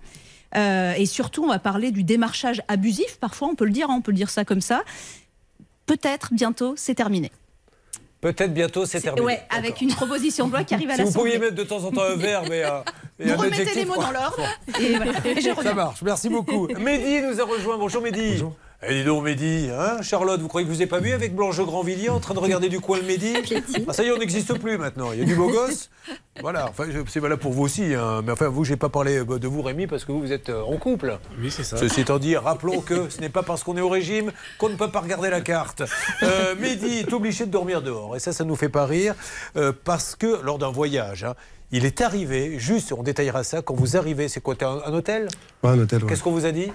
Euh, 0.54 0.92
et 0.96 1.06
surtout, 1.06 1.42
on 1.44 1.48
va 1.48 1.58
parler 1.58 1.90
du 1.90 2.04
démarchage 2.04 2.62
abusif. 2.68 3.18
Parfois, 3.18 3.48
on 3.48 3.56
peut 3.56 3.64
le 3.64 3.72
dire, 3.72 3.90
hein, 3.90 3.94
on 3.98 4.00
peut 4.00 4.12
le 4.12 4.16
dire 4.16 4.30
ça 4.30 4.44
comme 4.44 4.60
ça. 4.60 4.84
Peut-être 5.86 6.32
bientôt, 6.32 6.74
c'est 6.76 6.94
terminé. 6.94 7.32
Peut-être 8.26 8.52
bientôt, 8.52 8.86
c'est 8.86 9.00
terminé. 9.00 9.24
Ouais, 9.24 9.40
avec 9.50 9.80
une 9.80 9.90
proposition 9.94 10.48
de 10.48 10.52
loi 10.52 10.64
qui 10.64 10.74
arrive 10.74 10.90
à 10.90 10.94
Si 10.96 11.02
vous 11.02 11.06
l'Assemblée. 11.06 11.30
pouviez 11.34 11.38
mettre 11.44 11.54
de 11.54 11.62
temps 11.62 11.84
en 11.84 11.92
temps 11.92 12.02
un 12.02 12.16
verre, 12.16 12.42
mais. 12.50 12.64
euh, 12.64 12.80
et 13.20 13.26
Vous 13.26 13.32
un 13.34 13.36
remettez 13.36 13.72
les 13.72 13.84
mots 13.84 13.94
quoi. 13.94 14.06
dans 14.06 14.10
l'ordre. 14.10 14.42
Voilà. 14.66 15.62
Ça 15.62 15.74
marche, 15.74 16.02
merci 16.02 16.28
beaucoup. 16.28 16.66
Mehdi 16.80 17.20
nous 17.22 17.40
a 17.40 17.44
rejoint. 17.44 17.78
Bonjour 17.78 18.02
Mehdi. 18.02 18.32
Bonjour. 18.32 18.56
Eh, 18.82 18.92
dis 18.92 19.04
donc 19.04 19.24
Mehdi, 19.24 19.70
hein 19.72 20.02
Charlotte, 20.02 20.38
vous 20.40 20.48
croyez 20.48 20.66
que 20.66 20.72
je 20.72 20.76
vous 20.76 20.82
ai 20.82 20.86
pas 20.86 21.00
vu 21.00 21.12
avec 21.12 21.34
Blanche 21.34 21.58
Grandvilliers 21.60 22.10
en 22.10 22.20
train 22.20 22.34
de 22.34 22.38
regarder 22.38 22.68
du 22.68 22.78
coin 22.78 22.98
le 22.98 23.04
Mehdi 23.04 23.34
ah, 23.88 23.92
Ça 23.92 24.04
y 24.04 24.08
est, 24.08 24.12
on 24.12 24.18
n'existe 24.18 24.52
plus 24.58 24.76
maintenant. 24.76 25.12
Il 25.12 25.18
y 25.20 25.22
a 25.22 25.24
du 25.24 25.34
beau 25.34 25.48
gosse. 25.48 25.90
Voilà, 26.42 26.66
enfin, 26.68 26.84
c'est 27.08 27.18
valable 27.18 27.40
pour 27.40 27.52
vous 27.52 27.62
aussi. 27.62 27.94
hein. 27.94 28.20
Mais 28.22 28.30
enfin, 28.30 28.48
vous, 28.48 28.62
j'ai 28.62 28.76
pas 28.76 28.90
parlé 28.90 29.16
euh, 29.18 29.38
de 29.38 29.48
vous 29.48 29.62
Rémi 29.62 29.86
parce 29.86 30.04
que 30.04 30.12
vous, 30.12 30.20
vous 30.20 30.32
êtes 30.32 30.50
euh, 30.50 30.60
en 30.62 30.76
couple. 30.76 31.18
Oui, 31.40 31.50
c'est 31.50 31.64
ça. 31.64 31.78
Ceci 31.78 32.02
étant 32.02 32.18
dit, 32.18 32.36
rappelons 32.36 32.82
que 32.82 33.08
ce 33.08 33.22
n'est 33.22 33.30
pas 33.30 33.42
parce 33.42 33.64
qu'on 33.64 33.74
est 33.78 33.80
au 33.80 33.88
régime 33.88 34.30
qu'on 34.58 34.68
ne 34.68 34.76
peut 34.76 34.90
pas 34.90 35.00
regarder 35.00 35.30
la 35.30 35.40
carte. 35.40 35.82
Euh, 36.22 36.54
Mehdi 36.60 36.98
est 36.98 37.12
obligé 37.14 37.46
de 37.46 37.50
dormir 37.50 37.80
dehors. 37.80 38.14
Et 38.16 38.18
ça, 38.18 38.34
ça 38.34 38.44
nous 38.44 38.54
fait 38.54 38.68
pas 38.68 38.84
rire. 38.84 39.14
euh, 39.56 39.72
parce 39.84 40.14
que 40.14 40.42
lors 40.44 40.58
d'un 40.58 40.70
voyage, 40.70 41.24
hein, 41.24 41.34
il 41.72 41.86
est 41.86 42.02
arrivé, 42.02 42.58
juste, 42.58 42.92
on 42.92 43.02
détaillera 43.02 43.42
ça, 43.42 43.62
quand 43.62 43.74
vous 43.74 43.96
arrivez, 43.96 44.28
c'est 44.28 44.42
quoi 44.42 44.54
un, 44.60 44.82
un 44.84 44.92
hôtel? 44.92 45.28
Un 45.64 45.78
hôtel, 45.78 46.02
ouais. 46.04 46.08
Qu'est-ce 46.10 46.22
qu'on 46.22 46.32
vous 46.32 46.44
a 46.46 46.52
dit? 46.52 46.70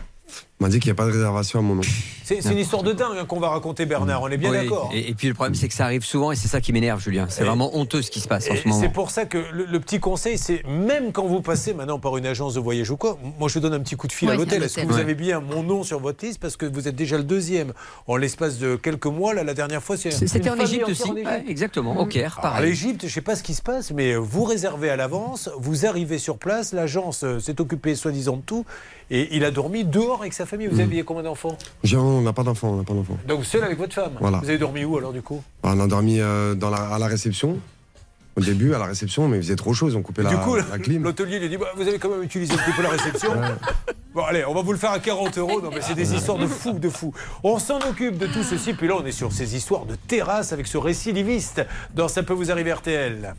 M'a 0.62 0.70
dit 0.70 0.80
qu'il 0.80 0.90
n'y 0.90 0.92
a 0.92 0.96
pas 0.96 1.06
de 1.06 1.12
réservation 1.12 1.60
à 1.60 1.62
mon 1.62 1.76
nom. 1.76 1.82
C'est 2.24 2.40
une 2.50 2.60
histoire 2.60 2.82
de 2.84 2.94
dingue 2.94 3.18
hein, 3.20 3.26
qu'on 3.26 3.42
va 3.42 3.50
raconter, 3.50 3.86
Bernard. 3.86 4.22
On 4.22 4.30
est 4.30 4.38
bien 4.38 4.52
Oui, 4.52 4.58
d'accord. 4.58 4.90
Et, 4.94 5.10
et 5.10 5.14
puis 5.16 5.28
le 5.28 5.34
problème, 5.34 5.54
c'est 5.54 5.68
que 5.68 5.74
ça 5.74 5.84
arrive 5.84 6.06
souvent 6.06 6.32
et 6.32 6.38
c'est 6.38 6.48
ça 6.48 6.62
qui 6.62 6.72
m'énerve, 6.72 7.02
Julien. 7.02 7.26
C'est 7.30 7.44
vraiment 7.44 7.76
honteux 7.76 8.02
ce 8.02 8.10
qui 8.10 8.22
se 8.22 8.28
passe 8.30 8.50
en 8.50 8.56
ce 8.56 8.68
moment. 8.70 8.80
C'est 8.80 8.88
pour 8.90 9.12
ça 9.12 9.26
que 9.26 9.38
le, 9.52 9.66
le 9.66 9.80
petit 9.82 10.00
conseil, 10.00 10.38
c'est 10.38 10.64
même 10.66 11.12
quand 11.12 11.26
vous 11.26 11.42
passez 11.42 11.74
maintenant 11.74 12.00
par 12.00 12.16
une 12.18 12.26
agence 12.26 12.54
de 12.54 12.62
voyage 12.62 12.90
ou 12.90 12.96
quoi, 12.96 13.18
moi 13.38 13.50
je 13.50 13.60
donne 13.60 13.74
un 13.74 13.80
petit 13.82 13.96
coup 13.98 14.08
de 14.08 14.14
fil 14.14 14.30
à 14.30 14.32
Ouais, 14.32 14.38
l'hôtel. 14.38 14.62
à 14.64 14.66
Est-ce 14.68 14.76
que 14.80 14.86
vous 14.86 14.94
Ouais. 14.96 15.02
avez 15.02 15.16
bien 15.16 15.42
mon 15.42 15.64
nom 15.64 15.84
sur 15.84 16.00
votre 16.00 16.24
liste 16.26 16.40
Parce 16.40 16.56
que 16.56 16.66
vous 16.66 16.88
êtes 16.88 16.96
déjà 16.96 17.18
le 17.18 17.24
deuxième. 17.26 17.74
En 18.08 18.16
l'espace 18.16 18.60
de 18.60 18.78
quelques 18.78 19.08
mois, 19.08 19.34
là, 19.34 19.44
la 19.44 19.54
dernière 19.54 19.84
fois, 19.84 19.98
c'est. 19.98 20.12
C'était 20.12 20.50
en 20.50 20.56
Égypte 20.58 20.88
aussi. 20.88 21.10
en 21.10 21.16
Égypte. 21.16 21.28
Ouais, 21.28 21.44
exactement, 21.50 22.00
au 22.00 22.06
Caire, 22.06 22.38
Alors, 22.40 22.54
pareil. 22.54 22.70
l'Égypte, 22.70 23.02
je 23.02 23.06
ne 23.08 23.12
sais 23.12 23.22
pas 23.22 23.36
ce 23.36 23.44
qui 23.44 23.56
se 23.56 23.62
passe, 23.62 23.92
mais 23.92 24.16
vous 24.16 24.46
réservez 24.46 24.90
à 24.90 24.96
l'avance, 24.96 25.50
vous 25.58 25.86
arrivez 25.86 26.18
sur 26.18 26.38
place, 26.38 26.72
l'agence 26.72 27.24
euh, 27.26 27.40
s'est 27.40 27.60
occupée 27.60 27.96
soi-disant 27.96 28.38
de 28.38 28.42
tout, 28.44 28.66
et 29.10 29.36
il 29.36 29.44
a 29.44 29.52
dormi 29.52 29.84
dehors 29.84 30.22
avec 30.22 30.32
sa 30.34 30.46
famille. 30.52 30.68
Vous 30.68 30.78
Mm. 30.78 30.82
aviez 30.82 31.04
combien 31.04 31.24
d'enfants 31.24 31.58
On 31.96 32.22
n'a 32.22 32.34
pas 32.34 32.44
d'enfant, 32.44 32.70
on 32.70 32.76
n'a 32.78 32.84
pas 32.84 32.94
d'enfant. 32.94 33.18
Donc 33.28 33.46
seul 33.46 33.64
avec 33.64 33.78
votre 33.78 33.94
femme. 33.94 34.12
Voilà. 34.20 34.38
Vous 34.40 34.50
avez 34.50 34.58
dormi 34.60 34.86
où 34.86 34.98
alors 34.98 35.12
du 35.14 35.22
coup 35.22 35.42
On 35.64 35.80
a 35.80 35.88
dormi 35.88 36.20
euh, 36.20 36.54
dans 36.56 36.70
la, 36.70 36.78
à 36.78 37.00
la 37.00 37.08
réception, 37.08 37.58
au 38.38 38.42
début, 38.42 38.74
à 38.74 38.78
la 38.80 38.86
réception, 38.86 39.28
mais 39.28 39.38
il 39.38 39.44
faisait 39.44 39.56
trop 39.56 39.74
chaud, 39.74 39.90
ils 39.90 39.98
ont 39.98 40.02
coupé 40.02 40.22
la, 40.24 40.30
Du 40.30 40.38
coup, 40.38 40.56
la 40.56 40.78
clim. 40.80 41.04
l'hôtelier 41.04 41.40
lui 41.40 41.50
dit 41.50 41.58
bah, 41.58 41.68
Vous 41.76 41.88
avez 41.88 41.98
quand 42.00 42.10
même 42.10 42.24
utilisé 42.24 42.54
un 42.54 42.58
petit 42.58 42.72
peu 42.76 42.84
la 42.84 42.90
réception. 42.90 43.30
Bon, 44.14 44.24
allez, 44.24 44.44
on 44.46 44.54
va 44.54 44.62
vous 44.62 44.74
le 44.74 44.78
faire 44.78 44.92
à 44.92 45.00
40 45.00 45.38
euros. 45.38 45.62
Non, 45.62 45.70
mais 45.74 45.80
c'est 45.82 45.96
des 45.96 46.14
histoires 46.14 46.38
de 46.38 46.46
fous, 46.48 46.74
de 46.80 46.90
fous. 46.90 47.14
On 47.44 47.60
s'en 47.60 47.80
occupe 47.80 48.18
de 48.18 48.28
tout 48.28 48.44
ceci. 48.44 48.74
Puis 48.74 48.88
là, 48.90 48.96
on 49.02 49.06
est 49.06 49.12
sur 49.14 49.32
ces 49.32 49.56
histoires 49.56 49.86
de 49.86 49.96
terrasse 49.96 50.52
avec 50.52 50.68
ce 50.68 50.78
récidiviste 50.78 51.62
dans 51.96 52.10
Ça 52.10 52.22
peut 52.24 52.34
vous 52.34 52.52
arriver 52.52 52.74
RTL. 52.74 53.34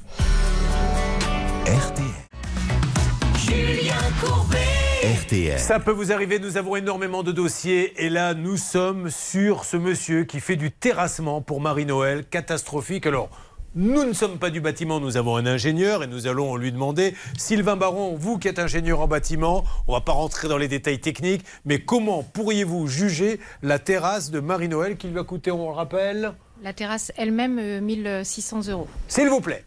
Julien 3.37 3.95
Courbet. 4.21 4.72
RTL. 5.03 5.59
Ça 5.59 5.81
peut 5.81 5.91
vous 5.91 6.13
arriver, 6.13 6.39
nous 6.39 6.57
avons 6.59 6.77
énormément 6.77 7.25
de 7.25 7.33
dossiers 7.33 7.93
et 8.05 8.09
là 8.09 8.35
nous 8.35 8.57
sommes 8.57 9.11
sur 9.11 9.65
ce 9.65 9.77
monsieur 9.77 10.23
qui 10.23 10.39
fait 10.39 10.55
du 10.55 10.71
terrassement 10.71 11.41
pour 11.41 11.61
Marie-Noël, 11.61 12.25
catastrophique. 12.25 13.05
Alors, 13.07 13.29
nous 13.75 14.05
ne 14.05 14.13
sommes 14.13 14.39
pas 14.39 14.51
du 14.51 14.61
bâtiment, 14.61 15.01
nous 15.01 15.17
avons 15.17 15.37
un 15.37 15.45
ingénieur 15.47 16.05
et 16.05 16.07
nous 16.07 16.29
allons 16.29 16.55
lui 16.55 16.71
demander, 16.71 17.17
Sylvain 17.37 17.75
Baron, 17.75 18.15
vous 18.17 18.39
qui 18.39 18.47
êtes 18.47 18.61
ingénieur 18.61 19.01
en 19.01 19.09
bâtiment, 19.09 19.65
on 19.89 19.95
va 19.95 20.03
pas 20.03 20.13
rentrer 20.13 20.47
dans 20.47 20.59
les 20.59 20.69
détails 20.69 21.01
techniques, 21.01 21.45
mais 21.65 21.81
comment 21.81 22.23
pourriez-vous 22.23 22.87
juger 22.87 23.41
la 23.63 23.81
terrasse 23.81 24.31
de 24.31 24.39
Marie-Noël 24.39 24.97
qui 24.97 25.09
lui 25.09 25.19
a 25.19 25.25
coûté, 25.25 25.51
on 25.51 25.69
le 25.69 25.75
rappelle, 25.75 26.35
La 26.63 26.73
terrasse 26.75 27.11
elle-même, 27.17 27.59
euh, 27.59 27.81
1600 27.81 28.69
euros. 28.69 28.87
s'il 29.09 29.29
vous 29.29 29.41
plaît 29.41 29.65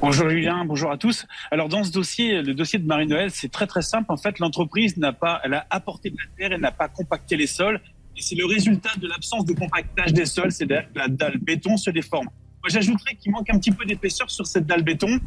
Bonjour 0.00 0.28
Julien, 0.28 0.64
bonjour 0.64 0.90
à 0.90 0.98
tous. 0.98 1.26
Alors 1.50 1.68
dans 1.68 1.84
ce 1.84 1.90
dossier, 1.90 2.42
le 2.42 2.54
dossier 2.54 2.78
de 2.78 2.86
Marie-Noël, 2.86 3.30
c'est 3.30 3.50
très 3.50 3.66
très 3.66 3.82
simple. 3.82 4.10
En 4.10 4.16
fait, 4.16 4.38
l'entreprise 4.38 4.96
n'a 4.96 5.12
pas, 5.12 5.40
elle 5.44 5.54
a 5.54 5.66
apporté 5.70 6.10
de 6.10 6.16
la 6.16 6.24
terre, 6.36 6.52
elle 6.52 6.60
n'a 6.60 6.72
pas 6.72 6.88
compacté 6.88 7.36
les 7.36 7.46
sols. 7.46 7.80
Et 8.16 8.20
c'est 8.20 8.34
le 8.34 8.44
résultat 8.46 8.90
de 8.98 9.08
l'absence 9.08 9.44
de 9.44 9.54
compactage 9.54 10.12
des 10.12 10.26
sols, 10.26 10.52
c'est-à-dire 10.52 10.92
que 10.92 10.98
la 10.98 11.08
dalle 11.08 11.38
béton 11.38 11.76
se 11.76 11.90
déforme. 11.90 12.26
Moi, 12.26 12.68
j'ajouterais 12.68 13.16
qu'il 13.16 13.32
manque 13.32 13.48
un 13.50 13.58
petit 13.58 13.72
peu 13.72 13.84
d'épaisseur 13.84 14.30
sur 14.30 14.46
cette 14.46 14.66
dalle 14.66 14.82
béton. 14.82 15.18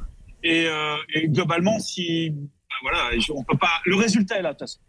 Et, 0.44 0.68
euh, 0.68 0.96
globalement, 1.26 1.80
si, 1.80 2.30
ben 2.30 2.48
voilà, 2.84 3.10
on 3.34 3.44
peut 3.44 3.58
pas. 3.58 3.82
Le 3.86 3.96
résultat 3.96 4.38
est 4.38 4.42
là, 4.42 4.50
de 4.50 4.54
toute 4.54 4.68
façon. 4.68 4.80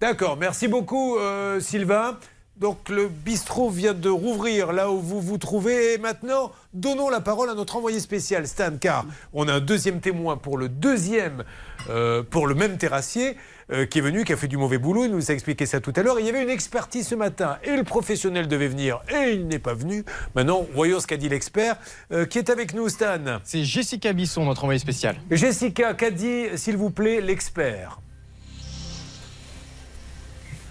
D'accord, 0.00 0.36
merci 0.36 0.68
beaucoup 0.68 1.16
euh, 1.16 1.60
Sylvain. 1.60 2.18
Donc 2.56 2.88
le 2.88 3.08
bistrot 3.08 3.68
vient 3.68 3.94
de 3.94 4.08
rouvrir 4.08 4.72
là 4.72 4.90
où 4.90 5.00
vous 5.00 5.20
vous 5.20 5.38
trouvez. 5.38 5.94
Et 5.94 5.98
maintenant, 5.98 6.52
donnons 6.72 7.08
la 7.08 7.20
parole 7.20 7.50
à 7.50 7.54
notre 7.54 7.76
envoyé 7.76 7.98
spécial, 7.98 8.46
Stan, 8.46 8.76
car 8.80 9.06
on 9.32 9.48
a 9.48 9.54
un 9.54 9.60
deuxième 9.60 10.00
témoin 10.00 10.36
pour 10.36 10.56
le 10.56 10.68
deuxième, 10.68 11.42
euh, 11.90 12.22
pour 12.22 12.46
le 12.46 12.54
même 12.54 12.78
terrassier, 12.78 13.36
euh, 13.72 13.86
qui 13.86 13.98
est 13.98 14.02
venu, 14.02 14.24
qui 14.24 14.32
a 14.32 14.36
fait 14.36 14.46
du 14.46 14.56
mauvais 14.56 14.78
boulot. 14.78 15.04
Il 15.04 15.10
nous 15.10 15.32
a 15.32 15.34
expliqué 15.34 15.66
ça 15.66 15.80
tout 15.80 15.92
à 15.96 16.02
l'heure. 16.02 16.20
Il 16.20 16.26
y 16.26 16.28
avait 16.28 16.42
une 16.42 16.50
expertise 16.50 17.08
ce 17.08 17.16
matin 17.16 17.58
et 17.64 17.76
le 17.76 17.82
professionnel 17.82 18.46
devait 18.46 18.68
venir 18.68 19.00
et 19.12 19.32
il 19.32 19.48
n'est 19.48 19.58
pas 19.58 19.74
venu. 19.74 20.04
Maintenant, 20.36 20.64
voyons 20.74 21.00
ce 21.00 21.08
qu'a 21.08 21.16
dit 21.16 21.28
l'expert 21.28 21.76
euh, 22.12 22.24
qui 22.24 22.38
est 22.38 22.50
avec 22.50 22.72
nous, 22.72 22.88
Stan. 22.88 23.40
C'est 23.42 23.64
Jessica 23.64 24.12
Bisson, 24.12 24.44
notre 24.44 24.62
envoyé 24.62 24.78
spécial. 24.78 25.16
Jessica, 25.30 25.94
qu'a 25.94 26.12
dit, 26.12 26.44
s'il 26.54 26.76
vous 26.76 26.90
plaît, 26.90 27.20
l'expert? 27.20 27.98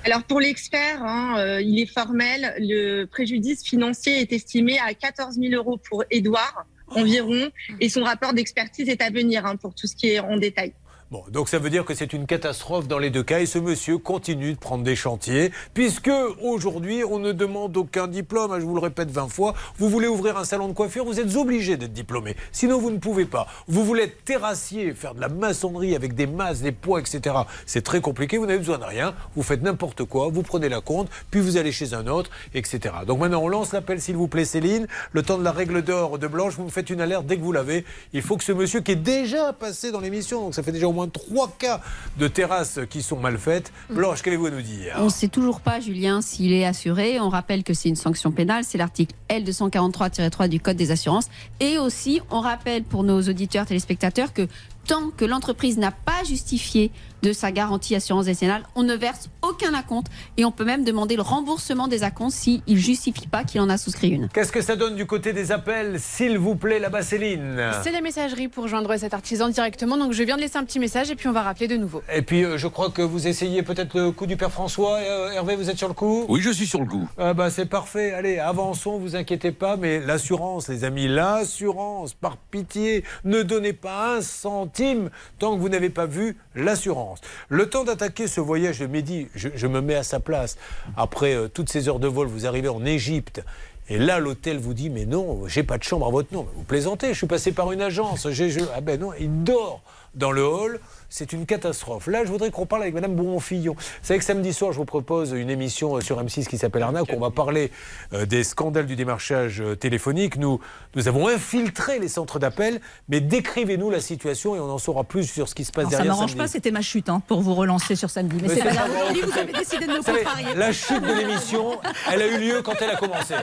Alors 0.06 0.24
pour 0.24 0.42
l'expert, 0.42 1.02
hein, 1.02 1.36
euh, 1.38 1.62
il 1.62 1.80
est 1.80 1.86
formel. 1.86 2.54
Le 2.60 3.06
préjudice 3.06 3.64
financier 3.64 4.20
est 4.20 4.34
estimé 4.34 4.78
à 4.80 4.94
14 4.94 5.36
000 5.36 5.54
euros 5.54 5.78
pour 5.78 6.04
Édouard 6.12 6.66
environ, 6.88 7.50
et 7.80 7.90
son 7.90 8.04
rapport 8.04 8.34
d'expertise 8.34 8.90
est 8.90 9.02
à 9.02 9.10
venir 9.10 9.46
hein, 9.46 9.56
pour 9.56 9.74
tout 9.74 9.88
ce 9.88 9.96
qui 9.96 10.10
est 10.10 10.20
en 10.20 10.38
détail. 10.38 10.74
Bon, 11.14 11.23
donc 11.30 11.48
ça 11.48 11.60
veut 11.60 11.69
dire 11.69 11.85
que 11.85 11.94
c'est 11.94 12.11
une 12.11 12.26
catastrophe 12.26 12.88
dans 12.88 12.98
les 12.98 13.11
deux 13.11 13.22
cas 13.22 13.40
et 13.40 13.45
ce 13.45 13.60
monsieur 13.60 13.99
continue 13.99 14.53
de 14.53 14.57
prendre 14.57 14.84
des 14.84 14.95
chantiers 14.95 15.52
puisque 15.76 16.10
aujourd'hui 16.41 17.03
on 17.03 17.19
ne 17.19 17.31
demande 17.31 17.77
aucun 17.77 18.07
diplôme, 18.07 18.52
hein, 18.52 18.60
je 18.60 18.65
vous 18.65 18.73
le 18.73 18.80
répète 18.80 19.11
20 19.11 19.27
fois, 19.27 19.53
vous 19.77 19.90
voulez 19.90 20.07
ouvrir 20.07 20.38
un 20.38 20.44
salon 20.44 20.69
de 20.69 20.73
coiffure, 20.73 21.06
vous 21.06 21.19
êtes 21.19 21.35
obligé 21.35 21.77
d'être 21.77 21.94
diplômé, 21.94 22.35
sinon 22.52 22.80
vous 22.80 22.90
ne 22.90 22.98
pouvez 22.98 23.26
pas. 23.26 23.45
Vous 23.68 23.85
voulez 23.85 24.06
être 24.06 24.23
terrassier, 24.26 24.95
faire 24.95 25.14
de 25.14 25.22
la 25.22 25.30
maçonnerie 25.30 25.95
avec 25.95 26.15
des 26.15 26.26
masses, 26.26 26.61
des 26.61 26.72
poids, 26.72 26.99
etc. 26.99 27.35
C'est 27.68 27.84
très 27.84 28.02
compliqué, 28.02 28.40
vous 28.40 28.48
n'avez 28.48 28.57
besoin 28.57 28.80
de 28.80 28.85
rien, 28.85 29.14
vous 29.35 29.44
faites 29.44 29.61
n'importe 29.61 30.06
quoi, 30.06 30.30
vous 30.30 30.41
prenez 30.41 30.68
la 30.68 30.81
compte, 30.81 31.10
puis 31.30 31.41
vous 31.41 31.57
allez 31.57 31.72
chez 31.72 31.94
un 31.94 32.07
autre, 32.07 32.31
etc. 32.56 32.91
Donc 33.06 33.19
maintenant 33.19 33.44
on 33.44 33.49
lance 33.49 33.72
l'appel 33.72 34.02
s'il 34.02 34.15
vous 34.15 34.27
plaît 34.27 34.45
Céline, 34.45 34.88
le 35.11 35.22
temps 35.22 35.38
de 35.38 35.44
la 35.44 35.52
règle 35.52 35.84
d'or 35.84 36.18
de 36.18 36.26
Blanche, 36.26 36.56
vous 36.56 36.64
me 36.64 36.72
faites 36.72 36.90
une 36.90 37.02
alerte 37.02 37.27
dès 37.27 37.38
que 37.38 37.44
vous 37.44 37.52
l'avez. 37.52 37.85
Il 38.14 38.23
faut 38.23 38.35
que 38.35 38.44
ce 38.44 38.52
monsieur 38.52 38.81
qui 38.81 38.94
est 38.94 38.95
déjà 38.95 39.53
passé 39.53 39.91
dans 39.91 39.99
l'émission, 39.99 40.41
donc 40.41 40.56
ça 40.56 40.64
fait 40.64 40.72
déjà 40.72 40.88
au 40.88 40.91
moins 40.91 41.03
trois 41.08 41.52
cas 41.58 41.82
de 42.18 42.28
terrasses 42.28 42.80
qui 42.90 43.02
sont 43.02 43.20
mal 43.20 43.38
faites. 43.38 43.72
Blanche, 43.90 44.22
qu'avez-vous 44.22 44.48
à 44.48 44.52
nous 44.52 44.62
dire 44.62 44.96
On 44.98 45.06
ne 45.06 45.10
sait 45.10 45.28
toujours 45.28 45.62
pas, 45.62 45.80
Julien, 45.80 46.22
s'il 46.22 46.54
est 46.54 46.66
assuré. 46.66 47.20
On 47.20 47.30
rappelle 47.30 47.64
que 47.64 47.74
c'est 47.74 47.90
une 47.90 47.96
sanction 47.96 48.32
pénale, 48.32 48.64
c'est 48.64 48.78
l'article 48.78 49.16
L243-3 49.30 50.48
du 50.48 50.60
Code 50.60 50.78
des 50.78 50.92
assurances. 50.92 51.30
Et 51.60 51.78
aussi, 51.78 52.22
on 52.32 52.42
rappelle 52.42 52.84
pour 52.84 53.04
nos 53.04 53.22
auditeurs, 53.22 53.66
téléspectateurs, 53.66 54.34
que 54.34 54.48
tant 54.88 55.10
que 55.16 55.26
l'entreprise 55.26 55.78
n'a 55.78 55.92
pas 55.92 56.24
justifié 56.26 56.92
de 57.24 57.34
sa 57.34 57.52
garantie 57.52 57.95
assurance 57.95 58.26
décennale, 58.26 58.64
on 58.76 58.84
ne 58.84 58.94
verse 58.94 59.30
aucun 59.41 59.74
acompte 59.74 60.12
et 60.38 60.45
on 60.45 60.52
peut 60.52 60.66
même 60.66 60.84
demander 60.84 61.16
le 61.16 61.22
remboursement 61.22 61.88
des 61.88 62.04
acomptes 62.04 62.34
s'il 62.34 62.62
ne 62.68 62.76
justifie 62.76 63.28
pas 63.28 63.44
qu'il 63.44 63.62
en 63.62 63.70
a 63.70 63.78
souscrit 63.78 64.10
une. 64.10 64.28
Qu'est-ce 64.28 64.52
que 64.52 64.62
ça 64.62 64.76
donne 64.76 64.95
du 64.95 65.06
côté 65.06 65.34
des 65.34 65.52
appels, 65.52 66.00
s'il 66.00 66.38
vous 66.38 66.56
plaît, 66.56 66.80
là-bas, 66.80 67.02
Céline 67.02 67.72
C'est 67.82 67.91
la 67.91 68.02
messagerie 68.02 68.50
pour 68.50 68.68
joindre 68.68 68.95
cet 68.98 69.14
artisan 69.14 69.48
directement. 69.50 69.98
Donc 69.98 70.12
je 70.12 70.22
viens 70.24 70.36
de 70.36 70.41
laisser 70.41 70.58
un 70.58 70.66
petit 70.66 70.80
message 70.80 71.10
et 71.10 71.16
puis 71.16 71.28
on 71.30 71.32
va 71.32 71.41
rappeler 71.41 71.68
de 71.68 71.78
nouveau. 71.78 72.04
Et 72.14 72.22
puis, 72.22 72.44
euh, 72.44 72.58
je 72.58 72.68
crois 72.68 72.90
que 72.90 73.02
vous 73.02 73.28
essayez 73.28 73.64
peut-être 73.64 73.98
le 73.98 74.12
coup 74.12 74.26
du 74.26 74.36
père 74.36 74.52
François. 74.52 74.98
Euh, 74.98 75.32
Hervé, 75.32 75.56
vous 75.56 75.70
êtes 75.70 75.78
sur 75.78 75.88
le 75.88 75.94
coup 75.94 76.26
Oui, 76.28 76.41
je 76.41 76.50
suis 76.50 76.68
sur 76.68 76.82
le 76.82 76.86
coup. 76.86 77.08
Ah 77.18 77.34
bah, 77.34 77.50
c'est 77.50 77.66
parfait. 77.68 78.12
Allez, 78.12 78.40
avançons, 78.40 78.98
vous 78.98 79.16
inquiétez 79.16 79.52
pas. 79.54 79.78
Mais 79.78 80.02
l'assurance, 80.02 80.68
les 80.68 80.84
amis, 80.84 81.08
l'assurance, 81.08 82.14
par 82.14 82.36
pitié, 82.38 83.06
ne 83.24 83.41
donnez 83.44 83.74
pas 83.74 84.18
un 84.18 84.22
centime 84.22 85.10
tant 85.40 85.56
que 85.56 85.62
vous 85.62 85.70
n'avez 85.70 85.90
pas 85.90 86.06
vu 86.06 86.38
l'assurance. 86.56 87.12
Le 87.49 87.69
temps 87.69 87.84
d'attaquer 87.84 88.27
ce 88.27 88.41
voyage 88.41 88.80
de 88.80 88.88
Mehdi, 88.88 89.27
je, 89.35 89.68
me 89.68 89.81
mets 89.81 89.95
à 89.95 90.03
sa 90.03 90.19
place. 90.19 90.57
Après 90.98 91.34
euh, 91.34 91.48
toutes 91.48 91.69
ces 91.69 91.88
heures 91.90 91.99
de 91.99 92.07
vol, 92.07 92.27
vous 92.27 92.45
arrivez 92.45 92.69
en 92.69 92.85
Égypte. 92.85 93.44
Et 93.90 93.98
là, 93.98 94.19
l'hôtel 94.19 94.60
vous 94.60 94.73
dit 94.73 94.90
Mais 94.90 95.06
non, 95.06 95.48
j'ai 95.48 95.64
pas 95.64 95.77
de 95.77 95.84
chambre 95.84 96.07
à 96.07 96.10
votre 96.10 96.34
nom. 96.34 96.48
Vous 96.56 96.64
plaisantez, 96.64 97.10
je 97.10 97.18
suis 97.18 97.27
passé 97.27 97.52
par 97.52 97.72
une 97.72 97.81
agence. 97.81 98.27
Ah 98.76 98.81
ben 98.81 98.99
non, 98.99 99.11
il 99.19 99.44
dort 99.44 99.81
dans 100.15 100.31
le 100.31 100.45
hall. 100.45 100.80
C'est 101.10 101.34
une 101.34 101.45
catastrophe. 101.45 102.07
Là, 102.07 102.23
je 102.26 102.31
voudrais 102.31 102.49
qu'on 102.49 102.65
parle 102.65 102.84
avec 102.84 102.94
Madame 102.94 103.15
Bouron-Fillon. 103.15 103.73
Vous 103.73 103.84
savez 104.02 104.19
que 104.19 104.26
samedi 104.26 104.53
soir, 104.53 104.72
je 104.72 104.77
vous 104.77 104.85
propose 104.85 105.31
une 105.31 105.49
émission 105.49 105.98
euh, 105.98 106.02
sur 106.02 106.23
M6 106.23 106.48
qui 106.48 106.57
s'appelle 106.57 106.81
Arnaque. 106.81 107.07
On 107.14 107.19
va 107.19 107.30
parler 107.30 107.72
euh, 108.14 108.26
des 108.26 108.44
scandales 108.44 108.85
du 108.85 108.95
démarchage 108.95 109.61
téléphonique. 109.80 110.38
Nous, 110.38 110.60
nous 110.95 111.07
avons 111.07 111.28
infiltré 111.28 111.99
les 111.99 112.07
centres 112.07 112.40
d'appel, 112.40 112.80
mais 113.10 113.20
décrivez-nous 113.20 113.90
la 113.90 113.99
situation 113.99 114.56
et 114.56 114.60
on 114.60 114.70
en 114.70 114.78
saura 114.78 115.03
plus 115.03 115.26
sur 115.26 115.49
ce 115.49 115.56
qui 115.56 115.65
se 115.65 115.72
passe 115.72 115.82
Alors, 115.86 115.91
ça 115.91 115.98
derrière. 115.98 116.14
m'arrange 116.14 116.36
pas, 116.36 116.48
c'était 116.48 116.72
ma 116.72 116.82
chute 116.82 117.10
hein, 117.10 117.22
pour 117.28 117.41
vous 117.41 117.56
relancer 117.56 117.95
sur 117.95 118.10
samedi. 118.10 118.38
Mais, 118.41 118.48
Mais 118.49 118.56
c'est 118.56 118.64
pas 118.64 118.72
grave. 118.72 118.91
vous 119.24 119.38
avez 119.40 119.53
décidé 119.53 119.86
de 119.88 119.91
me 119.91 119.98
contrarier. 120.03 120.53
la 120.56 120.72
chute 120.72 121.02
de 121.02 121.14
l'émission, 121.14 121.80
elle 122.11 122.22
a 122.22 122.28
eu 122.28 122.40
lieu 122.40 122.61
quand 122.61 122.76
elle 122.82 122.91
a 122.91 122.95
commencé. 122.95 123.34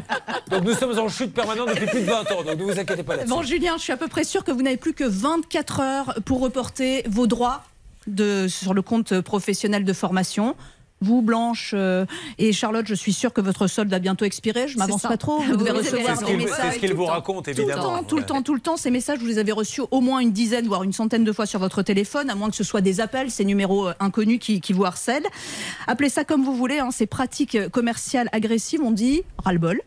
Donc 0.51 0.65
nous 0.65 0.75
sommes 0.75 0.99
en 0.99 1.09
chute 1.09 1.35
permanente 1.35 1.69
depuis 1.71 1.87
plus 1.87 2.01
de 2.03 2.07
20 2.07 2.31
ans. 2.33 2.43
Donc 2.45 2.57
ne 2.59 2.65
vous 2.65 2.79
inquiétez 2.79 3.03
pas 3.03 3.17
là-dessus. 3.17 3.31
Bon, 3.35 3.43
Julien, 3.43 3.77
je 3.77 3.83
suis 3.83 3.93
à 3.93 3.97
peu 3.97 4.09
près 4.09 4.25
sûr 4.25 4.45
que 4.45 4.53
vous 4.53 4.63
n'avez 4.63 4.77
plus 4.77 4.95
que 4.95 5.05
24 5.05 5.81
heures 5.81 6.15
pour 6.25 6.41
reporter 6.41 7.05
vos 7.09 7.27
droits 7.27 7.65
de, 8.07 8.47
sur 8.49 8.75
le 8.75 8.83
compte 8.83 9.21
professionnel 9.21 9.85
de 9.85 9.93
formation. 9.93 10.55
Vous, 11.03 11.23
Blanche 11.23 11.73
euh, 11.75 12.05
et 12.39 12.53
Charlotte, 12.53 12.87
je 12.87 12.95
suis 12.95 13.13
sûre 13.13 13.33
que 13.33 13.41
votre 13.41 13.67
solde 13.67 13.91
va 13.91 13.99
bientôt 13.99 14.25
expirer. 14.25 14.69
Je 14.69 14.77
m'avance 14.77 15.03
pas 15.03 15.17
trop. 15.17 15.41
Vous 15.41 15.57
devez 15.57 15.71
recevoir 15.71 16.19
des 16.23 16.37
messages. 16.37 16.59
c'est 16.63 16.75
ce 16.75 16.79
qu'il 16.79 16.91
tout 16.91 16.97
vous 16.97 17.03
le 17.03 17.07
temps. 17.09 17.13
raconte, 17.15 17.45
Tout 17.47 17.51
le 17.53 17.59
évidemment. 17.63 17.83
temps, 17.99 18.03
tout 18.05 18.17
le 18.19 18.25
temps, 18.25 18.43
tout 18.43 18.55
le 18.55 18.61
temps. 18.61 18.77
Ces 18.77 18.91
messages, 18.91 19.19
vous 19.19 19.27
les 19.27 19.39
avez 19.39 19.53
reçus 19.53 19.81
au 19.91 20.01
moins 20.01 20.19
une 20.21 20.33
dizaine, 20.33 20.67
voire 20.67 20.83
une 20.83 20.93
centaine 20.93 21.25
de 21.25 21.33
fois 21.33 21.47
sur 21.47 21.59
votre 21.59 21.83
téléphone, 21.83 22.29
à 22.29 22.35
moins 22.35 22.51
que 22.51 22.57
ce 22.57 22.65
soit 22.65 22.81
des 22.83 23.01
appels, 23.01 23.31
ces 23.31 23.45
numéros 23.45 23.89
euh, 23.89 23.93
inconnus 24.01 24.39
qui, 24.41 24.61
qui 24.61 24.73
vous 24.73 24.85
harcèlent. 24.85 25.27
Appelez 25.87 26.11
ça 26.11 26.25
comme 26.25 26.45
vous 26.45 26.55
voulez, 26.55 26.81
hein, 26.81 26.91
ces 26.91 27.07
pratiques 27.07 27.55
euh, 27.55 27.69
commerciales 27.71 28.29
agressives, 28.33 28.83
on 28.83 28.91
dit 28.91 29.23
ras-le-bol. 29.45 29.81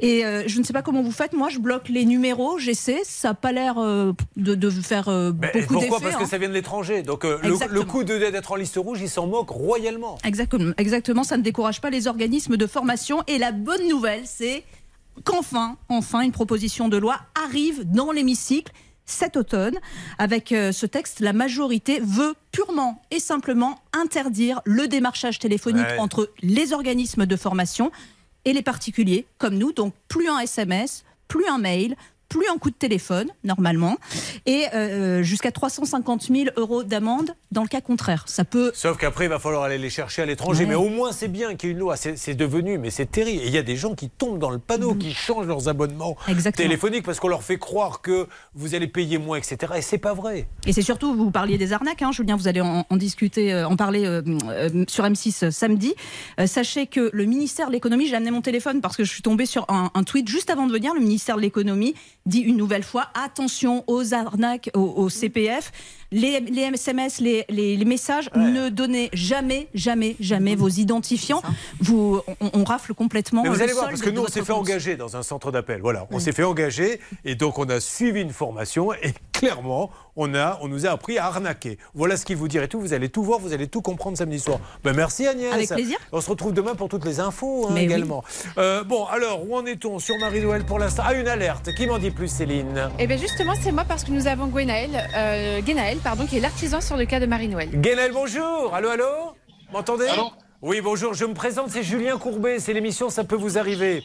Et 0.00 0.24
euh, 0.24 0.42
je 0.46 0.58
ne 0.58 0.64
sais 0.64 0.72
pas 0.72 0.82
comment 0.82 1.02
vous 1.02 1.12
faites. 1.12 1.32
Moi, 1.34 1.48
je 1.50 1.58
bloque 1.58 1.88
les 1.88 2.04
numéros, 2.04 2.58
j'essaie. 2.58 3.00
Ça 3.04 3.28
n'a 3.28 3.34
pas 3.34 3.52
l'air 3.52 3.78
euh, 3.78 4.12
de, 4.36 4.54
de 4.54 4.70
faire 4.70 5.08
euh, 5.08 5.32
Mais 5.40 5.52
beaucoup 5.68 5.74
pourquoi? 5.80 6.00
Parce 6.00 6.16
que 6.16 6.22
hein. 6.24 6.26
ça 6.26 6.38
vient 6.38 6.48
de 6.48 6.54
l'étranger. 6.54 7.02
Donc 7.02 7.24
euh, 7.24 7.38
le, 7.42 7.54
le 7.70 7.82
coup 7.84 8.02
de- 8.04 8.18
d'être 8.18 8.52
en 8.52 8.56
liste 8.56 8.76
rouge, 8.76 8.98
il 9.02 9.08
s'en 9.08 9.26
moque 9.26 9.50
royalement. 9.50 10.18
Exactement, 10.24 10.47
exactement, 10.76 11.24
ça 11.24 11.36
ne 11.36 11.42
décourage 11.42 11.80
pas 11.80 11.90
les 11.90 12.06
organismes 12.06 12.56
de 12.56 12.66
formation. 12.66 13.22
Et 13.26 13.38
la 13.38 13.52
bonne 13.52 13.86
nouvelle, 13.88 14.22
c'est 14.26 14.64
qu'enfin, 15.24 15.76
enfin, 15.88 16.20
une 16.20 16.32
proposition 16.32 16.88
de 16.88 16.96
loi 16.96 17.20
arrive 17.44 17.84
dans 17.90 18.12
l'hémicycle 18.12 18.72
cet 19.04 19.36
automne. 19.38 19.74
Avec 20.18 20.52
euh, 20.52 20.70
ce 20.70 20.84
texte, 20.84 21.20
la 21.20 21.32
majorité 21.32 21.98
veut 22.02 22.34
purement 22.52 23.02
et 23.10 23.20
simplement 23.20 23.80
interdire 23.94 24.60
le 24.64 24.86
démarchage 24.86 25.38
téléphonique 25.38 25.86
Ouais. 25.86 25.98
entre 25.98 26.30
les 26.42 26.72
organismes 26.74 27.24
de 27.24 27.36
formation 27.36 27.90
et 28.44 28.52
les 28.52 28.62
particuliers 28.62 29.26
comme 29.38 29.56
nous. 29.56 29.72
Donc 29.72 29.94
plus 30.08 30.28
un 30.28 30.40
SMS, 30.40 31.04
plus 31.26 31.46
un 31.48 31.58
mail, 31.58 31.96
plus 32.28 32.46
un 32.54 32.58
coup 32.58 32.70
de 32.70 32.76
téléphone, 32.76 33.28
normalement, 33.44 33.96
et 34.46 34.66
euh, 34.74 35.22
jusqu'à 35.22 35.50
350 35.52 36.22
000 36.32 36.50
euros 36.56 36.82
d'amende 36.82 37.34
dans 37.50 37.62
le 37.62 37.68
cas 37.68 37.80
contraire. 37.80 38.24
Ça 38.26 38.44
peut 38.44 38.70
Sauf 38.74 38.98
qu'après, 38.98 39.24
il 39.24 39.28
va 39.30 39.38
falloir 39.38 39.62
aller 39.62 39.78
les 39.78 39.90
chercher 39.90 40.22
à 40.22 40.26
l'étranger. 40.26 40.64
Ouais. 40.64 40.70
Mais 40.70 40.74
au 40.74 40.88
moins, 40.88 41.12
c'est 41.12 41.28
bien 41.28 41.54
qu'il 41.54 41.68
y 41.68 41.72
ait 41.72 41.74
une 41.74 41.80
loi. 41.80 41.96
C'est 41.96 42.34
devenu, 42.34 42.78
mais 42.78 42.90
c'est 42.90 43.10
terrible. 43.10 43.42
Et 43.42 43.46
il 43.46 43.52
y 43.52 43.58
a 43.58 43.62
des 43.62 43.76
gens 43.76 43.94
qui 43.94 44.10
tombent 44.10 44.38
dans 44.38 44.50
le 44.50 44.58
panneau, 44.58 44.94
qui 44.94 45.12
changent 45.14 45.46
leurs 45.46 45.68
abonnements 45.68 45.88
Mm. 46.28 46.30
Exactement. 46.30 46.66
téléphoniques 46.68 47.04
parce 47.04 47.18
qu'on 47.20 47.28
leur 47.28 47.42
fait 47.42 47.58
croire 47.58 48.00
que 48.02 48.26
vous 48.54 48.74
allez 48.74 48.86
payer 48.88 49.18
moins, 49.18 49.38
etc. 49.38 49.72
Et 49.76 49.82
c'est 49.82 49.98
pas 49.98 50.12
vrai. 50.14 50.46
Et 50.66 50.72
c'est 50.72 50.82
surtout, 50.82 51.14
vous 51.14 51.30
parliez 51.30 51.56
des 51.58 51.72
arnaques, 51.72 52.02
hein, 52.02 52.12
Julien, 52.12 52.36
vous 52.36 52.48
allez 52.48 52.60
en, 52.60 52.84
en 52.88 52.96
discuter, 52.96 53.52
euh, 53.52 53.66
en 53.66 53.76
parler 53.76 54.04
euh, 54.04 54.22
euh, 54.48 54.84
sur 54.88 55.04
M6 55.04 55.46
euh, 55.46 55.50
samedi. 55.50 55.94
Euh, 56.40 56.46
sachez 56.46 56.86
que 56.86 57.10
le 57.12 57.24
ministère 57.24 57.68
de 57.68 57.72
l'économie, 57.72 58.06
j'ai 58.06 58.16
amené 58.16 58.30
mon 58.30 58.42
téléphone 58.42 58.80
parce 58.80 58.96
que 58.96 59.04
je 59.04 59.10
suis 59.10 59.22
tombée 59.22 59.46
sur 59.46 59.64
un, 59.68 59.90
un 59.94 60.04
tweet 60.04 60.28
juste 60.28 60.50
avant 60.50 60.66
de 60.66 60.72
venir, 60.72 60.94
le 60.94 61.00
ministère 61.00 61.36
de 61.36 61.42
l'économie 61.42 61.94
dit 62.28 62.40
une 62.40 62.56
nouvelle 62.56 62.84
fois, 62.84 63.08
attention 63.14 63.84
aux 63.86 64.14
arnaques, 64.14 64.70
au, 64.74 65.08
CPF, 65.08 65.72
les, 66.12 66.40
les 66.40 66.62
SMS, 66.62 67.20
les, 67.20 67.44
les- 67.48 67.76
les 67.76 67.84
messages, 67.84 68.30
ne 68.34 68.68
donnez 68.68 69.10
jamais, 69.12 69.68
jamais, 69.74 70.16
jamais 70.20 70.54
vos 70.56 70.68
identifiants. 70.68 71.42
Vous, 71.80 72.20
on, 72.40 72.50
on 72.54 72.64
rafle 72.64 72.94
complètement. 72.94 73.42
Mais 73.42 73.48
vous 73.50 73.56
le 73.56 73.62
allez 73.62 73.72
voir, 73.72 73.88
parce 73.88 74.00
que 74.00 74.10
nous, 74.10 74.22
on 74.22 74.26
s'est 74.28 74.44
fait 74.44 74.52
engager 74.52 74.96
dans 74.96 75.16
un 75.16 75.22
centre 75.22 75.52
d'appel. 75.52 75.80
Voilà, 75.80 76.06
on 76.10 76.18
s'est 76.18 76.32
fait 76.32 76.44
engager 76.44 77.00
et 77.24 77.34
donc 77.34 77.58
on 77.58 77.68
a 77.68 77.80
suivi 77.80 78.20
une 78.22 78.32
formation 78.32 78.92
et 78.94 79.12
clairement, 79.32 79.90
on, 80.16 80.34
a, 80.34 80.58
on 80.62 80.68
nous 80.68 80.84
a 80.86 80.90
appris 80.90 81.16
à 81.18 81.26
arnaquer. 81.26 81.78
Voilà 81.94 82.16
ce 82.16 82.24
qu'il 82.24 82.36
vous 82.36 82.48
dit 82.48 82.58
et 82.58 82.66
tout. 82.68 82.80
Vous 82.80 82.92
allez 82.92 83.08
tout 83.08 83.22
voir, 83.22 83.38
vous 83.38 83.52
allez 83.52 83.68
tout 83.68 83.82
comprendre 83.82 84.16
samedi 84.18 84.40
soir. 84.40 84.58
Ben, 84.82 84.92
merci 84.94 85.26
Agnès. 85.26 85.52
Avec 85.52 85.68
plaisir. 85.68 85.96
On 86.10 86.20
se 86.20 86.28
retrouve 86.30 86.52
demain 86.52 86.74
pour 86.74 86.88
toutes 86.88 87.04
les 87.04 87.20
infos 87.20 87.66
hein, 87.68 87.72
oui. 87.74 87.82
également. 87.82 88.24
Euh, 88.56 88.82
bon, 88.82 89.04
alors, 89.06 89.48
où 89.48 89.54
en 89.56 89.64
est-on 89.66 89.98
sur 90.00 90.18
Marie-Noël 90.18 90.64
pour 90.64 90.78
l'instant? 90.80 91.04
Ah, 91.06 91.14
une 91.14 91.28
alerte. 91.28 91.72
Qui 91.74 91.86
m'en 91.86 91.98
dit 91.98 92.10
plus, 92.10 92.28
Céline? 92.28 92.90
Et 92.98 93.06
bien 93.06 93.16
justement, 93.16 93.52
c'est 93.62 93.70
moi 93.70 93.84
parce 93.86 94.02
que 94.02 94.10
nous 94.10 94.26
avons 94.26 94.46
Gwenaël, 94.48 94.90
euh, 95.16 95.60
Pardon, 96.02 96.26
qui 96.26 96.36
est 96.36 96.40
l'artisan 96.40 96.80
sur 96.80 96.96
le 96.96 97.04
cas 97.06 97.20
de 97.20 97.26
Marie-Noël. 97.26 97.68
Guénel, 97.72 98.12
bonjour. 98.12 98.74
Allô, 98.74 98.88
allô 98.88 99.04
M'entendez 99.72 100.06
Oui, 100.62 100.80
bonjour. 100.80 101.14
Je 101.14 101.24
me 101.24 101.34
présente, 101.34 101.70
c'est 101.70 101.82
Julien 101.82 102.18
Courbet. 102.18 102.58
C'est 102.60 102.72
l'émission 102.72 103.10
Ça 103.10 103.24
peut 103.24 103.36
vous 103.36 103.58
arriver. 103.58 104.04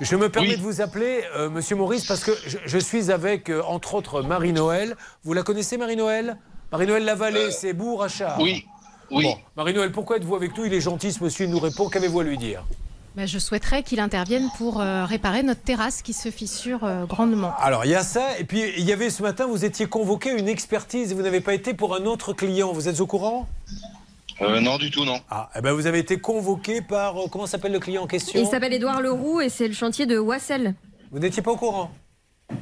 Je 0.00 0.16
me 0.16 0.28
permets 0.28 0.56
de 0.56 0.62
vous 0.62 0.80
appeler, 0.80 1.22
euh, 1.36 1.48
Monsieur 1.48 1.76
Maurice, 1.76 2.06
parce 2.06 2.24
que 2.24 2.32
je, 2.46 2.58
je 2.64 2.78
suis 2.78 3.12
avec, 3.12 3.48
euh, 3.48 3.62
entre 3.62 3.94
autres, 3.94 4.22
Marie-Noël. 4.22 4.96
Vous 5.22 5.32
la 5.34 5.42
connaissez, 5.44 5.76
Marie-Noël 5.76 6.36
Marie-Noël 6.72 7.04
Lavallée, 7.04 7.52
c'est 7.52 7.72
Bourg-Achard. 7.72 8.38
Oui. 8.40 8.66
Oui. 9.12 9.28
Marie-Noël, 9.56 9.92
pourquoi 9.92 10.16
êtes-vous 10.16 10.34
avec 10.34 10.56
nous? 10.58 10.64
Il 10.64 10.74
est 10.74 10.80
gentil, 10.80 11.12
ce 11.12 11.22
monsieur, 11.22 11.44
il 11.44 11.50
nous 11.52 11.60
répond. 11.60 11.88
Qu'avez-vous 11.88 12.20
à 12.20 12.24
lui 12.24 12.36
dire? 12.38 12.64
Bah, 13.16 13.26
je 13.26 13.38
souhaiterais 13.38 13.84
qu'il 13.84 14.00
intervienne 14.00 14.48
pour 14.58 14.80
euh, 14.80 15.04
réparer 15.04 15.44
notre 15.44 15.62
terrasse 15.62 16.02
qui 16.02 16.12
se 16.12 16.30
fissure 16.32 16.82
euh, 16.82 17.04
grandement. 17.04 17.54
Alors, 17.60 17.84
il 17.84 17.92
y 17.92 17.94
a 17.94 18.02
ça. 18.02 18.38
Et 18.40 18.44
puis, 18.44 18.72
il 18.76 18.84
y 18.84 18.92
avait 18.92 19.08
ce 19.08 19.22
matin, 19.22 19.46
vous 19.46 19.64
étiez 19.64 19.86
convoqué 19.86 20.30
à 20.30 20.34
une 20.34 20.48
expertise 20.48 21.12
et 21.12 21.14
vous 21.14 21.22
n'avez 21.22 21.40
pas 21.40 21.54
été 21.54 21.74
pour 21.74 21.94
un 21.94 22.06
autre 22.06 22.32
client. 22.32 22.72
Vous 22.72 22.88
êtes 22.88 23.00
au 23.00 23.06
courant? 23.06 23.48
Euh, 24.40 24.60
non, 24.60 24.78
du 24.78 24.90
tout, 24.90 25.04
non. 25.04 25.20
Ah, 25.30 25.48
eh 25.54 25.60
ben, 25.60 25.72
vous 25.72 25.86
avez 25.86 26.00
été 26.00 26.18
convoqué 26.18 26.82
par. 26.82 27.16
euh, 27.16 27.28
Comment 27.30 27.46
s'appelle 27.46 27.70
le 27.70 27.78
client 27.78 28.02
en 28.02 28.06
question? 28.08 28.40
Il 28.40 28.48
s'appelle 28.48 28.72
Édouard 28.72 29.00
Leroux 29.00 29.40
et 29.40 29.48
c'est 29.48 29.68
le 29.68 29.74
chantier 29.74 30.06
de 30.06 30.18
Wassel. 30.18 30.74
Vous 31.12 31.20
n'étiez 31.20 31.40
pas 31.40 31.52
au 31.52 31.56
courant? 31.56 31.92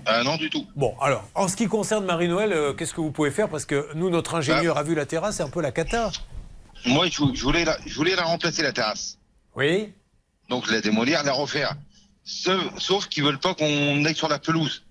Euh, 0.07 0.23
non, 0.23 0.37
du 0.37 0.51
tout. 0.51 0.67
Bon, 0.77 0.95
alors, 1.01 1.25
en 1.35 1.49
ce 1.49 1.57
qui 1.57 1.67
concerne 1.67 2.05
Marie-Noël, 2.05 2.53
euh, 2.53 2.73
qu'est-ce 2.75 2.93
que 2.93 3.01
vous 3.01 3.11
pouvez 3.11 3.31
faire? 3.31 3.49
Parce 3.49 3.65
que 3.65 3.89
nous, 3.95 4.11
notre 4.11 4.35
ingénieur 4.35 4.77
a 4.77 4.83
vu 4.83 4.95
la 4.95 5.07
terrasse, 5.07 5.37
c'est 5.37 5.43
un 5.43 5.49
peu 5.49 5.63
la 5.63 5.73
cata. 5.73 6.11
Moi, 6.85 7.07
je, 7.07 7.23
je 7.33 7.43
voulais 7.43 7.65
la, 7.65 7.79
je 7.87 7.95
voulais 7.95 8.15
la 8.15 8.25
remplacer, 8.25 8.63
la 8.63 8.73
terrasse. 8.73 9.17
Oui. 9.57 9.95
Donc, 10.53 10.71
la 10.71 10.83
démolir, 10.83 11.23
la 11.25 11.33
refaire. 11.33 11.77
Sauf, 12.25 12.63
sauf 12.79 13.09
qu'ils 13.09 13.25
veulent 13.25 13.39
pas 13.39 13.55
qu'on 13.55 14.05
aille 14.05 14.15
sur 14.15 14.29
la 14.29 14.39
pelouse. 14.39 14.83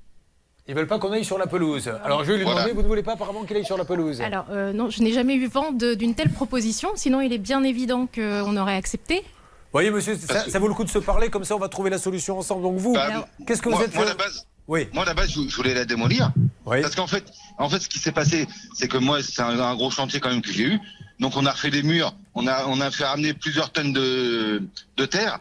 Ils 0.68 0.74
veulent 0.74 0.88
pas 0.88 0.98
qu'on 0.98 1.12
aille 1.12 1.24
sur 1.24 1.38
la 1.38 1.46
pelouse. 1.46 1.88
Alors, 2.04 2.24
je 2.24 2.32
vais 2.32 2.38
lui 2.40 2.46
Voilà. 2.46 2.62
demander, 2.62 2.74
vous 2.74 2.82
ne 2.82 2.88
voulez 2.88 3.04
pas 3.04 3.14
apparemment 3.14 3.44
qu'il 3.44 3.56
aille 3.58 3.64
sur 3.66 3.78
la 3.78 3.86
pelouse 3.86 4.20
Alors, 4.22 4.48
euh, 4.50 4.74
non, 4.74 4.90
je 4.90 5.04
n'ai 5.04 5.14
jamais 5.14 5.36
eu 5.36 5.46
vent 5.46 5.72
d'une 5.72 6.16
telle 6.16 6.32
proposition, 6.32 6.90
sinon 6.96 7.22
il 7.22 7.32
est 7.32 7.38
bien 7.38 7.62
évident 7.64 8.08
qu'on 8.08 8.58
aurait 8.58 8.74
accepté. 8.76 9.24
voyez, 9.72 9.92
monsieur, 9.92 10.18
ça, 10.18 10.50
ça 10.50 10.58
vaut 10.58 10.68
le 10.68 10.74
coup 10.74 10.84
de 10.84 10.90
se 10.90 10.98
parler, 10.98 11.30
comme 11.30 11.44
ça 11.44 11.56
on 11.56 11.60
va 11.60 11.70
trouver 11.70 11.92
la 11.92 12.00
solution 12.00 12.40
ensemble. 12.40 12.64
Donc 12.64 12.78
vous, 12.80 12.94
Bah, 12.94 13.28
qu'est-ce 13.46 13.62
que 13.62 13.70
moi, 13.70 13.78
vous 13.78 13.86
êtes 13.86 13.94
moi, 13.94 14.06
la 14.06 14.16
base, 14.16 14.48
Oui. 14.68 14.88
Moi, 14.94 15.04
à 15.04 15.06
la 15.06 15.14
base, 15.14 15.30
je, 15.32 15.48
je 15.48 15.56
voulais 15.56 15.76
la 15.76 15.86
démolir. 15.86 16.32
Parce 16.66 16.96
qu'en 16.96 17.08
fait, 17.08 17.26
en 17.60 17.70
fait, 17.70 17.80
ce 17.82 17.88
qui 17.90 18.00
s'est 18.00 18.12
passé, 18.12 18.48
c'est 18.74 18.88
que 18.88 18.98
moi, 18.98 19.22
c'est 19.22 19.42
un, 19.44 19.60
un 19.60 19.76
gros 19.76 19.92
chantier 19.92 20.20
quand 20.20 20.30
même 20.30 20.42
que 20.42 20.52
j'ai 20.52 20.64
eu. 20.64 20.80
Donc, 21.20 21.38
on 21.38 21.46
a 21.46 21.52
refait 21.52 21.70
des 21.70 21.84
murs, 21.84 22.14
on 22.34 22.48
a, 22.48 22.66
on 22.68 22.82
a 22.82 22.90
fait 22.92 23.06
ramener 23.06 23.34
plusieurs 23.36 23.72
tonnes 23.72 23.94
de, 23.94 24.64
de 24.98 25.06
terre. 25.06 25.40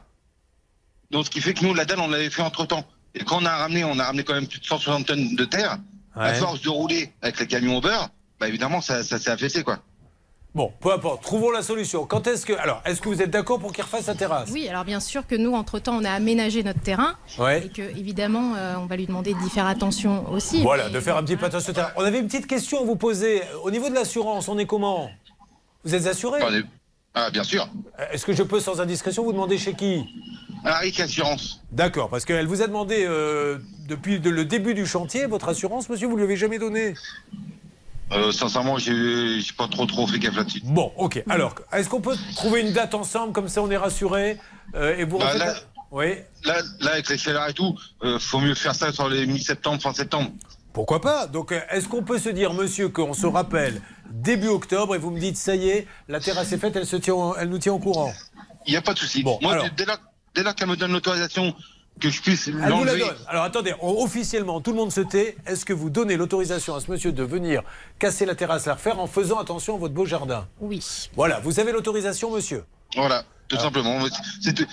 Donc, 1.10 1.26
ce 1.26 1.30
qui 1.30 1.40
fait 1.40 1.54
que 1.54 1.64
nous, 1.64 1.74
la 1.74 1.84
dalle, 1.84 2.00
on 2.00 2.08
l'avait 2.08 2.30
fait 2.30 2.42
entre 2.42 2.66
temps. 2.66 2.84
Et 3.14 3.24
quand 3.24 3.42
on 3.42 3.46
a 3.46 3.56
ramené, 3.56 3.84
on 3.84 3.98
a 3.98 4.04
ramené 4.04 4.22
quand 4.22 4.34
même 4.34 4.46
plus 4.46 4.60
de 4.60 4.64
160 4.64 5.06
tonnes 5.06 5.34
de 5.34 5.44
terre. 5.44 5.78
À 6.14 6.34
force 6.34 6.60
de 6.62 6.68
rouler 6.68 7.12
avec 7.22 7.38
les 7.40 7.46
camions 7.46 7.76
au 7.78 7.80
beurre, 7.80 8.08
bah, 8.38 8.48
évidemment, 8.48 8.80
ça, 8.80 9.02
ça 9.02 9.18
s'est 9.18 9.30
affaissé, 9.30 9.62
quoi. 9.62 9.78
Bon, 10.52 10.72
peu 10.80 10.92
importe, 10.92 11.22
trouvons 11.22 11.52
la 11.52 11.62
solution. 11.62 12.04
Quand 12.06 12.26
est-ce 12.26 12.44
que. 12.44 12.52
Alors, 12.54 12.82
est-ce 12.84 13.00
que 13.00 13.08
vous 13.08 13.22
êtes 13.22 13.30
d'accord 13.30 13.60
pour 13.60 13.72
qu'il 13.72 13.84
refasse 13.84 14.06
sa 14.06 14.16
terrasse? 14.16 14.50
Oui, 14.52 14.68
alors 14.68 14.84
bien 14.84 14.98
sûr 14.98 15.24
que 15.24 15.36
nous, 15.36 15.54
entre-temps, 15.54 15.96
on 15.96 16.04
a 16.04 16.10
aménagé 16.10 16.64
notre 16.64 16.80
terrain. 16.80 17.14
Ouais. 17.38 17.66
Et 17.66 17.68
que, 17.68 17.82
évidemment, 17.82 18.54
euh, 18.56 18.74
on 18.78 18.86
va 18.86 18.96
lui 18.96 19.06
demander 19.06 19.32
d'y 19.34 19.48
faire 19.48 19.66
attention 19.66 20.28
aussi. 20.32 20.60
Voilà, 20.62 20.86
Mais- 20.88 20.94
de 20.94 21.00
faire 21.00 21.16
un 21.16 21.22
petit 21.22 21.36
peu 21.36 21.46
attention. 21.46 21.72
On 21.96 22.02
avait 22.04 22.18
une 22.18 22.26
petite 22.26 22.48
question 22.48 22.80
à 22.80 22.84
vous 22.84 22.96
poser. 22.96 23.42
Au 23.62 23.70
niveau 23.70 23.88
de 23.88 23.94
l'assurance, 23.94 24.48
on 24.48 24.58
est 24.58 24.66
comment? 24.66 25.08
Vous 25.84 25.94
êtes 25.94 26.08
assuré? 26.08 26.40
Ah, 27.14 27.30
bien 27.30 27.44
sûr. 27.44 27.68
Est-ce 28.12 28.26
que 28.26 28.32
je 28.32 28.42
peux, 28.42 28.58
sans 28.58 28.80
indiscrétion, 28.80 29.22
vous 29.22 29.32
demander 29.32 29.56
chez 29.56 29.74
qui? 29.74 30.04
Aric 30.64 31.00
Assurance? 31.00 31.60
D'accord, 31.72 32.08
parce 32.10 32.24
qu'elle 32.24 32.46
vous 32.46 32.62
a 32.62 32.66
demandé 32.66 33.04
euh, 33.06 33.58
depuis 33.88 34.20
de- 34.20 34.30
le 34.30 34.44
début 34.44 34.74
du 34.74 34.86
chantier 34.86 35.26
votre 35.26 35.48
assurance, 35.48 35.88
monsieur, 35.88 36.06
vous 36.06 36.14
ne 36.14 36.18
lui 36.18 36.24
avez 36.24 36.36
jamais 36.36 36.58
donné? 36.58 36.94
Euh, 38.12 38.32
sincèrement, 38.32 38.76
j'ai 38.78 39.38
pas 39.56 39.68
trop 39.68 39.86
trop 39.86 40.06
fait 40.06 40.18
gaffe 40.18 40.36
là-dessus. 40.36 40.60
Bon, 40.64 40.92
ok. 40.96 41.22
Alors, 41.28 41.54
est-ce 41.72 41.88
qu'on 41.88 42.00
peut 42.00 42.16
trouver 42.34 42.60
une 42.62 42.72
date 42.72 42.94
ensemble, 42.94 43.32
comme 43.32 43.48
ça 43.48 43.62
on 43.62 43.70
est 43.70 43.76
rassuré 43.76 44.36
euh, 44.74 44.96
et 44.96 45.04
vous 45.04 45.18
Bah, 45.18 45.36
là- 45.36 45.54
Oui. 45.92 46.14
Là, 46.44 46.60
là, 46.80 46.92
avec 46.92 47.08
les 47.08 47.18
chaleurs 47.18 47.48
et 47.48 47.52
tout, 47.52 47.76
euh, 48.04 48.18
faut 48.20 48.38
mieux 48.38 48.54
faire 48.54 48.74
ça 48.76 48.92
sur 48.92 49.08
les 49.08 49.26
mi-septembre, 49.26 49.82
fin 49.82 49.92
septembre. 49.92 50.30
Pourquoi 50.72 51.00
pas? 51.00 51.26
Donc, 51.26 51.50
euh, 51.50 51.60
est-ce 51.70 51.88
qu'on 51.88 52.02
peut 52.04 52.18
se 52.20 52.28
dire, 52.28 52.52
monsieur, 52.54 52.88
qu'on 52.88 53.12
se 53.12 53.26
rappelle 53.26 53.80
début 54.08 54.46
octobre 54.48 54.94
et 54.94 54.98
vous 54.98 55.10
me 55.10 55.18
dites, 55.18 55.36
ça 55.36 55.56
y 55.56 55.68
est, 55.68 55.86
la 56.08 56.20
terrasse 56.20 56.52
est 56.52 56.58
faite, 56.58 56.76
elle, 56.76 56.86
se 56.86 56.94
tient, 56.96 57.14
en- 57.14 57.34
elle 57.34 57.48
nous 57.48 57.58
tient 57.58 57.72
au 57.72 57.78
courant? 57.80 58.12
Il 58.66 58.70
n'y 58.70 58.76
a 58.76 58.82
pas 58.82 58.94
de 58.94 58.98
souci. 59.00 59.24
Bon, 59.24 59.38
Moi, 59.42 59.52
alors- 59.54 59.66
dès 59.76 59.84
là, 59.84 59.98
dès 60.34 60.42
là 60.42 60.52
qu'elle 60.52 60.68
me 60.68 60.76
donne 60.76 60.92
l'autorisation 60.92 61.54
que 62.00 62.08
je 62.10 62.22
puisse 62.22 62.48
Elle 62.48 62.54
vous 62.54 62.84
la 62.84 62.96
donne. 62.96 63.16
Alors 63.28 63.44
attendez, 63.44 63.74
officiellement, 63.80 64.60
tout 64.60 64.70
le 64.70 64.76
monde 64.76 64.92
se 64.92 65.00
tait. 65.00 65.36
Est-ce 65.46 65.64
que 65.64 65.72
vous 65.72 65.90
donnez 65.90 66.16
l'autorisation 66.16 66.74
à 66.74 66.80
ce 66.80 66.90
monsieur 66.90 67.12
de 67.12 67.22
venir 67.22 67.62
casser 67.98 68.24
la 68.24 68.34
terrasse, 68.34 68.66
la 68.66 68.74
refaire 68.74 68.98
en 68.98 69.06
faisant 69.06 69.38
attention 69.38 69.74
à 69.74 69.78
votre 69.78 69.94
beau 69.94 70.06
jardin? 70.06 70.46
Oui. 70.60 71.08
Voilà, 71.14 71.40
vous 71.40 71.60
avez 71.60 71.72
l'autorisation, 71.72 72.30
monsieur 72.30 72.64
Voilà, 72.96 73.24
tout 73.50 73.56
simplement. 73.58 73.98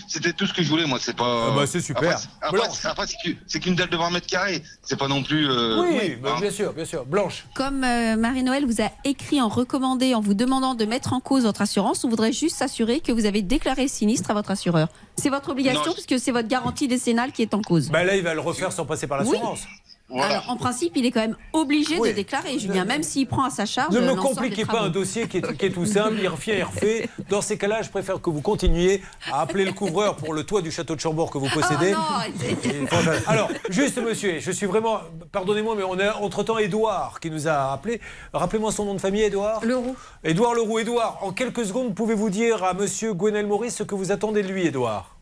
C'était 0.08 0.34
tout 0.34 0.46
ce 0.46 0.54
que 0.54 0.62
je 0.64 0.70
voulais, 0.70 0.86
moi. 0.86 1.00
C'est 1.02 1.16
pas. 1.16 1.48
Ah 1.50 1.56
bah, 1.56 1.68
c'est 1.68 1.82
super. 1.82 2.18
Après, 2.42 2.60
c'est- 2.72 2.88
Après, 2.88 3.04
après, 3.04 3.60
qu'une 3.60 3.76
dalle 3.76 3.90
de 3.90 3.98
20 3.98 4.12
mètres 4.12 4.28
carrés. 4.28 4.64
C'est 4.84 4.98
pas 4.98 5.08
non 5.08 5.24
plus. 5.24 5.50
euh, 5.50 5.82
Oui, 5.82 6.16
bah, 6.22 6.36
hein. 6.36 6.40
bien 6.40 6.52
sûr, 6.52 6.72
bien 6.74 6.86
sûr. 6.86 7.06
Blanche. 7.06 7.46
Comme 7.56 7.84
euh, 7.84 8.16
Marie-Noël 8.16 8.66
vous 8.66 8.82
a 8.82 8.90
écrit 9.04 9.42
en 9.42 9.50
recommandé 9.50 10.14
en 10.16 10.22
vous 10.22 10.36
demandant 10.36 10.76
de 10.76 10.86
mettre 10.86 11.14
en 11.14 11.20
cause 11.20 11.44
votre 11.44 11.62
assurance, 11.62 12.04
on 12.04 12.10
voudrait 12.10 12.32
juste 12.32 12.56
s'assurer 12.58 13.00
que 13.00 13.12
vous 13.12 13.26
avez 13.26 13.42
déclaré 13.42 13.84
le 13.84 13.88
sinistre 13.90 14.30
à 14.32 14.34
votre 14.34 14.52
assureur. 14.52 14.88
C'est 15.18 15.30
votre 15.30 15.50
obligation 15.50 15.84
Non. 15.88 15.94
puisque 15.94 16.20
c'est 16.20 16.32
votre 16.32 16.48
garantie 16.48 16.88
décennale 16.88 17.32
qui 17.32 17.42
est 17.42 17.54
en 17.56 17.62
cause. 17.62 17.90
Bah 17.90 18.04
là, 18.04 18.16
il 18.16 18.24
va 18.24 18.36
le 18.36 18.42
refaire 18.42 18.72
sans 18.72 18.86
passer 18.86 19.08
par 19.08 19.18
l'assurance. 19.18 19.62
Alors 20.10 20.50
en 20.50 20.56
principe, 20.56 20.94
il 20.96 21.06
est 21.06 21.12
quand 21.12 21.20
même 21.20 21.36
obligé 21.52 21.98
Oui. 22.00 22.10
de 22.10 22.16
déclarer, 22.16 22.58
Julien, 22.60 22.86
même 22.86 23.04
s'il 23.04 23.28
prend 23.28 23.44
à 23.44 23.50
sa 23.50 23.66
charge. 23.66 23.94
Ne 23.94 24.00
me 24.00 24.08
l'ensemble 24.08 24.22
compliquez 24.36 24.66
pas 24.66 24.82
un 24.82 24.90
dossier 24.90 25.28
qui 25.28 25.38
est, 25.38 25.58
qui 25.58 25.66
est 25.66 25.70
tout 25.72 25.86
simple, 25.86 26.16
il 26.22 26.28
refait, 26.28 26.60
il 26.60 26.64
refait. 26.64 27.10
Dans 27.30 27.42
ces 27.42 27.58
cas-là, 27.58 27.82
je 27.82 27.90
préfère 27.90 28.22
que 28.22 28.30
vous 28.30 28.42
continuiez 28.42 29.04
à 29.32 29.42
appeler 29.42 29.66
le 29.66 29.74
couvreur 29.74 30.16
pour 30.16 30.34
le 30.34 30.44
toit 30.46 30.62
du 30.62 30.72
château 30.72 30.96
de 30.96 31.02
Chambord 31.02 31.30
que 31.30 31.38
vous 31.38 31.50
possédez. 31.50 31.94
Oh 31.94 32.96
non, 33.06 33.12
Alors, 33.28 33.50
juste 33.70 33.98
monsieur, 34.02 34.40
je 34.40 34.52
suis 34.52 34.66
vraiment. 34.66 35.00
Pardonnez-moi, 35.32 35.76
mais 35.76 35.84
on 35.84 36.00
a 36.00 36.16
entre-temps 36.16 36.58
Édouard 36.58 37.20
qui 37.20 37.30
nous 37.30 37.48
a 37.50 37.74
appelé. 37.74 38.00
Rappelez-moi 38.34 38.72
son 38.72 38.86
nom 38.86 38.94
de 38.94 39.02
famille, 39.02 39.24
Édouard? 39.24 39.64
Leroux. 39.66 39.96
Édouard 40.24 40.54
Leroux. 40.54 40.80
Édouard, 40.80 41.20
en 41.22 41.32
quelques 41.34 41.66
secondes, 41.66 41.94
pouvez-vous 41.96 42.30
dire 42.30 42.64
à 42.64 42.74
monsieur 42.74 43.14
Gwenel 43.14 43.46
Maurice 43.46 43.76
ce 43.76 43.84
que 43.84 43.96
vous 43.96 44.12
attendez 44.14 44.42
de 44.42 44.48
lui, 44.48 44.66
Édouard? 44.66 45.17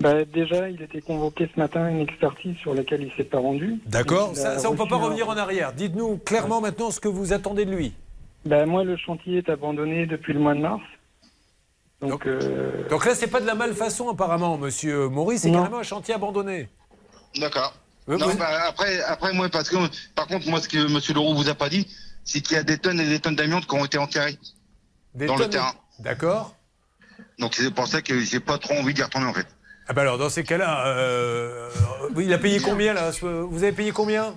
Bah, 0.00 0.24
déjà, 0.24 0.68
il 0.70 0.80
était 0.80 1.00
convoqué 1.00 1.50
ce 1.52 1.58
matin 1.58 1.84
à 1.86 1.90
une 1.90 2.00
expertise 2.00 2.56
sur 2.58 2.72
laquelle 2.72 3.02
il 3.02 3.12
s'est 3.16 3.24
pas 3.24 3.38
rendu. 3.38 3.80
D'accord 3.86 4.36
Ça, 4.36 4.58
ça, 4.58 4.68
on 4.70 4.74
ne 4.74 4.78
peut 4.78 4.86
pas 4.86 4.94
un- 4.96 4.98
revenir 5.00 5.28
en 5.28 5.36
arrière. 5.36 5.72
Dites-nous 5.72 6.18
clairement 6.18 6.60
maintenant 6.60 6.90
ce 6.92 7.00
que 7.00 7.08
vous 7.08 7.32
attendez 7.32 7.64
de 7.64 7.72
lui. 7.74 7.92
Bah, 8.44 8.64
moi, 8.64 8.84
le 8.84 8.96
chantier 8.96 9.38
est 9.38 9.48
abandonné 9.48 10.06
depuis 10.06 10.32
le 10.32 10.38
mois 10.38 10.54
de 10.54 10.60
mars. 10.60 10.82
Donc, 12.00 12.26
euh, 12.26 12.88
Donc 12.88 13.04
là, 13.04 13.14
c'est 13.16 13.26
pas 13.26 13.40
de 13.40 13.46
la 13.46 13.56
malfaçon, 13.56 14.08
apparemment, 14.08 14.56
monsieur 14.56 15.08
Maurice, 15.08 15.42
c'est 15.42 15.50
carrément 15.50 15.78
un 15.78 15.82
chantier 15.82 16.14
abandonné. 16.14 16.68
D'accord. 17.40 17.74
Ouais, 18.06 18.16
Non, 18.16 18.28
vous- 18.28 18.38
bah, 18.38 18.48
après, 18.68 19.00
après, 19.02 19.32
moi, 19.32 19.48
parce 19.48 19.68
que, 19.68 19.76
par 20.14 20.28
contre, 20.28 20.48
moi, 20.48 20.60
ce 20.62 20.68
que 20.68 20.78
M. 20.78 21.00
Leroux 21.14 21.34
vous 21.34 21.48
a 21.48 21.54
pas 21.54 21.68
dit, 21.68 21.88
c'est 22.22 22.40
qu'il 22.40 22.56
y 22.56 22.60
a 22.60 22.62
des 22.62 22.78
tonnes 22.78 23.00
et 23.00 23.08
des 23.08 23.18
tonnes 23.18 23.34
d'amiante 23.34 23.66
qui 23.66 23.74
ont 23.74 23.84
été 23.84 23.98
enterrées 23.98 24.38
Des 25.14 25.26
dans 25.26 25.34
tonnes- 25.34 25.46
le 25.46 25.50
terrain. 25.50 25.72
D'accord. 25.98 26.54
Donc, 27.40 27.54
c'est 27.54 27.74
pour 27.74 27.88
ça 27.88 28.00
que 28.00 28.20
j'ai 28.20 28.38
pas 28.38 28.58
trop 28.58 28.74
envie 28.74 28.94
d'y 28.94 29.02
retourner, 29.02 29.26
en 29.26 29.34
fait. 29.34 29.46
Ah 29.88 29.94
bah 29.94 30.02
alors, 30.02 30.18
dans 30.18 30.28
ces 30.28 30.44
cas-là, 30.44 30.86
euh, 30.88 31.68
il 32.18 32.32
a 32.32 32.38
payé 32.38 32.60
combien, 32.60 32.92
là 32.92 33.10
Vous 33.22 33.62
avez 33.62 33.72
payé 33.72 33.90
combien? 33.90 34.34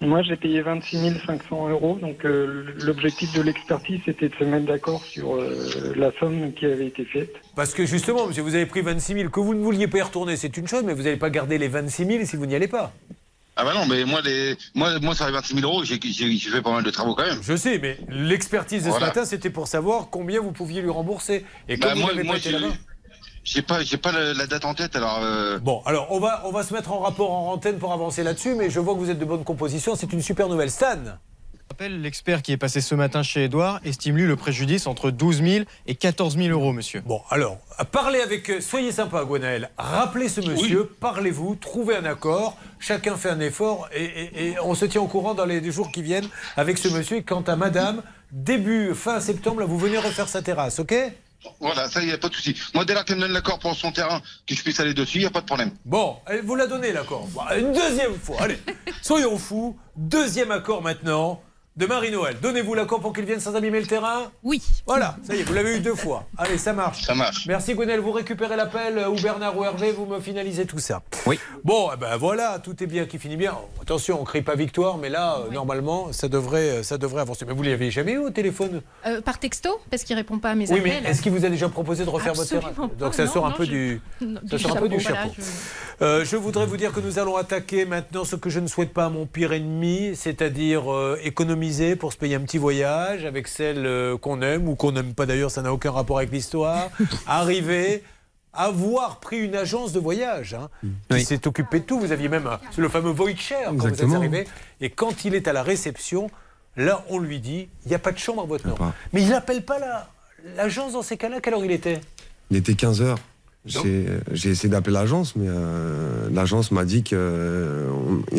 Moi, 0.00 0.22
j'ai 0.22 0.34
payé 0.34 0.60
26 0.62 1.14
500 1.24 1.68
euros. 1.68 1.96
Donc, 2.02 2.24
euh, 2.24 2.74
l'objectif 2.82 3.32
de 3.34 3.42
l'expertise, 3.42 4.00
c'était 4.04 4.28
de 4.28 4.34
se 4.34 4.42
mettre 4.42 4.66
d'accord 4.66 5.04
sur 5.04 5.36
euh, 5.36 5.94
la 5.94 6.10
somme 6.18 6.52
qui 6.54 6.66
avait 6.66 6.86
été 6.88 7.04
faite. 7.04 7.32
Parce 7.54 7.72
que 7.72 7.86
justement, 7.86 8.26
monsieur, 8.26 8.42
vous 8.42 8.56
avez 8.56 8.66
pris 8.66 8.80
26 8.80 9.14
000. 9.14 9.28
Que 9.30 9.38
vous 9.38 9.54
ne 9.54 9.62
vouliez 9.62 9.86
pas 9.86 9.98
y 9.98 10.02
retourner, 10.02 10.34
c'est 10.36 10.56
une 10.56 10.66
chose, 10.66 10.82
mais 10.84 10.94
vous 10.94 11.02
n'allez 11.04 11.16
pas 11.18 11.30
garder 11.30 11.56
les 11.58 11.68
26 11.68 12.04
000 12.06 12.24
si 12.24 12.34
vous 12.34 12.46
n'y 12.46 12.56
allez 12.56 12.66
pas. 12.66 12.92
Ah 13.54 13.64
bah 13.64 13.74
non, 13.74 13.86
mais 13.86 14.04
moi, 14.04 14.20
les, 14.24 14.56
moi, 14.74 14.98
moi, 14.98 15.14
sur 15.14 15.26
les 15.26 15.32
26 15.32 15.54
000 15.60 15.70
euros, 15.70 15.84
j'ai 15.84 16.00
fait 16.00 16.62
pas 16.62 16.72
mal 16.72 16.82
de 16.82 16.90
travaux 16.90 17.14
quand 17.14 17.26
même. 17.26 17.38
Je 17.42 17.54
sais, 17.54 17.78
mais 17.78 17.98
l'expertise 18.08 18.82
de 18.84 18.88
Voilà. 18.88 19.04
ce 19.04 19.10
matin, 19.10 19.24
c'était 19.24 19.50
pour 19.50 19.68
savoir 19.68 20.08
combien 20.10 20.40
vous 20.40 20.50
pouviez 20.52 20.80
lui 20.82 20.90
rembourser. 20.90 21.44
Et 21.68 21.76
Bah, 21.76 21.94
moi, 21.94 22.10
moi, 22.14 22.32
pas 22.32 22.38
été 22.38 22.56
j'ai- 23.44 23.62
pas, 23.62 23.82
j'ai 23.82 23.96
pas 23.96 24.12
la, 24.12 24.34
la 24.34 24.46
date 24.46 24.64
en 24.64 24.74
tête, 24.74 24.94
alors. 24.96 25.20
euh, 25.22 25.58
Bon, 25.58 25.82
alors 25.86 26.08
on 26.10 26.20
va, 26.20 26.42
on 26.46 26.50
va 26.52 26.62
se 26.62 26.72
mettre 26.74 26.92
en 26.92 27.00
rapport 27.00 27.32
en 27.32 27.52
antenne 27.52 27.78
pour 27.78 27.92
avancer 27.92 28.22
là-dessus, 28.22 28.54
mais 28.54 28.70
je 28.70 28.80
vois 28.80 28.94
que 28.94 28.98
vous 29.00 29.10
êtes 29.10 29.18
de 29.18 29.24
bonne 29.24 29.44
composition, 29.44 29.94
c'est 29.96 30.12
une 30.12 30.22
super 30.22 30.48
nouvelle. 30.48 30.70
Stan 30.70 30.96
Je 31.54 31.60
rappelle, 31.70 32.02
l'expert 32.02 32.42
qui 32.42 32.52
est 32.52 32.56
passé 32.58 32.80
ce 32.82 32.94
matin 32.94 33.22
chez 33.22 33.44
Edouard 33.44 33.80
estime 33.84 34.16
lui 34.16 34.26
le 34.26 34.36
préjudice 34.36 34.86
entre 34.86 35.10
12 35.10 35.42
000 35.42 35.64
et 35.86 35.94
14 35.94 36.36
000 36.36 36.48
euros, 36.50 36.72
monsieur. 36.72 37.00
Bon, 37.06 37.22
alors, 37.30 37.56
parlez 37.90 38.20
avec. 38.20 38.48
euh, 38.50 38.60
Soyez 38.60 38.92
sympa, 38.92 39.24
Gwenaël. 39.24 39.70
Rappelez 39.78 40.28
ce 40.28 40.40
monsieur, 40.42 40.84
parlez-vous, 41.00 41.54
trouvez 41.56 41.96
un 41.96 42.04
accord, 42.04 42.56
chacun 42.78 43.16
fait 43.16 43.30
un 43.30 43.40
effort 43.40 43.88
et, 43.94 44.04
et- 44.04 44.48
et 44.48 44.60
on 44.60 44.74
se 44.74 44.84
tient 44.84 45.00
au 45.00 45.06
courant 45.08 45.34
dans 45.34 45.46
les 45.46 45.68
jours 45.72 45.90
qui 45.90 46.02
viennent 46.02 46.28
avec 46.56 46.76
ce 46.78 46.88
monsieur. 46.88 47.16
Et 47.18 47.22
quant 47.22 47.40
à 47.42 47.56
madame, 47.56 48.02
début, 48.30 48.94
fin 48.94 49.18
septembre, 49.20 49.60
là, 49.60 49.66
vous 49.66 49.78
venez 49.78 49.98
refaire 49.98 50.28
sa 50.28 50.42
terrasse, 50.42 50.78
ok? 50.78 50.94
Voilà, 51.60 51.88
ça, 51.88 52.02
n'y 52.02 52.10
a 52.10 52.18
pas 52.18 52.28
de 52.28 52.34
souci. 52.34 52.56
Moi, 52.74 52.84
dès 52.84 52.94
là 52.94 53.04
qu'elle 53.04 53.16
me 53.16 53.22
donne 53.22 53.32
l'accord 53.32 53.58
pour 53.58 53.74
son 53.74 53.92
terrain, 53.92 54.20
que 54.46 54.54
je 54.54 54.62
puisse 54.62 54.80
aller 54.80 54.94
dessus, 54.94 55.18
il 55.18 55.26
a 55.26 55.30
pas 55.30 55.40
de 55.40 55.46
problème. 55.46 55.72
Bon, 55.84 56.16
vous 56.44 56.54
l'a 56.54 56.66
donné 56.66 56.92
l'accord. 56.92 57.28
Une 57.56 57.72
deuxième 57.72 58.18
fois, 58.18 58.42
allez, 58.42 58.58
soyons 59.02 59.38
fous. 59.38 59.78
Deuxième 59.96 60.50
accord 60.50 60.82
maintenant. 60.82 61.42
De 61.74 61.86
Marie-Noël. 61.86 62.36
Donnez-vous 62.42 62.74
l'accord 62.74 63.00
pour 63.00 63.14
qu'il 63.14 63.24
vienne 63.24 63.40
sans 63.40 63.54
abîmer 63.56 63.80
le 63.80 63.86
terrain 63.86 64.30
Oui. 64.42 64.60
Voilà, 64.86 65.16
ça 65.26 65.34
y 65.34 65.40
est, 65.40 65.42
vous 65.42 65.54
l'avez 65.54 65.76
eu 65.76 65.80
deux 65.80 65.94
fois. 65.94 66.26
Allez, 66.36 66.58
ça 66.58 66.74
marche. 66.74 67.02
Ça 67.04 67.14
marche. 67.14 67.46
Merci 67.46 67.74
Gwenel, 67.74 68.00
vous 68.00 68.12
récupérez 68.12 68.56
l'appel 68.56 68.98
euh, 68.98 69.08
ou 69.08 69.14
Bernard 69.18 69.56
ou 69.56 69.64
Hervé, 69.64 69.90
vous 69.92 70.04
me 70.04 70.20
finalisez 70.20 70.66
tout 70.66 70.78
ça. 70.78 71.00
Oui. 71.26 71.38
Bon, 71.64 71.88
eh 71.94 71.96
ben 71.96 72.16
voilà, 72.18 72.58
tout 72.62 72.82
est 72.82 72.86
bien 72.86 73.06
qui 73.06 73.18
finit 73.18 73.36
bien. 73.36 73.54
Attention, 73.80 74.20
on 74.20 74.24
crie 74.24 74.42
pas 74.42 74.54
victoire, 74.54 74.98
mais 74.98 75.08
là, 75.08 75.38
euh, 75.38 75.50
normalement, 75.50 76.12
ça 76.12 76.28
devrait, 76.28 76.82
ça 76.82 76.98
devrait 76.98 77.22
avancer. 77.22 77.46
Mais 77.46 77.54
vous 77.54 77.62
l'avez 77.62 77.90
jamais 77.90 78.12
eu 78.12 78.18
au 78.18 78.30
téléphone 78.30 78.82
Euh, 79.06 79.22
par 79.22 79.38
texto, 79.38 79.70
parce 79.90 80.04
qu'il 80.04 80.14
répond 80.14 80.38
pas 80.38 80.50
à 80.50 80.54
mes 80.54 80.70
Oui, 80.70 80.78
appels. 80.80 81.00
mais 81.02 81.10
est-ce 81.10 81.22
qu'il 81.22 81.32
vous 81.32 81.44
a 81.46 81.48
déjà 81.48 81.70
proposé 81.70 82.04
de 82.04 82.10
refaire 82.10 82.34
votre 82.34 82.50
terrain 82.50 82.72
pas, 82.72 82.90
Donc 82.98 83.14
ça 83.14 83.24
non, 83.24 83.32
sort 83.32 83.46
un 83.46 83.50
non, 83.50 83.56
peu 83.56 83.64
je- 83.64 83.70
du, 83.70 84.00
non, 84.20 84.40
ça 84.50 84.56
du 84.56 84.62
sort 84.62 84.76
un 84.76 84.80
peu 84.80 84.88
du 84.90 85.00
chapeau, 85.00 85.14
voilà, 85.14 85.30
chapeau. 85.30 85.42
Euh, 86.02 86.24
je 86.24 86.34
voudrais 86.36 86.66
vous 86.66 86.76
dire 86.76 86.92
que 86.92 86.98
nous 86.98 87.20
allons 87.20 87.36
attaquer 87.36 87.84
maintenant 87.84 88.24
ce 88.24 88.34
que 88.34 88.50
je 88.50 88.58
ne 88.58 88.66
souhaite 88.66 88.92
pas 88.92 89.04
à 89.06 89.08
mon 89.08 89.24
pire 89.24 89.52
ennemi, 89.52 90.16
c'est-à-dire 90.16 90.92
euh, 90.92 91.16
économiser 91.22 91.94
pour 91.94 92.12
se 92.12 92.18
payer 92.18 92.34
un 92.34 92.40
petit 92.40 92.58
voyage 92.58 93.24
avec 93.24 93.46
celle 93.46 93.86
euh, 93.86 94.18
qu'on 94.18 94.42
aime 94.42 94.68
ou 94.68 94.74
qu'on 94.74 94.90
n'aime 94.90 95.14
pas 95.14 95.26
d'ailleurs, 95.26 95.52
ça 95.52 95.62
n'a 95.62 95.72
aucun 95.72 95.92
rapport 95.92 96.18
avec 96.18 96.32
l'histoire. 96.32 96.90
Arriver, 97.28 98.02
avoir 98.52 99.20
pris 99.20 99.38
une 99.38 99.54
agence 99.54 99.92
de 99.92 100.00
voyage 100.00 100.54
hein, 100.54 100.68
qui 101.08 101.24
s'est 101.24 101.46
occupée 101.46 101.78
de 101.78 101.84
tout. 101.84 102.00
Vous 102.00 102.10
aviez 102.10 102.28
même 102.28 102.50
le 102.76 102.88
fameux 102.88 103.12
Voyager 103.12 103.54
quand 103.66 103.74
vous 103.76 103.86
êtes 103.86 104.02
arrivé. 104.02 104.48
Et 104.80 104.90
quand 104.90 105.24
il 105.24 105.36
est 105.36 105.46
à 105.46 105.52
la 105.52 105.62
réception, 105.62 106.30
là 106.76 107.04
on 107.10 107.20
lui 107.20 107.38
dit 107.38 107.68
il 107.84 107.88
n'y 107.90 107.94
a 107.94 108.00
pas 108.00 108.10
de 108.10 108.18
chambre 108.18 108.42
à 108.42 108.46
votre 108.46 108.66
nom. 108.66 108.74
Mais 109.12 109.22
il 109.22 109.28
n'appelle 109.28 109.64
pas 109.64 109.78
la- 109.78 110.08
l'agence 110.56 110.94
dans 110.94 111.02
ces 111.02 111.16
cas-là. 111.16 111.40
Quelle 111.40 111.54
heure 111.54 111.64
il 111.64 111.70
était? 111.70 112.00
Il 112.50 112.56
était 112.56 112.72
15h. 112.72 113.14
J'ai 113.14 113.31
j'ai 113.64 114.50
essayé 114.50 114.68
d'appeler 114.68 114.94
l'agence, 114.94 115.36
mais 115.36 115.46
euh, 115.48 116.28
l'agence 116.32 116.70
m'a 116.72 116.84
dit 116.84 117.02
qu'ils 117.02 117.16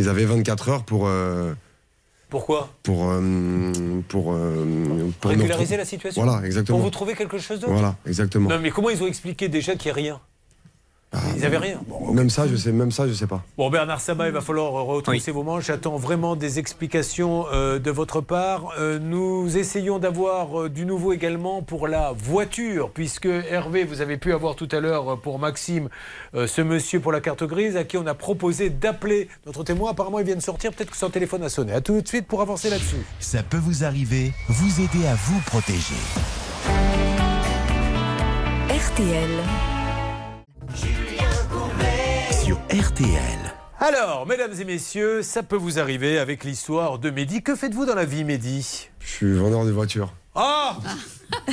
avaient 0.10 0.26
24 0.26 0.70
heures 0.70 0.84
pour. 0.84 1.08
euh, 1.08 1.54
Pourquoi? 2.30 2.70
pour, 2.84 3.10
euh, 3.12 3.72
pour, 4.10 4.34
euh, 4.34 5.10
Régulariser 5.24 5.78
la 5.78 5.86
situation 5.86 6.24
Voilà, 6.24 6.46
exactement. 6.46 6.78
Pour 6.78 6.86
vous 6.86 6.92
trouver 6.92 7.14
quelque 7.16 7.38
chose 7.38 7.60
d'autre 7.60 7.74
Voilà, 7.74 7.96
exactement. 8.06 8.50
Non, 8.50 8.60
mais 8.60 8.72
comment 8.72 8.90
ils 8.90 9.02
ont 9.04 9.08
expliqué 9.08 9.48
déjà 9.50 9.76
qu'il 9.76 9.90
n'y 9.90 9.92
a 9.92 9.96
rien? 9.96 10.20
Ils 11.36 11.42
n'avaient 11.42 11.58
rien. 11.58 11.80
Même 12.12 12.30
ça, 12.30 12.48
je 12.48 12.56
sais, 12.56 12.72
même 12.72 12.92
ça, 12.92 13.08
je 13.08 13.14
sais 13.14 13.28
pas. 13.28 13.42
Bon, 13.58 13.70
Bernard 13.70 14.02
Sabat, 14.02 14.28
il 14.28 14.34
va 14.34 14.42
falloir 14.42 14.72
retrousser 14.72 15.32
vos 15.32 15.44
manches. 15.44 15.66
J'attends 15.66 15.98
vraiment 15.98 16.36
des 16.36 16.60
explications 16.60 17.46
euh, 17.54 17.80
de 17.80 17.92
votre 17.92 18.22
part. 18.22 18.74
Euh, 18.80 19.00
nous 19.00 19.58
essayons 19.58 20.00
d'avoir 20.00 20.64
euh, 20.64 20.70
du 20.70 20.86
nouveau 20.86 21.14
également 21.14 21.62
pour 21.62 21.88
la 21.88 22.14
voiture, 22.14 22.90
puisque 22.92 23.26
Hervé, 23.26 23.84
vous 23.84 24.02
avez 24.02 24.18
pu 24.18 24.34
avoir 24.34 24.56
tout 24.56 24.70
à 24.72 24.80
l'heure 24.80 25.14
euh, 25.14 25.16
pour 25.16 25.40
Maxime 25.40 25.90
euh, 26.36 26.48
ce 26.48 26.62
monsieur 26.62 27.00
pour 27.00 27.12
la 27.12 27.22
carte 27.22 27.44
grise 27.44 27.78
à 27.78 27.84
qui 27.84 27.98
on 27.98 28.08
a 28.08 28.14
proposé 28.14 28.70
d'appeler 28.70 29.28
notre 29.46 29.64
témoin. 29.64 29.92
Apparemment, 29.92 30.20
il 30.20 30.26
vient 30.26 30.36
de 30.36 30.42
sortir. 30.42 30.72
Peut-être 30.72 30.92
que 30.92 30.98
son 30.98 31.10
téléphone 31.10 31.44
a 31.44 31.50
sonné. 31.50 31.74
À 31.74 31.82
tout 31.82 32.00
de 32.02 32.08
suite 32.08 32.28
pour 32.28 32.42
avancer 32.42 32.70
là-dessus. 32.70 33.06
Ça 33.20 33.44
peut 33.44 33.58
vous 33.58 33.84
arriver, 33.84 34.34
vous 34.50 34.82
aider 34.82 35.06
à 35.08 35.16
vous 35.16 35.40
protéger. 35.46 35.94
RTL. 38.70 39.83
Sur 40.76 42.58
RTL. 42.70 43.54
Alors, 43.80 44.26
mesdames 44.26 44.54
et 44.60 44.66
messieurs, 44.66 45.22
ça 45.22 45.44
peut 45.44 45.56
vous 45.56 45.80
arriver 45.80 46.18
avec 46.18 46.44
l'histoire 46.44 47.00
de 47.00 47.10
Mehdi. 47.10 47.42
Que 47.44 47.56
faites-vous 47.56 47.86
dans 47.86 47.96
la 47.96 48.06
vie, 48.06 48.24
Mehdi? 48.24 48.90
Je 49.00 49.08
suis 49.08 49.34
vendeur 49.34 49.66
de 49.66 49.72
voitures. 49.72 50.14
Ah 50.36 50.78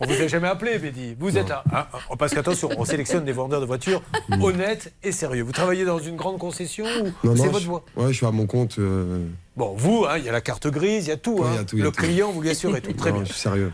On 0.00 0.06
vous 0.06 0.22
a 0.22 0.26
jamais 0.26 0.48
appelé, 0.48 0.78
Mehdi. 0.78 1.16
Vous 1.18 1.38
êtes 1.38 1.48
là. 1.48 1.64
hein, 1.72 1.86
parce 2.18 2.34
qu'attention, 2.34 2.68
on 2.76 2.84
sélectionne 2.84 3.24
des 3.24 3.32
vendeurs 3.32 3.60
de 3.60 3.66
voitures 3.66 4.02
honnêtes 4.42 4.92
et 5.02 5.12
sérieux. 5.12 5.42
Vous 5.42 5.52
travaillez 5.52 5.84
dans 5.84 5.98
une 5.98 6.16
grande 6.16 6.38
concession 6.38 6.84
ou 6.84 7.26
Non, 7.26 7.34
c'est 7.36 7.44
non, 7.46 7.50
votre 7.52 7.60
je, 7.60 7.66
voie? 7.68 7.84
Ouais, 7.96 8.08
je 8.12 8.16
suis 8.16 8.26
à 8.26 8.30
mon 8.30 8.46
compte. 8.46 8.78
euh, 8.78 9.24
Bon, 9.56 9.74
vous, 9.76 10.04
hein, 10.08 10.18
il 10.18 10.24
y 10.24 10.28
a 10.28 10.32
la 10.32 10.40
carte 10.40 10.66
grise, 10.66 11.06
il 11.06 11.10
y 11.10 11.12
a 11.12 11.16
tout. 11.16 11.38
Ouais, 11.38 11.46
hein. 11.46 11.50
il 11.52 11.56
y 11.56 11.60
a 11.60 11.64
tout, 11.64 11.76
il 11.76 11.78
y 11.78 11.82
a 11.82 11.84
Le 11.86 11.92
tout. 11.92 12.02
client, 12.02 12.30
vous 12.32 12.42
lui 12.42 12.50
assurez 12.50 12.80
tout. 12.82 12.92
Très 12.92 13.10
non, 13.10 13.16
bien. 13.18 13.24
Je 13.24 13.32
suis 13.32 13.40
sérieux. 13.40 13.72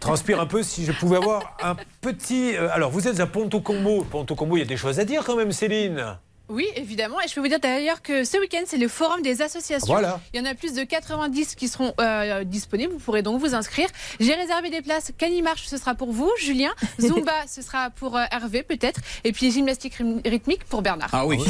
Transpire 0.00 0.40
un 0.40 0.46
peu 0.46 0.62
si 0.62 0.84
je 0.84 0.92
pouvais 0.92 1.16
avoir 1.16 1.56
un 1.62 1.76
petit. 2.00 2.56
euh, 2.56 2.68
alors, 2.72 2.90
vous 2.90 3.06
êtes 3.08 3.20
à 3.20 3.26
Ponto 3.26 3.60
Combo. 3.60 4.04
Ponto 4.04 4.34
Combo, 4.34 4.56
il 4.56 4.60
y 4.60 4.62
a 4.62 4.66
des 4.66 4.76
choses 4.76 4.98
à 4.98 5.04
dire 5.04 5.22
quand 5.24 5.36
même, 5.36 5.52
Céline. 5.52 6.18
Oui, 6.48 6.66
évidemment. 6.76 7.20
Et 7.20 7.28
je 7.28 7.34
peux 7.34 7.40
vous 7.40 7.48
dire 7.48 7.58
d'ailleurs 7.58 8.02
que 8.02 8.24
ce 8.24 8.38
week-end, 8.38 8.62
c'est 8.66 8.76
le 8.76 8.88
forum 8.88 9.20
des 9.22 9.42
associations. 9.42 9.92
Voilà. 9.92 10.20
Il 10.32 10.40
y 10.40 10.42
en 10.42 10.48
a 10.48 10.54
plus 10.54 10.74
de 10.74 10.84
90 10.84 11.56
qui 11.56 11.66
seront 11.68 11.92
euh, 12.00 12.44
disponibles. 12.44 12.92
Vous 12.92 12.98
pourrez 13.00 13.22
donc 13.22 13.40
vous 13.40 13.54
inscrire. 13.54 13.88
J'ai 14.20 14.34
réservé 14.34 14.70
des 14.70 14.80
places. 14.80 15.12
Canimarche, 15.18 15.66
ce 15.66 15.76
sera 15.76 15.94
pour 15.94 16.12
vous, 16.12 16.30
Julien. 16.38 16.70
Zumba, 17.00 17.32
ce 17.48 17.62
sera 17.62 17.90
pour 17.90 18.16
euh, 18.16 18.24
Hervé, 18.30 18.62
peut-être. 18.62 19.00
Et 19.24 19.32
puis 19.32 19.50
gymnastique 19.50 19.94
rythmique 20.24 20.64
pour 20.64 20.82
Bernard. 20.82 21.10
Ah 21.12 21.26
oui. 21.26 21.42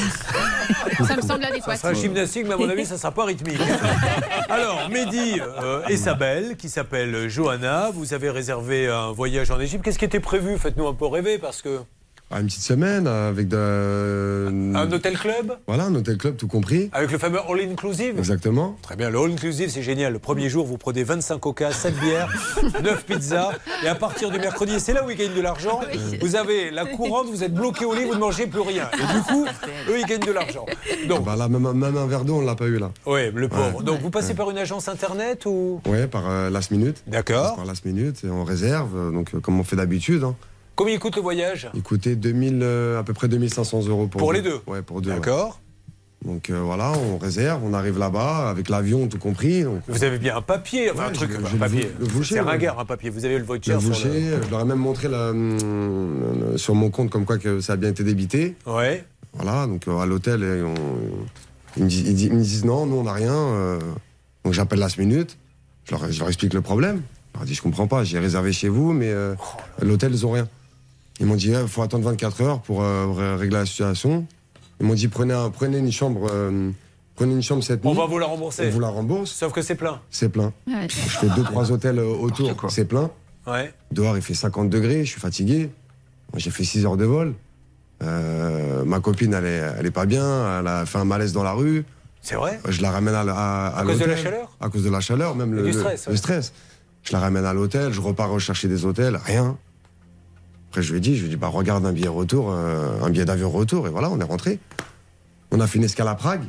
Ça 1.07 1.17
me 1.17 1.23
semble 1.23 1.45
adéquat. 1.45 1.77
Ça 1.77 1.93
sera 1.93 1.95
gymnastique, 1.95 2.47
mais 2.47 2.55
à 2.55 2.57
mon 2.57 2.69
avis, 2.69 2.87
ça 2.87 2.95
ne 2.95 2.99
sera 2.99 3.13
pas 3.13 3.25
rythmique. 3.25 3.61
Alors, 4.49 4.89
Mehdi 4.89 5.41
euh, 5.41 5.87
et 5.89 5.97
sa 5.97 6.15
belle, 6.15 6.57
qui 6.57 6.71
s'appelle 6.71 7.29
Johanna, 7.29 7.91
vous 7.93 8.15
avez 8.15 8.31
réservé 8.31 8.89
un 8.89 9.13
voyage 9.13 9.51
en 9.51 9.61
Égypte. 9.61 9.85
Qu'est-ce 9.85 9.99
qui 9.99 10.05
était 10.07 10.21
prévu? 10.21 10.59
Faites-nous 10.59 10.87
un 10.87 10.95
peu 10.95 11.07
rêver, 11.07 11.39
parce 11.39 11.61
que. 11.61 11.81
Ah, 12.29 12.41
une 12.41 12.47
petite 12.47 12.63
semaine 12.63 13.07
avec 13.07 13.47
de. 13.47 14.51
Un 14.75 14.91
hôtel 14.91 15.17
club 15.17 15.57
Voilà, 15.69 15.85
un 15.85 15.95
hôtel 15.95 16.19
club 16.19 16.37
tout 16.37 16.49
compris. 16.49 16.91
Avec 16.93 17.13
le 17.13 17.19
fameux 17.19 17.39
all 17.49 17.61
inclusive 17.61 18.19
Exactement. 18.19 18.77
Très 18.83 18.97
bien, 18.97 19.11
le 19.11 19.19
all 19.21 19.31
inclusive, 19.31 19.71
c'est 19.71 19.83
génial. 19.83 20.13
Le 20.13 20.19
premier 20.19 20.49
jour, 20.49 20.67
vous 20.67 20.77
prenez 20.77 21.05
25 21.05 21.39
coca, 21.39 21.71
7 21.71 21.95
bières, 22.01 22.29
9 22.83 23.05
pizzas. 23.05 23.53
Et 23.85 23.89
à 23.89 23.95
partir 23.95 24.33
du 24.33 24.41
mercredi, 24.41 24.81
c'est 24.81 24.93
là 24.93 25.05
où 25.07 25.11
ils 25.11 25.17
gagnent 25.17 25.37
de 25.37 25.41
l'argent, 25.41 25.81
vous 26.21 26.35
avez 26.35 26.73
la 26.73 26.85
couronne, 26.85 27.29
vous 27.31 27.45
êtes 27.45 27.55
bloqué 27.55 27.85
au 27.85 27.95
lit, 27.95 28.05
vous 28.07 28.15
ne 28.15 28.19
mangez 28.21 28.49
plus 28.49 28.61
rien. 28.61 28.89
Et 28.95 29.15
du 29.17 29.23
coup, 29.23 29.47
eux, 29.91 29.99
ils 30.01 30.07
gagnent 30.07 30.27
de 30.27 30.33
l'argent. 30.33 30.67
Donc, 31.09 31.25
Bah 31.25 31.37
là, 31.37 31.49
même, 31.49 31.73
même 31.75 31.97
un 31.97 32.07
verre 32.09 32.25
d'eau, 32.25 32.39
on 32.39 32.45
l'a 32.45 32.57
pas 32.57 32.67
eu 32.67 32.79
là. 32.79 32.91
oui, 33.07 33.31
le 33.33 33.49
pauvre. 33.49 33.79
Ouais. 33.79 33.85
Donc, 33.85 34.01
vous 34.01 34.11
passez 34.11 34.31
Ouais. 34.31 34.35
par 34.35 34.51
une 34.51 34.59
agence 34.59 34.89
internet 34.89 35.47
ou. 35.47 35.81
Ouais, 35.87 36.09
par 36.09 36.29
euh, 36.29 36.51
last 36.51 36.73
minute. 36.73 37.05
D'accord. 37.07 37.55
Par 37.55 37.67
last 37.67 37.85
minute, 37.85 38.25
et 38.25 38.31
on 38.31 38.43
réserve, 38.43 38.91
euh, 38.97 39.11
donc 39.13 39.33
euh, 39.35 39.39
comme 39.39 39.61
on 39.61 39.65
fait 39.65 39.77
d'habitude. 39.77 40.25
hein. 40.25 40.35
Combien 40.77 40.95
il 40.95 41.01
coûte 41.01 41.17
le 41.17 41.23
voyage? 41.23 41.69
Il 41.75 41.83
coûtait 41.83 42.15
2000, 42.17 42.61
euh, 42.63 43.01
à 43.01 43.03
peu 43.03 43.13
près 43.15 43.29
2500 43.29 43.87
euros 43.89 44.07
pour, 44.07 44.19
Pour 44.21 44.33
les 44.33 44.43
deux? 44.43 44.61
Ouais, 44.67 44.83
pour 44.83 45.01
deux. 45.01 45.11
ouais. 45.11 45.17
D'accord. 45.17 45.61
Donc 46.25 46.51
euh, 46.51 46.61
voilà, 46.61 46.93
on 46.93 47.19
réserve, 47.19 47.63
on 47.65 47.73
arrive 47.75 47.99
là-bas 47.99 48.49
avec 48.51 48.69
l'avion 48.69 49.07
tout 49.07 49.19
compris. 49.19 49.63
donc- 49.63 49.81
Vous 49.87 50.03
avez 50.05 50.19
bien 50.19 50.37
un 50.37 50.43
papier, 50.43 50.91
enfin 50.91 51.05
Ouais, 51.05 51.09
un 51.11 51.13
truc, 51.13 51.31
un 51.35 51.57
papier. 51.59 51.91
C'est 52.25 52.41
ringard 52.41 52.79
un 52.81 52.85
papier. 52.85 53.11
Vous 53.11 53.25
avez 53.25 53.39
le 53.39 53.45
voucher 53.45 53.73
Le 53.75 53.81
sur 53.81 53.89
voucher, 53.91 54.09
le- 54.31 54.43
je 54.43 54.51
leur 54.51 54.61
ai 54.61 54.65
même 54.65 54.79
montré 54.79 55.09
la, 55.09 55.33
sur 56.57 56.75
mon 56.75 56.91
compte 56.91 57.11
comme 57.11 57.25
quoi 57.27 57.39
que 57.39 57.61
ça 57.61 57.75
a 57.75 57.77
bien 57.77 57.91
été 57.91 58.03
débité. 58.03 58.57
Ouais. 58.67 59.05
Voilà, 59.35 59.67
donc 59.67 59.87
euh, 59.89 59.99
à 59.99 60.07
l'hôtel, 60.07 60.41
ils, 61.77 61.85
me 61.85 61.89
disent, 62.43 62.65
non, 62.65 62.87
nous 62.87 62.97
on 62.97 63.05
n'a 63.05 63.13
rien. 63.13 63.35
euh, 63.35 63.79
donc 64.45 64.53
j'appelle 64.55 64.79
last 64.79 64.99
minute, 64.99 65.37
je 65.85 65.93
leur, 65.93 66.11
je 66.11 66.19
leur 66.19 66.29
explique 66.29 66.55
le 66.55 66.63
problème. 66.63 67.03
Je 67.35 67.39
leur 67.41 67.47
dis 67.47 67.55
je 67.55 67.63
comprends 67.63 67.87
pas, 67.87 68.03
j'ai 68.05 68.19
réservé 68.19 68.53
chez 68.53 68.69
vous, 68.69 68.93
mais 68.95 69.11
euh, 69.11 69.35
Oh 69.39 69.85
l'hôtel 69.85 70.13
ils 70.13 70.25
ont 70.27 70.31
rien. 70.33 70.49
Ils 71.21 71.27
m'ont 71.27 71.35
dit 71.37 71.51
il 71.51 71.67
faut 71.69 71.83
attendre 71.83 72.05
24 72.05 72.43
heures 72.43 72.61
pour 72.61 72.83
euh, 72.83 73.07
ré- 73.13 73.37
régler 73.37 73.59
la 73.59 73.67
situation. 73.67 74.27
Ils 74.81 74.87
m'ont 74.87 74.95
dit 74.95 75.09
prenez, 75.09 75.33
un- 75.35 75.51
prenez 75.51 75.79
une 75.79 75.91
chambre, 75.93 76.29
euh, 76.31 76.71
prenez 77.15 77.33
une 77.35 77.43
chambre 77.43 77.63
cette 77.63 77.83
nuit. 77.85 77.91
On 77.91 77.95
va 77.95 78.07
vous 78.07 78.19
la 78.19 78.27
rembourser. 78.27 78.67
On 78.67 78.71
vous 78.71 78.81
la 78.81 78.89
rembourse. 78.89 79.31
Sauf 79.33 79.53
que 79.53 79.63
c'est 79.63 79.75
plein. 79.77 80.01
C'est 80.11 80.29
plein. 80.29 80.53
Ouais. 80.67 80.87
Je 80.89 80.95
fais 80.95 81.29
deux 81.35 81.43
trois 81.45 81.73
hôtels 81.73 81.99
euh, 81.99 82.07
autour, 82.07 82.55
c'est 82.71 82.85
plein. 82.85 83.11
Ouais. 83.47 83.73
Dehors, 83.93 84.17
il 84.17 84.23
fait 84.23 84.35
50 84.35 84.69
degrés, 84.69 85.05
je 85.05 85.11
suis 85.13 85.21
fatigué. 85.21 85.71
J'ai 86.37 86.51
fait 86.51 86.65
6 86.65 86.85
heures 86.85 86.97
de 86.97 87.05
vol. 87.05 87.35
Euh, 88.03 88.85
ma 88.85 89.01
copine, 89.01 89.33
elle 89.33 89.47
est, 89.47 89.63
elle 89.79 89.87
est 89.87 89.91
pas 89.91 90.05
bien, 90.05 90.61
elle 90.61 90.67
a 90.67 90.85
fait 90.85 90.99
un 90.99 91.05
malaise 91.07 91.33
dans 91.33 91.43
la 91.45 91.53
rue. 91.53 91.85
C'est 92.21 92.35
vrai 92.35 92.61
Je 92.69 92.83
la 92.83 92.91
ramène 92.91 93.15
à, 93.15 93.21
à, 93.21 93.79
À 93.79 93.85
cause 93.85 94.01
de 94.01 94.05
la 94.05 94.17
chaleur 94.17 94.51
À 94.61 94.69
cause 94.69 94.83
de 94.85 94.91
la 94.91 95.01
chaleur, 95.01 95.35
même 95.37 95.57
Et 95.59 95.63
le, 95.63 95.73
stress, 95.73 96.09
le 96.09 96.17
stress. 96.17 96.53
Je 97.05 97.13
la 97.13 97.21
ramène 97.21 97.45
à 97.47 97.55
l'hôtel, 97.55 97.93
je 97.93 98.01
repars 98.01 98.29
rechercher 98.31 98.67
des 98.69 98.85
hôtels, 98.85 99.19
rien. 99.25 99.57
Après, 100.71 100.83
je 100.83 100.91
lui 100.93 100.99
ai 100.99 101.01
dit, 101.01 101.17
je 101.17 101.21
lui 101.23 101.27
ai 101.27 101.31
dit, 101.31 101.37
bah, 101.37 101.49
regarde 101.49 101.87
un 101.87 101.93
billet 101.93 102.09
retour, 102.09 102.51
euh, 102.51 103.01
un 103.03 103.11
billet 103.11 103.25
d'avion 103.25 103.51
retour, 103.51 103.87
et 103.87 103.91
voilà, 103.91 104.11
on 104.11 104.19
est 104.21 104.25
rentré. 104.25 104.59
On 105.51 105.61
a 105.61 105.67
fait 105.67 105.79
une 105.79 105.85
escale 105.85 106.09
à 106.09 106.15
Prague. 106.15 106.43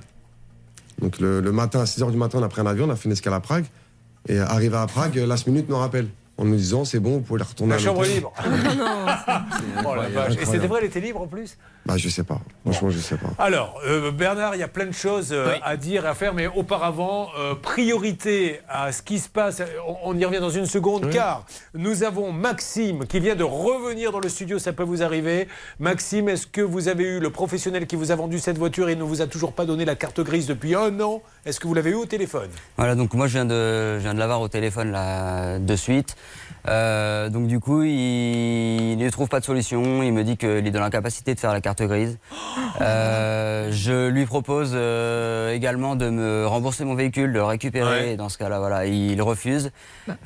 Donc 0.99 1.19
le, 1.19 1.39
le 1.39 1.51
matin, 1.51 1.81
à 1.81 1.85
6 1.85 2.01
h 2.01 2.11
du 2.11 2.17
matin, 2.17 2.39
on 2.41 2.43
a 2.43 2.49
pris 2.49 2.61
un 2.61 2.65
avion, 2.65 2.85
on 2.85 2.89
a 2.89 2.95
fait 2.95 3.05
une 3.05 3.11
escale 3.11 3.33
à 3.33 3.39
Prague. 3.39 3.65
Et 4.27 4.39
arrivé 4.39 4.75
à 4.75 4.87
Prague, 4.87 5.15
last 5.15 5.47
minute 5.47 5.69
nous 5.69 5.77
rappelle. 5.77 6.07
En 6.39 6.45
nous 6.45 6.55
disant, 6.55 6.85
c'est 6.85 6.99
bon, 6.99 7.13
vous 7.13 7.21
pouvez 7.21 7.41
retourner 7.41 7.71
La 7.71 7.75
à 7.77 7.79
chambre 7.79 8.03
libre. 8.03 8.31
Oh 9.85 9.95
la 9.95 10.09
vache. 10.09 10.33
Et 10.39 10.45
c'était 10.45 10.67
vrai, 10.67 10.79
elle 10.81 10.87
était 10.87 10.99
libre 10.99 11.21
en 11.21 11.27
plus? 11.27 11.57
Bah, 11.87 11.93
je 11.95 12.09
sais 12.09 12.23
pas. 12.23 12.39
Franchement, 12.65 12.89
je 12.89 12.99
sais 12.99 13.15
pas. 13.15 13.29
Alors, 13.39 13.79
euh, 13.87 14.11
Bernard, 14.11 14.55
il 14.55 14.59
y 14.59 14.63
a 14.63 14.67
plein 14.67 14.87
de 14.87 14.91
choses 14.91 15.29
euh, 15.31 15.55
à 15.63 15.77
dire 15.77 16.05
et 16.05 16.09
à 16.09 16.13
faire, 16.13 16.33
mais 16.33 16.47
auparavant, 16.47 17.29
euh, 17.39 17.55
priorité 17.55 18.59
à 18.67 18.91
ce 18.91 19.01
qui 19.01 19.19
se 19.19 19.29
passe. 19.29 19.61
On, 19.87 19.95
on 20.03 20.17
y 20.17 20.25
revient 20.25 20.41
dans 20.41 20.49
une 20.49 20.65
seconde, 20.65 21.09
car 21.09 21.45
nous 21.73 22.03
avons 22.03 22.33
Maxime 22.33 23.05
qui 23.07 23.21
vient 23.21 23.35
de 23.35 23.45
revenir 23.45 24.11
dans 24.11 24.19
le 24.19 24.27
studio. 24.27 24.59
Ça 24.59 24.73
peut 24.73 24.83
vous 24.83 25.01
arriver. 25.01 25.47
Maxime, 25.79 26.27
est-ce 26.27 26.45
que 26.45 26.59
vous 26.61 26.89
avez 26.89 27.05
eu 27.05 27.19
le 27.21 27.29
professionnel 27.29 27.87
qui 27.87 27.95
vous 27.95 28.11
a 28.11 28.15
vendu 28.15 28.37
cette 28.39 28.57
voiture 28.57 28.89
et 28.89 28.97
ne 28.97 29.03
vous 29.03 29.21
a 29.21 29.27
toujours 29.27 29.53
pas 29.53 29.65
donné 29.65 29.85
la 29.85 29.95
carte 29.95 30.19
grise 30.19 30.45
depuis 30.45 30.75
un 30.75 30.99
an? 30.99 31.21
Est-ce 31.45 31.61
que 31.61 31.67
vous 31.67 31.73
l'avez 31.73 31.91
eu 31.91 31.95
au 31.95 32.05
téléphone? 32.05 32.49
Voilà, 32.75 32.95
donc 32.95 33.13
moi 33.13 33.27
je 33.27 33.33
viens 33.33 33.45
de, 33.45 33.95
je 33.97 34.03
viens 34.03 34.13
de 34.13 34.19
l'avoir 34.19 34.41
au 34.41 34.49
téléphone 34.49 34.91
là, 34.91 35.57
de 35.57 35.75
suite. 35.77 36.17
Euh, 36.67 37.29
donc 37.29 37.47
du 37.47 37.59
coup, 37.59 37.83
il 37.83 38.97
ne 38.97 39.09
trouve 39.09 39.29
pas 39.29 39.39
de 39.39 39.45
solution. 39.45 40.03
Il 40.03 40.13
me 40.13 40.23
dit 40.23 40.37
qu'il 40.37 40.67
est 40.67 40.71
dans 40.71 40.81
l'incapacité 40.81 41.33
de 41.33 41.39
faire 41.39 41.53
la 41.53 41.61
carte 41.61 41.81
grise. 41.83 42.17
Euh, 42.79 43.69
je 43.71 44.07
lui 44.09 44.27
propose 44.27 44.73
euh, 44.75 45.51
également 45.51 45.95
de 45.95 46.11
me 46.11 46.45
rembourser 46.45 46.85
mon 46.85 46.93
véhicule, 46.93 47.29
de 47.29 47.37
le 47.39 47.43
récupérer. 47.43 48.15
Dans 48.17 48.29
ce 48.29 48.37
cas-là, 48.37 48.59
voilà, 48.59 48.85
il 48.85 49.19
refuse. 49.19 49.71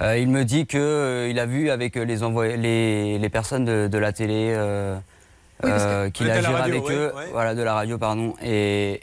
Euh, 0.01 0.17
il 0.17 0.27
me 0.27 0.43
dit 0.43 0.67
que 0.67 1.27
il 1.29 1.39
a 1.39 1.45
vu 1.45 1.69
avec 1.69 1.95
les, 1.95 2.17
les, 2.57 3.17
les 3.17 3.29
personnes 3.29 3.63
de, 3.63 3.87
de 3.87 3.97
la 3.97 4.11
télé 4.11 4.53
euh, 4.53 4.97
euh, 5.63 6.09
qu'il 6.09 6.29
radio, 6.29 6.55
avec 6.55 6.85
ouais, 6.85 6.93
eux, 6.93 7.13
ouais. 7.15 7.27
voilà, 7.31 7.55
de 7.55 7.61
la 7.61 7.73
radio, 7.73 7.97
pardon. 7.97 8.33
Et 8.43 9.01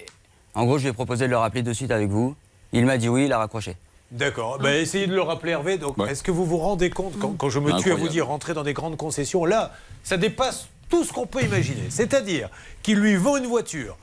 en 0.55 0.65
gros, 0.65 0.79
je 0.79 0.85
lui 0.85 0.91
ai 0.91 0.93
proposé 0.93 1.27
de 1.27 1.31
le 1.31 1.39
rappeler 1.39 1.63
de 1.63 1.73
suite 1.73 1.91
avec 1.91 2.09
vous. 2.09 2.35
Il 2.73 2.85
m'a 2.85 2.99
dit 2.99 3.09
oui, 3.09 3.27
il 3.27 3.33
a 3.33 3.39
raccroché. 3.39 3.77
D'accord. 4.11 4.59
Bah, 4.59 4.75
essayez 4.75 5.07
de 5.07 5.15
le 5.15 5.23
rappeler, 5.23 5.53
Hervé. 5.53 5.77
Donc, 5.79 5.97
est-ce 6.09 6.23
que 6.23 6.31
vous 6.31 6.47
vous 6.47 6.59
rendez 6.59 6.91
compte, 6.91 7.19
quand, 7.19 7.37
quand 7.37 7.51
je 7.51 7.59
me 7.59 7.79
tue 7.81 7.93
à 7.93 7.95
vous 7.95 8.09
dire 8.09 8.27
rentrer 8.27 8.55
dans 8.55 8.63
des 8.63 8.73
grandes 8.73 8.97
concessions, 8.97 9.45
là, 9.45 9.73
ça 10.03 10.17
dépasse 10.17 10.69
tout 10.89 11.05
ce 11.05 11.13
qu'on 11.13 11.27
peut 11.27 11.43
imaginer. 11.43 11.91
C'est-à-dire 11.91 12.49
qu'il 12.83 12.99
lui 12.99 13.17
vend 13.17 13.37
une 13.37 13.47
voiture, 13.47 13.97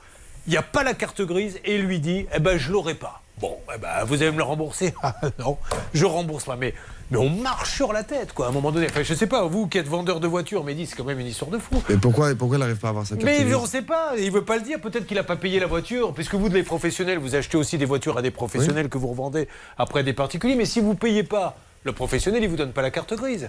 il 0.46 0.50
n'y 0.50 0.56
a 0.56 0.62
pas 0.62 0.84
la 0.84 0.94
carte 0.94 1.22
grise, 1.22 1.58
et 1.64 1.74
il 1.76 1.82
lui 1.82 1.98
dit 1.98 2.26
Eh 2.34 2.38
ben, 2.38 2.56
je 2.56 2.70
l'aurai 2.70 2.94
pas. 2.94 3.22
Bon, 3.38 3.58
eh 3.74 3.78
ben, 3.78 4.04
vous 4.04 4.22
allez 4.22 4.30
me 4.30 4.38
le 4.38 4.44
rembourser 4.44 4.94
Ah, 5.02 5.16
Non, 5.38 5.58
je 5.92 6.04
rembourse 6.04 6.44
pas. 6.44 6.56
Mais, 6.56 6.72
mais 7.10 7.18
on 7.18 7.30
marche 7.30 7.74
sur 7.74 7.92
la 7.92 8.02
tête, 8.02 8.32
quoi, 8.32 8.46
à 8.46 8.48
un 8.48 8.52
moment 8.52 8.72
donné. 8.72 8.86
Enfin, 8.90 9.02
je 9.02 9.14
sais 9.14 9.26
pas, 9.26 9.44
vous 9.46 9.66
qui 9.66 9.78
êtes 9.78 9.86
vendeur 9.86 10.20
de 10.20 10.26
voitures, 10.26 10.64
mais 10.64 10.74
dit 10.74 10.86
c'est 10.86 10.96
quand 10.96 11.04
même 11.04 11.20
une 11.20 11.26
histoire 11.26 11.50
de 11.50 11.58
fou. 11.58 11.82
Et 11.88 11.96
pourquoi, 11.96 12.34
pourquoi 12.34 12.56
il 12.56 12.60
n'arrive 12.60 12.76
pas 12.76 12.88
à 12.88 12.90
avoir 12.90 13.06
sa 13.06 13.16
carte 13.16 13.24
Mais 13.24 13.54
on 13.54 13.62
ne 13.62 13.66
sait 13.66 13.82
pas, 13.82 14.12
il 14.18 14.30
veut 14.30 14.44
pas 14.44 14.56
le 14.56 14.62
dire. 14.62 14.80
Peut-être 14.80 15.06
qu'il 15.06 15.16
n'a 15.16 15.24
pas 15.24 15.36
payé 15.36 15.60
la 15.60 15.66
voiture, 15.66 16.12
puisque 16.12 16.34
vous, 16.34 16.48
les 16.48 16.62
professionnels, 16.62 17.18
vous 17.18 17.34
achetez 17.34 17.56
aussi 17.56 17.78
des 17.78 17.84
voitures 17.84 18.18
à 18.18 18.22
des 18.22 18.30
professionnels 18.30 18.88
que 18.88 18.98
vous 18.98 19.08
revendez 19.08 19.48
après 19.78 20.00
à 20.00 20.02
des 20.02 20.12
particuliers. 20.12 20.56
Mais 20.56 20.64
si 20.64 20.80
vous 20.80 20.90
ne 20.90 20.98
payez 20.98 21.22
pas 21.22 21.56
le 21.84 21.92
professionnel, 21.92 22.42
il 22.42 22.46
ne 22.46 22.50
vous 22.50 22.56
donne 22.56 22.72
pas 22.72 22.82
la 22.82 22.90
carte 22.90 23.14
grise. 23.14 23.48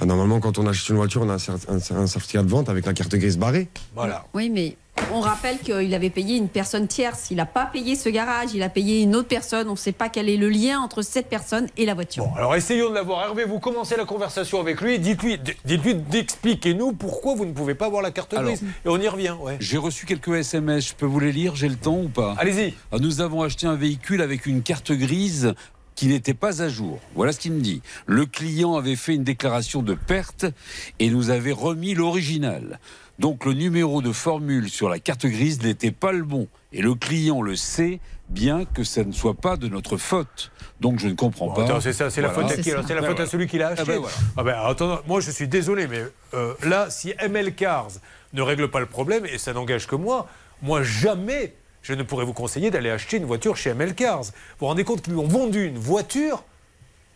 Ah, 0.00 0.06
Normalement, 0.06 0.38
quand 0.40 0.58
on 0.58 0.66
achète 0.66 0.88
une 0.90 0.96
voiture, 0.96 1.22
on 1.22 1.28
a 1.28 1.34
un, 1.34 1.36
cer- 1.38 1.58
un- 1.68 1.96
un 1.96 2.06
certificat 2.06 2.42
de 2.42 2.48
vente 2.48 2.68
avec 2.68 2.86
la 2.86 2.92
carte 2.92 3.14
grise 3.16 3.36
barrée. 3.36 3.68
Voilà. 3.94 4.26
Oui, 4.34 4.48
mais 4.48 4.76
on 5.12 5.20
rappelle 5.20 5.58
qu'il 5.58 5.92
avait 5.94 6.10
payé 6.10 6.36
une 6.36 6.48
personne 6.48 6.86
tierce. 6.86 7.30
Il 7.30 7.36
n'a 7.38 7.46
pas 7.46 7.66
payé 7.66 7.96
ce 7.96 8.08
garage, 8.08 8.50
il 8.54 8.62
a 8.62 8.68
payé 8.68 9.02
une 9.02 9.16
autre 9.16 9.28
personne. 9.28 9.68
On 9.68 9.72
ne 9.72 9.76
sait 9.76 9.92
pas 9.92 10.08
quel 10.08 10.28
est 10.28 10.36
le 10.36 10.48
lien 10.48 10.80
entre 10.80 11.02
cette 11.02 11.28
personne 11.28 11.66
et 11.76 11.84
la 11.84 11.94
voiture. 11.94 12.24
Bon, 12.26 12.34
alors 12.36 12.54
essayons 12.54 12.90
de 12.90 12.94
l'avoir. 12.94 13.22
Hervé, 13.24 13.44
vous 13.44 13.58
commencez 13.58 13.96
la 13.96 14.04
conversation 14.04 14.60
avec 14.60 14.80
lui. 14.80 14.98
Dites-lui, 15.00 15.38
dites-lui 15.64 15.94
d'expliquer-nous 15.94 16.92
pourquoi 16.92 17.34
vous 17.34 17.44
ne 17.46 17.52
pouvez 17.52 17.74
pas 17.74 17.86
avoir 17.86 18.02
la 18.02 18.10
carte 18.12 18.34
Alors, 18.34 18.44
grise. 18.52 18.62
Et 18.84 18.88
on 18.88 19.00
y 19.00 19.08
revient. 19.08 19.34
Ouais. 19.40 19.56
J'ai 19.60 19.78
reçu 19.78 20.06
quelques 20.06 20.28
SMS, 20.34 20.88
je 20.88 20.94
peux 20.94 21.06
vous 21.06 21.20
les 21.20 21.32
lire, 21.32 21.54
j'ai 21.56 21.68
le 21.68 21.76
temps 21.76 21.98
ou 21.98 22.08
pas? 22.08 22.34
Allez-y. 22.38 22.74
Nous 23.00 23.20
avons 23.20 23.42
acheté 23.42 23.66
un 23.66 23.74
véhicule 23.76 24.22
avec 24.22 24.46
une 24.46 24.62
carte 24.62 24.92
grise 24.92 25.54
qui 25.98 26.06
n'était 26.06 26.32
pas 26.32 26.62
à 26.62 26.68
jour. 26.68 27.00
Voilà 27.16 27.32
ce 27.32 27.40
qu'il 27.40 27.50
me 27.50 27.60
dit. 27.60 27.82
Le 28.06 28.24
client 28.24 28.76
avait 28.76 28.94
fait 28.94 29.16
une 29.16 29.24
déclaration 29.24 29.82
de 29.82 29.94
perte 29.94 30.46
et 31.00 31.10
nous 31.10 31.30
avait 31.30 31.50
remis 31.50 31.94
l'original. 31.94 32.78
Donc 33.18 33.44
le 33.44 33.52
numéro 33.52 34.00
de 34.00 34.12
formule 34.12 34.70
sur 34.70 34.88
la 34.88 35.00
carte 35.00 35.26
grise 35.26 35.60
n'était 35.60 35.90
pas 35.90 36.12
le 36.12 36.22
bon. 36.22 36.46
Et 36.72 36.82
le 36.82 36.94
client 36.94 37.42
le 37.42 37.56
sait, 37.56 37.98
bien 38.28 38.64
que 38.64 38.84
ça 38.84 39.02
ne 39.02 39.10
soit 39.10 39.34
pas 39.34 39.56
de 39.56 39.66
notre 39.66 39.96
faute. 39.96 40.52
Donc 40.80 41.00
je 41.00 41.08
ne 41.08 41.14
comprends 41.14 41.50
pas. 41.50 41.80
C'est 41.80 41.92
ça, 41.92 42.10
c'est 42.10 42.22
la 42.22 42.30
faute 42.30 42.48
à 42.48 42.54
qui 42.54 42.62
C'est 42.62 42.94
la 42.94 43.00
Ben 43.00 43.08
faute 43.08 43.18
à 43.18 43.26
celui 43.26 43.48
qui 43.48 43.58
l'a 43.58 43.70
acheté. 43.70 43.82
Ah 43.82 43.92
ben 43.92 43.98
voilà. 43.98 44.16
Ah 44.36 44.42
ben, 44.44 44.70
attends, 44.70 45.00
moi 45.08 45.18
je 45.18 45.32
suis 45.32 45.48
désolé, 45.48 45.88
mais 45.88 46.04
euh, 46.32 46.54
là, 46.62 46.90
si 46.90 47.12
ML 47.18 47.56
Cars 47.56 47.88
ne 48.34 48.42
règle 48.42 48.70
pas 48.70 48.78
le 48.78 48.86
problème, 48.86 49.26
et 49.26 49.36
ça 49.36 49.52
n'engage 49.52 49.88
que 49.88 49.96
moi, 49.96 50.28
moi 50.62 50.84
jamais 50.84 51.54
je 51.82 51.94
ne 51.94 52.02
pourrais 52.02 52.24
vous 52.24 52.32
conseiller 52.32 52.70
d'aller 52.70 52.90
acheter 52.90 53.16
une 53.18 53.24
voiture 53.24 53.56
chez 53.56 53.70
ML 53.70 53.94
Cars. 53.94 54.22
Vous 54.22 54.30
vous 54.60 54.66
rendez 54.66 54.84
compte 54.84 55.02
qu'ils 55.02 55.12
lui 55.14 55.20
ont 55.20 55.26
vendu 55.28 55.66
une 55.66 55.78
voiture? 55.78 56.42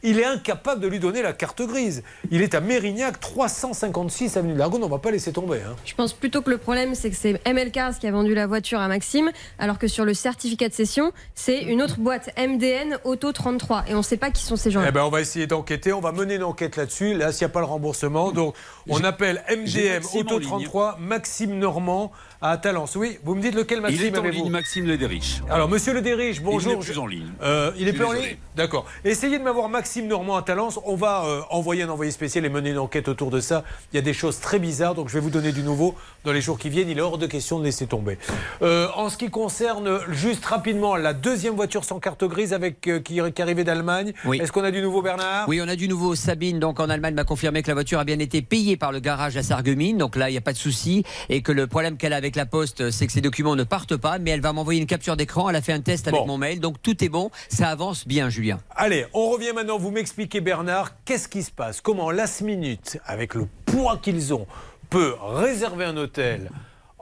Il 0.05 0.19
est 0.19 0.25
incapable 0.25 0.81
de 0.81 0.89
lui 0.89 0.99
donner 0.99 1.23
la 1.23 1.33
carte 1.33 1.63
grise. 1.63 2.03
Il 2.33 2.43
est 2.43 2.57
à 2.57 2.61
Mérignac, 2.61 3.21
356 3.21 4.37
avenue 4.37 4.53
de 4.55 4.59
l'Argonne. 4.59 4.83
On 4.83 4.87
ne 4.87 4.91
va 4.91 4.99
pas 4.99 5.13
laisser 5.13 5.33
tomber. 5.33 5.59
hein. 5.59 5.77
Je 5.85 5.95
pense 5.95 6.13
plutôt 6.13 6.43
que 6.43 6.51
le 6.51 6.59
problème, 6.59 6.97
c'est 6.97 7.09
que 7.09 7.15
c'est 7.15 7.41
ML 7.45 7.71
Cars 7.71 7.97
qui 7.97 8.09
a 8.09 8.11
vendu 8.11 8.35
la 8.35 8.49
voiture 8.49 8.81
à 8.81 8.89
Maxime, 8.89 9.31
alors 9.61 9.79
que 9.79 9.87
sur 9.87 10.05
le 10.05 10.13
certificat 10.13 10.69
de 10.69 10.75
cession, 10.75 11.13
c'est 11.37 11.63
une 11.63 11.81
autre 11.81 12.01
boîte, 12.01 12.31
MDN 12.37 12.99
Auto 13.05 13.31
33. 13.31 13.85
Et 13.87 13.95
on 13.95 13.99
ne 13.99 14.03
sait 14.03 14.17
pas 14.17 14.33
qui 14.33 14.43
sont 14.43 14.57
ces 14.57 14.73
gens-là. 14.73 14.87
Eh 14.89 14.91
ben, 14.93 15.05
on 15.05 15.09
va 15.09 15.21
essayer 15.21 15.47
d'enquêter. 15.47 15.93
On 15.93 16.01
va 16.01 16.11
mener 16.11 16.35
une 16.35 16.43
enquête 16.43 16.75
là-dessus. 16.75 17.15
Là, 17.15 17.31
s'il 17.31 17.47
n'y 17.47 17.53
a 17.53 17.55
pas 17.55 17.61
le 17.61 17.67
remboursement. 17.67 18.33
Donc, 18.33 18.57
on 18.89 19.05
appelle 19.05 19.45
MDM 19.49 20.03
Auto 20.15 20.35
en 20.35 20.39
ligne. 20.39 20.49
33, 20.49 20.97
Maxime 20.99 21.57
Normand 21.61 22.11
à 22.43 22.57
Talence. 22.59 22.97
Oui, 22.97 23.19
vous 23.23 23.37
me 23.37 23.41
dites 23.41 23.55
lequel 23.55 23.79
Il 23.79 23.83
Maxime 23.83 24.15
est 24.15 24.19
en 24.19 24.23
ligne, 24.25 24.51
Maxime 24.51 24.87
Lederich. 24.87 25.41
Alors, 25.49 25.69
monsieur 25.69 25.95
Le 25.95 26.01
Dérige, 26.01 26.43
bonjour. 26.43 26.73
Il 26.73 26.79
n'est 26.79 26.85
plus 26.85 26.99
en 26.99 27.07
ligne. 27.07 27.33
Euh, 27.41 27.71
il 27.79 27.87
est 27.87 27.93
plus 27.93 28.05
en 28.05 28.13
ligne 28.13 28.37
D'accord. 28.57 28.85
Essayez 29.05 29.39
de 29.39 29.45
m'avoir 29.45 29.69
Maxime 29.69 30.09
Normand 30.09 30.37
à 30.37 30.43
Talence. 30.43 30.81
On 30.85 30.97
va 30.97 31.25
euh, 31.25 31.41
envoyer 31.51 31.85
un 31.85 31.89
envoyé 31.89 32.11
spécial 32.11 32.45
et 32.45 32.49
mener 32.49 32.71
une 32.71 32.79
enquête 32.79 33.07
autour 33.07 33.31
de 33.31 33.41
ça. 33.41 33.63
Il 33.93 33.97
y 33.97 33.99
a 33.99 34.03
des 34.03 34.13
choses 34.13 34.41
très 34.41 34.59
bizarres, 34.59 34.97
donc 34.97 35.09
je 35.09 35.15
vais 35.15 35.21
vous 35.21 35.31
donner 35.31 35.53
du 35.53 35.63
nouveau 35.63 35.95
dans 36.25 36.33
les 36.33 36.41
jours 36.41 36.59
qui 36.59 36.69
viennent. 36.69 36.91
Il 36.91 36.99
est 36.99 37.03
hors 37.03 37.17
de 37.17 37.27
question 37.27 37.61
de 37.61 37.65
laisser 37.65 37.87
tomber. 37.87 38.19
Euh, 38.61 38.89
en 38.97 39.09
ce 39.09 39.17
qui 39.17 39.31
concerne, 39.31 40.01
juste 40.11 40.45
rapidement, 40.45 40.97
la 40.97 41.15
deuxième 41.15 41.55
voiture 41.55 41.85
sans 41.85 42.01
carte 42.01 42.25
grise 42.25 42.53
avec, 42.53 42.89
euh, 42.89 42.99
qui, 42.99 43.21
qui 43.35 43.43
arrivait 43.43 43.65
d'Allemagne. 43.65 44.13
Oui. 44.25 44.41
Est-ce 44.43 44.51
qu'on 44.51 44.65
a 44.65 44.73
du 44.73 44.83
nouveau, 44.83 45.01
Bernard? 45.01 45.49
Oui, 45.49 45.61
on 45.63 45.69
a 45.69 45.77
du 45.77 45.87
nouveau. 45.87 46.17
Sabine, 46.17 46.59
donc 46.59 46.81
en 46.81 46.91
Allemagne, 46.91 47.15
m'a 47.15 47.25
confirmé 47.25 47.63
que 47.63 47.69
la 47.69 47.75
voiture 47.75 48.01
a 48.01 48.05
bien 48.05 48.19
été 48.19 48.43
payée 48.43 48.77
par 48.77 48.91
le 48.91 48.99
garage 48.99 49.37
à 49.37 49.45
Sarreguemines. 49.45 49.97
Donc 49.97 50.17
là, 50.17 50.29
il 50.29 50.33
n'y 50.33 50.39
a 50.39 50.43
pas 50.43 50.53
de 50.53 50.59
souci. 50.59 51.05
Et 51.29 51.41
que 51.41 51.53
le 51.53 51.69
problème 51.69 51.97
qu'elle 51.97 52.13
a 52.13 52.17
avec 52.17 52.32
la 52.37 52.47
poste, 52.47 52.91
c'est 52.91 53.07
que 53.07 53.13
ses 53.13 53.21
documents 53.21 53.57
ne 53.57 53.65
partent 53.65 53.97
pas. 53.97 54.19
Mais 54.19 54.31
elle 54.31 54.41
va 54.41 54.53
m'envoyer 54.53 54.81
une 54.81 54.87
capture 54.87 55.17
d'écran. 55.17 55.49
Elle 55.51 55.57
a 55.57 55.63
fait 55.63 55.73
un 55.73 55.81
test 55.81 56.09
avec 56.09 56.21
Bon. 56.21 56.27
mon 56.27 56.39
mail. 56.39 56.61
Donc 56.61 56.81
tout 56.83 57.03
est 57.05 57.09
bon. 57.09 57.31
Ça 57.49 57.69
avance 57.69 58.07
bien, 58.07 58.29
Julien. 58.29 58.59
Allez, 58.75 59.07
on 59.15 59.31
revient 59.31 59.53
maintenant. 59.55 59.79
Vous 59.79 59.91
m'expliquez, 59.91 60.41
Bernard, 60.41 60.93
qu'est-ce 61.05 61.29
qui 61.29 61.43
se 61.43 61.51
passe? 61.51 61.81
Comment 61.81 62.11
Last 62.11 62.41
Minute, 62.43 62.99
avec 63.07 63.35
le 63.35 63.47
poids 63.67 63.99
qu'ils 64.01 64.33
ont, 64.35 64.47
peut 64.91 65.15
réserver 65.21 65.85
un 65.87 65.97
hôtel 65.97 66.51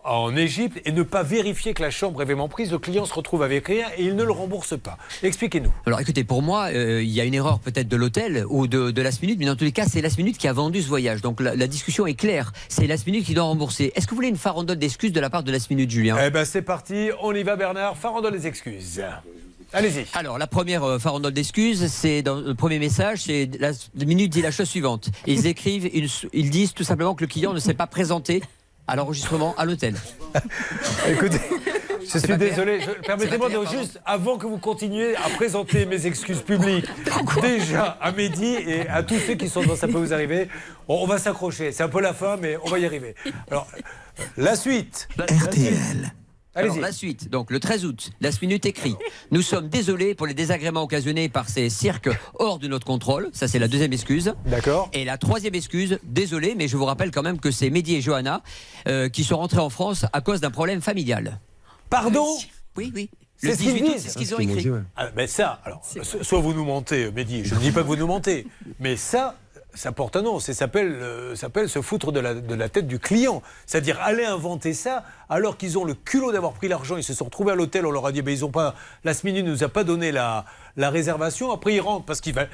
en 0.04 0.36
Égypte 0.36 0.80
et 0.84 0.92
ne 0.92 1.02
pas 1.02 1.22
vérifier 1.22 1.74
que 1.74 1.82
la 1.82 1.90
chambre 1.90 2.22
est 2.22 2.24
vraiment 2.24 2.48
prise 2.48 2.72
Le 2.72 2.78
client 2.78 3.04
se 3.04 3.14
retrouve 3.14 3.42
avec 3.42 3.66
rien 3.66 3.86
et 3.96 4.04
il 4.04 4.16
ne 4.16 4.24
le 4.24 4.32
rembourse 4.32 4.78
pas. 4.78 4.96
Expliquez-nous. 5.22 5.72
Alors 5.86 6.00
écoutez, 6.00 6.24
pour 6.24 6.42
moi, 6.42 6.68
euh, 6.72 7.02
il 7.02 7.10
y 7.10 7.20
a 7.20 7.24
une 7.24 7.34
erreur 7.34 7.58
peut-être 7.58 7.88
de 7.88 7.96
l'hôtel 7.96 8.44
ou 8.48 8.66
de, 8.66 8.90
de 8.90 9.02
Last 9.02 9.22
Minute, 9.22 9.38
mais 9.38 9.46
dans 9.46 9.56
tous 9.56 9.64
les 9.64 9.72
cas, 9.72 9.84
c'est 9.86 10.00
Last 10.00 10.18
Minute 10.18 10.38
qui 10.38 10.48
a 10.48 10.52
vendu 10.52 10.82
ce 10.82 10.88
voyage. 10.88 11.20
Donc 11.20 11.40
la, 11.40 11.54
la 11.54 11.66
discussion 11.66 12.06
est 12.06 12.14
claire. 12.14 12.52
C'est 12.68 12.86
Last 12.86 13.06
Minute 13.06 13.24
qui 13.24 13.34
doit 13.34 13.44
rembourser. 13.44 13.92
Est-ce 13.94 14.06
que 14.06 14.10
vous 14.10 14.16
voulez 14.16 14.28
une 14.28 14.36
farandole 14.36 14.78
d'excuses 14.78 15.12
de 15.12 15.20
la 15.20 15.30
part 15.30 15.42
de 15.42 15.52
Last 15.52 15.70
Minute, 15.70 15.90
Julien? 15.90 16.16
Eh 16.24 16.30
ben 16.30 16.44
c'est 16.44 16.62
parti, 16.62 17.10
on 17.22 17.34
y 17.34 17.42
va, 17.42 17.56
Bernard. 17.56 17.96
Farandole 17.96 18.34
les 18.34 18.46
excuses. 18.46 19.02
Allez-y. 19.72 20.04
Alors, 20.14 20.36
la 20.36 20.48
première 20.48 20.82
euh, 20.82 20.98
farandole 20.98 21.32
d'excuses, 21.32 21.86
c'est 21.86 22.22
dans 22.22 22.40
le 22.40 22.54
premier 22.54 22.80
message, 22.80 23.22
c'est 23.26 23.48
la 23.60 23.70
minute 24.04 24.32
dit 24.32 24.42
la 24.42 24.50
chose 24.50 24.68
suivante. 24.68 25.10
Ils 25.28 25.46
écrivent, 25.46 25.88
ils 26.32 26.50
disent 26.50 26.74
tout 26.74 26.82
simplement 26.82 27.14
que 27.14 27.22
le 27.22 27.28
client 27.28 27.52
ne 27.52 27.60
s'est 27.60 27.74
pas 27.74 27.86
présenté 27.86 28.42
à 28.91 28.97
l'enregistrement 28.97 29.55
à 29.57 29.65
l'hôtel. 29.65 29.94
Écoutez, 31.09 31.41
je 32.12 32.19
suis 32.19 32.36
désolé. 32.36 32.81
Permettez-moi 33.07 33.49
de 33.49 33.65
juste, 33.67 34.01
avant 34.05 34.36
que 34.36 34.47
vous 34.47 34.59
continuiez 34.59 35.17
à 35.17 35.28
présenter 35.36 35.86
mes 35.86 36.07
excuses 36.07 36.43
publiques, 36.43 36.86
déjà 37.41 37.99
à 38.01 38.10
Mehdi 38.10 38.57
et 38.67 38.89
à 38.89 39.05
tous 39.05 39.19
ceux 39.20 39.35
qui 39.35 39.49
sont 39.49 39.62
dans 39.62 39.77
Ça 39.77 39.86
peut 39.86 39.99
vous 39.99 40.12
arriver, 40.12 40.49
on, 40.89 40.97
on 40.97 41.07
va 41.07 41.19
s'accrocher. 41.19 41.70
C'est 41.70 41.85
un 41.85 41.89
peu 41.89 42.01
la 42.01 42.12
fin, 42.12 42.36
mais 42.36 42.57
on 42.65 42.69
va 42.69 42.81
y 42.81 42.85
arriver. 42.85 43.15
Alors, 43.49 43.69
la 44.36 44.57
suite. 44.57 45.09
RTL. 45.19 46.12
Alors, 46.64 46.78
la 46.78 46.92
suite, 46.92 47.30
donc 47.30 47.50
le 47.50 47.60
13 47.60 47.84
août, 47.84 48.10
Last 48.20 48.40
Minute 48.42 48.66
écrit 48.66 48.97
Nous 49.30 49.42
sommes 49.42 49.68
désolés 49.68 50.14
pour 50.14 50.26
les 50.26 50.34
désagréments 50.34 50.82
occasionnés 50.82 51.28
par 51.28 51.48
ces 51.48 51.70
cirques 51.70 52.10
hors 52.39 52.58
de 52.58 52.68
notre 52.68 52.86
contrôle. 52.86 53.30
Ça, 53.32 53.48
c'est 53.48 53.58
la 53.58 53.68
deuxième 53.68 53.92
excuse. 53.92 54.34
D'accord. 54.47 54.89
Et 54.92 55.05
la 55.05 55.18
troisième 55.18 55.55
excuse, 55.55 55.98
désolé, 56.05 56.55
mais 56.56 56.68
je 56.68 56.76
vous 56.76 56.84
rappelle 56.84 57.10
quand 57.10 57.22
même 57.22 57.39
que 57.40 57.50
c'est 57.50 57.70
Mehdi 57.70 57.97
et 57.97 58.00
Johanna 58.00 58.42
euh, 58.89 59.08
qui 59.08 59.24
sont 59.24 59.36
rentrés 59.36 59.60
en 59.60 59.70
France 59.70 60.06
à 60.12 60.20
cause 60.20 60.40
d'un 60.40 60.50
problème 60.50 60.80
familial. 60.80 61.40
Pardon 61.89 62.26
Oui, 62.76 62.92
oui. 62.94 63.10
Le 63.42 63.50
C'est 63.50 63.56
ce 63.56 63.62
qu'ils 63.62 63.72
18 63.72 63.89
août, 63.89 63.94
c'est 63.98 64.08
ce 64.10 64.18
qu'ils 64.18 64.34
ont 64.34 64.39
écrit. 64.39 64.68
Ah, 64.97 65.08
mais 65.16 65.26
ça, 65.26 65.60
alors, 65.64 65.82
so- 65.84 66.22
soit 66.22 66.40
vous 66.40 66.52
nous 66.52 66.64
mentez, 66.66 67.10
Mehdi, 67.10 67.42
je 67.44 67.55
ne 67.55 67.60
dis 67.60 67.70
pas 67.72 67.80
que 67.80 67.86
vous 67.86 67.97
nous 67.97 68.06
mentez, 68.06 68.47
mais 68.78 68.97
ça, 68.97 69.34
ça 69.74 69.92
porte 69.92 70.16
un 70.16 70.23
nom, 70.23 70.39
ça 70.40 70.52
s'appelle 70.55 70.92
euh, 70.92 71.34
s'appelle 71.34 71.68
se 71.68 71.81
foutre 71.81 72.12
de 72.12 72.20
la, 72.20 72.34
de 72.34 72.55
la 72.55 72.68
tête 72.68 72.86
du 72.86 72.99
client. 72.99 73.42
C'est-à-dire 73.66 74.00
aller 74.00 74.24
inventer 74.24 74.73
ça 74.74 75.05
alors 75.28 75.57
qu'ils 75.57 75.78
ont 75.78 75.84
le 75.84 75.94
culot 75.94 76.32
d'avoir 76.32 76.52
pris 76.52 76.68
l'argent, 76.68 76.97
ils 76.97 77.05
se 77.05 77.15
sont 77.15 77.26
retrouvés 77.26 77.52
à 77.52 77.55
l'hôtel, 77.55 77.86
on 77.86 77.90
leur 77.90 78.07
a 78.07 78.12
dit, 78.12 78.23
ben, 78.23 78.32
ils 78.32 78.44
ont 78.44 78.50
pas, 78.50 78.74
la 79.05 79.12
minute 79.24 79.44
ne 79.44 79.50
nous 79.50 79.65
a 79.65 79.68
pas 79.68 79.84
donné 79.84 80.12
la, 80.12 80.44
la 80.76 80.90
réservation, 80.90 81.52
après 81.52 81.74
ils 81.74 81.81
rentrent 81.81 82.07
parce 82.07 82.20
qu'il 82.20 82.34
va... 82.34 82.47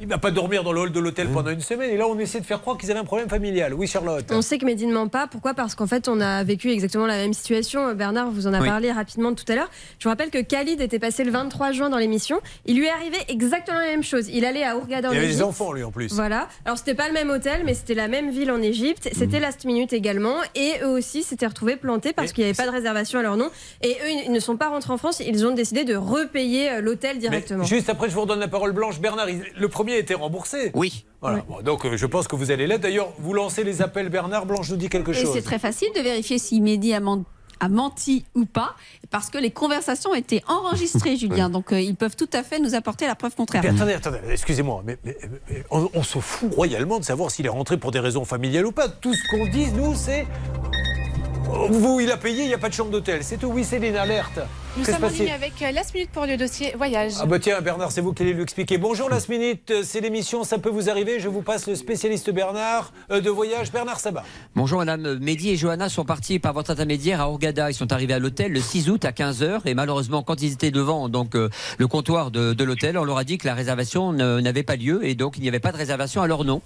Il 0.00 0.08
va 0.08 0.18
pas 0.18 0.30
dormir 0.30 0.64
dans 0.64 0.72
le 0.72 0.80
hall 0.80 0.90
de 0.90 0.98
l'hôtel 0.98 1.28
pendant 1.28 1.50
une 1.50 1.60
semaine. 1.60 1.90
Et 1.90 1.96
là, 1.96 2.08
on 2.08 2.18
essaie 2.18 2.40
de 2.40 2.46
faire 2.46 2.60
croire 2.60 2.76
qu'ils 2.78 2.90
avaient 2.90 2.98
un 2.98 3.04
problème 3.04 3.28
familial. 3.28 3.72
Oui, 3.74 3.86
Charlotte. 3.86 4.24
On 4.30 4.40
sait 4.42 4.58
que 4.58 4.64
Mehdi 4.64 4.86
ne 4.86 4.92
ment 4.92 5.06
pas. 5.06 5.26
Pourquoi? 5.28 5.52
Parce 5.54 5.74
qu'en 5.74 5.86
fait, 5.86 6.08
on 6.08 6.18
a 6.20 6.42
vécu 6.42 6.70
exactement 6.70 7.06
la 7.06 7.16
même 7.18 7.34
situation. 7.34 7.94
Bernard 7.94 8.30
vous 8.30 8.46
en 8.46 8.54
a 8.54 8.60
Oui. 8.60 8.66
parlé 8.68 8.90
rapidement 8.90 9.32
tout 9.34 9.44
à 9.48 9.54
l'heure. 9.54 9.70
Je 9.98 10.04
vous 10.04 10.08
rappelle 10.10 10.30
que 10.30 10.40
Khalid 10.40 10.80
était 10.80 10.98
passé 10.98 11.22
le 11.24 11.30
23 11.30 11.72
juin 11.72 11.90
dans 11.90 11.98
l'émission. 11.98 12.40
Il 12.66 12.78
lui 12.78 12.86
est 12.86 12.90
arrivé 12.90 13.16
exactement 13.28 13.78
la 13.78 13.86
même 13.86 14.02
chose. 14.02 14.28
Il 14.28 14.44
allait 14.46 14.64
à 14.64 14.74
Hurghada 14.76 15.10
en 15.10 15.12
Il 15.12 15.16
y 15.16 15.18
avait 15.18 15.28
des 15.28 15.42
enfants, 15.42 15.72
lui, 15.72 15.84
en 15.84 15.92
plus. 15.92 16.10
Voilà. 16.14 16.48
Alors, 16.64 16.78
c'était 16.78 16.94
pas 16.94 17.06
le 17.06 17.14
même 17.14 17.28
hôtel, 17.30 17.62
mais 17.64 17.74
c'était 17.74 17.94
la 17.94 18.08
même 18.08 18.30
ville 18.30 18.50
en 18.50 18.62
Égypte. 18.62 19.08
C'était 19.12 19.36
Mhm. 19.36 19.42
Last 19.42 19.64
Minute 19.66 19.92
également. 19.92 20.36
Et 20.56 20.72
eux 20.82 20.88
aussi 20.88 21.22
s'étaient 21.22 21.46
retrouvés 21.46 21.76
plantés 21.76 22.12
parce 22.14 22.32
qu'il 22.32 22.42
n'y 22.44 22.50
avait 22.50 22.56
pas 22.56 22.66
de 22.66 22.72
réservation 22.74 23.18
à 23.18 23.22
leur 23.22 23.36
nom. 23.36 23.50
Et 23.82 23.90
eux, 23.90 24.22
ils 24.26 24.32
ne 24.32 24.40
sont 24.40 24.56
pas 24.56 24.68
rentrés 24.70 24.92
en 24.92 24.96
France. 24.98 25.20
Ils 25.24 25.46
ont 25.46 25.54
décidé 25.54 25.84
de 25.84 25.94
repayer 25.94 26.70
euh, 26.72 26.80
l'hôtel 26.80 27.16
Mais 27.16 27.20
directement. 27.20 27.64
juste 27.64 27.90
après, 27.90 28.08
je 28.08 28.14
vous 28.14 28.22
redonne 28.22 28.40
la 28.40 28.48
parole 28.48 28.72
blanche. 28.72 28.98
Bernard, 28.98 29.28
il- 29.28 29.42
le 29.54 29.68
premier 29.68 29.81
a 29.90 29.96
été 29.98 30.14
remboursé. 30.14 30.70
Oui. 30.74 31.04
Voilà. 31.20 31.42
Bon, 31.48 31.60
donc 31.62 31.84
euh, 31.84 31.96
je 31.96 32.06
pense 32.06 32.28
que 32.28 32.36
vous 32.36 32.50
allez 32.52 32.66
l'être. 32.68 32.82
D'ailleurs, 32.82 33.12
vous 33.18 33.32
lancez 33.34 33.64
les 33.64 33.82
appels 33.82 34.08
Bernard. 34.08 34.46
Blanche 34.46 34.70
nous 34.70 34.76
dit 34.76 34.88
quelque 34.88 35.10
Et 35.10 35.14
chose. 35.14 35.32
c'est 35.34 35.42
très 35.42 35.58
facile 35.58 35.88
de 35.96 36.00
vérifier 36.00 36.38
si 36.38 36.60
Mehdi 36.60 36.92
a, 36.94 37.00
men- 37.00 37.24
a 37.60 37.68
menti 37.68 38.24
ou 38.34 38.44
pas, 38.44 38.74
parce 39.10 39.30
que 39.30 39.38
les 39.38 39.50
conversations 39.50 40.14
étaient 40.14 40.42
enregistrées, 40.48 41.16
Julien. 41.22 41.48
Donc 41.50 41.72
euh, 41.72 41.80
ils 41.80 41.94
peuvent 41.96 42.16
tout 42.16 42.30
à 42.32 42.42
fait 42.42 42.58
nous 42.60 42.74
apporter 42.74 43.06
la 43.06 43.14
preuve 43.14 43.34
contraire. 43.34 43.62
Mais 43.62 43.70
attendez, 43.70 43.92
attendez, 43.94 44.18
excusez-moi, 44.30 44.82
mais, 44.84 44.98
mais- 45.04 45.16
mais 45.50 45.64
on, 45.70 45.88
on 45.94 46.02
se 46.02 46.18
fout 46.18 46.52
royalement 46.54 46.98
de 46.98 47.04
savoir 47.04 47.30
s'il 47.30 47.46
est 47.46 47.50
rentré 47.50 47.76
pour 47.76 47.90
des 47.92 48.00
raisons 48.00 48.24
familiales 48.24 48.66
ou 48.66 48.72
pas. 48.72 48.88
Tout 48.88 49.14
ce 49.14 49.22
qu'on 49.28 49.46
dit, 49.46 49.70
nous, 49.72 49.94
c'est. 49.94 50.26
Vous, 51.68 52.00
il 52.00 52.10
a 52.10 52.16
payé, 52.16 52.44
il 52.44 52.48
n'y 52.48 52.54
a 52.54 52.58
pas 52.58 52.68
de 52.70 52.74
chambre 52.74 52.90
d'hôtel. 52.90 53.22
C'est 53.22 53.36
tout. 53.36 53.48
Oui, 53.48 53.62
Céline, 53.62 53.96
alerte. 53.96 54.40
Nous 54.74 54.84
sommes 54.86 55.04
en 55.04 55.08
ligne 55.08 55.30
avec 55.30 55.60
euh, 55.60 55.70
Last 55.70 55.92
Minute 55.92 56.08
pour 56.12 56.24
le 56.24 56.38
dossier 56.38 56.72
voyage. 56.78 57.12
Ah 57.20 57.26
bah 57.26 57.38
tiens, 57.38 57.60
Bernard, 57.60 57.92
c'est 57.92 58.00
vous 58.00 58.14
qui 58.14 58.22
allez 58.22 58.32
lui 58.32 58.42
expliquer. 58.42 58.78
Bonjour, 58.78 59.10
Last 59.10 59.28
Minute, 59.28 59.70
c'est 59.82 60.00
l'émission 60.00 60.44
Ça 60.44 60.58
peut 60.58 60.70
vous 60.70 60.88
arriver. 60.88 61.20
Je 61.20 61.28
vous 61.28 61.42
passe 61.42 61.66
le 61.66 61.74
spécialiste 61.74 62.30
Bernard 62.30 62.90
euh, 63.10 63.20
de 63.20 63.28
voyage, 63.28 63.70
Bernard 63.70 64.00
Sabat. 64.00 64.24
Bonjour 64.56 64.78
madame, 64.78 65.18
Mehdi 65.18 65.50
et 65.50 65.56
Johanna 65.56 65.90
sont 65.90 66.06
partis 66.06 66.38
par 66.38 66.54
votre 66.54 66.70
intermédiaire 66.70 67.20
à 67.20 67.28
Orgada. 67.28 67.70
Ils 67.70 67.74
sont 67.74 67.92
arrivés 67.92 68.14
à 68.14 68.18
l'hôtel 68.18 68.50
le 68.50 68.60
6 68.60 68.88
août 68.88 69.04
à 69.04 69.10
15h 69.10 69.60
et 69.66 69.74
malheureusement 69.74 70.22
quand 70.22 70.40
ils 70.40 70.52
étaient 70.52 70.70
devant 70.70 71.10
donc 71.10 71.34
euh, 71.34 71.50
le 71.76 71.86
comptoir 71.86 72.30
de, 72.30 72.54
de 72.54 72.64
l'hôtel, 72.64 72.96
on 72.96 73.04
leur 73.04 73.18
a 73.18 73.24
dit 73.24 73.36
que 73.36 73.46
la 73.46 73.54
réservation 73.54 74.14
n'avait 74.14 74.62
pas 74.62 74.76
lieu 74.76 75.04
et 75.04 75.14
donc 75.14 75.36
il 75.36 75.42
n'y 75.42 75.48
avait 75.48 75.60
pas 75.60 75.72
de 75.72 75.76
réservation 75.76 76.22
à 76.22 76.26
leur 76.26 76.44
nom. 76.44 76.62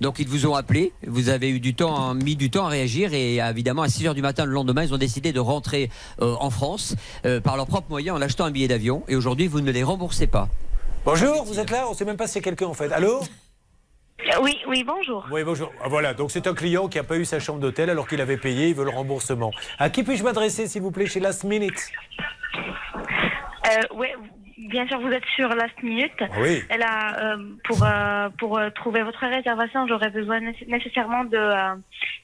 Donc 0.00 0.18
ils 0.20 0.28
vous 0.28 0.46
ont 0.46 0.54
appelé, 0.54 0.92
vous 1.06 1.28
avez 1.28 1.50
eu 1.50 1.60
du 1.60 1.74
temps, 1.74 2.14
mis 2.14 2.34
du 2.34 2.48
temps 2.48 2.64
à 2.64 2.70
réagir 2.70 3.12
et 3.12 3.36
évidemment 3.36 3.82
à 3.82 3.88
6h 3.88 4.14
du 4.14 4.22
matin 4.22 4.46
le 4.46 4.52
lendemain, 4.52 4.84
ils 4.84 4.94
ont 4.94 4.98
décidé 4.98 5.32
de 5.32 5.40
rentrer 5.40 5.90
euh, 6.22 6.34
en 6.40 6.48
France 6.48 6.94
euh, 7.26 7.41
par 7.42 7.56
leurs 7.56 7.66
propres 7.66 7.90
moyens 7.90 8.16
en 8.16 8.22
achetant 8.22 8.44
un 8.44 8.50
billet 8.50 8.68
d'avion 8.68 9.02
et 9.08 9.16
aujourd'hui 9.16 9.46
vous 9.48 9.60
ne 9.60 9.70
les 9.70 9.82
remboursez 9.82 10.26
pas. 10.26 10.48
Bonjour, 11.04 11.44
vous 11.44 11.58
êtes 11.58 11.70
là? 11.70 11.86
On 11.88 11.90
ne 11.90 11.94
sait 11.96 12.04
même 12.04 12.16
pas 12.16 12.26
si 12.26 12.34
c'est 12.34 12.40
quelqu'un 12.40 12.66
en 12.66 12.74
fait. 12.74 12.92
Allô? 12.92 13.20
Oui, 14.40 14.56
oui, 14.68 14.84
bonjour. 14.86 15.26
Oui, 15.32 15.42
bonjour. 15.42 15.72
Ah, 15.82 15.88
voilà, 15.88 16.14
donc 16.14 16.30
c'est 16.30 16.46
un 16.46 16.54
client 16.54 16.86
qui 16.88 16.96
n'a 16.98 17.02
pas 17.04 17.16
eu 17.16 17.24
sa 17.24 17.40
chambre 17.40 17.58
d'hôtel 17.58 17.90
alors 17.90 18.06
qu'il 18.06 18.20
avait 18.20 18.36
payé, 18.36 18.68
il 18.68 18.74
veut 18.74 18.84
le 18.84 18.90
remboursement. 18.90 19.50
À 19.80 19.90
qui 19.90 20.04
puis-je 20.04 20.22
m'adresser, 20.22 20.68
s'il 20.68 20.80
vous 20.82 20.92
plaît, 20.92 21.06
chez 21.06 21.18
Last 21.18 21.42
Minute? 21.42 21.90
Euh, 22.54 23.96
ouais, 23.96 24.14
bien 24.70 24.86
sûr, 24.86 25.00
vous 25.00 25.08
êtes 25.08 25.24
sur 25.34 25.48
Last 25.48 25.74
Minute. 25.82 26.12
Oui. 26.40 26.62
Elle 26.68 26.82
a, 26.82 27.34
euh, 27.34 27.36
pour 27.64 27.82
euh, 27.84 28.28
pour 28.38 28.58
euh, 28.58 28.70
trouver 28.70 29.02
votre 29.02 29.26
réservation, 29.26 29.86
j'aurais 29.88 30.10
besoin 30.10 30.38
nécess- 30.40 30.68
nécessairement 30.68 31.24
de 31.24 31.36
euh, 31.36 31.74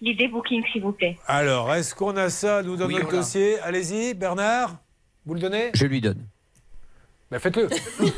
l'idée 0.00 0.28
booking, 0.28 0.62
s'il 0.72 0.82
vous 0.82 0.92
plaît. 0.92 1.18
Alors, 1.26 1.74
est-ce 1.74 1.96
qu'on 1.96 2.16
a 2.16 2.30
ça, 2.30 2.62
nous, 2.62 2.76
dans 2.76 2.86
Oui, 2.86 2.94
notre 2.94 3.10
dossier 3.10 3.58
Allez-y, 3.60 4.14
Bernard, 4.14 4.76
vous 5.28 5.34
le 5.34 5.40
donnez 5.40 5.70
Je 5.74 5.84
lui 5.84 6.00
donne. 6.00 6.26
Ben 7.30 7.38
faites-le. 7.38 7.68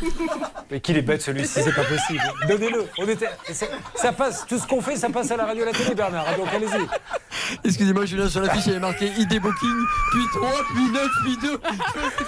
Mais 0.71 0.79
qu'il 0.79 0.97
est 0.97 1.03
bête 1.03 1.21
celui-ci, 1.21 1.61
c'est 1.65 1.75
pas 1.75 1.83
possible. 1.83 2.23
Donnez-le. 2.47 2.87
On 2.99 3.09
était, 3.09 3.27
ça, 3.53 3.67
ça 3.97 4.13
passe, 4.13 4.47
tout 4.47 4.57
ce 4.57 4.67
qu'on 4.69 4.81
fait, 4.81 4.95
ça 4.95 5.11
passe 5.11 5.29
à 5.33 5.37
la 5.37 5.45
radio 5.45 5.65
et 5.65 5.69
à 5.69 5.73
la 5.73 5.77
télé, 5.77 5.97
Bernard. 5.97 6.37
Donc 6.37 6.47
allez-y. 6.55 7.59
Excusez-moi 7.65 8.07
Julien, 8.07 8.29
sur 8.29 8.43
la 8.43 8.51
fiche 8.51 8.67
il 8.67 8.69
y 8.69 8.71
avait 8.77 8.81
marqué 8.81 9.07
ID 9.07 9.41
Booking, 9.41 9.77
puis 10.13 10.23
3, 10.33 10.51
puis 10.73 10.91
9, 10.93 11.09
puis 11.25 11.37
2. 11.43 11.61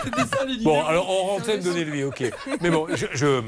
C'était 0.05 0.36
ça 0.36 0.44
les 0.44 0.65
Bon, 0.65 0.85
alors 0.85 1.09
en 1.09 1.36
antenne, 1.36 1.61
donnez-lui, 1.61 2.02
ok. 2.02 2.25
Mais 2.61 2.70
bon, 2.70 2.89
je. 2.93 3.07
je 3.12 3.41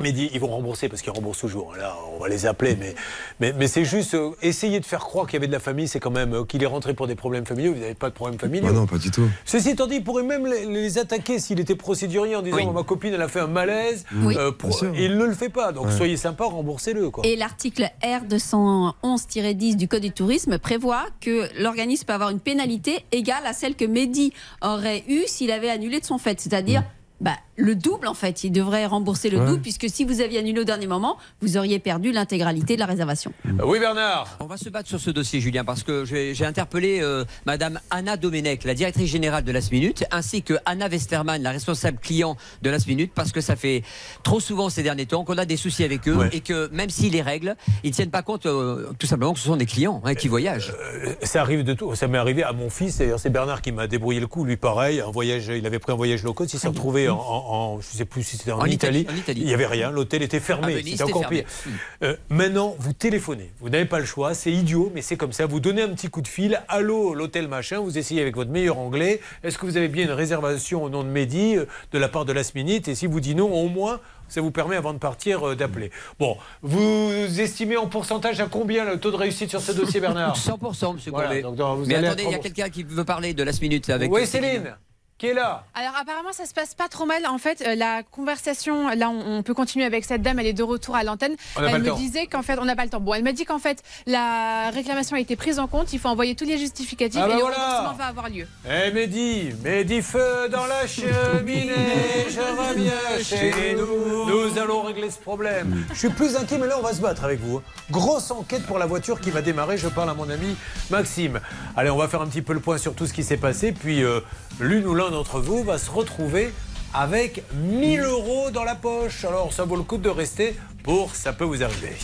Mehdi, 0.00 0.30
ils 0.32 0.40
vont 0.40 0.48
rembourser 0.48 0.88
parce 0.88 1.02
qu'ils 1.02 1.12
remboursent 1.12 1.38
toujours. 1.38 1.74
Là, 1.76 1.96
on 2.14 2.18
va 2.20 2.28
les 2.28 2.46
appeler, 2.46 2.76
mais, 2.78 2.94
mais, 3.38 3.52
mais 3.52 3.68
c'est 3.68 3.84
juste 3.84 4.14
euh, 4.14 4.30
essayer 4.42 4.80
de 4.80 4.84
faire 4.84 5.00
croire 5.00 5.26
qu'il 5.26 5.34
y 5.34 5.36
avait 5.38 5.46
de 5.46 5.52
la 5.52 5.60
famille, 5.60 5.88
c'est 5.88 6.00
quand 6.00 6.10
même 6.10 6.34
euh, 6.34 6.44
qu'il 6.44 6.62
est 6.62 6.66
rentré 6.66 6.94
pour 6.94 7.06
des 7.06 7.14
problèmes 7.14 7.46
familiaux. 7.46 7.72
Vous 7.74 7.80
n'avez 7.80 7.94
pas 7.94 8.08
de 8.08 8.14
problème 8.14 8.38
familiaux. 8.38 8.66
Bah 8.66 8.72
non, 8.72 8.86
pas 8.86 8.98
du 8.98 9.10
tout. 9.10 9.28
Ceci 9.44 9.70
étant 9.70 9.86
dit, 9.86 9.96
il 9.96 10.04
pourrait 10.04 10.22
même 10.22 10.46
les, 10.46 10.66
les 10.66 10.98
attaquer 10.98 11.38
s'il 11.38 11.60
était 11.60 11.76
procédurier 11.76 12.36
en 12.36 12.42
disant 12.42 12.56
Oui. 12.56 12.64
Bon, 12.64 12.72
ma 12.72 12.82
copine, 12.82 13.12
elle 13.14 13.22
a 13.22 13.28
fait 13.28 13.40
un 13.40 13.46
malaise. 13.46 14.04
Oui. 14.14 14.36
euh, 14.36 14.50
et 14.94 15.04
il 15.06 15.16
ne 15.18 15.24
le 15.24 15.34
fait 15.34 15.48
pas. 15.48 15.72
Donc 15.72 15.86
Ouais. 15.86 15.96
soyez 15.96 16.16
sympa, 16.16 16.44
remboursez-le. 16.44 17.10
Et 17.24 17.36
l'article 17.36 17.88
R211-10 18.02 19.76
du 19.76 19.88
Code 19.88 20.02
du 20.02 20.10
tourisme 20.12 20.58
prévoit 20.58 21.06
que 21.20 21.48
l'organisme 21.60 22.04
peut 22.06 22.12
avoir 22.12 22.30
une 22.30 22.40
pénalité 22.40 23.04
égale 23.12 23.44
à 23.46 23.52
celle 23.52 23.74
que 23.74 23.84
Mehdi 23.84 24.32
aurait 24.62 25.04
eue 25.08 25.22
s'il 25.26 25.50
avait 25.50 25.70
annulé 25.70 26.00
de 26.00 26.04
son 26.04 26.18
fait. 26.18 26.40
C'est-à-dire 26.40 26.82
bah, 27.20 27.36
le 27.60 27.74
double, 27.76 28.06
en 28.08 28.14
fait. 28.14 28.42
Il 28.44 28.50
devrait 28.50 28.86
rembourser 28.86 29.30
le 29.30 29.38
Ouais. 29.38 29.46
double, 29.46 29.60
puisque 29.62 29.88
si 29.88 30.04
vous 30.04 30.20
aviez 30.20 30.38
annulé 30.38 30.60
au 30.60 30.64
dernier 30.64 30.86
moment, 30.86 31.16
vous 31.42 31.56
auriez 31.56 31.78
perdu 31.78 32.10
l'intégralité 32.12 32.74
de 32.74 32.80
la 32.80 32.86
réservation. 32.86 33.32
Euh, 33.46 33.50
Oui, 33.64 33.78
Bernard. 33.78 34.26
On 34.40 34.46
va 34.46 34.56
se 34.56 34.68
battre 34.68 34.88
sur 34.88 34.98
ce 35.00 35.10
dossier, 35.10 35.40
Julien, 35.40 35.64
parce 35.64 35.82
que 35.82 36.04
j'ai 36.04 36.44
interpellé 36.44 37.00
euh, 37.02 37.24
Madame 37.46 37.78
Anna 37.90 38.16
Domenech, 38.16 38.64
la 38.64 38.74
directrice 38.74 39.10
générale 39.10 39.44
de 39.44 39.52
Last 39.52 39.70
Minute, 39.72 40.04
ainsi 40.10 40.42
que 40.42 40.54
Anna 40.66 40.88
Westermann, 40.88 41.42
la 41.42 41.50
responsable 41.50 41.98
client 41.98 42.36
de 42.62 42.70
Last 42.70 42.86
Minute, 42.86 43.12
parce 43.14 43.32
que 43.32 43.40
ça 43.40 43.56
fait 43.56 43.82
trop 44.22 44.40
souvent 44.40 44.68
ces 44.70 44.82
derniers 44.82 45.06
temps 45.06 45.24
qu'on 45.24 45.38
a 45.38 45.44
des 45.44 45.56
soucis 45.56 45.84
avec 45.84 46.08
eux 46.08 46.14
Ouais. 46.16 46.30
et 46.32 46.40
que 46.40 46.68
même 46.72 46.90
si 46.90 47.10
les 47.10 47.22
règles, 47.22 47.56
ils 47.84 47.90
ne 47.90 47.94
tiennent 47.94 48.10
pas 48.10 48.22
compte 48.22 48.46
euh, 48.46 48.88
tout 48.98 49.06
simplement 49.06 49.32
que 49.32 49.38
ce 49.38 49.46
sont 49.46 49.56
des 49.56 49.66
clients 49.66 50.00
hein, 50.04 50.14
qui 50.14 50.28
voyagent. 50.28 50.72
Euh, 51.04 51.14
Ça 51.22 51.40
arrive 51.42 51.62
de 51.64 51.74
tout. 51.74 51.94
Ça 51.94 52.08
m'est 52.08 52.18
arrivé 52.18 52.42
à 52.42 52.52
mon 52.52 52.70
fils. 52.70 52.98
D'ailleurs, 52.98 53.20
c'est 53.20 53.30
Bernard 53.30 53.62
qui 53.62 53.72
m'a 53.72 53.86
débrouillé 53.86 54.20
le 54.20 54.26
coup. 54.26 54.44
Lui, 54.44 54.56
pareil, 54.56 55.00
un 55.00 55.10
voyage. 55.10 55.48
Il 55.54 55.66
avait 55.66 55.78
pris 55.78 55.92
un 55.92 55.96
voyage 55.96 56.22
low 56.22 56.32
cost. 56.32 56.52
Il 56.54 56.58
s'est 56.58 56.68
retrouvé 56.68 57.08
en, 57.08 57.16
en- 57.18 57.49
en- 57.50 57.80
je 57.80 57.86
sais 57.86 58.04
plus 58.04 58.22
si 58.22 58.36
c'était 58.36 58.52
en, 58.52 58.60
En 58.60 58.64
Italie, 58.66 59.00
Italie. 59.00 59.16
en 59.18 59.20
Italie. 59.20 59.40
Il 59.44 59.48
y 59.50 59.54
avait 59.54 59.66
rien. 59.66 59.90
L'hôtel 59.90 60.22
était 60.22 60.40
fermé. 60.40 60.74
Venise, 60.76 60.92
C'était 60.92 61.02
encore 61.04 61.28
pire. 61.28 61.44
fermé. 61.46 61.78
Euh, 62.02 62.16
maintenant, 62.28 62.76
vous 62.78 62.92
téléphonez. 62.92 63.50
Vous 63.60 63.68
n'avez 63.68 63.84
pas 63.86 63.98
le 63.98 64.04
choix. 64.06 64.34
C'est 64.34 64.52
idiot, 64.52 64.90
mais 64.94 65.02
c'est 65.02 65.16
comme 65.16 65.32
ça. 65.32 65.46
Vous 65.46 65.60
donnez 65.60 65.82
un 65.82 65.88
petit 65.90 66.08
coup 66.08 66.22
de 66.22 66.28
fil. 66.28 66.60
Allô, 66.68 67.14
l'hôtel 67.14 67.48
machin. 67.48 67.80
Vous 67.80 67.98
essayez 67.98 68.20
avec 68.22 68.36
votre 68.36 68.50
meilleur 68.50 68.78
anglais. 68.78 69.20
Est-ce 69.42 69.58
que 69.58 69.66
vous 69.66 69.76
avez 69.76 69.88
bien 69.88 70.04
une 70.04 70.10
réservation 70.12 70.82
au 70.84 70.88
nom 70.88 71.02
de 71.02 71.08
Mehdi 71.08 71.56
euh, 71.56 71.66
de 71.92 71.98
la 71.98 72.08
part 72.08 72.24
de 72.24 72.32
Last 72.32 72.54
Minute? 72.54 72.88
Et 72.88 72.94
si 72.94 73.06
vous 73.06 73.20
dites 73.20 73.36
non, 73.36 73.52
au 73.52 73.68
moins. 73.68 74.00
Ça 74.28 74.40
vous 74.40 74.52
permet 74.52 74.76
avant 74.76 74.92
de 74.92 74.98
partir 74.98 75.44
euh, 75.48 75.56
d'appeler. 75.56 75.90
Bon, 76.20 76.36
vous 76.62 77.40
estimez 77.40 77.76
en 77.76 77.88
pourcentage 77.88 78.38
à 78.40 78.46
combien 78.46 78.84
le 78.84 79.00
taux 79.00 79.10
de 79.10 79.16
réussite 79.16 79.50
sur 79.50 79.60
ce 79.60 79.72
dossier, 79.72 79.98
Bernard? 79.98 80.36
100%, 80.38 80.94
monsieur 80.94 81.10
Voilà, 81.10 81.26
Courbet. 81.30 81.42
donc, 81.42 81.56
donc, 81.56 81.78
vous 81.80 81.86
Mais 81.86 81.96
allez 81.96 82.06
attendez, 82.06 82.22
il 82.26 82.30
y 82.30 82.34
a 82.34 82.38
quelqu'un 82.38 82.68
qui 82.68 82.84
veut 82.84 83.02
parler 83.02 83.34
de 83.34 83.42
Last 83.42 83.60
Minute 83.60 83.90
avec 83.90 84.08
Oui, 84.12 84.28
Céline, 84.28 84.76
qui 85.20 85.26
est 85.26 85.34
là 85.34 85.64
Alors 85.74 85.92
apparemment 86.00 86.32
ça 86.32 86.46
se 86.46 86.54
passe 86.54 86.74
pas 86.74 86.88
trop 86.88 87.04
mal. 87.04 87.26
En 87.26 87.36
fait, 87.38 87.62
euh, 87.66 87.74
la 87.74 88.02
conversation, 88.02 88.88
là 88.88 89.10
on, 89.10 89.38
on 89.38 89.42
peut 89.42 89.52
continuer 89.54 89.84
avec 89.84 90.04
cette 90.06 90.22
dame, 90.22 90.38
elle 90.38 90.46
est 90.46 90.52
de 90.54 90.62
retour 90.62 90.96
à 90.96 91.04
l'antenne. 91.04 91.36
On 91.56 91.60
n'a 91.60 91.66
pas 91.68 91.72
Elle 91.76 91.82
le 91.82 91.84
me 91.84 91.90
temps. 91.90 91.96
disait 91.96 92.26
qu'en 92.26 92.42
fait, 92.42 92.58
on 92.58 92.64
n'a 92.64 92.74
pas 92.74 92.84
le 92.84 92.90
temps. 92.90 93.00
Bon, 93.00 93.12
elle 93.12 93.22
m'a 93.22 93.32
dit 93.32 93.44
qu'en 93.44 93.58
fait 93.58 93.82
la 94.06 94.70
réclamation 94.70 95.16
a 95.16 95.20
été 95.20 95.36
prise 95.36 95.58
en 95.58 95.66
compte, 95.66 95.92
il 95.92 95.98
faut 95.98 96.08
envoyer 96.08 96.34
tous 96.34 96.46
les 96.46 96.56
justificatifs 96.58 97.20
Ah 97.22 97.28
bah 97.28 97.34
et 97.34 97.36
le 97.36 97.42
voilà. 97.42 97.56
remboursement 97.58 97.98
va 97.98 98.06
avoir 98.06 98.28
lieu. 98.30 98.46
Eh 98.66 98.90
Mehdi, 98.92 99.52
Mehdi 99.62 100.00
feu 100.00 100.48
dans 100.50 100.66
la 100.66 100.86
cheminée, 100.86 102.26
je 102.30 102.40
reviens 102.40 103.22
chez 103.22 103.74
nous. 103.76 104.26
Nous 104.26 104.58
allons 104.58 104.82
régler 104.82 105.10
ce 105.10 105.18
problème. 105.18 105.84
Je 105.92 105.98
suis 105.98 106.08
plus 106.10 106.36
inquiet, 106.36 106.58
mais 106.58 106.66
là 106.66 106.76
on 106.78 106.82
va 106.82 106.92
se 106.94 107.00
battre 107.00 107.24
avec 107.24 107.40
vous. 107.40 107.58
hein. 107.58 107.62
Grosse 107.90 108.30
enquête 108.30 108.64
pour 108.66 108.78
la 108.78 108.86
voiture 108.86 109.20
qui 109.20 109.30
va 109.30 109.42
démarrer. 109.42 109.76
Je 109.76 109.88
parle 109.88 110.08
à 110.10 110.14
mon 110.14 110.28
ami 110.30 110.56
Maxime. 110.90 111.40
Allez, 111.76 111.90
on 111.90 111.96
va 111.96 112.08
faire 112.08 112.22
un 112.22 112.26
petit 112.26 112.42
peu 112.42 112.52
le 112.52 112.60
point 112.60 112.78
sur 112.78 112.94
tout 112.94 113.06
ce 113.06 113.12
qui 113.12 113.22
s'est 113.22 113.36
passé. 113.36 113.72
Puis 113.72 114.02
euh, 114.02 114.20
l'une 114.60 114.86
ou 114.86 114.94
l'un 114.94 115.09
d'entre 115.10 115.40
vous 115.40 115.64
va 115.64 115.78
se 115.78 115.90
retrouver 115.90 116.52
avec 116.94 117.42
1000 117.54 118.00
euros 118.00 118.50
dans 118.50 118.64
la 118.64 118.74
poche. 118.74 119.24
Alors 119.24 119.52
ça 119.52 119.64
vaut 119.64 119.76
le 119.76 119.82
coup 119.82 119.98
de 119.98 120.08
rester 120.08 120.56
pour 120.82 121.14
Ça 121.14 121.32
peut 121.32 121.44
vous 121.44 121.62
arriver. 121.62 121.96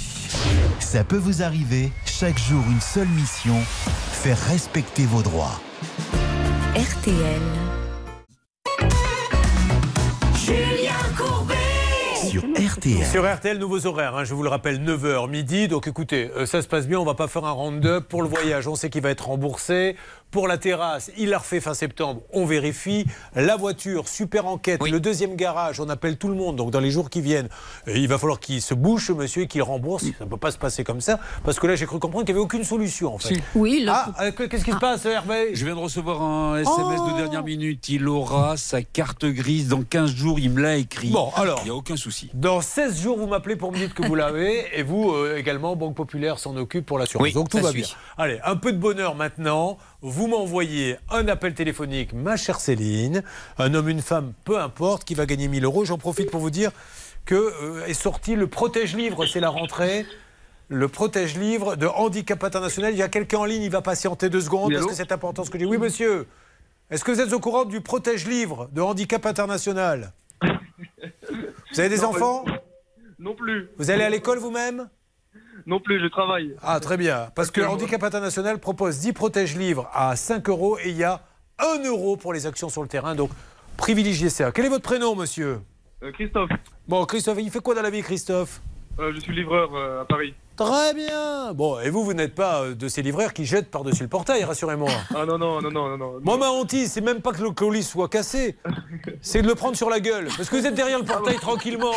Ça 0.81 1.05
peut 1.05 1.17
vous 1.17 1.43
arriver, 1.43 1.91
chaque 2.05 2.39
jour 2.39 2.63
une 2.71 2.81
seule 2.81 3.09
mission, 3.09 3.57
faire 4.13 4.39
respecter 4.49 5.07
vos 5.07 5.23
droits. 5.23 5.61
RTL. 6.75 7.41
Julien 10.35 10.93
Courbet 11.17 11.55
Sur 12.29 12.43
RTL. 12.43 13.07
Sur 13.07 13.35
RTL, 13.35 13.59
nouveaux 13.59 13.87
horaires, 13.87 14.17
hein, 14.17 14.25
je 14.25 14.35
vous 14.35 14.43
le 14.43 14.49
rappelle, 14.49 14.83
9h 14.85 15.31
midi. 15.31 15.69
Donc 15.69 15.89
écoutez, 15.89 16.31
euh, 16.37 16.45
ça 16.45 16.61
se 16.61 16.69
passe 16.69 16.87
bien, 16.87 16.99
on 17.01 17.05
va 17.05 17.15
pas 17.15 17.29
faire 17.29 17.45
un 17.45 17.51
round-up. 17.53 18.07
Pour 18.09 18.23
le 18.23 18.29
voyage, 18.29 18.69
on 18.69 18.75
sait 18.75 18.91
qu'il 18.91 19.03
va 19.03 19.11
être 19.11 19.27
remboursé. 19.29 19.97
Pour 20.33 20.49
la 20.49 20.59
terrasse, 20.59 21.11
il 21.17 21.31
l'a 21.31 21.39
refait 21.39 21.61
fin 21.61 21.73
septembre, 21.73 22.21
on 22.33 22.45
vérifie. 22.45 23.07
La 23.35 23.57
voiture, 23.57 24.07
super 24.09 24.47
enquête. 24.47 24.83
Le 24.87 25.01
deuxième 25.01 25.35
garage, 25.37 25.81
on 25.81 25.89
appelle 25.89 26.19
tout 26.19 26.29
le 26.29 26.35
monde. 26.35 26.57
Donc 26.57 26.71
dans 26.73 26.81
les 26.81 26.91
jours 26.91 27.09
qui 27.09 27.21
viennent, 27.21 27.49
euh, 27.89 27.97
il 27.97 28.07
va 28.09 28.19
falloir 28.19 28.39
qu'il 28.41 28.61
se 28.61 28.75
bouge, 28.75 29.07
ce 29.07 29.13
monsieur, 29.13 29.43
et 29.43 29.47
qu'il 29.47 29.63
rembourse. 29.63 30.03
Ça 30.19 30.25
ne 30.25 30.29
peut 30.29 30.37
pas 30.37 30.51
se 30.51 30.59
passer 30.59 30.85
comme 30.85 31.01
ça. 31.01 31.19
Parce 31.45 31.59
que 31.59 31.67
là, 31.67 31.75
j'ai 31.77 31.87
cru 31.87 31.99
comprendre 32.01 32.27
qu'il 32.27 32.35
n'y 32.35 32.39
avait 32.41 32.45
aucune 32.45 32.65
solution, 32.65 33.15
en 33.15 33.19
fait. 33.19 33.35
Si. 33.37 33.43
Oui, 33.55 33.87
Ah, 33.89 34.13
euh, 34.21 34.33
qu'est-ce 34.33 34.65
qui 34.65 34.73
se 34.73 34.77
passe, 34.79 35.07
Hervé? 35.07 35.55
Je 35.55 35.65
viens 35.65 35.75
de 35.77 35.81
recevoir 35.81 36.21
un 36.21 36.59
SMS 36.59 37.01
Oh 37.03 37.11
de 37.13 37.17
dernière 37.17 37.45
minute. 37.45 37.89
Il 37.89 38.07
aura 38.09 38.57
sa 38.57 38.83
carte 38.83 39.25
grise 39.25 39.69
dans 39.69 39.83
15 39.83 40.11
jours. 40.15 40.39
Il 40.39 40.51
me 40.51 40.61
l'a 40.61 40.77
écrit. 40.77 41.09
Bon, 41.11 41.31
alors. 41.37 41.61
Il 41.63 41.67
n'y 41.67 41.71
a 41.71 41.75
aucun 41.75 41.97
souci. 41.97 42.31
Dans 42.35 42.61
16 42.61 43.01
jours, 43.01 43.17
vous 43.17 43.27
m'appelez 43.29 43.57
pour 43.57 43.73
me 43.73 43.79
dire 43.79 43.95
que 43.95 44.05
vous 44.07 44.15
l'avez. 44.17 44.67
Et 44.79 44.83
vous, 44.83 45.13
euh, 45.13 45.37
également, 45.39 45.77
Banque 45.77 45.95
Populaire 45.95 46.39
s'en 46.41 46.57
occupe 46.57 46.85
pour 46.85 46.99
l'assurance. 46.99 47.25
Oui, 47.25 47.33
Donc 47.33 47.49
tout 47.49 47.59
va 47.59 47.71
suit. 47.71 47.83
bien. 47.83 47.89
Allez, 48.19 48.39
un 48.45 48.57
peu 48.57 48.73
de 48.73 48.79
bonheur 48.79 49.15
maintenant. 49.15 49.79
Vous 50.03 50.27
m'envoyez 50.27 50.97
un 51.11 51.27
appel 51.29 51.55
téléphonique, 51.55 52.13
ma 52.13 52.37
chère 52.37 52.61
Céline. 52.61 53.23
Un 53.59 53.75
homme, 53.75 53.89
une 53.89 54.03
femme, 54.03 54.33
peu 54.45 54.59
importe, 54.59 55.05
qui 55.05 55.15
va 55.15 55.27
gagner 55.27 55.49
1000 55.49 55.65
euros. 55.65 55.85
J'en 55.85 55.99
profite 55.99 56.31
pour 56.31 56.41
vous 56.41 56.51
dire 56.51 56.71
que 57.25 57.35
euh, 57.35 57.87
est 57.87 57.95
sorti 57.95 58.37
le 58.37 58.47
protège-livre. 58.47 59.27
C'est 59.27 59.41
la 59.41 59.49
rentrée. 59.49 60.07
Le 60.69 60.89
protège-livre 60.89 61.77
de 61.77 61.87
Handicap 61.87 62.43
International. 62.45 62.93
Il 62.93 62.99
y 62.99 63.03
a 63.03 63.09
quelqu'un 63.09 63.39
en 63.39 63.45
ligne, 63.45 63.63
il 63.63 63.71
va 63.71 63.83
patienter 63.83 64.29
deux 64.29 64.41
secondes 64.41 64.73
parce 64.73 64.87
que 64.87 64.95
c'est 64.95 65.13
important 65.13 65.45
ce 65.45 65.51
que 65.51 65.59
j'ai. 65.59 65.65
Oui, 65.65 65.79
monsieur. 65.79 66.27
Est-ce 66.91 67.03
que 67.03 67.11
vous 67.13 67.21
êtes 67.21 67.33
au 67.33 67.41
courant 67.41 67.65
du 67.65 67.81
protège-livre 67.81 68.69
de 68.73 68.81
Handicap 68.81 69.25
International? 69.27 70.13
Vous 71.73 71.81
avez 71.81 71.89
des 71.89 71.99
Non, 72.03 72.11
enfants? 72.11 72.45
Non 73.19 73.35
plus. 73.35 73.71
Vous 73.77 73.91
allez 73.91 74.05
à 74.05 74.11
l'école 74.11 74.39
vous-même? 74.39 74.89
Non 75.67 75.81
plus, 75.81 76.01
je 76.01 76.07
travaille. 76.07 76.55
Ah, 76.63 76.79
très 76.79 76.97
bien. 76.97 77.29
Parce 77.35 77.51
que 77.51 77.61
Handicap 77.61 78.03
International 78.03 78.59
propose 78.59 79.01
10 79.01 79.13
protèges-livres 79.13 79.91
à 79.93 80.15
5 80.15 80.49
euros 80.49 80.79
et 80.79 80.91
il 80.91 80.97
y 80.97 81.03
a 81.05 81.21
1 81.59 81.85
euro 81.85 82.17
pour 82.17 82.33
les 82.33 82.47
actions 82.47 82.69
sur 82.69 82.83
le 82.83 82.89
terrain. 82.89 83.17
Donc, 83.17 83.31
privilégiez 83.77 84.29
ça. 84.29 84.53
Quel 84.53 84.67
est 84.67 84.69
votre 84.69 84.85
prénom, 84.85 85.17
monsieur? 85.17 85.61
Euh, 86.03 86.13
Christophe, 86.13 86.51
Bon, 86.87 87.05
Christophe, 87.05 87.39
il 87.41 87.51
fait 87.51 87.61
quoi 87.61 87.75
dans 87.75 87.83
la 87.83 87.91
vie, 87.91 88.03
Christophe? 88.03 88.61
Euh, 89.01 89.13
je 89.13 89.21
suis 89.21 89.35
livreur 89.35 89.75
euh, 89.75 90.03
à 90.03 90.05
Paris. 90.05 90.35
Très 90.57 90.95
bien. 90.95 91.53
Bon, 91.53 91.79
et 91.81 91.91
vous, 91.91 92.03
vous 92.03 92.15
n'êtes 92.15 92.35
pas 92.35 92.63
euh, 92.63 92.75
de 92.75 92.89
ces 92.89 93.03
livreurs 93.03 93.35
qui 93.35 93.45
jettent 93.45 93.71
par-dessus 93.71 94.03
le 94.03 94.09
portail, 94.09 94.43
rassurez-moi. 94.45 94.91
Ah 95.15 95.25
non, 95.25 95.39
non, 95.39 95.61
non, 95.63 95.71
non, 95.71 95.89
non. 95.91 95.97
non. 95.97 96.13
Moi, 96.23 96.37
ma 96.37 96.49
hantise, 96.51 96.93
c'est 96.93 97.01
même 97.01 97.21
pas 97.21 97.33
que 97.33 97.43
le 97.43 97.51
colis 97.51 97.83
soit 97.83 98.09
cassé, 98.09 98.57
c'est 99.23 99.43
de 99.43 99.47
le 99.47 99.55
prendre 99.55 99.77
sur 99.77 99.89
la 99.89 100.01
gueule. 100.01 100.29
Parce 100.37 100.49
que 100.49 100.57
vous 100.57 100.67
êtes 100.67 100.75
derrière 100.75 100.99
le 100.99 101.05
portail 101.05 101.37
tranquillement, 101.37 101.93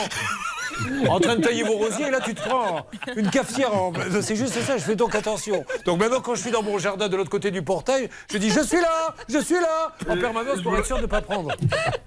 en 1.09 1.19
train 1.19 1.35
de 1.35 1.41
tailler 1.41 1.63
vos 1.63 1.73
rosiers, 1.77 2.07
et 2.07 2.11
là, 2.11 2.19
tu 2.21 2.33
te 2.33 2.41
prends 2.41 2.85
une 3.15 3.29
cafetière. 3.29 3.73
En... 3.75 3.91
C'est 4.21 4.35
juste 4.35 4.53
ça, 4.61 4.77
je 4.77 4.83
fais 4.83 4.95
donc 4.95 5.15
attention. 5.15 5.65
Donc 5.85 5.99
maintenant, 5.99 6.21
quand 6.21 6.35
je 6.35 6.41
suis 6.41 6.51
dans 6.51 6.63
mon 6.63 6.77
jardin 6.77 7.09
de 7.09 7.15
l'autre 7.17 7.29
côté 7.29 7.51
du 7.51 7.61
portail, 7.61 8.09
je 8.31 8.38
dis 8.38 8.49
Je 8.49 8.61
suis 8.61 8.79
là, 8.79 9.15
je 9.27 9.39
suis 9.39 9.55
là, 9.55 9.93
en 10.07 10.17
permanence 10.17 10.61
pour 10.61 10.77
être 10.77 10.85
sûr 10.85 10.97
de 10.97 11.03
ne 11.03 11.07
pas 11.07 11.21
prendre. 11.21 11.51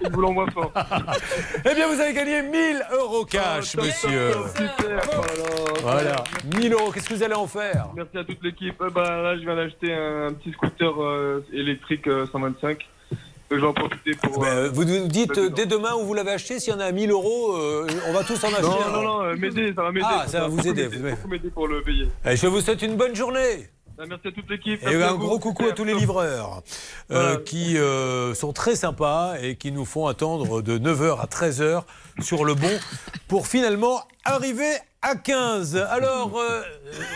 Je 0.03 0.09
vous 0.09 0.21
l'envoie 0.21 0.47
fort. 0.51 0.73
Eh 1.71 1.75
bien, 1.75 1.89
vous 1.89 2.01
avez 2.01 2.13
gagné 2.15 2.43
1000 2.43 2.83
euros 2.93 3.25
cash, 3.25 3.77
monsieur. 3.77 4.33
Super. 4.57 5.01
Voilà. 5.83 6.25
Voilà, 6.45 6.59
1000 6.61 6.73
euros, 6.73 6.91
qu'est-ce 6.93 7.09
que 7.09 7.15
vous 7.15 7.23
allez 7.23 7.35
en 7.35 7.47
faire 7.47 7.89
Merci 7.95 8.19
à 8.19 8.25
toute 8.25 8.43
l'équipe. 8.43 8.81
Euh, 8.81 8.91
bah, 8.91 9.23
là, 9.23 9.37
je 9.37 9.43
viens 9.43 9.57
d'acheter 9.57 9.93
un 9.93 10.33
petit 10.33 10.53
scooter 10.53 11.01
euh, 11.03 11.45
électrique 11.53 12.07
euh, 12.07 12.27
125. 12.31 12.79
Je 13.51 13.57
vais 13.57 13.67
en 13.67 13.75
profiter 13.75 14.13
pour. 14.15 14.41
Ben, 14.41 14.47
euh, 14.49 14.71
Vous 14.73 14.85
nous 14.85 15.09
dites 15.09 15.37
euh, 15.37 15.51
dès 15.51 15.67
demain 15.67 15.95
où 15.95 16.05
vous 16.07 16.15
l'avez 16.15 16.31
acheté, 16.33 16.59
s'il 16.59 16.73
y 16.73 16.77
en 16.77 16.81
a 16.81 16.87
à 16.87 16.93
1000 16.93 17.11
euros, 17.11 17.55
euh, 17.55 17.87
on 18.09 18.13
va 18.15 18.25
tous 18.25 18.43
en 18.45 18.49
acheter. 18.49 18.63
Non, 18.63 18.91
non, 18.93 19.03
non, 19.03 19.23
euh, 19.25 19.37
m'aider, 19.37 19.73
ça 19.77 19.83
va 19.83 19.93
m'aider. 19.93 20.07
Ah, 20.09 20.25
ça 20.27 20.41
va 20.41 20.49
vous 20.49 20.67
aider, 20.67 20.87
vous- 20.87 21.29
m'aider 21.29 21.51
pour 21.51 21.69
le 21.69 21.83
payer. 21.83 22.09
Eh, 22.25 22.35
Je 22.37 22.47
vous 22.47 22.61
souhaite 22.63 22.81
une 22.81 22.97
bonne 22.97 23.15
journée. 23.15 23.69
Ah, 23.99 24.05
Merci 24.09 24.29
à 24.29 24.33
toute 24.33 24.49
l'équipe. 24.49 24.83
Et 24.89 25.03
un 25.03 25.15
gros 25.17 25.39
coucou 25.39 25.67
à 25.67 25.73
tous 25.73 25.85
les 25.85 25.93
livreurs 25.95 26.63
euh, 27.11 27.37
qui 27.37 27.77
euh, 27.77 28.33
sont 28.33 28.55
très 28.55 28.75
sympas 28.75 29.35
et 29.43 29.57
qui 29.57 29.71
nous 29.71 29.85
font 29.85 30.07
attendre 30.07 30.63
de 30.63 30.79
9h 30.79 31.21
à 31.21 31.27
13h 31.27 31.83
sur 32.23 32.47
le 32.47 32.55
bon 32.55 32.81
pour 33.29 33.47
finalement 33.47 34.01
arriver 34.25 34.73
à 35.03 35.17
15. 35.17 35.77
Alors, 35.91 36.39
euh, 36.39 36.63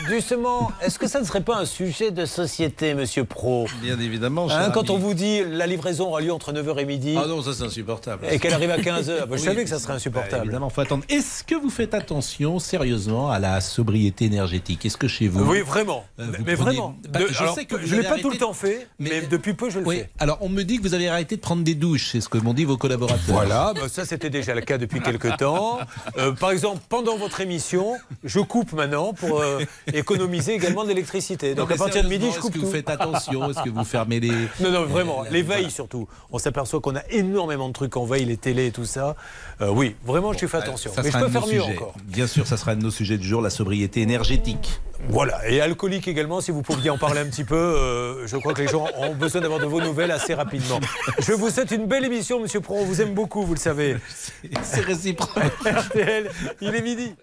justement, 0.09 0.73
est-ce 0.83 0.99
que 0.99 1.07
ça 1.07 1.21
ne 1.21 1.25
serait 1.25 1.41
pas 1.43 1.57
un 1.57 1.65
sujet 1.65 2.11
de 2.11 2.27
société, 2.27 2.95
monsieur 2.95 3.25
Pro 3.25 3.67
Bien 3.81 3.99
évidemment. 4.01 4.49
Hein, 4.51 4.71
Quand 4.75 4.91
on 4.91 4.99
vous 4.99 5.15
dit 5.15 5.43
la 5.49 5.67
livraison 5.69 6.09
aura 6.09 6.21
lieu 6.21 6.33
entre 6.33 6.53
9h 6.53 6.79
et 6.81 6.85
midi 6.85 7.15
Ah 7.17 7.27
non, 7.29 7.43
ça 7.43 7.53
c'est 7.55 7.63
insupportable. 7.63 8.27
et 8.31 8.39
qu'elle 8.41 8.55
arrive 8.55 8.71
à 8.73 8.79
15h, 8.79 9.21
bah, 9.21 9.27
je 9.31 9.33
Oui. 9.35 9.39
savais 9.41 9.63
que 9.63 9.71
ça 9.71 9.79
serait 9.79 9.93
Bah, 9.93 9.97
insupportable. 9.97 10.45
évidemment, 10.47 10.69
faut 10.69 10.81
attendre. 10.81 11.05
Est-ce 11.09 11.45
que 11.45 11.55
vous 11.55 11.71
faites 11.71 11.95
attention 11.95 12.59
sérieusement 12.59 13.31
à 13.31 13.39
la 13.39 13.61
sobriété 13.61 14.25
énergétique? 14.25 14.85
Est-ce 14.85 14.97
que 14.97 15.07
chez 15.09 15.29
vous 15.29 15.45
Oui, 15.45 15.61
vraiment. 15.61 16.05
euh, 16.19 16.25
mais 16.31 16.39
vous 16.39 16.45
mais 16.45 16.55
prenez- 16.57 16.71
vraiment. 16.77 16.97
Bah, 17.09 17.21
De- 17.21 17.27
je 17.33 17.41
alors, 17.41 17.55
sais 17.55 17.67
que 17.67 17.77
vous 17.77 17.87
je 17.87 17.95
ne 17.95 18.01
l'ai 18.03 18.09
pas 18.09 18.19
tout 18.19 18.31
le 18.31 18.39
temps 18.39 18.53
fait, 18.53 18.89
mais, 18.99 19.21
depuis 19.23 19.55
peu, 19.55 19.71
je 19.71 19.79
le 19.79 19.87
Oui. 19.87 19.99
fais. 19.99 20.11
Alors, 20.19 20.39
on 20.41 20.49
me 20.49 20.63
dit 20.65 20.79
que 20.79 20.83
vous 20.83 20.95
avez 20.95 21.09
arrêté 21.09 21.37
de 21.37 21.41
prendre 21.41 21.63
des 21.63 21.75
douches, 21.77 22.09
c'est 22.13 22.21
ce 22.21 22.29
que 22.29 22.39
m'ont 22.39 22.53
dit 22.55 22.65
vos 22.65 22.77
collaborateurs. 22.77 23.21
Voilà, 23.29 23.73
bah 23.75 23.83
ça 23.89 24.05
c'était 24.05 24.31
déjà 24.31 24.55
le 24.55 24.63
cas 24.63 24.77
depuis 24.79 25.01
quelques 25.01 25.37
temps. 25.37 25.79
Euh, 26.19 26.33
par 26.33 26.51
exemple, 26.51 26.81
pendant 26.89 27.17
votre 27.17 27.41
émission, 27.41 27.76
je 28.25 28.41
coupe 28.41 28.73
maintenant 28.73 29.13
pour 29.13 29.41
euh, 29.41 29.61
économiser 29.93 30.55
également 30.55 30.85
de 30.85 30.89
l'électricité. 30.89 31.55
Donc 31.55 31.71
à 31.71 31.77
partir 31.77 32.03
de 32.03 32.09
midi, 32.09 32.27
je 32.35 32.41
coupe 32.41 32.51
Est-ce 32.51 32.55
que 32.55 32.59
tout. 32.61 32.67
vous 32.67 32.73
faites 32.73 32.91
attention? 32.91 33.51
Est-ce 33.51 33.63
que 33.63 33.71
vous 33.71 33.85
fermez 33.85 34.21
les. 34.21 34.31
Non, 34.61 34.71
non, 34.71 34.85
vraiment, 34.85 35.25
les 35.31 35.43
veilles 35.43 35.71
surtout. 35.71 36.09
On 36.31 36.39
s'aperçoit 36.39 36.81
qu'on 36.81 36.97
a 36.97 37.03
énormément 37.11 37.69
de 37.69 37.73
trucs 37.73 37.97
en 37.97 38.05
veille, 38.05 38.25
les 38.25 38.37
télés 38.37 38.67
et 38.67 38.71
tout 38.73 38.85
ça. 38.85 39.17
Euh, 39.61 39.69
oui, 39.71 39.97
vraiment, 40.05 40.33
je 40.33 40.47
fais 40.47 40.57
attention. 40.57 40.93
Ça 40.93 41.03
Mais 41.03 41.11
je 41.11 41.19
peux 41.19 41.29
faire 41.29 41.47
mieux 41.47 41.63
encore. 41.63 41.95
Bien 42.05 42.27
sûr, 42.27 42.47
ça 42.47 42.57
sera 42.57 42.73
un 42.73 42.77
de 42.77 42.83
nos 42.83 42.91
sujets 42.91 43.19
du 43.19 43.27
jour, 43.27 43.43
la 43.43 43.51
sobriété 43.51 44.01
énergétique. 44.01 44.81
Voilà, 45.09 45.47
et 45.49 45.61
alcoolique 45.61 46.09
également, 46.09 46.41
si 46.41 46.51
vous 46.51 46.63
pouviez 46.63 46.91
en 46.91 46.99
parler 46.99 47.21
un 47.21 47.27
petit 47.27 47.45
peu. 47.45 47.55
euh, 47.55 48.27
je 48.27 48.37
crois 48.39 48.55
que 48.55 48.63
les 48.63 48.69
gens 48.69 48.87
ont 48.99 49.15
besoin 49.15 49.43
d'avoir 49.43 49.61
de 49.61 49.67
vos 49.67 49.81
nouvelles 49.81 50.11
assez 50.11 50.35
rapidement. 50.35 50.81
Je 51.19 51.33
vous 51.33 51.51
souhaite 51.51 51.71
une 51.71 51.87
belle 51.87 52.05
émission, 52.05 52.41
Monsieur 52.41 52.61
Pro. 52.61 52.77
On 52.81 52.85
vous 52.85 53.03
aime 53.03 53.13
beaucoup, 53.15 53.45
vous 53.45 53.55
le 53.55 53.61
savez. 53.61 53.97
C'est 54.63 54.81
réciproque. 54.81 55.53
RTL, 55.65 56.31
il 56.61 56.75
est 56.75 56.83
midi. 56.83 57.15